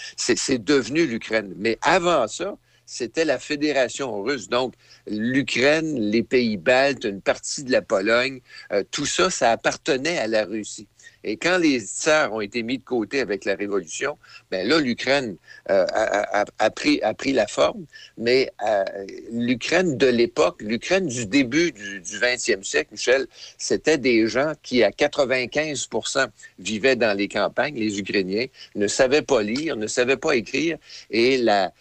devenu 0.63 1.05
l'Ukraine. 1.05 1.53
Mais 1.57 1.77
avant 1.81 2.27
ça, 2.27 2.57
c'était 2.85 3.25
la 3.25 3.39
Fédération 3.39 4.21
russe. 4.21 4.49
Donc, 4.49 4.73
l'Ukraine, 5.07 5.97
les 5.97 6.23
pays 6.23 6.57
baltes, 6.57 7.05
une 7.05 7.21
partie 7.21 7.63
de 7.63 7.71
la 7.71 7.81
Pologne, 7.81 8.41
euh, 8.73 8.83
tout 8.91 9.05
ça, 9.05 9.29
ça 9.29 9.51
appartenait 9.51 10.17
à 10.17 10.27
la 10.27 10.43
Russie. 10.43 10.89
Et 11.23 11.37
quand 11.37 11.57
les 11.57 11.79
tsars 11.79 12.33
ont 12.33 12.41
été 12.41 12.63
mis 12.63 12.77
de 12.77 12.83
côté 12.83 13.19
avec 13.19 13.45
la 13.45 13.55
Révolution, 13.55 14.17
ben 14.49 14.67
là, 14.67 14.79
l'Ukraine 14.79 15.35
euh, 15.69 15.85
a, 15.93 16.69
pris, 16.69 17.33
la 17.33 17.47
forme. 17.47 17.85
Mais 18.17 18.51
euh, 18.65 18.83
l'Ukraine 19.31 19.97
de 19.97 20.07
l'époque, 20.07 20.61
l'Ukraine 20.61 21.07
du 21.07 21.25
début 21.25 21.71
du, 21.71 22.01
du 22.01 22.17
20e 22.17 22.63
siècle, 22.63 22.89
Michel, 22.91 23.27
c'était 23.57 23.97
des 23.97 24.27
gens 24.27 24.53
qui, 24.63 24.83
à 24.83 24.89
95% 24.89 26.27
vivaient 26.59 26.95
dans 26.95 27.15
les 27.15 27.27
campagnes, 27.27 27.75
les 27.75 27.99
Ukrainiens, 27.99 28.47
ne 28.75 28.87
savaient 28.87 29.21
pas 29.21 29.43
lire, 29.43 29.75
ne 29.75 29.87
savaient 29.87 30.17
pas 30.17 30.35
écrire, 30.35 30.77
et 31.09 31.37
la 31.37 31.71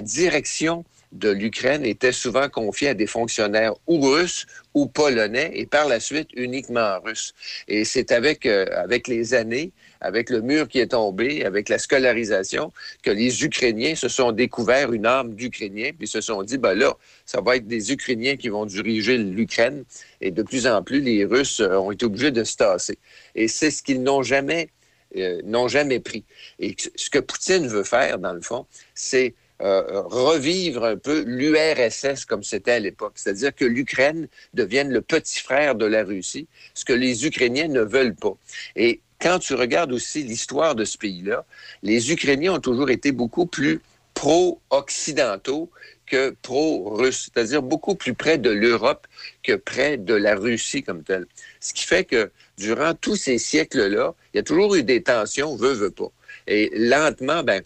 direction 0.00 0.84
de 1.12 1.30
l'Ukraine 1.30 1.84
était 1.84 2.12
souvent 2.12 2.48
confiée 2.48 2.88
à 2.88 2.94
des 2.94 3.06
fonctionnaires 3.06 3.74
ou 3.86 4.00
russes 4.00 4.46
ou 4.74 4.86
polonais 4.86 5.50
et 5.54 5.66
par 5.66 5.88
la 5.88 6.00
suite 6.00 6.28
uniquement 6.34 7.00
russes. 7.00 7.34
Et 7.68 7.84
c'est 7.84 8.12
avec, 8.12 8.46
euh, 8.46 8.66
avec 8.74 9.08
les 9.08 9.34
années, 9.34 9.72
avec 10.00 10.30
le 10.30 10.40
mur 10.40 10.68
qui 10.68 10.78
est 10.78 10.88
tombé, 10.88 11.44
avec 11.44 11.68
la 11.68 11.78
scolarisation, 11.78 12.72
que 13.02 13.10
les 13.10 13.44
Ukrainiens 13.44 13.94
se 13.94 14.08
sont 14.08 14.32
découverts 14.32 14.92
une 14.92 15.06
âme 15.06 15.34
d'Ukrainiens, 15.34 15.90
puis 15.96 16.06
se 16.08 16.20
sont 16.20 16.42
dit, 16.42 16.58
ben 16.58 16.74
là, 16.74 16.96
ça 17.26 17.40
va 17.40 17.56
être 17.56 17.66
des 17.66 17.92
Ukrainiens 17.92 18.36
qui 18.36 18.48
vont 18.48 18.66
diriger 18.66 19.18
l'Ukraine. 19.18 19.84
Et 20.20 20.30
de 20.30 20.42
plus 20.42 20.66
en 20.66 20.82
plus, 20.82 21.00
les 21.00 21.24
Russes 21.24 21.60
euh, 21.60 21.76
ont 21.76 21.90
été 21.90 22.06
obligés 22.06 22.30
de 22.30 22.44
se 22.44 22.56
tasser. 22.56 22.98
Et 23.34 23.48
c'est 23.48 23.70
ce 23.70 23.82
qu'ils 23.82 24.02
n'ont 24.02 24.22
jamais, 24.22 24.70
euh, 25.16 25.40
n'ont 25.44 25.68
jamais 25.68 26.00
pris. 26.00 26.24
Et 26.58 26.76
ce 26.94 27.10
que 27.10 27.18
Poutine 27.18 27.66
veut 27.66 27.84
faire, 27.84 28.18
dans 28.18 28.32
le 28.32 28.40
fond, 28.40 28.66
c'est 28.94 29.34
euh, 29.62 30.02
revivre 30.02 30.84
un 30.84 30.96
peu 30.96 31.22
l'URSS 31.26 32.24
comme 32.24 32.42
c'était 32.42 32.72
à 32.72 32.78
l'époque. 32.78 33.12
C'est-à-dire 33.16 33.54
que 33.54 33.64
l'Ukraine 33.64 34.28
devienne 34.54 34.90
le 34.90 35.02
petit 35.02 35.40
frère 35.40 35.74
de 35.74 35.86
la 35.86 36.04
Russie, 36.04 36.46
ce 36.74 36.84
que 36.84 36.92
les 36.92 37.26
Ukrainiens 37.26 37.68
ne 37.68 37.82
veulent 37.82 38.14
pas. 38.14 38.36
Et 38.76 39.00
quand 39.20 39.38
tu 39.38 39.54
regardes 39.54 39.92
aussi 39.92 40.22
l'histoire 40.22 40.74
de 40.74 40.84
ce 40.84 40.96
pays-là, 40.96 41.44
les 41.82 42.10
Ukrainiens 42.10 42.54
ont 42.54 42.60
toujours 42.60 42.90
été 42.90 43.12
beaucoup 43.12 43.46
plus 43.46 43.80
pro-occidentaux 44.14 45.70
que 46.06 46.34
pro-russes, 46.42 47.30
c'est-à-dire 47.32 47.62
beaucoup 47.62 47.94
plus 47.94 48.14
près 48.14 48.38
de 48.38 48.50
l'Europe 48.50 49.06
que 49.42 49.54
près 49.54 49.96
de 49.96 50.14
la 50.14 50.34
Russie 50.34 50.82
comme 50.82 51.04
telle. 51.04 51.26
Ce 51.60 51.72
qui 51.72 51.84
fait 51.84 52.04
que 52.04 52.30
durant 52.58 52.94
tous 52.94 53.16
ces 53.16 53.38
siècles-là, 53.38 54.14
il 54.32 54.38
y 54.38 54.40
a 54.40 54.42
toujours 54.42 54.74
eu 54.74 54.82
des 54.82 55.02
tensions, 55.02 55.54
veut, 55.54 55.72
veut 55.72 55.90
pas. 55.90 56.10
Et 56.46 56.70
lentement, 56.74 57.42
ben, 57.42 57.62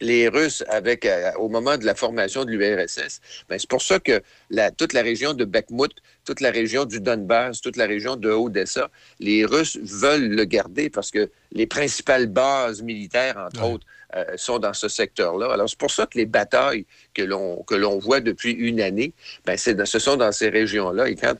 les 0.00 0.28
Russes, 0.28 0.64
avec 0.68 1.04
euh, 1.06 1.30
au 1.38 1.48
moment 1.48 1.76
de 1.78 1.84
la 1.84 1.94
formation 1.94 2.44
de 2.44 2.50
l'URSS, 2.50 3.20
ben, 3.48 3.58
c'est 3.58 3.68
pour 3.68 3.82
ça 3.82 3.98
que 4.00 4.22
la, 4.50 4.70
toute 4.70 4.92
la 4.92 5.02
région 5.02 5.34
de 5.34 5.44
Bakhmut, 5.44 5.92
toute 6.24 6.40
la 6.40 6.50
région 6.50 6.84
du 6.84 7.00
Donbass, 7.00 7.60
toute 7.60 7.76
la 7.76 7.86
région 7.86 8.16
de 8.16 8.30
Odessa, 8.30 8.90
les 9.20 9.44
Russes 9.44 9.78
veulent 9.82 10.28
le 10.28 10.44
garder 10.44 10.90
parce 10.90 11.10
que 11.10 11.30
les 11.52 11.66
principales 11.66 12.26
bases 12.26 12.82
militaires, 12.82 13.36
entre 13.38 13.62
autres, 13.72 13.86
euh, 14.16 14.24
sont 14.36 14.58
dans 14.58 14.72
ce 14.74 14.88
secteur-là. 14.88 15.52
Alors, 15.52 15.68
c'est 15.68 15.78
pour 15.78 15.90
ça 15.90 16.06
que 16.06 16.16
les 16.18 16.26
batailles 16.26 16.86
que 17.14 17.22
l'on 17.22 17.62
que 17.64 17.74
l'on 17.74 17.98
voit 17.98 18.20
depuis 18.20 18.52
une 18.52 18.80
année, 18.80 19.12
ben, 19.44 19.56
c'est 19.56 19.84
ce 19.86 19.98
sont 19.98 20.16
dans 20.16 20.30
ces 20.32 20.48
régions-là. 20.50 21.08
Et 21.08 21.16
quand, 21.16 21.34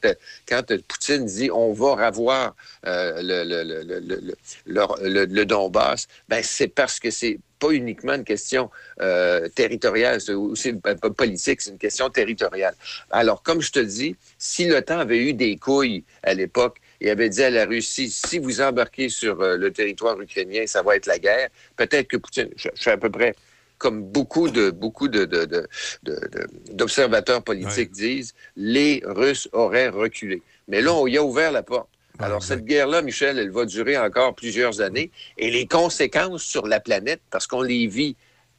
quand 0.49 0.63
Poutine 0.89 1.25
dit 1.27 1.51
on 1.53 1.73
va 1.73 1.95
ravoir 1.95 2.57
euh, 2.87 3.21
le, 3.23 3.45
le- 3.45 4.35
le- 4.67 5.25
le 5.27 5.47
Donbass, 5.47 6.07
ben, 6.29 6.43
c'est 6.43 6.69
parce 6.69 6.99
que 6.99 7.11
c'est 7.11 7.39
pas 7.65 7.73
uniquement 7.73 8.15
une 8.15 8.25
question 8.25 8.71
euh, 9.01 9.49
territoriale, 9.61 10.21
c'est 10.21 10.35
aussi 10.35 10.73
pas 10.75 10.95
politique, 10.97 11.61
c'est 11.63 11.71
une 11.71 11.79
question 11.79 12.11
territoriale. 12.11 12.75
Alors, 13.11 13.43
comme 13.43 13.61
je 13.61 13.73
te 13.73 13.79
dis, 13.81 14.17
si 14.39 14.67
l'OTAN 14.67 14.99
avait 15.07 15.19
eu 15.29 15.33
des 15.33 15.57
couilles 15.57 16.05
à 16.23 16.35
l'époque 16.35 16.77
et 17.01 17.11
avait 17.11 17.29
dit 17.31 17.43
à 17.43 17.51
la 17.51 17.65
Russie, 17.65 18.11
si 18.11 18.39
vous 18.39 18.61
embarquez 18.61 19.09
sur 19.09 19.41
euh, 19.41 19.57
le 19.57 19.71
territoire 19.73 20.21
ukrainien, 20.21 20.65
ça 20.67 20.83
va 20.83 20.97
être 20.97 21.07
la 21.07 21.19
guerre, 21.19 21.49
peut-être 21.77 22.09
que 22.09 22.19
Poutine, 22.19 22.51
je, 22.57 22.69
je 22.75 22.81
suis 22.83 22.91
à 22.91 22.97
peu 22.99 23.11
près 23.11 23.35
comme 23.79 24.03
beaucoup 24.17 24.49
de 24.49 24.71
beaucoup 24.71 25.09
de, 25.09 25.25
de- 25.25 25.45
de- 25.55 25.67
de- 26.05 26.21
de- 26.35 26.47
d'observateurs 26.79 27.43
politiques 27.43 27.91
disent, 27.93 28.33
les 28.57 29.03
Russes 29.05 29.49
auraient 29.53 29.89
reculé. 29.89 30.43
Mais 30.69 30.81
là, 30.81 30.93
on 30.95 31.07
y 31.07 31.17
a 31.19 31.23
ouvert 31.23 31.51
la 31.53 31.63
porte. 31.63 31.89
Alors, 32.21 32.43
cette 32.43 32.65
guerre-là, 32.65 33.03
Michel, 33.03 33.39
elle 33.39 33.51
va 33.51 33.65
durer 33.65 33.99
encore 33.99 34.35
plusieurs 34.35 34.81
années. 34.81 35.11
Et 35.37 35.51
les 35.51 35.67
conséquences 35.67 36.43
sur 36.43 36.67
la 36.67 36.81
planète, 36.81 37.21
parce 37.31 37.47
qu'on 37.47 37.63
les 37.63 37.87
vit, 37.87 38.17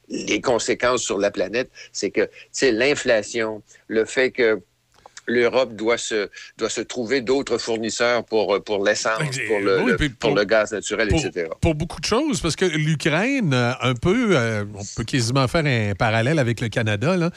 les 0.10 0.41
conséquences 0.41 1.02
sur 1.02 1.18
la 1.18 1.32
planète, 1.32 1.69
c'est 1.91 2.11
que, 2.11 2.22
tu 2.22 2.32
sais, 2.52 2.72
l'inflation, 2.72 3.64
le 3.88 4.06
fait 4.06 4.32
que 4.32 4.61
l'Europe 5.27 5.76
doit 5.76 5.97
se, 5.97 6.30
doit 6.57 6.69
se 6.69 6.81
trouver 6.81 7.22
d'autres 7.22 7.57
fournisseurs 7.57 8.23
pour, 8.26 8.61
pour 8.64 8.84
l'essence, 8.85 9.38
pour 9.47 9.60
le, 9.60 9.81
oui, 9.81 9.91
le- 9.91 9.97
puis 9.97 10.10
pour 10.10 10.30
pour- 10.31 10.38
le 10.38 10.43
gaz 10.45 10.72
naturel, 10.72 11.07
pour, 11.07 11.19
etc. 11.26 11.47
pour 11.61 11.76
beaucoup 11.76 11.99
de 11.99 12.06
choses, 12.06 12.41
parce 12.41 12.56
que 12.56 12.65
l'Ukraine, 12.65 13.53
euh, 13.53 13.72
un 13.81 13.93
peu, 13.95 14.35
euh, 14.38 14.65
on 14.76 14.84
peut 14.95 15.03
quasiment 15.03 15.47
faire 15.47 15.65
un 15.65 15.93
parallèle 15.95 16.39
avec 16.39 16.61
le 16.61 16.69
Canada. 16.69 17.11
Euh, 17.14 17.30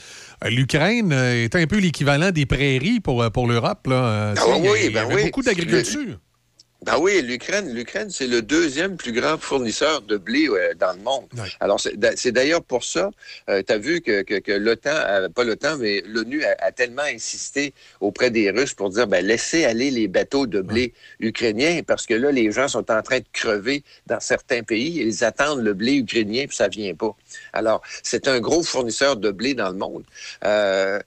L'Ukraine 0.50 1.12
euh, 1.12 1.44
est 1.44 1.54
un 1.56 1.66
peu 1.66 1.78
l'équivalent 1.78 2.30
des 2.30 2.46
prairies 2.46 3.00
pour, 3.00 3.22
euh, 3.22 3.30
pour 3.30 3.46
l'Europe. 3.46 3.86
Euh, 3.88 4.34
Ah 4.36 4.40
tu 4.40 4.42
sais, 4.52 4.58
il 4.58 4.64
y 4.64 4.68
a- 4.68 4.70
oui, 4.72 4.78
il 4.84 4.90
y 4.90 4.94
ben 4.94 5.06
oui. 5.10 5.24
beaucoup 5.24 5.42
d'agriculture. 5.42 6.18
Ben 6.90 6.98
oui, 7.00 7.20
l'Ukraine, 7.22 7.72
l'Ukraine, 7.72 8.08
c'est 8.10 8.26
le 8.26 8.40
deuxième 8.42 8.96
plus 8.96 9.12
grand 9.12 9.36
fournisseur 9.38 10.00
de 10.02 10.16
blé 10.16 10.48
euh, 10.48 10.74
dans 10.74 10.92
le 10.96 11.02
monde. 11.02 11.26
Alors, 11.60 11.78
c'est 11.78 11.96
d'a- 11.98 12.16
c'est 12.16 12.32
d'ailleurs 12.32 12.62
pour 12.62 12.82
ça, 12.84 13.10
tu 13.46 13.72
as 13.72 13.78
vu 13.78 14.00
que, 14.00 14.22
que, 14.22 14.38
que 14.38 14.52
l'OTAN, 14.52 14.90
euh, 14.94 15.28
pas 15.28 15.44
l'OTAN, 15.44 15.76
mais 15.78 16.02
l'ONU 16.06 16.42
a, 16.44 16.54
a 16.60 16.72
tellement 16.72 17.02
insisté 17.02 17.74
auprès 18.00 18.30
des 18.30 18.50
Russes 18.50 18.74
pour 18.74 18.90
dire, 18.90 19.06
ben, 19.06 19.24
laissez 19.24 19.64
aller 19.64 19.90
les 19.90 20.08
bateaux 20.08 20.46
de 20.46 20.60
blé 20.60 20.94
ukrainiens, 21.20 21.82
parce 21.86 22.06
que 22.06 22.14
là, 22.14 22.30
les 22.32 22.50
gens 22.52 22.68
sont 22.68 22.90
en 22.90 23.02
train 23.02 23.18
de 23.18 23.24
crever 23.32 23.82
dans 24.06 24.20
certains 24.20 24.62
pays, 24.62 25.02
ils 25.06 25.24
attendent 25.24 25.62
le 25.62 25.74
blé 25.74 25.94
ukrainien, 25.96 26.46
puis 26.46 26.56
ça 26.56 26.68
vient 26.68 26.94
pas. 26.94 27.14
Alors, 27.52 27.82
c'est 28.02 28.28
un 28.28 28.40
gros 28.40 28.62
fournisseur 28.62 29.16
de 29.16 29.30
blé 29.30 29.54
dans 29.54 29.70
le 29.70 29.76
monde. 29.76 30.04
Euh, 30.44 31.00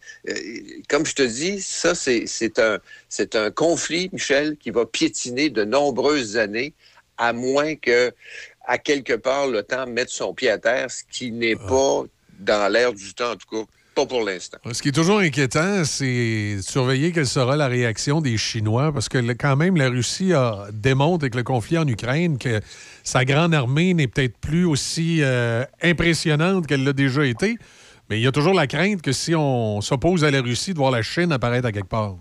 comme 0.90 1.06
je 1.06 1.16
te 1.16 1.24
dis, 1.24 1.62
ça, 1.62 1.96
c'est 1.96 2.60
un, 2.60 2.80
c'est 3.10 3.36
un 3.36 3.52
conflit, 3.52 4.10
Michel, 4.14 4.58
qui 4.58 4.72
va 4.72 4.86
piétiner 4.86 5.50
de 5.50 5.64
nombreuses 5.64 6.38
années, 6.38 6.74
à 7.18 7.34
moins 7.34 7.76
que, 7.76 8.12
à 8.66 8.78
quelque 8.78 9.14
part, 9.14 9.48
le 9.48 9.64
temps 9.64 9.88
mette 9.88 10.10
son 10.10 10.34
pied 10.34 10.50
à 10.50 10.58
terre, 10.58 10.90
ce 10.90 11.04
qui 11.12 11.32
n'est 11.32 11.56
pas 11.56 12.04
dans 12.40 12.72
l'air 12.72 12.94
du 12.94 13.14
temps, 13.14 13.32
en 13.32 13.36
tout 13.36 13.48
cas, 13.50 13.72
pas 13.94 14.06
pour 14.06 14.24
l'instant. 14.24 14.58
Ce 14.72 14.82
qui 14.82 14.90
est 14.90 14.94
toujours 14.94 15.20
inquiétant, 15.20 15.84
c'est 15.86 16.56
de 16.58 16.62
surveiller 16.62 17.12
quelle 17.12 17.28
sera 17.28 17.56
la 17.58 17.68
réaction 17.68 18.22
des 18.22 18.38
Chinois, 18.38 18.92
parce 18.94 19.10
que 19.10 19.18
quand 19.34 19.56
même, 19.56 19.76
la 19.76 19.90
Russie 19.90 20.34
a, 20.34 20.68
démontre 20.72 21.24
avec 21.26 21.36
le 21.36 21.44
conflit 21.44 21.78
en 21.78 21.88
Ukraine 21.88 22.38
que 22.38 22.62
sa 23.04 23.26
grande 23.26 23.54
armée 23.54 23.94
n'est 23.94 24.08
peut-être 24.08 24.38
plus 24.38 24.66
aussi 24.66 25.20
euh, 25.22 25.64
impressionnante 25.82 26.68
qu'elle 26.68 26.84
l'a 26.84 26.94
déjà 26.94 27.26
été. 27.26 27.58
Mais 28.10 28.20
il 28.20 28.24
y 28.24 28.28
a 28.28 28.32
toujours 28.32 28.54
la 28.54 28.68
crainte 28.68 29.02
que 29.02 29.12
si 29.12 29.34
on 29.36 29.82
s'oppose 29.82 30.24
à 30.24 30.32
la 30.32 30.42
Russie, 30.42 30.74
de 30.74 30.78
voir 30.78 30.92
la 30.92 31.02
Chine 31.02 31.32
apparaître 31.32 31.68
à 31.68 31.72
quelque 31.72 31.88
part. 31.88 32.18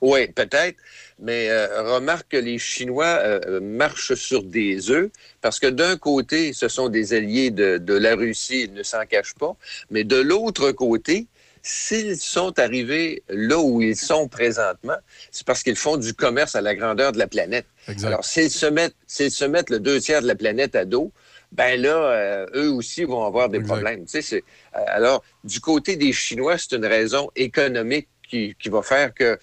Oui, 0.00 0.26
peut-être, 0.28 0.76
mais 1.18 1.48
euh, 1.48 1.94
remarque 1.94 2.32
que 2.32 2.36
les 2.36 2.58
Chinois 2.58 3.18
euh, 3.22 3.60
marchent 3.60 4.14
sur 4.14 4.42
des 4.42 4.90
œufs 4.90 5.10
parce 5.40 5.58
que 5.58 5.68
d'un 5.68 5.96
côté, 5.96 6.52
ce 6.52 6.68
sont 6.68 6.88
des 6.88 7.14
alliés 7.14 7.50
de 7.50 7.94
la 7.94 8.14
Russie, 8.14 8.64
ils 8.64 8.74
ne 8.74 8.82
s'en 8.82 9.04
cachent 9.06 9.34
pas, 9.34 9.56
mais 9.90 10.04
de 10.04 10.16
l'autre 10.16 10.72
côté, 10.72 11.26
s'ils 11.62 12.16
sont 12.18 12.58
arrivés 12.58 13.22
là 13.28 13.58
où 13.58 13.80
ils 13.82 13.96
sont 13.96 14.28
présentement, 14.28 14.96
c'est 15.30 15.46
parce 15.46 15.62
qu'ils 15.62 15.76
font 15.76 15.96
du 15.96 16.14
commerce 16.14 16.54
à 16.54 16.60
la 16.60 16.74
grandeur 16.74 17.12
de 17.12 17.18
la 17.18 17.26
planète. 17.26 17.66
Alors, 18.06 18.24
s'ils 18.24 18.50
se 18.50 18.66
mettent, 18.66 18.94
s'ils 19.06 19.30
se 19.30 19.44
mettent 19.44 19.70
le 19.70 19.78
deux 19.80 20.00
tiers 20.00 20.22
de 20.22 20.26
la 20.26 20.34
planète 20.34 20.74
à 20.74 20.84
dos, 20.84 21.12
ben 21.52 21.80
là, 21.80 21.96
euh, 21.96 22.46
eux 22.54 22.70
aussi 22.70 23.04
vont 23.04 23.24
avoir 23.26 23.48
des 23.48 23.58
problèmes. 23.66 24.04
Tu 24.04 24.12
sais, 24.12 24.22
c'est- 24.22 24.44
euh, 24.76 24.80
alors, 24.86 25.24
du 25.44 25.60
côté 25.60 25.96
des 25.96 26.12
Chinois, 26.12 26.56
c'est 26.58 26.76
une 26.76 26.86
raison 26.86 27.30
économique 27.34 28.08
qui, 28.28 28.54
qui 28.60 28.68
va 28.68 28.82
faire 28.82 29.12
que 29.12 29.38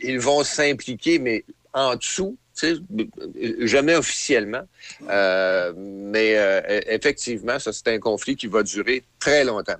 ils 0.00 0.18
vont 0.18 0.42
s'impliquer, 0.42 1.18
mais 1.18 1.44
en 1.74 1.96
dessous, 1.96 2.36
tu 2.58 2.76
sais, 2.76 3.66
jamais 3.66 3.94
officiellement. 3.94 4.62
Euh, 5.10 5.72
mais 5.76 6.36
euh, 6.38 6.60
effectivement, 6.86 7.58
ça, 7.58 7.72
c'est 7.72 7.88
un 7.88 7.98
conflit 7.98 8.36
qui 8.36 8.46
va 8.46 8.62
durer 8.62 9.04
très 9.18 9.44
longtemps. 9.44 9.76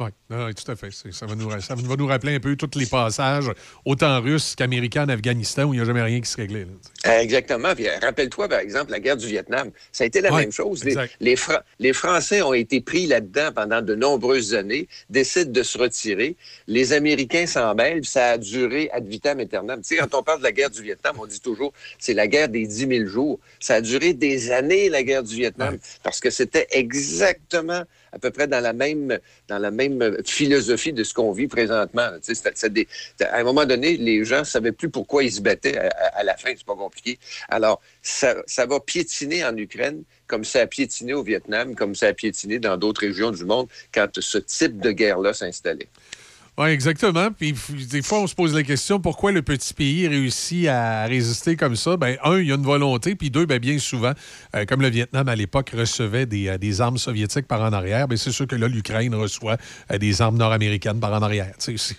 Oui, 0.00 0.08
tout 0.28 0.72
à 0.72 0.74
fait. 0.74 0.90
Ça 1.12 1.24
va, 1.24 1.36
nous, 1.36 1.48
ça 1.60 1.76
va, 1.76 1.96
nous, 1.96 2.06
rappeler 2.06 2.34
un 2.34 2.40
peu 2.40 2.56
tous 2.56 2.76
les 2.76 2.86
passages, 2.86 3.48
autant 3.84 4.20
russes 4.20 4.56
qu'américains 4.56 5.04
en 5.04 5.08
Afghanistan, 5.08 5.64
où 5.64 5.72
il 5.72 5.76
n'y 5.76 5.82
a 5.82 5.84
jamais 5.84 6.02
rien 6.02 6.20
qui 6.20 6.28
se 6.28 6.36
réglait. 6.36 6.66
Exactement. 7.04 7.72
rappelle-toi, 8.02 8.48
par 8.48 8.58
exemple, 8.58 8.90
la 8.90 8.98
guerre 8.98 9.16
du 9.16 9.28
Vietnam. 9.28 9.70
Ça 9.92 10.02
a 10.02 10.08
été 10.08 10.20
la 10.20 10.32
même 10.32 10.50
chose. 10.50 10.82
Les, 10.84 11.36
les, 11.78 11.92
Français 11.92 12.42
ont 12.42 12.54
été 12.54 12.80
pris 12.80 13.06
là-dedans 13.06 13.50
pendant 13.54 13.82
de 13.82 13.94
nombreuses 13.94 14.54
années, 14.54 14.88
décident 15.10 15.52
de 15.52 15.62
se 15.62 15.78
retirer. 15.78 16.36
Les 16.66 16.92
Américains 16.92 17.46
s'en 17.46 17.72
mêlent, 17.76 18.04
ça 18.04 18.30
a 18.30 18.38
duré 18.38 18.90
ad 18.92 19.06
vitam 19.06 19.38
aeternam. 19.38 19.80
Tu 19.80 19.94
sais, 19.94 19.96
quand 19.96 20.18
on 20.18 20.24
parle 20.24 20.40
de 20.40 20.44
la 20.44 20.52
guerre 20.52 20.70
du 20.70 20.82
Vietnam, 20.82 21.14
on 21.20 21.26
dit 21.26 21.40
toujours 21.40 21.72
c'est 22.00 22.14
la 22.14 22.26
guerre 22.26 22.48
des 22.48 22.66
10 22.66 22.88
000 22.88 23.06
jours. 23.06 23.38
Ça 23.60 23.74
a 23.74 23.80
duré 23.80 24.12
des 24.12 24.50
années, 24.50 24.88
la 24.88 25.04
guerre 25.04 25.22
du 25.22 25.36
Vietnam, 25.36 25.78
parce 26.02 26.18
que 26.18 26.30
c'était 26.30 26.66
exactement 26.72 27.84
à 28.14 28.18
peu 28.18 28.30
près 28.30 28.46
dans 28.46 28.60
la 28.60 28.72
même, 28.72 29.18
dans 29.48 29.58
la 29.58 29.70
même 29.70 30.18
philosophie 30.24 30.92
de 30.92 31.02
ce 31.02 31.12
qu'on 31.12 31.32
vit 31.32 31.48
présentement. 31.48 32.02
à 32.02 33.36
un 33.36 33.42
moment 33.42 33.64
donné, 33.64 33.96
les 33.96 34.24
gens 34.24 34.40
ne 34.40 34.44
savaient 34.44 34.72
plus 34.72 34.88
pourquoi 34.88 35.24
ils 35.24 35.32
se 35.32 35.40
battaient 35.40 35.76
à, 35.76 36.22
la 36.22 36.36
fin. 36.36 36.50
C'est 36.56 36.64
pas 36.64 36.76
compliqué. 36.76 37.18
Alors, 37.48 37.80
ça, 38.02 38.36
ça 38.46 38.66
va 38.66 38.78
piétiner 38.80 39.44
en 39.44 39.56
Ukraine 39.56 40.04
comme 40.26 40.44
ça 40.44 40.60
a 40.60 40.66
piétiné 40.66 41.12
au 41.12 41.22
Vietnam, 41.22 41.74
comme 41.74 41.94
ça 41.94 42.08
a 42.08 42.12
piétiné 42.12 42.58
dans 42.58 42.76
d'autres 42.76 43.02
régions 43.02 43.30
du 43.30 43.44
monde 43.44 43.68
quand 43.92 44.08
ce 44.20 44.38
type 44.38 44.80
de 44.80 44.90
guerre-là 44.90 45.34
s'installait. 45.34 45.88
Oui, 46.56 46.68
exactement. 46.68 47.32
Puis 47.32 47.52
des 47.90 48.00
fois, 48.00 48.20
on 48.20 48.28
se 48.28 48.34
pose 48.36 48.54
la 48.54 48.62
question 48.62 49.00
pourquoi 49.00 49.32
le 49.32 49.42
petit 49.42 49.74
pays 49.74 50.06
réussit 50.06 50.68
à 50.68 51.04
résister 51.06 51.56
comme 51.56 51.74
ça? 51.74 51.96
Ben, 51.96 52.16
un, 52.22 52.38
il 52.38 52.46
y 52.46 52.52
a 52.52 52.54
une 52.54 52.62
volonté, 52.62 53.16
puis 53.16 53.28
deux, 53.28 53.44
ben, 53.44 53.58
bien 53.58 53.80
souvent, 53.80 54.12
euh, 54.54 54.64
comme 54.64 54.80
le 54.80 54.88
Vietnam 54.88 55.26
à 55.26 55.34
l'époque 55.34 55.72
recevait 55.76 56.26
des, 56.26 56.46
euh, 56.46 56.56
des, 56.56 56.80
armes 56.80 56.96
soviétiques 56.96 57.48
par 57.48 57.60
en 57.60 57.72
arrière, 57.72 58.06
ben, 58.06 58.16
c'est 58.16 58.30
sûr 58.30 58.46
que 58.46 58.54
là, 58.54 58.68
l'Ukraine 58.68 59.16
reçoit 59.16 59.56
euh, 59.90 59.98
des 59.98 60.22
armes 60.22 60.36
nord-américaines 60.36 61.00
par 61.00 61.12
en 61.12 61.22
arrière. 61.22 61.54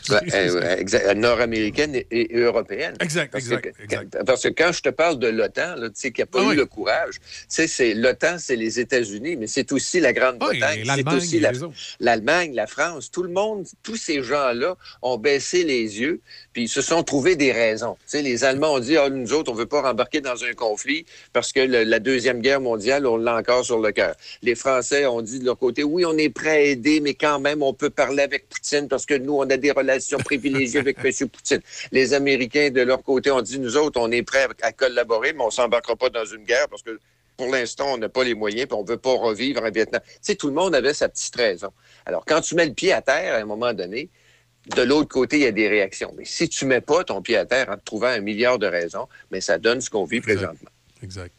Ben, 0.10 1.20
nord-américaines 1.20 1.96
et, 2.10 2.30
européennes. 2.34 2.96
Exact, 3.02 3.34
parce 3.34 3.44
exact, 3.44 3.76
que, 3.90 4.24
Parce 4.24 4.44
que 4.44 4.50
quand 4.50 4.72
je 4.72 4.82
te 4.82 4.90
parle 4.90 5.20
de 5.20 5.28
l'OTAN, 5.28 5.76
tu 5.76 5.90
sais, 5.96 6.12
qui 6.12 6.22
n'a 6.22 6.28
pas 6.28 6.40
ah 6.48 6.54
eu 6.54 6.56
le 6.56 6.66
courage, 6.66 7.16
sais, 7.50 7.94
l'OTAN, 7.94 8.38
c'est 8.40 8.56
les 8.56 8.80
États-Unis, 8.80 9.36
mais 9.36 9.48
c'est 9.48 9.74
aussi 9.74 10.00
la 10.00 10.14
Grande-Bretagne, 10.14 10.86
c'est 10.86 11.14
aussi 11.14 11.44
l'Allemagne, 12.00 12.54
la 12.56 12.68
France, 12.68 13.12
tout 13.12 13.24
le 13.24 13.34
monde, 13.34 13.66
tous 13.84 13.98
ces 13.98 14.24
gens 14.24 14.45
là 14.54 14.76
ont 15.02 15.18
baissé 15.18 15.64
les 15.64 16.00
yeux, 16.00 16.22
puis 16.54 16.64
ils 16.64 16.70
se 16.70 16.82
sont 16.82 17.04
trouvés 17.04 17.36
des 17.36 17.52
raisons. 17.52 17.96
Tu 18.02 18.18
sais, 18.18 18.22
les 18.22 18.44
Allemands 18.44 18.74
ont 18.74 18.80
dit, 18.80 18.98
ah, 18.98 19.10
nous 19.10 19.34
autres, 19.34 19.52
on 19.52 19.56
ne 19.56 19.60
veut 19.60 19.66
pas 19.66 19.82
rembarquer 19.82 20.22
dans 20.22 20.44
un 20.44 20.54
conflit 20.54 21.06
parce 21.34 21.52
que 21.52 21.60
la 21.60 22.00
Deuxième 22.00 22.42
Guerre 22.42 22.62
mondiale, 22.62 23.06
on 23.08 23.18
l'a 23.18 23.36
encore 23.36 23.66
sur 23.66 23.80
le 23.80 23.92
cœur. 23.92 24.16
Les 24.42 24.56
Français 24.56 25.06
ont 25.06 25.22
dit 25.22 25.40
de 25.40 25.46
leur 25.46 25.58
côté, 25.58 25.84
oui, 25.84 26.06
on 26.06 26.18
est 26.18 26.30
prêt 26.30 26.50
à 26.50 26.62
aider, 26.62 27.00
mais 27.00 27.14
quand 27.14 27.40
même, 27.40 27.64
on 27.64 27.74
peut 27.74 27.90
parler 27.90 28.24
avec 28.24 28.50
Poutine 28.50 28.88
parce 28.88 29.06
que 29.06 29.16
nous, 29.16 29.34
on 29.34 29.50
a 29.50 29.58
des 29.58 29.72
relations 29.72 30.18
privilégiées 30.20 30.80
avec 30.80 30.98
M. 31.04 31.30
Poutine. 31.30 31.62
Les 31.92 32.14
Américains, 32.14 32.70
de 32.70 32.82
leur 32.82 33.04
côté, 33.04 33.32
ont 33.32 33.42
dit, 33.42 33.60
nous 33.60 33.78
autres, 33.78 34.00
on 34.00 34.12
est 34.12 34.24
prêts 34.24 34.48
à 34.62 34.72
collaborer, 34.72 35.34
mais 35.34 35.42
on 35.42 35.48
ne 35.48 35.52
s'embarquera 35.52 35.96
pas 35.96 36.10
dans 36.10 36.26
une 36.26 36.44
guerre 36.44 36.68
parce 36.70 36.82
que 36.82 37.00
pour 37.38 37.48
l'instant, 37.48 37.94
on 37.94 37.98
n'a 37.98 38.10
pas 38.10 38.24
les 38.24 38.34
moyens, 38.34 38.68
puis 38.68 38.78
on 38.78 38.84
ne 38.84 38.88
veut 38.88 38.98
pas 38.98 39.14
revivre 39.14 39.64
en 39.64 39.72
Vietnam. 39.72 40.02
Tu 40.06 40.12
sais, 40.22 40.36
tout 40.36 40.48
le 40.48 40.54
monde 40.54 40.74
avait 40.76 40.94
sa 40.94 41.10
petite 41.10 41.36
raison. 41.36 41.72
Alors, 42.06 42.24
quand 42.26 42.42
tu 42.42 42.56
mets 42.56 42.66
le 42.66 42.74
pied 42.74 42.94
à 42.94 43.02
terre, 43.02 43.36
à 43.36 43.38
un 43.38 43.46
moment 43.46 43.74
donné, 43.74 44.10
de 44.76 44.82
l'autre 44.82 45.10
côté, 45.10 45.38
il 45.38 45.44
y 45.44 45.48
a 45.48 45.52
des 45.52 45.68
réactions. 45.68 46.14
Mais 46.18 46.26
si 46.26 46.50
tu 46.50 46.66
ne 46.66 46.70
mets 46.70 46.82
pas 46.82 47.04
ton 47.04 47.22
pied 47.22 47.38
à 47.38 47.46
terre 47.46 47.70
en 47.70 47.78
te 47.78 47.84
trouvant 47.84 48.08
un 48.08 48.20
milliard 48.20 48.60
de 48.60 48.68
raisons, 48.68 49.08
mais 49.32 49.42
ça 49.42 49.58
donne 49.58 49.82
ce 49.82 49.90
qu'on 49.90 50.06
vit 50.06 50.22
présentement. 50.22 50.70
Exact. 51.04 51.34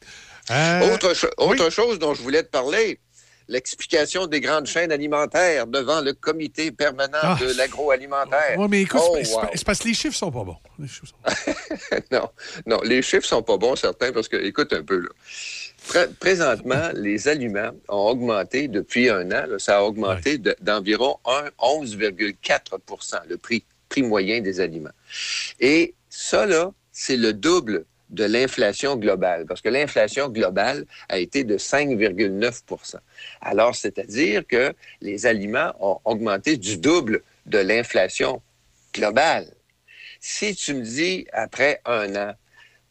Euh, 0.50 0.94
autre, 0.94 1.70
chose 1.70 1.98
dont 1.98 2.14
je 2.14 2.22
voulais 2.22 2.44
te 2.44 2.48
parler, 2.48 3.00
l'explication 3.48 4.26
des 4.26 4.40
grandes 4.40 4.66
chaînes 4.66 4.92
alimentaires 4.92 5.66
devant 5.66 6.00
le 6.00 6.12
comité 6.12 6.70
permanent 6.70 7.18
ah. 7.20 7.36
de 7.40 7.52
l'agroalimentaire. 7.56 8.56
Oui, 8.58 8.66
mais 8.68 8.82
écoute, 8.82 9.00
oh, 9.04 9.18
c'est 9.54 9.64
parce 9.64 9.80
que 9.80 9.88
les 9.88 9.94
chiffres 9.94 10.16
sont 10.16 10.30
pas 10.32 10.44
bons. 10.44 10.58
non, 12.12 12.28
non, 12.66 12.80
les 12.84 13.02
chiffres 13.02 13.26
sont 13.26 13.42
pas 13.42 13.56
bons, 13.56 13.74
certains, 13.74 14.12
parce 14.12 14.28
que, 14.28 14.36
écoute 14.36 14.72
un 14.72 14.84
peu, 14.84 14.98
là 14.98 15.08
présentement, 16.20 16.90
les 16.94 17.28
aliments 17.28 17.70
ont 17.88 18.08
augmenté 18.08 18.68
depuis 18.68 19.08
un 19.08 19.30
an. 19.30 19.44
ça 19.58 19.78
a 19.78 19.82
augmenté 19.82 20.38
d'environ 20.60 21.18
11,4 21.24 23.28
le 23.28 23.36
prix, 23.36 23.64
prix 23.88 24.02
moyen 24.02 24.40
des 24.40 24.60
aliments. 24.60 24.90
Et 25.60 25.94
ça, 26.10 26.46
là, 26.46 26.72
c'est 26.92 27.16
le 27.16 27.32
double 27.32 27.84
de 28.10 28.24
l'inflation 28.24 28.96
globale, 28.96 29.46
parce 29.46 29.60
que 29.60 29.68
l'inflation 29.68 30.28
globale 30.28 30.86
a 31.08 31.18
été 31.18 31.44
de 31.44 31.58
5,9% 31.58 32.96
Alors, 33.40 33.74
c'est-à-dire 33.74 34.46
que 34.46 34.72
les 35.00 35.26
aliments 35.26 35.74
ont 35.80 36.00
augmenté 36.04 36.56
du 36.56 36.78
double 36.78 37.22
de 37.46 37.58
l'inflation 37.58 38.42
globale. 38.94 39.46
Si 40.20 40.54
tu 40.54 40.74
me 40.74 40.82
dis, 40.82 41.26
après 41.32 41.80
un 41.84 42.14
an, 42.16 42.34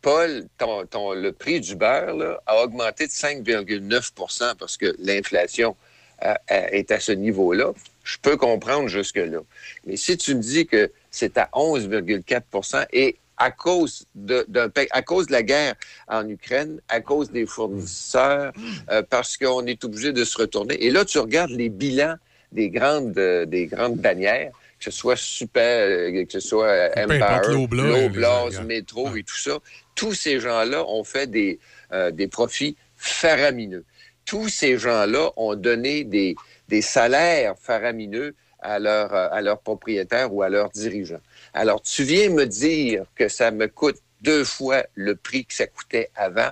Paul, 0.05 0.45
ton, 0.59 1.13
le 1.13 1.31
prix 1.31 1.59
du 1.59 1.75
beurre 1.75 2.39
a 2.45 2.63
augmenté 2.63 3.07
de 3.07 3.11
5,9% 3.11 4.55
parce 4.55 4.77
que 4.77 4.95
l'inflation 4.99 5.75
euh, 6.23 6.35
euh, 6.51 6.67
est 6.71 6.91
à 6.91 6.99
ce 6.99 7.11
niveau-là. 7.11 7.71
Je 8.03 8.17
peux 8.21 8.37
comprendre 8.37 8.87
jusque-là. 8.87 9.39
Mais 9.87 9.97
si 9.97 10.15
tu 10.15 10.35
me 10.35 10.41
dis 10.41 10.67
que 10.67 10.91
c'est 11.09 11.39
à 11.39 11.49
11,4 11.53 12.85
et 12.93 13.17
à 13.37 13.49
cause 13.49 14.05
de, 14.13 14.45
à 14.91 15.01
cause 15.01 15.25
de 15.25 15.31
la 15.31 15.41
guerre 15.41 15.73
en 16.07 16.29
Ukraine, 16.29 16.79
à 16.87 17.01
cause 17.01 17.31
des 17.31 17.47
fournisseurs, 17.47 18.53
euh, 18.91 19.01
parce 19.09 19.37
qu'on 19.37 19.65
est 19.65 19.83
obligé 19.83 20.13
de 20.13 20.23
se 20.23 20.37
retourner. 20.37 20.75
Et 20.85 20.91
là, 20.91 21.03
tu 21.03 21.17
regardes 21.17 21.49
les 21.49 21.69
bilans 21.69 22.17
des 22.51 22.69
grandes, 22.69 23.13
des 23.13 23.65
grandes 23.65 23.95
bannières, 23.95 24.51
que 24.77 24.85
ce 24.85 24.91
soit 24.91 25.15
Super, 25.15 26.11
que 26.11 26.31
ce 26.31 26.39
soit 26.39 26.91
Empire, 26.95 27.41
Loblaws, 27.49 28.61
Métro 28.65 29.15
et 29.15 29.23
tout 29.23 29.37
ça 29.37 29.57
tous 29.95 30.13
ces 30.13 30.39
gens-là 30.39 30.85
ont 30.87 31.03
fait 31.03 31.27
des, 31.27 31.59
euh, 31.91 32.11
des 32.11 32.27
profits 32.27 32.75
faramineux. 32.95 33.85
Tous 34.25 34.49
ces 34.49 34.77
gens-là 34.77 35.31
ont 35.37 35.55
donné 35.55 36.03
des, 36.03 36.35
des 36.67 36.81
salaires 36.81 37.55
faramineux 37.59 38.35
à, 38.59 38.79
leur, 38.79 39.13
euh, 39.13 39.27
à 39.31 39.41
leurs 39.41 39.59
propriétaires 39.59 40.33
ou 40.33 40.41
à 40.41 40.49
leurs 40.49 40.69
dirigeants. 40.69 41.21
Alors, 41.53 41.81
tu 41.81 42.03
viens 42.03 42.29
me 42.29 42.45
dire 42.45 43.05
que 43.15 43.27
ça 43.27 43.51
me 43.51 43.67
coûte 43.67 43.97
deux 44.21 44.43
fois 44.43 44.83
le 44.95 45.15
prix 45.15 45.45
que 45.45 45.53
ça 45.53 45.67
coûtait 45.67 46.09
avant 46.15 46.49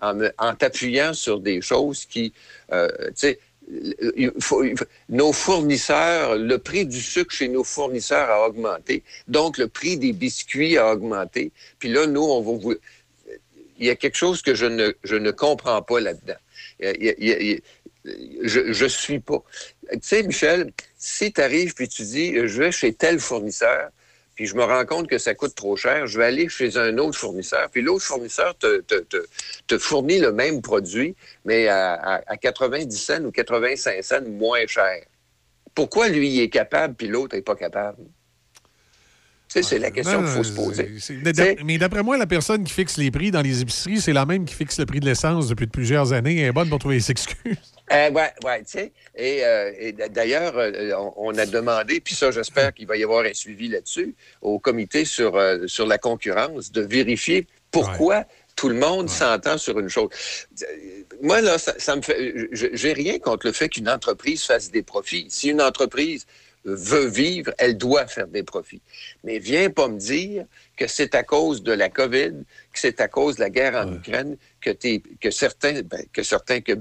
en, 0.00 0.20
en 0.38 0.54
t'appuyant 0.54 1.14
sur 1.14 1.40
des 1.40 1.60
choses 1.62 2.04
qui, 2.04 2.32
euh, 2.72 2.88
tu 3.08 3.12
sais, 3.14 3.38
nos 5.08 5.32
fournisseurs, 5.32 6.36
le 6.36 6.58
prix 6.58 6.86
du 6.86 7.00
sucre 7.00 7.34
chez 7.34 7.48
nos 7.48 7.64
fournisseurs 7.64 8.30
a 8.30 8.46
augmenté, 8.46 9.02
donc 9.28 9.58
le 9.58 9.68
prix 9.68 9.96
des 9.96 10.12
biscuits 10.12 10.78
a 10.78 10.92
augmenté. 10.92 11.52
Puis 11.78 11.88
là, 11.88 12.06
nous, 12.06 12.22
on 12.22 12.42
va. 12.42 12.74
Il 13.78 13.86
y 13.86 13.90
a 13.90 13.96
quelque 13.96 14.16
chose 14.16 14.40
que 14.40 14.54
je 14.54 14.66
ne, 14.66 14.92
je 15.04 15.16
ne 15.16 15.30
comprends 15.30 15.82
pas 15.82 16.00
là-dedans. 16.00 16.36
je 16.80 18.82
ne 18.82 18.88
suis 18.88 19.20
pas. 19.20 19.42
Tu 19.92 19.98
sais, 20.00 20.22
Michel, 20.22 20.72
si 20.96 21.32
tu 21.32 21.40
arrives 21.40 21.74
puis 21.74 21.88
tu 21.88 22.02
dis, 22.02 22.34
je 22.34 22.62
vais 22.62 22.72
chez 22.72 22.94
tel 22.94 23.18
fournisseur, 23.18 23.90
puis 24.36 24.46
je 24.46 24.54
me 24.54 24.62
rends 24.62 24.84
compte 24.84 25.08
que 25.08 25.18
ça 25.18 25.34
coûte 25.34 25.54
trop 25.54 25.76
cher, 25.76 26.06
je 26.06 26.18
vais 26.18 26.26
aller 26.26 26.48
chez 26.48 26.76
un 26.76 26.96
autre 26.98 27.18
fournisseur, 27.18 27.68
puis 27.70 27.82
l'autre 27.82 28.04
fournisseur 28.04 28.54
te, 28.58 29.78
fournit 29.78 30.20
le 30.20 30.30
même 30.30 30.60
produit, 30.60 31.16
mais 31.44 31.68
à, 31.68 32.22
à, 32.26 32.36
90 32.36 32.96
cents 32.96 33.24
ou 33.24 33.32
85 33.32 34.04
cents 34.04 34.22
moins 34.28 34.66
cher. 34.66 35.02
Pourquoi 35.74 36.08
lui, 36.08 36.28
il 36.28 36.40
est 36.42 36.50
capable, 36.50 36.94
puis 36.94 37.08
l'autre 37.08 37.34
n'est 37.34 37.42
pas 37.42 37.56
capable? 37.56 38.02
Tu 39.48 39.62
sais, 39.62 39.62
c'est 39.62 39.78
la 39.78 39.92
question 39.92 40.18
qu'il 40.20 40.28
faut 40.28 40.42
se 40.42 40.52
poser. 40.52 40.90
Mais 41.64 41.78
d'après 41.78 42.02
moi, 42.02 42.18
la 42.18 42.26
personne 42.26 42.64
qui 42.64 42.72
fixe 42.72 42.96
les 42.96 43.12
prix 43.12 43.30
dans 43.30 43.42
les 43.42 43.60
épiceries, 43.60 44.00
c'est 44.00 44.12
la 44.12 44.26
même 44.26 44.44
qui 44.44 44.54
fixe 44.54 44.78
le 44.78 44.86
prix 44.86 44.98
de 44.98 45.04
l'essence 45.04 45.48
depuis 45.48 45.68
plusieurs 45.68 46.12
années. 46.12 46.40
Elle 46.40 46.48
est 46.48 46.52
bonne 46.52 46.68
pour 46.68 46.80
trouver 46.80 46.96
les 46.96 47.10
excuses. 47.10 47.56
Euh, 47.92 48.10
oui, 48.12 48.22
ouais, 48.44 48.58
tu 48.64 48.64
sais. 48.66 48.92
Et, 49.14 49.44
euh, 49.44 49.92
d'ailleurs, 50.10 50.54
euh, 50.56 50.92
on, 51.16 51.38
a 51.38 51.46
demandé, 51.46 52.00
puis 52.00 52.16
ça, 52.16 52.32
j'espère 52.32 52.74
qu'il 52.74 52.88
va 52.88 52.96
y 52.96 53.04
avoir 53.04 53.24
un 53.24 53.32
suivi 53.32 53.68
là-dessus, 53.68 54.16
au 54.42 54.58
comité 54.58 55.04
sur, 55.04 55.40
sur 55.66 55.86
la 55.86 55.96
concurrence, 55.96 56.72
de 56.72 56.80
vérifier 56.80 57.46
pourquoi 57.70 58.24
tout 58.56 58.70
le 58.70 58.74
monde 58.74 59.08
s'entend 59.08 59.56
sur 59.56 59.78
une 59.78 59.88
chose. 59.88 60.08
Moi, 61.22 61.40
là, 61.42 61.58
ça, 61.58 61.74
ça 61.78 61.94
me 61.94 62.02
fait. 62.02 62.48
J'ai 62.50 62.92
rien 62.92 63.20
contre 63.20 63.46
le 63.46 63.52
fait 63.52 63.68
qu'une 63.68 63.88
entreprise 63.88 64.42
fasse 64.42 64.70
des 64.72 64.82
profits. 64.82 65.26
Si 65.28 65.50
une 65.50 65.62
entreprise 65.62 66.26
veut 66.66 67.06
vivre, 67.06 67.52
elle 67.58 67.76
doit 67.78 68.06
faire 68.06 68.26
des 68.26 68.42
profits. 68.42 68.80
Mais 69.24 69.38
viens 69.38 69.70
pas 69.70 69.88
me 69.88 69.98
dire 69.98 70.44
que 70.76 70.86
c'est 70.86 71.14
à 71.14 71.22
cause 71.22 71.62
de 71.62 71.72
la 71.72 71.88
COVID, 71.88 72.32
que 72.72 72.78
c'est 72.78 73.00
à 73.00 73.08
cause 73.08 73.36
de 73.36 73.40
la 73.40 73.50
guerre 73.50 73.74
en 73.76 73.94
Ukraine, 73.94 74.36
que, 74.60 74.70
t'es- 74.70 75.00
que 75.20 75.30
certains, 75.30 75.80
ben, 75.82 76.04
que 76.12 76.22
certains, 76.22 76.60
que 76.60 76.72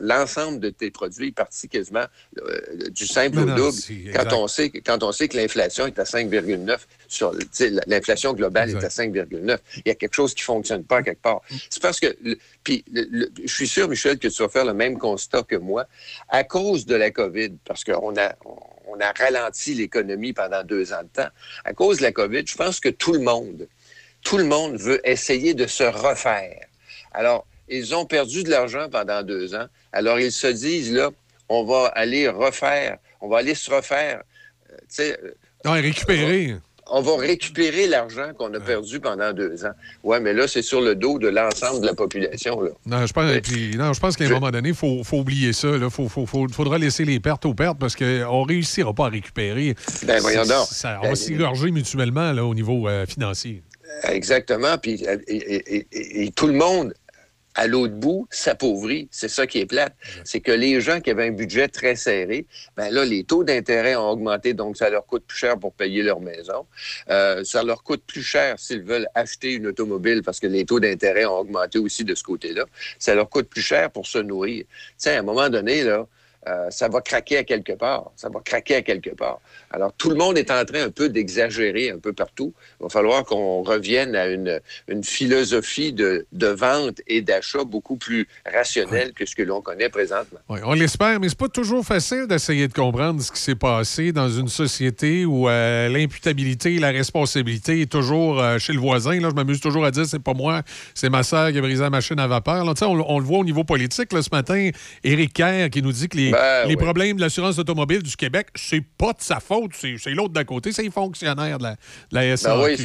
l'ensemble 0.00 0.58
de 0.60 0.70
tes 0.70 0.90
produits 0.90 1.28
est 1.28 1.32
parti 1.32 1.68
quasiment 1.68 2.06
euh, 2.38 2.88
du 2.90 3.06
simple 3.06 3.38
au 3.38 3.44
double. 3.56 3.78
Quand 4.12 4.32
on 4.32 4.48
sait, 4.48 4.70
que- 4.70 4.78
quand 4.78 5.02
on 5.02 5.12
sait 5.12 5.28
que 5.28 5.36
l'inflation 5.36 5.86
est 5.86 5.98
à 5.98 6.04
5,9 6.04 6.88
sur, 7.06 7.32
l'inflation 7.86 8.32
globale 8.32 8.70
est 8.70 8.84
à 8.84 8.88
5,9, 8.88 9.58
il 9.76 9.82
y 9.86 9.90
a 9.90 9.94
quelque 9.94 10.14
chose 10.14 10.34
qui 10.34 10.42
fonctionne 10.42 10.82
pas 10.84 11.02
quelque 11.02 11.22
part. 11.22 11.42
C'est 11.70 11.82
parce 11.82 12.00
que, 12.00 12.16
puis, 12.64 12.82
je 12.92 13.52
suis 13.52 13.68
sûr, 13.68 13.88
Michel, 13.88 14.18
que 14.18 14.28
tu 14.28 14.42
vas 14.42 14.48
faire 14.48 14.64
le 14.64 14.74
même 14.74 14.98
constat 14.98 15.42
que 15.42 15.56
moi. 15.56 15.86
À 16.28 16.42
cause 16.44 16.86
de 16.86 16.94
la 16.96 17.10
COVID, 17.10 17.52
parce 17.64 17.84
qu'on 17.84 18.16
a, 18.16 18.34
on 18.83 18.83
a 19.00 19.12
ralenti 19.12 19.74
l'économie 19.74 20.32
pendant 20.32 20.62
deux 20.64 20.92
ans 20.92 21.02
de 21.02 21.08
temps, 21.08 21.28
à 21.64 21.72
cause 21.72 21.98
de 21.98 22.02
la 22.02 22.12
COVID, 22.12 22.44
je 22.46 22.56
pense 22.56 22.80
que 22.80 22.88
tout 22.88 23.12
le 23.12 23.20
monde, 23.20 23.68
tout 24.22 24.38
le 24.38 24.44
monde 24.44 24.76
veut 24.76 25.00
essayer 25.08 25.54
de 25.54 25.66
se 25.66 25.84
refaire. 25.84 26.66
Alors, 27.12 27.46
ils 27.68 27.94
ont 27.94 28.04
perdu 28.06 28.42
de 28.42 28.50
l'argent 28.50 28.88
pendant 28.90 29.22
deux 29.22 29.54
ans. 29.54 29.66
Alors, 29.92 30.18
ils 30.20 30.32
se 30.32 30.46
disent, 30.46 30.92
là, 30.92 31.10
on 31.48 31.64
va 31.64 31.86
aller 31.88 32.28
refaire, 32.28 32.98
on 33.20 33.28
va 33.28 33.38
aller 33.38 33.54
se 33.54 33.70
refaire. 33.70 34.22
euh, 34.70 34.76
tu 34.80 34.84
sais, 34.88 35.18
euh, 35.22 35.34
Non, 35.64 35.72
récupérer. 35.72 36.56
On 36.90 37.00
va 37.00 37.16
récupérer 37.16 37.86
l'argent 37.86 38.32
qu'on 38.38 38.52
a 38.54 38.60
perdu 38.60 39.00
pendant 39.00 39.32
deux 39.32 39.64
ans. 39.64 39.72
Ouais, 40.02 40.20
mais 40.20 40.32
là, 40.32 40.46
c'est 40.46 40.62
sur 40.62 40.80
le 40.80 40.94
dos 40.94 41.18
de 41.18 41.28
l'ensemble 41.28 41.80
de 41.80 41.86
la 41.86 41.94
population. 41.94 42.60
Là. 42.60 42.70
Non, 42.86 43.06
je 43.06 43.12
pense, 43.12 43.32
puis, 43.42 43.76
non, 43.76 43.92
je 43.92 44.00
pense 44.00 44.16
qu'à 44.16 44.24
un 44.24 44.28
moment 44.28 44.50
donné, 44.50 44.70
il 44.70 44.74
faut, 44.74 45.02
faut 45.04 45.18
oublier 45.18 45.52
ça. 45.52 45.68
Il 45.68 45.88
faut, 45.90 46.08
faudra 46.08 46.78
laisser 46.78 47.04
les 47.04 47.20
pertes 47.20 47.46
aux 47.46 47.54
pertes 47.54 47.78
parce 47.78 47.96
qu'on 47.96 48.04
ne 48.04 48.46
réussira 48.48 48.92
pas 48.92 49.06
à 49.06 49.10
récupérer. 49.10 49.74
Ben, 50.06 50.20
voyons 50.20 50.42
donc. 50.42 50.66
Ça- 50.70 50.98
on 51.00 51.04
Ben, 51.04 51.08
va 51.10 51.14
s'égorger 51.16 51.70
mutuellement 51.70 52.32
là, 52.32 52.44
au 52.44 52.54
niveau 52.54 52.88
euh, 52.88 53.06
financier. 53.06 53.62
Exactement. 54.08 54.76
Puis, 54.78 55.04
euh, 55.06 55.16
et, 55.26 55.36
et- 55.36 55.86
et- 55.92 56.24
et 56.26 56.30
tout 56.32 56.46
le 56.46 56.52
monde, 56.54 56.92
à 57.54 57.66
l'autre 57.66 57.94
bout, 57.94 58.26
s'appauvrit. 58.30 59.08
C'est 59.10 59.28
ça 59.28 59.46
qui 59.46 59.60
est 59.60 59.66
plate. 59.66 59.94
C'est 60.24 60.40
que 60.40 60.52
les 60.52 60.80
gens 60.80 61.00
qui 61.00 61.10
avaient 61.10 61.28
un 61.28 61.32
budget 61.32 61.68
très 61.68 61.96
serré, 61.96 62.46
ben 62.76 62.90
là, 62.90 63.04
les 63.04 63.24
taux 63.24 63.44
d'intérêt 63.44 63.96
ont 63.96 64.10
augmenté, 64.10 64.54
donc 64.54 64.76
ça 64.76 64.90
leur 64.90 65.06
coûte 65.06 65.24
plus 65.26 65.38
cher 65.38 65.58
pour 65.58 65.72
payer 65.72 66.02
leur 66.02 66.20
maison. 66.20 66.66
Euh, 67.10 67.44
ça 67.44 67.62
leur 67.62 67.82
coûte 67.82 68.02
plus 68.06 68.22
cher 68.22 68.58
s'ils 68.58 68.82
veulent 68.82 69.08
acheter 69.14 69.52
une 69.52 69.68
automobile 69.68 70.22
parce 70.22 70.40
que 70.40 70.46
les 70.46 70.64
taux 70.64 70.80
d'intérêt 70.80 71.24
ont 71.24 71.38
augmenté 71.38 71.78
aussi 71.78 72.04
de 72.04 72.14
ce 72.14 72.22
côté-là. 72.24 72.64
Ça 72.98 73.14
leur 73.14 73.28
coûte 73.28 73.48
plus 73.48 73.62
cher 73.62 73.90
pour 73.90 74.06
se 74.06 74.18
nourrir. 74.18 74.64
Tu 74.64 74.94
sais, 74.98 75.16
à 75.16 75.20
un 75.20 75.22
moment 75.22 75.48
donné, 75.48 75.84
là, 75.84 76.06
euh, 76.46 76.70
ça 76.70 76.88
va 76.88 77.00
craquer 77.00 77.38
à 77.38 77.44
quelque 77.44 77.72
part. 77.72 78.10
Ça 78.16 78.28
va 78.28 78.40
craquer 78.40 78.76
à 78.76 78.82
quelque 78.82 79.10
part. 79.10 79.40
Alors, 79.70 79.92
tout 79.94 80.10
le 80.10 80.16
monde 80.16 80.36
est 80.36 80.50
en 80.50 80.64
train 80.64 80.84
un 80.84 80.90
peu 80.90 81.08
d'exagérer 81.08 81.90
un 81.90 81.98
peu 81.98 82.12
partout. 82.12 82.52
Il 82.80 82.84
va 82.84 82.88
falloir 82.88 83.24
qu'on 83.24 83.62
revienne 83.62 84.14
à 84.14 84.26
une, 84.26 84.60
philosophie 85.02 85.92
de, 85.92 86.26
vente 86.46 87.00
et 87.06 87.22
d'achat 87.22 87.64
beaucoup 87.64 87.96
plus 87.96 88.28
rationnelle 88.46 89.12
que 89.12 89.26
ce 89.26 89.34
que 89.34 89.42
l'on 89.42 89.60
connaît 89.60 89.88
présentement. 89.88 90.38
Oui, 90.48 90.60
on 90.64 90.74
l'espère, 90.74 91.18
mais 91.18 91.28
c'est 91.28 91.38
pas 91.38 91.48
toujours 91.48 91.84
facile 91.84 92.26
d'essayer 92.28 92.68
de 92.68 92.72
comprendre 92.72 93.20
ce 93.22 93.32
qui 93.32 93.40
s'est 93.40 93.54
passé 93.54 94.12
dans 94.12 94.28
une 94.28 94.48
société 94.48 95.24
où 95.24 95.48
euh, 95.48 95.88
l'imputabilité, 95.88 96.78
la 96.78 96.90
responsabilité 96.90 97.80
est 97.80 97.90
toujours 97.90 98.40
euh, 98.40 98.58
chez 98.58 98.72
le 98.72 98.80
voisin. 98.80 99.18
Là, 99.20 99.30
je 99.30 99.34
m'amuse 99.34 99.60
toujours 99.60 99.84
à 99.84 99.90
dire 99.90 100.06
c'est 100.06 100.22
pas 100.22 100.34
moi, 100.34 100.62
c'est 100.94 101.10
ma 101.10 101.22
sœur 101.22 101.50
qui 101.50 101.58
a 101.58 101.60
brisé 101.60 101.82
la 101.82 101.90
machine 101.90 102.18
à 102.20 102.26
vapeur. 102.26 102.64
Là, 102.64 102.74
on 102.82 103.18
le 103.18 103.24
voit 103.24 103.38
au 103.38 103.44
niveau 103.44 103.64
politique 103.64 104.12
là, 104.12 104.22
ce 104.22 104.30
matin. 104.30 104.70
Éric 105.02 105.32
Kerr 105.32 105.70
qui 105.70 105.82
nous 105.82 105.92
dit 105.92 106.08
que 106.08 106.16
les, 106.16 106.33
Ben, 106.34 106.68
les 106.68 106.74
oui. 106.74 106.82
problèmes 106.82 107.16
de 107.16 107.20
l'assurance 107.22 107.58
automobile 107.58 108.02
du 108.02 108.16
Québec, 108.16 108.48
c'est 108.54 108.82
pas 108.98 109.12
de 109.12 109.20
sa 109.22 109.40
faute, 109.40 109.72
c'est 109.74 110.10
l'autre 110.10 110.32
d'à 110.32 110.44
côté, 110.44 110.72
c'est 110.72 110.82
les 110.82 110.90
fonctionnaires 110.90 111.58
de 111.58 111.62
la, 111.64 111.72
de 111.72 111.76
la 112.12 112.36
SAQ. 112.36 112.54
Ben 112.56 112.64
oui, 112.64 112.76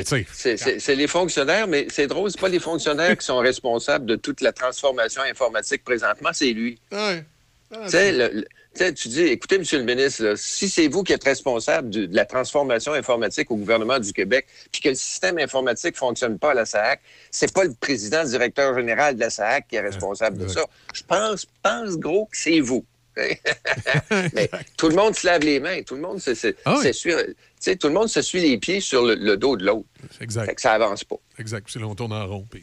c'est- 0.80 0.96
les 0.96 1.08
fonctionnaires, 1.08 1.68
mais 1.68 1.88
c'est 1.90 2.08
drôle, 2.08 2.30
c'est 2.32 2.40
pas 2.40 2.50
les 2.50 2.60
fonctionnaires 2.60 3.18
qui 3.18 3.26
sont 3.26 3.38
responsables 3.40 4.06
de 4.06 4.16
toute 4.16 4.42
la 4.42 4.52
transformation 4.52 5.22
informatique 5.24 5.84
présentement, 5.84 6.30
c'est 6.34 6.52
lui. 6.52 6.80
Ouais. 6.92 7.24
Tu 7.72 7.78
le- 7.96 8.30
le- 8.34 8.92
dis, 8.92 9.22
écoutez, 9.26 9.60
Monsieur 9.60 9.78
le 9.78 9.84
ministre, 9.84 10.24
là, 10.24 10.34
si 10.36 10.68
c'est 10.70 10.88
vous 10.88 11.04
qui 11.04 11.14
êtes 11.14 11.24
responsable 11.24 11.90
de 11.92 12.10
la 12.12 12.26
transformation 12.26 12.94
informatique 12.94 13.52
au 13.52 13.58
gouvernement 13.58 14.00
du 14.00 14.12
Québec, 14.12 14.48
puis 14.72 14.82
que 14.82 14.90
le 14.90 14.96
système 14.96 15.38
informatique 15.38 15.96
fonctionne 15.96 16.40
pas 16.40 16.52
à 16.52 16.54
la 16.56 16.66
SAC, 16.66 17.00
c'est 17.30 17.54
pas 17.54 17.64
le 17.66 17.74
président 17.80 18.24
directeur 18.24 18.76
général 18.76 19.16
de 19.16 19.20
la 19.20 19.30
SAC 19.30 19.68
qui 19.68 19.76
est 19.76 19.82
responsable 19.82 20.38
de 20.40 20.48
ça. 20.48 20.66
Je 20.94 21.04
pense, 21.04 21.46
pense 21.62 21.98
gros 21.98 22.26
que 22.26 22.38
c'est 22.38 22.60
vous. 22.60 22.84
Mais 24.34 24.50
tout 24.78 24.90
le 24.90 24.96
monde 24.96 25.16
se 25.16 25.26
lave 25.26 25.41
les 25.41 25.60
mains, 25.60 25.82
tout 25.84 25.96
le 25.96 26.02
monde 26.02 26.20
se, 26.20 26.34
se- 26.34 26.48
oui. 26.48 27.36
Sais, 27.60 27.76
tout 27.76 27.88
le 27.88 27.94
monde 27.94 28.07
se 28.07 28.22
suit 28.22 28.41
les 28.41 28.57
pieds 28.57 28.80
sur 28.81 29.06
le, 29.06 29.15
le 29.15 29.38
dos 29.38 29.56
de 29.57 29.65
l'autre. 29.65 29.86
Exact. 30.22 30.45
Fait 30.45 30.56
que 30.56 30.61
ça 30.61 30.72
avance 30.73 31.03
pas. 31.03 31.18
Exact. 31.38 31.68
C'est 31.69 31.80
là, 31.80 31.86
on 31.88 31.95
tourne 31.95 32.14
en 32.14 32.26
rond. 32.27 32.45
puis- 32.49 32.61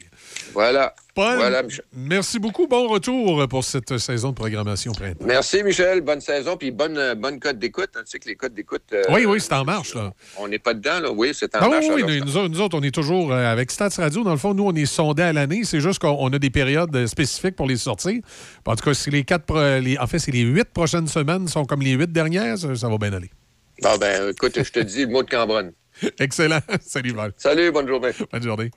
Voilà. 0.53 0.93
Paul, 1.15 1.35
Voilà, 1.37 1.63
Michel. 1.63 1.83
merci 1.93 2.37
beaucoup. 2.37 2.67
Bon 2.67 2.87
retour 2.87 3.47
pour 3.47 3.63
cette 3.63 3.97
saison 3.97 4.29
de 4.29 4.35
programmation 4.35 4.91
printemps. 4.91 5.25
Merci, 5.25 5.63
Michel. 5.63 6.01
Bonne 6.01 6.21
saison, 6.21 6.57
puis 6.57 6.69
bonne, 6.69 6.95
euh, 6.97 7.15
bonne 7.15 7.39
cote 7.39 7.57
d'écoute. 7.57 7.89
Tu 7.93 7.99
sais 8.05 8.19
que 8.19 8.29
les 8.29 8.35
codes 8.35 8.53
d'écoute. 8.53 8.83
euh, 8.93 9.01
Oui, 9.09 9.25
oui, 9.25 9.39
c'est 9.41 9.53
en 9.53 9.63
marche, 9.65 9.95
là. 9.95 10.13
On 10.37 10.47
n'est 10.47 10.59
pas 10.59 10.75
dedans, 10.75 10.99
là. 10.99 11.11
Oui, 11.11 11.31
c'est 11.33 11.55
en 11.55 11.59
Ah 11.61 11.69
marche. 11.69 11.85
oui, 11.91 12.03
oui, 12.05 12.21
nous, 12.23 12.47
nous 12.49 12.61
autres, 12.61 12.77
on 12.77 12.83
est 12.83 12.93
toujours 12.93 13.31
euh, 13.33 13.51
avec 13.51 13.71
Stats 13.71 13.89
Radio. 13.97 14.23
Dans 14.23 14.31
le 14.31 14.37
fond, 14.37 14.53
nous, 14.53 14.65
on 14.65 14.73
est 14.75 14.85
sondés 14.85 15.23
à 15.23 15.33
l'année. 15.33 15.63
C'est 15.63 15.79
juste 15.79 15.99
qu'on 15.99 16.15
on 16.19 16.31
a 16.33 16.37
des 16.39 16.51
périodes 16.51 17.07
spécifiques 17.07 17.55
pour 17.55 17.67
les 17.67 17.77
sorties. 17.77 18.21
En 18.65 18.75
tout 18.75 18.83
cas, 18.85 18.93
si 18.93 19.09
les 19.09 19.23
quatre, 19.23 19.79
les- 19.79 19.97
en 19.97 20.05
fait, 20.05 20.19
si 20.19 20.31
les 20.31 20.41
huit 20.41 20.69
prochaines 20.71 21.07
semaines 21.07 21.47
sont 21.47 21.65
comme 21.65 21.81
les 21.81 21.93
huit 21.93 22.11
dernières, 22.11 22.57
ça, 22.59 22.75
ça 22.75 22.89
va 22.89 22.97
bien 22.99 23.13
aller. 23.13 23.31
Bon, 23.81 23.97
ben, 23.97 24.29
écoute, 24.29 24.53
je 24.55 24.71
te 24.71 24.79
dis 24.79 25.05
le 25.05 25.11
mot 25.11 25.23
de 25.23 25.29
Cambronne. 25.29 25.71
Excellent. 26.19 26.59
Salut, 26.81 27.13
Val. 27.13 27.31
Salut, 27.37 27.71
bonne 27.71 27.87
journée. 27.87 28.11
Bonne 28.31 28.43
journée. 28.43 28.71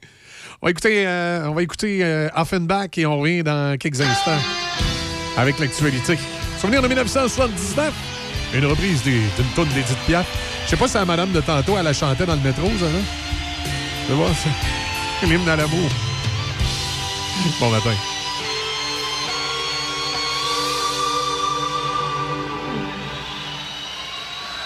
On 0.63 0.67
va 0.67 0.71
écouter, 0.71 1.07
euh, 1.07 1.47
on 1.49 1.55
va 1.55 1.63
écouter 1.63 2.05
euh, 2.05 2.29
Offenbach 2.37 2.91
et 2.99 3.07
on 3.07 3.19
revient 3.19 3.43
dans 3.43 3.79
quelques 3.79 4.01
instants 4.01 4.39
avec 5.39 5.59
l'actualité. 5.59 6.19
Souvenir 6.61 6.83
de 6.83 6.89
1979, 6.89 7.93
une 8.55 8.67
reprise 8.67 9.03
d'une 9.03 9.23
tourne 9.55 9.69
d'Edith 9.71 9.97
Piaf. 10.07 10.27
Je 10.65 10.71
sais 10.71 10.77
pas 10.77 10.87
si 10.87 10.95
la 10.95 11.07
madame 11.07 11.33
de 11.33 11.41
tantôt, 11.41 11.79
elle 11.79 11.85
la 11.85 11.95
chantait 11.95 12.27
dans 12.27 12.35
le 12.35 12.43
métro, 12.43 12.69
ça, 12.79 12.85
là. 12.85 12.99
Tu 14.07 14.13
vois, 14.13 14.29
c'est 14.35 15.27
l'hymne 15.27 15.49
à 15.49 15.57
l'amour. 15.57 15.89
Bon 17.59 17.71
matin. 17.71 17.95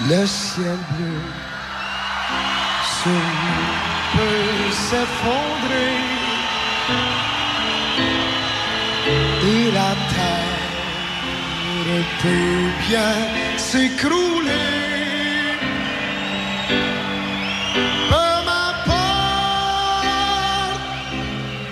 Le 0.07 0.27
ciel 0.27 0.79
bleu 0.91 1.21
sur 3.01 3.25
peut 4.13 4.71
s'effondrer 4.71 5.93
et 9.43 9.71
la 9.73 9.93
terre 10.15 10.55
peut 12.23 12.71
bien 12.89 13.15
s'écrouler. 13.57 14.51
Peu 18.11 18.31
m'importe 18.47 20.07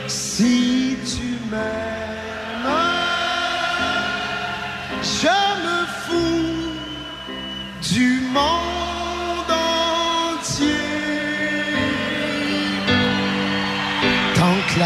si 0.07 0.97
tu 1.05 1.27
m'aimes, 1.51 1.92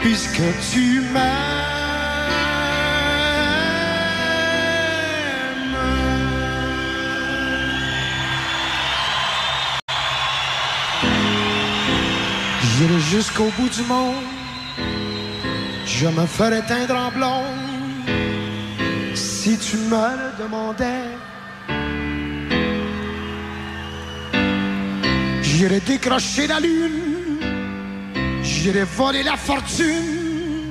Puisque 0.00 0.42
tu 0.70 1.00
m'aimes. 1.12 1.70
J'irai 12.62 13.00
jusqu'au 13.00 13.50
bout 13.58 13.68
du 13.68 13.82
monde, 13.82 14.14
je 15.84 16.06
me 16.06 16.26
ferai 16.26 16.62
teindre 16.62 16.96
en 16.96 17.10
blonde 17.10 17.70
si 19.14 19.58
tu 19.58 19.76
me 19.76 20.08
le 20.20 20.42
demandais. 20.42 21.10
J'irai 25.42 25.80
décrocher 25.80 26.46
la 26.46 26.58
lune, 26.58 27.09
j'irai 28.60 28.84
voler 28.84 29.22
la 29.22 29.36
fortune. 29.36 30.70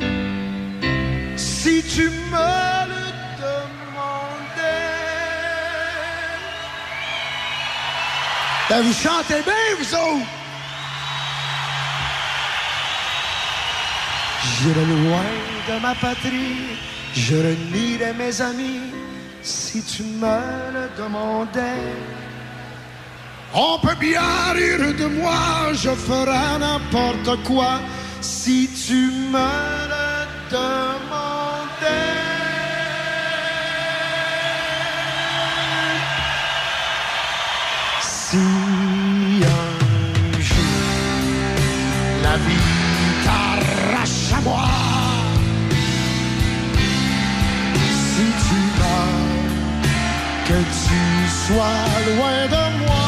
Si 1.35 1.83
tu 1.93 2.09
me 2.33 2.51
le 2.91 3.05
demandais. 3.43 4.85
Ben, 8.69 8.81
vous 8.81 8.93
chantez 8.93 9.41
bien, 9.49 9.69
vous 9.79 9.95
autres? 9.95 10.31
J'irai 14.43 14.85
loin 14.85 15.31
de 15.69 15.81
ma 15.81 15.95
patrie, 15.95 16.77
je 17.15 17.35
renierai 17.35 18.13
mes 18.13 18.41
amis 18.41 18.81
si 19.41 19.81
tu 19.83 20.03
me 20.03 20.39
le 20.75 20.85
demandais. 21.01 22.28
On 23.53 23.77
peut 23.79 23.95
bien 23.99 24.21
rire 24.53 24.93
de 24.93 25.05
moi, 25.05 25.73
je 25.73 25.89
ferai 25.89 26.59
n'importe 26.59 27.43
quoi 27.43 27.79
si 28.21 28.69
tu 28.85 29.11
me 29.31 29.49
le 29.89 30.27
demandais. 30.51 31.87
Si 38.01 38.37
un 38.37 40.39
jour 40.39 41.23
la 42.21 42.37
vie 42.37 42.69
t'arrache 43.25 44.31
à 44.37 44.39
moi, 44.41 44.69
si 48.13 48.25
tu 48.45 48.59
veux 48.77 49.09
que 50.47 50.59
tu 50.83 51.01
sois 51.47 51.83
loin 52.05 52.39
de 52.47 52.63
moi. 52.85 52.98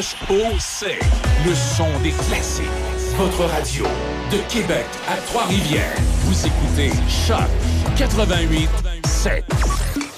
C-H-O-C. 0.00 0.98
Le 1.44 1.54
son 1.54 1.88
des 2.04 2.10
classiques. 2.10 2.66
Votre 3.16 3.46
radio. 3.46 3.84
De 4.30 4.38
Québec 4.48 4.86
à 5.08 5.16
Trois-Rivières. 5.26 5.96
Vous 6.20 6.46
écoutez 6.46 6.90
Choc 7.08 7.48
88 7.96 8.68
7. 9.04 9.44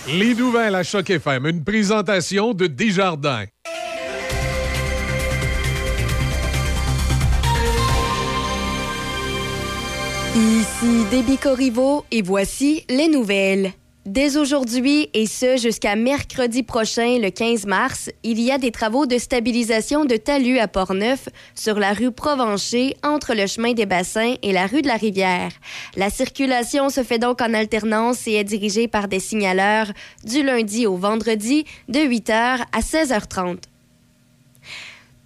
Les 0.09 0.35
nouvelles 0.35 0.75
à 0.75 0.83
Choc 0.83 1.09
FM, 1.09 1.47
une 1.47 1.65
présentation 1.65 2.53
de 2.53 2.67
Desjardins. 2.67 3.45
Ici 10.37 11.05
Déby 11.11 11.39
Corriveau 11.39 12.05
et 12.11 12.21
voici 12.21 12.85
les 12.91 13.09
nouvelles. 13.09 13.73
Dès 14.07 14.39
aujourd'hui 14.39 15.11
et 15.13 15.27
ce 15.27 15.59
jusqu'à 15.59 15.95
mercredi 15.95 16.63
prochain, 16.63 17.19
le 17.19 17.29
15 17.29 17.67
mars, 17.67 18.11
il 18.23 18.41
y 18.41 18.51
a 18.51 18.57
des 18.57 18.71
travaux 18.71 19.05
de 19.05 19.19
stabilisation 19.19 20.07
de 20.07 20.17
talus 20.17 20.59
à 20.59 20.69
Portneuf 20.69 21.29
sur 21.55 21.79
la 21.79 21.93
rue 21.93 22.11
Provencher 22.11 22.97
entre 23.05 23.35
le 23.35 23.47
chemin 23.47 23.75
des 23.75 23.85
Bassins 23.85 24.37
et 24.43 24.53
la 24.53 24.67
rue 24.67 24.81
de 24.81 24.87
la 24.87 24.97
Rivière. 24.97 25.51
La 25.97 26.09
circulation 26.09 26.89
se 26.89 27.03
fait 27.03 27.19
donc 27.19 27.43
en 27.43 27.53
alternance 27.53 28.27
et 28.27 28.33
est 28.33 28.45
dirigée 28.45 28.89
par 28.89 29.07
des 29.07 29.21
signaleurs 29.21 29.93
du 30.25 30.43
lundi 30.43 30.87
au 30.87 30.97
vendredi 30.97 31.67
de 31.89 32.01
8h 32.01 32.33
à 32.73 32.81
16h30. 32.81 33.59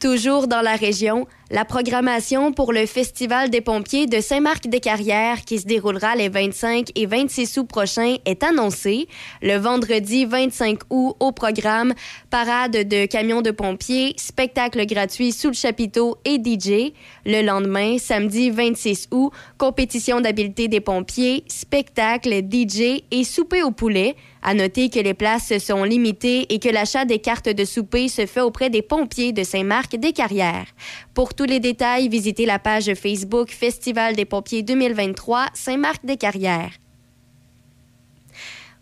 Toujours 0.00 0.48
dans 0.48 0.62
la 0.62 0.74
région, 0.74 1.28
la 1.50 1.66
programmation 1.66 2.52
pour 2.52 2.72
le 2.72 2.86
Festival 2.86 3.50
des 3.50 3.60
pompiers 3.60 4.06
de 4.06 4.20
Saint-Marc-des-Carrières 4.20 5.44
qui 5.44 5.58
se 5.58 5.66
déroulera 5.66 6.16
les 6.16 6.30
25 6.30 6.88
et 6.94 7.04
26 7.04 7.58
août 7.58 7.68
prochains 7.68 8.16
est 8.24 8.42
annoncée. 8.42 9.08
Le 9.42 9.56
vendredi 9.56 10.24
25 10.24 10.80
août 10.88 11.16
au 11.20 11.32
programme, 11.32 11.92
parade 12.30 12.88
de 12.88 13.04
camions 13.04 13.42
de 13.42 13.50
pompiers, 13.50 14.14
spectacle 14.16 14.86
gratuit 14.86 15.32
sous 15.32 15.48
le 15.48 15.54
chapiteau 15.54 16.16
et 16.24 16.36
DJ. 16.36 16.92
Le 17.26 17.42
lendemain, 17.42 17.98
samedi 17.98 18.48
26 18.48 19.08
août, 19.10 19.30
compétition 19.58 20.22
d'habileté 20.22 20.68
des 20.68 20.80
pompiers, 20.80 21.44
spectacle, 21.48 22.40
DJ 22.50 23.02
et 23.10 23.24
souper 23.24 23.62
au 23.62 23.70
poulet. 23.70 24.16
À 24.46 24.52
noter 24.52 24.90
que 24.90 24.98
les 24.98 25.14
places 25.14 25.56
sont 25.58 25.84
limitées 25.84 26.52
et 26.52 26.58
que 26.58 26.68
l'achat 26.68 27.06
des 27.06 27.18
cartes 27.18 27.48
de 27.48 27.64
souper 27.64 28.08
se 28.08 28.26
fait 28.26 28.42
auprès 28.42 28.68
des 28.68 28.82
pompiers 28.82 29.32
de 29.32 29.42
Saint-Marc-des-Carrières. 29.42 30.66
Tous 31.36 31.44
les 31.44 31.60
détails, 31.60 32.08
visitez 32.08 32.46
la 32.46 32.58
page 32.58 32.92
Facebook 32.94 33.50
Festival 33.50 34.14
des 34.14 34.24
pompiers 34.24 34.62
2023 34.62 35.46
Saint-Marc-des-Carrières. 35.54 36.83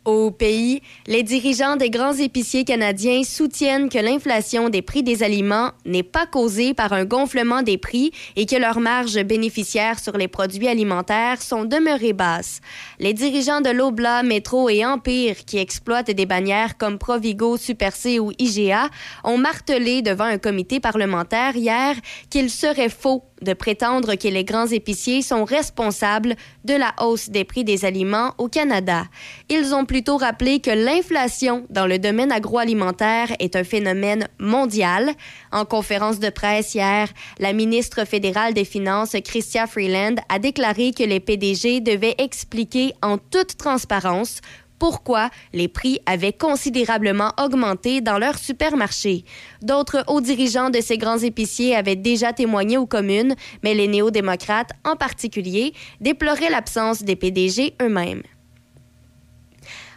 Au 0.05 0.33
pays, 0.33 0.83
les 1.07 1.23
dirigeants 1.23 1.77
des 1.77 1.89
grands 1.89 2.15
épiciers 2.15 2.65
canadiens 2.65 3.23
soutiennent 3.23 3.89
que 3.89 3.99
l'inflation 3.99 4.69
des 4.69 4.83
prix 4.83 5.05
des 5.05 5.23
aliments 5.23 5.71
n'est 5.85 6.03
pas 6.03 6.27
causée 6.27 6.75
par 6.75 6.93
un 6.93 7.05
gonflement 7.05 7.63
des 7.63 7.79
prix 7.79 8.11
et 8.35 8.45
que 8.45 8.57
leurs 8.57 8.81
marges 8.81 9.23
bénéficiaires 9.23 10.01
sur 10.01 10.17
les 10.17 10.27
produits 10.27 10.67
alimentaires 10.67 11.41
sont 11.41 11.65
demeurées 11.65 12.15
basses. 12.15 12.61
Les 12.99 13.15
dirigeants 13.15 13.61
de 13.61 13.71
l'Obla, 13.71 14.25
Métro 14.25 14.69
et 14.69 14.85
Empire, 14.85 15.45
qui 15.47 15.59
exploitent 15.59 16.11
des 16.11 16.27
bannières 16.27 16.77
comme 16.79 16.99
Provigo, 16.99 17.57
Super 17.57 17.95
C 17.95 18.19
ou 18.19 18.33
IGA, 18.41 18.89
ont 19.23 19.39
martelé 19.39 20.03
devant 20.03 20.25
un 20.25 20.39
comité 20.39 20.81
parlementaire 20.81 21.55
hier 21.55 21.95
qu'il 22.29 22.51
serait 22.51 22.89
faux 22.89 23.23
de 23.43 23.53
prétendre 23.53 24.15
que 24.15 24.29
les 24.29 24.45
grands 24.45 24.67
épiciers 24.67 25.23
sont 25.23 25.45
responsables 25.45 26.35
de 26.65 26.75
la 26.75 26.95
hausse 27.01 27.29
des 27.29 27.45
prix 27.45 27.65
des 27.65 27.85
aliments 27.85 28.35
au 28.39 28.49
Canada. 28.49 29.05
Ils 29.49 29.75
ont 29.75 29.85
plutôt 29.85 30.17
rappelé 30.17 30.61
que 30.61 30.71
l'inflation 30.71 31.67
dans 31.71 31.87
le 31.87 31.99
domaine 31.99 32.33
agroalimentaire 32.33 33.29
est 33.39 33.57
un 33.57 33.65
phénomène 33.65 34.29
mondial. 34.39 35.11
En 35.51 35.65
conférence 35.65 36.19
de 36.19 36.31
presse 36.31 36.75
hier, 36.75 37.09
la 37.39 37.53
ministre 37.53 38.05
fédérale 38.05 38.55
des 38.55 38.65
Finances, 38.65 39.17
Chrystia 39.25 39.67
Freeland, 39.67 40.17
a 40.29 40.39
déclaré 40.39 40.93
que 40.93 41.05
les 41.05 41.21
PDG 41.21 41.81
devaient 41.81 42.17
expliquer 42.19 42.95
en 43.03 43.19
toute 43.19 43.57
transparence 43.57 44.41
pourquoi 44.83 45.31
les 45.53 45.69
prix 45.69 46.01
avaient 46.07 46.33
considérablement 46.33 47.31
augmenté 47.41 48.01
dans 48.01 48.19
leurs 48.19 48.37
supermarchés. 48.37 49.25
D'autres 49.63 50.03
hauts 50.09 50.21
dirigeants 50.21 50.71
de 50.71 50.81
ces 50.81 50.99
grands 50.99 51.21
épiciers 51.21 51.77
avaient 51.77 51.95
déjà 51.95 52.33
témoigné 52.33 52.79
aux 52.79 52.87
communes, 52.87 53.37
mais 53.63 53.75
les 53.75 53.87
néo-démocrates, 53.87 54.73
en 54.85 54.97
particulier, 54.97 55.73
déploraient 56.01 56.51
l'absence 56.51 57.05
des 57.05 57.15
PDG 57.15 57.75
eux-mêmes. 57.81 58.25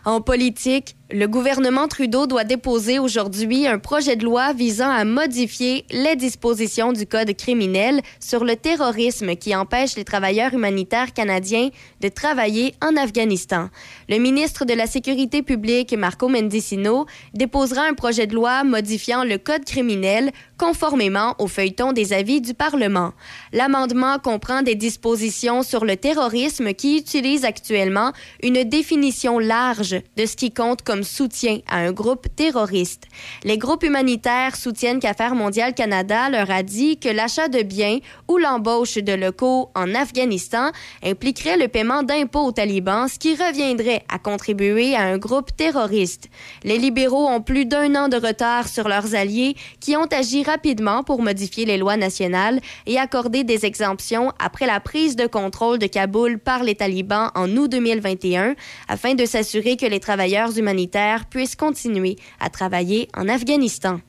En 0.06 0.22
politique, 0.22 0.96
le 1.12 1.28
gouvernement 1.28 1.88
Trudeau 1.88 2.26
doit 2.26 2.46
déposer 2.46 2.98
aujourd'hui 2.98 3.68
un 3.68 3.78
projet 3.78 4.16
de 4.16 4.26
loi 4.26 4.54
visant 4.54 4.90
à 4.90 5.06
modifier 5.06 5.86
les 5.92 6.16
dispositions 6.16 6.94
du 6.94 7.06
Code 7.06 7.32
criminel 7.38 8.02
sur 8.20 8.44
le 8.44 8.56
terrorisme 8.56 9.36
qui 9.36 9.56
empêche 9.56 9.96
les 9.98 10.04
travailleurs 10.04 10.56
humanitaires 10.56 11.14
canadiens 11.14 11.70
de 12.02 12.08
travailler 12.08 12.74
en 12.82 12.98
Afghanistan. 12.98 13.70
Le 14.10 14.18
ministre 14.18 14.66
de 14.66 14.74
la 14.74 14.88
Sécurité 14.88 15.44
publique, 15.44 15.96
Marco 15.96 16.28
Mendicino, 16.28 17.06
déposera 17.36 17.84
un 17.84 17.94
projet 17.94 18.26
de 18.26 18.34
loi 18.34 18.64
modifiant 18.64 19.24
le 19.24 19.38
Code 19.38 19.64
criminel 19.64 20.32
conformément 20.58 21.36
au 21.38 21.48
feuilleton 21.48 21.92
des 21.92 22.14
avis 22.14 22.42
du 22.42 22.56
Parlement. 22.56 23.14
L'amendement 23.54 24.18
comprend 24.18 24.64
des 24.64 24.76
dispositions 24.76 25.62
sur 25.62 25.86
le 25.86 25.98
terrorisme 25.98 26.74
qui 26.74 26.98
utilisent 26.98 27.46
actuellement 27.46 28.12
une 28.42 28.64
définition 28.64 29.38
large 29.38 30.02
de 30.18 30.26
ce 30.26 30.36
qui 30.36 30.52
compte 30.52 30.82
comme 30.82 30.95
soutien 31.04 31.60
à 31.68 31.78
un 31.78 31.92
groupe 31.92 32.28
terroriste. 32.36 33.04
Les 33.44 33.58
groupes 33.58 33.84
humanitaires 33.84 34.56
soutiennent 34.56 35.00
qu'Affaires 35.00 35.36
mondiales 35.36 35.74
Canada 35.74 36.30
leur 36.30 36.50
a 36.52 36.64
dit 36.64 36.98
que 36.98 37.10
l'achat 37.10 37.48
de 37.48 37.62
biens 37.62 38.00
ou 38.28 38.38
l'embauche 38.38 38.96
de 38.96 39.14
locaux 39.14 39.70
en 39.76 39.94
Afghanistan 39.96 40.72
impliquerait 41.04 41.58
le 41.58 41.68
paiement 41.68 42.04
d'impôts 42.04 42.46
aux 42.46 42.52
talibans, 42.52 43.08
ce 43.08 43.20
qui 43.20 43.36
reviendrait 43.36 44.04
à 44.10 44.20
contribuer 44.20 44.96
à 44.96 45.04
un 45.04 45.18
groupe 45.18 45.56
terroriste. 45.56 46.30
Les 46.64 46.78
libéraux 46.78 47.28
ont 47.28 47.42
plus 47.42 47.66
d'un 47.66 47.96
an 47.96 48.08
de 48.08 48.18
retard 48.18 48.68
sur 48.68 48.88
leurs 48.88 49.16
alliés 49.16 49.56
qui 49.80 49.96
ont 49.96 50.06
agi 50.06 50.44
rapidement 50.44 51.04
pour 51.04 51.22
modifier 51.22 51.66
les 51.66 51.78
lois 51.78 51.98
nationales 51.98 52.60
et 52.86 52.98
accorder 52.98 53.44
des 53.44 53.66
exemptions 53.66 54.32
après 54.40 54.66
la 54.66 54.80
prise 54.80 55.16
de 55.16 55.28
contrôle 55.28 55.80
de 55.80 55.88
Kaboul 55.88 56.40
par 56.40 56.64
les 56.64 56.76
talibans 56.76 57.32
en 57.36 57.50
août 57.58 57.72
2021 57.72 58.56
afin 58.88 59.14
de 59.14 59.26
s'assurer 59.26 59.78
que 59.78 59.86
les 59.86 60.00
travailleurs 60.00 60.58
humanitaires 60.58 60.85
puissent 61.30 61.56
continuer 61.56 62.18
à 62.40 62.50
travailler 62.50 63.10
en 63.16 63.28
Afghanistan. 63.30 64.00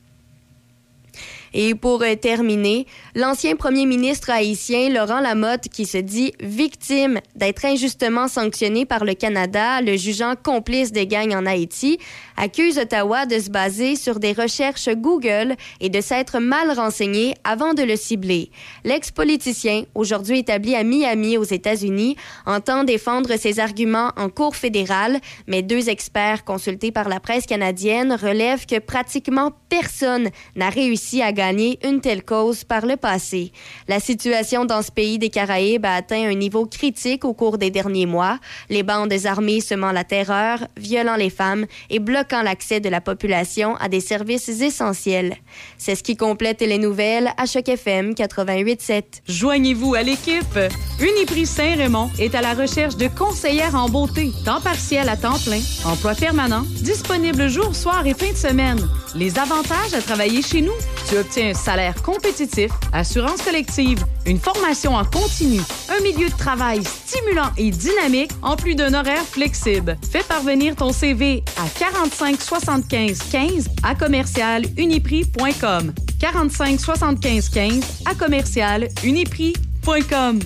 Et 1.53 1.75
pour 1.75 2.01
euh, 2.01 2.15
terminer, 2.15 2.85
l'ancien 3.15 3.55
premier 3.55 3.85
ministre 3.85 4.29
haïtien 4.29 4.89
Laurent 4.89 5.19
Lamotte, 5.19 5.69
qui 5.69 5.85
se 5.85 5.97
dit 5.97 6.33
victime 6.39 7.19
d'être 7.35 7.65
injustement 7.65 8.27
sanctionné 8.27 8.85
par 8.85 9.05
le 9.05 9.13
Canada, 9.13 9.81
le 9.81 9.95
jugeant 9.97 10.35
complice 10.41 10.91
des 10.91 11.07
gangs 11.07 11.33
en 11.33 11.45
Haïti, 11.45 11.99
accuse 12.35 12.77
Ottawa 12.77 13.25
de 13.25 13.39
se 13.39 13.49
baser 13.49 13.95
sur 13.95 14.19
des 14.19 14.33
recherches 14.33 14.89
Google 14.89 15.55
et 15.81 15.89
de 15.89 16.01
s'être 16.01 16.39
mal 16.39 16.71
renseigné 16.71 17.33
avant 17.43 17.73
de 17.73 17.83
le 17.83 17.95
cibler. 17.95 18.51
L'ex-politicien, 18.83 19.83
aujourd'hui 19.95 20.39
établi 20.39 20.75
à 20.75 20.83
Miami 20.83 21.37
aux 21.37 21.43
États-Unis, 21.43 22.15
entend 22.45 22.83
défendre 22.83 23.37
ses 23.37 23.59
arguments 23.59 24.11
en 24.17 24.29
cour 24.29 24.55
fédérale, 24.55 25.19
mais 25.47 25.61
deux 25.61 25.89
experts 25.89 26.43
consultés 26.43 26.91
par 26.91 27.09
la 27.09 27.19
presse 27.19 27.45
canadienne 27.45 28.13
relèvent 28.13 28.65
que 28.65 28.79
pratiquement 28.79 29.51
personne 29.69 30.29
n'a 30.55 30.69
réussi 30.69 31.21
à 31.21 31.31
gagner 31.37 31.77
une 31.87 32.01
telle 32.01 32.23
cause 32.23 32.63
par 32.63 32.87
le 32.87 32.97
passé. 32.97 33.51
La 33.87 33.99
situation 33.99 34.65
dans 34.65 34.81
ce 34.81 34.91
pays 34.91 35.19
des 35.19 35.29
Caraïbes 35.29 35.85
a 35.85 35.93
atteint 35.93 36.27
un 36.27 36.33
niveau 36.33 36.65
critique 36.65 37.23
au 37.25 37.33
cours 37.33 37.59
des 37.59 37.69
derniers 37.69 38.07
mois. 38.07 38.39
Les 38.69 38.81
bandes 38.81 39.13
armées 39.25 39.61
semant 39.61 39.91
la 39.91 40.03
terreur, 40.03 40.57
violant 40.77 41.15
les 41.15 41.29
femmes 41.29 41.67
et 41.91 41.99
bloquant 41.99 42.41
l'accès 42.41 42.79
de 42.79 42.89
la 42.89 43.01
population 43.01 43.75
à 43.75 43.87
des 43.87 43.99
services 43.99 44.49
essentiels. 44.49 45.35
C'est 45.77 45.93
ce 45.93 46.01
qui 46.01 46.17
complète 46.17 46.61
les 46.61 46.79
nouvelles 46.79 47.29
à 47.37 47.45
Choc 47.45 47.69
FM 47.69 48.13
88.7. 48.13 49.03
Joignez-vous 49.27 49.93
à 49.93 50.01
l'équipe. 50.01 50.57
Uniprix 50.99 51.45
Saint-Raymond 51.45 52.09
est 52.17 52.33
à 52.33 52.41
la 52.41 52.55
recherche 52.55 52.97
de 52.97 53.07
conseillères 53.07 53.75
en 53.75 53.89
beauté, 53.89 54.31
temps 54.43 54.61
partiel 54.61 55.07
à 55.07 55.15
temps 55.15 55.37
plein, 55.45 55.61
emploi 55.85 56.15
permanent, 56.15 56.63
disponible 56.81 57.47
jour, 57.47 57.75
soir 57.75 58.07
et 58.07 58.15
fin 58.15 58.31
de 58.31 58.37
semaine. 58.37 58.79
Les 59.15 59.37
avantages 59.37 59.93
à 59.93 60.01
travailler 60.01 60.41
chez 60.41 60.61
nous, 60.61 60.77
tu 61.09 61.15
obtiens 61.27 61.49
un 61.49 61.53
salaire 61.53 62.01
compétitif, 62.01 62.71
assurance 62.93 63.41
collective, 63.41 64.03
une 64.25 64.39
formation 64.39 64.95
en 64.95 65.03
continu, 65.03 65.59
un 65.89 66.01
milieu 66.01 66.29
de 66.29 66.37
travail 66.37 66.81
stimulant 66.83 67.51
et 67.57 67.69
dynamique, 67.69 68.31
en 68.41 68.55
plus 68.55 68.75
d'un 68.75 68.93
horaire 68.93 69.23
flexible. 69.23 69.97
Fais 70.09 70.23
parvenir 70.23 70.75
ton 70.75 70.93
CV 70.93 71.43
à 71.57 71.67
45 71.77 72.41
75 72.41 73.19
15 73.29 73.69
à 73.83 73.95
commercial 73.95 74.63
uniprix.com. 74.77 75.93
45 76.19 76.79
75 76.79 77.49
15 77.49 78.03
à 78.05 78.15
commercial 78.15 78.87
uniprix.com. 79.03 80.39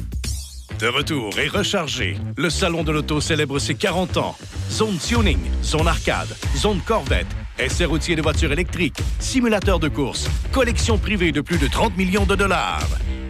De 0.80 0.88
retour 0.88 1.38
et 1.38 1.48
rechargé, 1.48 2.18
le 2.38 2.50
Salon 2.50 2.84
de 2.84 2.92
l'Auto 2.92 3.22
célèbre 3.22 3.60
ses 3.60 3.76
40 3.76 4.18
ans. 4.18 4.36
Zone 4.72 4.98
tuning, 4.98 5.38
zone 5.64 5.88
arcade, 5.88 6.36
zone 6.58 6.82
Corvette, 6.88 7.28
essai 7.66 7.86
routier 7.86 8.16
de 8.16 8.22
voitures 8.22 8.52
électriques, 8.52 8.98
simulateur 9.20 9.80
de 9.80 9.88
course, 9.88 10.28
collection 10.52 10.98
privée 10.98 11.32
de 11.32 11.42
plus 11.42 11.58
de 11.58 11.68
30 11.68 11.98
millions 11.98 12.26
de 12.26 12.36
dollars. 12.36 12.88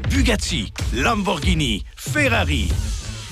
Bugatti, 0.10 0.74
Lamborghini, 0.94 1.84
Ferrari. 1.96 2.70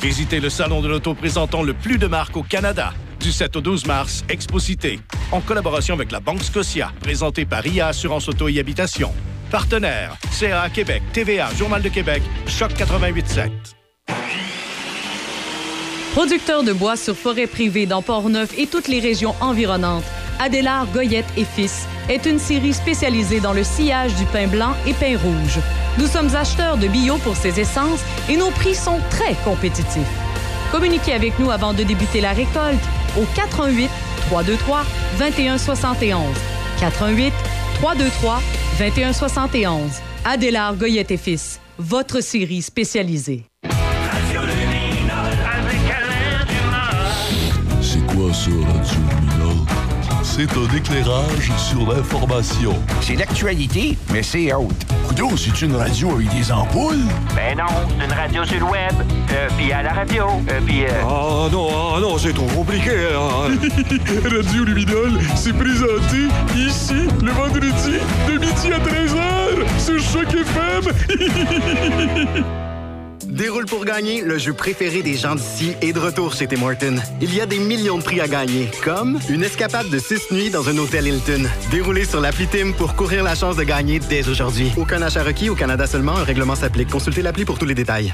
Visitez 0.02 0.40
le 0.40 0.50
Salon 0.50 0.82
de 0.82 0.88
l'Auto 0.88 1.14
présentant 1.14 1.62
le 1.62 1.74
plus 1.74 1.98
de 1.98 2.08
marques 2.08 2.38
au 2.38 2.44
Canada. 2.44 2.94
Du 3.20 3.32
7 3.32 3.58
au 3.58 3.62
12 3.62 3.86
mars, 3.86 4.24
Exposité, 4.30 5.00
en 5.32 5.42
collaboration 5.42 5.94
avec 5.94 6.12
la 6.12 6.22
Banque 6.22 6.42
Scotia, 6.42 6.94
présentée 7.02 7.46
par 7.46 7.68
IA 7.68 7.88
Assurance 7.88 8.30
Auto 8.30 8.48
et 8.48 8.60
Habitation. 8.60 9.12
Partenaire, 9.52 10.16
CA 10.32 10.70
Québec, 10.70 11.04
TVA, 11.12 11.50
Journal 11.58 11.82
de 11.82 11.90
Québec, 11.90 12.24
Choc 12.48 12.72
88.7. 12.72 13.50
Producteur 16.14 16.64
de 16.64 16.74
bois 16.74 16.96
sur 16.96 17.16
forêt 17.16 17.48
privée 17.48 17.86
dans 17.86 18.02
Port-Neuf 18.02 18.58
et 18.58 18.68
toutes 18.68 18.88
les 18.88 19.00
régions 19.00 19.36
environnantes, 19.42 20.04
Adélard 20.40 20.88
Goyette 20.94 21.28
et 21.36 21.44
Fils 21.44 21.86
est 22.08 22.26
une 22.26 22.40
série 22.40 22.74
spécialisée 22.74 23.42
dans 23.42 23.52
le 23.52 23.64
sillage 23.64 24.16
du 24.16 24.26
pain 24.26 24.48
blanc 24.48 24.74
et 24.88 24.94
pain 24.94 25.18
rouge. 25.18 25.60
Nous 25.98 26.08
sommes 26.08 26.34
acheteurs 26.34 26.78
de 26.78 26.88
bio 26.88 27.18
pour 27.18 27.36
ces 27.36 27.60
essences 27.60 28.00
et 28.30 28.38
nos 28.38 28.50
prix 28.52 28.74
sont 28.74 29.00
très 29.10 29.36
compétitifs. 29.44 30.08
Communiquez 30.72 31.14
avec 31.14 31.38
nous 31.40 31.52
avant 31.52 31.74
de 31.74 31.84
débuter 31.84 32.22
la 32.22 32.32
récolte 32.32 32.80
au 33.18 33.26
88 33.36 33.90
323 34.30 34.86
2171. 35.20 36.22
88 36.80 37.34
323 37.82 38.42
2171. 38.80 39.92
Adélard 40.24 40.76
Goyette 40.76 41.12
et 41.12 41.18
Fils, 41.18 41.60
votre 41.78 42.22
série 42.22 42.62
spécialisée. 42.62 43.44
C'est 47.82 48.06
quoi 48.06 48.34
ça, 48.34 48.52
Radio? 48.52 49.09
C'est 50.40 50.58
un 50.58 50.74
éclairage 50.74 51.52
sur 51.58 51.94
l'information. 51.94 52.74
C'est 53.02 53.18
l'actualité, 53.18 53.98
mais 54.14 54.24
c'est 54.24 54.54
autre. 54.54 54.74
Coudon, 55.06 55.36
c'est 55.36 55.62
une 55.62 55.76
radio 55.76 56.12
avec 56.16 56.30
des 56.30 56.50
ampoules? 56.50 56.96
Ben 57.36 57.58
non, 57.58 57.66
c'est 58.00 58.06
une 58.06 58.14
radio 58.14 58.46
sur 58.46 58.60
le 58.60 58.64
web, 58.64 58.94
euh, 59.34 59.50
puis 59.58 59.74
à 59.74 59.84
la 59.84 59.92
radio, 59.92 60.28
euh, 60.50 60.62
puis... 60.66 60.86
Euh... 60.86 60.92
Ah 61.04 61.50
non, 61.52 61.68
ah 61.94 62.00
non, 62.00 62.18
c'est 62.18 62.32
trop 62.32 62.48
compliqué. 62.56 63.10
hein. 63.14 63.50
Radio 64.38 64.64
Luminol, 64.64 65.20
c'est 65.36 65.52
présenté 65.52 66.30
ici 66.56 67.10
le 67.22 67.32
vendredi 67.32 68.00
de 68.30 68.38
midi 68.38 68.72
à 68.72 68.80
13h 68.80 69.68
sur 69.78 70.00
Choc 70.00 70.34
FM. 70.34 70.94
Déroule 73.40 73.68
pour 73.68 73.86
gagner, 73.86 74.20
le 74.22 74.38
jeu 74.38 74.52
préféré 74.52 75.02
des 75.02 75.16
gens 75.16 75.34
d'ici 75.34 75.74
est 75.82 75.94
de 75.94 76.00
retour 76.00 76.34
chez 76.34 76.46
Tim. 76.46 76.58
Il 77.22 77.34
y 77.34 77.40
a 77.40 77.46
des 77.46 77.58
millions 77.58 77.98
de 77.98 78.04
prix 78.04 78.20
à 78.20 78.28
gagner, 78.28 78.70
comme 78.84 79.18
une 79.30 79.46
escapade 79.46 79.90
de 79.90 79.98
6 79.98 80.32
nuits 80.32 80.50
dans 80.50 80.68
un 80.68 80.78
hôtel 80.78 81.08
Hilton. 81.08 81.44
Déroulez 81.72 82.04
sur 82.04 82.20
l'appli 82.20 82.48
Tim 82.48 82.74
pour 82.74 82.96
courir 82.96 83.24
la 83.24 83.36
chance 83.36 83.56
de 83.56 83.64
gagner 83.64 84.00
dès 84.00 84.28
aujourd'hui. 84.28 84.74
Aucun 84.76 85.02
achat 85.02 85.24
requis 85.24 85.50
au 85.50 85.56
Canada 85.56 85.88
seulement, 85.88 86.18
un 86.18 86.26
règlement 86.26 86.56
s'applique. 86.56 86.90
Consultez 86.90 87.22
l'appli 87.22 87.46
pour 87.46 87.58
tous 87.58 87.66
les 87.66 87.76
détails. 87.76 88.14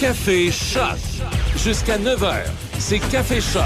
Café 0.00 0.50
Choc. 0.50 0.98
Jusqu'à 1.62 1.96
9h, 1.96 2.42
c'est 2.80 2.98
Café 2.98 3.40
Choc 3.40 3.62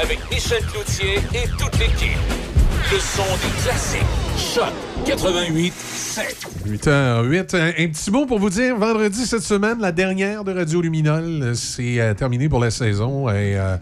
avec 0.00 0.20
Michel 0.30 0.62
Cloutier 0.66 1.16
et 1.34 1.48
toute 1.58 1.76
l'équipe. 1.80 2.16
Le 2.92 2.98
son 2.98 3.22
des 3.36 3.62
classiques. 3.62 4.00
Choc 4.36 4.72
88 5.06 5.72
7. 5.74 6.36
8h08. 6.66 7.56
Un, 7.56 7.66
un 7.84 7.88
petit 7.88 8.10
mot 8.10 8.26
pour 8.26 8.38
vous 8.38 8.50
dire, 8.50 8.76
vendredi 8.76 9.26
cette 9.26 9.42
semaine, 9.42 9.78
la 9.80 9.92
dernière 9.92 10.42
de 10.44 10.52
Radio 10.52 10.80
Luminol, 10.80 11.52
c'est 11.54 12.00
euh, 12.00 12.14
terminé 12.14 12.48
pour 12.48 12.58
la 12.60 12.70
saison. 12.70 13.28
Et 13.28 13.56
euh, 13.58 13.76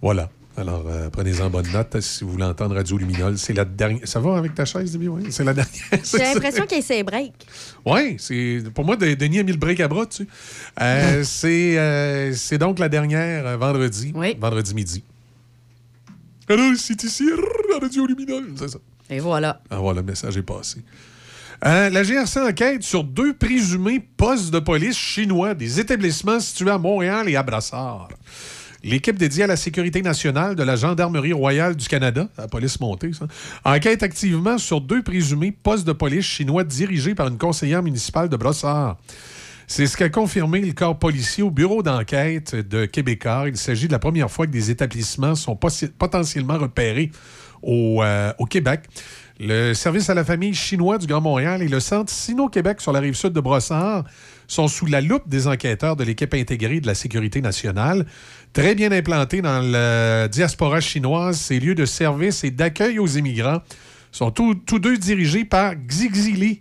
voilà. 0.00 0.30
Alors, 0.56 0.84
euh, 0.88 1.08
prenez-en 1.10 1.48
bonne 1.48 1.70
note 1.72 2.00
si 2.00 2.24
vous 2.24 2.32
voulez 2.32 2.44
entendre 2.44 2.74
Radio 2.76 2.96
Luminol. 2.98 3.36
C'est 3.38 3.52
la 3.54 3.64
dernière. 3.64 4.06
Ça 4.06 4.20
va 4.20 4.36
avec 4.36 4.54
ta 4.54 4.64
chaise, 4.64 4.92
Debbie? 4.92 5.08
Oui, 5.08 5.26
c'est 5.30 5.44
la 5.44 5.54
dernière. 5.54 5.74
J'ai 6.04 6.18
l'impression 6.18 6.66
qu'il 6.66 6.78
essaie 6.78 7.02
break. 7.02 7.32
Oui, 7.86 8.16
c'est 8.18 8.62
pour 8.74 8.84
moi, 8.84 8.96
De- 8.96 9.14
Denis 9.14 9.38
a 9.40 9.42
mis 9.42 9.52
le 9.52 9.58
break 9.58 9.80
à 9.80 9.88
bras 9.88 10.04
dessus. 10.06 10.28
Euh, 10.80 11.22
c'est 11.24 11.78
euh, 11.78 12.32
c'est 12.34 12.58
donc 12.58 12.78
la 12.78 12.88
dernière 12.88 13.46
euh, 13.46 13.56
vendredi, 13.56 14.12
vendredi 14.38 14.74
midi. 14.74 15.04
Alors, 16.50 16.72
c'est 16.76 17.04
ici, 17.04 17.30
rrr, 17.30 17.80
Radio 17.80 18.06
Luminol, 18.06 18.44
c'est 18.56 18.68
ça. 18.68 18.78
Et 19.08 19.20
voilà. 19.20 19.60
Ah 19.70 19.76
voilà, 19.76 20.00
le 20.00 20.06
message 20.06 20.36
est 20.36 20.42
passé. 20.42 20.82
Euh, 21.64 21.90
la 21.90 22.02
GRC 22.02 22.40
enquête 22.40 22.82
sur 22.82 23.04
deux 23.04 23.34
présumés 23.34 24.00
postes 24.00 24.50
de 24.52 24.58
police 24.58 24.96
chinois 24.96 25.54
des 25.54 25.78
établissements 25.78 26.40
situés 26.40 26.70
à 26.70 26.78
Montréal 26.78 27.28
et 27.28 27.36
à 27.36 27.44
Brassard. 27.44 28.08
L'équipe 28.82 29.16
dédiée 29.16 29.44
à 29.44 29.46
la 29.46 29.56
sécurité 29.56 30.02
nationale 30.02 30.56
de 30.56 30.64
la 30.64 30.74
Gendarmerie 30.74 31.34
royale 31.34 31.76
du 31.76 31.86
Canada, 31.86 32.28
la 32.36 32.48
police 32.48 32.80
montée, 32.80 33.12
ça, 33.12 33.26
enquête 33.64 34.02
activement 34.02 34.58
sur 34.58 34.80
deux 34.80 35.02
présumés 35.02 35.52
postes 35.52 35.86
de 35.86 35.92
police 35.92 36.24
chinois 36.24 36.64
dirigés 36.64 37.14
par 37.14 37.28
une 37.28 37.38
conseillère 37.38 37.84
municipale 37.84 38.28
de 38.28 38.36
Brossard. 38.36 38.96
C'est 39.72 39.86
ce 39.86 39.96
qu'a 39.96 40.08
confirmé 40.08 40.60
le 40.62 40.72
corps 40.72 40.98
policier 40.98 41.44
au 41.44 41.50
bureau 41.52 41.80
d'enquête 41.84 42.56
de 42.56 42.86
Québécois. 42.86 43.44
Il 43.46 43.56
s'agit 43.56 43.86
de 43.86 43.92
la 43.92 44.00
première 44.00 44.28
fois 44.28 44.48
que 44.48 44.50
des 44.50 44.72
établissements 44.72 45.36
sont 45.36 45.54
potentiellement 45.54 46.58
repérés 46.58 47.12
au, 47.62 48.02
euh, 48.02 48.32
au 48.38 48.46
Québec. 48.46 48.80
Le 49.38 49.72
service 49.72 50.10
à 50.10 50.14
la 50.14 50.24
famille 50.24 50.54
chinois 50.54 50.98
du 50.98 51.06
Grand 51.06 51.20
Montréal 51.20 51.62
et 51.62 51.68
le 51.68 51.78
centre 51.78 52.12
Sino-Québec 52.12 52.80
sur 52.80 52.90
la 52.90 52.98
rive 52.98 53.14
sud 53.14 53.32
de 53.32 53.40
Brossard 53.40 54.02
sont 54.48 54.66
sous 54.66 54.86
la 54.86 55.00
loupe 55.00 55.28
des 55.28 55.46
enquêteurs 55.46 55.94
de 55.94 56.02
l'équipe 56.02 56.34
intégrée 56.34 56.80
de 56.80 56.88
la 56.88 56.96
sécurité 56.96 57.40
nationale. 57.40 58.06
Très 58.52 58.74
bien 58.74 58.90
implantés 58.90 59.40
dans 59.40 59.60
la 59.60 60.26
diaspora 60.26 60.80
chinoise, 60.80 61.38
ces 61.38 61.60
lieux 61.60 61.76
de 61.76 61.84
service 61.84 62.42
et 62.42 62.50
d'accueil 62.50 62.98
aux 62.98 63.06
immigrants 63.06 63.60
sont 64.10 64.32
tous, 64.32 64.56
deux 64.80 64.98
dirigés 64.98 65.44
par 65.44 65.76
Xi. 65.76 66.60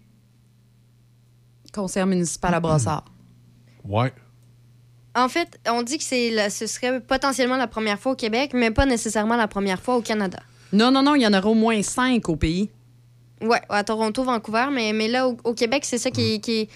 Conseillère 1.80 2.08
municipale 2.08 2.54
à 2.54 2.60
Brossard. 2.60 3.06
Ouais. 3.86 4.12
En 5.16 5.30
fait, 5.30 5.60
on 5.68 5.82
dit 5.82 5.98
que 5.98 6.04
c'est 6.04 6.30
la- 6.30 6.50
ce 6.50 6.68
serait 6.68 7.00
potentiellement 7.00 7.58
la 7.58 7.66
première 7.68 7.98
fois 8.00 8.12
au 8.12 8.16
Québec, 8.16 8.52
mais 8.54 8.70
pas 8.72 8.86
nécessairement 8.86 9.36
la 9.38 9.48
première 9.48 9.82
fois 9.82 9.96
au 9.96 10.02
Canada. 10.02 10.40
Non, 10.74 10.92
non, 10.92 11.02
non, 11.02 11.16
il 11.16 11.22
y 11.24 11.28
en 11.28 11.34
aura 11.34 11.50
au 11.50 11.54
moins 11.56 11.82
cinq 11.82 12.30
au 12.30 12.36
pays. 12.36 12.70
Ouais, 13.42 13.60
à 13.70 13.84
Toronto, 13.84 14.24
Vancouver, 14.24 14.68
mais, 14.72 14.94
mais 14.94 15.08
là, 15.08 15.28
au, 15.28 15.38
au 15.46 15.54
Québec, 15.54 15.84
c'est 15.86 15.98
ça 15.98 16.12
qui 16.12 16.34
est, 16.36 16.40
qui, 16.40 16.52
est, 16.60 16.70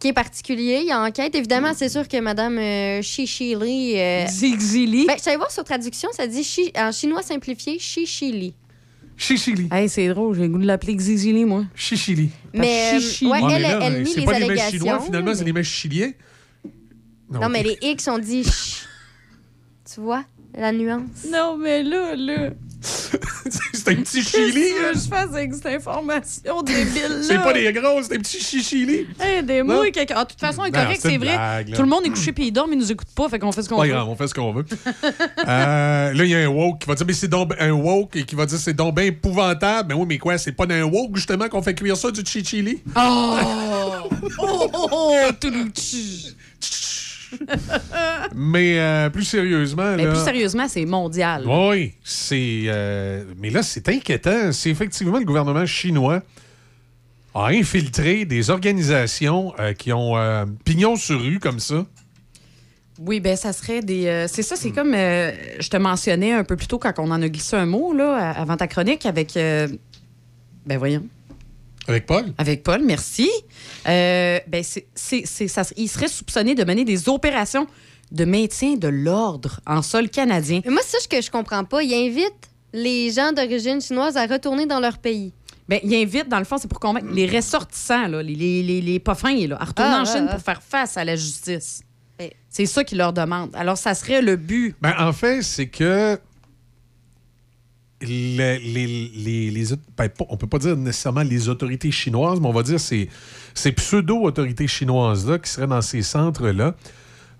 qui 0.00 0.08
est 0.08 0.12
particulier. 0.12 0.78
Il 0.80 0.86
y 0.88 0.90
a 0.92 1.00
enquête. 1.02 1.34
Évidemment, 1.34 1.72
c'est 1.76 1.90
sûr 1.90 2.08
que 2.08 2.18
Mme 2.18 2.58
euh, 2.58 3.02
Chichili. 3.02 3.92
Euh... 4.00 4.26
Zigzili. 4.26 5.06
Ben, 5.06 5.16
je 5.18 5.22
savais 5.22 5.36
voir 5.36 5.50
sur 5.50 5.62
traduction, 5.64 6.08
ça 6.12 6.26
dit 6.26 6.42
chi- 6.42 6.72
en 6.76 6.90
chinois 6.90 7.22
simplifié 7.22 7.78
Chichili. 7.78 8.54
Chichili. 9.18 9.68
Hey, 9.72 9.88
c'est 9.88 10.06
drôle, 10.08 10.36
j'ai 10.36 10.42
le 10.42 10.48
goût 10.48 10.58
de 10.58 10.66
l'appeler 10.66 10.94
Xizili, 10.94 11.44
moi. 11.44 11.64
Chichili. 11.74 12.30
Mais, 12.54 12.92
euh, 12.94 13.00
Chichili. 13.00 13.30
ouais, 13.32 13.42
mais 13.42 13.52
elle, 13.54 13.62
là, 13.62 13.78
elle, 13.82 14.02
mit 14.02 14.06
c'est 14.10 14.20
les 14.20 14.26
pas 14.26 14.38
les 14.38 14.44
allégations. 14.44 14.78
chinois, 14.78 15.00
finalement, 15.00 15.34
c'est 15.34 15.44
les 15.44 15.52
mets 15.52 15.64
chiliens. 15.64 16.12
Non, 17.30 17.48
mais 17.48 17.62
les 17.64 17.76
X, 17.82 18.08
on 18.08 18.18
dit 18.18 18.44
ch. 18.44 18.86
Tu 19.92 20.00
vois 20.00 20.24
la 20.54 20.70
nuance? 20.72 21.26
Non, 21.30 21.58
mais 21.58 21.82
là, 21.82 22.14
là. 22.16 22.50
c'est 23.88 23.98
un 23.98 24.02
petit 24.02 24.22
chili. 24.22 24.52
Qu'est-ce 24.52 24.92
que 24.92 24.94
je 25.04 25.08
fasse 25.08 25.34
avec 25.34 25.54
cette 25.54 25.66
information 25.66 26.62
débile-là? 26.62 27.22
C'est 27.22 27.38
pas 27.42 27.52
des 27.52 27.72
grosses, 27.72 28.06
c'est 28.06 28.12
des 28.16 28.18
petits 28.18 28.40
chichili. 28.40 29.06
Aidez-moi, 29.20 29.84
Non? 29.86 29.90
quelqu'un. 29.90 30.14
Ah, 30.18 30.24
de 30.24 30.30
toute 30.30 30.40
façon, 30.40 30.62
c'est 30.64 30.70
Non, 30.70 30.82
correct, 30.82 31.00
c'est 31.02 31.16
vrai. 31.16 31.34
blague. 31.36 31.74
Tout 31.74 31.82
le 31.82 31.88
monde 31.88 32.06
est 32.06 32.10
couché 32.10 32.32
puis 32.32 32.46
il 32.48 32.52
dort, 32.52 32.66
mais 32.68 32.74
il 32.76 32.78
nous 32.78 32.92
écoute 32.92 33.08
pas, 33.14 33.28
fait 33.28 33.38
qu'on 33.38 33.52
fait 33.52 33.62
ce 33.62 33.68
qu'on 33.68 33.76
Pas 33.76 33.84
veut. 33.84 33.90
grave, 33.90 34.08
on 34.08 34.16
fait 34.16 34.28
ce 34.28 34.34
qu'on 34.34 34.52
veut. 34.52 34.64
Euh, 35.48 36.12
là, 36.12 36.24
il 36.24 36.30
y 36.30 36.34
a 36.34 36.38
un 36.40 36.46
woke 36.48 36.80
qui 36.80 36.88
va 36.88 36.94
dire, 36.94 37.06
mais 37.06 37.12
c'est 37.12 37.28
donc 37.28 37.52
un 37.58 37.70
woke 37.72 38.16
et 38.16 38.24
qui 38.24 38.34
va 38.34 38.44
dire, 38.46 38.58
c'est 38.58 38.74
donc 38.74 38.94
bien 38.96 39.04
épouvantable. 39.06 39.88
Mais 39.88 39.94
oui, 40.00 40.04
mais 40.08 40.18
quoi, 40.18 40.36
c'est 40.38 40.52
pas 40.52 40.66
d'un 40.66 40.82
woke, 40.84 41.16
justement, 41.16 41.48
qu'on 41.48 41.62
fait 41.62 41.74
cuire 41.74 41.96
ça 41.96 42.10
du 42.10 42.20
chichili? 42.24 42.82
Oh! 42.96 43.36
oh, 44.38 44.70
oh, 44.72 44.88
oh, 44.92 45.32
toulouchi. 45.40 46.36
Mais 48.34 48.78
euh, 48.78 49.10
plus 49.10 49.24
sérieusement, 49.24 49.94
Mais 49.96 50.04
là. 50.04 50.12
plus 50.12 50.22
sérieusement, 50.24 50.66
c'est 50.68 50.84
mondial. 50.84 51.44
Oui, 51.46 51.94
c'est. 52.04 52.62
euh, 52.66 53.24
mais 53.38 53.50
là, 53.50 53.62
c'est 53.62 53.88
inquiétant. 53.88 54.52
C'est 54.52 54.70
effectivement 54.70 55.18
le 55.18 55.24
gouvernement 55.24 55.66
chinois 55.66 56.22
a 57.34 57.46
infiltré 57.48 58.24
des 58.24 58.50
organisations 58.50 59.52
euh, 59.58 59.72
qui 59.72 59.92
ont 59.92 60.14
pignon 60.64 60.96
sur 60.96 61.20
rue 61.20 61.38
comme 61.38 61.60
ça. 61.60 61.86
Oui, 63.00 63.20
ben 63.20 63.36
ça 63.36 63.52
serait 63.52 63.80
des. 63.80 64.06
euh, 64.08 64.26
c'est 64.26 64.42
ça, 64.42 64.56
c'est 64.56 64.72
comme 64.72 64.92
euh, 64.92 65.30
je 65.60 65.68
te 65.68 65.76
mentionnais 65.76 66.32
un 66.32 66.42
peu 66.42 66.56
plus 66.56 66.66
tôt 66.66 66.78
quand 66.80 66.92
on 66.98 67.10
en 67.12 67.22
a 67.22 67.28
glissé 67.28 67.54
un 67.54 67.66
mot 67.66 67.92
là, 67.94 68.30
avant 68.32 68.56
ta 68.56 68.66
chronique 68.66 69.06
avec. 69.06 69.36
euh, 69.36 69.68
ben 70.66 70.78
voyons. 70.78 71.04
Avec 71.88 72.06
Paul? 72.06 72.26
Avec 72.38 72.62
Paul, 72.62 72.82
merci. 72.84 73.28
Euh, 73.88 74.38
ben 74.46 74.62
c'est, 74.62 74.86
c'est, 74.94 75.22
c'est- 75.24 75.48
ça, 75.48 75.62
il 75.76 75.88
serait 75.88 76.08
soupçonné 76.08 76.54
de 76.54 76.64
mener 76.64 76.84
des 76.84 77.08
opérations 77.08 77.66
de 78.12 78.24
maintien 78.24 78.74
de 78.76 78.88
l'ordre 78.88 79.60
en 79.66 79.82
sol 79.82 80.08
canadien. 80.08 80.60
Mais 80.64 80.70
moi, 80.70 80.80
c'est 80.84 81.00
ça 81.00 81.06
que 81.08 81.20
je 81.20 81.30
comprends 81.30 81.64
pas. 81.64 81.82
Il 81.82 81.92
invite 81.92 82.50
les 82.72 83.10
gens 83.10 83.32
d'origine 83.32 83.80
chinoise 83.80 84.16
à 84.16 84.26
retourner 84.26 84.66
dans 84.66 84.80
leur 84.80 84.98
pays. 84.98 85.32
Ben, 85.68 85.80
il 85.82 85.94
invite, 85.94 86.28
dans 86.28 86.38
le 86.38 86.44
fond, 86.46 86.56
c'est 86.58 86.68
pour 86.68 86.80
convaincre 86.80 87.08
les 87.12 87.26
ressortissants, 87.26 88.08
là, 88.08 88.22
les, 88.22 88.34
les, 88.34 88.62
les, 88.62 88.80
les 88.80 88.98
pas 88.98 89.14
fins, 89.14 89.46
là, 89.46 89.56
à 89.60 89.64
retourner 89.66 89.92
Ah, 89.94 90.00
en 90.00 90.04
Chine 90.06 90.24
ah, 90.26 90.30
ah. 90.30 90.34
pour 90.36 90.42
faire 90.44 90.62
face 90.62 90.96
à 90.96 91.04
la 91.04 91.16
justice. 91.16 91.82
C'est 92.50 92.64
ça 92.66 92.82
qu'ils 92.82 92.98
leur 92.98 93.12
demandent. 93.12 93.54
Alors, 93.54 93.76
ça 93.76 93.94
serait 93.94 94.22
le 94.22 94.36
but. 94.36 94.74
Ben, 94.80 94.94
en 94.98 95.12
fait, 95.12 95.42
c'est 95.42 95.68
que. 95.68 96.18
Les, 98.00 98.58
les, 98.60 98.86
les, 99.16 99.50
les- 99.50 99.76
ben, 99.96 100.08
on 100.28 100.36
peut 100.36 100.46
pas 100.46 100.58
dire 100.58 100.76
nécessairement 100.76 101.22
les 101.24 101.48
autorités 101.48 101.90
chinoises, 101.90 102.38
mais 102.40 102.46
on 102.46 102.52
va 102.52 102.62
dire 102.62 102.78
ces, 102.78 103.08
ces 103.54 103.72
pseudo-autorités 103.72 104.68
chinoises-là 104.68 105.38
qui 105.40 105.50
seraient 105.50 105.66
dans 105.66 105.82
ces 105.82 106.02
centres-là 106.02 106.76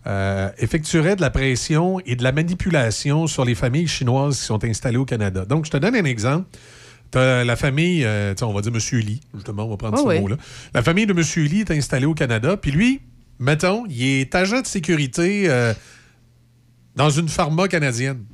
euh, 0.08 0.50
effectueraient 0.58 1.14
de 1.14 1.20
la 1.20 1.30
pression 1.30 2.00
et 2.00 2.16
de 2.16 2.24
la 2.24 2.32
manipulation 2.32 3.28
sur 3.28 3.44
les 3.44 3.54
familles 3.54 3.86
chinoises 3.86 4.38
qui 4.40 4.44
sont 4.46 4.64
installées 4.64 4.96
au 4.96 5.04
Canada. 5.04 5.44
Donc, 5.44 5.64
je 5.66 5.70
te 5.70 5.76
donne 5.76 5.94
un 5.94 6.04
exemple. 6.04 6.46
T'as 7.12 7.44
la 7.44 7.54
famille, 7.56 8.04
euh, 8.04 8.34
on 8.42 8.52
va 8.52 8.60
dire 8.60 8.72
M. 8.74 8.98
Lee, 9.00 9.20
justement, 9.34 9.64
on 9.64 9.70
va 9.70 9.76
prendre 9.76 9.94
Ah 9.96 10.02
ce 10.02 10.06
oui. 10.08 10.20
mot-là. 10.20 10.36
La 10.74 10.82
famille 10.82 11.06
de 11.06 11.12
M. 11.12 11.22
Lee 11.46 11.60
est 11.60 11.70
installée 11.70 12.06
au 12.06 12.14
Canada, 12.14 12.56
puis 12.56 12.70
lui, 12.72 13.00
mettons, 13.38 13.84
il 13.88 14.02
est 14.02 14.34
agent 14.34 14.60
de 14.60 14.66
sécurité 14.66 15.44
euh, 15.48 15.72
dans 16.96 17.10
une 17.10 17.28
pharma 17.28 17.68
canadienne. 17.68 18.24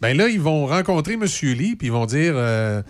Ben 0.00 0.16
là, 0.16 0.28
ils 0.28 0.40
vont 0.40 0.66
rencontrer 0.66 1.14
M. 1.14 1.22
Lee, 1.22 1.76
puis 1.76 1.86
ils 1.88 1.92
vont 1.92 2.06
dire 2.06 2.32
euh, 2.36 2.82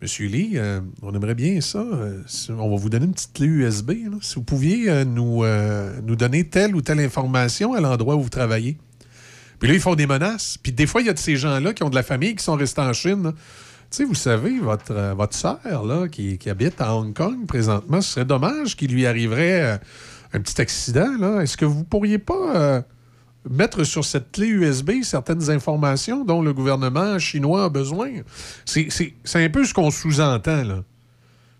Monsieur 0.00 0.28
Lee, 0.28 0.52
euh, 0.54 0.80
on 1.02 1.12
aimerait 1.14 1.34
bien 1.34 1.60
ça. 1.60 1.78
euh, 1.78 2.20
on 2.50 2.70
va 2.70 2.76
vous 2.76 2.90
donner 2.90 3.06
une 3.06 3.12
petite 3.12 3.32
clé 3.32 3.46
USB. 3.46 3.90
là. 4.10 4.18
Si 4.20 4.36
vous 4.36 4.42
pouviez 4.44 4.88
euh, 4.90 5.04
nous, 5.04 5.44
nous 6.06 6.16
donner 6.16 6.44
telle 6.44 6.76
ou 6.76 6.80
telle 6.80 7.00
information 7.00 7.74
à 7.74 7.80
l'endroit 7.80 8.14
où 8.16 8.22
vous 8.22 8.28
travaillez. 8.28 8.76
Puis 9.58 9.68
là, 9.68 9.74
ils 9.74 9.80
font 9.80 9.94
des 9.94 10.06
menaces. 10.06 10.58
Puis 10.62 10.72
des 10.72 10.86
fois, 10.86 11.00
il 11.00 11.06
y 11.06 11.10
a 11.10 11.12
de 11.12 11.18
ces 11.18 11.36
gens-là 11.36 11.72
qui 11.72 11.82
ont 11.82 11.90
de 11.90 11.94
la 11.94 12.02
famille 12.02 12.34
qui 12.36 12.44
sont 12.44 12.54
restés 12.56 12.80
en 12.82 12.92
Chine. 12.92 13.22
là. 13.24 13.32
Tu 13.90 13.98
sais, 13.98 14.04
vous 14.04 14.14
savez, 14.14 14.58
votre, 14.58 15.14
votre 15.16 15.34
sœur, 15.36 15.84
là, 15.86 16.08
qui, 16.08 16.36
qui 16.38 16.50
habite 16.50 16.80
à 16.80 16.94
Hong 16.94 17.14
Kong 17.14 17.46
présentement, 17.46 18.00
ce 18.00 18.12
serait 18.14 18.24
dommage 18.24 18.76
qu'il 18.76 18.92
lui 18.92 19.06
arriverait 19.06 19.80
un 20.32 20.40
petit 20.40 20.60
accident. 20.60 21.16
là. 21.18 21.40
Est-ce 21.42 21.56
que 21.56 21.64
vous 21.64 21.84
pourriez 21.84 22.18
pas 22.18 22.82
mettre 23.48 23.84
sur 23.84 24.04
cette 24.04 24.32
clé 24.32 24.46
USB 24.46 25.02
certaines 25.02 25.50
informations 25.50 26.24
dont 26.24 26.42
le 26.42 26.52
gouvernement 26.52 27.18
chinois 27.18 27.64
a 27.64 27.68
besoin? 27.68 28.10
C'est- 28.64 28.88
un 29.34 29.48
peu 29.50 29.64
ce 29.64 29.74
qu'on 29.74 29.90
sous-entend, 29.90 30.64
là. 30.64 30.82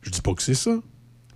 Je 0.02 0.10
dis 0.10 0.20
pas 0.20 0.34
que 0.34 0.42
c'est 0.42 0.54
ça. 0.54 0.72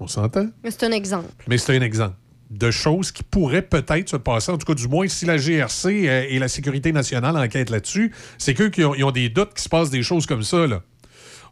On 0.00 0.06
s'entend? 0.06 0.46
Mais 0.62 0.70
c'est 0.70 0.84
un 0.84 0.92
exemple. 0.92 1.28
Mais 1.48 1.58
c'est 1.58 1.76
un 1.76 1.82
exemple 1.82 2.14
de 2.50 2.70
choses 2.70 3.12
qui 3.12 3.22
pourraient 3.22 3.62
peut-être 3.62 4.08
se 4.08 4.16
passer, 4.16 4.50
en 4.50 4.56
tout 4.56 4.64
cas 4.66 4.74
du 4.74 4.88
moins 4.88 5.06
si 5.06 5.26
la 5.26 5.36
GRC 5.36 6.08
euh, 6.08 6.24
et 6.30 6.38
la 6.38 6.48
Sécurité 6.48 6.92
nationale 6.92 7.36
enquêtent 7.36 7.68
là-dessus, 7.68 8.12
c'est 8.38 8.54
qu'eux 8.54 8.70
qui 8.70 8.84
ont, 8.84 8.94
ils 8.94 9.04
ont 9.04 9.10
des 9.10 9.28
doutes 9.28 9.50
qu'il 9.52 9.60
se 9.62 9.68
passe 9.68 9.90
des 9.90 10.02
choses 10.02 10.24
comme 10.24 10.42
ça. 10.42 10.66
Là. 10.66 10.82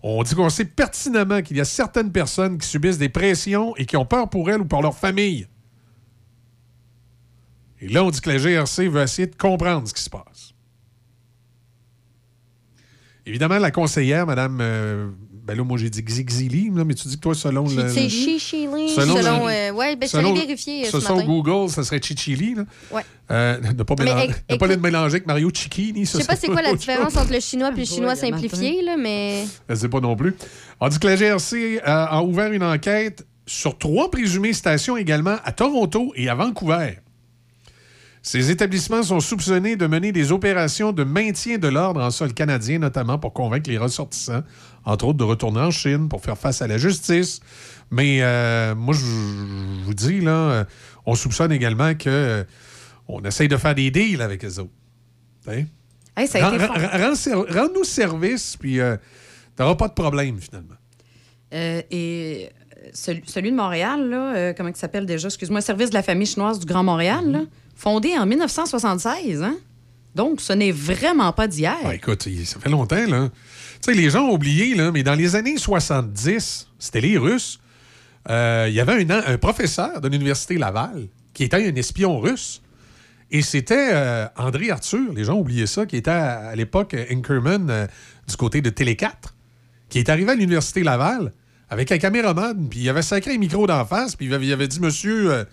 On 0.02 0.22
dit 0.22 0.34
qu'on 0.34 0.48
sait 0.48 0.64
pertinemment 0.64 1.42
qu'il 1.42 1.56
y 1.56 1.60
a 1.60 1.64
certaines 1.66 2.12
personnes 2.12 2.56
qui 2.58 2.66
subissent 2.66 2.96
des 2.98 3.08
pressions 3.10 3.76
et 3.76 3.84
qui 3.84 3.96
ont 3.96 4.06
peur 4.06 4.30
pour 4.30 4.50
elles 4.50 4.60
ou 4.60 4.64
pour 4.64 4.80
leur 4.82 4.96
famille. 4.96 5.46
Et 7.80 7.88
là, 7.88 8.04
on 8.04 8.10
dit 8.10 8.20
que 8.20 8.30
la 8.30 8.38
GRC 8.38 8.88
veut 8.88 9.02
essayer 9.02 9.26
de 9.26 9.36
comprendre 9.36 9.86
ce 9.86 9.92
qui 9.94 10.02
se 10.02 10.10
passe. 10.10 10.52
Évidemment, 13.26 13.58
la 13.58 13.70
conseillère, 13.70 14.24
Mme. 14.26 14.58
euh, 14.60 15.08
ben 15.44 15.56
là, 15.56 15.64
moi, 15.64 15.78
j'ai 15.78 15.90
dit 15.90 16.02
Xixili, 16.02 16.70
mais 16.70 16.94
tu 16.94 17.06
dis 17.08 17.16
que 17.16 17.20
toi, 17.20 17.34
selon 17.34 17.68
le. 17.68 17.88
C'est 17.88 18.08
Chichili. 18.08 18.88
Selon 18.88 19.16
Selon. 19.16 19.48
euh, 19.48 19.72
ouais, 19.72 19.96
ben, 19.96 20.06
je 20.06 20.12
selon- 20.12 20.32
vérifier 20.34 20.86
euh, 20.86 20.90
ce 20.90 21.00
Selon 21.00 21.16
matin. 21.16 21.26
Google, 21.26 21.68
ça 21.70 21.82
serait 21.82 22.00
Chichili. 22.00 22.54
Là. 22.54 22.64
Ouais. 22.92 23.02
Euh, 23.30 23.60
ne 23.60 23.82
pas, 23.82 23.94
mélanger, 23.98 24.28
éc- 24.28 24.34
ne 24.50 24.56
pas 24.56 24.66
les 24.68 24.76
mélanger 24.76 25.06
avec 25.16 25.26
Mario 25.26 25.50
Cicchini. 25.52 26.04
Je 26.04 26.10
sais 26.18 26.24
pas 26.24 26.36
c'est 26.36 26.46
quoi 26.48 26.62
la 26.62 26.74
différence 26.74 27.16
entre 27.16 27.32
le 27.32 27.40
chinois 27.40 27.70
et 27.74 27.78
le 27.78 27.84
chinois 27.84 28.14
simplifié, 28.16 28.82
là, 28.82 28.96
mais. 28.96 29.44
Je 29.68 29.74
ne 29.74 29.78
sais 29.78 29.88
pas 29.88 30.00
non 30.00 30.14
plus. 30.16 30.34
On 30.80 30.88
dit 30.88 30.98
que 30.98 31.06
la 31.08 31.16
GRC 31.16 31.80
a, 31.84 32.04
a 32.18 32.22
ouvert 32.22 32.52
une 32.52 32.62
enquête 32.64 33.26
sur 33.46 33.76
trois 33.78 34.10
présumées 34.10 34.52
stations 34.52 34.96
également 34.96 35.36
à 35.44 35.50
Toronto 35.52 36.12
et 36.16 36.28
à 36.28 36.34
Vancouver. 36.34 36.98
Ces 38.26 38.50
établissements 38.50 39.04
sont 39.04 39.20
soupçonnés 39.20 39.76
de 39.76 39.86
mener 39.86 40.10
des 40.10 40.32
opérations 40.32 40.90
de 40.90 41.04
maintien 41.04 41.58
de 41.58 41.68
l'ordre 41.68 42.02
en 42.02 42.10
sol 42.10 42.34
canadien, 42.34 42.80
notamment 42.80 43.20
pour 43.20 43.32
convaincre 43.32 43.70
les 43.70 43.78
ressortissants, 43.78 44.42
entre 44.84 45.04
autres, 45.04 45.18
de 45.18 45.22
retourner 45.22 45.60
en 45.60 45.70
Chine 45.70 46.08
pour 46.08 46.20
faire 46.22 46.36
face 46.36 46.60
à 46.60 46.66
la 46.66 46.76
justice. 46.76 47.38
Mais 47.92 48.18
euh, 48.22 48.74
moi, 48.74 48.94
je 48.94 49.84
vous 49.84 49.94
dis, 49.94 50.20
là, 50.20 50.32
euh, 50.32 50.64
on 51.06 51.14
soupçonne 51.14 51.52
également 51.52 51.94
que 51.94 52.08
euh, 52.08 52.44
on 53.06 53.22
essaye 53.22 53.46
de 53.46 53.56
faire 53.56 53.76
des 53.76 53.92
deals 53.92 54.20
avec 54.20 54.42
les 54.42 54.58
autres. 54.58 54.72
Hein? 55.46 55.62
Hey, 56.16 56.28
Rends-nous 56.42 57.84
service, 57.84 58.56
puis 58.56 58.80
euh, 58.80 58.96
t'auras 59.54 59.76
pas 59.76 59.86
de 59.86 59.94
problème, 59.94 60.40
finalement. 60.40 60.74
Et 61.52 62.50
celui, 62.92 63.22
celui 63.24 63.52
de 63.52 63.56
Montréal, 63.56 64.10
là, 64.10 64.52
comment 64.54 64.70
il 64.70 64.74
s'appelle 64.74 65.06
déjà? 65.06 65.28
Excuse-moi, 65.28 65.60
Service 65.60 65.90
de 65.90 65.94
la 65.94 66.02
famille 66.02 66.26
chinoise 66.26 66.58
du 66.58 66.66
Grand 66.66 66.82
Montréal, 66.82 67.30
là, 67.30 67.40
fondé 67.76 68.18
en 68.18 68.26
1976. 68.26 69.42
Hein? 69.42 69.56
Donc, 70.16 70.40
ce 70.40 70.52
n'est 70.52 70.72
vraiment 70.72 71.32
pas 71.32 71.46
d'hier. 71.46 71.76
Ah, 71.84 71.94
écoute, 71.94 72.26
ça 72.44 72.58
fait 72.58 72.70
longtemps, 72.70 73.06
là. 73.06 73.28
Tu 73.82 73.92
sais, 73.92 73.94
les 73.94 74.10
gens 74.10 74.24
ont 74.24 74.32
oublié, 74.32 74.74
là, 74.74 74.90
mais 74.90 75.02
dans 75.02 75.14
les 75.14 75.36
années 75.36 75.58
70, 75.58 76.68
c'était 76.78 77.00
les 77.02 77.18
Russes. 77.18 77.60
euh, 78.30 78.66
Il 78.68 78.74
y 78.74 78.80
avait 78.80 79.06
un, 79.12 79.38
professeur 79.38 80.00
de 80.00 80.08
l'Université 80.08 80.56
Laval 80.56 81.06
qui 81.34 81.44
était 81.44 81.56
un 81.56 81.74
espion 81.76 82.18
russe. 82.18 82.62
Et 83.30 83.42
c'était 83.42 83.90
euh, 83.92 84.26
André 84.36 84.70
Arthur, 84.70 85.12
les 85.14 85.24
gens 85.24 85.34
ont 85.34 85.40
oublié 85.40 85.66
ça, 85.66 85.84
qui 85.84 85.96
était 85.96 86.10
à, 86.10 86.54
l'époque 86.54 86.94
euh, 86.94 87.04
euh, 87.10 87.86
du 88.28 88.36
côté 88.36 88.60
de 88.60 88.70
Télé 88.70 88.96
4, 88.96 89.34
qui 89.88 89.98
est 89.98 90.08
arrivé 90.08 90.30
à 90.30 90.34
l'Université 90.34 90.82
Laval 90.82 91.32
avec 91.68 91.90
un 91.90 91.98
caméraman, 91.98 92.68
puis 92.68 92.80
il 92.80 92.88
avait 92.88 93.02
sacré 93.02 93.34
un 93.34 93.38
micro 93.38 93.66
d'en 93.66 93.84
face, 93.84 94.14
puis 94.14 94.26
il 94.26 94.52
avait, 94.52 94.68
dit 94.68 94.80
Monsieur, 94.80 95.44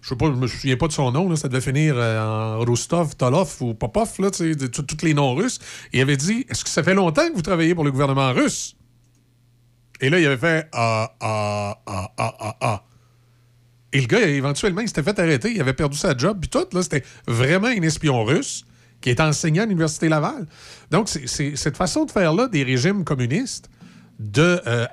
je 0.00 0.08
sais 0.08 0.16
pas, 0.16 0.26
je 0.26 0.32
me 0.32 0.46
souviens 0.46 0.76
pas 0.76 0.86
de 0.88 0.92
son 0.92 1.12
nom, 1.12 1.28
là, 1.28 1.36
ça 1.36 1.48
devait 1.48 1.60
finir 1.60 1.94
euh, 1.96 2.58
en 2.58 2.64
Rostov, 2.64 3.16
Tolov 3.16 3.56
ou 3.60 3.74
Popov, 3.74 4.10
là, 4.18 4.30
tous 4.30 5.02
les 5.02 5.14
noms 5.14 5.34
russes. 5.34 5.58
Il 5.92 6.00
avait 6.00 6.16
dit 6.16 6.46
Est-ce 6.48 6.64
que 6.64 6.70
ça 6.70 6.82
fait 6.82 6.94
longtemps 6.94 7.28
que 7.28 7.34
vous 7.34 7.42
travaillez 7.42 7.74
pour 7.74 7.84
le 7.84 7.92
gouvernement 7.92 8.32
russe? 8.32 8.76
Et 10.00 10.08
là, 10.08 10.18
il 10.18 10.26
avait 10.26 10.38
fait 10.38 10.68
Ah, 10.72 11.14
ah, 11.20 11.82
ah, 11.86 12.12
ah, 12.16 12.36
ah, 12.38 12.56
ah. 12.60 12.84
Et 13.92 14.00
le 14.00 14.06
gars, 14.06 14.20
éventuellement, 14.20 14.80
il 14.80 14.88
s'était 14.88 15.02
fait 15.02 15.18
arrêter. 15.18 15.52
Il 15.52 15.60
avait 15.60 15.74
perdu 15.74 15.98
sa 15.98 16.16
job. 16.16 16.38
Puis 16.40 16.48
tout, 16.48 16.64
là, 16.72 16.82
c'était 16.82 17.02
vraiment 17.26 17.66
un 17.66 17.82
espion 17.82 18.24
russe 18.24 18.64
qui 19.00 19.10
est 19.10 19.20
enseignant 19.20 19.64
à 19.64 19.66
l'Université 19.66 20.08
Laval. 20.08 20.46
Donc, 20.90 21.08
cette 21.08 21.76
façon 21.76 22.04
de 22.04 22.10
faire-là 22.10 22.48
des 22.48 22.62
régimes 22.62 23.02
communistes, 23.04 23.68
de 24.20 24.60
euh, 24.66 24.86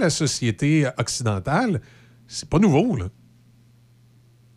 la 0.00 0.10
société 0.10 0.88
occidentale, 0.96 1.80
c'est 2.26 2.48
pas 2.48 2.58
nouveau, 2.58 2.96
là. 2.96 3.06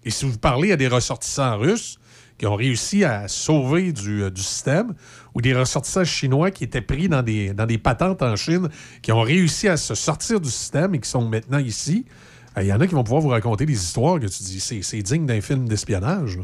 Et 0.04 0.10
si 0.10 0.26
vous 0.26 0.38
parlez 0.38 0.72
à 0.72 0.78
des 0.78 0.88
ressortissants 0.88 1.58
russes 1.58 1.98
qui 2.38 2.48
ont 2.48 2.56
réussi 2.56 3.04
à 3.04 3.28
sauver 3.28 3.92
du, 3.94 4.24
euh, 4.24 4.30
du 4.32 4.42
système, 4.42 4.94
ou 5.36 5.42
des 5.42 5.54
ressortissants 5.54 6.04
chinois 6.04 6.50
qui 6.50 6.64
étaient 6.64 6.82
pris 6.82 7.08
dans 7.08 7.22
des, 7.22 7.54
dans 7.54 7.68
des 7.68 7.78
patentes 7.78 8.22
en 8.24 8.36
Chine, 8.36 8.68
qui 9.04 9.12
ont 9.12 9.22
réussi 9.22 9.68
à 9.68 9.78
se 9.78 9.94
sortir 9.96 10.40
du 10.42 10.50
système 10.50 10.96
et 10.96 11.00
qui 11.00 11.10
sont 11.10 11.22
maintenant 11.28 11.60
ici, 11.60 12.06
euh, 12.58 12.64
il 12.64 12.68
y 12.68 12.74
en 12.74 12.80
a 12.82 12.88
qui 12.88 12.96
vont 12.96 13.04
pouvoir 13.04 13.22
vous 13.22 13.30
raconter 13.30 13.66
des 13.68 13.74
histoires 13.76 14.20
que 14.20 14.26
tu 14.26 14.42
dis, 14.44 14.60
c'est 14.60 15.02
digne 15.04 15.26
d'un 15.28 15.40
film 15.42 15.68
d'espionnage. 15.70 16.40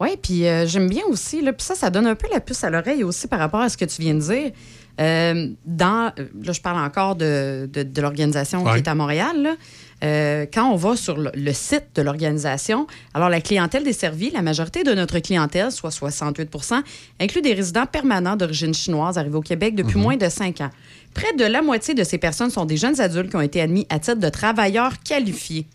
Oui, 0.00 0.10
puis 0.22 0.46
euh, 0.46 0.64
j'aime 0.66 0.88
bien 0.88 1.02
aussi, 1.10 1.38
puis 1.42 1.52
ça, 1.58 1.74
ça 1.74 1.90
donne 1.90 2.06
un 2.06 2.14
peu 2.14 2.28
la 2.32 2.40
puce 2.40 2.62
à 2.64 2.70
l'oreille 2.70 3.02
aussi 3.04 3.26
par 3.26 3.40
rapport 3.40 3.60
à 3.60 3.68
ce 3.68 3.76
que 3.76 3.84
tu 3.84 4.00
viens 4.00 4.14
de 4.14 4.20
dire. 4.20 4.52
Euh, 5.00 5.48
dans, 5.66 6.12
là, 6.42 6.52
je 6.52 6.60
parle 6.60 6.78
encore 6.78 7.16
de, 7.16 7.68
de- 7.72 7.82
de 7.82 8.00
l'organisation 8.02 8.62
qui 8.64 8.78
est 8.78 8.88
à 8.88 8.94
Montréal. 8.94 9.42
là. 9.42 9.54
Euh, 10.04 10.46
quand 10.52 10.70
on 10.70 10.76
va 10.76 10.94
sur 10.96 11.16
le, 11.16 11.30
le 11.34 11.52
site 11.52 11.86
de 11.96 12.02
l'organisation, 12.02 12.86
alors 13.14 13.28
la 13.28 13.40
clientèle 13.40 13.82
desservie, 13.82 14.30
la 14.30 14.42
majorité 14.42 14.84
de 14.84 14.94
notre 14.94 15.18
clientèle, 15.18 15.72
soit 15.72 15.90
68% 15.90 16.82
inclut 17.20 17.42
des 17.42 17.52
résidents 17.54 17.86
permanents 17.86 18.36
d'origine 18.36 18.74
chinoise 18.74 19.18
arrivés 19.18 19.36
au 19.36 19.40
Québec 19.42 19.74
depuis 19.74 19.98
moins 19.98 20.16
de 20.16 20.28
cinq 20.28 20.60
ans. 20.60 20.70
Près 21.14 21.32
de 21.36 21.44
la 21.44 21.62
moitié 21.62 21.94
de 21.94 22.04
ces 22.04 22.18
personnes 22.18 22.50
sont 22.50 22.64
des 22.64 22.76
jeunes 22.76 23.00
adultes 23.00 23.30
qui 23.30 23.36
ont 23.36 23.40
été 23.40 23.60
admis 23.60 23.86
à 23.90 23.98
titre 23.98 24.20
de 24.20 24.28
travailleurs 24.28 25.00
qualifiés. 25.02 25.66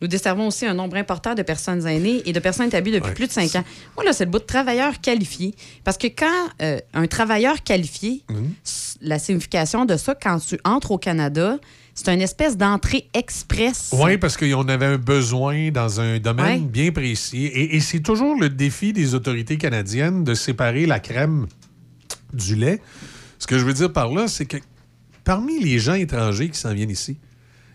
Nous 0.00 0.08
desservons 0.08 0.46
aussi 0.46 0.64
un 0.64 0.72
nombre 0.72 0.96
important 0.96 1.34
de 1.34 1.42
personnes 1.42 1.86
aînées 1.86 2.22
et 2.24 2.32
de 2.32 2.40
personnes 2.40 2.66
établies 2.68 2.92
depuis 2.92 3.12
plus 3.12 3.26
de 3.26 3.32
cinq 3.32 3.54
ans. 3.56 3.64
Moi, 3.94 4.02
là, 4.04 4.14
c'est 4.14 4.24
le 4.24 4.30
bout 4.30 4.38
de 4.38 4.44
travailleurs 4.44 5.00
qualifiés. 5.02 5.54
Parce 5.84 5.98
que 5.98 6.06
quand 6.06 6.48
euh, 6.62 6.78
un 6.94 7.06
travailleur 7.06 7.62
qualifié, 7.62 8.22
s- 8.64 8.96
la 9.02 9.18
signification 9.18 9.84
de 9.84 9.98
ça, 9.98 10.14
quand 10.14 10.38
tu 10.38 10.58
entres 10.64 10.92
au 10.92 10.98
Canada, 10.98 11.58
c'est 11.94 12.12
une 12.12 12.20
espèce 12.20 12.56
d'entrée 12.56 13.08
express. 13.14 13.90
Oui, 13.96 14.18
parce 14.18 14.36
qu'on 14.36 14.68
avait 14.68 14.86
un 14.86 14.98
besoin 14.98 15.70
dans 15.70 16.00
un 16.00 16.18
domaine 16.18 16.62
Ouais. 16.62 16.68
bien 16.68 16.90
précis. 16.92 17.46
Et, 17.46 17.76
et 17.76 17.80
c'est 17.80 18.00
toujours 18.00 18.38
le 18.38 18.48
défi 18.48 18.92
des 18.92 19.14
autorités 19.14 19.56
canadiennes 19.58 20.24
de 20.24 20.34
séparer 20.34 20.86
la 20.86 20.98
crème 21.00 21.46
du 22.32 22.56
lait. 22.56 22.80
Ce 23.38 23.46
que 23.46 23.58
je 23.58 23.64
veux 23.64 23.72
dire 23.74 23.92
par 23.92 24.12
là, 24.12 24.26
c'est 24.28 24.46
que 24.46 24.56
parmi 25.22 25.60
les 25.60 25.78
gens 25.78 25.94
étrangers 25.94 26.48
qui 26.48 26.58
s'en 26.58 26.74
viennent 26.74 26.90
ici, 26.90 27.16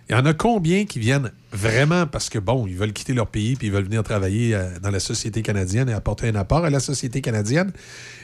il 0.10 0.14
y 0.14 0.16
en 0.16 0.26
a 0.26 0.34
combien 0.34 0.86
qui 0.86 0.98
viennent 1.00 1.32
vraiment 1.52 2.08
parce 2.08 2.30
que, 2.30 2.40
bon, 2.40 2.66
ils 2.68 2.76
veulent 2.76 2.94
quitter 2.94 3.14
leur 3.14 3.28
pays 3.28 3.56
puis 3.56 3.68
ils 3.68 3.74
veulent 3.74 3.84
venir 3.86 4.02
travailler 4.04 4.56
euh, 4.56 4.80
dans 4.82 4.90
la 4.90 5.00
société 5.00 5.44
canadienne 5.44 5.88
et 5.88 5.94
apporter 5.94 6.28
un 6.30 6.36
apport 6.36 6.66
à 6.66 6.70
la 6.72 6.80
société 6.80 7.22
canadienne? 7.22 7.72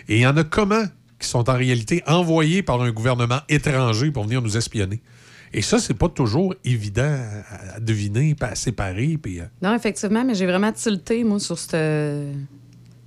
Et 0.10 0.16
il 0.16 0.22
y 0.22 0.28
en 0.28 0.36
a 0.36 0.44
comment 0.44 0.84
qui 1.20 1.28
sont 1.30 1.48
en 1.50 1.54
réalité 1.56 2.02
envoyés 2.08 2.64
par 2.64 2.82
un 2.82 2.92
gouvernement 2.92 3.40
étranger 3.50 4.10
pour 4.12 4.24
venir 4.24 4.42
nous 4.42 4.58
espionner? 4.58 5.02
Et 5.58 5.62
ça, 5.62 5.80
c'est 5.80 5.94
pas 5.94 6.10
toujours 6.10 6.54
évident 6.66 7.18
à, 7.76 7.80
deviner, 7.80 8.36
à 8.42 8.56
séparer. 8.56 9.18
Puis, 9.22 9.40
euh, 9.40 9.46
Non, 9.62 9.74
effectivement, 9.74 10.24
mais 10.26 10.36
j'ai 10.36 10.46
vraiment 10.46 10.72
tilté, 10.74 11.24
moi, 11.24 11.40
sur 11.40 11.58
cette, 11.58 11.78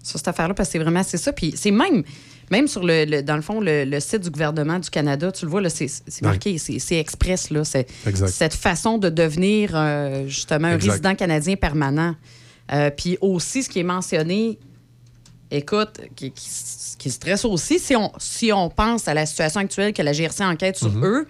sur 0.02 0.18
cette 0.18 0.28
affaire-là, 0.28 0.54
parce 0.54 0.68
que 0.70 0.72
c'est 0.72 0.78
vraiment 0.78 1.02
c'est 1.02 1.18
ça. 1.18 1.32
Puis 1.32 1.52
c'est 1.56 1.70
même, 1.70 2.02
même 2.50 2.66
sur 2.66 2.82
le, 2.84 3.04
le- 3.04 3.22
dans 3.22 3.36
le 3.36 3.42
fond, 3.42 3.60
le, 3.60 3.84
le 3.84 4.00
site 4.00 4.20
du 4.22 4.30
gouvernement 4.30 4.78
du 4.78 4.88
Canada, 4.88 5.30
tu 5.30 5.44
le 5.44 5.50
vois, 5.50 5.60
là, 5.60 5.68
c'est 5.68 5.88
c'est 5.88 6.22
marqué, 6.22 6.56
c'est 6.56 6.78
c'est 6.78 6.96
express, 6.98 7.50
là. 7.50 7.62
Cette 7.64 8.54
façon 8.54 8.96
de 8.96 9.10
devenir, 9.10 9.72
euh, 9.74 10.26
justement, 10.26 10.68
un 10.68 10.76
Exact. 10.76 10.90
résident 10.92 11.14
canadien 11.16 11.56
permanent. 11.56 12.14
Euh, 12.72 12.90
puis 12.90 13.18
aussi, 13.20 13.62
ce 13.62 13.68
qui 13.68 13.80
est 13.80 13.82
mentionné, 13.82 14.58
écoute, 15.50 16.00
qui, 16.16 16.30
qui, 16.32 16.48
qui 16.98 17.10
stresse 17.10 17.44
aussi, 17.44 17.78
si 17.78 17.94
on, 17.96 18.10
si 18.18 18.52
on 18.52 18.68
pense 18.70 19.06
à 19.08 19.14
la 19.14 19.26
situation 19.26 19.60
actuelle 19.60 19.92
que 19.92 20.02
la 20.02 20.12
GRC 20.12 20.42
enquête 20.44 20.76
sur 20.78 20.92
Mhm. 20.92 21.04
eux, 21.04 21.26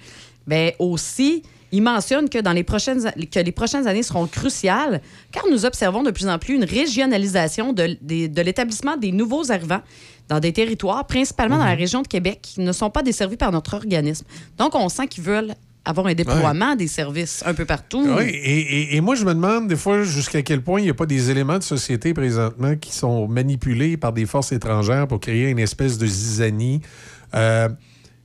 ben 0.49 0.73
aussi, 0.81 1.43
il 1.71 1.83
mentionne 1.83 2.29
que 2.31 2.39
dans 2.39 2.53
les 2.53 2.65
prochaines 2.65 3.03
que 3.31 3.39
les 3.41 3.53
prochaines 3.53 3.87
années 3.87 4.03
seront 4.03 4.27
cruciales 4.27 5.01
car 5.31 5.45
nous 5.51 5.65
observons 5.67 6.03
de 6.03 6.11
plus 6.11 6.27
en 6.27 6.39
plus 6.39 6.55
une 6.55 6.65
régionalisation 6.65 7.73
de, 7.75 7.97
de 8.03 8.43
l'établissement 8.43 8.97
des 8.97 9.13
nouveaux 9.13 9.53
arrivants 9.53 9.83
dans 10.29 10.41
des 10.41 10.53
territoires, 10.53 11.07
principalement 11.07 11.57
dans 11.59 11.65
la 11.65 11.75
région 11.75 12.03
de 12.03 12.09
Québec, 12.09 12.41
qui 12.43 12.61
ne 12.61 12.73
sont 12.73 12.91
pas 12.91 13.03
desservis 13.03 13.37
par 13.37 13.53
notre 13.53 13.75
organisme. 13.75 14.27
Donc, 14.59 14.75
on 14.75 14.89
sent 14.91 15.07
qu'ils 15.09 15.25
veulent 15.25 15.55
avoir 15.87 16.07
un 16.07 16.13
déploiement 16.15 16.75
des 16.77 16.87
services 16.89 17.43
un 17.47 17.55
peu 17.55 17.65
partout. 17.65 18.05
Oui, 18.07 18.25
et, 18.25 18.61
et- 18.61 18.97
et 18.97 19.01
moi, 19.01 19.15
je 19.15 19.25
me 19.25 19.33
demande 19.33 19.69
des 19.69 19.77
fois 19.77 20.03
jusqu'à 20.03 20.43
quel 20.43 20.61
point 20.63 20.81
il 20.81 20.85
n'y 20.85 20.91
a 20.91 20.95
pas 20.95 21.07
des 21.07 21.31
éléments 21.31 21.57
de 21.59 21.63
société 21.63 22.13
présentement 22.13 22.77
qui 22.77 22.93
sont 22.93 23.27
manipulés 23.27 23.97
par 23.97 24.13
des 24.13 24.27
forces 24.27 24.53
étrangères 24.53 25.09
pour 25.09 25.19
créer 25.21 25.49
une 25.49 25.59
espèce 25.59 25.97
de 25.97 26.07
zizanie. 26.07 26.83
Euh, 27.35 27.71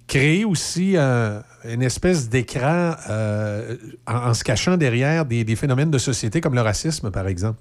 créer 0.07 0.43
aussi 0.43 0.97
un- 0.97 1.41
une 1.67 1.81
espèce 1.81 2.29
d'écran 2.29 2.95
euh, 3.09 3.75
en, 4.07 4.15
en 4.29 4.33
se 4.33 4.43
cachant 4.43 4.77
derrière 4.77 5.25
des, 5.25 5.43
des 5.43 5.55
phénomènes 5.55 5.91
de 5.91 5.97
société 5.97 6.41
comme 6.41 6.55
le 6.55 6.61
racisme, 6.61 7.11
par 7.11 7.27
exemple. 7.27 7.59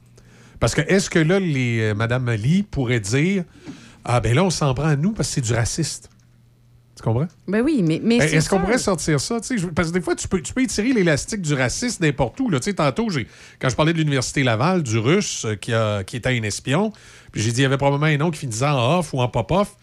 Parce 0.61 0.75
que 0.75 0.81
est-ce 0.83 1.11
que 1.11 1.19
là, 1.19 1.39
les, 1.41 1.81
euh, 1.81 1.95
Mme 1.95 2.31
Lee 2.33 2.63
pourrait 2.63 3.01
dire 3.01 3.45
Ah, 4.05 4.21
ben 4.21 4.35
là, 4.35 4.45
on 4.45 4.51
s'en 4.51 4.73
prend 4.75 4.87
à 4.89 4.97
nous 4.97 5.13
parce 5.13 5.29
que 5.29 5.35
c'est 5.37 5.41
du 5.41 5.53
raciste. 5.55 6.09
Tu 6.95 7.03
comprends? 7.03 7.27
Ben 7.49 7.63
oui, 7.63 7.83
mais, 7.83 8.01
mais 8.05 8.21
c'est 8.21 8.37
Est-ce 8.37 8.51
qu'on 8.51 8.61
pourrait 8.61 8.77
sortir 8.79 9.19
ça? 9.19 9.41
tu 9.41 9.47
sais, 9.47 9.59
je- 9.59 9.67
Parce 9.67 9.89
que 9.89 9.95
des 9.95 10.01
fois, 10.03 10.15
tu 10.15 10.29
peux, 10.29 10.41
tu 10.43 10.53
peux 10.53 10.63
étirer 10.63 10.93
l'élastique 10.93 11.41
du 11.41 11.55
racisme 11.55 12.05
n'importe 12.05 12.39
où. 12.39 12.51
Là. 12.51 12.61
Tu 12.61 12.65
sais, 12.67 12.75
Tantôt, 12.75 13.09
j'ai- 13.09 13.27
quand 13.59 13.71
je 13.71 13.75
parlais 13.75 13.93
de 13.95 13.99
l'Université 13.99 14.43
Laval, 14.43 14.83
du 14.83 14.99
russe 14.99 15.47
euh, 15.47 15.55
qui, 15.57 15.73
a- 15.73 16.05
qui 16.05 16.17
était 16.17 16.29
un 16.29 16.43
espion, 16.43 16.93
puis 17.33 17.41
j'ai 17.41 17.51
dit 17.51 17.61
il 17.61 17.63
y 17.63 17.67
avait 17.67 17.79
probablement 17.79 18.07
un 18.07 18.17
nom 18.19 18.31
qui 18.31 18.41
finissait 18.41 18.67
en 18.67 18.99
off 18.99 19.15
ou 19.15 19.21
en 19.21 19.29
pop-off. 19.29 19.75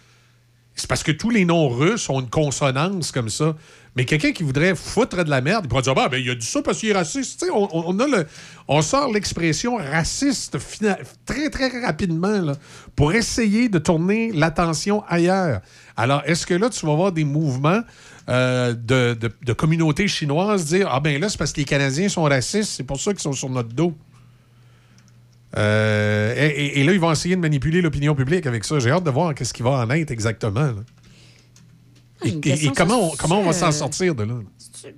C'est 0.75 0.87
parce 0.87 1.03
que 1.03 1.11
tous 1.11 1.29
les 1.31 1.43
noms 1.45 1.67
russes 1.67 2.09
ont 2.09 2.21
une 2.21 2.29
consonance 2.29 3.11
comme 3.11 3.29
ça. 3.29 3.55
Mais 3.99 4.05
quelqu'un 4.05 4.31
qui 4.31 4.43
voudrait 4.43 4.75
foutre 4.75 5.25
de 5.25 5.29
la 5.29 5.41
merde, 5.41 5.65
il 5.65 5.67
pourrait 5.67 5.81
dire 5.81 5.93
bah, 5.93 6.07
ben, 6.07 6.21
il 6.23 6.29
a 6.29 6.35
dit 6.35 6.45
ça 6.45 6.61
parce 6.61 6.77
qu'il 6.77 6.87
est 6.87 6.93
raciste. 6.93 7.45
On, 7.53 7.67
on- 7.73 7.99
a 7.99 8.07
le, 8.07 8.25
on 8.69 8.81
sort 8.81 9.11
l'expression 9.11 9.75
raciste 9.75 10.57
très, 11.25 11.49
très 11.49 11.81
rapidement 11.81 12.39
là, 12.39 12.53
pour 12.95 13.11
essayer 13.11 13.67
de 13.67 13.77
tourner 13.77 14.31
l'attention 14.31 15.03
ailleurs. 15.09 15.59
Alors, 15.97 16.21
est-ce 16.25 16.47
que 16.47 16.53
là, 16.53 16.69
tu 16.69 16.85
vas 16.85 16.95
voir 16.95 17.11
des 17.11 17.25
mouvements 17.25 17.81
euh, 18.29 18.71
de, 18.73 19.17
de, 19.45 19.51
communautés 19.53 20.07
chinoises 20.07 20.67
dire 20.67 20.87
Ah, 20.89 21.01
ben 21.01 21.19
là, 21.19 21.27
c'est 21.27 21.37
parce 21.37 21.51
que 21.51 21.59
les 21.59 21.65
Canadiens 21.65 22.07
sont 22.07 22.23
racistes, 22.23 22.71
c'est 22.77 22.83
pour 22.85 23.01
ça 23.01 23.11
qu'ils 23.11 23.19
sont 23.19 23.33
sur 23.33 23.49
notre 23.49 23.73
dos? 23.73 23.93
Euh, 25.57 26.35
et, 26.55 26.85
là, 26.85 26.93
ils 26.93 27.01
vont 27.01 27.11
essayer 27.11 27.35
de 27.35 27.41
manipuler 27.41 27.81
l'opinion 27.81 28.15
publique 28.15 28.45
avec 28.47 28.63
ça. 28.63 28.79
J'ai 28.79 28.91
hâte 28.91 29.03
de 29.03 29.09
voir 29.09 29.35
qu'est-ce 29.35 29.53
qui 29.53 29.63
va 29.63 29.71
en 29.71 29.89
être 29.89 30.11
exactement. 30.11 30.71
Et, 32.25 32.71
comment, 32.75 33.11
on, 33.11 33.15
comment 33.15 33.39
on 33.39 33.43
va 33.43 33.49
euh, 33.49 33.53
s'en 33.53 33.71
sortir 33.71 34.13
de 34.15 34.23
là? 34.23 34.33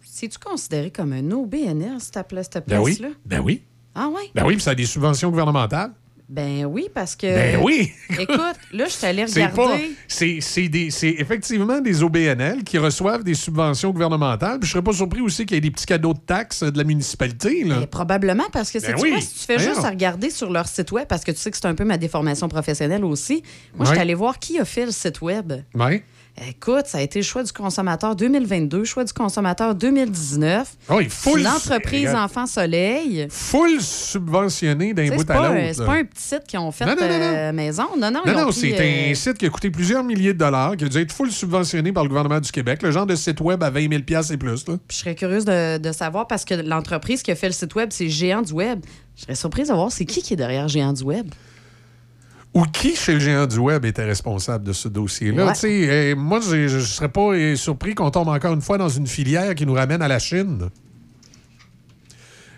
C'est-tu 0.03 0.39
considéré 0.39 0.91
comme 0.91 1.13
un 1.13 1.31
OBNR, 1.31 1.99
cette 1.99 2.27
pla- 2.27 2.43
cette 2.43 2.67
Ben 2.67 2.79
oui. 2.79 2.95
place-là? 2.95 3.15
Ben 3.25 3.39
oui. 3.39 3.61
Ah 3.93 4.09
oui? 4.13 4.31
Ben 4.33 4.45
oui, 4.45 4.53
puis 4.55 4.63
ça 4.63 4.71
a 4.71 4.75
des 4.75 4.85
subventions 4.85 5.29
gouvernementales. 5.29 5.91
Ben 6.31 6.63
oui, 6.63 6.87
parce 6.93 7.17
que. 7.17 7.27
Ben 7.27 7.59
oui. 7.61 7.91
Écoute, 8.17 8.37
là, 8.71 8.85
je 8.85 8.89
suis 8.89 8.99
C'est 9.27 9.45
regarder. 9.47 9.95
C'est 10.07 11.09
effectivement 11.19 11.81
des 11.81 12.01
OBNL 12.03 12.63
qui 12.63 12.77
reçoivent 12.77 13.23
des 13.25 13.33
subventions 13.33 13.91
gouvernementales. 13.91 14.59
Puis 14.59 14.67
je 14.67 14.71
serais 14.71 14.83
pas 14.83 14.93
surpris 14.93 15.19
aussi 15.19 15.45
qu'il 15.45 15.55
y 15.55 15.57
ait 15.57 15.61
des 15.61 15.71
petits 15.71 15.85
cadeaux 15.85 16.13
de 16.13 16.19
taxes 16.19 16.63
de 16.63 16.77
la 16.77 16.85
municipalité. 16.85 17.65
Là. 17.65 17.79
Ben, 17.81 17.87
probablement 17.87 18.45
parce 18.49 18.71
que 18.71 18.79
Ben 18.79 18.95
c'est 18.95 19.01
oui. 19.01 19.11
quoi, 19.11 19.19
si 19.19 19.33
tu 19.33 19.39
fais 19.39 19.57
Ben 19.57 19.67
juste 19.67 19.83
à 19.83 19.89
regarder 19.89 20.29
sur 20.29 20.49
leur 20.49 20.69
site 20.69 20.93
web, 20.93 21.05
parce 21.05 21.25
que 21.25 21.31
tu 21.31 21.37
sais 21.37 21.51
que 21.51 21.57
c'est 21.57 21.67
un 21.67 21.75
peu 21.75 21.83
ma 21.83 21.97
déformation 21.97 22.47
professionnelle 22.47 23.03
aussi. 23.03 23.43
Moi, 23.75 23.85
je 23.85 23.91
suis 23.91 23.99
allée 23.99 24.13
voir 24.15 24.39
qui 24.39 24.57
a 24.57 24.63
fait 24.63 24.85
le 24.85 24.91
site 24.91 25.19
web. 25.21 25.51
Ouais. 25.75 26.01
Écoute, 26.47 26.85
ça 26.87 26.99
a 26.99 27.01
été 27.01 27.19
le 27.19 27.23
choix 27.23 27.43
du 27.43 27.51
consommateur 27.51 28.15
2022, 28.15 28.83
choix 28.85 29.03
du 29.03 29.13
consommateur 29.13 29.75
2019. 29.75 30.75
Oh, 30.89 30.99
il 31.01 31.09
faut 31.09 31.35
le- 31.35 31.43
L'entreprise. 31.43 32.09
Enfant 32.15 32.45
Soleil. 32.47 33.27
Full 33.29 33.79
subventionné 33.81 34.93
d'un 34.93 35.09
bout 35.15 35.29
à 35.29 35.35
l'autre. 35.49 35.73
c'est 35.75 35.85
pas 35.85 35.93
un 35.95 36.03
petit 36.05 36.21
site 36.23 36.43
qui 36.47 36.57
ont 36.57 36.71
fait 36.71 36.85
Non, 36.85 36.95
non, 36.99 37.07
non, 37.07 37.19
non. 37.19 37.33
euh, 37.35 37.51
maison. 37.51 37.83
Non, 37.97 38.11
non, 38.11 38.21
Non, 38.25 38.51
c'est 38.51 38.73
euh, 38.79 39.11
un 39.11 39.13
site 39.13 39.37
qui 39.37 39.45
a 39.45 39.49
coûté 39.49 39.69
plusieurs 39.69 40.03
milliers 40.03 40.33
de 40.33 40.39
dollars, 40.39 40.77
qui 40.77 40.85
a 40.85 40.87
dû 40.89 40.97
être 40.99 41.11
full 41.11 41.31
subventionné 41.31 41.91
par 41.91 42.03
le 42.03 42.09
gouvernement 42.09 42.39
du 42.39 42.51
Québec. 42.51 42.81
Le 42.81 42.91
genre 42.91 43.05
de 43.05 43.15
site 43.15 43.41
web 43.41 43.61
à 43.63 43.69
20 43.69 43.89
000 43.89 44.01
et 44.31 44.37
plus. 44.37 44.67
Là. 44.67 44.77
Puis 44.87 44.97
je 44.97 45.01
serais 45.03 45.15
curieuse 45.15 45.45
de, 45.45 45.77
de 45.77 45.91
savoir 45.91 46.27
parce 46.27 46.45
que 46.45 46.53
l'entreprise 46.55 47.21
qui 47.23 47.31
a 47.31 47.35
fait 47.35 47.47
le 47.47 47.53
site 47.53 47.75
web, 47.75 47.89
c'est 47.91 48.09
Géant 48.09 48.41
du 48.41 48.53
Web. 48.53 48.79
Je 49.15 49.23
serais 49.23 49.35
surprise 49.35 49.67
de 49.67 49.73
voir 49.73 49.91
c'est 49.91 50.05
qui 50.05 50.21
qui 50.21 50.33
est 50.33 50.37
derrière 50.37 50.67
Géant 50.67 50.93
du 50.93 51.03
Web. 51.03 51.27
Ou 52.53 52.63
qui, 52.65 52.95
chez 52.95 53.13
le 53.13 53.19
géant 53.19 53.47
du 53.47 53.57
Web, 53.57 53.85
était 53.85 54.03
responsable 54.03 54.65
de 54.65 54.73
ce 54.73 54.89
dossier-là? 54.89 55.45
Ouais. 55.45 55.53
Tu 55.53 55.59
sais, 55.59 56.11
euh, 56.11 56.15
moi, 56.15 56.41
je 56.41 56.75
ne 56.75 56.79
serais 56.81 57.07
pas 57.07 57.31
euh, 57.31 57.55
surpris 57.55 57.95
qu'on 57.95 58.11
tombe 58.11 58.27
encore 58.27 58.53
une 58.53 58.61
fois 58.61 58.77
dans 58.77 58.89
une 58.89 59.07
filière 59.07 59.55
qui 59.55 59.65
nous 59.65 59.73
ramène 59.73 60.01
à 60.01 60.09
la 60.09 60.19
Chine. 60.19 60.69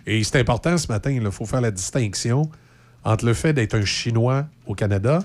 Et 0.07 0.23
c'est 0.23 0.39
important 0.39 0.77
ce 0.77 0.87
matin, 0.87 1.11
il 1.11 1.31
faut 1.31 1.45
faire 1.45 1.61
la 1.61 1.71
distinction 1.71 2.49
entre 3.03 3.25
le 3.25 3.33
fait 3.33 3.53
d'être 3.53 3.75
un 3.75 3.85
Chinois 3.85 4.47
au 4.65 4.73
Canada 4.73 5.19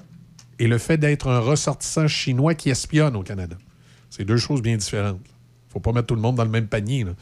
et 0.59 0.67
le 0.67 0.79
fait 0.79 0.99
d'être 0.99 1.29
un 1.29 1.39
ressortissant 1.39 2.09
chinois 2.09 2.55
qui 2.55 2.71
espionne 2.71 3.17
au 3.17 3.23
Canada. 3.23 3.57
C'est 4.11 4.25
deux 4.25 4.37
choses 4.37 4.63
bien 4.63 4.77
différentes. 4.77 5.21
faut 5.73 5.81
pas 5.81 5.93
mettre 5.93 6.07
tout 6.07 6.15
le 6.15 6.21
monde 6.21 6.37
dans 6.37 6.45
le 6.45 6.51
même 6.51 6.67
panier. 6.67 7.05
là. 7.05 7.13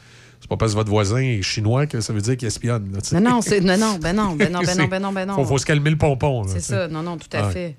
C'est 0.47 0.49
pas 0.51 0.57
parce 0.57 0.71
que 0.71 0.77
votre 0.77 0.89
voisin 0.89 1.17
est 1.17 1.41
chinois 1.41 1.87
que 1.87 1.99
ça 1.99 2.13
veut 2.13 2.21
dire 2.21 2.37
qu'il 2.37 2.47
espionne. 2.47 2.89
là. 2.93 3.19
Non, 3.19 3.29
non, 3.31 3.41
c'est, 3.41 3.59
non, 3.59 3.77
non, 3.77 3.97
ben 3.99 4.13
non, 4.15 4.33
ben 4.33 4.49
non, 4.49 4.61
ben 4.65 4.77
non, 4.77 4.87
ben 4.87 5.01
non, 5.01 5.11
ben 5.11 5.25
non. 5.25 5.35
Faut, 5.35 5.43
faut 5.45 5.57
se 5.57 5.65
calmer 5.65 5.89
le 5.89 5.97
pompon. 5.97 6.45
C'est 6.47 6.61
ça, 6.61 6.87
non, 6.87 7.03
non, 7.03 7.17
tout 7.17 7.27
à 7.33 7.47
Ouais. 7.47 7.51
fait. 7.51 7.75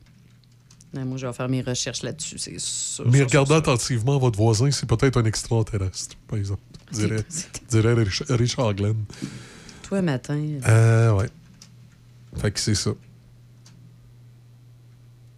Non, 0.92 1.04
moi, 1.06 1.16
je 1.16 1.26
vais 1.26 1.32
faire 1.32 1.48
mes 1.48 1.62
recherches 1.62 2.02
là-dessus, 2.02 2.36
c'est 2.38 2.58
sûr. 2.60 3.06
Mais 3.10 3.22
regardez 3.22 3.54
attentivement 3.54 4.18
votre 4.18 4.36
voisin, 4.38 4.70
c'est 4.70 4.86
peut-être 4.86 5.18
un 5.18 5.24
extraterrestre, 5.24 6.16
par 6.28 6.38
exemple. 6.38 6.60
Dirait, 6.92 7.24
dirait 7.70 7.94
Rich- 7.94 8.22
Richard 8.28 8.74
Glenn. 8.74 8.96
Toi, 9.82 10.02
matin. 10.02 10.38
Euh, 10.68 11.12
ouais. 11.12 11.28
Fait 12.36 12.50
que 12.50 12.60
c'est 12.60 12.74
ça. 12.74 12.90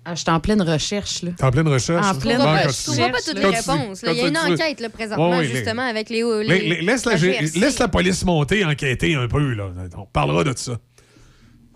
Ah, 0.04 0.14
je 0.14 0.20
suis 0.20 0.30
en 0.30 0.40
pleine 0.40 0.62
recherche, 0.62 1.22
là. 1.22 1.32
T'es 1.36 1.44
en 1.44 1.50
pleine 1.50 1.68
recherche? 1.68 2.06
En 2.06 2.14
pleine 2.18 2.40
recherche. 2.40 2.78
Je 2.78 2.84
trouve 2.84 3.10
pas 3.10 3.18
toutes 3.24 3.38
les 3.38 3.46
réponses. 3.46 4.02
Il 4.06 4.12
y 4.14 4.20
a 4.22 4.28
une 4.28 4.38
enquête 4.38 4.80
là, 4.80 4.88
présentement, 4.88 5.30
Ouais, 5.30 5.38
ouais, 5.38 5.44
justement, 5.46 5.82
avec 5.82 6.08
les. 6.08 6.22
les, 6.22 6.44
Les- 6.44 6.68
les- 6.76 6.80
laisse, 6.82 7.04
la, 7.04 7.16
GRC. 7.16 7.58
laisse 7.58 7.78
la 7.78 7.88
police 7.88 8.24
monter, 8.24 8.64
enquêter 8.64 9.14
un 9.14 9.28
peu. 9.28 9.52
Là. 9.54 9.70
On 9.98 10.06
parlera 10.06 10.42
de 10.44 10.54
ça. 10.56 10.78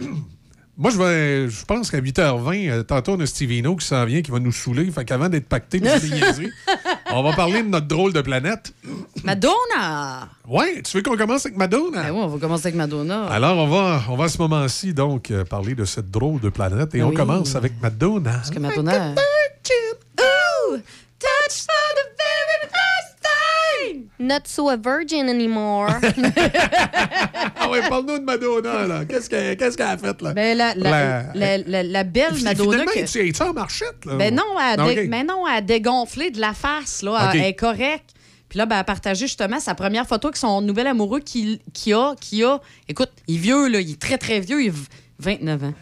Moi, 0.77 0.91
je 0.91 0.99
vais. 0.99 1.49
Je 1.51 1.65
pense 1.67 1.91
qu'à 1.91 2.01
8h20, 2.01 2.69
euh, 2.69 2.83
tantôt, 2.83 3.13
on 3.13 3.21
a 3.21 3.27
Stevino 3.27 3.77
qui 3.77 3.87
s'en 3.87 4.05
vient, 4.07 4.23
qui 4.23 4.31
va 4.33 4.41
nous 4.41 4.51
saouler. 4.51 4.91
Fait 4.91 5.05
qu'avant 5.05 5.29
d'être 5.29 5.47
pacté, 5.49 5.79
niaiser, 5.81 6.51
on 7.12 7.22
va 7.22 7.32
parler 7.35 7.62
de 7.62 7.68
notre 7.68 7.86
drôle 7.86 8.12
de 8.12 8.20
planète. 8.20 8.72
Madonna! 9.24 10.28
Ouais, 10.47 10.82
tu 10.82 10.97
veux 10.97 11.02
qu'on 11.02 11.16
commence 11.16 11.47
avec 11.47 11.56
Madonna? 11.59 12.02
Ben 12.02 12.10
oui, 12.12 12.20
on 12.22 12.28
va 12.28 12.39
commencer 12.39 12.66
avec 12.68 12.76
Madonna. 12.76 13.26
Alors, 13.26 13.56
on 13.59 13.66
va, 13.68 14.02
on 14.09 14.16
va 14.16 14.24
à 14.24 14.28
ce 14.28 14.39
moment-ci, 14.39 14.93
donc, 14.94 15.31
euh, 15.31 15.44
parler 15.44 15.74
de 15.74 15.85
cette 15.85 16.10
drôle 16.10 16.40
de 16.40 16.48
planète. 16.48 16.94
Et 16.94 16.98
Ben 16.98 17.05
on 17.05 17.09
oui. 17.10 17.14
commence 17.16 17.55
avec 17.56 17.72
Madonna. 17.82 18.32
Parce 18.32 18.51
que 18.51 18.59
Madonna. 18.59 19.14
Ooh, 20.70 20.76
Not 24.19 24.43
so 24.47 24.69
a 24.69 24.77
virgin 24.77 25.28
anymore. 25.28 25.91
Ah 27.57 27.70
ouais, 27.70 27.81
parle-nous 27.89 28.19
de 28.19 28.24
Madonna, 28.24 28.86
là. 28.86 29.05
Qu'est-ce 29.05 29.28
qu'elle 29.31 29.57
qu'est-ce 29.57 29.77
qu'elle 29.77 29.86
a 29.86 29.97
fait, 29.97 30.20
là? 30.23 30.32
Ben, 30.35 30.57
la, 30.57 30.74
la, 30.74 30.91
La- 30.91 31.23
la, 31.35 31.59
la- 31.59 31.82
la 31.82 32.05
belle 32.05 32.32
Madonna. 32.43 32.73
Finalement, 32.85 32.93
que- 32.93 33.11
tu 33.11 33.28
es 33.28 33.43
en 33.43 33.53
marchette, 33.53 34.05
là? 34.05 34.16
Ben 34.16 34.35
non, 34.35 34.43
elle 34.61 34.81
a, 34.81 35.07
ben 35.07 35.27
non, 35.27 35.47
elle 35.49 35.57
a 35.59 35.61
dégonflé 35.61 36.31
de 36.31 36.41
la 36.41 36.53
face, 36.53 37.03
là. 37.03 37.31
Elle 37.35 37.41
est 37.43 37.55
correcte. 37.55 38.11
Puis 38.49 38.59
là, 38.59 38.66
ben, 38.66 38.77
elle 38.77 38.81
a 38.81 38.85
partagé 38.85 39.27
justement 39.27 39.61
sa 39.61 39.74
première 39.74 40.07
photo 40.07 40.28
avec 40.28 40.36
son 40.36 40.61
nouvel 40.61 40.86
amoureux 40.86 41.20
qui, 41.20 41.61
qui 41.73 41.93
a, 41.93 42.15
qui 42.20 42.45
a. 42.45 42.61
Écoute, 42.89 43.11
il 43.28 43.36
est 43.36 43.39
vieux, 43.39 43.69
là. 43.69 43.81
Il 43.81 43.93
est 43.93 44.01
très, 44.01 44.19
très 44.19 44.41
vieux. 44.41 44.62
Il 44.62 44.69
a 44.69 44.73
v- 44.73 44.78
29 45.19 45.65
ans. 45.65 45.74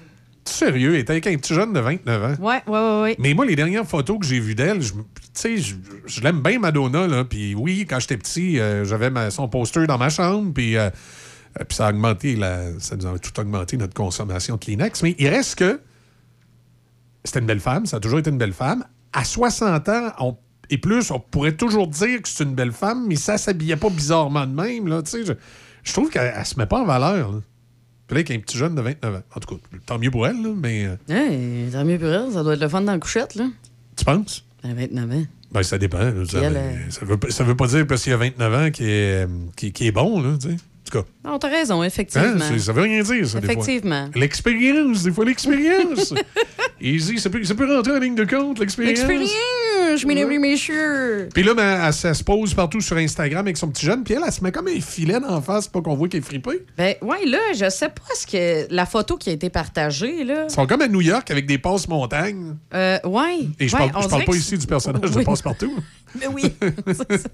Sérieux, 0.44 0.94
elle 0.94 1.00
était 1.00 1.12
avec 1.12 1.26
un 1.28 1.36
petit 1.36 1.54
jeune 1.54 1.72
de 1.72 1.80
29 1.80 2.22
ans. 2.24 2.42
Ouais, 2.44 2.62
ouais, 2.66 2.72
ouais, 2.72 3.00
ouais. 3.02 3.16
Mais 3.18 3.32
moi, 3.34 3.46
les 3.46 3.54
dernières 3.56 3.86
photos 3.86 4.18
que 4.18 4.26
j'ai 4.26 4.40
vues 4.40 4.54
d'elle, 4.54 4.80
tu 4.80 4.88
sais, 5.34 5.56
je, 5.58 5.74
je 6.06 6.20
l'aime 6.20 6.40
bien, 6.42 6.58
Madonna. 6.58 7.06
Là. 7.06 7.24
Puis 7.24 7.54
oui, 7.54 7.86
quand 7.88 8.00
j'étais 8.00 8.16
petit, 8.16 8.58
euh, 8.58 8.84
j'avais 8.84 9.30
son 9.30 9.48
poster 9.48 9.86
dans 9.86 9.98
ma 9.98 10.08
chambre. 10.10 10.52
Puis, 10.52 10.76
euh, 10.76 10.90
euh, 11.60 11.64
puis 11.68 11.76
ça 11.76 11.86
a 11.86 11.90
augmenté, 11.90 12.34
la, 12.36 12.78
ça 12.80 12.96
nous 12.96 13.06
a 13.06 13.18
tout 13.18 13.38
augmenté 13.40 13.76
notre 13.76 13.94
consommation 13.94 14.56
de 14.56 14.60
Kleenex. 14.64 15.02
Mais 15.02 15.14
il 15.18 15.28
reste 15.28 15.56
que 15.58 15.80
c'était 17.24 17.38
une 17.38 17.46
belle 17.46 17.60
femme, 17.60 17.86
ça 17.86 17.98
a 17.98 18.00
toujours 18.00 18.18
été 18.18 18.30
une 18.30 18.38
belle 18.38 18.52
femme. 18.52 18.84
À 19.12 19.24
60 19.24 19.88
ans 19.88 20.12
on- 20.18 20.36
et 20.70 20.78
plus, 20.78 21.10
on 21.10 21.20
pourrait 21.20 21.52
toujours 21.56 21.86
dire 21.86 22.20
que 22.22 22.28
c'est 22.28 22.44
une 22.44 22.54
belle 22.54 22.72
femme, 22.72 23.06
mais 23.06 23.16
ça 23.16 23.36
s'habillait 23.38 23.76
pas 23.76 23.90
bizarrement 23.90 24.46
de 24.46 24.54
même. 24.54 24.88
Là, 24.88 25.02
tu 25.02 25.10
sais, 25.10 25.24
je, 25.24 25.32
je 25.84 25.92
trouve 25.92 26.08
qu'elle 26.10 26.32
elle 26.34 26.46
se 26.46 26.58
met 26.58 26.66
pas 26.66 26.80
en 26.80 26.84
valeur. 26.86 27.30
Là. 27.32 27.38
Puis 28.12 28.22
là, 28.22 28.26
avec 28.26 28.30
un 28.30 28.38
petit 28.40 28.58
jeune 28.58 28.74
de 28.74 28.82
29 28.82 29.14
ans. 29.14 29.22
En 29.34 29.40
tout 29.40 29.54
cas, 29.56 29.62
tant 29.86 29.98
mieux 29.98 30.10
pour 30.10 30.26
elle, 30.26 30.42
là, 30.42 30.50
mais 30.54 30.84
euh, 30.86 30.96
Hey, 31.08 31.70
tant 31.72 31.84
mieux 31.84 31.98
pour 31.98 32.08
elle. 32.08 32.30
Ça 32.32 32.42
doit 32.42 32.52
être 32.54 32.60
le 32.60 32.68
fun 32.68 32.82
dans 32.82 32.92
la 32.92 32.98
couchette, 32.98 33.34
là. 33.36 33.46
tu 33.96 34.04
penses? 34.04 34.44
A 34.62 34.74
29 34.74 35.10
ans. 35.12 35.24
Ben, 35.50 35.62
ça 35.62 35.78
dépend. 35.78 35.98
là. 35.98 36.24
Ça, 36.28 36.38
elle, 36.40 36.92
ça 36.92 37.04
veut, 37.06 37.16
pas- 37.16 37.30
ça 37.30 37.42
veut 37.44 37.56
pas 37.56 37.66
dire 37.68 37.86
parce 37.86 38.02
qu'il 38.02 38.10
y 38.10 38.14
a 38.14 38.18
29 38.18 38.54
ans 38.54 38.70
qu'il 38.70 38.86
est, 38.86 39.24
euh, 39.24 39.26
est 39.62 39.92
bon, 39.92 40.20
là, 40.22 40.36
tu 40.40 40.50
sais. 40.50 40.56
Tout 40.92 41.00
cas. 41.00 41.06
Non, 41.24 41.38
t'as 41.38 41.48
raison, 41.48 41.80
Hein, 41.80 41.86
effectivement. 41.86 42.38
ça 42.58 42.72
veut 42.72 42.82
rien 42.82 43.02
dire, 43.02 43.26
ça. 43.26 43.38
Effectivement. 43.38 44.08
L'expérience, 44.14 45.02
des 45.04 45.10
fois, 45.12 45.24
l'expérience. 45.24 46.12
Easy, 46.80 47.18
ça 47.18 47.30
peut, 47.30 47.42
ça 47.44 47.54
peut 47.54 47.72
rentrer 47.74 47.92
en 47.92 47.98
ligne 47.98 48.14
de 48.16 48.24
compte, 48.24 48.58
l'expérience. 48.58 48.98
L'expérience, 48.98 50.04
mesdames 50.04 50.32
et 50.32 50.38
messieurs. 50.38 51.28
Puis 51.32 51.42
là, 51.44 51.54
ben, 51.54 51.80
elle, 51.86 51.92
se- 51.92 52.12
se 52.12 52.24
pose 52.24 52.52
partout 52.54 52.80
sur 52.80 52.96
Instagram 52.96 53.40
avec 53.46 53.56
son 53.56 53.68
petit 53.68 53.86
jeune, 53.86 54.02
puis 54.04 54.14
elle, 54.14 54.22
elle 54.26 54.32
se 54.32 54.42
met 54.42 54.50
comme 54.52 54.66
un 54.68 54.80
filet 54.80 55.16
en 55.24 55.40
face 55.40 55.68
pour 55.68 55.82
qu'on 55.84 55.94
voit 55.94 56.08
qu'elle 56.08 56.20
est 56.20 56.24
fripée. 56.24 56.66
Ben, 56.76 56.94
ouais, 57.02 57.24
là, 57.26 57.38
je 57.54 57.70
sais 57.70 57.88
pas 57.88 58.14
ce 58.14 58.26
que. 58.26 58.66
La 58.74 58.84
photo 58.84 59.16
qui 59.16 59.30
a 59.30 59.32
été 59.32 59.48
partagée, 59.48 60.24
là. 60.24 60.46
Ils 60.48 60.52
sont 60.52 60.66
comme 60.66 60.82
à 60.82 60.88
New 60.88 61.00
York 61.02 61.30
avec 61.30 61.46
des 61.46 61.58
passes 61.58 61.86
montagnes. 61.88 62.56
Euh, 62.74 62.98
ouais. 63.04 63.46
Et 63.60 63.68
je 63.68 63.76
ouais, 63.76 63.88
parle, 63.90 64.02
je 64.04 64.08
parle 64.08 64.24
pas 64.24 64.34
ici 64.34 64.58
du 64.58 64.66
personnage 64.66 65.10
Oui. 65.14 65.20
de 65.20 65.24
passe-partout. 65.24 65.72
Mais 66.18 66.26
oui. 66.26 66.52
c'est 66.86 67.16
ça. 67.22 67.28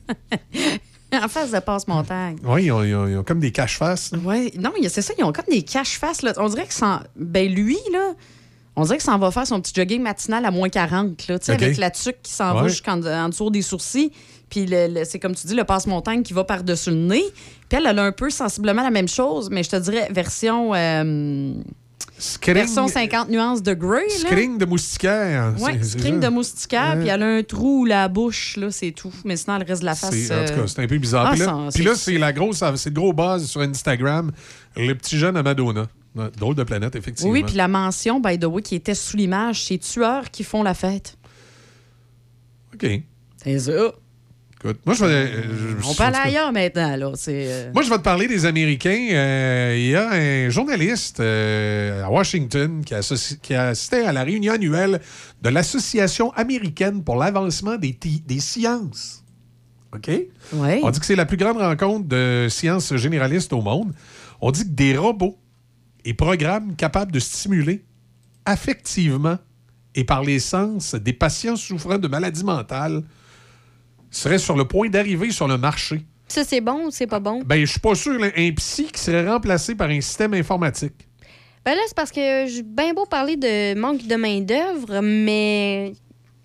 en 1.24 1.28
face 1.28 1.50
de 1.50 1.58
passe-montagne. 1.60 2.36
Oui, 2.44 2.64
ils 2.64 2.72
ont, 2.72 2.82
ils 2.82 2.94
ont- 2.94 3.06
ils 3.08 3.16
ont 3.16 3.24
comme 3.24 3.40
des 3.40 3.50
cache-faces. 3.52 4.12
Ouais, 4.24 4.52
non, 4.58 4.72
c'est 4.88 5.02
ça, 5.02 5.12
ils 5.18 5.24
ont 5.24 5.32
comme 5.32 5.46
des 5.50 5.62
cache-faces. 5.62 6.22
là. 6.22 6.32
On 6.36 6.48
dirait 6.48 6.66
que 6.66 6.74
ça. 6.74 7.02
Ben, 7.16 7.50
lui, 7.52 7.78
là. 7.92 8.12
On 8.76 8.82
dirait 8.84 8.98
que 8.98 9.02
ça 9.02 9.12
en 9.12 9.18
va 9.18 9.32
faire 9.32 9.44
son 9.46 9.60
petit 9.60 9.72
jogging 9.74 10.00
matinal 10.02 10.44
à 10.44 10.52
moins 10.52 10.68
40, 10.68 11.26
là, 11.26 11.38
tu 11.40 11.46
sais, 11.46 11.54
OK. 11.54 11.62
avec 11.62 11.78
la 11.78 11.90
tuque 11.90 12.22
qui 12.22 12.32
s'en 12.32 12.54
va 12.54 12.62
Ouais. 12.62 12.68
jusqu'en 12.68 13.02
en 13.04 13.28
dessous 13.28 13.50
des 13.50 13.62
sourcils. 13.62 14.12
Puis 14.50 14.66
le- 14.66 14.86
le- 14.86 15.04
c'est 15.04 15.18
comme 15.18 15.34
tu 15.34 15.48
dis, 15.48 15.54
le 15.56 15.64
passe-montagne 15.64 16.22
qui 16.22 16.32
va 16.32 16.44
par-dessus 16.44 16.90
le 16.90 16.96
nez. 16.96 17.24
Puis 17.68 17.76
elle, 17.78 17.86
elle 17.86 17.98
a 17.98 18.04
un 18.04 18.12
peu 18.12 18.30
sensiblement 18.30 18.82
la 18.84 18.92
même 18.92 19.08
chose, 19.08 19.50
mais 19.50 19.64
je 19.64 19.70
te 19.70 19.76
dirais 19.76 20.08
version. 20.12 20.74
euh, 20.74 21.54
Scring- 22.18 22.54
version 22.54 22.88
50 22.88 23.28
nuances 23.28 23.62
de 23.62 23.74
Grey. 23.74 24.06
là. 24.08 24.28
Screen 24.30 24.58
de 24.58 24.64
moustiquaire. 24.64 25.54
Oui, 25.60 25.72
ça. 25.84 25.98
de 25.98 26.28
moustiquaire, 26.28 26.96
puis 26.98 27.08
elle 27.08 27.22
a 27.22 27.26
un 27.26 27.42
trou 27.42 27.82
ou 27.82 27.84
la 27.84 28.08
bouche, 28.08 28.56
là, 28.56 28.70
c'est 28.70 28.90
tout. 28.90 29.12
Mais 29.24 29.36
sinon, 29.36 29.58
le 29.58 29.64
reste 29.64 29.80
de 29.82 29.86
la 29.86 29.94
face. 29.94 30.10
C'est- 30.10 30.32
En 30.34 30.44
tout 30.44 30.52
euh, 30.52 30.56
cas, 30.62 30.66
c'est 30.66 30.82
un 30.82 30.86
peu 30.86 30.98
bizarre. 30.98 31.26
ah, 31.28 31.32
puis 31.34 31.40
là, 31.40 31.68
puis 31.72 31.84
là, 31.84 31.94
c'est 31.94 32.18
la 32.18 32.32
grosse, 32.32 32.62
c'est 32.76 32.90
le 32.90 32.94
gros 32.94 33.12
buzz 33.12 33.46
sur 33.48 33.60
Instagram. 33.60 34.32
Le 34.76 34.92
petit 34.94 35.16
jeune 35.18 35.36
à 35.36 35.42
Madonna. 35.42 35.86
Drôle 36.36 36.56
de 36.56 36.64
planète, 36.64 36.96
effectivement. 36.96 37.30
Oui, 37.32 37.40
oui, 37.40 37.44
puis 37.46 37.54
la 37.56 37.68
mention, 37.68 38.18
by 38.18 38.38
the 38.38 38.44
way, 38.46 38.62
qui 38.62 38.74
était 38.74 38.94
sous 38.94 39.16
l'image, 39.16 39.64
c'est 39.66 39.78
tueurs 39.78 40.30
qui 40.32 40.42
font 40.42 40.64
la 40.64 40.74
fête. 40.74 41.16
OK. 42.74 42.86
C'est 43.36 43.58
ça. 43.60 43.92
Écoute, 44.64 44.80
moi, 44.84 44.94
je 44.96 45.04
vais. 45.04 45.12
euh, 45.12 45.76
je- 45.80 45.88
On 45.88 45.94
cas, 45.94 46.10
ailleurs 46.24 46.52
maintenant, 46.52 46.96
là. 46.96 47.12
Euh, 47.28 47.72
Moi, 47.72 47.82
je 47.84 47.90
vais 47.90 47.98
te 47.98 48.02
parler 48.02 48.26
des 48.26 48.44
Américains. 48.44 49.08
Euh, 49.12 49.74
Il 49.78 49.86
y 49.90 49.94
a 49.94 50.10
un 50.10 50.50
journaliste 50.50 51.20
euh, 51.20 52.02
à 52.04 52.10
Washington 52.10 52.82
qui, 52.84 52.94
qui 53.40 53.54
assistait 53.54 54.04
à 54.04 54.12
la 54.12 54.24
réunion 54.24 54.54
annuelle 54.54 55.00
de 55.40 55.48
l'Association 55.48 56.32
américaine 56.32 57.04
pour 57.04 57.16
l'avancement 57.16 57.76
des, 57.76 58.40
sciences. 58.40 59.22
OK? 59.94 60.10
Ouais. 60.54 60.80
On 60.82 60.90
dit 60.90 60.98
que 60.98 61.06
c'est 61.06 61.14
la 61.16 61.24
plus 61.26 61.36
grande 61.36 61.58
rencontre 61.58 62.08
de 62.08 62.48
sciences 62.50 62.96
généralistes 62.96 63.52
au 63.52 63.62
monde. 63.62 63.94
On 64.40 64.50
dit 64.50 64.64
que 64.64 64.70
des 64.74 64.96
robots 64.96 65.38
et 66.04 66.14
programmes 66.14 66.74
capables 66.74 67.12
de 67.12 67.20
stimuler 67.20 67.84
affectivement 68.44 69.38
et 69.94 70.02
par 70.04 70.22
les 70.24 70.40
sens 70.40 70.94
des 70.96 71.12
patients 71.12 71.56
souffrant 71.56 71.98
de 71.98 72.08
maladies 72.08 72.44
mentales 72.44 73.02
seraient 74.10 74.38
sur 74.38 74.56
le 74.56 74.64
point 74.66 74.88
d'arriver 74.88 75.30
sur 75.30 75.48
le 75.48 75.58
marché. 75.58 76.04
Ça, 76.28 76.44
c'est 76.44 76.60
bon 76.60 76.86
ou 76.86 76.90
c'est 76.90 77.06
pas 77.06 77.20
bon? 77.20 77.42
Ben, 77.44 77.60
je 77.60 77.70
suis 77.70 77.80
pas 77.80 77.94
sûr, 77.94 78.18
là, 78.18 78.28
un 78.36 78.52
psy 78.52 78.86
qui 78.92 79.00
serait 79.00 79.26
remplacé 79.26 79.74
par 79.74 79.88
un 79.88 80.00
système 80.00 80.34
informatique. 80.34 81.08
Ben 81.64 81.74
là, 81.74 81.80
c'est 81.86 81.96
parce 81.96 82.10
que 82.12 82.46
j'ai 82.46 82.62
bien 82.62 82.94
beau 82.94 83.06
parler 83.06 83.36
de 83.36 83.74
manque 83.78 84.06
de 84.06 84.14
main-d'œuvre, 84.14 85.00
mais. 85.00 85.92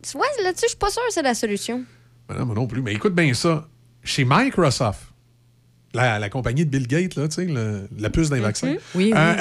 Tu 0.01 0.17
vois, 0.17 0.25
là-dessus, 0.43 0.63
je 0.65 0.69
suis 0.69 0.77
pas 0.77 0.89
sûre 0.89 1.01
que 1.07 1.13
c'est 1.13 1.21
la 1.21 1.33
solution. 1.33 1.83
Ben 2.27 2.35
non, 2.35 2.45
moi 2.45 2.55
non 2.55 2.67
plus. 2.67 2.81
Mais 2.81 2.93
écoute 2.93 3.13
bien 3.15 3.33
ça. 3.33 3.67
Chez 4.03 4.25
Microsoft, 4.27 4.99
la, 5.93 6.19
la 6.19 6.29
compagnie 6.29 6.65
de 6.65 6.69
Bill 6.69 6.87
Gates, 6.87 7.15
là, 7.15 7.27
tu 7.29 7.35
sais, 7.35 7.87
la 7.97 8.09
puce 8.09 8.29
d'un 8.29 8.41
vaccin. 8.41 8.75
Oui, 8.95 9.11
oui. 9.11 9.13
euh, 9.15 9.35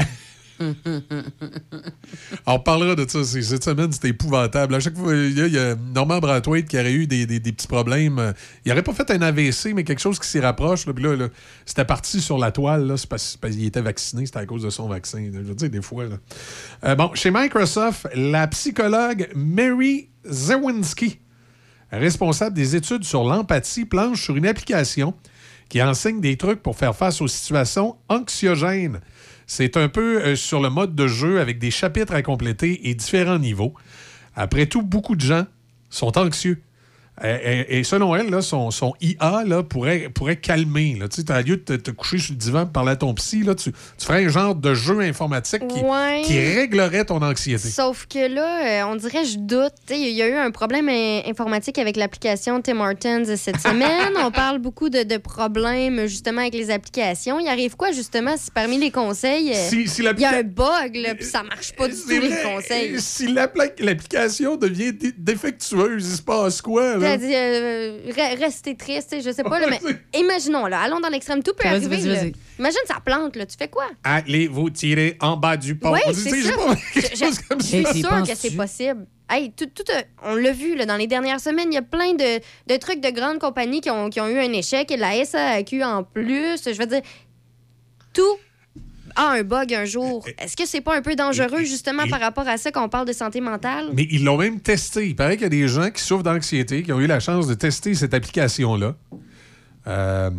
On 2.46 2.58
parlera 2.58 2.94
de 2.94 3.08
ça. 3.08 3.24
Cette 3.24 3.64
semaine, 3.64 3.92
c'était 3.92 4.08
épouvantable. 4.08 4.74
À 4.74 4.80
chaque 4.80 4.96
fois, 4.96 5.14
il 5.14 5.36
y 5.36 5.58
a, 5.58 5.74
Norman 5.74 6.18
Brathwaite 6.18 6.68
qui 6.68 6.78
aurait 6.78 6.92
eu 6.92 7.06
des, 7.06 7.26
petits 7.26 7.66
problèmes. 7.66 8.34
Il 8.64 8.68
n'aurait 8.68 8.82
pas 8.82 8.92
fait 8.92 9.10
un 9.10 9.22
AVC, 9.22 9.72
mais 9.74 9.84
quelque 9.84 10.00
chose 10.00 10.18
qui 10.18 10.28
s'y 10.28 10.40
rapproche. 10.40 10.86
là. 10.86 10.92
Puis 10.92 11.04
là, 11.04 11.28
c'était 11.64 11.84
parti 11.84 12.20
sur 12.20 12.38
la 12.38 12.50
toile. 12.52 12.92
C'est 12.96 13.08
parce, 13.08 13.38
qu'il 13.40 13.64
était 13.64 13.82
vacciné. 13.82 14.26
C'était 14.26 14.38
à 14.38 14.46
cause 14.46 14.62
de 14.62 14.70
son 14.70 14.88
vaccin. 14.88 15.30
Je 15.32 15.38
veux 15.38 15.54
dire, 15.54 15.70
des 15.70 15.82
fois. 15.82 16.04
Euh, 16.84 16.94
bon, 16.94 17.10
chez 17.14 17.30
Microsoft, 17.30 18.08
la 18.14 18.46
psychologue 18.48 19.28
Mary 19.34 20.08
Zawinski, 20.30 21.18
responsable 21.90 22.54
des 22.54 22.76
études 22.76 23.04
sur 23.04 23.24
l'empathie, 23.24 23.84
planche 23.84 24.22
sur 24.22 24.36
une 24.36 24.46
application 24.46 25.14
qui 25.68 25.82
enseigne 25.82 26.20
des 26.20 26.36
trucs 26.36 26.62
pour 26.62 26.76
faire 26.76 26.94
face 26.94 27.22
aux 27.22 27.28
situations 27.28 27.96
anxiogènes. 28.08 29.00
C'est 29.46 29.76
un 29.76 29.88
peu 29.88 30.22
euh, 30.22 30.36
sur 30.36 30.60
le 30.60 30.70
mode 30.70 30.94
de 30.94 31.06
jeu 31.06 31.40
avec 31.40 31.58
des 31.58 31.70
chapitres 31.70 32.14
à 32.14 32.22
compléter 32.22 32.88
et 32.88 32.94
différents 32.94 33.38
niveaux. 33.38 33.74
Après 34.34 34.66
tout, 34.66 34.82
beaucoup 34.82 35.16
de 35.16 35.20
gens 35.20 35.46
sont 35.90 36.16
anxieux. 36.18 36.62
Et, 37.24 37.78
et 37.78 37.84
selon 37.84 38.14
elle, 38.16 38.30
là, 38.30 38.42
son, 38.42 38.70
son 38.70 38.94
IA 39.00 39.44
là, 39.46 39.62
pourrait, 39.62 40.08
pourrait 40.12 40.36
calmer. 40.36 40.96
Là. 40.98 41.08
Tu 41.08 41.16
sais, 41.16 41.24
t'as 41.24 41.40
lieu 41.42 41.56
de 41.56 41.62
te, 41.62 41.72
te 41.74 41.90
coucher 41.90 42.18
sur 42.18 42.32
le 42.32 42.38
divan 42.38 42.62
et 42.64 42.72
parler 42.72 42.92
à 42.92 42.96
ton 42.96 43.14
psy, 43.14 43.42
là, 43.42 43.54
tu, 43.54 43.70
tu 43.72 44.04
ferais 44.06 44.24
un 44.24 44.28
genre 44.28 44.54
de 44.54 44.74
jeu 44.74 45.00
informatique 45.00 45.66
qui, 45.68 45.80
Ouais. 45.80 46.22
qui 46.24 46.38
réglerait 46.38 47.04
ton 47.04 47.22
anxiété. 47.22 47.68
Sauf 47.68 48.06
que 48.06 48.26
là, 48.32 48.82
euh, 48.82 48.92
on 48.92 48.96
dirait, 48.96 49.24
je 49.24 49.38
doute. 49.38 49.72
Il 49.90 50.08
y 50.08 50.22
a 50.22 50.28
eu 50.28 50.34
un 50.34 50.50
problème 50.50 50.88
informatique 51.26 51.78
avec 51.78 51.96
l'application 51.96 52.60
Tim 52.60 52.80
Hortons 52.80 53.24
cette 53.36 53.60
semaine. 53.60 54.12
on 54.24 54.30
parle 54.30 54.58
beaucoup 54.58 54.88
de, 54.88 55.02
de 55.02 55.16
problèmes 55.16 56.06
justement 56.06 56.40
avec 56.42 56.54
les 56.54 56.70
applications. 56.70 57.38
Il 57.38 57.48
arrive 57.48 57.76
quoi 57.76 57.92
justement 57.92 58.36
si 58.36 58.50
parmi 58.50 58.78
les 58.78 58.90
conseils, 58.90 59.50
euh, 59.52 59.68
Si- 59.68 59.86
si 59.88 60.02
il 60.02 60.20
y 60.20 60.24
a 60.24 60.36
un 60.38 60.42
bug, 60.42 60.96
là, 60.96 61.14
puis 61.14 61.24
ça 61.24 61.42
marche 61.42 61.72
pas 61.72 61.88
du 61.88 61.94
tout 61.94 62.08
les 62.08 62.30
conseils? 62.42 63.00
Si 63.00 63.26
l'appli- 63.32 63.70
l'application 63.80 64.56
devient 64.56 64.92
dé- 64.92 65.12
défectueuse, 65.16 66.06
il 66.08 66.16
se 66.16 66.22
passe 66.22 66.60
quoi? 66.62 66.96
Là? 66.96 67.11
Dit, 67.16 67.34
euh, 67.34 68.10
re- 68.10 68.38
restez 68.38 68.76
triste, 68.76 69.16
je 69.24 69.30
sais 69.30 69.42
pas, 69.42 69.60
là, 69.60 69.66
mais 69.70 69.80
imaginons, 70.18 70.66
là, 70.66 70.80
allons 70.80 71.00
dans 71.00 71.08
l'extrême, 71.08 71.42
tout 71.42 71.52
peut 71.56 71.64
Vas-y, 71.68 71.74
arriver. 71.86 71.96
vas-y, 71.96 72.06
là. 72.08 72.14
vas-y. 72.20 72.32
Imagine, 72.58 72.78
ça 72.86 72.96
plante, 73.04 73.36
là, 73.36 73.46
tu 73.46 73.56
fais 73.58 73.68
quoi? 73.68 73.86
Allez 74.04 74.46
vous 74.48 74.70
tirer 74.70 75.16
en 75.20 75.36
bas 75.36 75.56
du 75.56 75.74
pont. 75.76 75.92
Oui, 75.92 76.00
On 76.06 76.10
dit, 76.12 76.20
c'est 76.20 76.30
tu 76.30 76.42
sais, 76.42 76.48
ça. 76.50 76.54
je 76.54 76.60
sais 76.60 76.66
pas, 76.66 76.74
Je, 76.94 77.00
quelque 77.00 77.16
chose 77.18 77.38
comme 77.48 77.60
je 77.60 77.66
ça. 77.82 77.92
suis 77.92 78.00
sûre 78.00 78.22
que 78.26 78.34
c'est 78.36 78.56
possible. 78.56 79.06
Hey, 79.30 79.50
tout, 79.52 79.66
tout, 79.66 79.84
euh, 79.90 80.02
on 80.24 80.34
l'a 80.34 80.52
vu 80.52 80.74
là, 80.76 80.84
dans 80.84 80.96
les 80.96 81.06
dernières 81.06 81.40
semaines, 81.40 81.68
il 81.70 81.74
y 81.74 81.78
a 81.78 81.82
plein 81.82 82.12
de, 82.12 82.38
de 82.66 82.76
trucs 82.76 83.00
de 83.00 83.08
grandes 83.10 83.38
compagnies 83.38 83.80
qui 83.80 83.88
ont, 83.90 84.10
qui 84.10 84.20
ont 84.20 84.28
eu 84.28 84.38
un 84.38 84.52
échec 84.52 84.90
et 84.90 84.96
la 84.98 85.24
SAQ 85.24 85.82
en 85.84 86.02
plus. 86.04 86.60
Je 86.66 86.78
veux 86.78 86.86
dire, 86.86 87.00
tout 88.12 88.36
a 89.16 89.30
un 89.32 89.42
bug 89.42 89.72
un 89.74 89.84
jour. 89.84 90.24
Est-ce 90.38 90.56
que 90.56 90.66
c'est 90.66 90.80
pas 90.80 90.96
un 90.96 91.02
peu 91.02 91.14
dangereux 91.14 91.60
justement 91.64 92.06
par 92.08 92.20
rapport 92.20 92.46
à 92.48 92.56
ça 92.58 92.70
qu'on 92.72 92.88
parle 92.88 93.06
de 93.06 93.12
santé 93.12 93.40
mentale? 93.40 93.90
Mais 93.94 94.06
ils 94.10 94.24
l'ont 94.24 94.36
même 94.38 94.60
testé. 94.60 95.08
Il 95.08 95.16
paraît 95.16 95.34
qu'il 95.36 95.44
y 95.44 95.46
a 95.46 95.50
des 95.50 95.68
gens 95.68 95.90
qui 95.90 96.02
souffrent 96.02 96.22
d'anxiété, 96.22 96.82
qui 96.82 96.92
ont 96.92 97.00
eu 97.00 97.06
la 97.06 97.20
chance 97.20 97.46
de 97.46 97.54
tester 97.54 97.94
cette 97.94 98.14
application-là. 98.14 98.94
Euh, 99.86 100.30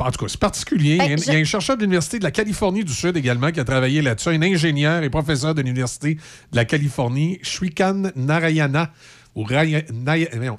en 0.00 0.10
tout 0.10 0.24
cas, 0.24 0.28
c'est 0.28 0.40
particulier. 0.40 0.98
Ben, 0.98 1.04
il, 1.04 1.10
y 1.10 1.14
a, 1.14 1.16
je- 1.16 1.22
il 1.28 1.32
y 1.32 1.36
a 1.36 1.38
un 1.38 1.44
chercheur 1.44 1.76
de 1.76 1.82
l'Université 1.82 2.18
de 2.18 2.24
la 2.24 2.32
Californie 2.32 2.82
du 2.82 2.92
Sud 2.92 3.16
également 3.16 3.52
qui 3.52 3.60
a 3.60 3.64
travaillé 3.64 4.02
là-dessus, 4.02 4.30
un 4.30 4.42
ingénieur 4.42 5.02
et 5.02 5.10
professeur 5.10 5.54
de 5.54 5.62
l'Université 5.62 6.14
de 6.14 6.56
la 6.56 6.64
Californie, 6.64 7.38
Shrikan 7.42 8.10
Narayana, 8.16 8.90
ou 9.36 9.44
Raya- 9.44 9.84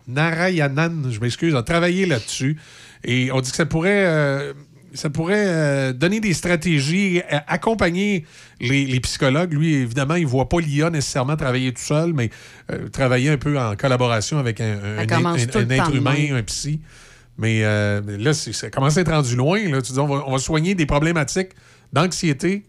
Narayanan, 0.08 1.12
je 1.12 1.20
m'excuse, 1.20 1.56
a 1.56 1.64
travaillé 1.64 2.06
là-dessus. 2.06 2.58
Et 3.04 3.32
on 3.32 3.42
dit 3.42 3.50
que 3.52 3.58
ça 3.58 3.66
pourrait... 3.66 4.06
euh, 4.06 4.54
ça 4.94 5.10
pourrait 5.10 5.46
euh, 5.48 5.94
donner 5.94 6.20
des 6.20 6.34
stratégies, 6.34 7.22
euh, 7.32 7.38
accompagner 7.48 8.26
les, 8.60 8.86
les 8.86 9.00
psychologues. 9.00 9.54
Lui, 9.54 9.74
évidemment, 9.76 10.16
il 10.16 10.24
ne 10.24 10.30
voit 10.30 10.50
pas 10.50 10.60
l'IA 10.60 10.90
nécessairement 10.90 11.36
travailler 11.36 11.74
tout 11.74 11.82
seul, 11.82 12.14
mais 12.14 12.30
euh, 12.72 12.90
travailler 12.90 13.30
un 13.30 13.38
peu 13.38 13.60
en 13.60 13.76
collaboration 13.76 14.38
avec 14.38 14.62
un, 14.62 14.98
être 15.00 15.94
humain, 15.94 16.14
même. 16.14 16.36
un 16.36 16.44
psy. 16.44 16.82
Mais 17.38 17.64
euh, 17.64 18.02
là, 18.20 18.34
ça 18.34 18.70
commence 18.70 18.98
à 18.98 19.02
être 19.02 19.12
rendu 19.12 19.36
loin. 19.36 19.60
Là. 19.68 19.82
Tu 19.82 19.92
dis, 19.94 20.00
on 20.00 20.08
va, 20.08 20.24
on 20.28 20.32
va 20.32 20.38
soigner 20.38 20.76
des 20.76 20.86
problématiques 20.86 21.50
d'anxiété 21.92 22.64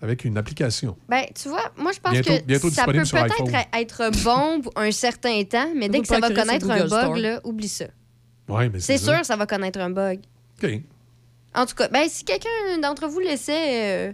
avec 0.00 0.24
une 0.24 0.36
application. 0.38 0.96
Ben, 1.08 1.24
tu 1.34 1.48
vois, 1.48 1.72
moi, 1.76 1.92
je 1.92 2.00
pense 2.00 2.12
Bientôt- 2.12 2.38
que 2.38 2.44
bientôt 2.44 2.70
ça 2.70 2.84
peut 2.84 2.92
peut-être 2.92 3.68
être 3.74 4.22
bon 4.22 4.60
pour 4.60 4.72
un 4.76 4.90
certain 4.90 5.42
temps, 5.44 5.68
mais 5.74 5.88
dès 5.88 6.00
que 6.00 6.06
ça 6.06 6.20
va 6.20 6.30
connaître 6.30 6.70
un 6.70 6.86
bug, 6.86 7.16
là, 7.16 7.40
oublie 7.44 7.68
ça. 7.68 7.86
Ouais, 8.48 8.68
mais 8.68 8.80
C'est 8.80 8.98
sûr, 8.98 9.24
ça 9.24 9.36
va 9.36 9.46
connaître 9.46 9.78
un 9.80 9.90
bug. 9.90 10.20
OK. 10.62 10.80
En 11.54 11.66
tout 11.66 11.74
cas, 11.74 11.88
ben, 11.88 12.04
si 12.08 12.24
quelqu'un 12.24 12.48
d'entre 12.82 13.06
vous 13.08 13.20
l'essaie, 13.20 14.08
euh, 14.08 14.12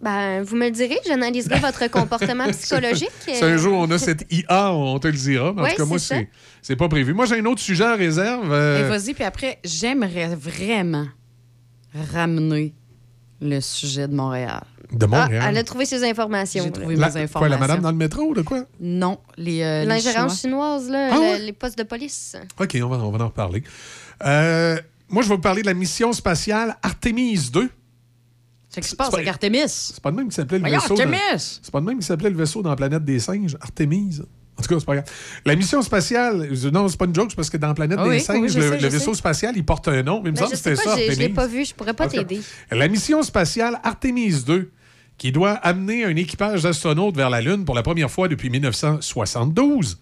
ben, 0.00 0.42
vous 0.42 0.56
me 0.56 0.66
le 0.66 0.70
direz, 0.70 0.98
j'analyserai 1.06 1.58
votre 1.60 1.88
comportement 1.90 2.48
psychologique. 2.52 3.10
Si 3.26 3.44
un 3.44 3.56
jour 3.56 3.76
on 3.78 3.90
a 3.90 3.98
cette 3.98 4.24
IA, 4.30 4.72
on 4.72 4.98
te 4.98 5.08
le 5.08 5.14
dira. 5.14 5.52
Mais 5.52 5.60
en 5.60 5.64
Ouais, 5.64 5.70
tout 5.74 5.82
cas, 5.82 5.84
moi, 5.84 5.98
c'est 6.62 6.76
pas 6.76 6.88
prévu. 6.88 7.12
Moi, 7.12 7.26
j'ai 7.26 7.38
un 7.40 7.44
autre 7.46 7.60
sujet 7.60 7.84
en 7.86 7.96
réserve. 7.96 8.52
euh, 8.52 8.82
Mais 8.82 8.88
vas-y, 8.98 9.14
puis 9.14 9.24
après, 9.24 9.58
j'aimerais 9.64 10.34
vraiment 10.36 11.06
ramener 12.12 12.74
le 13.40 13.60
sujet 13.60 14.08
de 14.08 14.14
Montréal. 14.14 14.62
de 14.92 15.04
Ah, 15.04 15.08
Montréal. 15.08 15.44
elle 15.48 15.58
a 15.58 15.64
trouvé 15.64 15.86
ses 15.86 16.04
informations. 16.08 16.62
J'ai 16.64 16.70
trouvé 16.70 16.94
La- 16.96 17.06
mes 17.08 17.12
Quoi, 17.12 17.20
informations. 17.22 17.50
la 17.50 17.58
madame 17.58 17.80
dans 17.80 17.90
le 17.90 17.96
métro 17.96 18.22
ou 18.22 18.34
de 18.34 18.42
quoi? 18.42 18.64
Non, 18.80 19.18
les. 19.36 19.62
euh, 19.62 19.84
L'ingérence 19.84 20.40
Chinois. 20.40 20.78
chinoise, 20.78 20.88
là, 20.90 21.08
Ah 21.12 21.14
le- 21.16 21.20
ouais? 21.20 21.38
les 21.40 21.52
postes 21.52 21.76
de 21.78 21.82
police. 21.82 22.36
OK, 22.60 22.78
on 22.82 22.88
va, 22.88 22.96
on 22.98 23.10
va 23.10 23.24
en 23.24 23.28
reparler. 23.28 23.64
Euh, 24.24 24.78
moi, 25.14 25.22
je 25.22 25.28
vais 25.28 25.34
vous 25.36 25.40
parler 25.40 25.62
de 25.62 25.66
la 25.66 25.74
mission 25.74 26.12
spatiale 26.12 26.76
Artemis 26.82 27.50
2. 27.52 27.70
C'est 28.68 28.76
ce 28.76 28.80
qui 28.80 28.90
se 28.90 28.96
passe 28.96 29.10
pas- 29.10 29.16
avec 29.18 29.28
Artemis. 29.28 29.60
C'est 29.68 30.00
pas 30.00 30.10
de 30.10 30.16
même 30.16 30.28
qui 30.28 30.34
s'appelait 30.34 30.58
le 30.58 30.68
vaisseau. 30.68 30.96
C'est 30.96 31.70
pas 31.70 31.80
de 31.80 31.86
même 31.86 31.98
qui 31.98 32.04
s'appelait 32.06 32.30
le 32.30 32.36
vaisseau 32.36 32.60
dans 32.62 32.70
la 32.70 32.76
planète 32.76 33.04
des 33.04 33.20
singes, 33.20 33.56
Artemis. 33.60 34.20
En 34.58 34.62
tout 34.62 34.68
cas, 34.68 34.78
c'est 34.78 34.84
pas 34.86 34.94
grave. 34.94 35.06
La 35.44 35.56
mission 35.56 35.82
spatiale, 35.82 36.48
non, 36.72 36.86
c'est 36.88 36.96
pas 36.96 37.06
une 37.06 37.14
joke, 37.14 37.26
c'est 37.30 37.36
parce 37.36 37.50
que 37.50 37.56
dans 37.56 37.68
la 37.68 37.74
planète 37.74 37.98
Ah 38.00 38.08
des 38.08 38.18
singes, 38.20 38.54
oui, 38.54 38.60
le, 38.60 38.88
vaisseau 38.88 39.12
sais. 39.12 39.18
spatial, 39.18 39.56
il 39.56 39.64
porte 39.64 39.88
un 39.88 40.02
nom, 40.04 40.20
mais 40.22 40.30
il 40.30 40.32
me 40.32 40.36
Ben, 40.36 40.42
semble 40.42 40.50
que 40.52 40.56
c'était 40.56 40.76
ça, 40.76 40.96
je 40.96 41.18
l'ai 41.18 41.28
pas 41.28 41.46
vu, 41.48 41.64
je 41.64 41.74
pourrais 41.74 41.94
pas 41.94 42.06
t'aider. 42.08 42.40
La 42.70 42.86
mission 42.88 43.22
spatiale 43.22 43.80
Artemis 43.82 44.42
2, 44.44 44.70
qui 45.18 45.30
doit 45.32 45.52
amener 45.52 46.04
un 46.04 46.14
équipage 46.16 46.62
d'astronautes 46.64 47.16
vers 47.16 47.30
la 47.30 47.40
Lune 47.40 47.64
pour 47.64 47.74
la 47.76 47.82
première 47.82 48.10
fois 48.10 48.26
depuis 48.28 48.50
1972. 48.50 49.98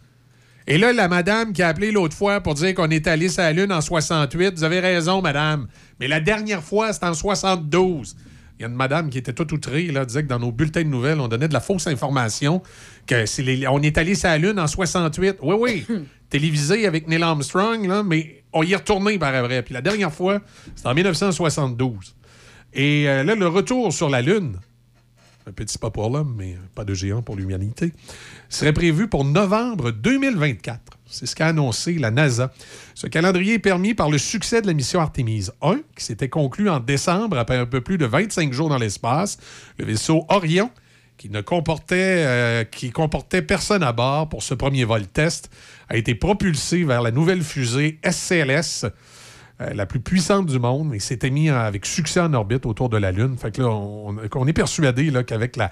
Et 0.66 0.78
là, 0.78 0.92
la 0.92 1.08
madame 1.08 1.52
qui 1.52 1.62
a 1.62 1.68
appelé 1.68 1.90
l'autre 1.90 2.16
fois 2.16 2.40
pour 2.40 2.54
dire 2.54 2.74
qu'on 2.74 2.88
est 2.90 3.06
allé 3.06 3.28
sur 3.28 3.42
la 3.42 3.52
Lune 3.52 3.72
en 3.72 3.80
68, 3.80 4.54
vous 4.56 4.64
avez 4.64 4.80
raison, 4.80 5.20
madame. 5.20 5.66
Mais 5.98 6.06
la 6.08 6.20
dernière 6.20 6.62
fois, 6.62 6.92
c'était 6.92 7.06
en 7.06 7.14
72. 7.14 8.16
Il 8.58 8.62
y 8.62 8.64
a 8.64 8.68
une 8.68 8.74
madame 8.76 9.10
qui 9.10 9.18
était 9.18 9.32
toute 9.32 9.50
outrée, 9.50 9.86
là, 9.88 10.04
disait 10.04 10.22
que 10.22 10.28
dans 10.28 10.38
nos 10.38 10.52
bulletins 10.52 10.82
de 10.84 10.88
nouvelles, 10.88 11.18
on 11.18 11.26
donnait 11.26 11.48
de 11.48 11.52
la 11.52 11.60
fausse 11.60 11.88
information, 11.88 12.62
que 13.08 13.26
c'est 13.26 13.42
les- 13.42 13.66
on 13.66 13.80
est 13.82 13.98
allé 13.98 14.14
sur 14.14 14.28
la 14.28 14.38
Lune 14.38 14.60
en 14.60 14.68
68. 14.68 15.36
Oui, 15.42 15.56
oui, 15.58 15.86
télévisé 16.30 16.86
avec 16.86 17.08
Neil 17.08 17.22
Armstrong, 17.24 17.84
là, 17.88 18.02
mais 18.04 18.44
on 18.52 18.62
y 18.62 18.72
est 18.72 18.76
retourné 18.76 19.18
par 19.18 19.34
après. 19.34 19.62
Puis 19.62 19.74
la 19.74 19.80
dernière 19.82 20.12
fois, 20.12 20.40
c'était 20.76 20.88
en 20.88 20.94
1972. 20.94 22.14
Et 22.74 23.08
euh, 23.08 23.24
là, 23.24 23.34
le 23.34 23.48
retour 23.48 23.92
sur 23.92 24.08
la 24.08 24.22
Lune, 24.22 24.58
un 25.46 25.52
petit 25.52 25.78
pas 25.78 25.90
pour 25.90 26.10
l'homme, 26.10 26.34
mais 26.36 26.56
pas 26.74 26.84
de 26.84 26.94
géant 26.94 27.22
pour 27.22 27.36
l'humanité, 27.36 27.92
serait 28.48 28.72
prévu 28.72 29.08
pour 29.08 29.24
novembre 29.24 29.90
2024. 29.90 30.98
C'est 31.06 31.26
ce 31.26 31.36
qu'a 31.36 31.48
annoncé 31.48 31.94
la 31.94 32.10
NASA. 32.10 32.52
Ce 32.94 33.06
calendrier 33.06 33.54
est 33.54 33.58
permis 33.58 33.94
par 33.94 34.08
le 34.08 34.18
succès 34.18 34.62
de 34.62 34.66
la 34.66 34.72
mission 34.72 35.00
Artemis 35.00 35.48
1, 35.60 35.80
qui 35.96 36.04
s'était 36.04 36.28
conclue 36.28 36.70
en 36.70 36.80
décembre 36.80 37.38
après 37.38 37.56
un 37.56 37.66
peu 37.66 37.80
plus 37.80 37.98
de 37.98 38.06
25 38.06 38.52
jours 38.52 38.68
dans 38.68 38.78
l'espace. 38.78 39.38
Le 39.78 39.84
vaisseau 39.84 40.24
Orion, 40.28 40.70
qui 41.18 41.28
ne 41.28 41.40
comportait, 41.40 42.24
euh, 42.26 42.64
comportait 42.94 43.42
personne 43.42 43.82
à 43.82 43.92
bord 43.92 44.28
pour 44.28 44.42
ce 44.42 44.54
premier 44.54 44.84
vol 44.84 45.06
test, 45.06 45.50
a 45.88 45.96
été 45.96 46.14
propulsé 46.14 46.84
vers 46.84 47.02
la 47.02 47.10
nouvelle 47.10 47.42
fusée 47.42 47.98
SCLS, 48.08 48.86
euh, 49.60 49.72
la 49.74 49.86
plus 49.86 50.00
puissante 50.00 50.46
du 50.46 50.58
monde, 50.58 50.94
et 50.94 50.98
s'était 50.98 51.30
mis 51.30 51.50
avec 51.50 51.86
succès 51.86 52.20
en 52.20 52.32
orbite 52.34 52.66
autour 52.66 52.88
de 52.88 52.96
la 52.96 53.12
Lune. 53.12 53.36
Fait 53.36 53.50
que 53.54 53.62
là, 53.62 53.68
on, 53.68 54.16
on 54.34 54.46
est 54.46 54.52
persuadé 54.52 55.12
qu'avec 55.26 55.56
la, 55.56 55.70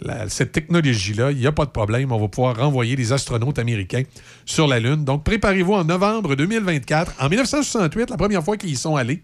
la- 0.00 0.28
cette 0.28 0.52
technologie-là, 0.52 1.32
il 1.32 1.38
n'y 1.38 1.46
a 1.46 1.52
pas 1.52 1.64
de 1.66 1.70
problème. 1.70 2.12
On 2.12 2.18
va 2.20 2.28
pouvoir 2.28 2.56
renvoyer 2.56 2.96
des 2.96 3.12
astronautes 3.12 3.58
américains 3.58 4.02
sur 4.44 4.66
la 4.68 4.78
Lune. 4.80 5.04
Donc, 5.04 5.24
préparez-vous 5.24 5.72
en 5.74 5.84
novembre 5.84 6.34
2024. 6.36 7.14
En 7.20 7.28
1968, 7.28 8.10
la 8.10 8.16
première 8.16 8.42
fois 8.44 8.56
qu'ils 8.56 8.70
y 8.70 8.76
sont 8.76 8.96
allés. 8.96 9.22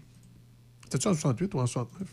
C'était-tu 0.85 1.07
en 1.07 1.13
68 1.13 1.53
ou 1.55 1.59
en 1.59 1.65
69? 1.65 2.07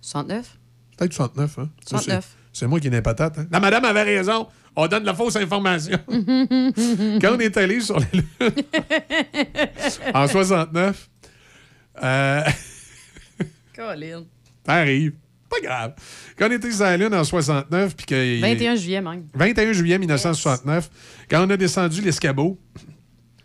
69? 0.00 0.58
Peut-être 0.96 1.12
69, 1.12 1.58
hein? 1.58 1.68
Ça, 1.84 1.98
69. 1.98 2.24
c'est- 2.24 2.36
C'est 2.52 2.66
moi 2.66 2.80
qui 2.80 2.90
n'ai 2.90 3.00
pas 3.02 3.14
patate. 3.14 3.38
Hein? 3.38 3.46
La 3.52 3.60
madame 3.60 3.84
avait 3.84 4.02
raison. 4.02 4.48
On 4.74 4.86
donne 4.88 5.04
la 5.04 5.14
fausse 5.14 5.36
information. 5.36 5.98
Quand 6.08 7.34
on 7.34 7.38
est 7.38 7.56
allé 7.56 7.80
sur 7.80 7.98
la 7.98 8.06
Lune 8.12 8.24
en 10.14 10.26
69, 10.26 11.09
euh, 12.02 12.42
Colin. 13.74 14.24
ça 14.66 14.72
arrive. 14.74 15.12
Pas 15.48 15.60
grave. 15.60 15.94
Quand 16.38 16.48
on 16.48 16.52
était 16.52 16.70
sur 16.70 16.84
la 16.84 16.96
Lune 16.96 17.12
en 17.14 17.24
69, 17.24 17.96
puis 17.96 18.06
que. 18.06 18.40
21 18.40 18.76
juillet, 18.76 19.00
même. 19.00 19.24
21 19.34 19.72
juillet 19.72 19.98
1969, 19.98 20.88
quand 21.28 21.44
on 21.46 21.50
a 21.50 21.56
descendu 21.56 22.00
l'escabeau, 22.02 22.58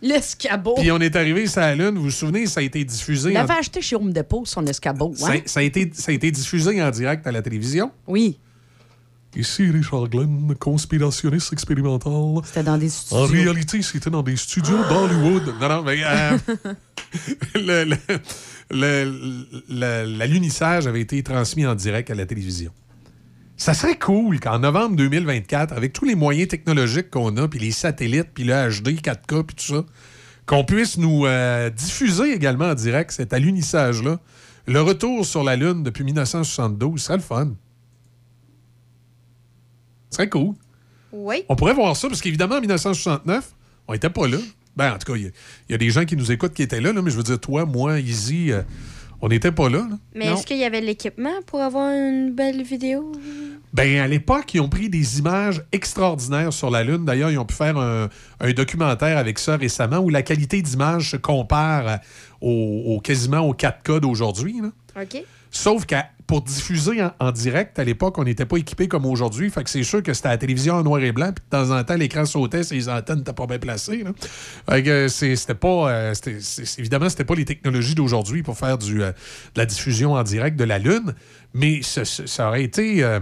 L'escabeau. 0.01 0.75
Puis 0.75 0.91
on 0.91 0.99
est 0.99 1.15
arrivé 1.15 1.47
sur 1.47 1.61
la 1.61 1.73
Lune. 1.73 1.95
Vous 1.95 2.03
vous 2.03 2.11
souvenez, 2.11 2.45
ça 2.45 2.59
a 2.59 2.63
été 2.63 2.83
diffusé. 2.83 3.31
Il 3.31 3.37
en- 3.37 3.41
avait 3.41 3.53
acheté 3.55 3.81
chez 3.81 3.95
Home 3.95 4.11
Depot 4.13 4.43
son 4.45 4.63
escabeau. 4.67 5.13
ça, 5.15 5.31
Hein? 5.31 5.39
ça 5.45 5.61
a 5.61 5.63
été, 5.63 5.89
ça 5.93 6.11
a 6.11 6.13
été 6.15 6.29
diffusé 6.29 6.79
en 6.83 6.91
direct 6.91 7.25
à 7.25 7.31
la 7.31 7.41
télévision. 7.41 7.91
Oui. 8.05 8.37
Ici 9.35 9.69
Richard 9.69 10.07
Glenn, 10.09 10.55
conspirationniste 10.59 11.51
expérimental. 11.53 12.41
C'était 12.45 12.63
dans 12.63 12.77
des 12.77 12.89
studios. 12.89 13.17
En 13.23 13.25
réalité, 13.25 13.81
c'était 13.81 14.09
dans 14.09 14.23
des 14.23 14.35
studios 14.37 14.77
d'Hollywood. 14.89 15.53
Non, 15.59 15.69
non, 15.69 15.83
mais 15.83 15.97
euh, 16.05 16.37
le- 18.71 20.05
l'alunissage 20.17 20.87
avait 20.87 21.01
été 21.01 21.21
transmis 21.23 21.65
en 21.65 21.75
direct 21.75 22.09
à 22.09 22.15
la 22.15 22.25
télévision. 22.25 22.71
Ça 23.57 23.73
serait 23.73 23.97
cool 23.97 24.39
qu'en 24.39 24.59
novembre 24.59 24.95
2024, 24.97 25.73
avec 25.73 25.93
tous 25.93 26.05
les 26.05 26.15
moyens 26.15 26.49
technologiques 26.49 27.09
qu'on 27.09 27.35
a, 27.37 27.47
puis 27.47 27.59
les 27.59 27.71
satellites, 27.71 28.29
puis 28.33 28.43
le 28.43 28.53
HD, 28.53 28.99
4K, 29.01 29.43
puis 29.43 29.55
tout 29.55 29.75
ça, 29.75 29.85
qu'on 30.45 30.63
puisse 30.65 30.97
nous 30.97 31.25
euh, 31.25 31.69
diffuser 31.69 32.33
également 32.33 32.65
en 32.69 32.73
direct 32.75 33.11
cet 33.11 33.31
alunissage-là. 33.33 34.19
Le 34.67 34.81
retour 34.81 35.25
sur 35.25 35.43
la 35.43 35.55
Lune 35.55 35.83
depuis 35.83 36.03
1972, 36.03 36.99
ce 36.99 37.05
serait 37.05 37.17
le 37.17 37.23
fun. 37.23 37.51
Serait 40.15 40.29
cool. 40.29 40.53
Oui. 41.11 41.43
On 41.49 41.55
pourrait 41.55 41.73
voir 41.73 41.95
ça, 41.95 42.07
parce 42.07 42.21
qu'évidemment, 42.21 42.55
en 42.55 42.61
1969, 42.61 43.51
on 43.87 43.93
n'était 43.93 44.09
pas 44.09 44.27
là. 44.27 44.37
Ben, 44.75 44.93
en 44.93 44.97
tout 44.97 45.11
cas, 45.13 45.17
il 45.17 45.23
y, 45.23 45.27
a- 45.27 45.31
il 45.69 45.71
y 45.71 45.75
a 45.75 45.77
des 45.77 45.89
gens 45.89 46.03
qui 46.05 46.17
nous 46.17 46.31
écoutent 46.31 46.53
qui 46.53 46.63
étaient 46.63 46.81
là, 46.81 46.91
là, 46.91 47.01
mais 47.01 47.09
je 47.11 47.15
veux 47.15 47.23
dire, 47.23 47.39
toi, 47.39 47.65
moi, 47.65 47.99
Izzy, 47.99 48.51
euh, 48.51 48.61
on 49.21 49.29
n'était 49.29 49.51
pas 49.53 49.69
là. 49.69 49.77
là. 49.89 49.97
Mais 50.13 50.25
est-ce 50.25 50.45
qu'il 50.45 50.57
y 50.57 50.65
avait 50.65 50.81
l'équipement 50.81 51.41
pour 51.47 51.61
avoir 51.61 51.91
une 51.91 52.33
belle 52.33 52.61
vidéo? 52.63 53.13
Ben, 53.73 53.99
à 53.99 54.07
l'époque, 54.07 54.53
ils 54.53 54.59
ont 54.59 54.67
pris 54.67 54.89
des 54.89 55.19
images 55.19 55.63
extraordinaires 55.71 56.51
sur 56.51 56.69
la 56.69 56.83
Lune. 56.83 57.05
D'ailleurs, 57.05 57.31
ils 57.31 57.37
ont 57.37 57.45
pu 57.45 57.55
faire 57.55 57.77
un, 57.77 58.09
un 58.41 58.51
documentaire 58.53 59.17
avec 59.17 59.39
ça 59.39 59.55
récemment 59.55 59.99
où 59.99 60.09
la 60.09 60.21
qualité 60.21 60.61
d'image 60.61 61.11
se 61.11 61.17
compare 61.17 61.99
au, 62.41 62.83
au- 62.87 62.99
quasiment 62.99 63.39
au 63.39 63.53
4K 63.53 63.99
d'aujourd'hui. 64.01 64.59
là. 64.61 65.01
OK. 65.01 65.23
Sauf 65.51 65.85
que 65.85 65.95
pour 66.27 66.41
diffuser 66.41 67.03
en, 67.03 67.11
en 67.19 67.31
direct, 67.31 67.77
à 67.77 67.83
l'époque, 67.83 68.17
on 68.17 68.23
n'était 68.23 68.45
pas 68.47 68.57
équipé 68.57 68.87
comme 68.87 69.05
aujourd'hui. 69.05 69.49
Fait 69.51 69.63
que 69.63 69.69
c'est 69.69 69.83
sûr 69.83 70.01
que 70.01 70.11
c'était 70.13 70.27
à 70.29 70.31
la 70.31 70.37
télévision 70.39 70.73
en 70.73 70.83
noir 70.83 70.99
et 71.01 71.11
blanc, 71.11 71.31
puis 71.33 71.43
de 71.45 71.49
temps 71.49 71.69
en 71.77 71.83
temps, 71.83 71.93
l'écran 71.95 72.25
sautait, 72.25 72.63
si 72.63 72.73
les 72.73 72.89
antennes 72.89 73.19
n'étaient 73.19 73.31
pas 73.33 73.45
bien 73.45 73.59
placées. 73.59 74.03
là. 74.03 74.11
Fait 74.67 74.81
que 74.81 75.07
c'est- 75.07 75.35
c'était 75.35 75.53
pas. 75.53 75.91
euh, 75.91 76.13
c'était- 76.15 76.39
c'est- 76.41 76.79
évidemment, 76.79 77.09
c'était 77.09 77.25
pas 77.25 77.35
les 77.35 77.45
technologies 77.45 77.93
d'aujourd'hui 77.93 78.41
pour 78.41 78.57
faire 78.57 78.77
du, 78.79 79.03
euh, 79.03 79.11
de 79.11 79.59
la 79.59 79.65
diffusion 79.67 80.13
en 80.13 80.23
direct 80.23 80.57
de 80.57 80.63
la 80.63 80.79
Lune, 80.79 81.13
mais 81.53 81.81
ce- 81.83 82.03
ce- 82.03 82.25
ça 82.25 82.47
aurait 82.47 82.63
été. 82.63 83.03
euh, 83.03 83.19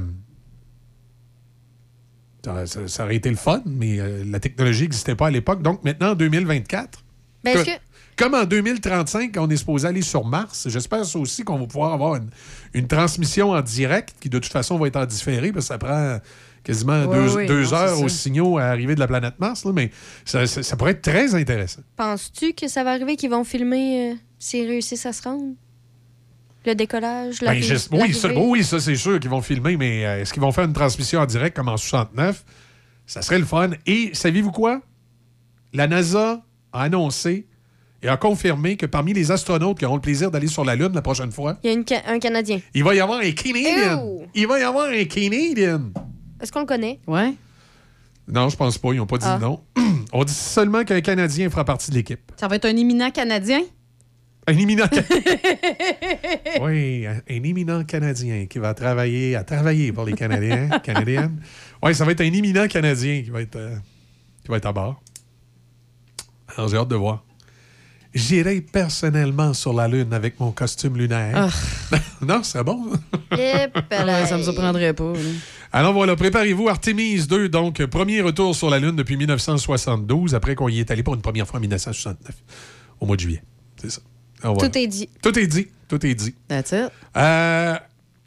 ça, 2.66 3.04
aurait 3.06 3.16
été 3.16 3.30
le 3.30 3.36
fun, 3.38 3.62
mais 3.66 4.00
la 4.26 4.40
technologie 4.40 4.84
n'existait 4.84 5.16
pas 5.16 5.28
à 5.28 5.32
l'époque. 5.32 5.62
Donc 5.62 5.84
maintenant, 5.84 6.12
en 6.12 6.16
2024, 6.16 7.04
Ben, 7.44 7.56
est-ce 7.56 7.64
que- 7.66 7.70
que- 7.72 7.82
comme 8.18 8.34
en 8.36 8.44
2035, 8.46 9.36
on 9.38 9.50
est 9.50 9.58
supposé 9.58 9.88
aller 9.88 10.02
sur 10.02 10.26
Mars, 10.26 10.68
j'espère 10.70 11.06
ça 11.06 11.20
aussi 11.20 11.44
qu'on 11.44 11.58
va 11.60 11.66
pouvoir 11.68 11.94
avoir 11.94 12.16
une, 12.16 12.30
une 12.74 12.88
transmission 12.88 13.52
en 13.52 13.62
direct 13.62 14.16
qui, 14.20 14.30
de 14.30 14.40
toute 14.40 14.52
façon, 14.52 14.78
va 14.78 14.88
être 14.88 14.96
en 14.98 15.06
différé 15.06 15.52
parce 15.52 15.66
que 15.66 15.74
ça 15.74 15.78
prend 15.78 16.20
quasiment 16.64 17.04
Ouais, 17.06 17.16
deux, 17.28 17.36
oui, 17.38 17.46
deux 17.48 17.64
non, 17.64 17.70
c'est 17.70 17.76
heures 17.76 18.02
aux 18.02 18.08
signaux 18.10 18.58
à 18.58 18.64
arriver 18.66 18.96
de 18.96 19.00
la 19.00 19.08
planète 19.08 19.34
Mars. 19.40 19.66
là, 19.66 19.72
mais 19.74 19.92
ça, 20.26 20.46
ça- 20.48 20.64
ça 20.64 20.76
pourrait 20.78 20.92
être 20.92 21.02
très 21.02 21.36
intéressant. 21.36 21.82
Penses-tu 21.98 22.54
que 22.54 22.68
ça 22.68 22.84
va 22.84 22.92
arriver 22.92 23.16
qu'ils 23.18 23.30
vont 23.32 23.44
filmer 23.44 24.12
euh, 24.12 24.16
s'ils 24.40 24.68
réussissent 24.68 25.06
à 25.06 25.12
se 25.14 25.24
rendre? 25.24 25.54
Le 26.66 26.74
décollage, 26.76 27.42
la 27.42 27.52
Ben, 27.52 27.62
je- 27.62 27.74
oui, 27.92 28.14
ça, 28.14 28.30
oui, 28.34 28.64
ça, 28.64 28.80
c'est 28.80 28.96
sûr 28.96 29.20
qu'ils 29.20 29.30
vont 29.30 29.42
filmer, 29.42 29.76
mais 29.76 30.06
euh, 30.06 30.22
est-ce 30.22 30.32
qu'ils 30.32 30.42
vont 30.42 30.54
faire 30.54 30.64
une 30.64 30.72
transmission 30.74 31.20
en 31.20 31.26
direct 31.26 31.54
comme 31.56 31.68
en 31.68 31.76
69? 31.76 32.46
Ça 33.06 33.22
serait 33.22 33.40
le 33.40 33.44
fun. 33.46 33.72
Et 33.86 34.12
saviez-vous 34.14 34.52
quoi? 34.54 34.80
La 35.74 35.88
NASA 35.88 36.42
a 36.72 36.82
annoncé 36.84 37.46
et 38.04 38.08
a 38.10 38.18
confirmé 38.18 38.76
que 38.78 38.86
parmi 38.86 39.14
les 39.14 39.32
astronautes 39.32 39.80
qui 39.80 39.86
auront 39.86 39.96
le 39.96 40.02
plaisir 40.02 40.30
d'aller 40.30 40.48
sur 40.48 40.64
la 40.66 40.76
Lune 40.76 40.92
la 40.94 41.02
prochaine 41.02 41.32
fois, 41.32 41.58
Il 41.64 41.68
y 41.68 41.70
a 41.70 41.74
une 41.74 41.86
ca- 41.88 42.04
un 42.08 42.20
Canadien. 42.20 42.60
il 42.74 42.84
va 42.84 42.94
y 42.94 43.00
avoir 43.00 43.20
un 43.20 43.32
Canadien. 43.32 44.00
Ew! 44.04 44.28
Il 44.36 44.48
va 44.48 44.60
y 44.60 44.64
avoir 44.64 44.88
un 44.90 45.04
Canadien. 45.06 45.92
Est-ce 46.42 46.52
qu'on 46.52 46.60
le 46.62 46.66
connaît? 46.66 47.00
Ouais. 47.08 47.34
Non, 48.28 48.50
je 48.50 48.56
pense 48.58 48.78
pas. 48.78 48.90
Ils 48.94 48.98
n'ont 48.98 49.06
pas 49.06 49.18
dit 49.18 49.26
Ah. 49.28 49.40
non. 49.42 49.62
On 50.12 50.24
dit 50.24 50.34
seulement 50.34 50.84
qu'un 50.84 51.02
Canadien 51.02 51.50
fera 51.50 51.66
partie 51.66 51.90
de 51.90 51.96
l'équipe. 51.96 52.20
Ça 52.38 52.48
va 52.48 52.56
être 52.58 52.66
un 52.66 52.76
éminent 52.78 53.10
Canadien? 53.12 53.62
Un 54.46 54.58
éminent 54.58 54.86
Oui, 56.62 57.06
un, 57.08 57.16
un 57.30 57.44
éminent 57.44 57.84
Canadien 57.84 58.46
qui 58.46 58.60
va 58.60 58.74
travailler, 58.74 59.36
à 59.36 59.44
travailler 59.44 59.92
pour 59.94 60.04
les 60.06 60.14
Canadiens, 60.14 60.68
Canadiennes. 60.84 61.42
Oui, 61.82 61.96
ça 61.96 62.06
va 62.06 62.12
être 62.12 62.22
un 62.22 62.26
éminent 62.34 62.68
Canadien 62.68 63.22
qui 63.24 63.30
va 63.30 63.42
être, 63.42 63.56
euh, 63.56 63.76
qui 64.44 64.50
va 64.50 64.58
être 64.58 64.66
à 64.66 64.74
bord. 64.74 65.02
Alors, 66.56 66.68
j'ai 66.70 66.78
hâte 66.78 66.90
de 66.90 66.96
voir. 66.96 67.24
J'irai 68.14 68.62
personnellement 68.62 69.54
sur 69.54 69.74
la 69.74 69.88
Lune 69.88 70.14
avec 70.14 70.40
mon 70.40 70.52
costume 70.52 70.98
lunaire. 70.98 71.52
non, 72.22 72.44
c'est 72.44 72.64
bon. 72.64 72.92
Eh, 73.36 73.66
Ouais, 73.92 74.26
ça 74.28 74.38
me 74.38 74.44
surprendrait 74.44 74.94
pas. 74.94 75.14
Alors 75.72 75.92
voilà, 75.92 76.16
préparez-vous. 76.16 76.70
Artemis 76.70 77.26
2, 77.26 77.50
donc, 77.50 77.84
premier 77.88 78.22
retour 78.22 78.56
sur 78.56 78.70
la 78.70 78.78
Lune 78.78 78.96
depuis 78.96 79.18
1972, 79.18 80.36
après 80.36 80.54
qu'on 80.54 80.70
y 80.70 80.80
est 80.80 80.92
allé 80.92 81.02
pour 81.02 81.16
une 81.16 81.22
première 81.22 81.48
fois 81.48 81.58
en 81.58 81.62
1969, 81.62 82.36
au 83.00 83.08
mois 83.08 83.16
de 83.16 83.22
juillet. 83.22 83.44
C'est 83.82 83.90
ça. 83.90 84.02
Alors, 84.44 84.54
voilà. 84.54 84.70
Tout 84.70 84.78
est 84.78 84.86
dit. 84.88 85.10
Tout 85.24 85.40
est 85.40 85.48
dit. 85.48 85.68
Tout 85.88 86.06
est 86.06 86.14
dit. 86.14 86.36
That's 86.48 86.72
it. 86.74 86.92
Euh, 87.18 87.76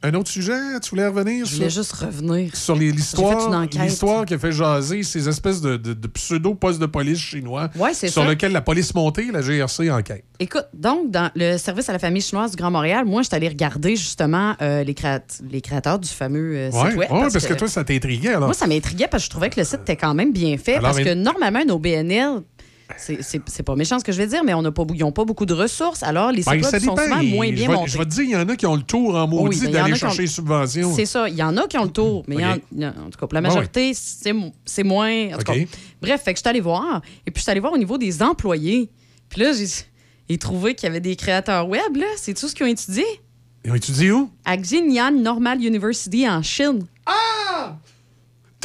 un 0.03 0.15
autre 0.15 0.29
sujet, 0.31 0.53
tu 0.83 0.91
voulais 0.91 1.07
revenir 1.07 1.45
Je 1.47 1.51
sur, 1.51 1.57
voulais 1.59 1.71
juste 1.71 1.93
revenir. 1.93 2.55
sur 2.55 2.77
l'histoire 2.77 3.61
l'histoire 3.83 4.25
qui 4.27 4.35
a 4.35 4.39
fait 4.39 4.53
jaser 4.53 5.03
ces 5.03 5.29
espèces 5.29 5.61
de, 5.61 5.77
de- 5.77 5.95
de 5.95 6.07
pseudo-postes 6.07 6.79
de 6.81 6.87
police 6.87 7.19
chinois 7.19 7.71
Ouais, 7.77 7.93
c'est 7.95 8.09
sur 8.09 8.23
ça. 8.23 8.29
lequel 8.29 8.53
la 8.53 8.61
police 8.61 8.95
montée, 8.95 9.31
la 9.33 9.41
GRC, 9.43 9.91
enquête. 9.91 10.25
Écoute, 10.39 10.67
donc, 10.75 11.11
dans 11.11 11.31
le 11.35 11.57
service 11.57 11.89
à 11.89 11.93
la 11.93 11.99
famille 11.99 12.23
chinoise 12.23 12.51
du 12.53 12.57
Grand 12.57 12.71
Montréal, 12.71 13.05
moi, 13.07 13.23
je 13.23 13.29
suis 13.29 13.35
allée 13.37 13.49
regarder 13.49 13.97
justement 13.97 14.55
euh, 14.61 14.85
les, 14.85 14.93
créat- 14.95 15.41
les 15.51 15.61
créateurs 15.63 15.99
du 15.99 16.09
fameux 16.09 16.55
euh, 16.57 16.71
Oui, 16.73 16.89
site 16.91 16.99
web. 16.99 17.09
parce, 17.11 17.47
que... 17.47 17.55
toi, 17.55 17.69
ça 17.69 17.83
t'intriguait. 17.83 18.29
Alors. 18.35 18.43
Moi, 18.49 18.55
ça 18.55 18.67
m'intriguait 18.67 19.09
parce 19.11 19.23
que 19.23 19.27
je 19.27 19.31
trouvais 19.31 19.51
que 19.51 19.59
le 19.59 19.65
site 19.65 19.81
était 19.81 19.97
quand 19.97 20.15
même 20.15 20.33
bien 20.33 20.57
fait. 20.59 20.75
Alors, 20.77 20.93
parce 20.93 21.03
que 21.03 21.15
normalement, 21.15 21.65
nos 21.67 21.79
BNL, 21.79 22.43
c'est- 22.97 23.63
pas 23.63 23.75
méchant 23.75 23.99
ce 23.99 24.05
que 24.05 24.13
je 24.13 24.19
vais 24.19 24.27
dire, 24.27 24.45
mais 24.45 24.55
on 24.55 24.63
pas, 24.73 24.85
ils 24.95 25.01
n'ont 25.01 25.13
pas 25.13 25.25
beaucoup 25.25 25.47
de 25.47 25.55
ressources. 25.55 26.03
Alors, 26.03 26.31
les 26.31 26.43
sites 26.43 26.53
Ben, 26.53 26.63
ça 26.63 26.79
sont 26.81 26.97
souvent 26.97 27.23
moins 27.23 27.47
Je 27.49 27.53
bien 27.53 27.69
vais- 27.69 27.75
montés. 27.75 27.91
Je 27.91 27.99
vais 27.99 28.05
te 28.05 28.11
dire, 28.11 28.23
il 28.25 28.31
y 28.31 28.37
en 28.37 28.49
a 28.49 28.57
qui 28.57 28.67
ont 28.67 28.77
le 28.77 28.83
tour 28.83 29.17
en 29.17 29.27
maudit 29.27 29.59
Oui, 29.61 29.67
ben, 29.67 29.73
d'aller 29.73 29.95
chercher 29.97 30.23
les 30.23 30.29
subventions. 30.29 30.95
C'est 30.95 31.07
ça. 31.07 31.29
Il 31.29 31.35
y 31.37 31.43
en 31.43 31.57
a 31.57 31.67
qui 31.67 31.77
ont 31.79 31.85
le 31.85 31.91
tour, 31.91 32.23
mais 32.29 32.37
y 32.37 32.45
en- 32.45 32.53
en- 32.53 33.11
tout 33.11 33.19
cas, 33.19 33.27
pour 33.27 33.35
la 33.35 33.41
Ouais, 33.41 33.49
majorité, 33.49 33.93
c'est 33.95 34.33
mo- 34.33 34.53
c'est 34.65 34.85
moins. 34.85 35.35
en 35.35 35.39
tout 35.39 35.45
cas. 35.45 35.55
bref, 36.01 36.23
fait 36.23 36.33
que 36.33 36.39
je 36.39 36.43
suis 36.43 36.49
allée 36.49 36.61
voir. 36.61 37.03
Et 37.27 37.31
puis, 37.31 37.41
je 37.41 37.43
suis 37.43 37.51
allée 37.51 37.61
voir 37.61 37.73
au 37.73 37.79
niveau 37.79 37.99
des 37.99 38.23
employés. 38.23 38.91
Puis 39.29 39.41
là, 39.43 39.53
j'ai 39.53 39.67
j'ai 40.29 40.39
trouvé 40.39 40.75
qu'il 40.75 40.87
y 40.89 40.91
avait 40.91 41.01
des 41.01 41.15
créateurs 41.17 41.69
web, 41.69 41.97
là. 41.97 42.07
C'est 42.17 42.35
tout 42.35 42.49
ce 42.49 42.55
qu'ils 42.55 42.67
ont 42.67 42.69
étudié? 42.69 43.05
Ils 43.65 43.71
ont 43.71 43.75
étudié 43.77 44.11
où? 44.13 44.29
À 44.45 44.57
Xinjiang 44.57 45.13
Normal 45.23 45.61
University 45.65 46.29
en 46.29 46.43
Chine. 46.43 46.85
Ah! 47.07 47.77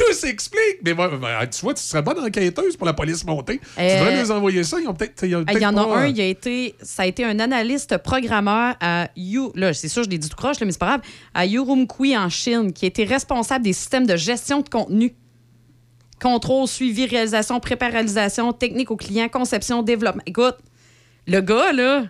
Tout 0.06 0.12
s'explique! 0.14 0.78
Mais 0.84 0.94
moi, 0.94 1.08
ben, 1.08 1.46
tu 1.46 1.60
vois, 1.60 1.74
tu 1.74 1.82
serais 1.82 2.02
bonne 2.02 2.18
enquêteuse 2.18 2.76
pour 2.76 2.86
la 2.86 2.92
police 2.92 3.24
montée. 3.24 3.58
Tu 3.58 3.64
Euh, 3.80 3.98
devrais 3.98 4.22
nous 4.22 4.30
envoyer 4.30 4.64
ça. 4.64 4.78
Ils 4.80 4.88
ont 4.88 4.94
peut-être. 4.94 5.22
ont 5.24 5.44
Il 5.52 5.60
y 5.60 5.66
en 5.66 5.76
a 5.76 5.80
un, 5.82 6.02
euh, 6.04 6.08
il 6.08 6.20
a 6.20 6.24
été, 6.24 6.74
ça 6.82 7.02
a 7.02 7.06
été 7.06 7.24
un 7.24 7.38
analyste 7.38 7.98
programmeur 7.98 8.74
à 8.80 9.08
You, 9.16 9.52
là, 9.54 9.72
c'est 9.72 9.88
sûr, 9.88 10.02
je 10.04 10.08
l'ai 10.10 10.18
dit 10.18 10.28
tout 10.28 10.36
croche, 10.36 10.58
là, 10.60 10.66
mais 10.66 10.72
c'est 10.72 10.78
pas 10.78 10.86
grave, 10.86 11.00
à 11.34 11.46
Urumqi 11.46 12.16
en 12.16 12.28
Chine, 12.28 12.72
qui 12.72 12.84
a 12.84 12.88
été 12.88 13.04
responsable 13.04 13.64
des 13.64 13.72
systèmes 13.72 14.06
de 14.06 14.16
gestion 14.16 14.60
de 14.60 14.68
contenu. 14.68 15.14
Contrôle, 16.20 16.68
suivi, 16.68 17.06
réalisation, 17.06 17.58
préparation, 17.58 18.52
technique 18.52 18.90
aux 18.90 18.96
clients, 18.96 19.28
conception, 19.28 19.82
développement. 19.82 20.22
Écoute, 20.26 20.56
le 21.26 21.40
gars, 21.40 21.72
là, 21.72 22.04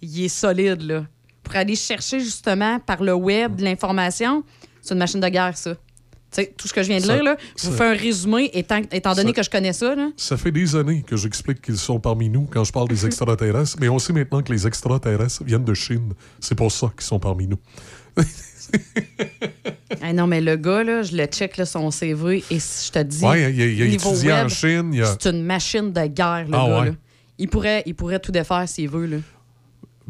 il 0.00 0.24
est 0.24 0.28
solide, 0.28 0.82
là. 0.82 1.04
Pour 1.42 1.56
aller 1.56 1.74
chercher, 1.74 2.20
justement, 2.20 2.78
par 2.78 3.02
le 3.02 3.14
web, 3.14 3.56
de 3.56 3.64
l'information, 3.64 4.44
c'est 4.80 4.94
une 4.94 4.98
machine 4.98 5.20
de 5.20 5.28
guerre, 5.28 5.56
ça. 5.56 5.74
Tout 6.56 6.68
ce 6.68 6.72
que 6.74 6.82
je 6.82 6.88
viens 6.88 6.98
de 6.98 7.04
Ça- 7.04 7.14
lire, 7.14 7.24
là, 7.24 7.36
je 7.56 7.66
vous 7.66 7.72
fais 7.76 7.86
un 7.86 7.94
résumé, 7.94 8.50
étant, 8.52 8.80
étant 8.92 9.14
donné 9.14 9.30
Ça- 9.30 9.34
que 9.34 9.42
je 9.42 9.50
connais 9.50 9.72
ça, 9.72 9.94
là. 9.94 10.10
Ça 10.16 10.36
fait 10.36 10.52
des 10.52 10.76
années 10.76 11.02
que 11.02 11.16
j'explique 11.16 11.62
qu'ils 11.62 11.78
sont 11.78 11.98
parmi 11.98 12.28
nous 12.28 12.46
quand 12.50 12.64
je 12.64 12.72
parle 12.72 12.88
des 12.88 13.06
extraterrestres, 13.06 13.76
mais 13.80 13.88
on 13.88 13.98
sait 13.98 14.12
maintenant 14.12 14.42
que 14.42 14.52
les 14.52 14.66
extraterrestres 14.66 15.42
viennent 15.44 15.64
de 15.64 15.74
Chine. 15.74 16.12
C'est 16.38 16.54
pour 16.54 16.70
ça 16.70 16.92
qu'ils 16.96 17.06
sont 17.06 17.18
parmi 17.18 17.46
nous. 17.46 17.58
Ah 20.02 20.12
non, 20.12 20.26
mais 20.26 20.40
le 20.42 20.56
gars, 20.56 20.84
là, 20.84 21.02
je 21.02 21.16
le 21.16 21.24
check 21.26 21.56
là, 21.56 21.64
son 21.64 21.90
CV 21.90 22.44
et 22.50 22.58
je 22.58 22.90
te 22.92 23.02
dis. 23.02 23.24
Ouais, 23.24 23.52
il 23.52 23.62
a- 23.62 23.66
il 23.66 23.82
a 23.82 23.84
étudié 23.86 24.32
en 24.32 24.48
Chine, 24.48 25.00
a- 25.02 25.16
C'est 25.18 25.30
une 25.30 25.42
machine 25.42 25.92
de 25.92 26.06
guerre, 26.06 26.44
le 26.46 26.54
Ah 26.54 26.66
gars. 26.68 26.80
ouais. 26.80 26.86
là. 26.90 26.94
Il, 27.38 27.48
pourrait, 27.48 27.82
il 27.86 27.94
pourrait 27.94 28.18
tout 28.20 28.30
défaire 28.32 28.68
s'il 28.68 28.88
veut. 28.90 29.06
là. 29.06 29.16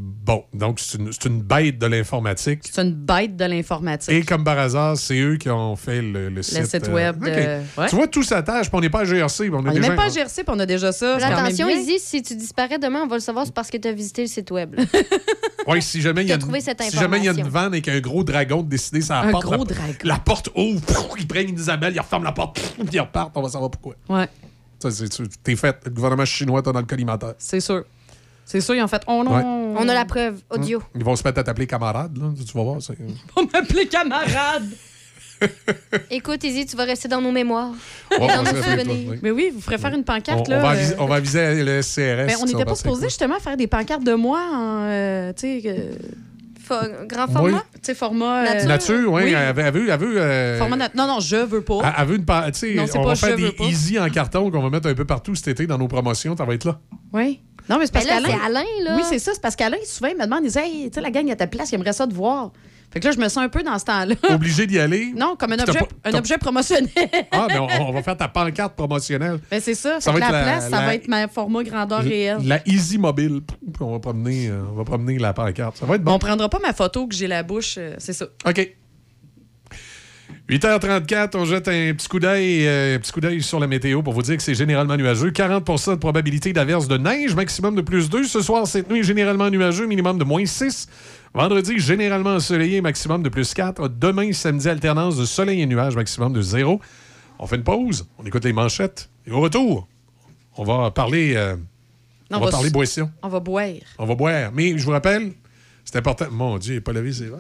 Bon, 0.00 0.44
donc 0.54 0.78
c'est 0.78 0.96
une, 0.96 1.10
c'est 1.12 1.24
une 1.24 1.42
bête 1.42 1.76
de 1.78 1.86
l'informatique. 1.86 2.60
C'est 2.70 2.80
une 2.82 2.94
bête 2.94 3.34
de 3.36 3.44
l'informatique. 3.44 4.12
Et 4.14 4.22
comme 4.22 4.44
par 4.44 4.56
hasard, 4.56 4.96
c'est 4.96 5.18
eux 5.18 5.36
qui 5.38 5.50
ont 5.50 5.74
fait 5.74 6.00
le, 6.00 6.28
le 6.28 6.42
site. 6.44 6.66
site 6.66 6.88
euh, 6.88 6.92
web 6.94 7.18
de- 7.18 7.28
OK. 7.30 7.36
ouais. 7.78 7.88
Tu 7.88 7.96
vois, 7.96 8.06
tout 8.06 8.22
s'attache, 8.22 8.68
puis 8.68 8.78
on 8.78 8.80
n'est 8.80 8.90
pas 8.90 9.00
à 9.00 9.04
GRC. 9.04 9.50
On, 9.52 9.60
n'est 9.60 9.72
déjà- 9.72 9.88
même 9.88 9.96
pas 9.96 10.04
à 10.04 10.08
GRC, 10.08 10.44
puis 10.44 10.54
on 10.54 10.58
a 10.60 10.66
déjà 10.66 10.92
ça. 10.92 11.16
attention. 11.16 11.68
Izzy, 11.68 11.98
si 11.98 12.22
tu 12.22 12.36
disparais 12.36 12.78
demain, 12.78 13.00
on 13.02 13.08
va 13.08 13.16
le 13.16 13.20
savoir, 13.20 13.44
c'est 13.44 13.54
parce 13.54 13.70
que 13.70 13.76
tu 13.76 13.88
as 13.88 13.92
visité 13.92 14.22
le 14.22 14.28
site 14.28 14.50
web. 14.52 14.76
Oui, 15.66 15.82
si 15.82 16.00
jamais 16.00 16.22
il 16.22 16.28
y 16.28 16.32
a, 16.32 16.36
une- 16.36 16.60
si 16.90 16.96
jamais 16.96 17.18
il 17.18 17.24
y 17.24 17.28
a 17.28 17.32
une 17.32 17.46
vanne 17.48 17.66
avec 17.74 17.88
un 17.88 18.00
gros 18.00 18.24
dragon 18.24 18.62
de 18.62 18.68
décider 18.70 19.02
ça 19.02 19.20
Un 19.20 19.30
porte. 19.32 19.44
gros 19.44 19.56
la, 19.56 19.64
dragon. 19.64 19.92
La 20.04 20.16
porte 20.18 20.48
ouvre, 20.56 21.16
il 21.18 21.26
prenne 21.28 21.50
Isabelle, 21.50 21.92
il 21.94 22.00
referme 22.00 22.24
la 22.24 22.32
porte, 22.32 22.54
pff, 22.54 22.74
puis 22.76 22.86
il 22.94 23.00
repart, 23.00 23.32
on 23.34 23.42
va 23.42 23.50
savoir 23.50 23.70
pourquoi. 23.70 23.94
Ouais. 24.08 24.28
Ça, 24.78 24.90
c'est- 24.90 25.08
tu- 25.10 25.28
T'es 25.42 25.56
fait. 25.56 25.76
Le 25.84 25.90
gouvernement 25.90 26.24
chinois 26.24 26.62
t'a 26.62 26.72
dans 26.72 26.80
le 26.80 26.86
collimateur. 26.86 27.34
C'est 27.36 27.60
sûr. 27.60 27.84
C'est 28.50 28.62
sûr, 28.62 28.74
ils 28.74 28.82
ont 28.82 28.88
fait. 28.88 29.02
Oh 29.06 29.22
non. 29.22 29.36
Ouais. 29.36 29.42
On 29.78 29.86
a 29.88 29.92
la 29.92 30.06
preuve, 30.06 30.36
audio. 30.48 30.82
Ils 30.94 31.04
vont 31.04 31.14
se 31.16 31.22
mettre 31.22 31.38
à 31.40 31.44
t'appeler 31.44 31.66
camarade, 31.66 32.16
là. 32.16 32.28
Tu 32.34 32.56
vas 32.56 32.62
voir. 32.64 32.80
c'est- 32.80 32.96
On 33.36 33.42
m'appelait 33.42 33.86
camarade. 33.86 34.64
Écoute, 36.10 36.42
Izzy, 36.44 36.64
tu 36.66 36.74
vas 36.74 36.84
rester 36.84 37.08
dans 37.08 37.20
nos 37.20 37.30
mémoires. 37.30 37.72
Ouais, 38.10 38.18
dans 38.26 38.40
on 38.40 38.42
nos 38.42 38.48
souvenirs. 38.62 38.86
oui. 38.88 39.18
Mais 39.22 39.30
oui, 39.30 39.50
vous 39.54 39.60
ferez 39.60 39.76
faire 39.76 39.92
une 39.92 40.00
On, 40.00 40.02
pancarte. 40.02 40.48
on 40.48 40.50
là, 40.50 40.58
va 40.60 40.68
euh, 40.68 40.72
aviser, 40.72 40.94
on 40.98 41.06
va 41.06 41.14
aviser 41.16 41.62
le 41.62 41.82
SCRS. 41.82 42.26
ben, 42.26 42.36
on 42.42 42.46
n'était 42.46 42.64
pas 42.64 42.74
supposé 42.74 43.04
justement 43.08 43.38
faire 43.38 43.56
des 43.58 43.66
pancartes 43.66 44.02
de 44.02 44.14
moi 44.14 44.40
en. 44.52 44.80
euh, 44.86 45.32
tu 45.34 45.60
sais, 45.60 45.62
euh, 45.66 47.04
grand 47.06 47.26
Oui. 47.26 47.32
format? 47.34 47.62
tu 47.74 47.78
sais, 47.82 47.94
format. 47.94 48.46
euh, 48.48 48.64
Nature, 48.64 49.12
oui. 49.12 49.22
oui. 49.26 49.32
Elle 49.32 49.54
veut. 49.54 49.62
Elle 49.62 49.72
veut, 49.74 49.90
elle 49.90 50.00
veut, 50.00 50.20
euh, 50.20 50.58
Format 50.58 50.76
nat- 50.76 50.90
Non, 50.96 51.06
non, 51.06 51.20
je 51.20 51.36
veux 51.36 51.60
pas. 51.62 51.80
elle- 51.84 51.94
elle 51.98 52.06
veut 52.08 52.16
une 52.16 52.24
pa- 52.24 52.50
tu 52.50 52.58
sais, 52.58 52.80
on 52.80 52.86
pas 53.02 53.08
va 53.10 53.14
faire 53.14 53.36
des 53.36 53.52
pas. 53.52 53.64
easy 53.64 53.98
en 53.98 54.08
carton 54.08 54.50
qu'on 54.50 54.62
va 54.62 54.70
mettre 54.70 54.88
un 54.88 54.94
peu 54.94 55.04
partout 55.04 55.34
cet 55.34 55.48
été 55.48 55.66
dans 55.66 55.78
nos 55.78 55.88
promotions. 55.88 56.34
Ça 56.36 56.44
va 56.46 56.54
être 56.54 56.64
là. 56.64 56.80
Oui. 57.12 57.40
Non, 57.68 57.78
mais 57.78 57.86
c'est 57.86 57.92
parce 57.92 58.06
qu'Alain. 58.06 58.28
c'est 58.28 58.46
Alain, 58.46 58.64
là. 58.84 58.96
Oui, 58.96 59.02
c'est 59.08 59.18
ça. 59.18 59.32
C'est 59.34 59.42
parce 59.42 59.56
qu'Alain, 59.56 59.76
souvent, 59.84 60.08
il 60.10 60.16
me 60.16 60.24
demande, 60.24 60.40
il 60.44 60.50
dit, 60.50 60.58
hey, 60.58 60.88
tu 60.90 60.94
sais, 60.94 61.00
la 61.00 61.10
gang 61.10 61.30
à 61.30 61.36
ta 61.36 61.46
place, 61.46 61.70
il 61.70 61.74
aimerait 61.76 61.92
ça 61.92 62.06
te 62.06 62.14
voir. 62.14 62.52
Fait 62.90 63.00
que 63.00 63.04
là, 63.06 63.12
je 63.12 63.18
me 63.18 63.28
sens 63.28 63.44
un 63.44 63.50
peu 63.50 63.62
dans 63.62 63.78
ce 63.78 63.84
temps-là. 63.84 64.14
Obligé 64.30 64.66
d'y 64.66 64.78
aller? 64.78 65.12
Non, 65.14 65.36
comme 65.36 65.52
un 65.52 65.58
objet, 65.58 65.80
un 66.04 66.14
objet 66.14 66.38
promotionnel. 66.38 66.88
Ah, 67.32 67.46
mais 67.50 67.58
on, 67.58 67.66
on 67.88 67.92
va 67.92 68.02
faire 68.02 68.16
ta 68.16 68.28
pancarte 68.28 68.74
promotionnelle. 68.76 69.38
Ben, 69.50 69.60
c'est 69.60 69.74
ça. 69.74 70.00
Ça 70.00 70.10
Fait 70.10 70.18
va 70.18 70.26
que 70.26 70.30
être 70.30 70.32
la, 70.32 70.38
la- 70.38 70.52
place, 70.52 70.70
ça 70.70 70.80
va 70.80 70.94
être 70.94 71.06
ma 71.06 71.28
format 71.28 71.62
grandeur 71.64 72.00
réelle. 72.00 72.38
La 72.46 72.66
Easy 72.66 72.96
Mobile. 72.96 73.40
Puis 73.46 73.82
On 73.82 73.92
va 73.92 73.98
promener, 73.98 74.48
euh, 74.48 74.62
on 74.72 74.74
va 74.74 74.84
promener 74.84 75.18
la 75.18 75.34
pancarte. 75.34 75.76
Ça 75.76 75.84
va 75.84 75.96
être 75.96 76.02
bon. 76.02 76.12
On 76.12 76.18
prendra 76.18 76.48
pas 76.48 76.60
ma 76.60 76.72
photo 76.72 77.06
que 77.06 77.14
j'ai 77.14 77.26
la 77.26 77.42
bouche, 77.42 77.74
euh, 77.76 77.94
c'est 77.98 78.14
ça. 78.14 78.24
OK. 78.46 78.74
8h34, 80.48 81.36
on 81.36 81.44
jette 81.44 81.68
un 81.68 81.92
petit 81.92 82.08
coup 82.08 82.18
d'œil 82.18 82.66
euh, 82.66 82.96
un 82.96 82.98
petit 82.98 83.12
coup 83.12 83.20
d'œil 83.20 83.42
sur 83.42 83.60
la 83.60 83.66
météo 83.66 84.02
pour 84.02 84.14
vous 84.14 84.22
dire 84.22 84.36
que 84.38 84.42
c'est 84.42 84.54
généralement 84.54 84.96
nuageux. 84.96 85.30
40% 85.30 85.90
de 85.90 85.96
probabilité 85.96 86.54
d'averse 86.54 86.88
de 86.88 86.96
neige, 86.96 87.34
maximum 87.34 87.74
de 87.74 87.82
plus 87.82 88.08
2. 88.08 88.24
Ce 88.24 88.40
soir, 88.40 88.66
cette 88.66 88.90
nuit, 88.90 89.04
généralement 89.04 89.50
nuageux, 89.50 89.86
minimum 89.86 90.16
de 90.16 90.24
moins 90.24 90.46
6. 90.46 90.88
Vendredi, 91.34 91.78
généralement 91.78 92.34
ensoleillé, 92.36 92.80
maximum 92.80 93.22
de 93.22 93.28
plus 93.28 93.52
4. 93.52 93.88
Demain, 93.88 94.32
samedi, 94.32 94.70
alternance 94.70 95.18
de 95.18 95.26
soleil 95.26 95.60
et 95.60 95.66
nuages, 95.66 95.96
maximum 95.96 96.32
de 96.32 96.40
0. 96.40 96.80
On 97.38 97.46
fait 97.46 97.56
une 97.56 97.64
pause, 97.64 98.06
on 98.18 98.24
écoute 98.24 98.44
les 98.46 98.54
manchettes. 98.54 99.10
Et 99.26 99.30
au 99.30 99.40
retour, 99.40 99.86
on 100.56 100.64
va 100.64 100.90
parler, 100.90 101.34
euh, 101.36 101.56
Non, 102.30 102.38
on 102.38 102.44
va 102.46 102.50
parler 102.50 102.70
boisson. 102.70 103.10
On 103.22 103.28
va 103.28 103.40
boire. 103.40 103.66
On 103.98 104.06
va 104.06 104.14
boire. 104.14 104.50
Mais 104.54 104.78
je 104.78 104.84
vous 104.84 104.92
rappelle, 104.92 105.32
c'est 105.84 105.96
important. 105.96 106.26
Mon 106.30 106.56
Dieu, 106.56 106.80
pas 106.80 106.94
lavé 106.94 107.12
ses 107.12 107.26
verres. 107.26 107.38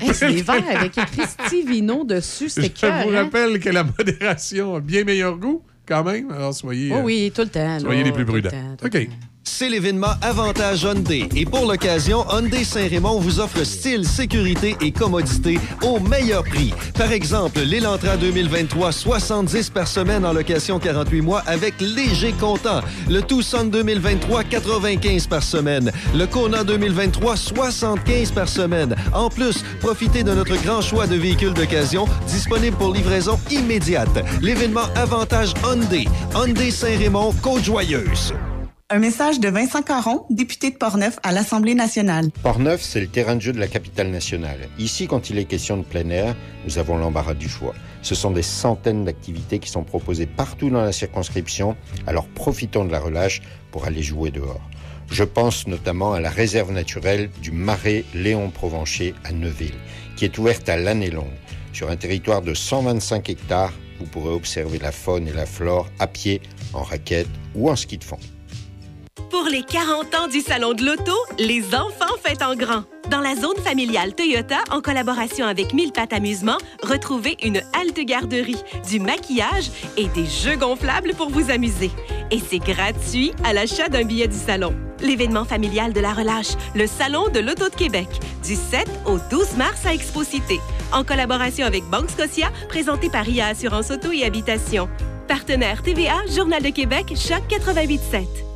Hey, 0.00 0.14
c'est 0.14 0.32
des 0.32 0.42
verres 0.42 0.76
avec 0.76 0.96
écrit 0.98 1.22
Stivino 1.46 2.04
dessus, 2.04 2.48
c'est 2.48 2.62
Je 2.62 2.68
cœur. 2.80 3.04
vous 3.06 3.10
hein? 3.14 3.24
rappelle 3.24 3.58
que 3.60 3.68
la 3.70 3.84
modération 3.84 4.76
a 4.76 4.80
bien 4.80 5.04
meilleur 5.04 5.36
goût, 5.36 5.62
quand 5.86 6.04
même. 6.04 6.30
Alors, 6.30 6.54
soyez, 6.54 6.90
Oh 6.92 6.98
euh, 6.98 7.02
oui, 7.02 7.32
tout 7.34 7.42
le 7.42 7.48
temps. 7.48 7.78
soyez 7.80 8.00
là, 8.00 8.06
les 8.06 8.12
plus 8.12 8.22
le 8.24 8.26
prudents. 8.26 8.50
temps, 8.50 8.76
le 8.82 8.86
OK. 8.86 9.08
C'est 9.58 9.70
l'événement 9.70 10.12
Avantage 10.20 10.82
Hyundai. 10.82 11.30
Et 11.34 11.46
pour 11.46 11.64
l'occasion, 11.64 12.26
Hyundai 12.30 12.62
Saint-Raymond 12.62 13.20
vous 13.20 13.40
offre 13.40 13.64
style, 13.64 14.06
sécurité 14.06 14.76
et 14.82 14.92
commodité 14.92 15.58
au 15.82 15.98
meilleur 15.98 16.44
prix. 16.44 16.74
Par 16.92 17.10
exemple, 17.10 17.60
l'Elantra 17.60 18.18
2023, 18.18 18.92
70 18.92 19.70
par 19.70 19.88
semaine 19.88 20.26
en 20.26 20.34
location 20.34 20.78
48 20.78 21.22
mois 21.22 21.42
avec 21.46 21.72
léger 21.80 22.34
comptant. 22.34 22.82
Le 23.08 23.22
Tucson 23.22 23.64
2023, 23.64 24.44
95 24.44 25.26
par 25.26 25.42
semaine. 25.42 25.90
Le 26.14 26.26
Kona 26.26 26.62
2023, 26.62 27.34
75 27.38 28.32
par 28.32 28.50
semaine. 28.50 28.94
En 29.14 29.30
plus, 29.30 29.64
profitez 29.80 30.22
de 30.22 30.34
notre 30.34 30.62
grand 30.64 30.82
choix 30.82 31.06
de 31.06 31.16
véhicules 31.16 31.54
d'occasion 31.54 32.04
disponibles 32.28 32.76
pour 32.76 32.92
livraison 32.92 33.40
immédiate. 33.50 34.22
L'événement 34.42 34.92
Avantage 34.96 35.54
Hyundai. 35.64 36.04
Hyundai 36.34 36.70
Saint-Raymond, 36.70 37.32
Côte-Joyeuse. 37.40 38.34
Un 38.88 39.00
message 39.00 39.40
de 39.40 39.48
Vincent 39.48 39.82
Caron, 39.82 40.26
député 40.30 40.70
de 40.70 40.76
Portneuf 40.76 41.18
à 41.24 41.32
l'Assemblée 41.32 41.74
nationale. 41.74 42.30
Port-Neuf, 42.44 42.80
c'est 42.82 43.00
le 43.00 43.08
terrain 43.08 43.34
de 43.34 43.40
jeu 43.40 43.52
de 43.52 43.58
la 43.58 43.66
capitale 43.66 44.10
nationale. 44.10 44.68
Ici, 44.78 45.08
quand 45.08 45.28
il 45.28 45.40
est 45.40 45.44
question 45.44 45.76
de 45.76 45.82
plein 45.82 46.08
air, 46.08 46.36
nous 46.64 46.78
avons 46.78 46.96
l'embarras 46.96 47.34
du 47.34 47.48
choix. 47.48 47.74
Ce 48.02 48.14
sont 48.14 48.30
des 48.30 48.44
centaines 48.44 49.04
d'activités 49.04 49.58
qui 49.58 49.70
sont 49.70 49.82
proposées 49.82 50.26
partout 50.26 50.70
dans 50.70 50.82
la 50.82 50.92
circonscription, 50.92 51.76
alors 52.06 52.28
profitons 52.28 52.84
de 52.84 52.92
la 52.92 53.00
relâche 53.00 53.42
pour 53.72 53.86
aller 53.86 54.04
jouer 54.04 54.30
dehors. 54.30 54.60
Je 55.10 55.24
pense 55.24 55.66
notamment 55.66 56.12
à 56.12 56.20
la 56.20 56.30
réserve 56.30 56.70
naturelle 56.70 57.28
du 57.42 57.50
marais 57.50 58.04
Léon 58.14 58.50
Provencher 58.50 59.16
à 59.24 59.32
Neuville, 59.32 59.74
qui 60.16 60.26
est 60.26 60.38
ouverte 60.38 60.68
à 60.68 60.76
l'année 60.76 61.10
longue. 61.10 61.26
Sur 61.72 61.90
un 61.90 61.96
territoire 61.96 62.40
de 62.40 62.54
125 62.54 63.30
hectares, 63.30 63.72
vous 63.98 64.06
pourrez 64.06 64.32
observer 64.32 64.78
la 64.78 64.92
faune 64.92 65.26
et 65.26 65.32
la 65.32 65.46
flore 65.46 65.88
à 65.98 66.06
pied, 66.06 66.40
en 66.72 66.84
raquette 66.84 67.26
ou 67.56 67.68
en 67.68 67.74
ski 67.74 67.98
de 67.98 68.04
fond. 68.04 68.18
Pour 69.30 69.44
les 69.48 69.62
40 69.62 70.14
ans 70.14 70.28
du 70.28 70.40
Salon 70.40 70.72
de 70.72 70.84
l'Auto, 70.84 71.14
les 71.38 71.74
enfants 71.74 72.14
fêtent 72.24 72.42
en 72.42 72.54
grand. 72.54 72.84
Dans 73.10 73.20
la 73.20 73.34
zone 73.34 73.56
familiale 73.58 74.14
Toyota, 74.14 74.58
en 74.70 74.80
collaboration 74.80 75.46
avec 75.46 75.72
Mille 75.72 75.92
Pattes 75.92 76.12
Amusement, 76.12 76.58
retrouvez 76.82 77.36
une 77.42 77.60
halte 77.72 78.00
garderie, 78.00 78.62
du 78.88 78.98
maquillage 78.98 79.70
et 79.96 80.08
des 80.08 80.26
jeux 80.26 80.56
gonflables 80.56 81.14
pour 81.14 81.30
vous 81.30 81.50
amuser. 81.50 81.90
Et 82.30 82.38
c'est 82.38 82.58
gratuit 82.58 83.32
à 83.44 83.52
l'achat 83.52 83.88
d'un 83.88 84.04
billet 84.04 84.26
du 84.26 84.36
salon. 84.36 84.74
L'événement 85.00 85.44
familial 85.44 85.92
de 85.92 86.00
la 86.00 86.12
relâche, 86.12 86.54
le 86.74 86.86
Salon 86.86 87.28
de 87.28 87.40
l'Auto 87.40 87.68
de 87.68 87.74
Québec, 87.74 88.08
du 88.42 88.54
7 88.54 88.88
au 89.04 89.18
12 89.30 89.56
mars 89.56 89.84
à 89.84 89.92
Expo 89.92 90.24
Cité, 90.24 90.60
en 90.92 91.04
collaboration 91.04 91.66
avec 91.66 91.84
Banque 91.84 92.10
Scotia, 92.10 92.50
présenté 92.68 93.10
par 93.10 93.28
IA 93.28 93.48
Assurance 93.48 93.90
Auto 93.90 94.12
et 94.12 94.24
Habitation. 94.24 94.88
Partenaire 95.28 95.82
TVA, 95.82 96.14
Journal 96.34 96.62
de 96.62 96.70
Québec, 96.70 97.12
Choc 97.14 97.42
88.7. 97.50 98.55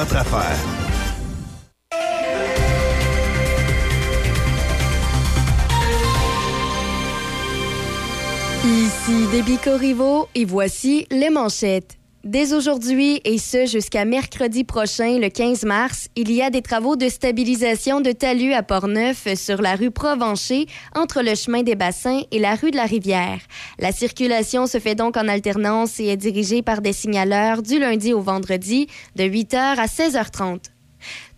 Ici 8.63 9.27
Déby 9.31 9.57
Corriveau 9.57 10.27
et 10.33 10.45
voici 10.45 11.05
les 11.11 11.29
manchettes. 11.29 12.00
Dès 12.23 12.53
aujourd'hui 12.53 13.19
et 13.25 13.39
ce 13.39 13.65
jusqu'à 13.65 14.05
mercredi 14.05 14.63
prochain, 14.63 15.17
le 15.17 15.29
15 15.29 15.63
mars, 15.63 16.07
il 16.15 16.31
y 16.31 16.43
a 16.43 16.51
des 16.51 16.61
travaux 16.61 16.95
de 16.95 17.09
stabilisation 17.09 17.99
de 17.99 18.11
talus 18.11 18.53
à 18.53 18.61
Portneuf 18.61 19.27
sur 19.33 19.59
la 19.59 19.75
rue 19.75 19.89
Provencher 19.89 20.67
entre 20.93 21.23
le 21.23 21.33
chemin 21.33 21.63
des 21.63 21.73
Bassins 21.73 22.21
et 22.29 22.37
la 22.37 22.53
rue 22.53 22.69
de 22.69 22.75
la 22.75 22.85
Rivière. 22.85 23.39
La 23.79 23.91
circulation 23.91 24.67
se 24.67 24.77
fait 24.77 24.93
donc 24.93 25.17
en 25.17 25.27
alternance 25.27 25.99
et 25.99 26.09
est 26.09 26.17
dirigée 26.17 26.61
par 26.61 26.81
des 26.81 26.93
signaleurs 26.93 27.63
du 27.63 27.79
lundi 27.79 28.13
au 28.13 28.21
vendredi 28.21 28.85
de 29.15 29.23
8h 29.23 29.55
à 29.55 29.87
16h30. 29.87 30.59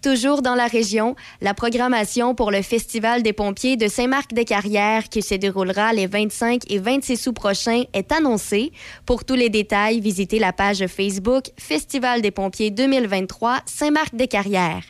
Toujours 0.04 0.42
dans 0.42 0.56
la 0.56 0.68
région, 0.68 1.16
la 1.40 1.54
programmation 1.54 2.36
pour 2.36 2.52
le 2.52 2.62
Festival 2.62 3.24
des 3.24 3.32
pompiers 3.32 3.78
de 3.78 3.88
Saint-Marc-des-Carrières 3.88 5.08
qui 5.08 5.22
se 5.22 5.36
déroulera 5.36 5.94
les 5.94 6.08
25 6.08 6.70
et 6.70 6.78
26 6.78 7.28
août 7.28 7.32
prochains 7.32 7.84
est 7.94 8.12
annoncée. 8.12 8.74
Pour 9.06 9.24
tous 9.24 9.36
les 9.36 9.50
détails, 9.50 10.02
visitez 10.02 10.40
la 10.40 10.52
page 10.52 10.86
Facebook 10.88 11.46
Festival 11.58 12.22
des 12.22 12.32
pompiers 12.32 12.70
2023 12.70 13.60
Saint-Marc-des-Carrières. 13.66 14.84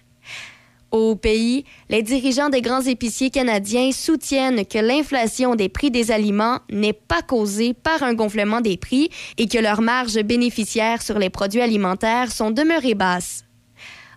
Au 0.90 1.16
pays, 1.16 1.66
les 1.90 2.02
dirigeants 2.02 2.50
des 2.50 2.62
grands 2.62 2.82
épiciers 2.82 3.30
canadiens 3.30 3.92
soutiennent 3.92 4.66
que 4.66 4.80
l'inflation 4.80 5.54
des 5.54 5.70
prix 5.70 5.92
des 5.92 6.10
aliments 6.10 6.58
n'est 6.72 6.92
pas 6.92 7.22
causée 7.22 7.76
par 7.76 8.02
un 8.02 8.16
gonflement 8.16 8.62
des 8.62 8.78
prix 8.78 9.12
et 9.38 9.48
que 9.48 9.60
leurs 9.60 9.82
marges 9.84 10.24
bénéficiaires 10.24 11.04
sur 11.04 11.20
les 11.20 11.30
produits 11.30 11.62
alimentaires 11.62 12.32
sont 12.32 12.50
demeurées 12.50 12.96
basses. 12.96 13.44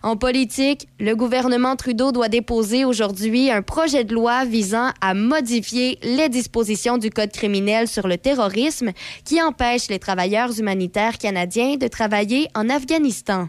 En 0.07 0.17
politique, 0.17 0.87
le 1.01 1.17
gouvernement 1.17 1.75
Trudeau 1.75 2.13
doit 2.13 2.29
déposer 2.29 2.85
aujourd'hui 2.85 3.51
un 3.51 3.61
projet 3.61 4.05
de 4.05 4.15
loi 4.15 4.45
visant 4.45 4.91
à 5.01 5.15
modifier 5.15 5.99
les 6.05 6.29
dispositions 6.29 6.97
du 6.97 7.11
Code 7.11 7.33
criminel 7.33 7.89
sur 7.89 8.07
le 8.07 8.17
terrorisme 8.17 8.93
qui 9.25 9.43
empêche 9.43 9.89
les 9.89 9.99
travailleurs 9.99 10.57
humanitaires 10.61 11.19
canadiens 11.19 11.75
de 11.75 11.89
travailler 11.89 12.47
en 12.55 12.71
Afghanistan. 12.71 13.49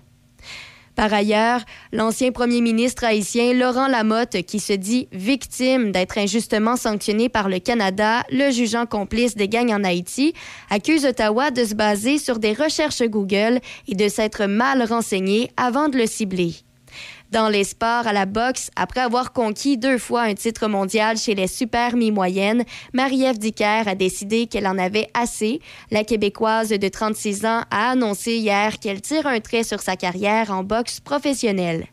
Par 0.98 1.14
ailleurs, 1.14 1.62
l'ancien 1.94 2.32
premier 2.32 2.60
ministre 2.60 3.04
haïtien 3.04 3.54
Laurent 3.54 3.88
Lamotte, 3.88 4.42
qui 4.42 4.60
se 4.60 4.74
dit 4.74 5.08
victime 5.12 5.92
d'être 5.92 6.18
injustement 6.18 6.76
sanctionné 6.76 7.30
par 7.30 7.50
le 7.50 7.60
Canada, 7.60 8.24
le 8.32 8.50
jugeant 8.50 8.88
complice 8.88 9.36
des 9.36 9.48
gangs 9.48 9.72
en 9.72 9.84
Haïti, 9.84 10.34
accuse 10.72 11.06
Ottawa 11.06 11.52
de 11.52 11.64
se 11.66 11.76
baser 11.76 12.18
sur 12.18 12.40
des 12.40 12.54
recherches 12.54 13.04
Google 13.04 13.60
et 13.88 13.94
de 13.94 14.08
s'être 14.10 14.46
mal 14.48 14.82
renseigné 14.82 15.52
avant 15.56 15.88
de 15.88 16.00
le 16.00 16.08
cibler. 16.08 16.56
Dans 17.32 17.50
les 17.50 17.66
sports 17.66 18.08
à 18.08 18.14
la 18.14 18.26
boxe, 18.26 18.72
après 18.78 19.02
avoir 19.02 19.34
conquis 19.34 19.78
deux 19.78 19.98
fois 19.98 20.22
un 20.22 20.34
titre 20.34 20.70
mondial 20.70 21.18
chez 21.18 21.36
les 21.36 21.48
super 21.48 21.98
mi-moyennes, 21.98 22.64
Marie-Ève 22.94 23.38
Dicker 23.38 23.84
a 23.86 23.96
décidé 23.96 24.48
qu'elle 24.48 24.66
en 24.66 24.78
avait 24.78 25.10
assez. 25.14 25.60
La 25.92 26.06
Québécoise 26.06 26.70
de 26.70 26.88
36 26.88 27.46
ans 27.46 27.64
a 27.70 27.92
annoncé 27.92 28.38
hier 28.38 28.80
qu'elle 28.80 29.02
tire 29.02 29.28
un 29.28 29.42
trait 29.42 29.64
sur 29.64 29.82
sa 29.82 29.98
carrière 29.98 30.52
en 30.52 30.64
boxe 30.64 31.02
professionnelle. 31.02 31.88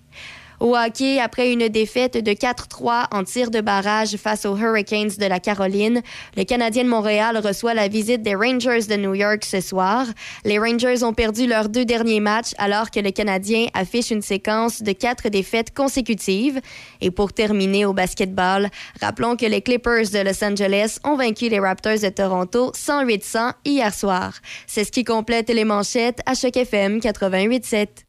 Au 0.61 0.77
hockey, 0.77 1.19
après 1.21 1.53
une 1.53 1.69
défaite 1.69 2.23
de 2.23 2.31
4-3 2.31 3.07
en 3.13 3.25
tir 3.25 3.51
de 3.51 3.61
barrage 3.61 4.17
face 4.17 4.47
aux 4.47 4.57
Hurricanes 4.57 5.11
de 5.19 5.27
la 5.27 5.41
Caroline, 5.41 6.03
le 6.37 6.45
Canadien 6.45 6.85
de 6.85 6.89
Montréal 6.89 7.39
reçoit 7.39 7.75
la 7.75 7.89
visite 7.89 8.23
des 8.23 8.35
Rangers 8.35 8.87
de 8.89 8.97
New 8.97 9.15
York 9.15 9.45
ce 9.45 9.61
soir. 9.61 10.07
Les 10.45 10.59
Rangers 10.59 11.03
ont 11.03 11.13
perdu 11.13 11.47
leurs 11.47 11.69
deux 11.69 11.85
derniers 11.85 12.21
matchs 12.21 12.53
alors 12.59 12.91
que 12.91 13.01
le 13.01 13.11
Canadien 13.11 13.67
affiche 13.75 14.11
une 14.11 14.23
séquence 14.23 14.83
de 14.83 14.93
quatre 14.93 15.29
défaites 15.29 15.75
consécutives. 15.75 16.61
Et 17.01 17.11
pour 17.11 17.33
terminer 17.33 17.85
au 17.85 17.93
basketball, 17.93 18.69
rappelons 19.01 19.37
que 19.37 19.47
les 19.47 19.63
Clippers 19.63 20.11
de 20.13 20.21
Los 20.21 20.45
Angeles 20.45 20.99
ont 21.05 21.17
vaincu 21.17 21.49
les 21.49 21.59
Raptors 21.59 22.01
de 22.01 22.09
Toronto 22.09 22.73
108-100 22.73 23.53
hier 23.65 23.93
soir. 23.93 24.35
C'est 24.67 24.85
ce 24.85 24.93
qui 24.93 25.05
complète 25.05 25.51
les 25.51 25.65
manchettes 25.65 26.21
à 26.27 26.35
Choc 26.35 26.57
FM 26.57 26.99
88.7. 26.99 27.89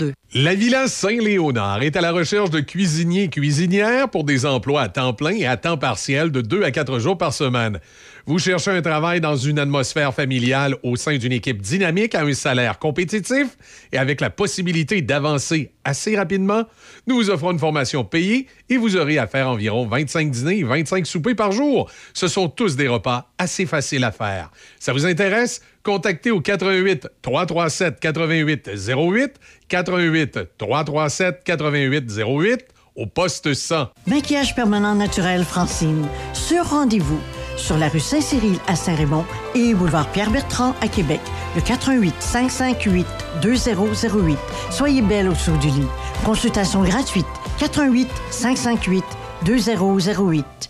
3952. 0.00 0.12
La 0.34 0.54
Villa 0.54 0.86
Saint-Léonard 0.86 1.82
est 1.82 1.96
à 1.96 2.00
la 2.00 2.12
recherche 2.12 2.50
de 2.50 2.60
cuisiniers 2.60 3.24
et 3.24 3.28
cuisinières 3.28 4.08
pour 4.08 4.24
des 4.24 4.46
emplois 4.46 4.82
à 4.82 4.88
temps 4.88 5.12
plein 5.12 5.34
et 5.34 5.46
à 5.46 5.56
temps 5.56 5.76
partiel 5.76 6.30
de 6.30 6.40
2 6.40 6.62
à 6.62 6.70
4 6.70 6.98
jours 7.00 7.18
par 7.18 7.32
semaine. 7.32 7.80
Vous 8.26 8.38
cherchez 8.38 8.70
un 8.70 8.82
travail 8.82 9.20
dans 9.20 9.34
une 9.34 9.58
atmosphère 9.58 10.14
familiale 10.14 10.76
au 10.84 10.94
sein 10.94 11.16
d'une 11.16 11.32
équipe 11.32 11.60
dynamique 11.60 12.14
à 12.14 12.22
un 12.22 12.32
salaire 12.32 12.78
compétitif 12.78 13.48
et 13.92 13.98
avec 13.98 14.20
la 14.20 14.30
possibilité 14.30 15.02
d'avancer 15.02 15.72
assez 15.84 16.16
rapidement? 16.16 16.64
Nous 17.08 17.16
vous 17.16 17.30
offrons 17.30 17.50
une 17.50 17.58
formation 17.58 18.04
payée 18.04 18.46
et 18.68 18.76
vous 18.76 18.96
aurez 18.96 19.18
à 19.18 19.26
faire 19.26 19.48
environ 19.48 19.86
25 19.86 20.30
dîners 20.30 20.58
et 20.58 20.64
25 20.64 21.06
soupers 21.06 21.34
par 21.34 21.50
jour. 21.50 21.90
Ce 22.14 22.28
sont 22.28 22.48
tous 22.48 22.76
des 22.76 22.86
repas 22.86 23.32
assez 23.36 23.66
faciles 23.66 24.04
à 24.04 24.12
faire. 24.12 24.52
Ça 24.78 24.92
vous 24.92 25.06
intéresse? 25.06 25.60
Contactez 25.82 26.30
au 26.30 26.40
88 26.40 27.08
337 27.22 28.00
88 28.00 28.70
08 28.88 29.32
88 29.68 30.38
337 30.58 31.42
88 31.44 32.04
08 32.18 32.64
au 32.96 33.06
poste 33.06 33.54
100. 33.54 33.88
Maquillage 34.06 34.54
permanent 34.54 34.94
naturel 34.94 35.44
Francine. 35.44 36.06
Sur 36.34 36.68
rendez-vous 36.68 37.20
sur 37.56 37.76
la 37.76 37.88
rue 37.88 38.00
Saint-Cyril 38.00 38.58
à 38.66 38.74
Saint-Raymond 38.74 39.24
et 39.54 39.74
boulevard 39.74 40.10
Pierre-Bertrand 40.12 40.74
à 40.80 40.88
Québec. 40.88 41.20
Le 41.54 41.60
88 41.62 42.14
558 42.18 43.06
2008. 43.42 44.38
Soyez 44.70 45.02
belle 45.02 45.28
au 45.28 45.58
du 45.58 45.68
lit. 45.68 45.88
Consultation 46.24 46.82
gratuite. 46.82 47.26
88 47.58 48.08
558 48.30 49.04
2008. 49.44 50.69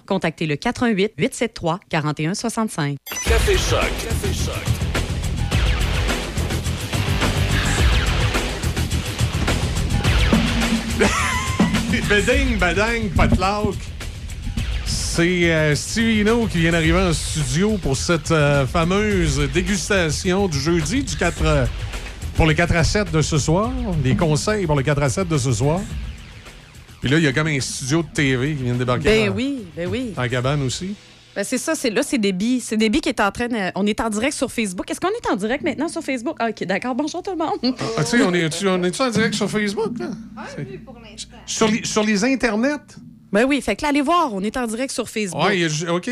contactez 0.05 0.45
le 0.45 0.55
88 0.55 1.13
873 1.17 1.79
4165. 1.89 2.97
Café 3.25 3.57
Choc. 3.57 3.79
Café 4.03 4.33
Choc. 4.33 4.81
Beding, 12.09 12.57
badang. 12.57 13.09
C'est 14.85 15.51
euh, 15.51 15.75
Steve 15.75 16.21
Hino 16.21 16.47
qui 16.47 16.59
vient 16.59 16.71
d'arriver 16.71 16.99
en 16.99 17.13
studio 17.13 17.77
pour 17.77 17.97
cette 17.97 18.31
euh, 18.31 18.65
fameuse 18.65 19.39
dégustation 19.53 20.47
du 20.47 20.57
jeudi 20.57 21.03
du 21.03 21.15
4 21.15 21.35
euh, 21.43 21.65
pour 22.35 22.45
les 22.45 22.55
4 22.55 22.75
à 22.75 22.83
7 22.83 23.11
de 23.11 23.21
ce 23.21 23.37
soir. 23.37 23.71
Les 24.03 24.15
conseils 24.15 24.65
pour 24.65 24.77
les 24.77 24.83
4 24.83 25.03
à 25.03 25.09
7 25.09 25.27
de 25.27 25.37
ce 25.37 25.51
soir. 25.51 25.81
Puis 27.01 27.09
là, 27.09 27.17
il 27.17 27.23
y 27.23 27.27
a 27.27 27.33
comme 27.33 27.47
un 27.47 27.59
studio 27.59 28.03
de 28.03 28.07
TV 28.13 28.55
qui 28.55 28.63
vient 28.63 28.73
de 28.73 28.79
débarquer 28.79 29.03
Ben 29.03 29.29
oui, 29.35 29.65
ben 29.75 29.87
oui. 29.89 30.13
en 30.15 30.27
cabane 30.29 30.61
aussi. 30.61 30.95
Ben 31.35 31.43
c'est 31.43 31.57
ça, 31.57 31.75
c'est 31.75 31.89
là, 31.89 32.03
c'est 32.03 32.17
Déby. 32.17 32.59
C'est 32.59 32.77
Déby 32.77 32.99
qui 33.01 33.09
est 33.09 33.19
en 33.21 33.31
train 33.31 33.47
de... 33.47 33.71
On 33.75 33.85
est 33.87 33.99
en 34.01 34.09
direct 34.09 34.33
sur 34.35 34.51
Facebook. 34.51 34.91
Est-ce 34.91 34.99
qu'on 34.99 35.07
est 35.07 35.31
en 35.31 35.35
direct 35.35 35.63
maintenant 35.63 35.87
sur 35.87 36.03
Facebook? 36.03 36.35
Ah, 36.39 36.49
OK, 36.49 36.63
d'accord. 36.65 36.93
Bonjour 36.93 37.23
tout 37.23 37.31
le 37.31 37.37
monde. 37.37 37.75
Ah, 37.97 38.03
tu 38.03 38.17
sais, 38.17 38.21
on 38.21 38.33
est-tu 38.33 38.67
on 38.67 38.83
est 38.83 39.01
en 39.01 39.09
direct 39.09 39.33
sur 39.33 39.49
Facebook? 39.49 39.97
Là? 39.97 40.09
Sur 41.45 41.67
les, 41.69 41.83
sur 41.85 42.03
les 42.03 42.23
internets? 42.25 42.77
Ben 43.31 43.45
oui, 43.45 43.61
fait 43.61 43.75
que 43.77 43.81
là, 43.83 43.89
allez 43.89 44.01
voir, 44.01 44.33
on 44.33 44.41
est 44.41 44.57
en 44.57 44.67
direct 44.67 44.91
sur 44.93 45.09
Facebook. 45.09 45.41
Ouais, 45.43 45.57
il 45.59 45.61
y 45.61 45.85
a- 45.87 45.93
OK. 45.93 46.09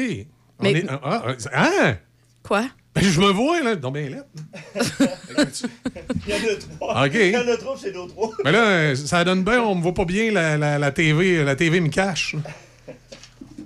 On 0.59 0.63
Mais- 0.63 0.71
est- 0.71 0.85
ah, 0.89 0.99
ah, 1.03 1.35
hein? 1.53 1.97
Quoi? 2.43 2.65
Ben, 3.01 3.09
je 3.09 3.19
me 3.21 3.31
vois, 3.31 3.61
là. 3.61 3.75
Non, 3.75 3.91
ben, 3.91 4.09
là. 4.11 4.25
Il 6.27 6.29
y 6.29 6.33
en 6.33 6.37
a 6.37 6.55
trois. 6.77 7.05
OK. 7.05 7.11
Il 7.15 7.29
y 7.31 7.37
en 7.37 7.47
a 7.47 7.57
trois, 7.57 7.77
c'est 7.81 7.93
nos 7.93 8.07
trois. 8.07 8.31
Mais 8.43 8.51
là, 8.51 8.65
euh, 8.67 8.95
ça 8.95 9.23
donne 9.23 9.43
bien, 9.43 9.61
on 9.61 9.75
me 9.75 9.81
voit 9.81 9.93
pas 9.93 10.05
bien, 10.05 10.31
la, 10.31 10.57
la, 10.57 10.77
la 10.79 10.91
TV. 10.91 11.43
La 11.43 11.55
TV 11.55 11.79
me 11.79 11.89
cache. 11.89 12.35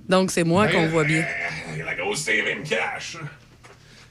Donc, 0.08 0.32
c'est 0.32 0.44
moi 0.44 0.68
Ben, 0.68 0.74
qu'on 0.74 0.88
voit 0.90 1.04
bien. 1.04 1.26
La 1.86 1.96
grosse 1.96 2.26
TV 2.26 2.56
me 2.56 2.64
cache. 2.68 3.18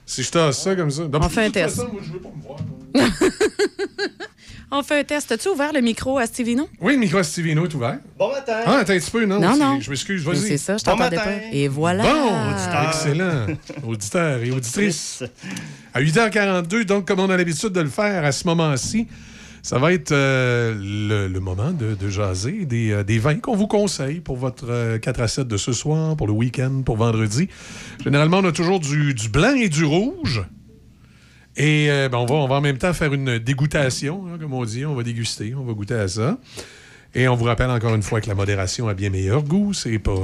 Si 0.05 0.23
je 0.23 0.31
tasse 0.31 0.63
ça 0.63 0.75
comme 0.75 0.91
ça. 0.91 1.03
On 1.13 1.29
fait 1.29 1.45
un 1.45 1.51
test. 1.51 1.77
façon, 1.77 1.89
moi, 1.93 2.03
je 2.05 2.13
veux 2.13 2.21
pas 2.21 2.31
me 2.37 2.43
voir. 2.43 2.59
On 4.75 4.83
fait 4.83 5.01
un 5.01 5.05
test. 5.05 5.31
As-tu 5.31 5.49
ouvert 5.51 5.71
le 5.75 5.83
micro 5.83 6.17
à 6.17 6.25
Stevino? 6.25 6.67
Oui, 6.81 6.95
le 6.95 6.99
micro 7.01 7.19
à 7.19 7.23
Stevino 7.23 7.67
est 7.67 7.75
ouvert. 7.75 7.99
Bon 8.19 8.31
matin. 8.31 8.61
Ah, 8.65 8.79
attends 8.79 8.95
un 8.95 8.99
petit 8.99 9.11
peu, 9.11 9.27
non? 9.27 9.39
Non, 9.39 9.55
non. 9.55 9.79
Je 9.81 9.91
m'excuse, 9.91 10.25
vas-y. 10.25 10.39
C'est 10.39 10.57
ça, 10.57 10.79
je 10.79 10.85
t'entendais 10.85 11.17
pas. 11.17 11.27
Et 11.53 11.69
voilà. 11.69 12.05
Bon, 12.05 12.51
auditeur. 12.51 12.89
Excellent. 12.89 13.47
Auditeurs 13.87 14.43
et 14.43 14.51
auditrices. 14.51 15.25
À 15.93 16.01
8h42, 16.01 16.85
donc, 16.85 17.07
comme 17.07 17.21
on 17.21 17.29
a 17.29 17.37
l'habitude 17.37 17.69
de 17.69 17.81
le 17.83 17.91
faire 17.91 18.25
à 18.25 18.33
ce 18.33 18.47
moment-ci, 18.47 19.09
ça 19.63 19.79
va 19.79 19.93
être 19.93 20.11
euh, 20.13 20.75
le, 20.75 21.29
le 21.29 21.41
moment 21.41 21.71
de, 21.73 21.95
de 21.95 22.09
jaser 22.09 22.65
des, 22.65 22.93
euh, 22.93 23.05
des 23.05 23.19
vins 23.19 23.39
qu'on 23.39 23.55
vous 23.55 23.69
conseille 23.69 24.21
pour 24.21 24.37
votre 24.37 24.65
euh, 24.71 24.99
4 24.99 25.21
à 25.21 25.29
7 25.29 25.47
de 25.49 25.57
ce 25.59 25.73
soir, 25.73 26.17
pour 26.17 26.27
le 26.27 26.33
week-end, 26.33 26.81
pour 26.85 26.97
vendredi. 26.97 27.49
Généralement, 28.03 28.39
on 28.39 28.45
a 28.47 28.53
toujours 28.53 28.81
du, 28.81 29.13
du 29.13 29.29
blanc 29.29 29.55
et 29.55 29.69
du 29.69 29.85
rouge. 29.85 30.43
Et 31.57 31.91
euh, 31.91 32.09
ben, 32.09 32.19
on, 32.19 32.27
va, 32.27 32.35
on 32.35 32.49
va 32.49 32.57
en 32.57 32.61
même 32.61 32.79
temps 32.79 32.93
faire 32.93 33.13
une 33.13 33.39
dégoutation, 33.39 34.27
hein, 34.27 34.39
comme 34.41 34.55
on 34.55 34.65
dit. 34.65 34.85
On 34.87 34.95
va 34.95 35.03
déguster, 35.03 35.55
on 35.55 35.65
va 35.65 35.73
goûter 35.73 35.95
à 35.95 36.09
ça. 36.09 36.39
Et 37.15 37.29
on 37.29 37.35
vous 37.35 37.45
rappelle 37.45 37.71
encore 37.71 37.95
une 37.95 38.03
fois 38.03 38.21
que 38.21 38.29
la 38.29 38.35
modération 38.35 38.89
a 38.89 38.95
bien 38.95 39.11
meilleur 39.11 39.43
goût. 39.43 39.75
C'est 39.75 39.99
pas, 39.99 40.15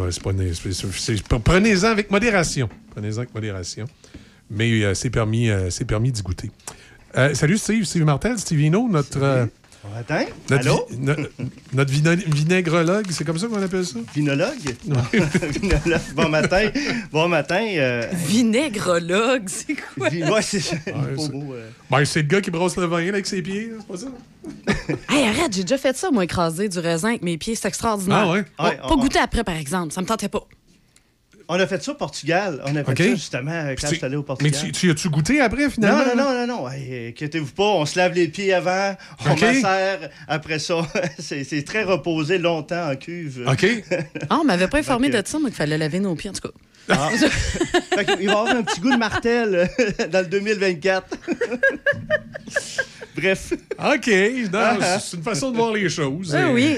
pas, 1.29 1.39
prenez-en 1.39 1.89
avec 1.89 2.11
modération. 2.11 2.69
Prenez-en 2.93 3.19
avec 3.19 3.35
modération. 3.35 3.87
Mais 4.51 4.71
euh, 4.83 4.95
c'est 4.95 5.11
permis, 5.11 5.51
euh, 5.51 5.69
permis 5.87 6.13
d'y 6.13 6.23
goûter. 6.23 6.51
Euh, 7.17 7.35
salut 7.35 7.59
Steve, 7.59 7.85
Steve 7.85 8.05
Martel, 8.05 8.39
Steve 8.39 8.61
Hino, 8.61 8.89
notre, 8.89 9.49
Bon 9.89 9.95
matin. 9.95 10.25
Notre, 10.51 10.67
Allô? 10.69 10.87
vi- 10.91 10.99
no- 11.01 11.15
notre 11.73 11.91
vinaigrologue, 11.93 13.07
c'est 13.11 13.25
comme 13.25 13.39
ça 13.39 13.47
qu'on 13.47 13.63
appelle 13.63 13.87
ça? 13.87 13.99
Vinologue? 14.15 14.59
Vinologue. 14.85 16.01
Bon 16.15 16.29
matin. 16.29 16.71
Bon 17.11 17.29
matin. 17.29 17.65
euh, 17.77 18.07
Vinaigrologue, 18.13 19.45
c'est 19.49 19.75
quoi? 19.75 20.09
vi- 20.11 20.25
ouais, 20.25 20.43
c'est. 20.43 20.59
Ouais, 20.87 20.93
euh. 21.19 21.69
Ben, 21.91 22.05
c'est 22.05 22.23
le 22.23 22.29
gars 22.29 22.41
qui 22.41 22.51
brosse 22.51 22.77
le 22.77 22.87
vin 22.87 23.09
avec 23.09 23.27
ses 23.27 23.41
pieds, 23.43 23.73
c'est 23.79 23.87
pas 23.87 23.97
ça? 23.97 24.09
Hey, 25.11 25.27
arrête, 25.29 25.53
j'ai 25.55 25.63
déjà 25.63 25.79
fait 25.79 25.97
ça, 25.97 26.11
moi, 26.11 26.25
écraser 26.25 26.69
du 26.69 26.79
raisin 26.79 27.09
avec 27.11 27.23
mes 27.23 27.37
pieds. 27.39 27.55
C'est 27.55 27.69
extraordinaire. 27.69 28.19
Ah 28.27 28.31
ouais? 28.33 28.45
Pas 28.57 28.75
on- 28.85 28.97
goûter 28.97 29.19
après, 29.19 29.45
par 29.45 29.57
exemple. 29.57 29.93
Ça 29.93 30.01
me 30.01 30.07
tentait 30.07 30.29
pas. 30.29 30.47
On 31.51 31.59
a 31.59 31.67
fait 31.67 31.83
ça 31.83 31.93
au 31.93 31.95
Portugal. 31.95 32.61
On 32.67 32.77
a 32.77 32.85
fait 32.85 32.91
OK. 32.91 32.99
ça 32.99 33.05
justement 33.15 33.51
euh, 33.53 33.75
quand 33.81 33.87
tu- 33.89 33.95
je 33.95 33.97
suis 33.97 34.05
allé 34.05 34.17
au 34.17 34.21
Mais 34.21 34.27
Portugal. 34.27 34.61
tu, 34.67 34.73
tu 34.73 34.91
as-tu 34.91 35.09
goûté 35.09 35.41
après, 35.41 35.71
finalement? 35.71 35.99
Non, 36.15 36.15
non, 36.17 36.35
non, 36.35 36.47
non, 36.47 36.63
non. 36.65 36.69
Hey, 36.71 37.09
inquiétez-vous 37.09 37.53
pas, 37.53 37.63
on 37.65 37.87
se 37.87 37.99
lave 37.99 38.13
les 38.15 38.29
pieds 38.29 38.53
avant, 38.53 38.95
on 39.27 39.33
OK. 39.33 39.41
macère 39.41 40.11
après 40.29 40.59
ça. 40.59 40.87
c'est 41.19 41.45
c'est 41.45 41.63
très 41.63 41.85
reposé 41.85 42.37
longtemps 42.39 42.91
en 42.91 42.97
cuve. 42.97 43.47
OK. 43.49 43.67
Ah, 44.31 44.39
on 44.41 44.45
m'avait 44.45 44.69
pas 44.69 44.79
informé 44.79 45.09
Ok. 45.09 45.23
de 45.23 45.27
ça, 45.27 45.39
moi, 45.39 45.49
qu'il 45.49 45.57
fallait 45.57 45.79
laver 45.79 46.01
nos 46.01 46.15
pieds, 46.15 46.29
en 46.29 46.35
tout 46.35 46.49
cas. 46.49 46.55
Ah. 46.91 47.09
Fait 47.95 48.05
qu'il 48.05 48.17
va 48.17 48.23
y 48.23 48.29
avoir 48.29 48.47
un 48.49 48.63
petit 48.63 48.81
goût 48.81 48.91
de 48.93 48.97
martel 48.97 49.55
euh, 49.55 50.07
dans 50.11 50.21
le 50.21 50.27
2024. 50.27 51.17
Bref. 53.17 53.53
OK. 53.79 54.11
Non, 54.53 54.79
c'est 55.01 55.17
une 55.17 55.23
façon 55.23 55.51
de 55.51 55.57
voir 55.57 55.73
les 55.73 55.89
choses. 55.89 56.35
Ah 56.35 56.49
Et- 56.49 56.53
oui. 56.53 56.77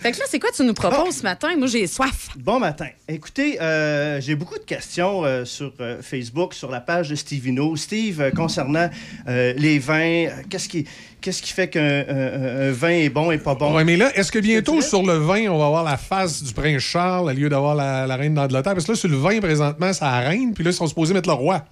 Fait 0.00 0.12
que 0.12 0.18
là, 0.18 0.24
c'est 0.28 0.38
quoi 0.38 0.50
tu 0.54 0.62
nous 0.62 0.74
proposes 0.74 1.16
ce 1.16 1.22
matin? 1.24 1.56
Moi, 1.56 1.66
j'ai 1.66 1.86
soif. 1.88 2.28
Bon 2.36 2.60
matin. 2.60 2.86
Écoutez, 3.08 3.60
euh, 3.60 4.20
j'ai 4.20 4.36
beaucoup 4.36 4.56
de 4.56 4.62
questions 4.64 5.24
euh, 5.24 5.44
sur 5.44 5.72
euh, 5.80 6.00
Facebook, 6.02 6.54
sur 6.54 6.70
la 6.70 6.80
page 6.80 7.08
de 7.08 7.16
Stevino. 7.16 7.74
Steve, 7.74 8.20
euh, 8.20 8.30
concernant 8.30 8.88
euh, 9.28 9.54
les 9.56 9.80
vins, 9.80 10.26
euh, 10.26 10.30
qu'est-ce 10.48 10.68
qui, 10.68 10.86
qu'est-ce 11.20 11.42
qui 11.42 11.52
fait 11.52 11.68
qu'un 11.68 12.04
un- 12.08 12.68
un 12.68 12.70
vin 12.70 12.90
est 12.90 13.08
bon 13.08 13.32
et 13.32 13.38
pas 13.38 13.56
bon? 13.56 13.74
Ouais, 13.74 13.84
mais 13.84 13.96
là, 13.96 14.16
est-ce 14.16 14.30
que 14.30 14.38
bientôt, 14.38 14.80
sur 14.82 15.02
le 15.02 15.14
vin, 15.14 15.48
on 15.48 15.58
va 15.58 15.66
avoir 15.66 15.82
la 15.82 15.96
face 15.96 16.44
du 16.44 16.52
prince 16.54 16.80
Charles 16.82 17.26
au 17.30 17.32
lieu 17.34 17.48
d'avoir 17.48 17.74
la, 17.74 18.06
la 18.06 18.14
reine 18.16 18.34
d'Angleterre? 18.34 18.74
Parce 18.74 18.84
que 18.86 18.92
là, 18.92 18.96
sur 18.96 19.08
le 19.08 19.16
vin, 19.16 19.40
présentement, 19.40 19.92
c'est 19.92 20.04
la 20.04 20.20
reine, 20.20 20.54
puis 20.54 20.62
là, 20.62 20.70
ils 20.70 20.74
sont 20.74 20.86
supposés 20.86 21.12
mettre 21.12 21.28
le 21.28 21.34
roi. 21.34 21.64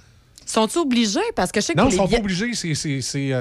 Sont-ils 0.45 0.79
obligés? 0.79 1.21
Parce 1.37 1.53
que 1.53 1.61
je 1.61 1.67
sais 1.67 1.75
que 1.75 1.79
Non, 1.79 1.87
ils 1.87 1.93
les 1.93 1.97
sont 1.97 2.09
pas 2.09 2.17
obligés. 2.19 2.51
C'est. 2.55 3.33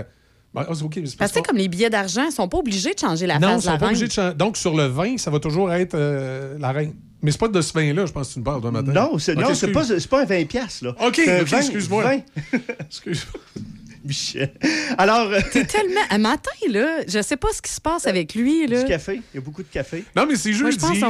Ben, 0.56 0.66
ah, 0.70 1.10
Parce 1.20 1.32
que 1.34 1.40
comme 1.42 1.58
les 1.58 1.68
billets 1.68 1.90
d'argent, 1.90 2.24
ils 2.30 2.32
sont 2.32 2.48
pas 2.48 2.58
obligés 2.58 2.94
de 2.94 3.00
changer 3.00 3.28
la 3.28 3.40
Non, 3.40 3.48
face 3.50 3.64
ils 3.64 3.66
de 3.66 3.66
la 3.68 3.74
sont 3.74 3.78
pas 3.80 3.86
reine. 3.86 3.96
obligés 3.96 4.08
de 4.08 4.12
changer. 4.14 4.36
Donc, 4.36 4.58
sur 4.58 4.76
le 4.76 4.86
vin, 4.86 5.18
ça 5.18 5.30
va 5.30 5.40
toujours 5.40 5.72
être 5.74 5.96
euh, 5.96 6.58
la 6.60 6.72
reine. 6.72 6.94
Mais 7.22 7.32
c'est 7.32 7.40
pas 7.40 7.48
de 7.48 7.60
ce 7.60 7.74
vin-là, 7.74 8.06
je 8.06 8.12
pense 8.12 8.30
que 8.30 8.34
tu 8.34 8.40
me 8.40 8.46
parles 8.46 8.62
d'un 8.62 8.72
matin. 8.72 8.92
Non, 8.94 9.18
c'est 9.20 9.34
Ok, 9.34 9.40
non, 9.40 9.54
c'est 9.54 9.68
excuse. 9.68 9.74
pas, 9.74 10.00
c'est 10.00 10.10
pas 10.10 10.22
un 10.22 10.26
20 10.26 10.46
piastres, 10.46 10.86
là. 10.86 10.96
OK, 11.06 11.20
excuse-moi. 11.20 12.04
Excuse-moi. 12.88 13.42
Michel. 14.06 14.54
Alors, 14.98 15.32
euh, 15.32 15.40
T'es 15.52 15.66
tellement... 15.66 16.02
Un 16.12 16.20
matin, 16.20 16.52
là, 16.70 17.00
je 17.08 17.22
sais 17.24 17.38
pas 17.38 17.48
ce 17.52 17.62
qui 17.62 17.72
se 17.72 17.82
passe 17.82 18.06
avec 18.06 18.36
lui, 18.36 18.68
là. 18.68 18.84
du 18.84 18.88
café. 18.88 19.22
Il 19.34 19.38
y 19.38 19.40
a 19.40 19.42
beaucoup 19.42 19.64
de 19.64 19.68
café. 19.68 20.06
Non, 20.16 20.26
mais 20.28 20.36
c'est 20.36 20.54
jeudi. 20.54 20.78
c'est 20.80 21.10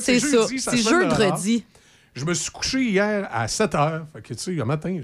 c'est 0.00 0.20
ça. 0.20 0.46
C'est 0.48 0.78
jeudi. 0.78 1.64
Je 2.14 2.24
me 2.24 2.34
suis 2.34 2.50
couché 2.50 2.82
hier 2.82 3.28
à 3.32 3.48
7 3.48 3.72
h. 3.72 4.02
Fait 4.12 4.22
que, 4.22 4.34
tu 4.34 4.56
sais, 4.56 4.60
un 4.60 4.64
matin. 4.64 4.98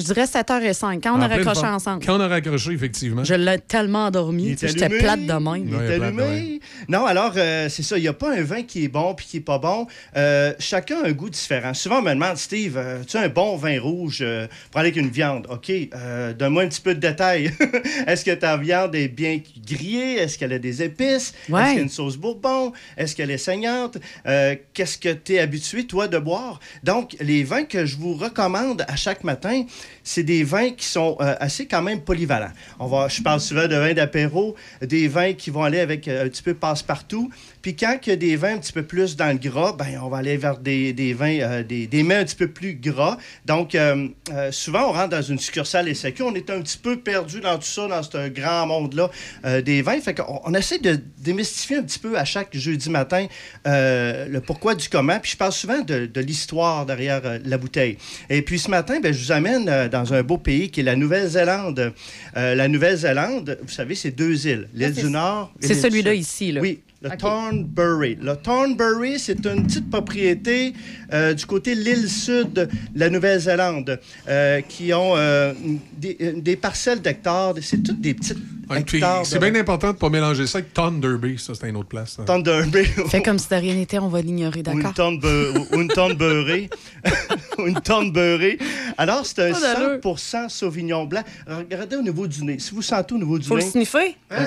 Je- 0.00 0.04
dirais 0.04 0.26
7h05, 0.26 1.00
quand 1.02 1.16
on 1.18 1.20
a 1.22 1.28
raccroché 1.28 1.60
forme. 1.60 1.74
ensemble. 1.74 2.04
Quand 2.04 2.16
on 2.16 2.20
a 2.20 2.28
raccroché, 2.28 2.72
effectivement. 2.72 3.24
Je 3.24 3.34
l'ai 3.34 3.58
tellement 3.58 4.06
endormi. 4.06 4.56
J'étais 4.60 4.84
allumé. 4.84 4.98
plate 5.00 5.20
de 5.26 5.32
même. 5.32 5.66
Il 5.68 5.74
est 5.74 5.94
allumé. 5.94 6.60
Non, 6.88 7.06
alors, 7.06 7.32
euh, 7.36 7.68
c'est 7.68 7.82
ça. 7.82 7.96
Il 7.98 8.02
n'y 8.02 8.08
a 8.08 8.12
pas 8.12 8.32
un 8.34 8.42
vin 8.42 8.62
qui 8.62 8.84
est 8.84 8.88
bon 8.88 9.14
puis 9.14 9.26
qui 9.26 9.36
n'est 9.38 9.42
pas 9.42 9.58
bon. 9.58 9.86
Euh, 10.16 10.52
chacun 10.58 11.02
a 11.02 11.08
un 11.08 11.12
goût 11.12 11.30
différent. 11.30 11.74
Souvent, 11.74 11.98
on 11.98 12.02
me 12.02 12.10
demande, 12.14 12.36
Steve, 12.36 12.76
euh, 12.76 13.02
tu 13.06 13.16
as 13.16 13.20
un 13.22 13.28
bon 13.28 13.56
vin 13.56 13.80
rouge 13.80 14.18
euh, 14.22 14.46
pour 14.70 14.80
aller 14.80 14.90
avec 14.90 15.00
une 15.02 15.10
viande? 15.10 15.46
OK, 15.50 15.70
euh, 15.70 16.32
donne-moi 16.32 16.62
un 16.64 16.68
petit 16.68 16.80
peu 16.80 16.94
de 16.94 17.00
détails. 17.00 17.52
Est-ce 18.06 18.24
que 18.24 18.32
ta 18.34 18.56
viande 18.56 18.94
est 18.94 19.08
bien 19.08 19.40
grillée? 19.66 20.14
Est-ce 20.18 20.38
qu'elle 20.38 20.52
a 20.52 20.58
des 20.58 20.82
épices? 20.82 21.34
Ouais. 21.48 21.60
Est-ce 21.60 21.68
qu'il 21.70 21.76
y 21.76 21.80
a 21.80 21.82
une 21.82 21.88
sauce 21.88 22.16
bourbon? 22.16 22.72
Est-ce 22.96 23.14
qu'elle 23.16 23.30
est 23.30 23.38
saignante? 23.38 23.98
Euh, 24.26 24.54
Qu'est-ce 24.72 24.98
que 24.98 25.12
tu 25.12 25.34
es 25.34 25.38
habitué, 25.38 25.86
toi, 25.86 26.08
de 26.08 26.18
boire? 26.18 26.60
Donc, 26.82 27.16
les 27.20 27.44
vins 27.44 27.64
que 27.64 27.86
je 27.86 27.96
vous 27.96 28.14
recommande 28.14 28.84
à 28.88 28.96
chaque 28.96 29.24
matin, 29.24 29.64
c'est 30.02 30.22
des 30.22 30.44
vins 30.44 30.70
qui 30.70 30.86
sont 30.86 31.16
euh, 31.20 31.34
assez 31.40 31.66
quand 31.66 31.82
même 31.82 32.00
polyvalents. 32.00 32.52
On 32.78 32.86
va, 32.86 33.08
je 33.08 33.22
parle 33.22 33.40
souvent 33.40 33.66
de 33.66 33.76
vins 33.76 33.94
d'apéro, 33.94 34.54
des 34.82 35.08
vins 35.08 35.32
qui 35.32 35.50
vont 35.50 35.62
aller 35.62 35.80
avec 35.80 36.08
euh, 36.08 36.26
un 36.26 36.28
petit 36.28 36.42
peu 36.42 36.54
passe-partout. 36.54 37.30
Puis 37.64 37.74
quand 37.76 37.98
il 38.04 38.10
y 38.10 38.12
a 38.12 38.16
des 38.16 38.36
vins 38.36 38.56
un 38.56 38.58
petit 38.58 38.74
peu 38.74 38.82
plus 38.82 39.16
dans 39.16 39.32
le 39.32 39.38
gras, 39.38 39.72
ben, 39.72 39.98
on 40.02 40.10
va 40.10 40.18
aller 40.18 40.36
vers 40.36 40.58
des, 40.58 40.92
des 40.92 41.14
vins, 41.14 41.38
euh, 41.40 41.62
des, 41.62 41.86
des 41.86 42.02
mets 42.02 42.16
un 42.16 42.24
petit 42.24 42.36
peu 42.36 42.48
plus 42.48 42.74
gras. 42.74 43.16
Donc, 43.46 43.74
euh, 43.74 44.08
euh, 44.34 44.52
souvent, 44.52 44.90
on 44.90 44.92
rentre 44.92 45.08
dans 45.08 45.22
une 45.22 45.38
succursale 45.38 45.96
SAQ, 45.96 46.24
on 46.24 46.34
est 46.34 46.50
un 46.50 46.60
petit 46.60 46.76
peu 46.76 46.98
perdu 46.98 47.40
dans 47.40 47.56
tout 47.56 47.64
ça, 47.64 47.88
dans 47.88 48.02
ce 48.02 48.28
grand 48.28 48.66
monde-là 48.66 49.10
des 49.62 49.80
vins. 49.80 49.98
Fait 49.98 50.12
qu'on 50.12 50.42
on 50.44 50.52
essaie 50.52 50.78
de 50.78 51.00
démystifier 51.16 51.78
un 51.78 51.84
petit 51.84 51.98
peu 51.98 52.18
à 52.18 52.26
chaque 52.26 52.54
jeudi 52.54 52.90
matin 52.90 53.28
le 53.64 54.38
pourquoi 54.40 54.74
du 54.74 54.90
comment. 54.90 55.18
Puis 55.18 55.32
je 55.32 55.36
parle 55.38 55.52
souvent 55.52 55.80
de, 55.80 56.04
de 56.04 56.20
l'histoire 56.20 56.84
derrière 56.84 57.22
la 57.42 57.56
bouteille. 57.56 57.96
Et 58.28 58.42
puis 58.42 58.58
ce 58.58 58.70
matin, 58.70 59.00
ben, 59.02 59.14
je 59.14 59.24
vous 59.24 59.32
amène 59.32 59.88
dans 59.88 60.12
un 60.12 60.22
beau 60.22 60.36
pays 60.36 60.70
qui 60.70 60.80
est 60.80 60.84
la 60.84 60.96
Nouvelle-Zélande. 60.96 61.94
La 62.34 62.68
Nouvelle-Zélande, 62.68 63.58
vous 63.62 63.72
savez, 63.72 63.94
c'est 63.94 64.10
deux 64.10 64.46
îles, 64.46 64.68
l'île 64.74 64.92
du 64.92 65.08
Nord 65.08 65.50
et 65.62 65.66
C'est 65.66 65.72
l'île 65.72 65.82
du 65.82 65.88
celui-là 65.88 66.14
ici, 66.14 66.52
là. 66.52 66.60
Oui, 66.60 66.80
le. 67.10 67.16
Thornbury. 67.16 68.18
Le 68.20 68.36
Thornbury, 68.36 69.18
c'est 69.18 69.44
une 69.46 69.64
petite 69.66 69.90
propriété 69.90 70.72
euh, 71.12 71.34
du 71.34 71.46
côté 71.46 71.74
de 71.74 71.80
l'île 71.80 72.08
sud 72.08 72.52
de 72.52 72.68
la 72.94 73.10
Nouvelle-Zélande 73.10 73.98
euh, 74.28 74.60
qui 74.62 74.92
ont 74.94 75.14
euh, 75.16 75.52
des, 75.96 76.14
des 76.36 76.56
parcelles 76.56 77.00
d'hectares. 77.00 77.54
C'est 77.60 77.82
toutes 77.82 78.00
des 78.00 78.14
petites. 78.14 78.38
C'est 78.84 79.34
de- 79.34 79.38
bien 79.38 79.54
important 79.60 79.88
de 79.88 79.92
ne 79.92 79.98
pas 79.98 80.08
mélanger 80.08 80.46
ça 80.46 80.58
avec 80.58 80.72
Thunderby. 80.72 81.38
Ça, 81.38 81.52
c'est 81.54 81.68
une 81.68 81.76
autre 81.76 81.88
place. 81.88 82.12
ça. 82.16 82.22
Thunderbury. 82.24 82.86
Fais 83.08 83.22
comme 83.22 83.38
si 83.38 83.48
de 83.48 83.54
rien 83.56 83.74
n'était, 83.74 83.98
on 83.98 84.08
va 84.08 84.22
l'ignorer, 84.22 84.62
d'accord? 84.62 84.92
une. 84.98 85.20
Ou 87.58 87.66
une 87.66 87.80
tonne 87.80 88.10
beurrée. 88.12 88.58
Alors, 88.96 89.26
c'est 89.26 89.50
un 89.50 89.52
Pas 89.52 89.60
d'allure. 89.60 90.18
100 90.18 90.48
Sauvignon 90.48 91.04
blanc. 91.04 91.22
Regardez 91.46 91.96
au 91.96 92.02
niveau 92.02 92.26
du 92.26 92.42
nez. 92.44 92.58
Si 92.58 92.74
vous 92.74 92.82
sentez 92.82 93.14
au 93.14 93.18
niveau 93.18 93.38
du 93.38 93.46
Faut 93.46 93.56
le 93.56 93.62
nez, 93.62 93.70
sniffer? 93.70 94.16
Hein? 94.30 94.46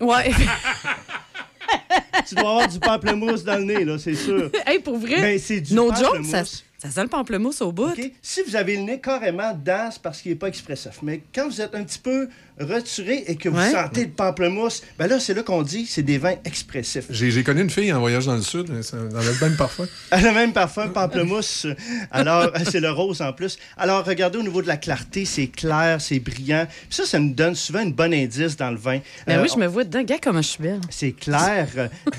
Ouais. 0.00 0.30
tu 2.28 2.34
dois 2.34 2.50
avoir 2.50 2.68
du 2.68 2.78
pamplemousse 2.78 3.44
dans 3.44 3.56
le 3.56 3.64
nez, 3.64 3.84
là, 3.84 3.98
c'est 3.98 4.14
sûr. 4.14 4.50
hey, 4.66 4.78
pour 4.78 4.98
vrai? 4.98 5.20
Ben, 5.20 5.38
c'est 5.38 5.60
du 5.60 5.74
no 5.74 5.94
joke, 5.94 6.24
ça, 6.24 6.44
sent 6.44 7.02
le 7.02 7.08
pamplemousse 7.08 7.60
au 7.60 7.72
bout. 7.72 7.92
Si 8.22 8.42
vous 8.42 8.56
avez 8.56 8.76
le 8.76 8.82
nez 8.82 9.00
carrément 9.00 9.52
dedans, 9.52 9.88
c'est 9.90 10.00
parce 10.00 10.22
qu'il 10.22 10.32
n'est 10.32 10.38
pas 10.38 10.48
expressif. 10.48 11.00
Mais 11.02 11.22
quand 11.34 11.46
vous 11.46 11.60
êtes 11.60 11.74
un 11.74 11.84
petit 11.84 11.98
peu 11.98 12.28
retiré 12.60 13.24
et 13.26 13.36
que 13.36 13.48
vous 13.48 13.56
Ouais. 13.58 13.70
sentez 13.70 14.04
le 14.04 14.10
pamplemousse, 14.10 14.82
ben 14.98 15.06
là, 15.06 15.18
c'est 15.20 15.34
là 15.34 15.42
qu'on 15.42 15.62
dit 15.62 15.86
c'est 15.86 16.02
des 16.02 16.18
vins 16.18 16.34
expressifs. 16.44 17.04
J'ai 17.10 17.42
connu 17.42 17.62
une 17.62 17.70
fille 17.70 17.92
en 17.92 18.00
voyage 18.00 18.26
dans 18.26 18.34
le 18.36 18.42
sud. 18.42 18.70
avait 18.70 19.32
le 19.32 19.40
même 19.48 19.56
parfum. 19.56 19.86
Elle 20.10 20.26
a 20.26 20.32
même 20.32 20.52
parfum 20.52 20.88
pamplemousse. 20.88 21.66
Alors, 22.10 22.50
c'est 22.70 22.80
le 22.80 22.90
rose 22.90 23.20
en 23.22 23.32
plus. 23.32 23.58
Alors, 23.76 24.04
regardez 24.04 24.38
au 24.38 24.42
niveau 24.42 24.62
de 24.62 24.66
la 24.68 24.76
clarté, 24.76 25.24
c'est 25.24 25.46
clair, 25.48 26.00
c'est 26.00 26.18
brillant. 26.20 26.66
Puis 26.88 26.96
ça, 26.96 27.04
ça 27.06 27.18
nous 27.18 27.32
donne 27.34 27.54
souvent 27.54 27.80
un 27.80 27.90
bon 27.90 28.12
indice 28.12 28.56
dans 28.56 28.70
le 28.70 28.76
vin. 28.78 29.00
Ben 29.26 29.38
Euh, 29.38 29.42
oui, 29.42 29.48
je 29.52 29.58
me 29.58 29.66
vois 29.66 29.84
dedans. 29.84 30.02
Gars, 30.02 30.18
comment 30.22 30.42
je 30.42 30.48
suis 30.48 30.62
belle. 30.62 30.80
c'est 30.90 31.12
clair. 31.12 31.68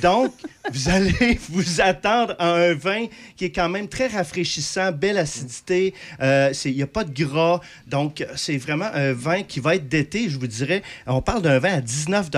Donc, 0.02 0.34
vous 0.74 0.90
allez 0.90 1.40
vous 1.50 1.82
attendre 1.82 2.36
à 2.40 2.54
un 2.54 2.74
vin 2.74 3.06
qui 3.36 3.46
est 3.46 3.52
quand 3.52 3.70
même 3.70 3.88
très 3.88 4.08
rafraîchissant, 4.08 4.92
belle 4.92 5.18
acidité. 5.18 5.94
Euh, 6.22 6.50
c'est- 6.54 6.72
Il 6.72 6.78
n'y 6.78 6.84
a 6.84 6.88
pas 6.88 7.04
de 7.04 7.12
gras. 7.26 7.60
Donc, 7.88 8.26
c'est 8.36 8.58
vraiment 8.58 8.90
un 8.94 9.14
vin 9.14 9.44
qui 9.44 9.60
va 9.60 9.76
être 9.76 9.88
d'été, 9.90 10.30
je 10.32 10.40
vous 10.40 10.48
dirais. 10.48 10.82
On 11.06 11.22
parle 11.22 11.42
d'un 11.42 11.60
vin 11.60 11.74
à 11.74 11.82
19 11.82 12.30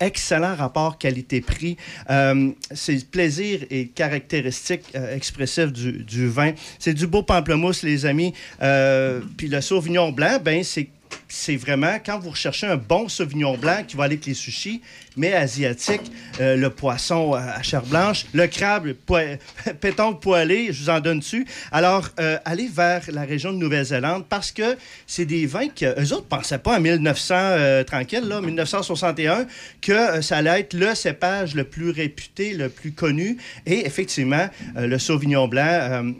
Excellent 0.00 0.54
rapport 0.54 0.98
qualité-prix. 0.98 1.76
Euh, 2.10 2.50
c'est 2.72 3.08
plaisir 3.10 3.64
et 3.70 3.88
caractéristique 3.88 4.82
euh, 4.94 5.14
expressif 5.14 5.72
du, 5.72 6.04
du 6.04 6.28
vin. 6.28 6.52
C'est 6.78 6.94
du 6.94 7.06
beau 7.06 7.22
pamplemousse, 7.22 7.82
les 7.82 8.06
amis. 8.06 8.34
Euh, 8.62 9.20
puis 9.36 9.48
le 9.48 9.60
Sauvignon 9.60 10.12
blanc, 10.12 10.38
ben 10.42 10.62
c'est 10.62 10.88
c'est 11.26 11.56
vraiment 11.56 11.98
quand 12.04 12.18
vous 12.18 12.30
recherchez 12.30 12.66
un 12.66 12.76
bon 12.76 13.08
Sauvignon 13.08 13.56
blanc 13.56 13.82
qui 13.86 13.96
va 13.96 14.04
aller 14.04 14.14
avec 14.14 14.26
les 14.26 14.34
sushis, 14.34 14.82
mais 15.18 15.34
asiatique, 15.34 16.10
euh, 16.40 16.56
le 16.56 16.70
poisson 16.70 17.34
euh, 17.34 17.38
à 17.38 17.62
chair 17.62 17.82
blanche, 17.82 18.24
le 18.32 18.46
crabe, 18.46 18.92
poi- 18.92 19.36
pétanque 19.80 20.22
poêlé, 20.22 20.68
je 20.72 20.82
vous 20.84 20.88
en 20.90 21.00
donne 21.00 21.18
dessus. 21.18 21.46
Alors, 21.72 22.08
euh, 22.20 22.38
allez 22.46 22.68
vers 22.68 23.02
la 23.12 23.22
région 23.22 23.52
de 23.52 23.58
Nouvelle-Zélande 23.58 24.24
parce 24.28 24.52
que 24.52 24.76
c'est 25.06 25.26
des 25.26 25.44
vins 25.46 25.68
que 25.68 26.00
eux 26.00 26.12
autres 26.14 26.26
pensaient 26.26 26.58
pas 26.58 26.78
en 26.78 26.80
1900, 26.80 27.34
euh, 27.36 27.84
tranquille, 27.84 28.24
là, 28.26 28.40
1961, 28.40 29.46
que 29.82 30.20
ça 30.22 30.38
allait 30.38 30.60
être 30.60 30.74
le 30.74 30.94
cépage 30.94 31.54
le 31.54 31.64
plus 31.64 31.90
réputé, 31.90 32.54
le 32.54 32.68
plus 32.68 32.92
connu. 32.92 33.36
Et 33.66 33.84
effectivement, 33.86 34.48
le 34.76 34.98
Sauvignon 34.98 35.48
blanc 35.48 36.14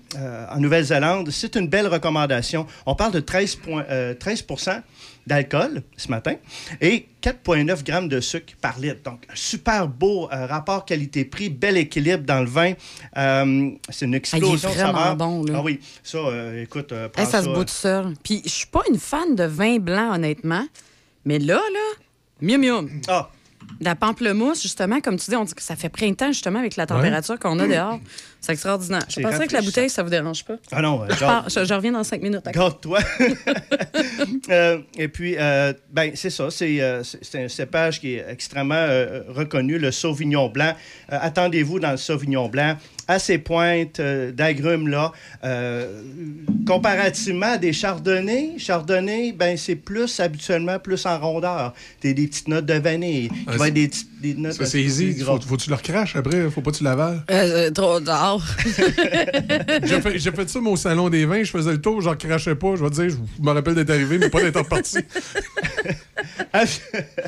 en 0.53 0.61
Nouvelle-Zélande, 0.61 1.31
c'est 1.31 1.55
une 1.57 1.69
belle 1.69 1.87
recommandation. 1.87 2.67
On 2.87 2.95
parle 2.95 3.13
de 3.13 3.21
13, 3.21 3.55
point- 3.57 3.85
euh, 3.91 4.15
13 4.15 4.45
d'alcool 5.29 5.83
ce 5.97 6.09
matin 6.09 6.35
et 6.81 7.07
4,9 7.23 7.85
grammes 7.85 8.09
de 8.09 8.21
sucre 8.21 8.55
par 8.61 8.79
litre. 8.79 9.03
Donc, 9.05 9.25
un 9.31 9.37
super 9.37 9.87
beau 9.87 10.29
euh, 10.33 10.47
rapport 10.47 10.85
qualité-prix, 10.85 11.51
bel 11.51 11.77
équilibre 11.77 12.25
dans 12.25 12.41
le 12.41 12.47
vin. 12.47 12.73
Euh, 13.17 13.71
c'est 13.91 14.07
une 14.07 14.15
explosion 14.15 14.49
Ah, 14.53 14.73
il 14.75 14.81
est 14.81 14.83
vraiment 14.83 15.15
bon, 15.15 15.45
là. 15.45 15.55
Ah 15.57 15.63
oui, 15.63 15.81
ça, 16.03 16.19
euh, 16.19 16.63
écoute, 16.63 16.93
euh, 16.93 17.09
prends 17.09 17.23
Hey, 17.23 17.29
ça 17.29 17.43
se 17.43 17.49
bout 17.49 17.65
tout 17.65 17.71
seul. 17.71 18.15
Puis 18.25 18.43
je 18.45 18.51
suis 18.51 18.67
pas 18.67 18.83
une 18.91 18.99
fan 18.99 19.37
de 19.37 19.45
vin 19.45 19.79
blanc, 19.79 20.15
honnêtement. 20.15 20.67
Mais 21.25 21.39
là, 21.39 21.61
là, 21.73 22.05
Mium 22.41 22.61
mium. 22.61 22.89
Ah. 23.09 23.31
La 23.81 23.95
pamplemousse, 23.95 24.61
justement, 24.63 25.01
comme 25.01 25.17
tu 25.19 25.31
dis, 25.31 25.37
on 25.37 25.45
dit 25.45 25.55
que 25.55 25.63
ça 25.63 25.77
fait 25.77 25.89
printemps, 25.89 26.29
justement, 26.33 26.59
avec 26.59 26.77
la 26.77 26.87
température 26.87 27.39
qu'on 27.39 27.59
a 27.61 27.67
dehors. 27.69 28.01
C'est 28.41 28.53
extraordinaire. 28.53 29.03
Je 29.09 29.21
pensais 29.21 29.47
que 29.47 29.53
la 29.53 29.63
bouteille, 29.63 29.91
ça 29.91 30.03
vous 30.03 30.11
dérange 30.11 30.45
pas. 30.45 30.55
Ah 30.73 30.81
non, 30.83 31.03
euh, 31.03 31.07
Je, 31.11 31.19
pars- 31.21 31.49
je- 31.49 31.65
je 31.65 31.75
reviens 31.75 31.93
dans 31.93 32.05
cinq 32.05 32.23
minutes. 32.23 32.45
Garde-toi. 32.53 32.99
Euh, 34.51 34.79
et 34.97 35.09
puis, 35.09 35.37
euh, 35.39 35.73
ben, 35.91 36.13
c'est 36.15 36.31
ça. 36.31 36.51
C'est, 36.51 36.81
euh, 36.81 37.03
un 37.35 37.49
cépage 37.49 38.01
qui 38.01 38.15
est 38.15 38.25
extrêmement 38.29 38.87
reconnu, 39.29 39.79
le 39.79 39.91
Sauvignon 39.91 40.49
blanc. 40.49 40.73
Attendez-vous 41.09 41.81
dans 41.81 41.91
le 41.93 41.97
Sauvignon 41.97 42.49
blanc 42.49 42.77
à 43.09 43.19
ces 43.19 43.39
pointes 43.39 44.01
euh, 44.01 44.31
d'agrumes-là. 44.33 45.13
Euh, 45.45 46.03
comparativement 46.67 47.53
à 47.53 47.59
des 47.59 47.73
chardonnays, 47.73 48.55
chardonnay, 48.59 49.33
ben, 49.33 49.57
c'est 49.57 49.77
plus 49.77 50.21
habituellement 50.21 50.79
plus 50.79 51.07
en 51.07 51.19
rondeur. 51.19 51.73
Des, 52.03 52.13
des 52.15 52.27
petites 52.29 52.49
notes 52.49 52.67
de 52.67 52.75
vanille. 52.75 53.29
qui 53.29 53.35
Ah, 53.47 53.53
vont 53.53 53.59
c'est- 53.65 53.69
être 53.69 53.75
des, 53.75 53.89
petites- 53.89 54.18
des 54.21 54.35
notes 54.35 54.53
Ça, 54.55 54.63
un 54.65 54.67
c'est 54.67 54.81
easy. 54.83 55.19
Faut, 55.21 55.41
faut 55.41 55.57
que 55.57 55.63
tu 55.63 55.71
le 55.71 55.77
recraches 55.77 56.17
après? 56.17 56.51
Faut 56.51 56.61
pas 56.61 56.71
que 56.71 56.77
tu 56.77 56.85
l'avales? 56.85 57.23
Euh, 57.31 57.67
euh, 57.69 57.71
trop 57.71 58.01
tard. 58.01 58.41
J'ai 59.85 60.01
fait, 60.01 60.19
j'ai 60.19 60.33
fait 60.33 60.49
ça 60.49 60.61
moi, 60.61 60.73
au 60.73 60.77
salon 60.77 61.09
des 61.09 61.25
vins. 61.25 61.43
Je 61.43 61.51
faisais 61.51 61.73
le 61.73 61.81
tour, 61.81 62.01
je 62.01 62.09
recrachais 62.09 62.55
pas. 62.55 62.75
Je 62.77 62.83
vais 62.85 62.91
te 62.91 62.95
dire, 62.95 63.11
je 63.11 63.43
me 63.43 63.51
rappelle 63.53 63.75
d'être 63.75 63.91
arrivé, 63.91 64.19
mais 64.19 64.29
pas 64.31 64.41
d'être 64.43 64.59
reparti. 64.59 64.99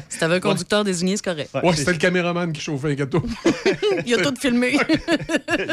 Si 0.08 0.18
t'avais 0.18 0.36
un 0.36 0.40
conducteur 0.40 0.82
désigné, 0.82 1.16
c'est 1.16 1.24
correct. 1.24 1.50
Ouais, 1.62 1.74
c'était 1.76 1.92
le 1.92 1.98
caméraman 1.98 2.52
qui 2.52 2.60
chauffait 2.60 2.88
les 2.88 2.96
gâteaux. 2.96 3.22
Il 4.06 4.14
a 4.14 4.18
tout 4.18 4.34
filmé. 4.40 4.76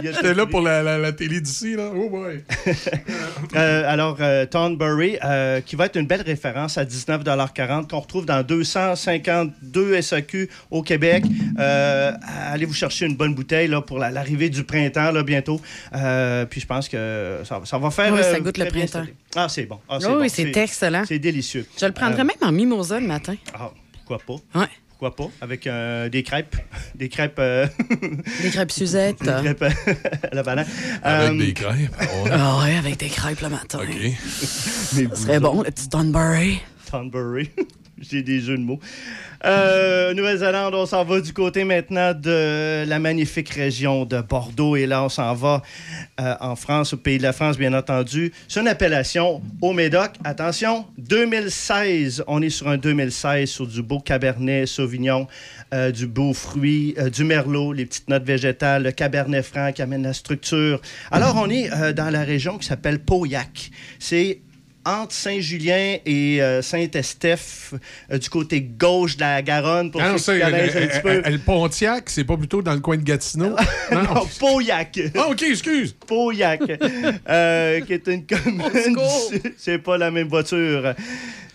J'étais 0.03 0.33
là 0.33 0.45
pour 0.45 0.61
la, 0.61 0.83
la- 0.83 0.97
la 0.97 1.11
télé 1.13 1.41
d'ici, 1.41 1.75
là. 1.75 1.89
Oh 1.95 2.09
boy. 2.09 2.43
Euh, 3.55 3.83
alors, 3.87 4.17
euh, 4.19 4.45
Thornbury, 4.45 5.17
euh, 5.23 5.61
qui 5.61 5.75
va 5.75 5.85
être 5.87 5.95
une 5.97 6.05
belle 6.07 6.21
référence 6.21 6.77
à 6.77 6.85
19,40 6.85 7.87
qu'on 7.89 7.99
retrouve 7.99 8.25
dans 8.25 8.43
252 8.43 10.01
SAQ 10.01 10.49
au 10.69 10.83
Québec. 10.83 11.06
Euh, 11.59 12.11
allez 12.51 12.65
vous 12.65 12.73
chercher 12.73 13.05
une 13.05 13.15
bonne 13.15 13.33
bouteille 13.33 13.67
là, 13.67 13.81
pour 13.81 13.99
la- 13.99 14.11
l'arrivée 14.11 14.49
du 14.49 14.63
printemps 14.63 15.11
là, 15.11 15.23
bientôt. 15.23 15.59
Euh, 15.95 16.45
puis 16.45 16.61
je 16.61 16.65
pense 16.67 16.87
que 16.89 17.39
ça, 17.43 17.61
ça 17.65 17.77
va 17.77 17.89
faire. 17.91 18.13
Oui, 18.13 18.21
ça 18.21 18.29
euh, 18.35 18.39
goûte 18.39 18.57
le 18.57 18.65
printemps. 18.65 18.83
installé. 18.99 19.13
Ah, 19.35 19.47
c'est 19.49 19.65
bon. 19.65 19.79
Ah, 19.89 19.97
Oui, 19.99 20.05
bon. 20.07 20.19
oui, 20.21 20.29
c'est 20.29 20.55
excellent. 20.57 21.03
C'est 21.07 21.19
délicieux. 21.19 21.65
Je 21.79 21.85
le 21.85 21.91
prendrais 21.91 22.21
Euh, 22.21 22.25
même 22.25 22.35
en 22.41 22.51
mimosa 22.51 22.99
le 22.99 23.07
matin. 23.07 23.35
Ah, 23.53 23.71
pourquoi 24.05 24.19
pas? 24.19 24.59
Ouais. 24.61 24.67
Pourquoi 24.99 25.15
pas? 25.15 25.31
Avec 25.41 25.67
euh, 25.67 26.09
des 26.09 26.23
crêpes. 26.23 26.55
Des 26.95 27.07
crêpes. 27.07 27.37
euh, 27.37 27.67
Des 28.41 28.49
crêpes 28.49 28.71
Suzette. 28.71 29.19
des 29.21 29.31
crêpes 29.31 29.63
à 29.63 29.69
la 30.35 30.41
banane. 30.41 30.65
Avec 31.03 31.31
Euh, 31.31 31.45
des 31.45 31.53
crêpes. 31.53 31.91
Oh. 32.01 32.25
Ah 32.31 32.59
ouais, 32.63 32.75
avec 32.77 32.97
des 32.97 33.07
crêpes 33.09 33.41
le 33.41 33.49
matin. 33.49 33.77
OK. 33.83 33.95
Mais 34.95 35.07
Ça 35.09 35.15
serait 35.15 35.39
bon, 35.39 35.61
le 35.61 35.69
petit 35.69 35.87
Thornbury. 35.87 36.59
Thornbury. 36.89 37.51
J'ai 37.99 38.23
des 38.23 38.39
jeux 38.41 38.57
de 38.57 38.63
mots. 38.63 38.79
Euh, 39.45 40.13
Nouvelle-Zélande, 40.13 40.73
on 40.73 40.85
s'en 40.85 41.03
va 41.03 41.21
du 41.21 41.31
côté 41.31 41.63
maintenant 41.63 42.13
de 42.13 42.85
la 42.87 42.99
magnifique 42.99 43.49
région 43.49 44.05
de 44.05 44.21
Bordeaux. 44.21 44.75
Et 44.75 44.85
là, 44.85 45.03
on 45.03 45.09
s'en 45.09 45.33
va 45.33 45.61
euh, 46.19 46.35
en 46.39 46.55
France, 46.55 46.93
au 46.93 46.97
pays 46.97 47.17
de 47.17 47.23
la 47.23 47.33
France, 47.33 47.57
bien 47.57 47.73
entendu. 47.73 48.33
C'est 48.47 48.61
une 48.61 48.67
appellation 48.67 49.41
au 49.61 49.73
Médoc. 49.73 50.11
Attention, 50.23 50.85
2016. 50.97 52.23
On 52.27 52.41
est 52.41 52.49
sur 52.49 52.67
un 52.67 52.77
2016 52.77 53.49
sur 53.49 53.67
du 53.67 53.81
beau 53.83 53.99
Cabernet 53.99 54.65
Sauvignon, 54.65 55.27
euh, 55.73 55.91
du 55.91 56.07
beau 56.07 56.33
fruit, 56.33 56.95
du 57.13 57.23
Merlot, 57.23 57.73
les 57.73 57.85
petites 57.85 58.09
notes 58.09 58.25
végétales, 58.25 58.83
le 58.83 58.91
Cabernet 58.91 59.45
Franc 59.45 59.71
qui 59.71 59.81
amène 59.81 60.03
la 60.03 60.13
structure. 60.13 60.81
Alors, 61.11 61.35
on 61.35 61.49
est 61.49 61.93
dans 61.93 62.09
la 62.09 62.23
région 62.23 62.57
qui 62.57 62.65
s'appelle 62.65 62.99
Pauillac. 62.99 63.71
C'est 63.99 64.41
entre 64.87 65.13
Saint-Julien 65.13 65.97
et 66.05 66.41
euh, 66.41 66.61
Saint-Estèphe, 66.61 67.73
euh, 68.11 68.17
du 68.17 68.29
côté 68.29 68.61
gauche 68.61 69.15
de 69.17 69.21
la 69.21 69.41
Garonne, 69.41 69.91
pour 69.91 70.01
Ah, 70.01 70.11
non, 70.11 70.17
ceux 70.17 70.35
qui 70.39 70.41
connaissent 70.45 70.75
un 70.75 70.87
petit 70.87 71.01
peu. 71.01 71.21
le 71.29 71.37
Pontiac, 71.39 72.09
c'est 72.09 72.23
pas 72.23 72.37
plutôt 72.37 72.61
dans 72.61 72.73
le 72.73 72.79
coin 72.79 72.97
de 72.97 73.03
Gatineau? 73.03 73.55
Non, 73.91 74.25
Pauillac. 74.39 74.99
Ah, 75.17 75.29
OK, 75.29 75.41
excuse. 75.43 75.93
Pauillac, 76.07 76.61
euh, 77.29 77.81
qui 77.81 77.93
est 77.93 78.07
une 78.07 78.25
commune. 78.25 78.61
C'est 79.57 79.77
pas 79.79 79.97
la 79.97 80.11
même 80.11 80.27
voiture. 80.27 80.93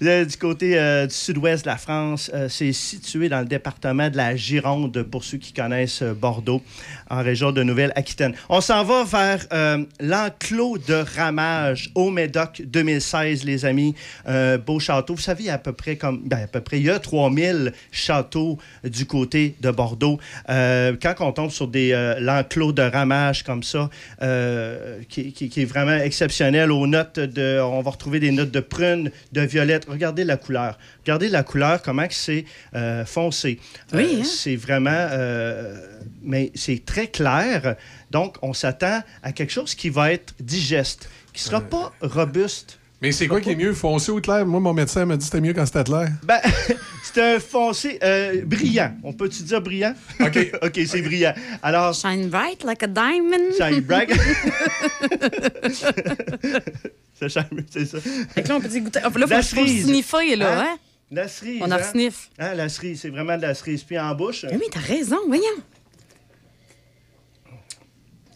Là, 0.01 0.25
du 0.25 0.37
côté 0.37 0.77
euh, 0.77 1.07
du 1.07 1.15
sud-ouest 1.15 1.65
de 1.65 1.71
la 1.71 1.77
France, 1.77 2.29
euh, 2.35 2.49
c'est 2.49 2.73
situé 2.73 3.29
dans 3.29 3.39
le 3.39 3.45
département 3.47 4.11
de 4.11 4.17
la 4.17 4.35
Gironde, 4.35 5.01
pour 5.05 5.23
ceux 5.23 5.39
qui 5.39 5.53
connaissent 5.53 6.03
euh, 6.03 6.13
Bordeaux, 6.13 6.61
en 7.09 7.23
région 7.23 7.53
de 7.53 7.63
Nouvelle-Aquitaine. 7.63 8.35
On 8.49 8.61
s'en 8.61 8.83
va 8.83 9.05
vers 9.05 9.47
euh, 9.53 9.85
l'enclos 10.01 10.79
de 10.79 11.05
ramage 11.17 11.91
au 11.95 12.11
Médoc 12.11 12.63
2016, 12.65 13.13
les 13.23 13.65
amis. 13.65 13.95
Euh, 14.29 14.59
beau 14.59 14.79
château. 14.81 15.15
Vous 15.15 15.21
savez, 15.21 15.45
il 15.45 15.47
y 15.47 15.51
a 15.51 15.55
à 15.55 15.59
peu 15.59 15.73
près 15.73 15.97
comme. 15.97 16.23
ben, 16.25 16.43
à 16.45 16.47
peu 16.47 16.61
près, 16.61 16.79
il 16.79 16.87
y 16.87 16.91
a 16.91 16.99
3000 16.99 17.73
châteaux 17.91 18.59
du 18.85 19.07
côté 19.07 19.55
de 19.61 19.71
Bordeaux. 19.71 20.19
Euh, 20.49 20.95
quand 21.01 21.15
on 21.21 21.33
tombe 21.33 21.51
sur 21.51 21.69
des 21.69 21.93
euh, 21.93 22.19
l'enclos 22.21 22.73
de 22.73 22.83
ramage 22.83 23.43
comme 23.45 23.63
ça, 23.63 23.89
euh, 24.23 25.01
qui, 25.09 25.33
qui- 25.33 25.49
qui 25.49 25.63
est 25.63 25.67
vraiment 25.67 25.97
exceptionnel, 25.97 26.71
aux 26.73 26.87
notes 26.87 27.19
de. 27.21 27.61
On 27.63 27.81
va 27.83 27.91
retrouver 27.91 28.21
des 28.21 28.31
notes 28.31 28.51
de 28.51 28.61
prune, 28.61 29.11
de 29.33 29.41
violette. 29.43 29.87
Regardez 29.89 30.25
la 30.25 30.37
couleur. 30.37 30.79
Regardez 31.05 31.29
la 31.29 31.43
couleur, 31.43 31.83
comment 31.83 32.07
que 32.07 32.15
c'est 32.15 32.45
euh, 32.75 33.05
foncé. 33.05 33.59
Oui, 33.93 34.09
Euh, 34.17 34.21
hein? 34.21 34.25
C'est 34.25 34.57
vraiment. 34.57 34.91
euh, 34.93 35.79
mais 36.23 36.51
c'est 36.55 36.85
très 36.85 37.07
clair. 37.09 37.77
Donc, 38.11 38.37
on 38.43 38.53
s'attend 38.53 39.01
à 39.23 39.33
quelque 39.33 39.53
chose 39.53 39.75
qui 39.75 39.89
va 39.89 40.13
être 40.13 40.35
digeste, 40.41 41.09
qui 41.33 41.43
sera 41.43 41.61
pas 41.61 41.93
robuste. 42.01 42.79
Mais 43.03 43.11
c'est 43.11 43.27
quoi 43.27 43.41
qui 43.41 43.51
est 43.51 43.57
mieux, 43.57 43.75
foncé 43.75 44.13
ou 44.13 44.21
clair? 44.21 44.47
Moi, 44.47 44.61
mon 44.61 44.73
médecin 44.73 45.05
m'a 45.05 45.17
dit 45.17 45.19
que 45.19 45.25
c'était 45.25 45.41
mieux 45.41 45.53
quand 45.53 45.67
c'était 45.67 45.83
clair. 45.83 46.09
Ben, 46.23 46.39
c'est 47.03 47.35
un 47.35 47.41
foncé 47.41 47.99
euh, 48.03 48.43
brillant. 48.45 48.95
On 49.03 49.13
peut-tu 49.13 49.43
dire 49.43 49.61
brillant? 49.61 49.95
OK. 50.21 50.39
OK, 50.63 50.81
c'est 50.87 51.03
brillant. 51.03 51.35
Alors. 51.65 51.95
Shine 51.95 52.29
bright 52.29 52.63
like 52.63 52.85
a 52.85 52.87
diamond. 52.87 53.51
Shine 53.59 53.81
bright. 53.81 54.09
c'est 57.19 57.29
shine- 57.29 57.67
c'est 57.71 57.87
ça. 57.87 57.99
Fait 58.01 58.43
que 58.45 58.49
là, 58.49 58.57
on 58.57 58.61
peut 58.61 58.69
dire 58.69 58.83
goûter. 58.83 59.01
Là, 59.01 59.11
faut, 59.11 59.19
La 59.19 59.43
faut 59.43 59.67
sniffer, 59.67 60.37
là, 60.37 60.61
Hein? 60.61 60.65
hein? 60.75 60.79
La 61.11 61.27
cerise. 61.29 61.61
On 61.61 61.67
en 61.67 61.73
hein? 61.73 61.83
sniffe. 61.83 62.31
Hein, 62.39 62.55
la 62.55 62.69
cerise, 62.69 63.01
c'est 63.01 63.11
vraiment 63.11 63.37
de 63.37 63.43
la 63.43 63.55
cerise. 63.55 63.83
Puis 63.83 63.99
en 63.99 64.15
bouche. 64.15 64.47
Oui, 64.49 64.57
mais 64.59 64.67
t'as 64.71 64.79
raison, 64.81 65.19
voyons. 65.27 65.43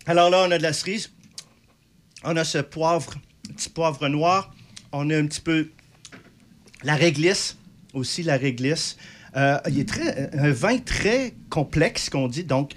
Alors 0.07 0.29
là, 0.29 0.45
on 0.47 0.51
a 0.51 0.59
de 0.59 0.63
la 0.65 0.73
cerise. 0.73 1.13
On 2.25 2.37
a 2.37 2.43
ce 2.45 2.59
poivre, 2.59 3.15
petit 3.55 3.69
poivre 3.71 4.09
noir. 4.09 4.53
On 4.99 5.11
a 5.11 5.17
un 5.19 5.27
petit 5.27 5.43
peu 5.43 5.69
la 6.83 6.95
réglisse, 6.95 7.59
aussi 7.93 8.23
la 8.23 8.39
réglisse. 8.39 8.97
Euh, 9.37 9.59
il 9.69 9.79
est 9.79 9.93
un 10.33 10.51
vin 10.51 10.79
très 10.79 11.35
complexe, 11.51 12.09
qu'on 12.09 12.29
dit. 12.29 12.45
Donc, 12.45 12.73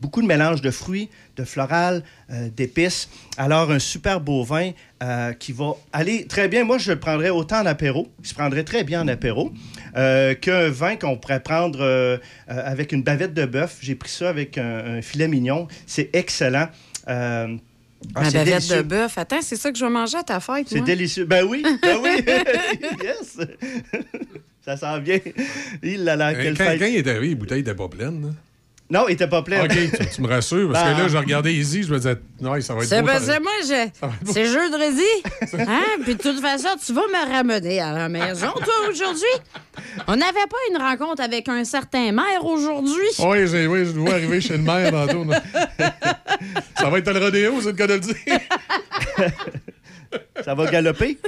beaucoup 0.00 0.22
de 0.22 0.26
mélange 0.26 0.62
de 0.62 0.70
fruits, 0.70 1.10
de 1.36 1.44
floral, 1.44 2.04
euh, 2.30 2.48
d'épices. 2.48 3.10
Alors, 3.36 3.70
un 3.70 3.78
super 3.78 4.22
beau 4.22 4.42
vin 4.44 4.70
euh, 5.02 5.34
qui 5.34 5.52
va 5.52 5.74
aller 5.92 6.26
très 6.26 6.48
bien. 6.48 6.64
Moi, 6.64 6.78
je 6.78 6.92
le 6.92 6.98
prendrais 6.98 7.28
autant 7.28 7.60
en 7.60 7.66
apéro. 7.66 8.10
Il 8.20 8.26
se 8.26 8.32
prendrait 8.32 8.64
très 8.64 8.82
bien 8.82 9.02
en 9.02 9.08
apéro 9.08 9.52
qu'un 9.94 10.70
vin 10.70 10.96
qu'on 10.96 11.18
pourrait 11.18 11.42
prendre 11.42 12.18
avec 12.48 12.92
une 12.92 13.02
bavette 13.02 13.34
de 13.34 13.44
bœuf. 13.44 13.76
J'ai 13.82 13.94
pris 13.94 14.08
ça 14.08 14.30
avec 14.30 14.56
un 14.56 15.02
filet 15.02 15.28
mignon. 15.28 15.68
C'est 15.86 16.08
excellent. 16.14 16.68
Ah, 18.14 18.20
Ma 18.22 18.30
bavette 18.30 18.44
délicieux. 18.44 18.76
de 18.76 18.82
bœuf. 18.82 19.18
Attends, 19.18 19.42
c'est 19.42 19.56
ça 19.56 19.70
que 19.72 19.78
je 19.78 19.84
vais 19.84 19.90
manger 19.90 20.18
à 20.18 20.22
ta 20.22 20.40
fête, 20.40 20.66
C'est 20.68 20.80
délicieux. 20.80 21.24
Ben 21.24 21.44
oui, 21.44 21.62
ben 21.82 21.98
oui. 22.02 22.24
yes. 23.02 23.38
Ça 24.64 24.76
sent 24.76 25.00
bien. 25.00 25.18
Il 25.82 26.08
a 26.08 26.16
la 26.16 26.28
Euh, 26.30 26.42
quelle 26.42 26.56
quand, 26.56 26.64
fête? 26.64 26.78
quand 26.78 26.86
il 26.86 26.96
est 26.96 27.06
arrivé, 27.08 27.28
les 27.28 27.34
bouteilles 27.34 27.58
n'étaient 27.58 27.74
pas 27.74 27.88
pleines. 27.88 28.22
là. 28.22 28.28
Non, 28.92 29.08
il 29.08 29.12
était 29.12 29.26
pas 29.26 29.40
plein. 29.40 29.64
OK, 29.64 29.70
tu, 29.70 30.06
tu 30.16 30.20
me 30.20 30.28
rassures, 30.28 30.70
parce 30.70 30.84
que 30.84 31.00
là, 31.00 31.08
je 31.08 31.16
regardais 31.16 31.54
Easy, 31.54 31.82
je 31.82 31.90
me 31.90 31.96
disais, 31.96 32.18
non, 32.42 32.60
ça 32.60 32.74
va 32.74 32.82
être 32.82 32.88
C'est 32.90 33.02
parce 33.02 33.26
que 33.26 33.42
moi, 33.42 33.52
je... 33.62 34.30
c'est 34.30 34.44
jeudi. 34.44 35.02
Hein? 35.66 35.82
Puis 36.02 36.14
de 36.14 36.22
toute 36.22 36.40
façon, 36.40 36.68
tu 36.84 36.92
vas 36.92 37.02
me 37.02 37.32
ramener 37.32 37.80
à 37.80 37.92
la 37.92 38.08
maison, 38.10 38.50
toi, 38.52 38.74
aujourd'hui. 38.90 39.24
On 40.06 40.16
n'avait 40.16 40.32
pas 40.32 40.56
une 40.70 40.76
rencontre 40.76 41.22
avec 41.22 41.48
un 41.48 41.64
certain 41.64 42.12
maire 42.12 42.44
aujourd'hui. 42.44 43.08
Oui, 43.20 43.38
oui, 43.44 43.86
je 43.86 43.92
dois 43.92 44.12
arriver 44.12 44.40
chez 44.40 44.58
le 44.58 44.62
maire 44.62 44.90
tantôt. 44.90 45.24
ça 46.76 46.90
va 46.90 46.98
être 46.98 47.12
le 47.12 47.24
rodéo, 47.24 47.60
c'est 47.60 47.68
le 47.68 47.72
cas 47.72 47.86
de 47.86 47.94
le 47.94 48.00
dire. 48.00 48.14
Ça 50.44 50.54
va 50.54 50.66
galoper? 50.66 51.18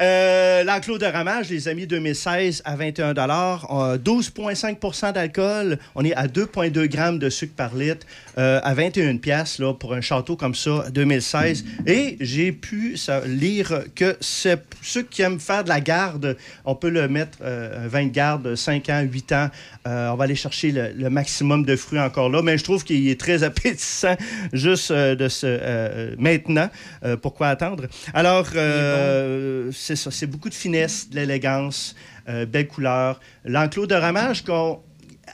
Euh, 0.00 0.64
L'enclos 0.64 0.98
de 0.98 1.04
ramage, 1.04 1.50
les 1.50 1.68
amis, 1.68 1.86
2016 1.86 2.62
à 2.64 2.74
21 2.74 3.10
euh, 3.10 3.98
12,5% 3.98 5.12
d'alcool. 5.12 5.78
On 5.94 6.04
est 6.04 6.14
à 6.14 6.26
2,2 6.26 6.86
grammes 6.86 7.18
de 7.18 7.28
sucre 7.28 7.54
par 7.54 7.74
litre 7.74 8.06
euh, 8.38 8.60
à 8.62 8.72
21 8.72 9.18
pièces 9.18 9.60
pour 9.78 9.92
un 9.92 10.00
château 10.00 10.36
comme 10.36 10.54
ça 10.54 10.86
2016. 10.90 11.64
Et 11.86 12.16
j'ai 12.20 12.52
pu 12.52 12.96
ça, 12.96 13.20
lire 13.26 13.84
que 13.94 14.16
ceux 14.20 15.02
qui 15.10 15.20
aiment 15.22 15.40
faire 15.40 15.64
de 15.64 15.68
la 15.68 15.80
garde, 15.80 16.36
on 16.64 16.74
peut 16.74 16.88
le 16.88 17.06
mettre 17.08 17.38
euh, 17.42 17.84
un 17.84 17.88
vin 17.88 18.06
de 18.06 18.10
garde 18.10 18.54
5 18.54 18.88
ans, 18.88 19.02
8 19.02 19.32
ans. 19.32 19.50
Euh, 19.86 20.10
on 20.10 20.16
va 20.16 20.24
aller 20.24 20.34
chercher 20.34 20.72
le, 20.72 20.92
le 20.96 21.10
maximum 21.10 21.64
de 21.64 21.76
fruits 21.76 22.00
encore 22.00 22.30
là, 22.30 22.40
mais 22.42 22.56
je 22.56 22.64
trouve 22.64 22.84
qu'il 22.84 23.08
est 23.08 23.20
très 23.20 23.42
appétissant 23.50 24.16
juste 24.52 24.92
de 24.92 25.28
ce 25.28 26.14
maintenant. 26.18 26.70
Pourquoi 27.20 27.48
attendre? 27.48 27.84
Alors 28.14 28.46
c'est 29.90 29.96
ça, 29.96 30.10
c'est 30.12 30.26
beaucoup 30.26 30.48
de 30.48 30.54
finesse, 30.54 31.10
de 31.10 31.16
l'élégance, 31.16 31.96
euh, 32.28 32.46
belle 32.46 32.68
couleur. 32.68 33.18
L'enclos 33.44 33.86
de 33.86 33.96
ramage 33.96 34.44
qu'on 34.44 34.80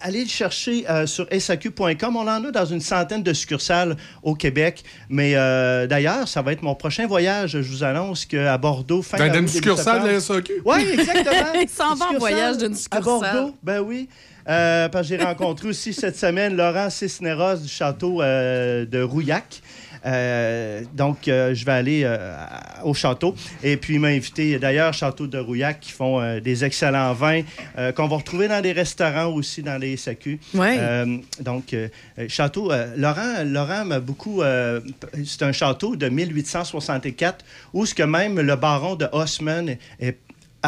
allez 0.00 0.22
le 0.22 0.28
chercher 0.30 0.88
euh, 0.88 1.06
sur 1.06 1.26
SAQ.com. 1.30 2.16
On 2.16 2.20
en 2.20 2.44
a 2.44 2.50
dans 2.50 2.64
une 2.64 2.80
centaine 2.80 3.22
de 3.22 3.34
succursales 3.34 3.96
au 4.22 4.34
Québec. 4.34 4.82
Mais 5.10 5.32
euh, 5.34 5.86
d'ailleurs, 5.86 6.26
ça 6.26 6.40
va 6.40 6.52
être 6.52 6.62
mon 6.62 6.74
prochain 6.74 7.06
voyage. 7.06 7.60
Je 7.60 7.70
vous 7.70 7.84
annonce 7.84 8.24
qu'à 8.24 8.56
Bordeaux, 8.56 9.02
fin 9.02 9.18
Dans 9.18 9.24
août, 9.24 9.28
une 9.28 9.34
début 9.40 9.48
succursale 9.48 10.02
de 10.04 10.08
la 10.08 10.20
SAQ? 10.20 10.62
Oui, 10.64 10.86
exactement. 10.90 11.52
Il 11.60 11.68
s'en 11.68 11.94
va 11.94 12.06
en 12.14 12.18
voyage 12.18 12.56
d'une 12.56 12.72
À 12.72 12.76
succursale. 12.76 13.34
Bordeaux, 13.34 13.54
ben 13.62 13.80
oui. 13.80 14.08
Euh, 14.48 14.88
parce 14.88 15.08
que 15.08 15.16
j'ai 15.16 15.22
rencontré 15.22 15.68
aussi 15.68 15.92
cette 15.92 16.16
semaine 16.16 16.56
Laurent 16.56 16.88
Cisneros 16.88 17.56
du 17.56 17.68
château 17.68 18.22
euh, 18.22 18.86
de 18.86 19.02
Rouillac. 19.02 19.60
Euh, 20.06 20.82
donc, 20.94 21.28
euh, 21.28 21.54
je 21.54 21.64
vais 21.64 21.72
aller 21.72 22.02
euh, 22.04 22.36
au 22.84 22.94
château. 22.94 23.34
Et 23.62 23.76
puis, 23.76 23.94
il 23.94 24.00
m'a 24.00 24.08
invité, 24.08 24.58
d'ailleurs, 24.58 24.92
Château 24.94 25.26
de 25.26 25.38
Rouillac, 25.38 25.80
qui 25.80 25.92
font 25.92 26.38
des 26.40 26.64
excellents 26.64 27.12
vins 27.12 27.42
qu'on 27.96 28.06
va 28.06 28.16
retrouver 28.16 28.48
dans 28.48 28.60
des 28.60 28.72
restaurants 28.72 29.26
aussi, 29.26 29.62
dans 29.62 29.78
les 29.78 29.96
SAQ. 29.96 30.38
Ouais. 30.54 30.78
Donc, 31.40 31.74
château, 32.28 32.70
Laurent, 32.96 33.42
Laurent 33.44 33.84
m'a 33.84 34.00
beaucoup. 34.00 34.42
c'est 35.24 35.42
un 35.42 35.52
château 35.52 35.96
de 35.96 36.08
1864 36.08 37.44
où 37.72 37.84
ce 37.86 37.94
que 37.94 38.02
même 38.02 38.40
le 38.40 38.56
baron 38.56 38.94
de 38.94 39.06
Haussmann 39.12 39.76
est- 40.00 40.18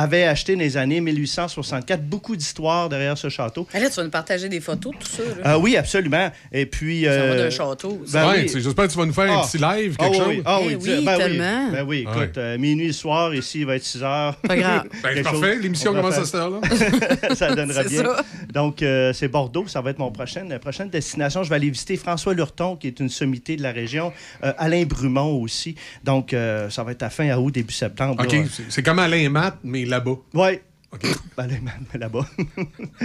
avait 0.03 0.25
acheté 0.25 0.55
dans 0.55 0.61
les 0.61 0.77
années 0.77 1.01
1864. 1.01 2.03
Beaucoup 2.03 2.37
d'histoires 2.37 2.89
derrière 2.89 3.17
ce 3.19 3.29
château. 3.29 3.67
Ah, 3.73 3.81
Là, 3.81 3.89
tu 3.89 3.97
vas 3.97 4.05
nous 4.05 4.11
partager 4.11 4.49
des 4.49 4.61
photos, 4.61 4.93
tout 4.99 5.07
ça. 5.07 5.23
là. 5.43 5.55
Euh, 5.55 5.59
oui, 5.59 5.77
absolument. 5.77 6.31
Et 6.53 6.67
puis. 6.67 7.05
Ça 7.05 7.11
va 7.11 7.17
euh, 7.17 7.45
d'un 7.45 7.51
château. 7.51 8.03
ben 8.13 8.29
ouais, 8.29 8.43
oui. 8.43 8.61
j'espère 8.63 8.87
que 8.87 8.93
tu 8.93 8.99
vas 8.99 9.07
nous 9.07 9.13
faire 9.13 9.31
un 9.33 9.41
Ah. 9.43 9.47
petit 9.47 9.59
live, 9.59 9.97
Ah 9.99 10.05
quelque 10.05 10.13
oui, 10.13 10.19
chose. 10.19 10.29
oui. 10.29 10.43
Ah 10.45 10.59
oui, 10.63 10.67
Eh 10.73 10.77
oui, 10.77 11.05
ben 11.05 11.17
tellement. 11.19 11.65
Oui. 11.67 11.73
Ben 11.73 11.85
oui, 11.87 11.99
écoute, 12.01 12.17
Ouais. 12.37 12.43
euh, 12.43 12.59
minuit 12.59 12.87
le 12.89 12.93
soir, 12.93 13.35
ici, 13.35 13.61
il 13.61 13.67
va 13.67 13.77
être 13.77 13.85
6 13.85 14.03
heures. 14.03 14.37
Pas 14.37 14.57
grave. 14.57 14.85
Ben, 15.03 15.23
parfait, 15.23 15.57
l'émission 15.57 15.93
commence 15.93 16.19
à 16.19 16.25
cette 16.25 16.35
heure-là. 16.35 16.61
ça 17.35 17.55
donnera 17.55 17.83
C'est 17.83 17.89
bien. 17.91 18.03
ça. 18.05 18.25
Donc, 18.59 18.83
euh, 18.83 19.13
c'est 19.13 19.29
Bordeaux. 19.29 19.69
Ça 19.69 19.81
va 19.81 19.91
être 19.91 20.01
mon 20.01 20.11
prochaine, 20.11 20.49
la 20.49 20.59
prochaine 20.59 20.91
destination. 20.91 21.45
Je 21.45 21.49
vais 21.49 21.55
aller 21.55 21.71
visiter 21.71 21.97
François 21.97 22.35
Lurton, 22.35 22.75
qui 22.75 22.89
est 22.89 22.99
une 22.99 23.09
sommité 23.09 23.57
de 23.57 23.63
la 23.63 23.71
région. 23.71 24.13
Euh, 24.43 24.53
Alain 24.59 24.83
Brumont 24.85 25.41
aussi. 25.41 25.77
Donc, 26.03 26.33
euh, 26.33 26.69
ça 26.69 26.83
va 26.83 26.91
être 26.91 27.05
à 27.05 27.09
fin 27.09 27.33
août, 27.37 27.53
début 27.55 27.73
septembre. 27.73 28.21
OK, 28.21 28.35
c'est- 28.69 28.83
comme 28.83 28.99
Alain 28.99 29.29
Matt, 29.31 29.59
mais 29.63 29.85
là-bas. 29.85 30.17
Oui. 30.35 30.59
OK. 30.93 31.07
Alain 31.37 31.61
Matt, 31.63 32.01
là-bas. 32.01 32.27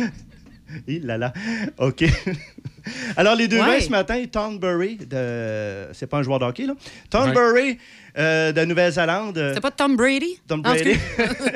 Il 0.88 1.06
là 1.06 1.20
là. 1.20 1.34
OK. 1.78 2.04
Alors, 3.18 3.36
les 3.36 3.48
deux 3.48 3.60
Ouais. 3.60 3.80
vins 3.80 3.80
ce 3.80 3.90
matin, 3.90 4.22
Thornbury, 4.32 4.98
de... 4.98 5.88
c'est 5.94 6.08
pas 6.08 6.18
un 6.18 6.24
joueur 6.24 6.40
de 6.40 6.46
hockey, 6.46 6.66
là. 6.66 6.74
Thornbury 7.10 7.78
euh, 8.18 8.52
de 8.52 8.66
Nouvelle-Zélande. 8.66 9.38
euh, 9.38 9.50
C'était 9.50 9.62
pas 9.62 9.72
Tom 9.72 9.96
Brady? 9.96 10.40
Tom 10.48 10.62
Brady. 10.62 11.00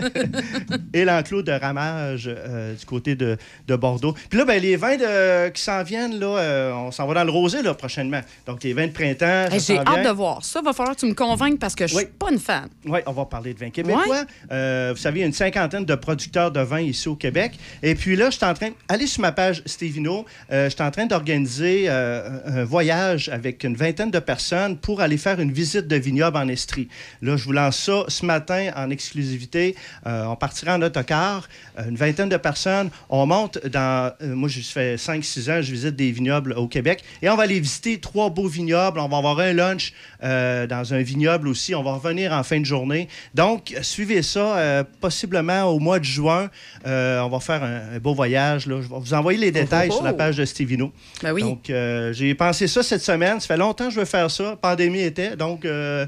et 0.93 1.05
l'enclos 1.05 1.43
de 1.43 1.51
ramage 1.51 2.27
euh, 2.27 2.73
du 2.73 2.85
côté 2.85 3.15
de, 3.15 3.37
de 3.67 3.75
Bordeaux. 3.75 4.13
Puis 4.29 4.39
là, 4.39 4.45
ben, 4.45 4.61
les 4.61 4.75
vins 4.75 4.97
de- 4.97 5.49
qui 5.49 5.61
s'en 5.61 5.83
viennent, 5.83 6.19
là, 6.19 6.27
euh, 6.37 6.71
on 6.73 6.91
s'en 6.91 7.05
va 7.07 7.13
dans 7.13 7.23
le 7.23 7.31
rosé 7.31 7.61
là, 7.61 7.73
prochainement. 7.73 8.21
Donc, 8.45 8.63
les 8.63 8.73
vins 8.73 8.87
de 8.87 8.91
printemps. 8.91 9.45
Hey, 9.51 9.59
J'ai 9.59 9.77
hâte 9.77 10.05
de 10.05 10.09
voir 10.11 10.43
ça. 10.43 10.61
Va 10.61 10.73
falloir 10.73 10.95
que 10.95 11.01
tu 11.01 11.05
me 11.07 11.13
convainques 11.13 11.59
parce 11.59 11.75
que 11.75 11.85
je 11.87 11.93
suis 11.95 12.05
Oui. 12.05 12.09
pas 12.17 12.31
une 12.31 12.39
fan. 12.39 12.67
Oui, 12.85 12.99
on 13.05 13.11
va 13.11 13.25
parler 13.25 13.53
de 13.53 13.59
vins 13.59 13.69
québécois. 13.69 14.23
Vous 14.49 14.97
savez, 14.97 15.19
il 15.19 15.21
y 15.21 15.23
a 15.23 15.27
une 15.27 15.33
cinquantaine 15.33 15.85
de 15.85 15.95
producteurs 15.95 16.51
de 16.51 16.61
vins 16.61 16.79
ici 16.81 17.07
au 17.07 17.15
Québec. 17.15 17.53
Et 17.83 17.95
puis 17.95 18.15
là, 18.15 18.29
je 18.29 18.37
suis 18.37 18.45
en 18.45 18.53
train. 18.53 18.69
Allez 18.87 19.07
sur 19.07 19.21
ma 19.21 19.31
page 19.31 19.61
Stevino. 19.65 20.25
Je 20.49 20.69
suis 20.69 20.81
en 20.81 20.91
train 20.91 21.05
d'organiser 21.17 21.85
euh, 21.87 22.39
un 22.45 22.63
voyage 22.63 23.29
avec 23.29 23.63
une 23.63 23.75
vingtaine 23.75 24.11
de 24.11 24.19
personnes 24.19 24.77
pour 24.77 25.01
aller 25.01 25.17
faire 25.17 25.39
une 25.39 25.51
visite 25.51 25.87
de 25.87 25.95
vignoble 25.95 26.37
en 26.37 26.47
Estrie. 26.47 26.89
Là, 27.23 27.37
je 27.37 27.43
vous 27.43 27.53
lance 27.53 27.77
ça 27.77 28.03
ce 28.07 28.23
matin 28.23 28.69
en 28.75 28.91
exclusivité. 28.91 29.75
Euh, 30.05 30.25
on 30.25 30.35
partira 30.35 30.75
en 30.75 30.81
autocar, 30.83 31.49
euh, 31.79 31.89
une 31.89 31.95
vingtaine 31.95 32.29
de 32.29 32.37
personnes. 32.37 32.89
On 33.09 33.25
monte 33.25 33.65
dans. 33.67 34.13
euh, 34.21 34.35
moi, 34.35 34.47
je 34.47 34.59
fais 34.59 34.95
5-6 34.95 35.51
ans, 35.51 35.61
je 35.61 35.71
visite 35.71 35.95
des 35.95 36.11
vignobles 36.11 36.53
au 36.53 36.67
Québec. 36.67 37.03
Et 37.23 37.29
on 37.29 37.35
va 37.35 37.43
aller 37.43 37.59
visiter 37.59 37.99
trois 37.99 38.29
beaux 38.29 38.47
vignobles. 38.47 38.99
On 38.99 39.07
va 39.07 39.17
avoir 39.17 39.39
un 39.39 39.53
lunch 39.53 39.93
euh, 40.23 40.67
dans 40.67 40.93
un 40.93 41.01
vignoble 41.01 41.47
aussi. 41.47 41.73
On 41.73 41.81
va 41.83 41.93
revenir 41.93 42.31
en 42.31 42.43
fin 42.43 42.59
de 42.59 42.65
journée. 42.65 43.07
Donc, 43.33 43.75
suivez 43.81 44.21
ça 44.21 44.83
possiblement 45.01 45.63
au 45.63 45.79
mois 45.79 45.97
de 45.99 46.05
juin. 46.05 46.49
On 46.85 47.29
va 47.29 47.39
faire 47.39 47.63
un, 47.63 47.95
un 47.95 47.99
beau 47.99 48.13
voyage. 48.13 48.67
Là. 48.67 48.81
Je 48.81 48.87
vais 48.87 48.99
vous 48.99 49.13
envoyer 49.15 49.39
les 49.39 49.51
détails 49.51 49.89
oh, 49.91 49.95
sur 49.95 50.03
la 50.03 50.13
oh. 50.13 50.17
page 50.17 50.37
de 50.37 50.45
Stevino. 50.45 50.91
Ben 51.23 51.31
oui. 51.33 51.41
Donc, 51.41 51.69
euh, 51.69 52.13
j'ai 52.13 52.35
pensé 52.35 52.67
ça 52.67 52.83
cette 52.83 53.01
semaine. 53.01 53.39
Ça 53.39 53.47
fait 53.47 53.57
longtemps 53.57 53.85
que 53.85 53.91
je 53.93 53.99
veux 53.99 54.05
faire 54.05 54.29
ça. 54.29 54.55
Pandémie 54.61 55.01
était, 55.01 55.35
donc 55.35 55.65
euh, 55.65 56.05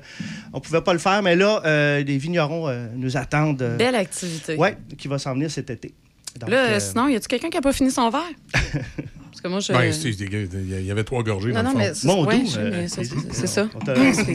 on 0.53 0.59
pouvait 0.59 0.81
pas 0.81 0.93
le 0.93 0.99
faire. 0.99 1.23
Mais 1.23 1.35
là, 1.35 1.61
euh, 1.65 2.03
les 2.03 2.17
vignerons 2.17 2.67
euh, 2.69 2.87
nous 2.95 3.17
attendent. 3.17 3.61
euh, 3.61 3.75
Belle 3.77 3.95
activité. 3.95 4.55
Ouais, 4.55 4.77
qui 4.97 5.07
va 5.07 5.17
s'en 5.17 5.33
venir 5.33 5.49
cet 5.49 5.69
été. 5.71 5.93
Donc, 6.39 6.49
Là, 6.51 6.79
sinon, 6.79 7.07
y 7.07 7.15
a-tu 7.15 7.27
quelqu'un 7.27 7.49
qui 7.49 7.57
a 7.57 7.61
pas 7.61 7.73
fini 7.73 7.89
son 7.91 8.09
verre? 8.11 8.21
Parce 9.31 9.41
que 9.41 9.47
moi, 9.47 9.59
je. 9.59 9.71
Ben, 9.73 9.91
c'est- 9.93 10.09
il 10.09 10.85
y 10.85 10.91
avait 10.91 11.03
trois 11.03 11.23
gorgées 11.23 11.49
non, 11.49 11.63
dans 11.63 11.63
non, 11.63 11.71
le 11.73 11.77
mais 11.77 11.87
fond. 11.89 11.93
c'est 11.95 12.07
Mon 12.07 12.25
ouais, 12.25 12.35
euh, 12.57 12.69
mais 12.71 12.87
c'est- 12.87 13.03
ça. 13.03 13.15
C'est 13.31 13.65
mais 13.95 14.13
jeudi. 14.13 14.33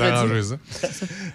va 0.00 0.16
arranger 0.18 0.42
ça. 0.42 0.56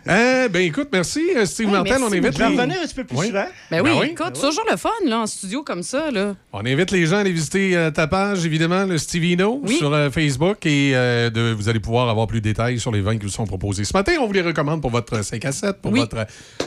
Euh, 0.07 0.47
ben 0.49 0.61
écoute, 0.61 0.89
merci 0.91 1.21
euh, 1.35 1.45
Steve 1.45 1.67
Hey, 1.67 1.71
Martel. 1.73 1.93
merci 1.99 2.03
on 2.03 2.07
invite 2.17 2.33
Je 2.33 2.37
vais 2.37 2.49
les- 2.49 2.55
revenir 2.57 2.77
un 2.81 2.85
petit 2.85 2.95
peu 2.95 3.03
plus 3.05 3.17
Oui. 3.17 3.27
souvent. 3.27 3.45
Ben 3.71 3.81
oui, 3.81 3.89
Ben 3.91 3.99
oui. 4.01 4.07
écoute, 4.11 4.31
c'est 4.35 4.47
toujours 4.47 4.65
le 4.69 4.77
fun, 4.77 4.89
là, 5.05 5.19
en 5.21 5.27
studio 5.27 5.63
comme 5.63 5.83
ça, 5.83 6.11
là. 6.11 6.35
On 6.51 6.59
invite 6.65 6.91
les 6.91 7.05
gens 7.05 7.17
à 7.17 7.19
aller 7.19 7.31
visiter 7.31 7.75
euh, 7.75 7.91
ta 7.91 8.07
page, 8.07 8.45
évidemment, 8.45 8.85
le 8.85 8.97
Stevino, 8.97 9.61
Oui. 9.63 9.77
sur 9.77 9.93
euh, 9.93 10.09
Facebook. 10.09 10.65
Et 10.65 10.91
euh, 10.93 11.29
de, 11.29 11.51
vous 11.53 11.69
allez 11.69 11.79
pouvoir 11.79 12.09
avoir 12.09 12.27
plus 12.27 12.39
de 12.41 12.43
détails 12.43 12.79
sur 12.79 12.91
les 12.91 13.01
vins 13.01 13.17
qui 13.17 13.23
vous 13.25 13.31
sont 13.31 13.45
proposés. 13.45 13.83
Ce 13.85 13.93
matin, 13.93 14.13
on 14.19 14.27
vous 14.27 14.33
les 14.33 14.41
recommande 14.41 14.81
pour 14.81 14.91
votre 14.91 15.23
5 15.23 15.43
à 15.45 15.51
7, 15.51 15.81
pour 15.81 15.91
votre 15.93 16.25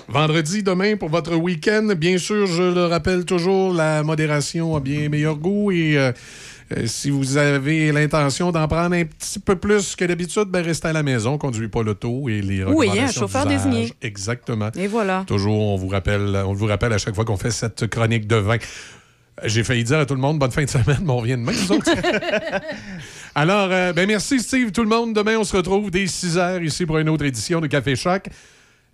vendredi, 0.09 0.63
demain, 0.63 0.97
pour 0.97 1.09
votre 1.09 1.35
week-end. 1.37 1.89
Bien 1.97 2.19
sûr, 2.19 2.47
je 2.47 2.63
le 2.63 2.87
rappelle 2.87 3.25
toujours, 3.25 3.73
la 3.75 4.03
modération 4.03 4.77
a 4.77 4.81
bien 4.81 5.09
meilleur 5.09 5.37
goût. 5.37 5.71
Et 5.73 5.97
si 6.87 7.11
vous 7.11 7.37
avez 7.37 7.93
l'intention 7.93 8.51
d'en 8.51 8.67
prendre 8.67 8.97
un 8.97 9.05
petit 9.05 9.39
peu 9.39 9.57
plus 9.57 9.95
que 9.95 10.05
d'habitude, 10.05 10.47
ben 10.49 10.65
restez 10.65 10.89
à 10.89 10.93
la 10.93 11.03
maison, 11.05 11.39
conduisez 11.39 11.69
pas 11.69 11.83
l'auto 11.83 12.29
et 12.29 12.43
les 12.43 12.65
Oui, 12.65 12.89
recommandations 12.89 13.05
un 13.05 13.13
chauffeur 13.13 13.47
désigné. 13.47 13.93
Exactement. 14.03 14.71
Et 14.75 14.89
voilà. 14.89 15.25
Toujours, 15.27 15.61
on 15.61 15.77
vous 15.77 15.89
rappelle, 15.89 16.43
on 16.47 16.55
vous 16.55 16.67
rappelle 16.67 16.93
à 16.93 16.99
chaque 16.99 17.15
fois 17.15 17.25
qu'on 17.25 17.37
fait 17.37 17.53
cette 17.53 17.87
chronique 17.87 18.27
de 18.27 18.37
vin. 18.37 18.57
J'ai 19.45 19.63
failli 19.65 19.85
dire 19.85 19.99
à 19.99 20.07
tout 20.07 20.15
le 20.15 20.21
monde 20.21 20.39
bonne 20.39 20.51
fin 20.51 20.65
de 20.65 20.71
semaine, 20.71 20.99
mais 21.03 21.11
on 21.11 21.19
revient 21.19 21.37
demain, 21.37 21.53
nous 21.53 21.77
autres. 21.77 21.91
Alors, 23.35 23.69
euh, 23.71 23.93
ben 23.93 24.09
merci 24.09 24.41
Steve, 24.41 24.73
tout 24.73 24.83
le 24.83 24.89
monde. 24.89 25.15
Demain, 25.15 25.37
on 25.39 25.45
se 25.45 25.55
retrouve 25.55 25.91
dès 25.91 26.07
6 26.07 26.37
h 26.37 26.65
ici 26.65 26.87
pour 26.87 26.99
une 26.99 27.11
autre 27.11 27.25
édition 27.25 27.61
de 27.61 27.67
Café 27.67 27.95
Choc. 27.97 28.29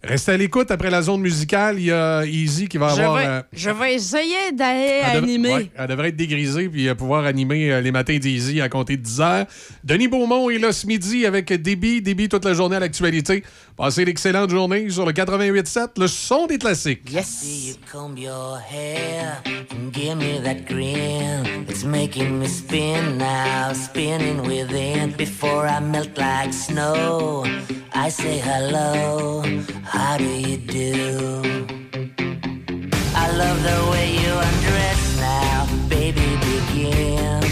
Restez 0.05 0.33
à 0.33 0.37
l'écoute. 0.37 0.71
Après 0.73 0.91
la 0.91 1.01
zone 1.01 1.21
musicale, 1.21 1.77
il 1.79 1.85
y 1.85 1.93
a 1.93 2.25
Easy 2.27 2.67
qui 2.67 2.77
va 2.77 2.89
Je 2.89 3.01
avoir... 3.01 3.17
vais, 3.19 3.27
euh, 3.27 3.43
je 3.53 3.71
vais 3.71 3.95
essayer 3.95 4.51
d'aller 4.53 5.01
animer. 5.05 5.55
ouais, 5.55 5.71
elle 5.77 5.87
devrait 5.87 6.09
être 6.09 6.17
dégrisée 6.17 6.69
puis 6.69 6.89
euh, 6.89 6.97
pouvoir 6.97 7.25
animer 7.25 7.71
euh, 7.71 7.81
les 7.81 7.93
matins 7.93 8.19
d'Easy 8.19 8.61
à 8.61 8.69
compter 8.69 8.97
de 8.97 9.03
10 9.03 9.19
h. 9.21 9.47
Denis 9.85 10.09
Beaumont 10.09 10.51
est 10.51 10.59
là 10.59 10.73
ce 10.73 10.89
midi 10.89 11.25
avec 11.25 11.53
Déby. 11.53 12.03
Déby 12.03 12.29
toute 12.29 12.45
la 12.45 12.53
journée 12.53 12.75
à 12.77 12.81
l'actualité. 12.81 13.45
Passez 13.77 14.05
l'excellente 14.05 14.51
journée 14.51 14.91
sur 14.91 15.07
le 15.07 15.13
88.7, 15.13 15.99
le 15.99 16.07
son 16.07 16.47
des 16.47 16.59
classiques. 16.59 17.09
See 17.25 17.69
you 17.69 17.75
comb 17.91 18.19
your 18.19 18.59
hair 18.59 19.43
and 19.71 19.93
give 19.93 20.17
me 20.17 20.39
that 20.43 20.67
grin. 20.67 21.67
It's 21.69 21.83
making 21.85 22.39
me 22.39 22.47
spin 22.47 23.17
now, 23.17 23.73
spinning 23.73 24.43
within. 24.43 25.13
Before 25.17 25.67
I 25.67 25.81
melt 25.81 26.17
like 26.19 26.53
snow, 26.53 27.45
I 27.95 28.11
say 28.11 28.39
hello. 28.39 29.43
How 29.85 30.19
do 30.19 30.25
you 30.25 30.59
do? 30.59 31.43
I 33.15 33.31
love 33.37 33.63
the 33.63 33.91
way 33.91 34.13
you 34.13 34.33
undress 34.33 35.17
now, 35.19 35.67
baby. 35.89 36.21
Begin. 36.43 37.52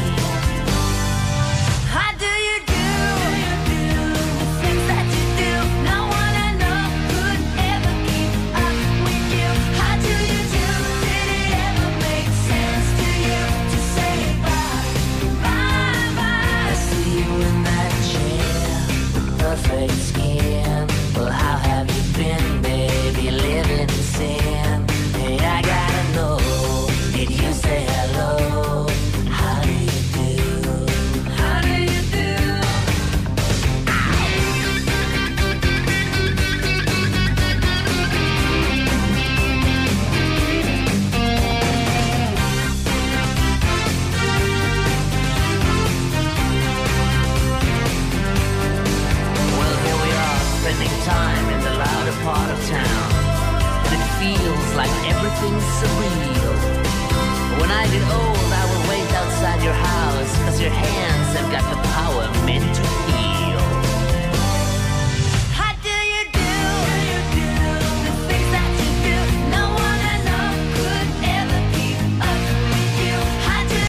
Face. 19.67 20.10